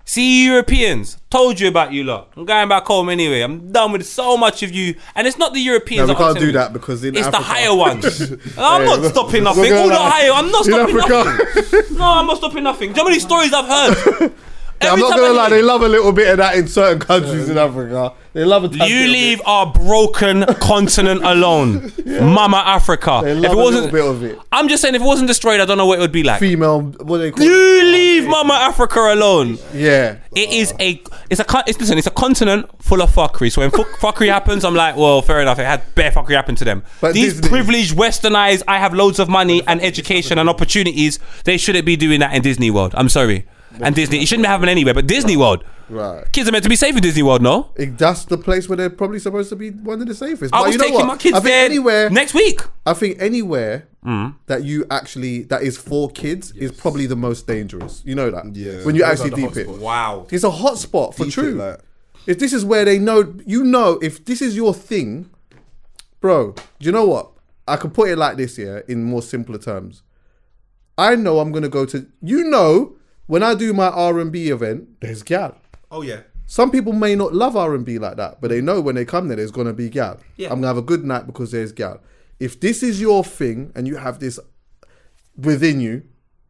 See 0.07 0.45
Europeans, 0.45 1.17
told 1.31 1.59
you 1.59 1.67
about 1.67 1.91
you 1.91 2.03
lot. 2.03 2.31
I'm 2.37 2.45
going 2.45 2.69
back 2.69 2.85
home 2.85 3.09
anyway. 3.09 3.41
I'm 3.41 3.71
done 3.71 3.91
with 3.93 4.05
so 4.05 4.37
much 4.37 4.61
of 4.61 4.71
you, 4.71 4.93
and 5.15 5.25
it's 5.25 5.39
not 5.39 5.55
the 5.55 5.59
Europeans. 5.59 6.07
No, 6.07 6.13
we 6.13 6.17
can't 6.19 6.33
do 6.35 6.39
telling 6.41 6.47
me. 6.49 6.53
that 6.53 6.73
because 6.73 7.03
in 7.03 7.15
it's 7.15 7.27
the 7.29 7.37
higher 7.37 7.73
ones. 7.75 8.21
I'm 8.59 8.81
Hey, 8.81 8.85
not 8.85 8.99
look- 8.99 9.11
stopping 9.11 9.43
nothing. 9.45 9.65
at 9.65 9.71
All 9.81 9.87
the 9.89 9.95
higher. 9.95 10.31
I'm 10.31 10.51
not 10.51 10.63
stopping 10.65 10.99
Africa. 10.99 11.23
nothing. 11.63 11.81
No, 11.97 12.03
I'm 12.03 12.27
not 12.27 12.37
stopping 12.37 12.63
nothing. 12.63 12.93
Do 12.93 12.97
you 13.01 13.03
know 13.03 13.03
how 13.05 13.09
many 13.09 13.19
stories 13.19 13.51
I've 13.51 13.65
heard? 14.19 14.31
Yeah, 14.81 14.91
I'm 14.93 14.99
not 14.99 15.11
gonna 15.17 15.33
lie, 15.33 15.49
they 15.49 15.61
love 15.61 15.81
a 15.81 15.87
little 15.87 16.11
bit 16.11 16.29
of 16.31 16.37
that 16.37 16.55
in 16.57 16.67
certain 16.67 16.99
countries 16.99 17.49
in 17.49 17.57
Africa. 17.57 18.13
They 18.33 18.43
love 18.43 18.65
a 18.65 18.67
tiny 18.67 18.89
You 18.91 18.95
little 18.99 19.11
leave 19.13 19.37
bit. 19.37 19.47
our 19.47 19.71
broken 19.71 20.43
continent 20.59 21.23
alone, 21.23 21.93
Mama 22.05 22.57
Africa. 22.57 23.21
They 23.23 23.31
if 23.31 23.37
love 23.43 23.51
it 23.51 23.53
a 23.53 23.57
wasn't, 23.57 23.93
little 23.93 24.13
bit 24.13 24.31
of 24.33 24.37
it. 24.39 24.39
I'm 24.51 24.67
just 24.67 24.81
saying, 24.81 24.93
if 24.95 25.01
it 25.01 25.05
wasn't 25.05 25.27
destroyed, 25.27 25.61
I 25.61 25.65
don't 25.65 25.77
know 25.77 25.85
what 25.85 25.99
it 25.99 26.01
would 26.01 26.11
be 26.11 26.23
like. 26.23 26.39
Female, 26.41 26.81
what 26.81 27.17
do 27.17 27.23
they 27.23 27.31
call 27.31 27.45
You 27.45 27.51
it? 27.51 27.83
Oh, 27.83 27.91
leave 27.91 28.27
Mama 28.27 28.53
Africa 28.55 28.99
alone. 29.13 29.57
Yeah, 29.73 30.17
It 30.35 30.49
is 30.51 30.73
a, 30.81 31.01
it's 31.29 31.39
a, 31.39 31.45
co- 31.45 31.61
it's 31.65 31.79
listen, 31.79 31.97
it's 31.97 32.07
a 32.07 32.11
continent 32.11 32.69
full 32.83 33.01
of 33.01 33.09
fuckery. 33.09 33.49
So 33.51 33.61
when 33.61 33.71
fu- 33.71 33.83
fuckery 33.99 34.27
happens, 34.27 34.65
I'm 34.65 34.75
like, 34.75 34.97
well, 34.97 35.21
fair 35.21 35.39
enough. 35.39 35.57
It 35.57 35.65
had 35.65 35.81
bare 35.95 36.11
fuckery 36.11 36.35
happen 36.35 36.55
to 36.55 36.65
them. 36.65 36.83
But 36.99 37.13
These 37.13 37.35
Disney- 37.35 37.49
privileged, 37.49 37.95
westernized, 37.95 38.63
I 38.67 38.79
have 38.79 38.93
loads 38.93 39.19
of 39.19 39.29
money 39.29 39.63
and 39.67 39.81
education 39.81 40.37
and 40.37 40.49
opportunities. 40.49 41.19
They 41.45 41.55
shouldn't 41.57 41.85
be 41.85 41.95
doing 41.95 42.19
that 42.19 42.33
in 42.35 42.41
Disney 42.41 42.69
World. 42.69 42.93
I'm 42.97 43.07
sorry. 43.09 43.45
And 43.81 43.95
Disney, 43.95 44.21
it 44.21 44.27
shouldn't 44.27 44.45
be 44.45 44.47
happening 44.49 44.69
anywhere. 44.69 44.93
But 44.93 45.07
Disney 45.07 45.35
World, 45.37 45.63
right. 45.89 46.23
kids 46.31 46.47
are 46.47 46.51
meant 46.51 46.63
to 46.63 46.69
be 46.69 46.75
safe 46.75 46.95
in 46.95 47.01
Disney 47.01 47.23
World, 47.23 47.41
no? 47.41 47.71
It- 47.75 47.97
That's 47.97 48.25
the 48.25 48.37
place 48.37 48.67
where 48.69 48.77
they're 48.77 48.89
probably 48.89 49.19
supposed 49.19 49.49
to 49.49 49.55
be 49.55 49.69
one 49.71 50.01
of 50.01 50.07
the 50.07 50.15
safest. 50.15 50.53
I 50.53 50.59
but 50.59 50.65
was 50.67 50.73
you 50.73 50.77
know 50.79 50.83
taking 50.85 50.97
what? 50.99 51.07
my 51.07 51.17
kids 51.17 51.35
I 51.37 51.39
think 51.39 51.49
there 51.51 51.65
anywhere 51.65 52.09
next 52.09 52.33
week. 52.33 52.61
I 52.85 52.93
think 52.93 53.17
anywhere 53.21 53.87
Mm. 54.05 54.35
that 54.45 54.63
you 54.63 54.85
actually 54.91 55.43
that 55.45 55.63
is 55.63 55.77
for 55.77 56.09
kids 56.11 56.51
is 56.51 56.71
probably 56.71 57.07
the 57.07 57.15
most 57.15 57.47
dangerous. 57.47 58.03
You 58.05 58.13
know 58.13 58.29
that. 58.29 58.55
Yeah. 58.55 58.83
When 58.85 58.93
you 58.95 59.01
Those 59.01 59.19
actually 59.21 59.41
deep 59.41 59.57
it. 59.57 59.67
hotspots. 59.67 59.79
Wow. 59.79 60.27
It's 60.29 60.43
a 60.43 60.51
hot 60.51 60.77
spot 60.77 61.15
for 61.15 61.23
Deep 61.23 61.31
it, 61.31 61.33
true. 61.33 61.51
like- 61.55 61.79
if 62.27 62.37
this 62.39 62.53
is 62.53 62.63
where 62.63 62.85
they 62.85 62.99
know, 62.99 63.33
you 63.47 63.63
know, 63.63 63.99
if 64.03 64.23
this 64.25 64.41
is 64.43 64.55
your 64.55 64.73
thing, 64.75 65.29
bro. 66.21 66.51
Do 66.53 66.85
you 66.85 66.91
know 66.91 67.05
what? 67.05 67.31
I 67.67 67.77
can 67.77 67.89
put 67.89 68.09
it 68.09 68.17
like 68.17 68.37
this, 68.37 68.57
yeah, 68.59 68.81
in 68.87 69.03
more 69.03 69.21
simpler 69.23 69.57
terms. 69.57 70.03
I 70.97 71.15
know 71.15 71.39
I'm 71.39 71.51
gonna 71.51 71.69
go 71.69 71.85
to. 71.85 72.05
You 72.21 72.43
know, 72.43 72.95
when 73.27 73.43
I 73.43 73.55
do 73.55 73.73
my 73.73 73.89
R 73.89 74.19
and 74.19 74.31
B 74.31 74.49
event, 74.49 74.99
there's 75.01 75.23
gal. 75.23 75.57
Oh 75.91 76.01
yeah. 76.01 76.21
Some 76.47 76.69
people 76.69 76.93
may 76.93 77.15
not 77.15 77.33
love 77.33 77.55
R 77.55 77.73
and 77.73 77.85
B 77.85 77.97
like 77.97 78.17
that, 78.17 78.39
but 78.39 78.49
they 78.49 78.61
know 78.61 78.79
when 78.79 78.95
they 78.95 79.05
come 79.05 79.27
there, 79.27 79.37
there's 79.37 79.51
gonna 79.51 79.73
be 79.73 79.89
gal. 79.89 80.19
Yeah. 80.37 80.49
I'm 80.49 80.55
gonna 80.55 80.67
have 80.67 80.77
a 80.77 80.81
good 80.81 81.03
night 81.03 81.25
because 81.25 81.51
there's 81.51 81.71
gal. 81.71 82.01
If 82.39 82.59
this 82.59 82.83
is 82.83 83.01
your 83.01 83.23
thing 83.23 83.71
and 83.75 83.87
you 83.87 83.95
have 83.97 84.19
this 84.19 84.39
within 85.37 85.79
you, 85.79 86.03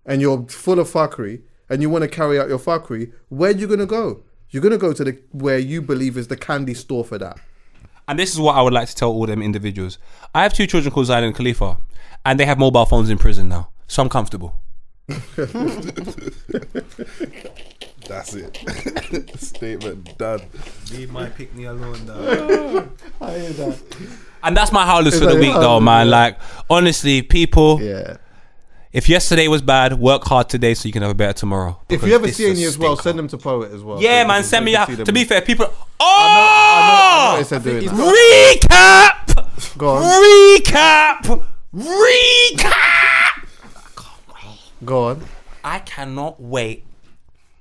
and 0.06 0.22
you're 0.22 0.46
full 0.48 0.80
of 0.80 0.90
fuckery, 0.90 1.42
and 1.70 1.82
you 1.82 1.90
want 1.90 2.04
to 2.04 2.08
carry 2.08 2.40
out 2.40 2.48
your 2.48 2.60
fuckery, 2.60 3.12
where 3.30 3.52
are 3.52 3.56
you 3.56 3.68
gonna 3.68 3.86
go? 3.86 4.24
You're 4.50 4.62
gonna 4.62 4.78
go 4.78 4.94
to 4.94 5.04
the 5.04 5.20
where 5.32 5.58
you 5.58 5.82
believe 5.82 6.18
is 6.18 6.28
the 6.28 6.38
candy 6.38 6.74
store 6.74 7.04
for 7.04 7.18
that. 7.18 7.40
And 8.08 8.20
this 8.20 8.32
is 8.32 8.40
what 8.40 8.56
I 8.56 8.62
would 8.62 8.74
like 8.74 8.88
to 8.88 8.96
tell 8.96 9.10
all 9.10 9.26
them 9.26 9.42
individuals. 9.42 9.98
I 10.34 10.44
have 10.44 10.54
two 10.54 10.68
children 10.68 10.94
called 10.94 11.08
Zayn 11.08 11.24
and 11.24 11.34
Khalifa, 11.36 11.78
and 12.24 12.40
they 12.40 12.46
have 12.46 12.60
mobile 12.60 12.86
phones 12.86 13.10
in 13.10 13.18
prison 13.18 13.50
now. 13.50 13.70
So 13.88 14.04
I'm 14.04 14.10
comfortable. 14.10 14.62
That's 18.08 18.34
it. 18.36 18.58
Statement 19.40 20.18
done. 20.18 20.42
Leave 20.92 21.12
my 21.12 21.28
pick 21.30 21.54
me 21.56 21.66
alone, 21.66 22.06
dog. 22.06 22.90
And 24.44 24.56
that's 24.56 24.72
my 24.72 24.86
howlers 24.86 25.16
Is 25.16 25.20
for 25.22 25.26
the 25.26 25.34
that 25.34 25.40
week, 25.40 25.52
your 25.54 25.60
though, 25.60 25.80
man. 25.80 26.06
yeah? 26.08 26.12
Like, 26.12 26.38
honestly, 26.70 27.24
people, 27.24 27.82
Yeah. 27.82 28.18
if 28.94 29.10
yesterday 29.10 29.48
was 29.48 29.64
bad, 29.64 29.98
work 30.00 30.24
hard 30.26 30.50
today 30.50 30.76
so 30.76 30.86
you 30.88 30.94
can 30.94 31.02
have 31.02 31.10
a 31.10 31.16
better 31.16 31.34
tomorrow. 31.34 31.80
If 31.90 32.04
you 32.04 32.14
ever 32.14 32.28
see 32.32 32.44
is 32.46 32.58
any 32.60 32.64
as 32.68 32.78
well, 32.78 32.96
send 32.96 33.18
them 33.18 33.28
to 33.30 33.38
Poet 33.40 33.72
as 33.72 33.82
well. 33.82 34.00
Yeah, 34.00 34.22
So 34.22 34.28
man, 34.28 34.44
send 34.44 34.66
me 34.66 34.74
they 34.74 34.78
out. 34.78 34.88
To 35.06 35.12
be 35.12 35.24
fair, 35.24 35.42
people. 35.42 35.66
I 36.00 37.32
Oh! 37.32 37.32
noticed 37.38 37.50
they're 37.50 37.60
doing 37.60 37.86
that. 37.88 39.26
Recap! 39.34 39.48
Recap! 39.78 41.44
Recap! 41.76 43.25
Go 44.86 45.06
on. 45.06 45.24
I 45.64 45.80
cannot 45.80 46.40
wait. 46.40 46.86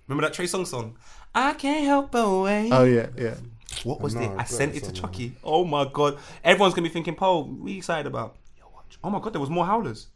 Remember 0.06 0.26
that 0.28 0.34
Trey 0.34 0.44
Songz 0.46 0.66
song? 0.68 0.96
I 1.34 1.54
can't 1.54 1.84
help 1.86 2.10
but 2.12 2.28
wait. 2.42 2.70
Oh 2.70 2.84
yeah, 2.84 3.06
yeah. 3.16 3.34
What 3.82 4.00
was 4.00 4.14
No, 4.14 4.22
it? 4.22 4.30
I've 4.32 4.40
I 4.40 4.44
sent 4.44 4.74
it 4.74 4.76
it 4.76 4.80
to 4.80 4.86
somewhere. 4.86 5.02
Chuckie. 5.02 5.32
Oh 5.42 5.64
my 5.64 5.88
god. 5.90 6.18
Everyone's 6.44 6.74
gonna 6.74 6.86
be 6.88 6.92
thinking, 6.92 7.14
Paul, 7.14 7.44
what 7.44 7.66
are 7.66 7.70
you 7.70 7.78
excited 7.78 8.06
about? 8.06 8.36
Oh 9.02 9.10
my 9.10 9.18
god, 9.20 9.32
there 9.32 9.40
was 9.40 9.50
more 9.50 9.66
howlers. 9.66 10.06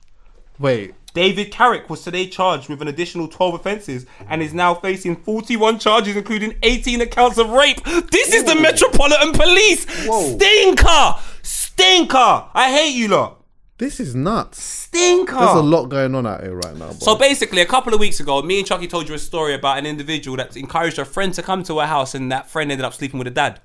Wait, 0.59 0.95
David 1.15 1.53
Carrick 1.53 1.89
was 1.89 2.03
today 2.03 2.27
charged 2.27 2.69
with 2.69 2.83
an 2.83 2.89
additional 2.89 3.29
12 3.29 3.55
offences 3.55 4.07
and 4.29 4.43
is 4.43 4.53
now 4.53 4.75
facing 4.75 5.15
41 5.15 5.79
charges, 5.79 6.17
including 6.17 6.57
18 6.65 7.01
accounts 7.01 7.39
of 7.39 7.51
rape. 7.51 7.83
This 8.11 8.35
is 8.35 8.43
the 8.45 8.57
Metropolitan 8.57 9.33
Police! 9.33 9.87
Stinker! 9.89 11.15
Stinker! 11.43 12.45
I 12.55 12.73
hate 12.73 12.91
you 12.95 13.07
lot. 13.09 13.38
This 13.79 14.01
is 14.01 14.13
nuts. 14.13 14.61
Stinker! 14.61 15.37
There's 15.37 15.55
a 15.55 15.63
lot 15.63 15.87
going 15.87 16.13
on 16.17 16.27
out 16.27 16.43
here 16.43 16.57
right 16.57 16.75
now. 16.75 16.89
Boy. 16.89 16.97
So 16.99 17.17
basically, 17.17 17.61
a 17.61 17.67
couple 17.67 17.95
of 17.95 18.01
weeks 18.01 18.19
ago, 18.19 18.43
me 18.43 18.59
and 18.59 18.67
Chuckie 18.67 18.89
told 18.89 19.09
you 19.09 19.15
a 19.15 19.19
story 19.21 19.55
about 19.55 19.79
an 19.79 19.87
individual 19.87 20.37
that 20.39 20.57
encouraged 20.57 20.99
a 20.99 21.05
friend 21.05 21.33
to 21.35 21.43
come 21.43 21.63
to 21.63 21.79
her 21.79 21.87
house 21.87 22.13
and 22.15 22.31
that 22.33 22.51
friend 22.51 22.73
ended 22.73 22.85
up 22.85 22.93
sleeping 22.93 23.19
with 23.19 23.29
a 23.29 23.31
dad. 23.31 23.61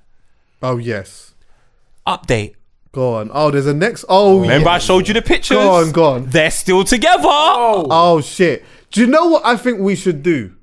oh 0.62 0.78
yes. 0.78 1.34
Update. 2.06 2.54
Go 2.92 3.14
on. 3.16 3.30
Oh, 3.34 3.50
there's 3.50 3.66
a 3.66 3.74
next. 3.74 4.04
Oh, 4.08 4.42
Remember 4.42 4.68
yeah. 4.68 4.74
I 4.74 4.78
showed 4.78 5.08
you 5.08 5.14
the 5.14 5.22
pictures? 5.22 5.56
Go 5.56 5.72
on, 5.72 5.90
go 5.90 6.04
on. 6.04 6.26
They're 6.26 6.50
still 6.52 6.84
together. 6.84 7.24
Oh. 7.26 7.86
Oh 7.90 8.20
shit. 8.20 8.64
Do 8.92 9.00
you 9.00 9.08
know 9.08 9.26
what 9.26 9.44
I 9.44 9.56
think 9.56 9.80
we 9.80 9.96
should 9.96 10.22
do? 10.22 10.54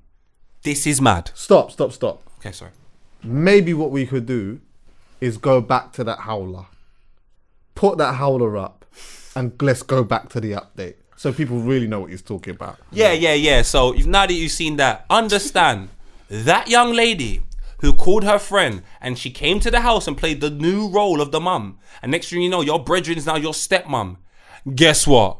This 0.63 0.87
is 0.87 1.01
mad. 1.01 1.31
Stop, 1.33 1.71
stop, 1.71 1.91
stop. 1.91 2.23
Okay, 2.39 2.53
sorry. 2.53 2.71
Maybe 3.21 3.73
what 3.73 3.91
we 3.91 4.05
could 4.05 4.25
do 4.25 4.61
is 5.19 5.37
go 5.37 5.59
back 5.59 5.91
to 5.93 6.05
that 6.05 6.19
howler. 6.19 6.67
Put 7.75 7.97
that 7.97 8.13
howler 8.13 8.55
up 8.55 8.80
and 9.35 9.59
let's 9.61 9.83
go 9.83 10.03
back 10.03 10.29
to 10.29 10.41
the 10.41 10.53
update. 10.53 10.95
So 11.15 11.31
people 11.31 11.59
really 11.59 11.87
know 11.87 11.99
what 12.01 12.09
he's 12.09 12.21
talking 12.21 12.55
about. 12.55 12.79
Yeah, 12.91 13.11
yeah, 13.11 13.33
yeah. 13.33 13.61
So 13.61 13.91
now 13.91 14.25
that 14.25 14.33
you've 14.33 14.51
seen 14.51 14.77
that, 14.77 15.05
understand 15.09 15.89
that 16.29 16.67
young 16.67 16.93
lady 16.93 17.43
who 17.81 17.93
called 17.93 18.23
her 18.23 18.39
friend 18.39 18.81
and 18.99 19.17
she 19.17 19.29
came 19.29 19.59
to 19.59 19.69
the 19.69 19.81
house 19.81 20.07
and 20.07 20.17
played 20.17 20.41
the 20.41 20.49
new 20.49 20.87
role 20.87 21.21
of 21.21 21.31
the 21.31 21.39
mum. 21.39 21.77
And 22.01 22.11
next 22.11 22.29
thing 22.29 22.41
you 22.41 22.49
know, 22.49 22.61
your 22.61 22.83
brethren 22.83 23.17
is 23.17 23.25
now 23.25 23.35
your 23.35 23.53
stepmom. 23.53 24.17
Guess 24.73 25.05
what? 25.05 25.39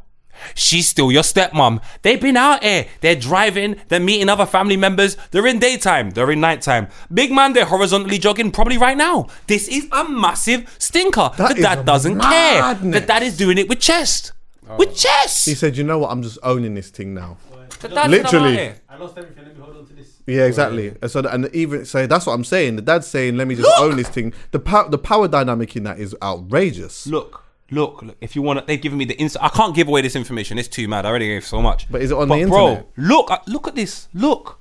She's 0.53 0.88
still 0.88 1.11
your 1.11 1.23
stepmom. 1.23 1.81
They've 2.01 2.22
been 2.22 2.38
out 2.38 2.63
here. 2.63 2.88
They're 3.01 3.15
driving. 3.15 3.76
They're 3.88 3.99
meeting 3.99 4.30
other 4.30 4.45
family 4.45 4.77
members. 4.77 5.18
They're 5.31 5.47
in 5.47 5.59
daytime. 5.59 6.11
They're 6.11 6.31
in 6.31 6.39
nighttime. 6.41 6.88
Big 7.13 7.31
man, 7.31 7.53
they're 7.53 7.65
horizontally 7.65 8.18
jogging 8.18 8.51
probably 8.51 8.77
right 8.77 8.97
now. 8.97 9.27
This 9.47 9.68
is 9.68 9.88
a 9.91 10.07
massive 10.07 10.73
stinker. 10.80 11.31
That 11.38 11.55
the 11.55 11.61
dad 11.61 11.85
doesn't 11.85 12.19
care. 12.19 12.73
The 12.76 13.01
dad 13.01 13.23
is 13.23 13.38
doing 13.38 13.57
it 13.57 13.69
with 13.69 13.80
chest. 13.80 14.34
Oh. 14.69 14.77
With 14.77 14.95
chest. 14.95 15.45
He 15.45 15.55
said, 15.55 15.76
"You 15.76 15.84
know 15.84 15.99
what? 15.99 16.11
I'm 16.11 16.22
just 16.22 16.38
owning 16.43 16.76
this 16.76 16.89
thing 16.89 17.13
now." 17.13 17.38
The 17.81 17.89
dad's 17.89 18.09
Literally. 18.09 18.73
I 18.89 18.97
lost 18.97 19.18
everything. 19.18 19.45
Let 19.45 19.57
me 19.57 19.61
hold 19.63 19.77
on 19.77 19.85
to 19.88 19.93
this. 19.93 20.07
Yeah, 20.27 20.45
exactly. 20.45 20.93
And 21.01 21.09
so, 21.11 21.22
and 21.22 21.49
even 21.53 21.84
so, 21.85 22.05
that's 22.05 22.26
what 22.27 22.34
I'm 22.34 22.43
saying. 22.43 22.76
The 22.76 22.81
dad's 22.84 23.07
saying, 23.07 23.38
"Let 23.38 23.47
me 23.47 23.55
just 23.55 23.69
own 23.80 23.97
this 23.97 24.07
thing." 24.07 24.34
The 24.51 24.59
power, 24.59 24.88
the 24.88 24.99
power 24.99 25.27
dynamic 25.27 25.76
in 25.76 25.84
that 25.84 25.99
is 25.99 26.15
outrageous. 26.22 27.07
Look, 27.07 27.40
look, 27.72 28.02
look. 28.03 28.18
If 28.22 28.35
you 28.35 28.41
want, 28.43 28.60
to, 28.60 28.65
they've 28.65 28.81
given 28.81 28.98
me 28.98 29.06
the 29.06 29.15
instant. 29.18 29.43
I 29.43 29.49
can't 29.49 29.73
give 29.76 29.88
away 29.88 30.02
this 30.02 30.15
information. 30.15 30.57
It's 30.60 30.68
too 30.68 30.88
mad. 30.88 31.06
I 31.06 31.10
already 31.10 31.27
gave 31.27 31.45
so 31.45 31.61
much. 31.61 31.89
But 31.91 32.02
is 32.02 32.11
it 32.11 32.18
on 32.18 32.27
but 32.27 32.35
the 32.38 32.45
bro, 32.45 32.68
internet? 32.68 32.91
look, 32.98 33.31
uh, 33.31 33.39
look 33.48 33.68
at 33.68 33.76
this. 33.76 34.07
Look. 34.14 34.60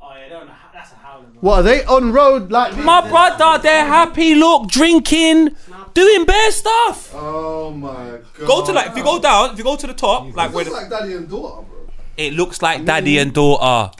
Oh 0.00 0.12
yeah, 0.14 0.28
they 0.28 0.34
on 0.36 0.50
that's 0.72 0.92
a 0.92 0.96
howler. 0.96 1.24
What 1.40 1.58
are 1.60 1.62
they 1.62 1.84
on 1.84 2.12
road 2.12 2.50
like? 2.52 2.76
My 2.76 3.08
brother, 3.08 3.60
they're 3.62 3.84
happy, 3.86 4.34
look, 4.34 4.68
drinking, 4.68 5.56
doing 5.94 6.24
bare 6.24 6.50
stuff. 6.52 7.12
Oh 7.14 7.70
my 7.70 8.18
god. 8.38 8.46
Go 8.46 8.64
to 8.66 8.72
like, 8.72 8.90
if 8.90 8.96
you 8.96 9.02
go 9.04 9.18
down, 9.20 9.50
if 9.52 9.58
you 9.58 9.64
go 9.64 9.76
to 9.76 9.86
the 9.86 9.94
top, 9.94 10.34
like 10.36 10.52
where 10.52 10.62
It's 10.62 10.70
the, 10.70 10.76
like 10.80 10.90
daddy 10.90 11.14
and 11.14 11.28
daughter, 11.28 11.62
bro. 11.66 11.88
it 12.16 12.32
looks 12.34 12.60
like 12.62 12.84
daddy 12.84 13.18
and 13.18 13.32
daughter. 13.32 13.90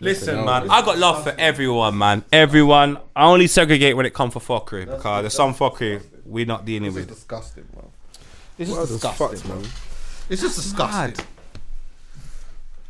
Listen, 0.00 0.44
man. 0.44 0.70
I 0.70 0.84
got 0.84 0.98
love 0.98 1.24
for 1.24 1.34
everyone, 1.38 1.96
man. 1.96 2.24
Everyone. 2.32 2.98
I 3.14 3.26
only 3.26 3.46
segregate 3.46 3.96
when 3.96 4.06
it 4.06 4.12
comes 4.12 4.34
for 4.34 4.40
fuckery 4.40 4.84
because 4.84 5.22
there's 5.22 5.34
some 5.34 5.54
fuckery 5.54 6.02
we're 6.24 6.46
not 6.46 6.64
dealing 6.64 6.92
with. 6.92 7.04
It's 7.04 7.10
with. 7.10 7.18
disgusting, 7.18 7.66
bro. 7.72 7.90
This 8.58 8.68
What 8.68 8.88
the 8.88 8.98
fuck, 8.98 9.48
man? 9.48 9.64
It's 10.28 10.42
just 10.42 10.56
disgusting. 10.56 11.24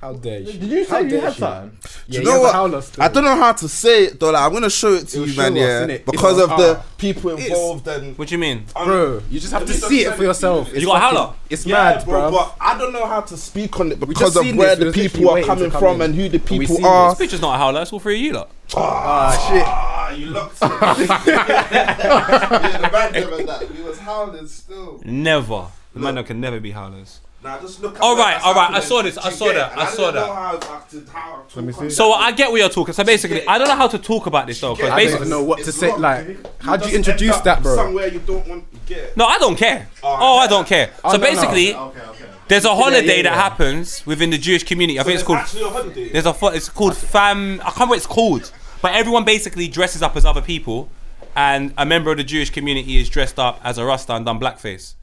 How 0.01 0.13
dare 0.13 0.41
you? 0.41 0.53
Did 0.53 0.63
you 0.65 0.85
How 0.87 1.01
say 1.01 1.09
you 1.09 1.21
had 1.21 1.33
she? 1.33 1.41
something? 1.41 1.79
Yeah, 2.07 2.21
you 2.21 2.27
know 2.27 2.37
a 2.37 2.41
what? 2.43 2.53
howler. 2.55 2.83
I 2.99 3.09
don't 3.09 3.25
know 3.25 3.35
how 3.35 3.53
to 3.53 3.67
say 3.69 4.05
it 4.05 4.21
though. 4.21 4.31
Like, 4.31 4.43
I'm 4.43 4.53
gonna 4.53 4.69
show 4.69 4.93
it 4.93 5.09
to 5.09 5.23
It'll 5.23 5.29
you, 5.29 5.37
man. 5.37 5.53
us, 5.53 5.91
Yeah, 5.91 5.99
because 6.11 6.39
of 6.39 6.51
the 6.51 6.83
people 6.99 7.31
involved 7.37 7.89
and 7.89 8.17
What 8.19 8.29
do 8.29 8.35
you 8.35 8.39
mean? 8.39 8.67
Bro, 8.75 9.23
you 9.31 9.41
just 9.41 9.53
have 9.55 9.65
to 9.65 9.73
see 9.73 10.01
it 10.05 10.15
for 10.15 10.23
yourself. 10.23 10.69
It's 10.73 10.81
You 10.81 10.87
got 10.89 10.97
a 10.97 11.01
howler? 11.01 11.35
It's 11.49 11.65
Yeah, 11.65 11.75
mad, 11.95 12.05
bro. 12.05 12.31
But 12.31 12.57
I 12.61 12.77
don't 12.79 12.93
know 12.93 13.07
how 13.07 13.23
to 13.23 13.37
speak 13.39 13.81
on 13.81 13.91
it 13.93 13.99
because 14.01 14.35
just 14.35 14.47
of 14.51 14.57
where 14.57 14.77
the 14.77 14.93
people 14.93 15.31
are 15.31 15.43
coming 15.43 15.71
from 15.71 16.01
and 16.03 16.15
who 16.15 16.29
the 16.29 16.39
people 16.41 16.85
are. 16.87 17.11
This 17.11 17.19
picture's 17.19 17.41
not 17.41 17.55
a 17.55 17.59
howler. 17.59 17.83
It's 17.83 17.93
all 17.93 18.01
three 18.01 18.17
of 18.17 18.21
you 18.21 18.33
lot. 18.35 18.51
Ah, 18.77 19.49
shit. 19.49 19.63
Ah, 19.67 20.11
you 20.11 20.27
locked 20.27 20.59
it. 20.61 21.09
yeah, 21.27 22.79
the 22.81 22.91
man 22.93 23.13
never 23.13 23.43
that. 23.45 23.75
We 23.75 23.83
was 23.83 23.99
howling 23.99 24.47
still. 24.47 25.01
Never. 25.05 25.67
The 25.95 26.01
man 26.01 26.23
can 26.25 26.41
never 26.41 26.61
be 26.61 26.73
howlers. 26.73 27.21
Nah, 27.47 27.61
just 27.61 27.81
look. 27.81 27.95
at 27.95 28.01
All 28.03 28.17
where 28.17 28.25
right, 28.25 28.33
that's 28.35 28.45
all 28.45 28.55
right, 28.55 28.71
I 28.73 28.81
saw 28.81 29.03
this, 29.03 29.17
I 29.19 29.31
saw 29.31 29.53
that, 29.53 29.79
I 29.79 29.87
saw 29.87 30.11
don't 30.11 30.15
that. 30.15 30.27
know 30.27 30.35
how 30.35 30.57
to- 30.57 31.11
how 31.13 31.43
to 31.49 31.63
me 31.63 31.73
see. 31.73 31.91
So 31.91 32.13
I 32.13 32.33
get 32.33 32.51
what 32.51 32.59
you're 32.59 32.69
talking. 32.69 32.93
So 32.93 33.05
basically, 33.05 33.47
I 33.47 33.57
don't 33.59 33.69
know 33.69 33.77
how 33.77 33.87
to 33.87 33.99
talk 33.99 34.27
about 34.27 34.49
this 34.49 34.61
though. 34.61 34.75
Because 34.75 34.91
I 34.91 35.05
don't 35.05 35.15
even 35.15 35.29
know 35.29 35.45
what 35.45 35.59
to 35.65 35.71
say. 35.71 35.89
wrong. 35.91 36.01
Like, 36.01 36.61
how 36.61 36.77
do 36.77 36.89
you 36.89 36.97
introduce 36.97 37.37
that, 37.43 37.63
bro? 37.63 37.77
Somewhere 37.77 38.09
you 38.09 38.19
don't 38.19 38.45
want 38.49 38.65
to 38.73 38.79
get. 38.93 39.17
no, 39.17 39.27
I 39.27 39.39
don't 39.39 39.55
care. 39.57 39.89
Alright. 40.03 40.23
Oh, 40.23 40.39
I 40.39 40.47
oh, 40.47 40.49
don't 40.49 40.67
care. 40.67 40.91
Oh, 41.05 41.13
So 41.13 41.19
no, 41.19 41.23
no. 41.25 41.31
basically, 41.31 41.75
Okay, 41.75 42.01
okay. 42.01 42.25
there's 42.49 42.65
a 42.65 42.75
holiday 42.75 43.19
yeah, 43.19 43.23
that 43.23 43.37
yeah. 43.37 43.43
happens 43.43 44.05
within 44.05 44.31
the 44.31 44.39
Jewish 44.39 44.65
community. 44.65 44.99
I 44.99 45.05
think 45.05 45.15
it's 45.15 45.23
called. 45.25 45.39
Actually, 45.39 45.63
a 45.63 45.69
holiday. 45.69 46.09
There's 46.09 46.27
a 46.27 46.35
fo- 46.35 46.49
it's 46.49 46.69
called 46.69 46.97
fam. 46.97 47.61
I 47.61 47.65
can't 47.65 47.75
remember 47.77 47.91
what 47.93 47.99
it's 47.99 48.07
called, 48.09 48.51
but 48.83 48.93
everyone 48.95 49.25
basically 49.25 49.69
dresses 49.69 50.03
up 50.03 50.17
as 50.17 50.25
other 50.25 50.43
people, 50.43 50.89
and 51.37 51.73
a 51.79 51.87
member 51.87 52.11
of 52.11 52.17
the 52.17 52.25
Jewish 52.25 52.51
community 52.51 52.97
is 52.97 53.09
dressed 53.09 53.39
up 53.39 53.61
as 53.63 53.79
a 53.79 53.85
Rasta 53.85 54.15
and 54.15 54.25
done 54.27 54.41
blackface, 54.41 54.95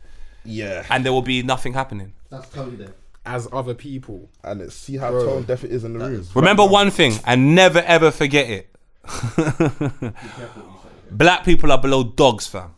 Yeah. 0.44 0.84
and 0.90 1.06
there 1.06 1.14
will 1.14 1.22
be 1.22 1.42
nothing 1.42 1.74
happening. 1.74 2.12
That's 2.34 2.50
Tony 2.50 2.78
there. 2.78 2.96
As 3.28 3.48
other 3.54 3.76
people. 3.76 4.28
And 4.44 4.60
it's, 4.60 4.74
see 4.74 4.98
how 4.98 5.12
tone 5.12 5.44
deaf 5.44 5.64
it 5.64 5.72
is 5.72 5.84
in 5.84 5.94
the 5.94 6.00
room. 6.00 6.28
Remember 6.34 6.66
one 6.66 6.90
thing, 6.90 7.14
and 7.28 7.54
never 7.54 7.78
ever 7.80 8.10
forget 8.10 8.50
it. 8.50 8.76
black 11.12 11.46
people 11.46 11.72
are 11.72 11.78
below 11.78 12.04
dogs, 12.04 12.48
fam. 12.48 12.74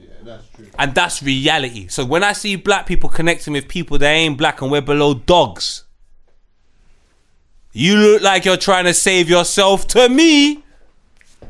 Yeah, 0.00 0.08
That's 0.24 0.48
true. 0.50 0.66
And 0.76 0.94
that's 0.96 1.22
reality. 1.22 1.86
So 1.86 2.04
when 2.04 2.24
I 2.24 2.32
see 2.32 2.56
black 2.56 2.86
people 2.86 3.08
connecting 3.08 3.52
with 3.52 3.68
people 3.68 3.98
that 3.98 4.10
ain't 4.10 4.36
black 4.36 4.62
and 4.62 4.70
we're 4.72 4.80
below 4.80 5.14
dogs, 5.14 5.84
you 7.72 7.96
look 7.96 8.22
like 8.22 8.44
you're 8.44 8.56
trying 8.56 8.86
to 8.86 8.94
save 8.94 9.30
yourself 9.30 9.86
to 9.88 10.08
me. 10.08 10.64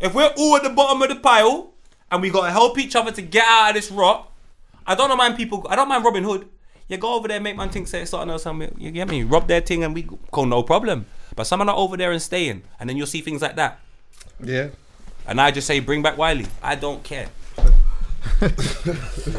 If 0.02 0.14
we're 0.14 0.34
all 0.36 0.56
at 0.56 0.64
the 0.64 0.70
bottom 0.70 1.00
of 1.00 1.08
the 1.08 1.16
pile 1.16 1.72
and 2.10 2.20
we 2.20 2.28
gotta 2.28 2.52
help 2.52 2.78
each 2.78 2.94
other 2.94 3.10
to 3.10 3.22
get 3.22 3.46
out 3.48 3.70
of 3.70 3.74
this 3.74 3.90
rot, 3.90 4.30
I 4.86 4.94
don't 4.94 5.16
mind 5.16 5.36
people. 5.38 5.66
I 5.70 5.76
don't 5.76 5.88
mind 5.88 6.04
Robin 6.04 6.22
Hood. 6.22 6.46
You 6.88 6.96
go 6.96 7.14
over 7.14 7.28
there, 7.28 7.38
make 7.40 7.56
man 7.56 7.68
think 7.68 7.86
say 7.86 8.04
something 8.06 8.30
or 8.30 8.38
something. 8.38 8.74
you 8.78 8.90
get 8.90 9.08
me, 9.08 9.22
rob 9.22 9.46
their 9.46 9.60
thing, 9.60 9.84
and 9.84 9.94
we 9.94 10.08
go 10.30 10.44
no 10.44 10.62
problem. 10.62 11.06
But 11.36 11.44
someone 11.46 11.68
are 11.68 11.72
not 11.72 11.78
over 11.78 11.96
there 11.96 12.10
and 12.12 12.20
staying, 12.20 12.62
and 12.80 12.88
then 12.88 12.96
you'll 12.96 13.06
see 13.06 13.20
things 13.20 13.42
like 13.42 13.56
that. 13.56 13.78
Yeah. 14.42 14.68
And 15.26 15.40
I 15.40 15.50
just 15.50 15.66
say, 15.66 15.80
bring 15.80 16.00
back 16.02 16.16
Wiley. 16.16 16.46
I 16.62 16.74
don't 16.74 17.02
care. 17.04 17.28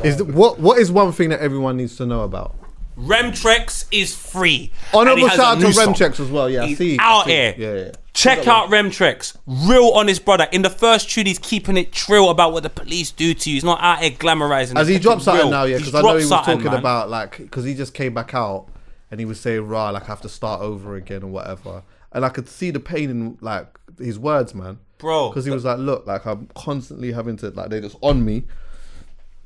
Is 0.04 0.18
the, 0.18 0.26
what 0.26 0.60
what 0.60 0.78
is 0.80 0.92
one 0.92 1.12
thing 1.12 1.30
that 1.30 1.40
everyone 1.42 1.78
needs 1.78 1.96
to 1.98 2.06
know 2.06 2.22
about? 2.22 2.56
Remtrex 2.98 3.86
is 3.92 4.14
free. 4.16 4.72
Honorable 4.94 5.24
And 5.24 5.32
he 5.32 5.38
shout 5.38 5.58
out 5.58 5.60
to 5.62 5.66
new 5.68 5.74
song. 5.74 5.96
As 6.02 6.20
well. 6.32 6.50
Yeah, 6.50 6.64
I 6.64 6.68
He's 6.68 6.78
see. 6.78 6.98
out 7.00 7.22
I 7.22 7.26
see. 7.26 7.32
here. 7.32 7.56
Yeah, 7.58 7.74
yeah. 7.86 7.92
Check 8.20 8.48
out 8.48 8.70
Remtrex. 8.70 9.38
Real 9.48 9.92
honest 9.96 10.26
brother. 10.26 10.48
In 10.52 10.62
the 10.62 10.70
first 10.70 11.10
tune, 11.10 11.26
he's 11.26 11.40
keeping 11.40 11.78
it 11.78 11.94
trill 11.94 12.30
about 12.30 12.52
what 12.52 12.64
the 12.64 12.70
police 12.70 13.12
do 13.12 13.34
to 13.34 13.50
you. 13.50 13.56
He's 13.56 13.64
not 13.64 13.80
out 13.82 14.00
here 14.00 14.12
glamorizing. 14.12 14.76
Has 14.76 14.90
it. 14.90 14.94
he 14.94 15.00
dropped 15.00 15.22
something 15.22 15.46
real. 15.46 15.52
now? 15.52 15.64
Yeah, 15.64 15.78
because 15.78 15.96
I 15.96 16.02
know 16.02 16.10
he 16.10 16.16
was 16.16 16.30
talking 16.30 16.64
man. 16.64 16.76
about 16.76 17.10
like 17.10 17.38
because 17.38 17.64
he 17.64 17.74
just 17.74 17.94
came 17.94 18.14
back 18.14 18.34
out 18.34 18.68
and 19.10 19.20
he 19.22 19.26
was 19.26 19.40
saying, 19.40 19.66
"Rah, 19.66 19.92
like 19.92 20.04
I 20.04 20.08
have 20.08 20.22
to 20.22 20.30
start 20.30 20.62
over 20.62 20.96
again 20.96 21.24
or 21.24 21.28
whatever." 21.28 21.84
And 22.12 22.26
I 22.26 22.30
could 22.30 22.50
see 22.50 22.72
the 22.72 22.80
pain 22.80 23.10
in 23.10 23.38
like 23.40 23.68
his 23.98 24.20
words, 24.20 24.54
man. 24.54 24.80
Bro, 24.98 25.30
because 25.30 25.46
he 25.46 25.52
was 25.52 25.64
like, 25.64 25.80
"Look, 25.80 26.06
like 26.06 26.26
I'm 26.26 26.50
constantly 26.56 27.14
having 27.14 27.38
to 27.38 27.52
like 27.52 27.70
they're 27.70 27.82
just 27.82 27.98
on 28.02 28.26
me." 28.26 28.44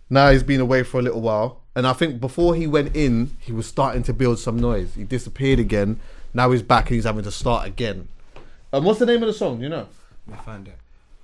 Now 0.10 0.32
he's 0.32 0.44
been 0.44 0.62
away 0.62 0.82
for 0.82 1.00
a 1.00 1.04
little 1.04 1.22
while, 1.22 1.62
and 1.76 1.86
I 1.86 1.94
think 1.94 2.20
before 2.20 2.56
he 2.56 2.66
went 2.66 2.96
in, 2.96 3.38
he 3.40 3.52
was 3.52 3.68
starting 3.68 4.02
to 4.04 4.14
build 4.14 4.40
some 4.40 4.58
noise. 4.58 4.96
He 4.96 5.04
disappeared 5.04 5.60
again. 5.60 6.00
Now 6.34 6.50
he's 6.52 6.64
back 6.64 6.88
and 6.88 6.96
he's 6.96 7.04
having 7.04 7.24
to 7.24 7.32
start 7.32 7.68
again. 7.68 8.08
And 8.74 8.84
what's 8.84 9.00
the 9.00 9.06
name 9.06 9.22
of 9.24 9.28
the 9.28 9.34
song? 9.34 9.62
You 9.62 9.70
know? 9.70 9.88
Let 10.28 10.38
me 10.40 10.44
find 10.44 10.68
it. 10.68 10.78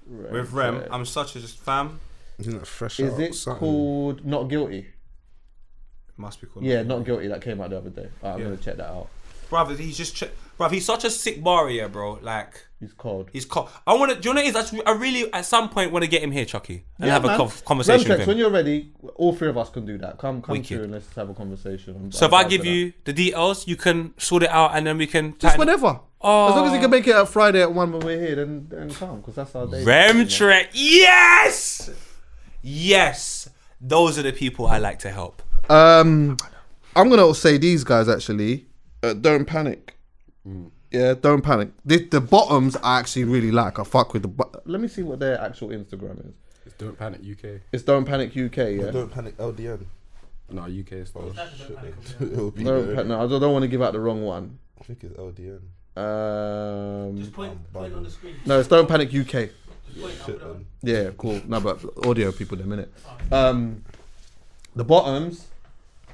With 0.08 0.52
Rem, 0.54 0.84
I'm 0.92 1.06
such 1.06 1.36
a 1.36 1.40
just 1.42 1.60
fam. 1.60 2.00
Isn't 2.40 2.56
it 2.56 2.66
fresh 2.68 3.00
Is 3.00 3.14
out? 3.14 3.20
it 3.20 3.36
something? 3.36 3.60
called 3.60 4.26
Not 4.26 4.44
Guilty? 4.50 4.88
Must 6.18 6.40
be 6.42 6.48
called. 6.48 6.66
Yeah, 6.66 6.84
Not 6.84 7.04
Guilty. 7.06 7.28
That 7.28 7.42
came 7.42 7.60
out 7.62 7.70
the 7.72 7.78
other 7.78 7.90
day. 7.90 8.10
Alright, 8.24 8.36
I'm 8.36 8.40
Yeah. 8.40 8.46
gonna 8.46 8.58
check 8.58 8.78
that 8.78 8.90
out. 8.90 9.10
brother. 9.50 9.76
He's 9.76 9.98
just, 9.98 10.16
ch- 10.16 10.30
bruv. 10.60 10.72
He's 10.72 10.86
such 10.86 11.04
a 11.06 11.10
sick 11.10 11.44
barrier, 11.44 11.88
bro. 11.90 12.20
Like 12.22 12.66
He's 12.80 12.94
cold. 12.94 13.30
he's. 13.34 13.46
Co- 13.46 13.68
I 13.88 13.94
want 13.96 14.12
to. 14.14 14.20
Do 14.20 14.30
you 14.30 14.36
know 14.36 14.42
what 14.42 14.56
it 14.56 14.74
is? 14.74 14.82
I 14.86 14.92
really, 14.92 15.32
at 15.34 15.46
some 15.46 15.70
point, 15.70 15.92
want 15.92 16.04
to 16.06 16.10
get 16.10 16.22
him 16.22 16.32
here, 16.32 16.46
Chuckie, 16.46 16.86
and 17.00 17.10
have 17.10 17.24
a 17.26 17.28
man. 17.28 17.38
conf- 17.38 17.66
conversation 17.66 18.10
Remtrex, 18.10 18.18
with 18.20 18.28
when 18.28 18.38
you're 18.38 18.50
ready, 18.52 18.92
all 19.16 19.36
three 19.36 19.50
of 19.50 19.58
us 19.58 19.70
can 19.70 19.86
do 19.86 19.98
that. 19.98 20.18
Come, 20.18 20.42
come 20.42 20.54
Wicked. 20.54 20.68
through 20.68 20.84
and 20.84 20.92
let's 20.94 21.14
have 21.16 21.30
a 21.30 21.34
conversation. 21.34 21.96
I'm- 21.96 22.12
So 22.12 22.26
if 22.28 22.34
I'm 22.34 22.46
I 22.46 22.50
give 22.50 22.62
for 22.62 22.66
that. 22.68 22.72
you 22.72 22.94
the 23.06 23.14
details, 23.14 23.68
you 23.68 23.76
can 23.76 24.14
sort 24.18 24.44
it 24.44 24.50
out, 24.50 24.72
and 24.76 24.86
then 24.88 24.98
we 24.98 25.08
can. 25.08 25.32
just 25.32 25.42
tighten- 25.42 25.60
whenever, 25.60 25.88
as 25.88 25.96
long 26.24 26.66
as 26.68 26.72
you 26.72 26.78
Oh. 26.78 26.82
can 26.82 26.90
make 26.92 27.08
it 27.08 27.16
at 27.16 27.28
Friday 27.28 27.62
at 27.62 27.74
one 27.74 27.92
when 27.92 28.02
we're 28.02 28.20
here, 28.20 28.36
then 28.36 28.68
then 28.70 28.90
come 28.94 29.20
because 29.22 29.36
that's 29.36 29.54
our 29.56 29.68
day. 29.68 29.84
Remtrex. 29.84 30.68
Yes, 30.74 31.90
yes. 32.62 33.50
Those 33.82 34.18
are 34.20 34.24
the 34.24 34.34
people 34.34 34.68
I 34.68 34.78
like 34.78 35.00
to 35.00 35.12
help. 35.12 35.42
Um, 35.70 36.38
I'm 36.96 37.10
gonna 37.10 37.34
say 37.34 37.58
these 37.58 37.84
guys 37.84 38.08
actually. 38.10 38.68
Uh, 39.04 39.14
don't 39.14 39.46
panic. 39.46 39.96
Mm. 40.48 40.72
Yeah, 40.92 41.14
don't 41.14 41.42
panic. 41.44 41.70
The, 41.86 42.04
the 42.06 42.22
bottoms 42.22 42.76
I 42.78 43.00
actually 43.00 43.26
really 43.26 43.52
like. 43.52 43.78
I 43.80 43.84
fuck 43.84 44.14
with 44.14 44.24
the. 44.24 44.28
But 44.28 44.68
let 44.68 44.82
me 44.82 44.88
see 44.88 45.04
what 45.04 45.20
their 45.20 45.40
actual 45.40 45.70
Instagram 45.70 46.20
is. 46.28 46.34
It's 46.66 46.76
Don't 46.76 46.98
Panic 46.98 47.22
UK. 47.22 47.62
It's 47.72 47.84
Don't 47.84 48.06
Panic 48.06 48.30
UK. 48.32 48.58
Yeah. 48.58 48.92
Don't 48.92 49.12
panic, 49.12 49.38
LDN. 49.38 49.86
No, 50.52 50.64
UK 50.64 50.92
is 50.94 51.10
still. 51.10 51.34
It'll 52.20 52.52
be 52.52 52.64
Don't 52.64 52.88
there. 52.88 52.96
pa- 52.96 53.04
no, 53.04 53.18
I 53.24 53.28
don't, 53.28 53.40
don't 53.42 53.54
want 53.54 53.64
to 53.64 53.68
give 53.68 53.82
out 53.82 53.94
the 53.94 54.00
wrong 54.00 54.24
one. 54.24 54.58
I 54.80 54.84
think 54.84 55.04
it's 55.04 55.16
LDN. 55.18 55.60
Um, 55.98 57.18
Just 57.18 57.34
point, 57.34 57.74
point 57.74 57.94
on 57.94 58.04
the 58.04 58.10
screen. 58.10 58.36
no, 58.46 58.60
it's 58.60 58.68
Don't 58.70 58.88
Panic 58.88 59.10
UK. 59.14 59.32
Point, 59.32 59.52
I'll 60.22 60.26
Shit, 60.26 60.36
it 60.36 60.42
on. 60.44 60.54
man. 60.54 60.66
Yeah, 60.82 61.10
cool. 61.18 61.42
No, 61.48 61.60
but 61.60 61.84
audio 62.06 62.32
people 62.32 62.58
in 62.60 62.64
a 62.64 62.68
minute. 62.68 62.92
Um, 63.32 63.84
the 64.76 64.84
bottoms, 64.84 65.48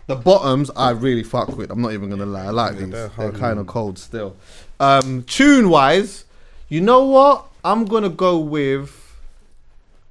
the 0.07 0.15
bottoms, 0.15 0.69
I 0.75 0.91
really 0.91 1.23
fuck 1.23 1.55
with. 1.57 1.71
I'm 1.71 1.81
not 1.81 1.93
even 1.93 2.09
gonna 2.09 2.25
lie. 2.25 2.45
I 2.45 2.49
like 2.49 2.77
these. 2.77 2.89
they're 2.89 3.09
They're, 3.09 3.31
kind 3.31 3.59
of 3.59 3.67
cold 3.67 3.97
still. 3.97 4.35
Um, 4.79 5.23
tune 5.23 5.69
wise, 5.69 6.25
you 6.69 6.81
know 6.81 7.03
what? 7.05 7.47
I'm 7.63 7.85
gonna 7.85 8.09
go 8.09 8.37
with. 8.37 9.01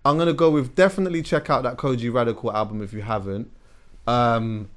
I'm 0.04 0.18
gonna 0.18 0.32
go 0.32 0.50
with 0.50 0.74
definitely 0.74 1.22
check 1.22 1.48
out 1.48 1.62
that 1.62 1.76
Kojey 1.76 2.12
Radical 2.12 2.52
album 2.52 2.82
if 2.82 2.92
you 2.92 3.02
haven't. 3.02 3.50
Um, 4.06 4.68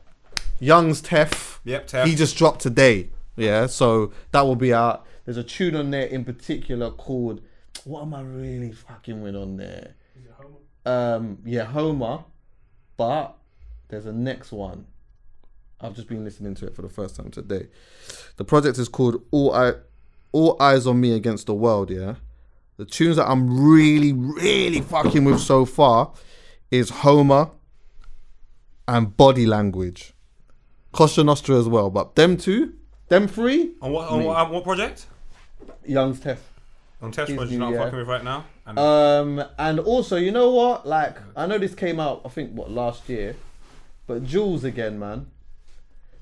Youngs 0.59 1.01
Tef. 1.01 1.59
Yep, 1.65 1.87
Tef. 1.87 2.05
He 2.05 2.15
just 2.15 2.37
dropped 2.37 2.61
today. 2.61 3.09
Yeah, 3.35 3.67
so 3.67 4.11
that 4.31 4.41
will 4.41 4.55
be 4.55 4.73
out. 4.73 5.05
There's 5.25 5.37
a 5.37 5.43
tune 5.43 5.75
on 5.75 5.91
there 5.91 6.05
in 6.05 6.23
particular 6.23 6.91
called. 6.91 7.41
What 7.83 8.01
am 8.01 8.13
I 8.13 8.21
really 8.21 8.71
fucking 8.71 9.21
with 9.21 9.35
on 9.35 9.57
there? 9.57 9.95
Um, 10.85 11.39
yeah, 11.43 11.65
Homer, 11.65 12.23
but 12.95 13.35
there's 13.89 14.05
a 14.05 14.13
next 14.13 14.51
one. 14.51 14.85
I've 15.79 15.95
just 15.95 16.07
been 16.07 16.23
listening 16.23 16.55
to 16.55 16.67
it 16.67 16.75
for 16.75 16.81
the 16.81 16.89
first 16.89 17.15
time 17.15 17.29
today. 17.29 17.67
The 18.37 18.43
project 18.43 18.77
is 18.77 18.89
called 18.89 19.21
All 19.31 19.53
I, 19.53 19.73
All 20.31 20.57
Eyes 20.59 20.87
on 20.87 20.99
Me 20.99 21.13
Against 21.13 21.45
the 21.47 21.53
World. 21.53 21.91
Yeah, 21.91 22.15
the 22.77 22.85
tunes 22.85 23.17
that 23.17 23.29
I'm 23.29 23.59
really, 23.63 24.13
really 24.13 24.81
fucking 24.81 25.23
with 25.23 25.39
so 25.39 25.65
far 25.65 26.13
is 26.71 26.89
Homer 26.89 27.51
and 28.87 29.15
Body 29.15 29.45
Language, 29.45 30.13
Costa 30.91 31.23
Nostra 31.23 31.57
as 31.57 31.67
well. 31.67 31.89
But 31.89 32.15
them 32.15 32.37
two, 32.37 32.73
them 33.09 33.27
three, 33.27 33.73
On 33.81 33.91
what? 33.91 34.09
On 34.09 34.23
what, 34.23 34.51
what 34.51 34.63
project? 34.63 35.05
Youngs 35.85 36.19
Tef. 36.19 36.37
On 37.01 37.11
test 37.11 37.35
project 37.35 37.51
new, 37.51 37.57
you're 37.57 37.59
not 37.59 37.73
yeah. 37.73 37.83
fucking 37.83 37.99
with 37.99 38.07
right 38.07 38.23
now. 38.23 38.45
And 38.65 38.79
Um, 38.79 39.43
and 39.59 39.79
also, 39.79 40.15
you 40.15 40.31
know 40.31 40.51
what? 40.51 40.87
Like, 40.87 41.17
I 41.35 41.45
know 41.45 41.59
this 41.59 41.75
came 41.75 41.99
out, 41.99 42.21
I 42.25 42.29
think, 42.29 42.53
what 42.53 42.71
last 42.71 43.07
year, 43.07 43.35
but 44.07 44.25
Jules 44.25 44.63
again, 44.63 44.97
man. 44.97 45.27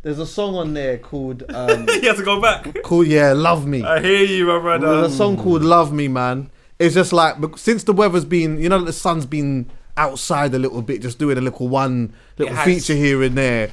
There's 0.05 0.19
a 0.19 0.27
song 0.27 0.53
on 0.53 0.75
there 0.75 0.99
called 0.99 1.43
um, 1.49 1.89
you 1.89 2.07
have 2.09 2.17
to 2.17 2.23
go 2.23 2.39
back. 2.39 2.83
called 2.83 3.07
yeah, 3.07 3.33
Love 3.33 3.65
Me. 3.65 3.81
I 3.81 3.99
hear 3.99 4.23
you, 4.23 4.45
my 4.45 4.59
brother. 4.59 5.01
There's 5.01 5.13
a 5.13 5.17
song 5.17 5.35
called 5.35 5.63
Love 5.63 5.91
Me, 5.91 6.07
man. 6.07 6.51
It's 6.77 6.93
just 6.93 7.11
like 7.11 7.41
bec- 7.41 7.57
since 7.57 7.83
the 7.85 7.91
weather's 7.91 8.23
been, 8.23 8.59
you 8.59 8.69
know, 8.69 8.79
the 8.83 8.93
sun's 8.93 9.25
been 9.25 9.67
outside 9.97 10.53
a 10.53 10.59
little 10.59 10.83
bit, 10.83 11.01
just 11.01 11.17
doing 11.17 11.39
a 11.39 11.41
little 11.41 11.67
one 11.67 12.13
little 12.37 12.55
feature 12.57 12.93
here 12.93 13.23
and 13.23 13.35
there. 13.35 13.71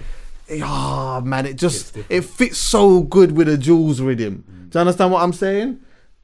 Ah, 0.62 1.20
man, 1.22 1.44
it 1.44 1.58
just 1.58 1.98
it 2.08 2.24
fits 2.24 2.56
so 2.56 3.02
good 3.02 3.32
with 3.32 3.46
a 3.46 3.58
Jules 3.58 4.00
rhythm. 4.00 4.42
Do 4.70 4.78
you 4.78 4.80
understand 4.80 5.12
what 5.12 5.22
I'm 5.22 5.34
saying? 5.34 5.80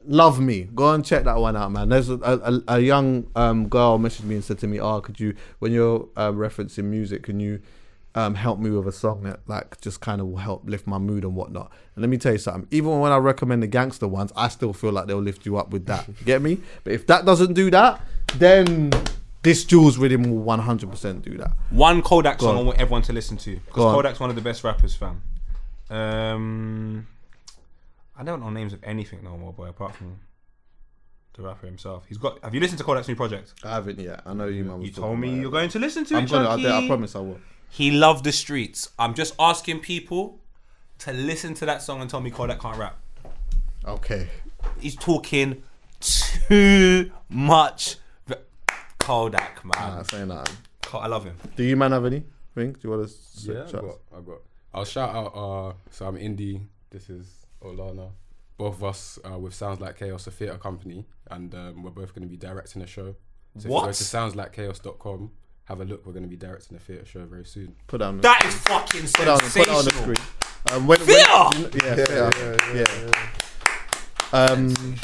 Love 0.06 0.40
me. 0.40 0.70
Go 0.74 0.94
and 0.94 1.05
check 1.05 1.24
that 1.24 1.36
one 1.36 1.55
out, 1.55 1.70
man. 1.70 1.90
There's 1.90 2.09
a, 2.09 2.16
a, 2.22 2.62
a 2.76 2.80
young 2.80 3.26
um, 3.36 3.68
girl 3.68 3.98
messaged 3.98 4.24
me 4.24 4.36
and 4.36 4.44
said 4.44 4.59
to 4.60 4.68
me, 4.68 4.80
"Oh, 4.80 5.02
could 5.02 5.20
you, 5.20 5.35
when 5.59 5.72
you're 5.72 6.09
uh, 6.16 6.32
referencing 6.32 6.85
music, 6.85 7.24
can 7.24 7.40
you 7.40 7.60
um, 8.18 8.34
help 8.34 8.58
me 8.58 8.70
with 8.70 8.86
a 8.88 8.92
song 8.92 9.22
that 9.22 9.40
like 9.46 9.80
just 9.80 10.00
kind 10.00 10.20
of 10.20 10.26
will 10.28 10.38
help 10.38 10.68
lift 10.68 10.86
my 10.86 10.98
mood 10.98 11.24
and 11.24 11.34
whatnot?" 11.34 11.70
And 11.94 12.02
let 12.02 12.08
me 12.08 12.18
tell 12.18 12.32
you 12.32 12.38
something. 12.38 12.66
Even 12.70 13.00
when 13.00 13.12
I 13.12 13.16
recommend 13.18 13.62
the 13.62 13.66
gangster 13.66 14.08
ones, 14.08 14.32
I 14.36 14.48
still 14.48 14.72
feel 14.72 14.92
like 14.92 15.06
they'll 15.06 15.18
lift 15.30 15.46
you 15.46 15.56
up 15.56 15.70
with 15.70 15.86
that. 15.86 16.08
Get 16.24 16.42
me? 16.42 16.58
But 16.84 16.92
if 16.94 17.06
that 17.06 17.24
doesn't 17.24 17.54
do 17.54 17.70
that, 17.70 18.00
then 18.36 18.90
this 19.42 19.64
Jules 19.64 19.98
rhythm 19.98 20.22
will 20.30 20.44
100% 20.44 21.22
do 21.22 21.36
that. 21.38 21.52
One 21.70 22.02
Kodak 22.02 22.40
song 22.40 22.56
on. 22.56 22.58
I 22.58 22.62
want 22.62 22.80
everyone 22.80 23.02
to 23.02 23.12
listen 23.12 23.36
to 23.38 23.54
Go 23.54 23.60
because. 23.66 23.94
Kodak's 23.94 24.20
one 24.20 24.30
of 24.30 24.36
the 24.36 24.42
best 24.42 24.64
rappers, 24.64 24.94
fam. 24.94 25.22
Um, 25.90 27.06
I 28.16 28.24
don't 28.24 28.40
know 28.40 28.50
names 28.50 28.72
of 28.72 28.80
anything 28.82 29.20
no 29.22 29.36
more, 29.38 29.52
boy, 29.52 29.68
apart 29.68 29.94
from 29.94 30.18
the 31.34 31.42
rapper 31.42 31.66
himself. 31.66 32.04
He's 32.08 32.18
got. 32.18 32.42
Have 32.42 32.54
you 32.54 32.60
listened 32.60 32.78
to 32.78 32.84
Kodak's 32.84 33.08
new 33.08 33.16
project? 33.16 33.54
I 33.64 33.74
haven't 33.74 33.98
yet. 33.98 34.22
I 34.26 34.34
know 34.34 34.46
you, 34.46 34.64
man. 34.64 34.82
You 34.82 34.90
told 34.90 35.18
me 35.18 35.28
about 35.28 35.40
you're 35.40 35.50
going 35.50 35.68
to 35.70 35.78
listen 35.78 36.04
to 36.06 36.16
I'm 36.16 36.24
it. 36.24 36.30
gonna. 36.30 36.68
I, 36.68 36.84
I 36.84 36.86
promise 36.86 37.14
I 37.14 37.20
will. 37.20 37.40
He 37.70 37.90
loved 37.90 38.24
the 38.24 38.32
streets. 38.32 38.90
I'm 38.98 39.14
just 39.14 39.34
asking 39.38 39.80
people 39.80 40.40
to 41.00 41.12
listen 41.12 41.54
to 41.54 41.66
that 41.66 41.82
song 41.82 42.00
and 42.00 42.10
tell 42.10 42.20
me 42.20 42.30
Kodak 42.30 42.60
can't 42.60 42.76
rap. 42.76 42.96
Okay. 43.86 44.28
He's 44.80 44.96
talking 44.96 45.62
too 46.00 47.10
much. 47.28 47.96
r- 48.28 48.38
Kodak, 48.98 49.64
man. 49.64 49.96
Nah, 49.96 50.02
say 50.02 50.24
nothing. 50.24 50.56
I 50.92 51.06
love 51.06 51.24
him. 51.24 51.36
Do 51.56 51.62
you 51.62 51.76
man 51.76 51.92
have 51.92 52.04
any? 52.06 52.24
Think? 52.54 52.80
Do 52.80 52.88
you 52.88 52.96
want 52.96 53.08
to? 53.08 53.14
Yeah, 53.52 53.64
I 53.68 53.70
got, 53.72 53.98
I 54.16 54.20
got. 54.20 54.38
I'll 54.74 54.84
shout 54.84 55.14
out. 55.14 55.26
Uh, 55.36 55.72
so 55.90 56.06
I'm 56.06 56.16
Indie. 56.16 56.62
This 56.90 57.10
is 57.10 57.46
Olana. 57.62 58.10
Both 58.56 58.74
of 58.76 58.84
us 58.84 59.18
uh, 59.30 59.38
with 59.38 59.54
Sounds 59.54 59.80
Like 59.80 59.98
Chaos, 59.98 60.26
a 60.26 60.30
theatre 60.30 60.58
company, 60.58 61.06
and 61.30 61.54
um, 61.54 61.82
we're 61.84 61.90
both 61.90 62.12
going 62.14 62.22
to 62.22 62.28
be 62.28 62.36
directing 62.36 62.82
a 62.82 62.86
show. 62.86 63.14
So 63.56 63.60
if 63.60 63.64
you 63.66 63.70
What? 63.70 63.84
go 63.84 63.92
to 63.92 63.92
soundslikechaos.com, 63.92 65.30
have 65.68 65.80
a 65.82 65.84
look. 65.84 66.04
We're 66.06 66.12
going 66.12 66.24
to 66.24 66.28
be 66.28 66.36
directing 66.36 66.76
a 66.76 66.80
theatre 66.80 67.04
show 67.04 67.24
very 67.26 67.44
soon. 67.44 67.76
Put 67.86 67.98
down. 68.00 68.20
That 68.22 68.44
is 68.46 68.54
fucking 68.54 69.02
put 69.02 69.26
down. 69.26 69.38
Put 69.38 69.50
sensational. 69.50 69.78
on 69.78 69.84
the 69.84 69.90
screen. 69.92 70.16
Um, 70.72 70.86
when, 70.86 70.98
when, 70.98 71.06
Theatre? 71.06 71.86
yeah, 71.86 71.94
theatre. 71.94 72.56
yeah. 72.74 73.30
Um, 74.32 74.96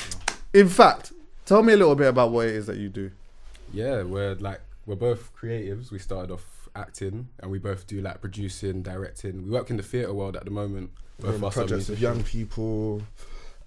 in 0.53 0.69
fact, 0.69 1.13
tell 1.47 1.63
me 1.63 1.73
a 1.73 1.77
little 1.77 1.95
bit 1.95 2.09
about 2.09 2.33
what 2.33 2.47
it 2.47 2.55
is 2.55 2.67
that 2.67 2.79
you 2.79 2.89
do. 2.89 3.11
Yeah, 3.73 4.03
we're 4.03 4.35
like 4.35 4.61
we're 4.87 4.97
both 4.97 5.35
creatives. 5.35 5.91
We 5.91 5.99
started 5.99 6.33
off 6.33 6.69
acting, 6.75 7.29
and 7.41 7.51
we 7.51 7.59
both 7.59 7.87
do 7.87 8.01
like 8.01 8.21
producing, 8.21 8.83
directing. 8.83 9.45
We 9.45 9.51
work 9.51 9.71
in 9.71 9.77
the 9.77 9.83
theatre 9.83 10.13
world 10.13 10.37
at 10.37 10.45
the 10.45 10.51
moment. 10.51 10.91
Both 11.21 11.37
of 11.37 11.45
us 11.45 11.57
are 11.57 11.61
projects 11.61 11.89
with 11.89 12.01
young 12.01 12.23
people. 12.23 13.03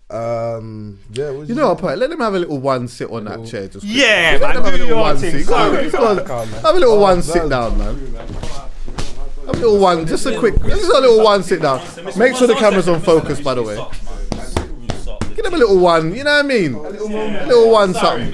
Um, 0.09 0.99
yeah, 1.11 1.31
what 1.31 1.49
You 1.49 1.55
know 1.55 1.69
what, 1.69 1.79
Pat? 1.79 1.97
Let 1.97 2.09
them 2.09 2.19
have 2.21 2.33
a 2.33 2.39
little 2.39 2.59
one 2.59 2.87
sit 2.87 3.09
on 3.09 3.25
that 3.25 3.45
chair. 3.45 3.67
Just 3.67 3.85
quick. 3.85 3.97
Yeah, 3.97 4.37
Let 4.39 4.41
man. 4.41 4.55
have 4.55 4.65
a 4.65 4.71
Do 4.71 4.71
little 4.77 4.87
your 4.87 4.97
one 4.97 5.17
thing. 5.17 5.31
sit. 5.39 5.47
Go 5.47 5.55
on, 5.55 5.91
go 6.25 6.33
on. 6.35 6.47
Have 6.47 6.75
a 6.75 6.79
little 6.79 6.99
one 6.99 7.21
sit 7.21 7.49
down, 7.49 7.77
man. 7.77 7.95
Have 8.15 9.55
a 9.55 9.59
little 9.59 9.79
one, 9.79 10.05
just 10.07 10.25
a 10.25 10.37
quick, 10.39 10.55
just 10.61 10.83
a 10.91 10.99
little 10.99 11.23
one 11.23 11.43
sit 11.43 11.61
down. 11.61 11.79
Make 12.17 12.35
sure 12.35 12.47
the 12.47 12.55
camera's 12.55 12.87
on 12.87 13.01
focus, 13.01 13.41
by 13.41 13.53
the 13.53 13.63
way. 13.63 13.75
Give 15.35 15.43
them 15.43 15.53
a 15.53 15.57
little 15.57 15.79
one, 15.79 16.15
you 16.15 16.23
know 16.23 16.31
what 16.31 16.45
I 16.45 16.47
mean? 16.47 16.73
A 16.73 16.89
little 16.89 17.71
one 17.71 17.93
something. 17.93 18.31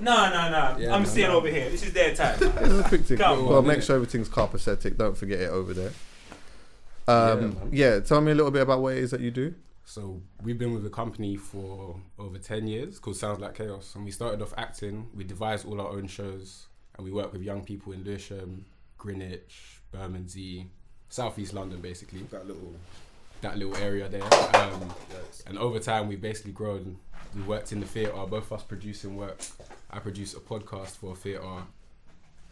No, 0.00 0.30
no, 0.30 0.50
no. 0.50 0.76
Yeah, 0.78 0.94
I'm 0.94 1.02
no, 1.02 1.08
staying 1.08 1.28
no. 1.28 1.36
over 1.36 1.48
here. 1.48 1.68
This 1.68 1.82
is 1.84 1.92
their 1.92 2.14
time. 2.14 2.38
Just 2.40 2.54
a 2.54 2.84
quick 2.88 3.02
thing. 3.02 3.18
Come 3.18 3.46
Well, 3.46 3.58
on, 3.58 3.66
make 3.66 3.78
innit? 3.78 3.82
sure 3.82 3.96
everything's 3.96 4.30
carpacetic. 4.30 4.96
Don't 4.96 5.16
forget 5.16 5.40
it 5.40 5.50
over 5.50 5.74
there. 5.74 5.92
Um, 7.06 7.40
man. 7.40 7.56
yeah, 7.70 8.00
tell 8.00 8.20
me 8.22 8.32
a 8.32 8.34
little 8.34 8.50
bit 8.50 8.62
about 8.62 8.80
what 8.80 8.94
it 8.94 8.98
is 9.04 9.10
that 9.10 9.20
you 9.20 9.30
do. 9.30 9.54
So 9.90 10.22
we've 10.44 10.56
been 10.56 10.72
with 10.72 10.84
the 10.84 10.88
company 10.88 11.34
for 11.34 11.96
over 12.16 12.38
ten 12.38 12.68
years, 12.68 13.00
called 13.00 13.16
Sounds 13.16 13.40
Like 13.40 13.56
Chaos, 13.56 13.96
and 13.96 14.04
we 14.04 14.12
started 14.12 14.40
off 14.40 14.54
acting. 14.56 15.08
We 15.16 15.24
devised 15.24 15.66
all 15.66 15.80
our 15.80 15.88
own 15.88 16.06
shows, 16.06 16.68
and 16.94 17.04
we 17.04 17.10
work 17.10 17.32
with 17.32 17.42
young 17.42 17.64
people 17.64 17.92
in 17.92 18.04
Lewisham, 18.04 18.66
Greenwich, 18.98 19.80
Bermondsey, 19.90 20.68
Southeast 21.08 21.54
London, 21.54 21.80
basically. 21.80 22.20
that 22.30 22.46
little. 22.46 22.76
that 23.40 23.58
little 23.58 23.76
area 23.78 24.08
there. 24.08 24.22
Um, 24.54 24.94
and 25.48 25.58
over 25.58 25.80
time, 25.80 26.06
we've 26.06 26.20
basically 26.20 26.52
grown. 26.52 26.96
We 27.34 27.42
worked 27.42 27.72
in 27.72 27.80
the 27.80 27.86
theatre, 27.86 28.12
both 28.12 28.44
of 28.44 28.52
us 28.52 28.62
producing 28.62 29.16
work. 29.16 29.40
I 29.90 29.98
produce 29.98 30.34
a 30.34 30.40
podcast 30.40 30.98
for 30.98 31.14
a 31.14 31.16
theatre. 31.16 31.64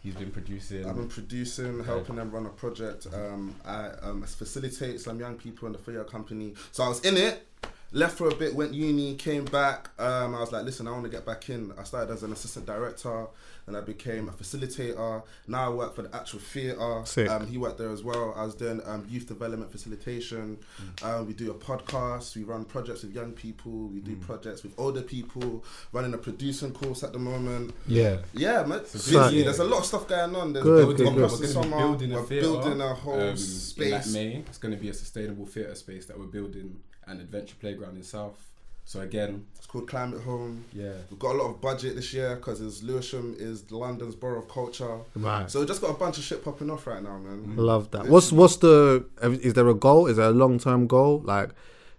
He's 0.01 0.15
been 0.15 0.31
producing. 0.31 0.87
I've 0.87 0.95
been 0.95 1.09
producing, 1.09 1.83
helping 1.83 2.15
them 2.15 2.31
run 2.31 2.45
a 2.45 2.49
project. 2.49 3.07
Um, 3.13 3.53
I 3.65 3.89
um, 4.01 4.23
facilitate 4.23 5.01
some 5.01 5.19
young 5.19 5.35
people 5.35 5.65
in 5.67 5.73
the 5.73 5.77
theatre 5.77 6.05
company. 6.05 6.53
So 6.71 6.83
I 6.83 6.87
was 6.87 7.01
in 7.01 7.17
it, 7.17 7.45
left 7.91 8.17
for 8.17 8.29
a 8.29 8.35
bit, 8.35 8.53
went 8.55 8.73
uni, 8.73 9.15
came 9.15 9.45
back. 9.45 9.89
Um, 9.99 10.35
I 10.35 10.39
was 10.41 10.51
like, 10.51 10.63
listen, 10.65 10.87
I 10.87 10.91
want 10.91 11.03
to 11.03 11.09
get 11.09 11.25
back 11.25 11.49
in. 11.49 11.71
I 11.77 11.83
started 11.83 12.11
as 12.13 12.23
an 12.23 12.31
assistant 12.31 12.65
director, 12.65 13.27
and 13.67 13.75
I 13.77 13.81
became 13.81 14.29
a 14.29 14.31
facilitator. 14.31 15.23
Now 15.47 15.71
I 15.71 15.73
work 15.73 15.95
for 15.95 16.03
the 16.03 16.15
actual 16.15 16.39
theatre. 16.39 17.03
Um, 17.29 17.47
he 17.47 17.57
worked 17.57 17.77
there 17.77 17.89
as 17.91 18.03
well. 18.03 18.33
I 18.35 18.43
was 18.45 18.55
doing 18.55 18.81
um, 18.85 19.05
youth 19.09 19.27
development 19.27 19.71
facilitation. 19.71 20.57
Um, 21.03 21.27
we 21.27 21.33
do 21.33 21.51
a 21.51 21.53
podcast. 21.55 22.35
We 22.35 22.43
run 22.43 22.65
projects 22.65 23.03
with 23.03 23.13
young 23.13 23.31
people. 23.33 23.71
We 23.87 23.99
do 24.01 24.15
projects 24.17 24.63
with 24.63 24.73
older 24.77 25.01
people. 25.01 25.63
Running 25.91 26.13
a 26.13 26.17
producing 26.17 26.71
course 26.73 27.03
at 27.03 27.13
the 27.13 27.19
moment. 27.19 27.73
Yeah. 27.87 28.17
Yeah, 28.33 28.63
man. 28.63 28.79
busy 28.91 29.15
Busy. 29.17 29.35
year. 29.35 29.43
There's 29.45 29.59
a 29.59 29.63
lot 29.63 29.79
of 29.79 29.85
stuff 29.85 30.07
going 30.07 30.35
on. 30.35 30.53
There's 30.53 30.63
Good, 30.63 30.97
building 30.97 30.97
good, 30.97 31.15
good. 31.15 31.15
the 31.15 31.21
We're 31.21 31.27
going 31.29 31.41
to 31.41 31.47
summer. 31.47 31.77
building 31.77 32.11
a 32.11 32.15
We're 32.15 32.25
theatre. 32.25 32.41
building 32.47 32.81
a 32.81 32.93
whole 32.93 33.13
um, 33.15 33.19
In 33.21 33.27
like 33.29 33.37
space. 33.37 34.13
May, 34.13 34.35
it's 34.47 34.57
going 34.57 34.73
to 34.75 34.79
be 34.81 34.89
a 34.89 34.93
sustainable 34.93 35.45
theatre 35.45 35.75
space 35.75 36.05
that 36.07 36.17
we're 36.19 36.25
building, 36.25 36.79
an 37.09 37.19
adventure 37.19 37.55
playground 37.59 37.97
in 37.97 38.03
South. 38.03 38.45
So 38.85 39.01
again, 39.01 39.45
It's 39.57 39.67
called 39.67 39.87
Climate 39.87 40.21
Home. 40.23 40.65
yeah, 40.73 40.93
We've 41.11 41.19
got 41.19 41.35
a 41.35 41.37
lot 41.37 41.49
of 41.51 41.61
budget 41.61 41.95
this 41.95 42.11
year 42.11 42.35
because 42.37 42.81
Lewisham 42.81 43.35
is 43.37 43.69
London's 43.71 44.15
borough 44.15 44.39
of 44.39 44.49
culture. 44.49 44.97
Right. 45.15 45.49
So 45.49 45.59
we've 45.59 45.67
just 45.67 45.81
got 45.81 45.91
a 45.91 45.93
bunch 45.93 46.17
of 46.17 46.23
shit 46.23 46.43
popping 46.43 46.71
off 46.71 46.87
right 46.87 47.03
now, 47.03 47.19
man. 47.19 47.55
Love 47.55 47.91
that. 47.91 48.07
What's 48.07 48.31
what's 48.31 48.57
the? 48.57 49.05
Is 49.21 49.53
there 49.53 49.67
a 49.69 49.75
goal? 49.75 50.07
Is 50.07 50.17
there 50.17 50.27
a 50.29 50.31
long 50.31 50.57
term 50.57 50.87
goal? 50.87 51.21
Like, 51.23 51.51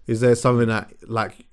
is 0.09 0.20
there 0.20 0.35
something 0.35 0.66
that 0.69 0.93
like 1.09 1.47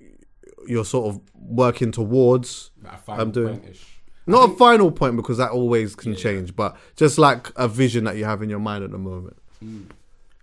you're 0.66 0.84
sort 0.84 1.14
of 1.14 1.20
working 1.34 1.92
towards? 1.92 2.72
like 2.82 2.94
a 2.94 2.96
final 2.98 3.22
I'm 3.22 3.30
doing- 3.30 3.58
point-ish. 3.60 3.94
Not 4.26 4.50
a 4.50 4.56
final 4.56 4.90
point 4.90 5.16
because 5.16 5.38
that 5.38 5.52
always 5.52 5.94
can 5.94 6.14
change, 6.14 6.54
but 6.54 6.76
just 6.96 7.16
like 7.16 7.50
a 7.56 7.66
vision 7.66 8.04
that 8.04 8.16
you 8.16 8.26
have 8.26 8.42
in 8.42 8.50
your 8.50 8.58
mind 8.58 8.84
at 8.84 8.90
the 8.90 8.98
moment. 8.98 9.38
Mm. 9.64 9.86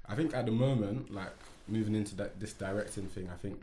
I 0.09 0.15
think 0.15 0.33
at 0.33 0.45
the 0.47 0.51
moment, 0.51 1.13
like 1.13 1.29
moving 1.67 1.95
into 1.95 2.15
that 2.15 2.39
this 2.39 2.53
directing 2.53 3.07
thing, 3.07 3.29
I 3.33 3.37
think 3.37 3.59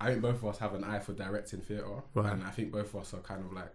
I 0.00 0.06
think 0.06 0.22
both 0.22 0.36
of 0.36 0.46
us 0.46 0.58
have 0.58 0.74
an 0.74 0.82
eye 0.84 0.98
for 0.98 1.12
directing 1.12 1.60
theatre, 1.60 2.02
Right. 2.14 2.32
and 2.32 2.42
I 2.42 2.50
think 2.50 2.72
both 2.72 2.94
of 2.94 3.00
us 3.02 3.12
are 3.14 3.18
kind 3.20 3.44
of 3.44 3.52
like 3.52 3.74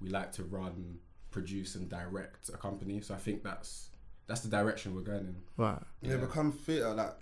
we 0.00 0.08
like 0.08 0.32
to 0.32 0.44
run, 0.44 0.98
produce, 1.30 1.74
and 1.74 1.88
direct 1.88 2.48
a 2.48 2.56
company. 2.56 3.00
So 3.00 3.14
I 3.14 3.18
think 3.18 3.42
that's 3.42 3.88
that's 4.26 4.40
the 4.40 4.48
direction 4.48 4.94
we're 4.94 5.02
going 5.02 5.26
in. 5.26 5.36
Right. 5.56 5.82
Yeah, 6.00 6.16
become 6.16 6.52
theatre 6.52 6.94
like 6.94 7.14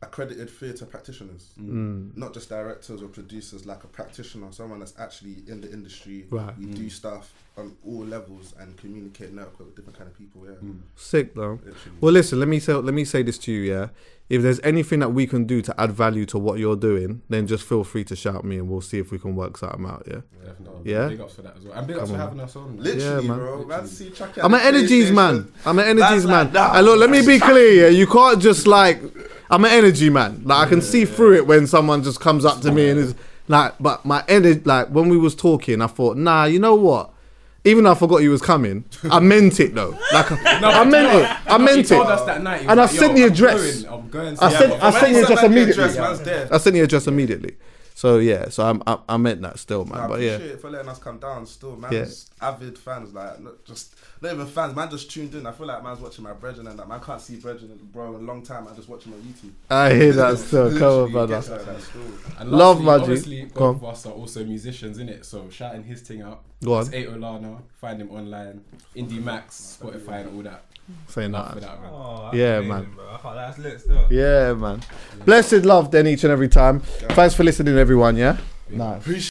accredited 0.00 0.48
theatre 0.48 0.86
practitioners, 0.86 1.50
Mm. 1.60 2.16
not 2.16 2.32
just 2.32 2.48
directors 2.48 3.02
or 3.02 3.08
producers. 3.08 3.66
Like 3.66 3.82
a 3.82 3.88
practitioner, 3.88 4.46
someone 4.52 4.78
that's 4.78 4.94
actually 4.98 5.36
in 5.48 5.60
the 5.60 5.70
industry. 5.72 6.26
Right. 6.30 6.56
We 6.58 6.66
do 6.66 6.88
stuff 6.88 7.32
on 7.56 7.74
all 7.84 8.04
levels 8.04 8.54
and 8.60 8.76
communicate 8.76 9.32
network 9.32 9.58
with 9.58 9.74
different 9.74 9.98
kind 9.98 10.08
of 10.08 10.16
people. 10.16 10.42
Yeah, 10.46 10.54
Sick 10.94 11.34
though. 11.34 11.54
literally. 11.64 11.98
Well, 12.00 12.12
listen. 12.12 12.38
Let 12.38 12.46
me 12.48 12.60
say. 12.60 12.74
Let 12.74 12.94
me 12.94 13.04
say 13.04 13.22
this 13.24 13.38
to 13.38 13.52
you. 13.52 13.62
Yeah. 13.72 13.88
If 14.28 14.42
there's 14.42 14.60
anything 14.62 15.00
that 15.00 15.08
we 15.08 15.26
can 15.26 15.46
do 15.46 15.62
to 15.62 15.80
add 15.80 15.90
value 15.92 16.26
to 16.26 16.38
what 16.38 16.58
you're 16.58 16.76
doing, 16.76 17.22
then 17.30 17.46
just 17.46 17.64
feel 17.64 17.82
free 17.82 18.04
to 18.04 18.14
shout 18.14 18.44
me, 18.44 18.58
and 18.58 18.68
we'll 18.68 18.82
see 18.82 18.98
if 18.98 19.10
we 19.10 19.18
can 19.18 19.34
work 19.34 19.56
something 19.56 19.86
out. 19.86 20.04
Yeah. 20.06 20.20
Definitely. 20.44 20.92
Yeah? 20.92 21.08
Big 21.08 21.20
ups 21.22 21.34
for 21.34 21.42
that 21.42 21.56
as 21.56 21.64
well, 21.64 21.72
and 21.78 21.86
big 21.86 21.96
ups 21.96 22.10
Come 22.10 22.16
for 22.18 22.22
having 22.22 22.40
us 22.40 22.54
on. 22.54 22.76
man. 22.76 22.84
Literally, 22.84 23.04
Yeah, 23.26 23.28
man. 23.32 23.38
bro. 23.38 23.56
Man, 23.64 23.68
Literally. 23.68 23.88
see, 23.88 24.12
I'm 24.42 24.54
an 24.54 24.60
energies 24.60 25.10
man. 25.10 25.52
I'm 25.66 25.78
an 25.78 25.86
energies 25.86 26.24
man. 26.26 26.44
like 26.44 26.52
that. 26.52 26.76
And 26.76 26.86
look, 26.86 26.98
let 27.00 27.10
me 27.10 27.26
be 27.26 27.40
clear. 27.40 27.84
Yeah, 27.84 27.88
you 27.88 28.06
can't 28.06 28.40
just 28.40 28.66
like. 28.68 29.00
I'm 29.50 29.64
an 29.64 29.70
energy 29.70 30.10
man. 30.10 30.42
Like 30.44 30.66
I 30.66 30.68
can 30.68 30.82
see 30.82 31.04
through 31.04 31.34
it 31.36 31.46
when 31.46 31.66
someone 31.66 32.02
just 32.02 32.20
comes 32.20 32.44
up 32.44 32.60
to 32.62 32.72
me 32.72 32.90
and 32.90 32.98
is 33.00 33.14
like, 33.48 33.74
but 33.80 34.04
my 34.04 34.22
energy. 34.28 34.60
Like 34.64 34.88
when 34.88 35.08
we 35.08 35.16
was 35.16 35.34
talking, 35.34 35.80
I 35.80 35.86
thought, 35.86 36.16
nah, 36.16 36.44
you 36.44 36.58
know 36.58 36.74
what? 36.74 37.10
Even 37.64 37.84
though 37.84 37.90
I 37.92 37.94
forgot 37.94 38.18
you 38.18 38.30
was 38.30 38.40
coming, 38.40 38.84
I 39.10 39.20
meant 39.32 39.58
it 39.60 39.74
though. 39.74 39.96
Like 40.12 40.30
I 40.32 40.84
meant 40.84 41.14
it. 41.14 41.50
I 41.50 41.58
He 41.58 41.64
meant 41.64 41.88
told 41.88 42.06
it. 42.06 42.12
us 42.12 42.24
that 42.24 42.42
night. 42.42 42.62
he 42.62 42.66
And 42.68 42.78
was 42.80 42.94
I 42.94 42.98
sent 42.98 43.16
the 43.16 43.22
address. 43.24 43.84
I'm 43.84 44.08
going. 44.08 44.38
I 44.40 44.50
to- 44.50 44.56
sent- 44.56 44.72
Yeah, 44.72 44.86
I 44.86 44.90
sent 44.90 45.08
you 45.12 45.20
Man, 45.22 45.28
just 45.28 45.44
immediately. 45.44 45.84
address, 45.84 46.18
there. 46.20 46.48
I 46.54 46.58
sent 46.58 46.76
you 46.76 46.82
the 46.82 46.84
address 46.84 47.06
immediately. 47.06 47.56
So 47.98 48.18
yeah, 48.18 48.48
so 48.48 48.64
I'm 48.64 48.80
I, 48.86 48.96
I 49.08 49.16
meant 49.16 49.42
that 49.42 49.58
still, 49.58 49.84
man. 49.84 49.98
Nah, 49.98 50.04
I 50.04 50.06
but 50.06 50.20
yeah, 50.20 50.38
for 50.60 50.70
letting 50.70 50.88
us 50.88 51.00
come 51.00 51.18
down. 51.18 51.44
Still, 51.46 51.74
man, 51.74 51.92
Yeah. 51.92 52.04
avid 52.40 52.78
fans, 52.78 53.12
like 53.12 53.40
not 53.40 53.64
just 53.64 53.96
not 54.20 54.34
even 54.34 54.46
fans. 54.46 54.76
Man, 54.76 54.88
just 54.88 55.10
tuned 55.10 55.34
in. 55.34 55.44
I 55.48 55.50
feel 55.50 55.66
like 55.66 55.82
man's 55.82 55.98
watching 55.98 56.22
my 56.22 56.32
brethren 56.32 56.68
and 56.68 56.78
that. 56.78 56.86
Man, 56.86 57.00
I 57.00 57.04
can't 57.04 57.20
see 57.20 57.40
brethren, 57.40 57.76
bro, 57.92 58.14
in 58.14 58.22
a 58.22 58.24
long 58.24 58.44
time. 58.44 58.68
I 58.68 58.74
just 58.76 58.88
watch 58.88 59.02
him 59.02 59.14
on 59.14 59.20
YouTube. 59.22 59.50
I 59.68 59.92
hear 59.94 60.12
that 60.12 60.38
still. 60.38 60.78
Come 60.78 61.06
on, 61.06 61.10
brother. 61.10 61.34
gets 61.34 61.50
like 61.50 61.64
that 61.64 61.82
still. 61.82 62.02
And 62.38 62.52
Love, 62.52 62.80
lastly, 62.80 62.84
Magic. 62.84 63.02
Obviously, 63.02 63.42
on. 63.42 63.48
both 63.48 63.76
of 63.82 63.84
us 63.86 64.06
are 64.06 64.12
also 64.12 64.44
musicians, 64.44 64.98
in 64.98 65.08
it. 65.08 65.24
So 65.24 65.50
shouting 65.50 65.82
his 65.82 66.00
thing 66.00 66.22
out. 66.22 66.44
Go 66.64 66.74
on. 66.74 66.82
It's 66.82 66.92
Eight 66.94 67.08
Olana. 67.08 67.62
Find 67.80 68.00
him 68.00 68.12
online. 68.12 68.60
Indie 68.94 69.20
Max, 69.20 69.76
Spotify, 69.82 70.20
and 70.20 70.36
all 70.36 70.42
that. 70.44 70.62
Saying 71.08 71.32
Love 71.32 71.54
for 71.54 71.60
that. 71.60 71.82
that, 71.82 71.82
man. 71.82 72.34
Yeah, 72.34 72.60
man. 72.60 72.92
Bro. 72.94 73.08
I 73.10 73.16
thought 73.18 73.34
that's 73.34 73.58
lit 73.58 73.80
still. 73.80 74.06
Yeah, 74.10 74.52
man. 74.54 74.82
Blessed 75.24 75.64
love 75.64 75.90
then 75.90 76.06
each 76.06 76.24
and 76.24 76.32
every 76.32 76.48
time. 76.48 76.80
Thanks 76.80 77.34
for 77.34 77.44
listening, 77.44 77.76
everyone. 77.76 78.16
Yeah. 78.16 78.36
Nice. 78.70 79.30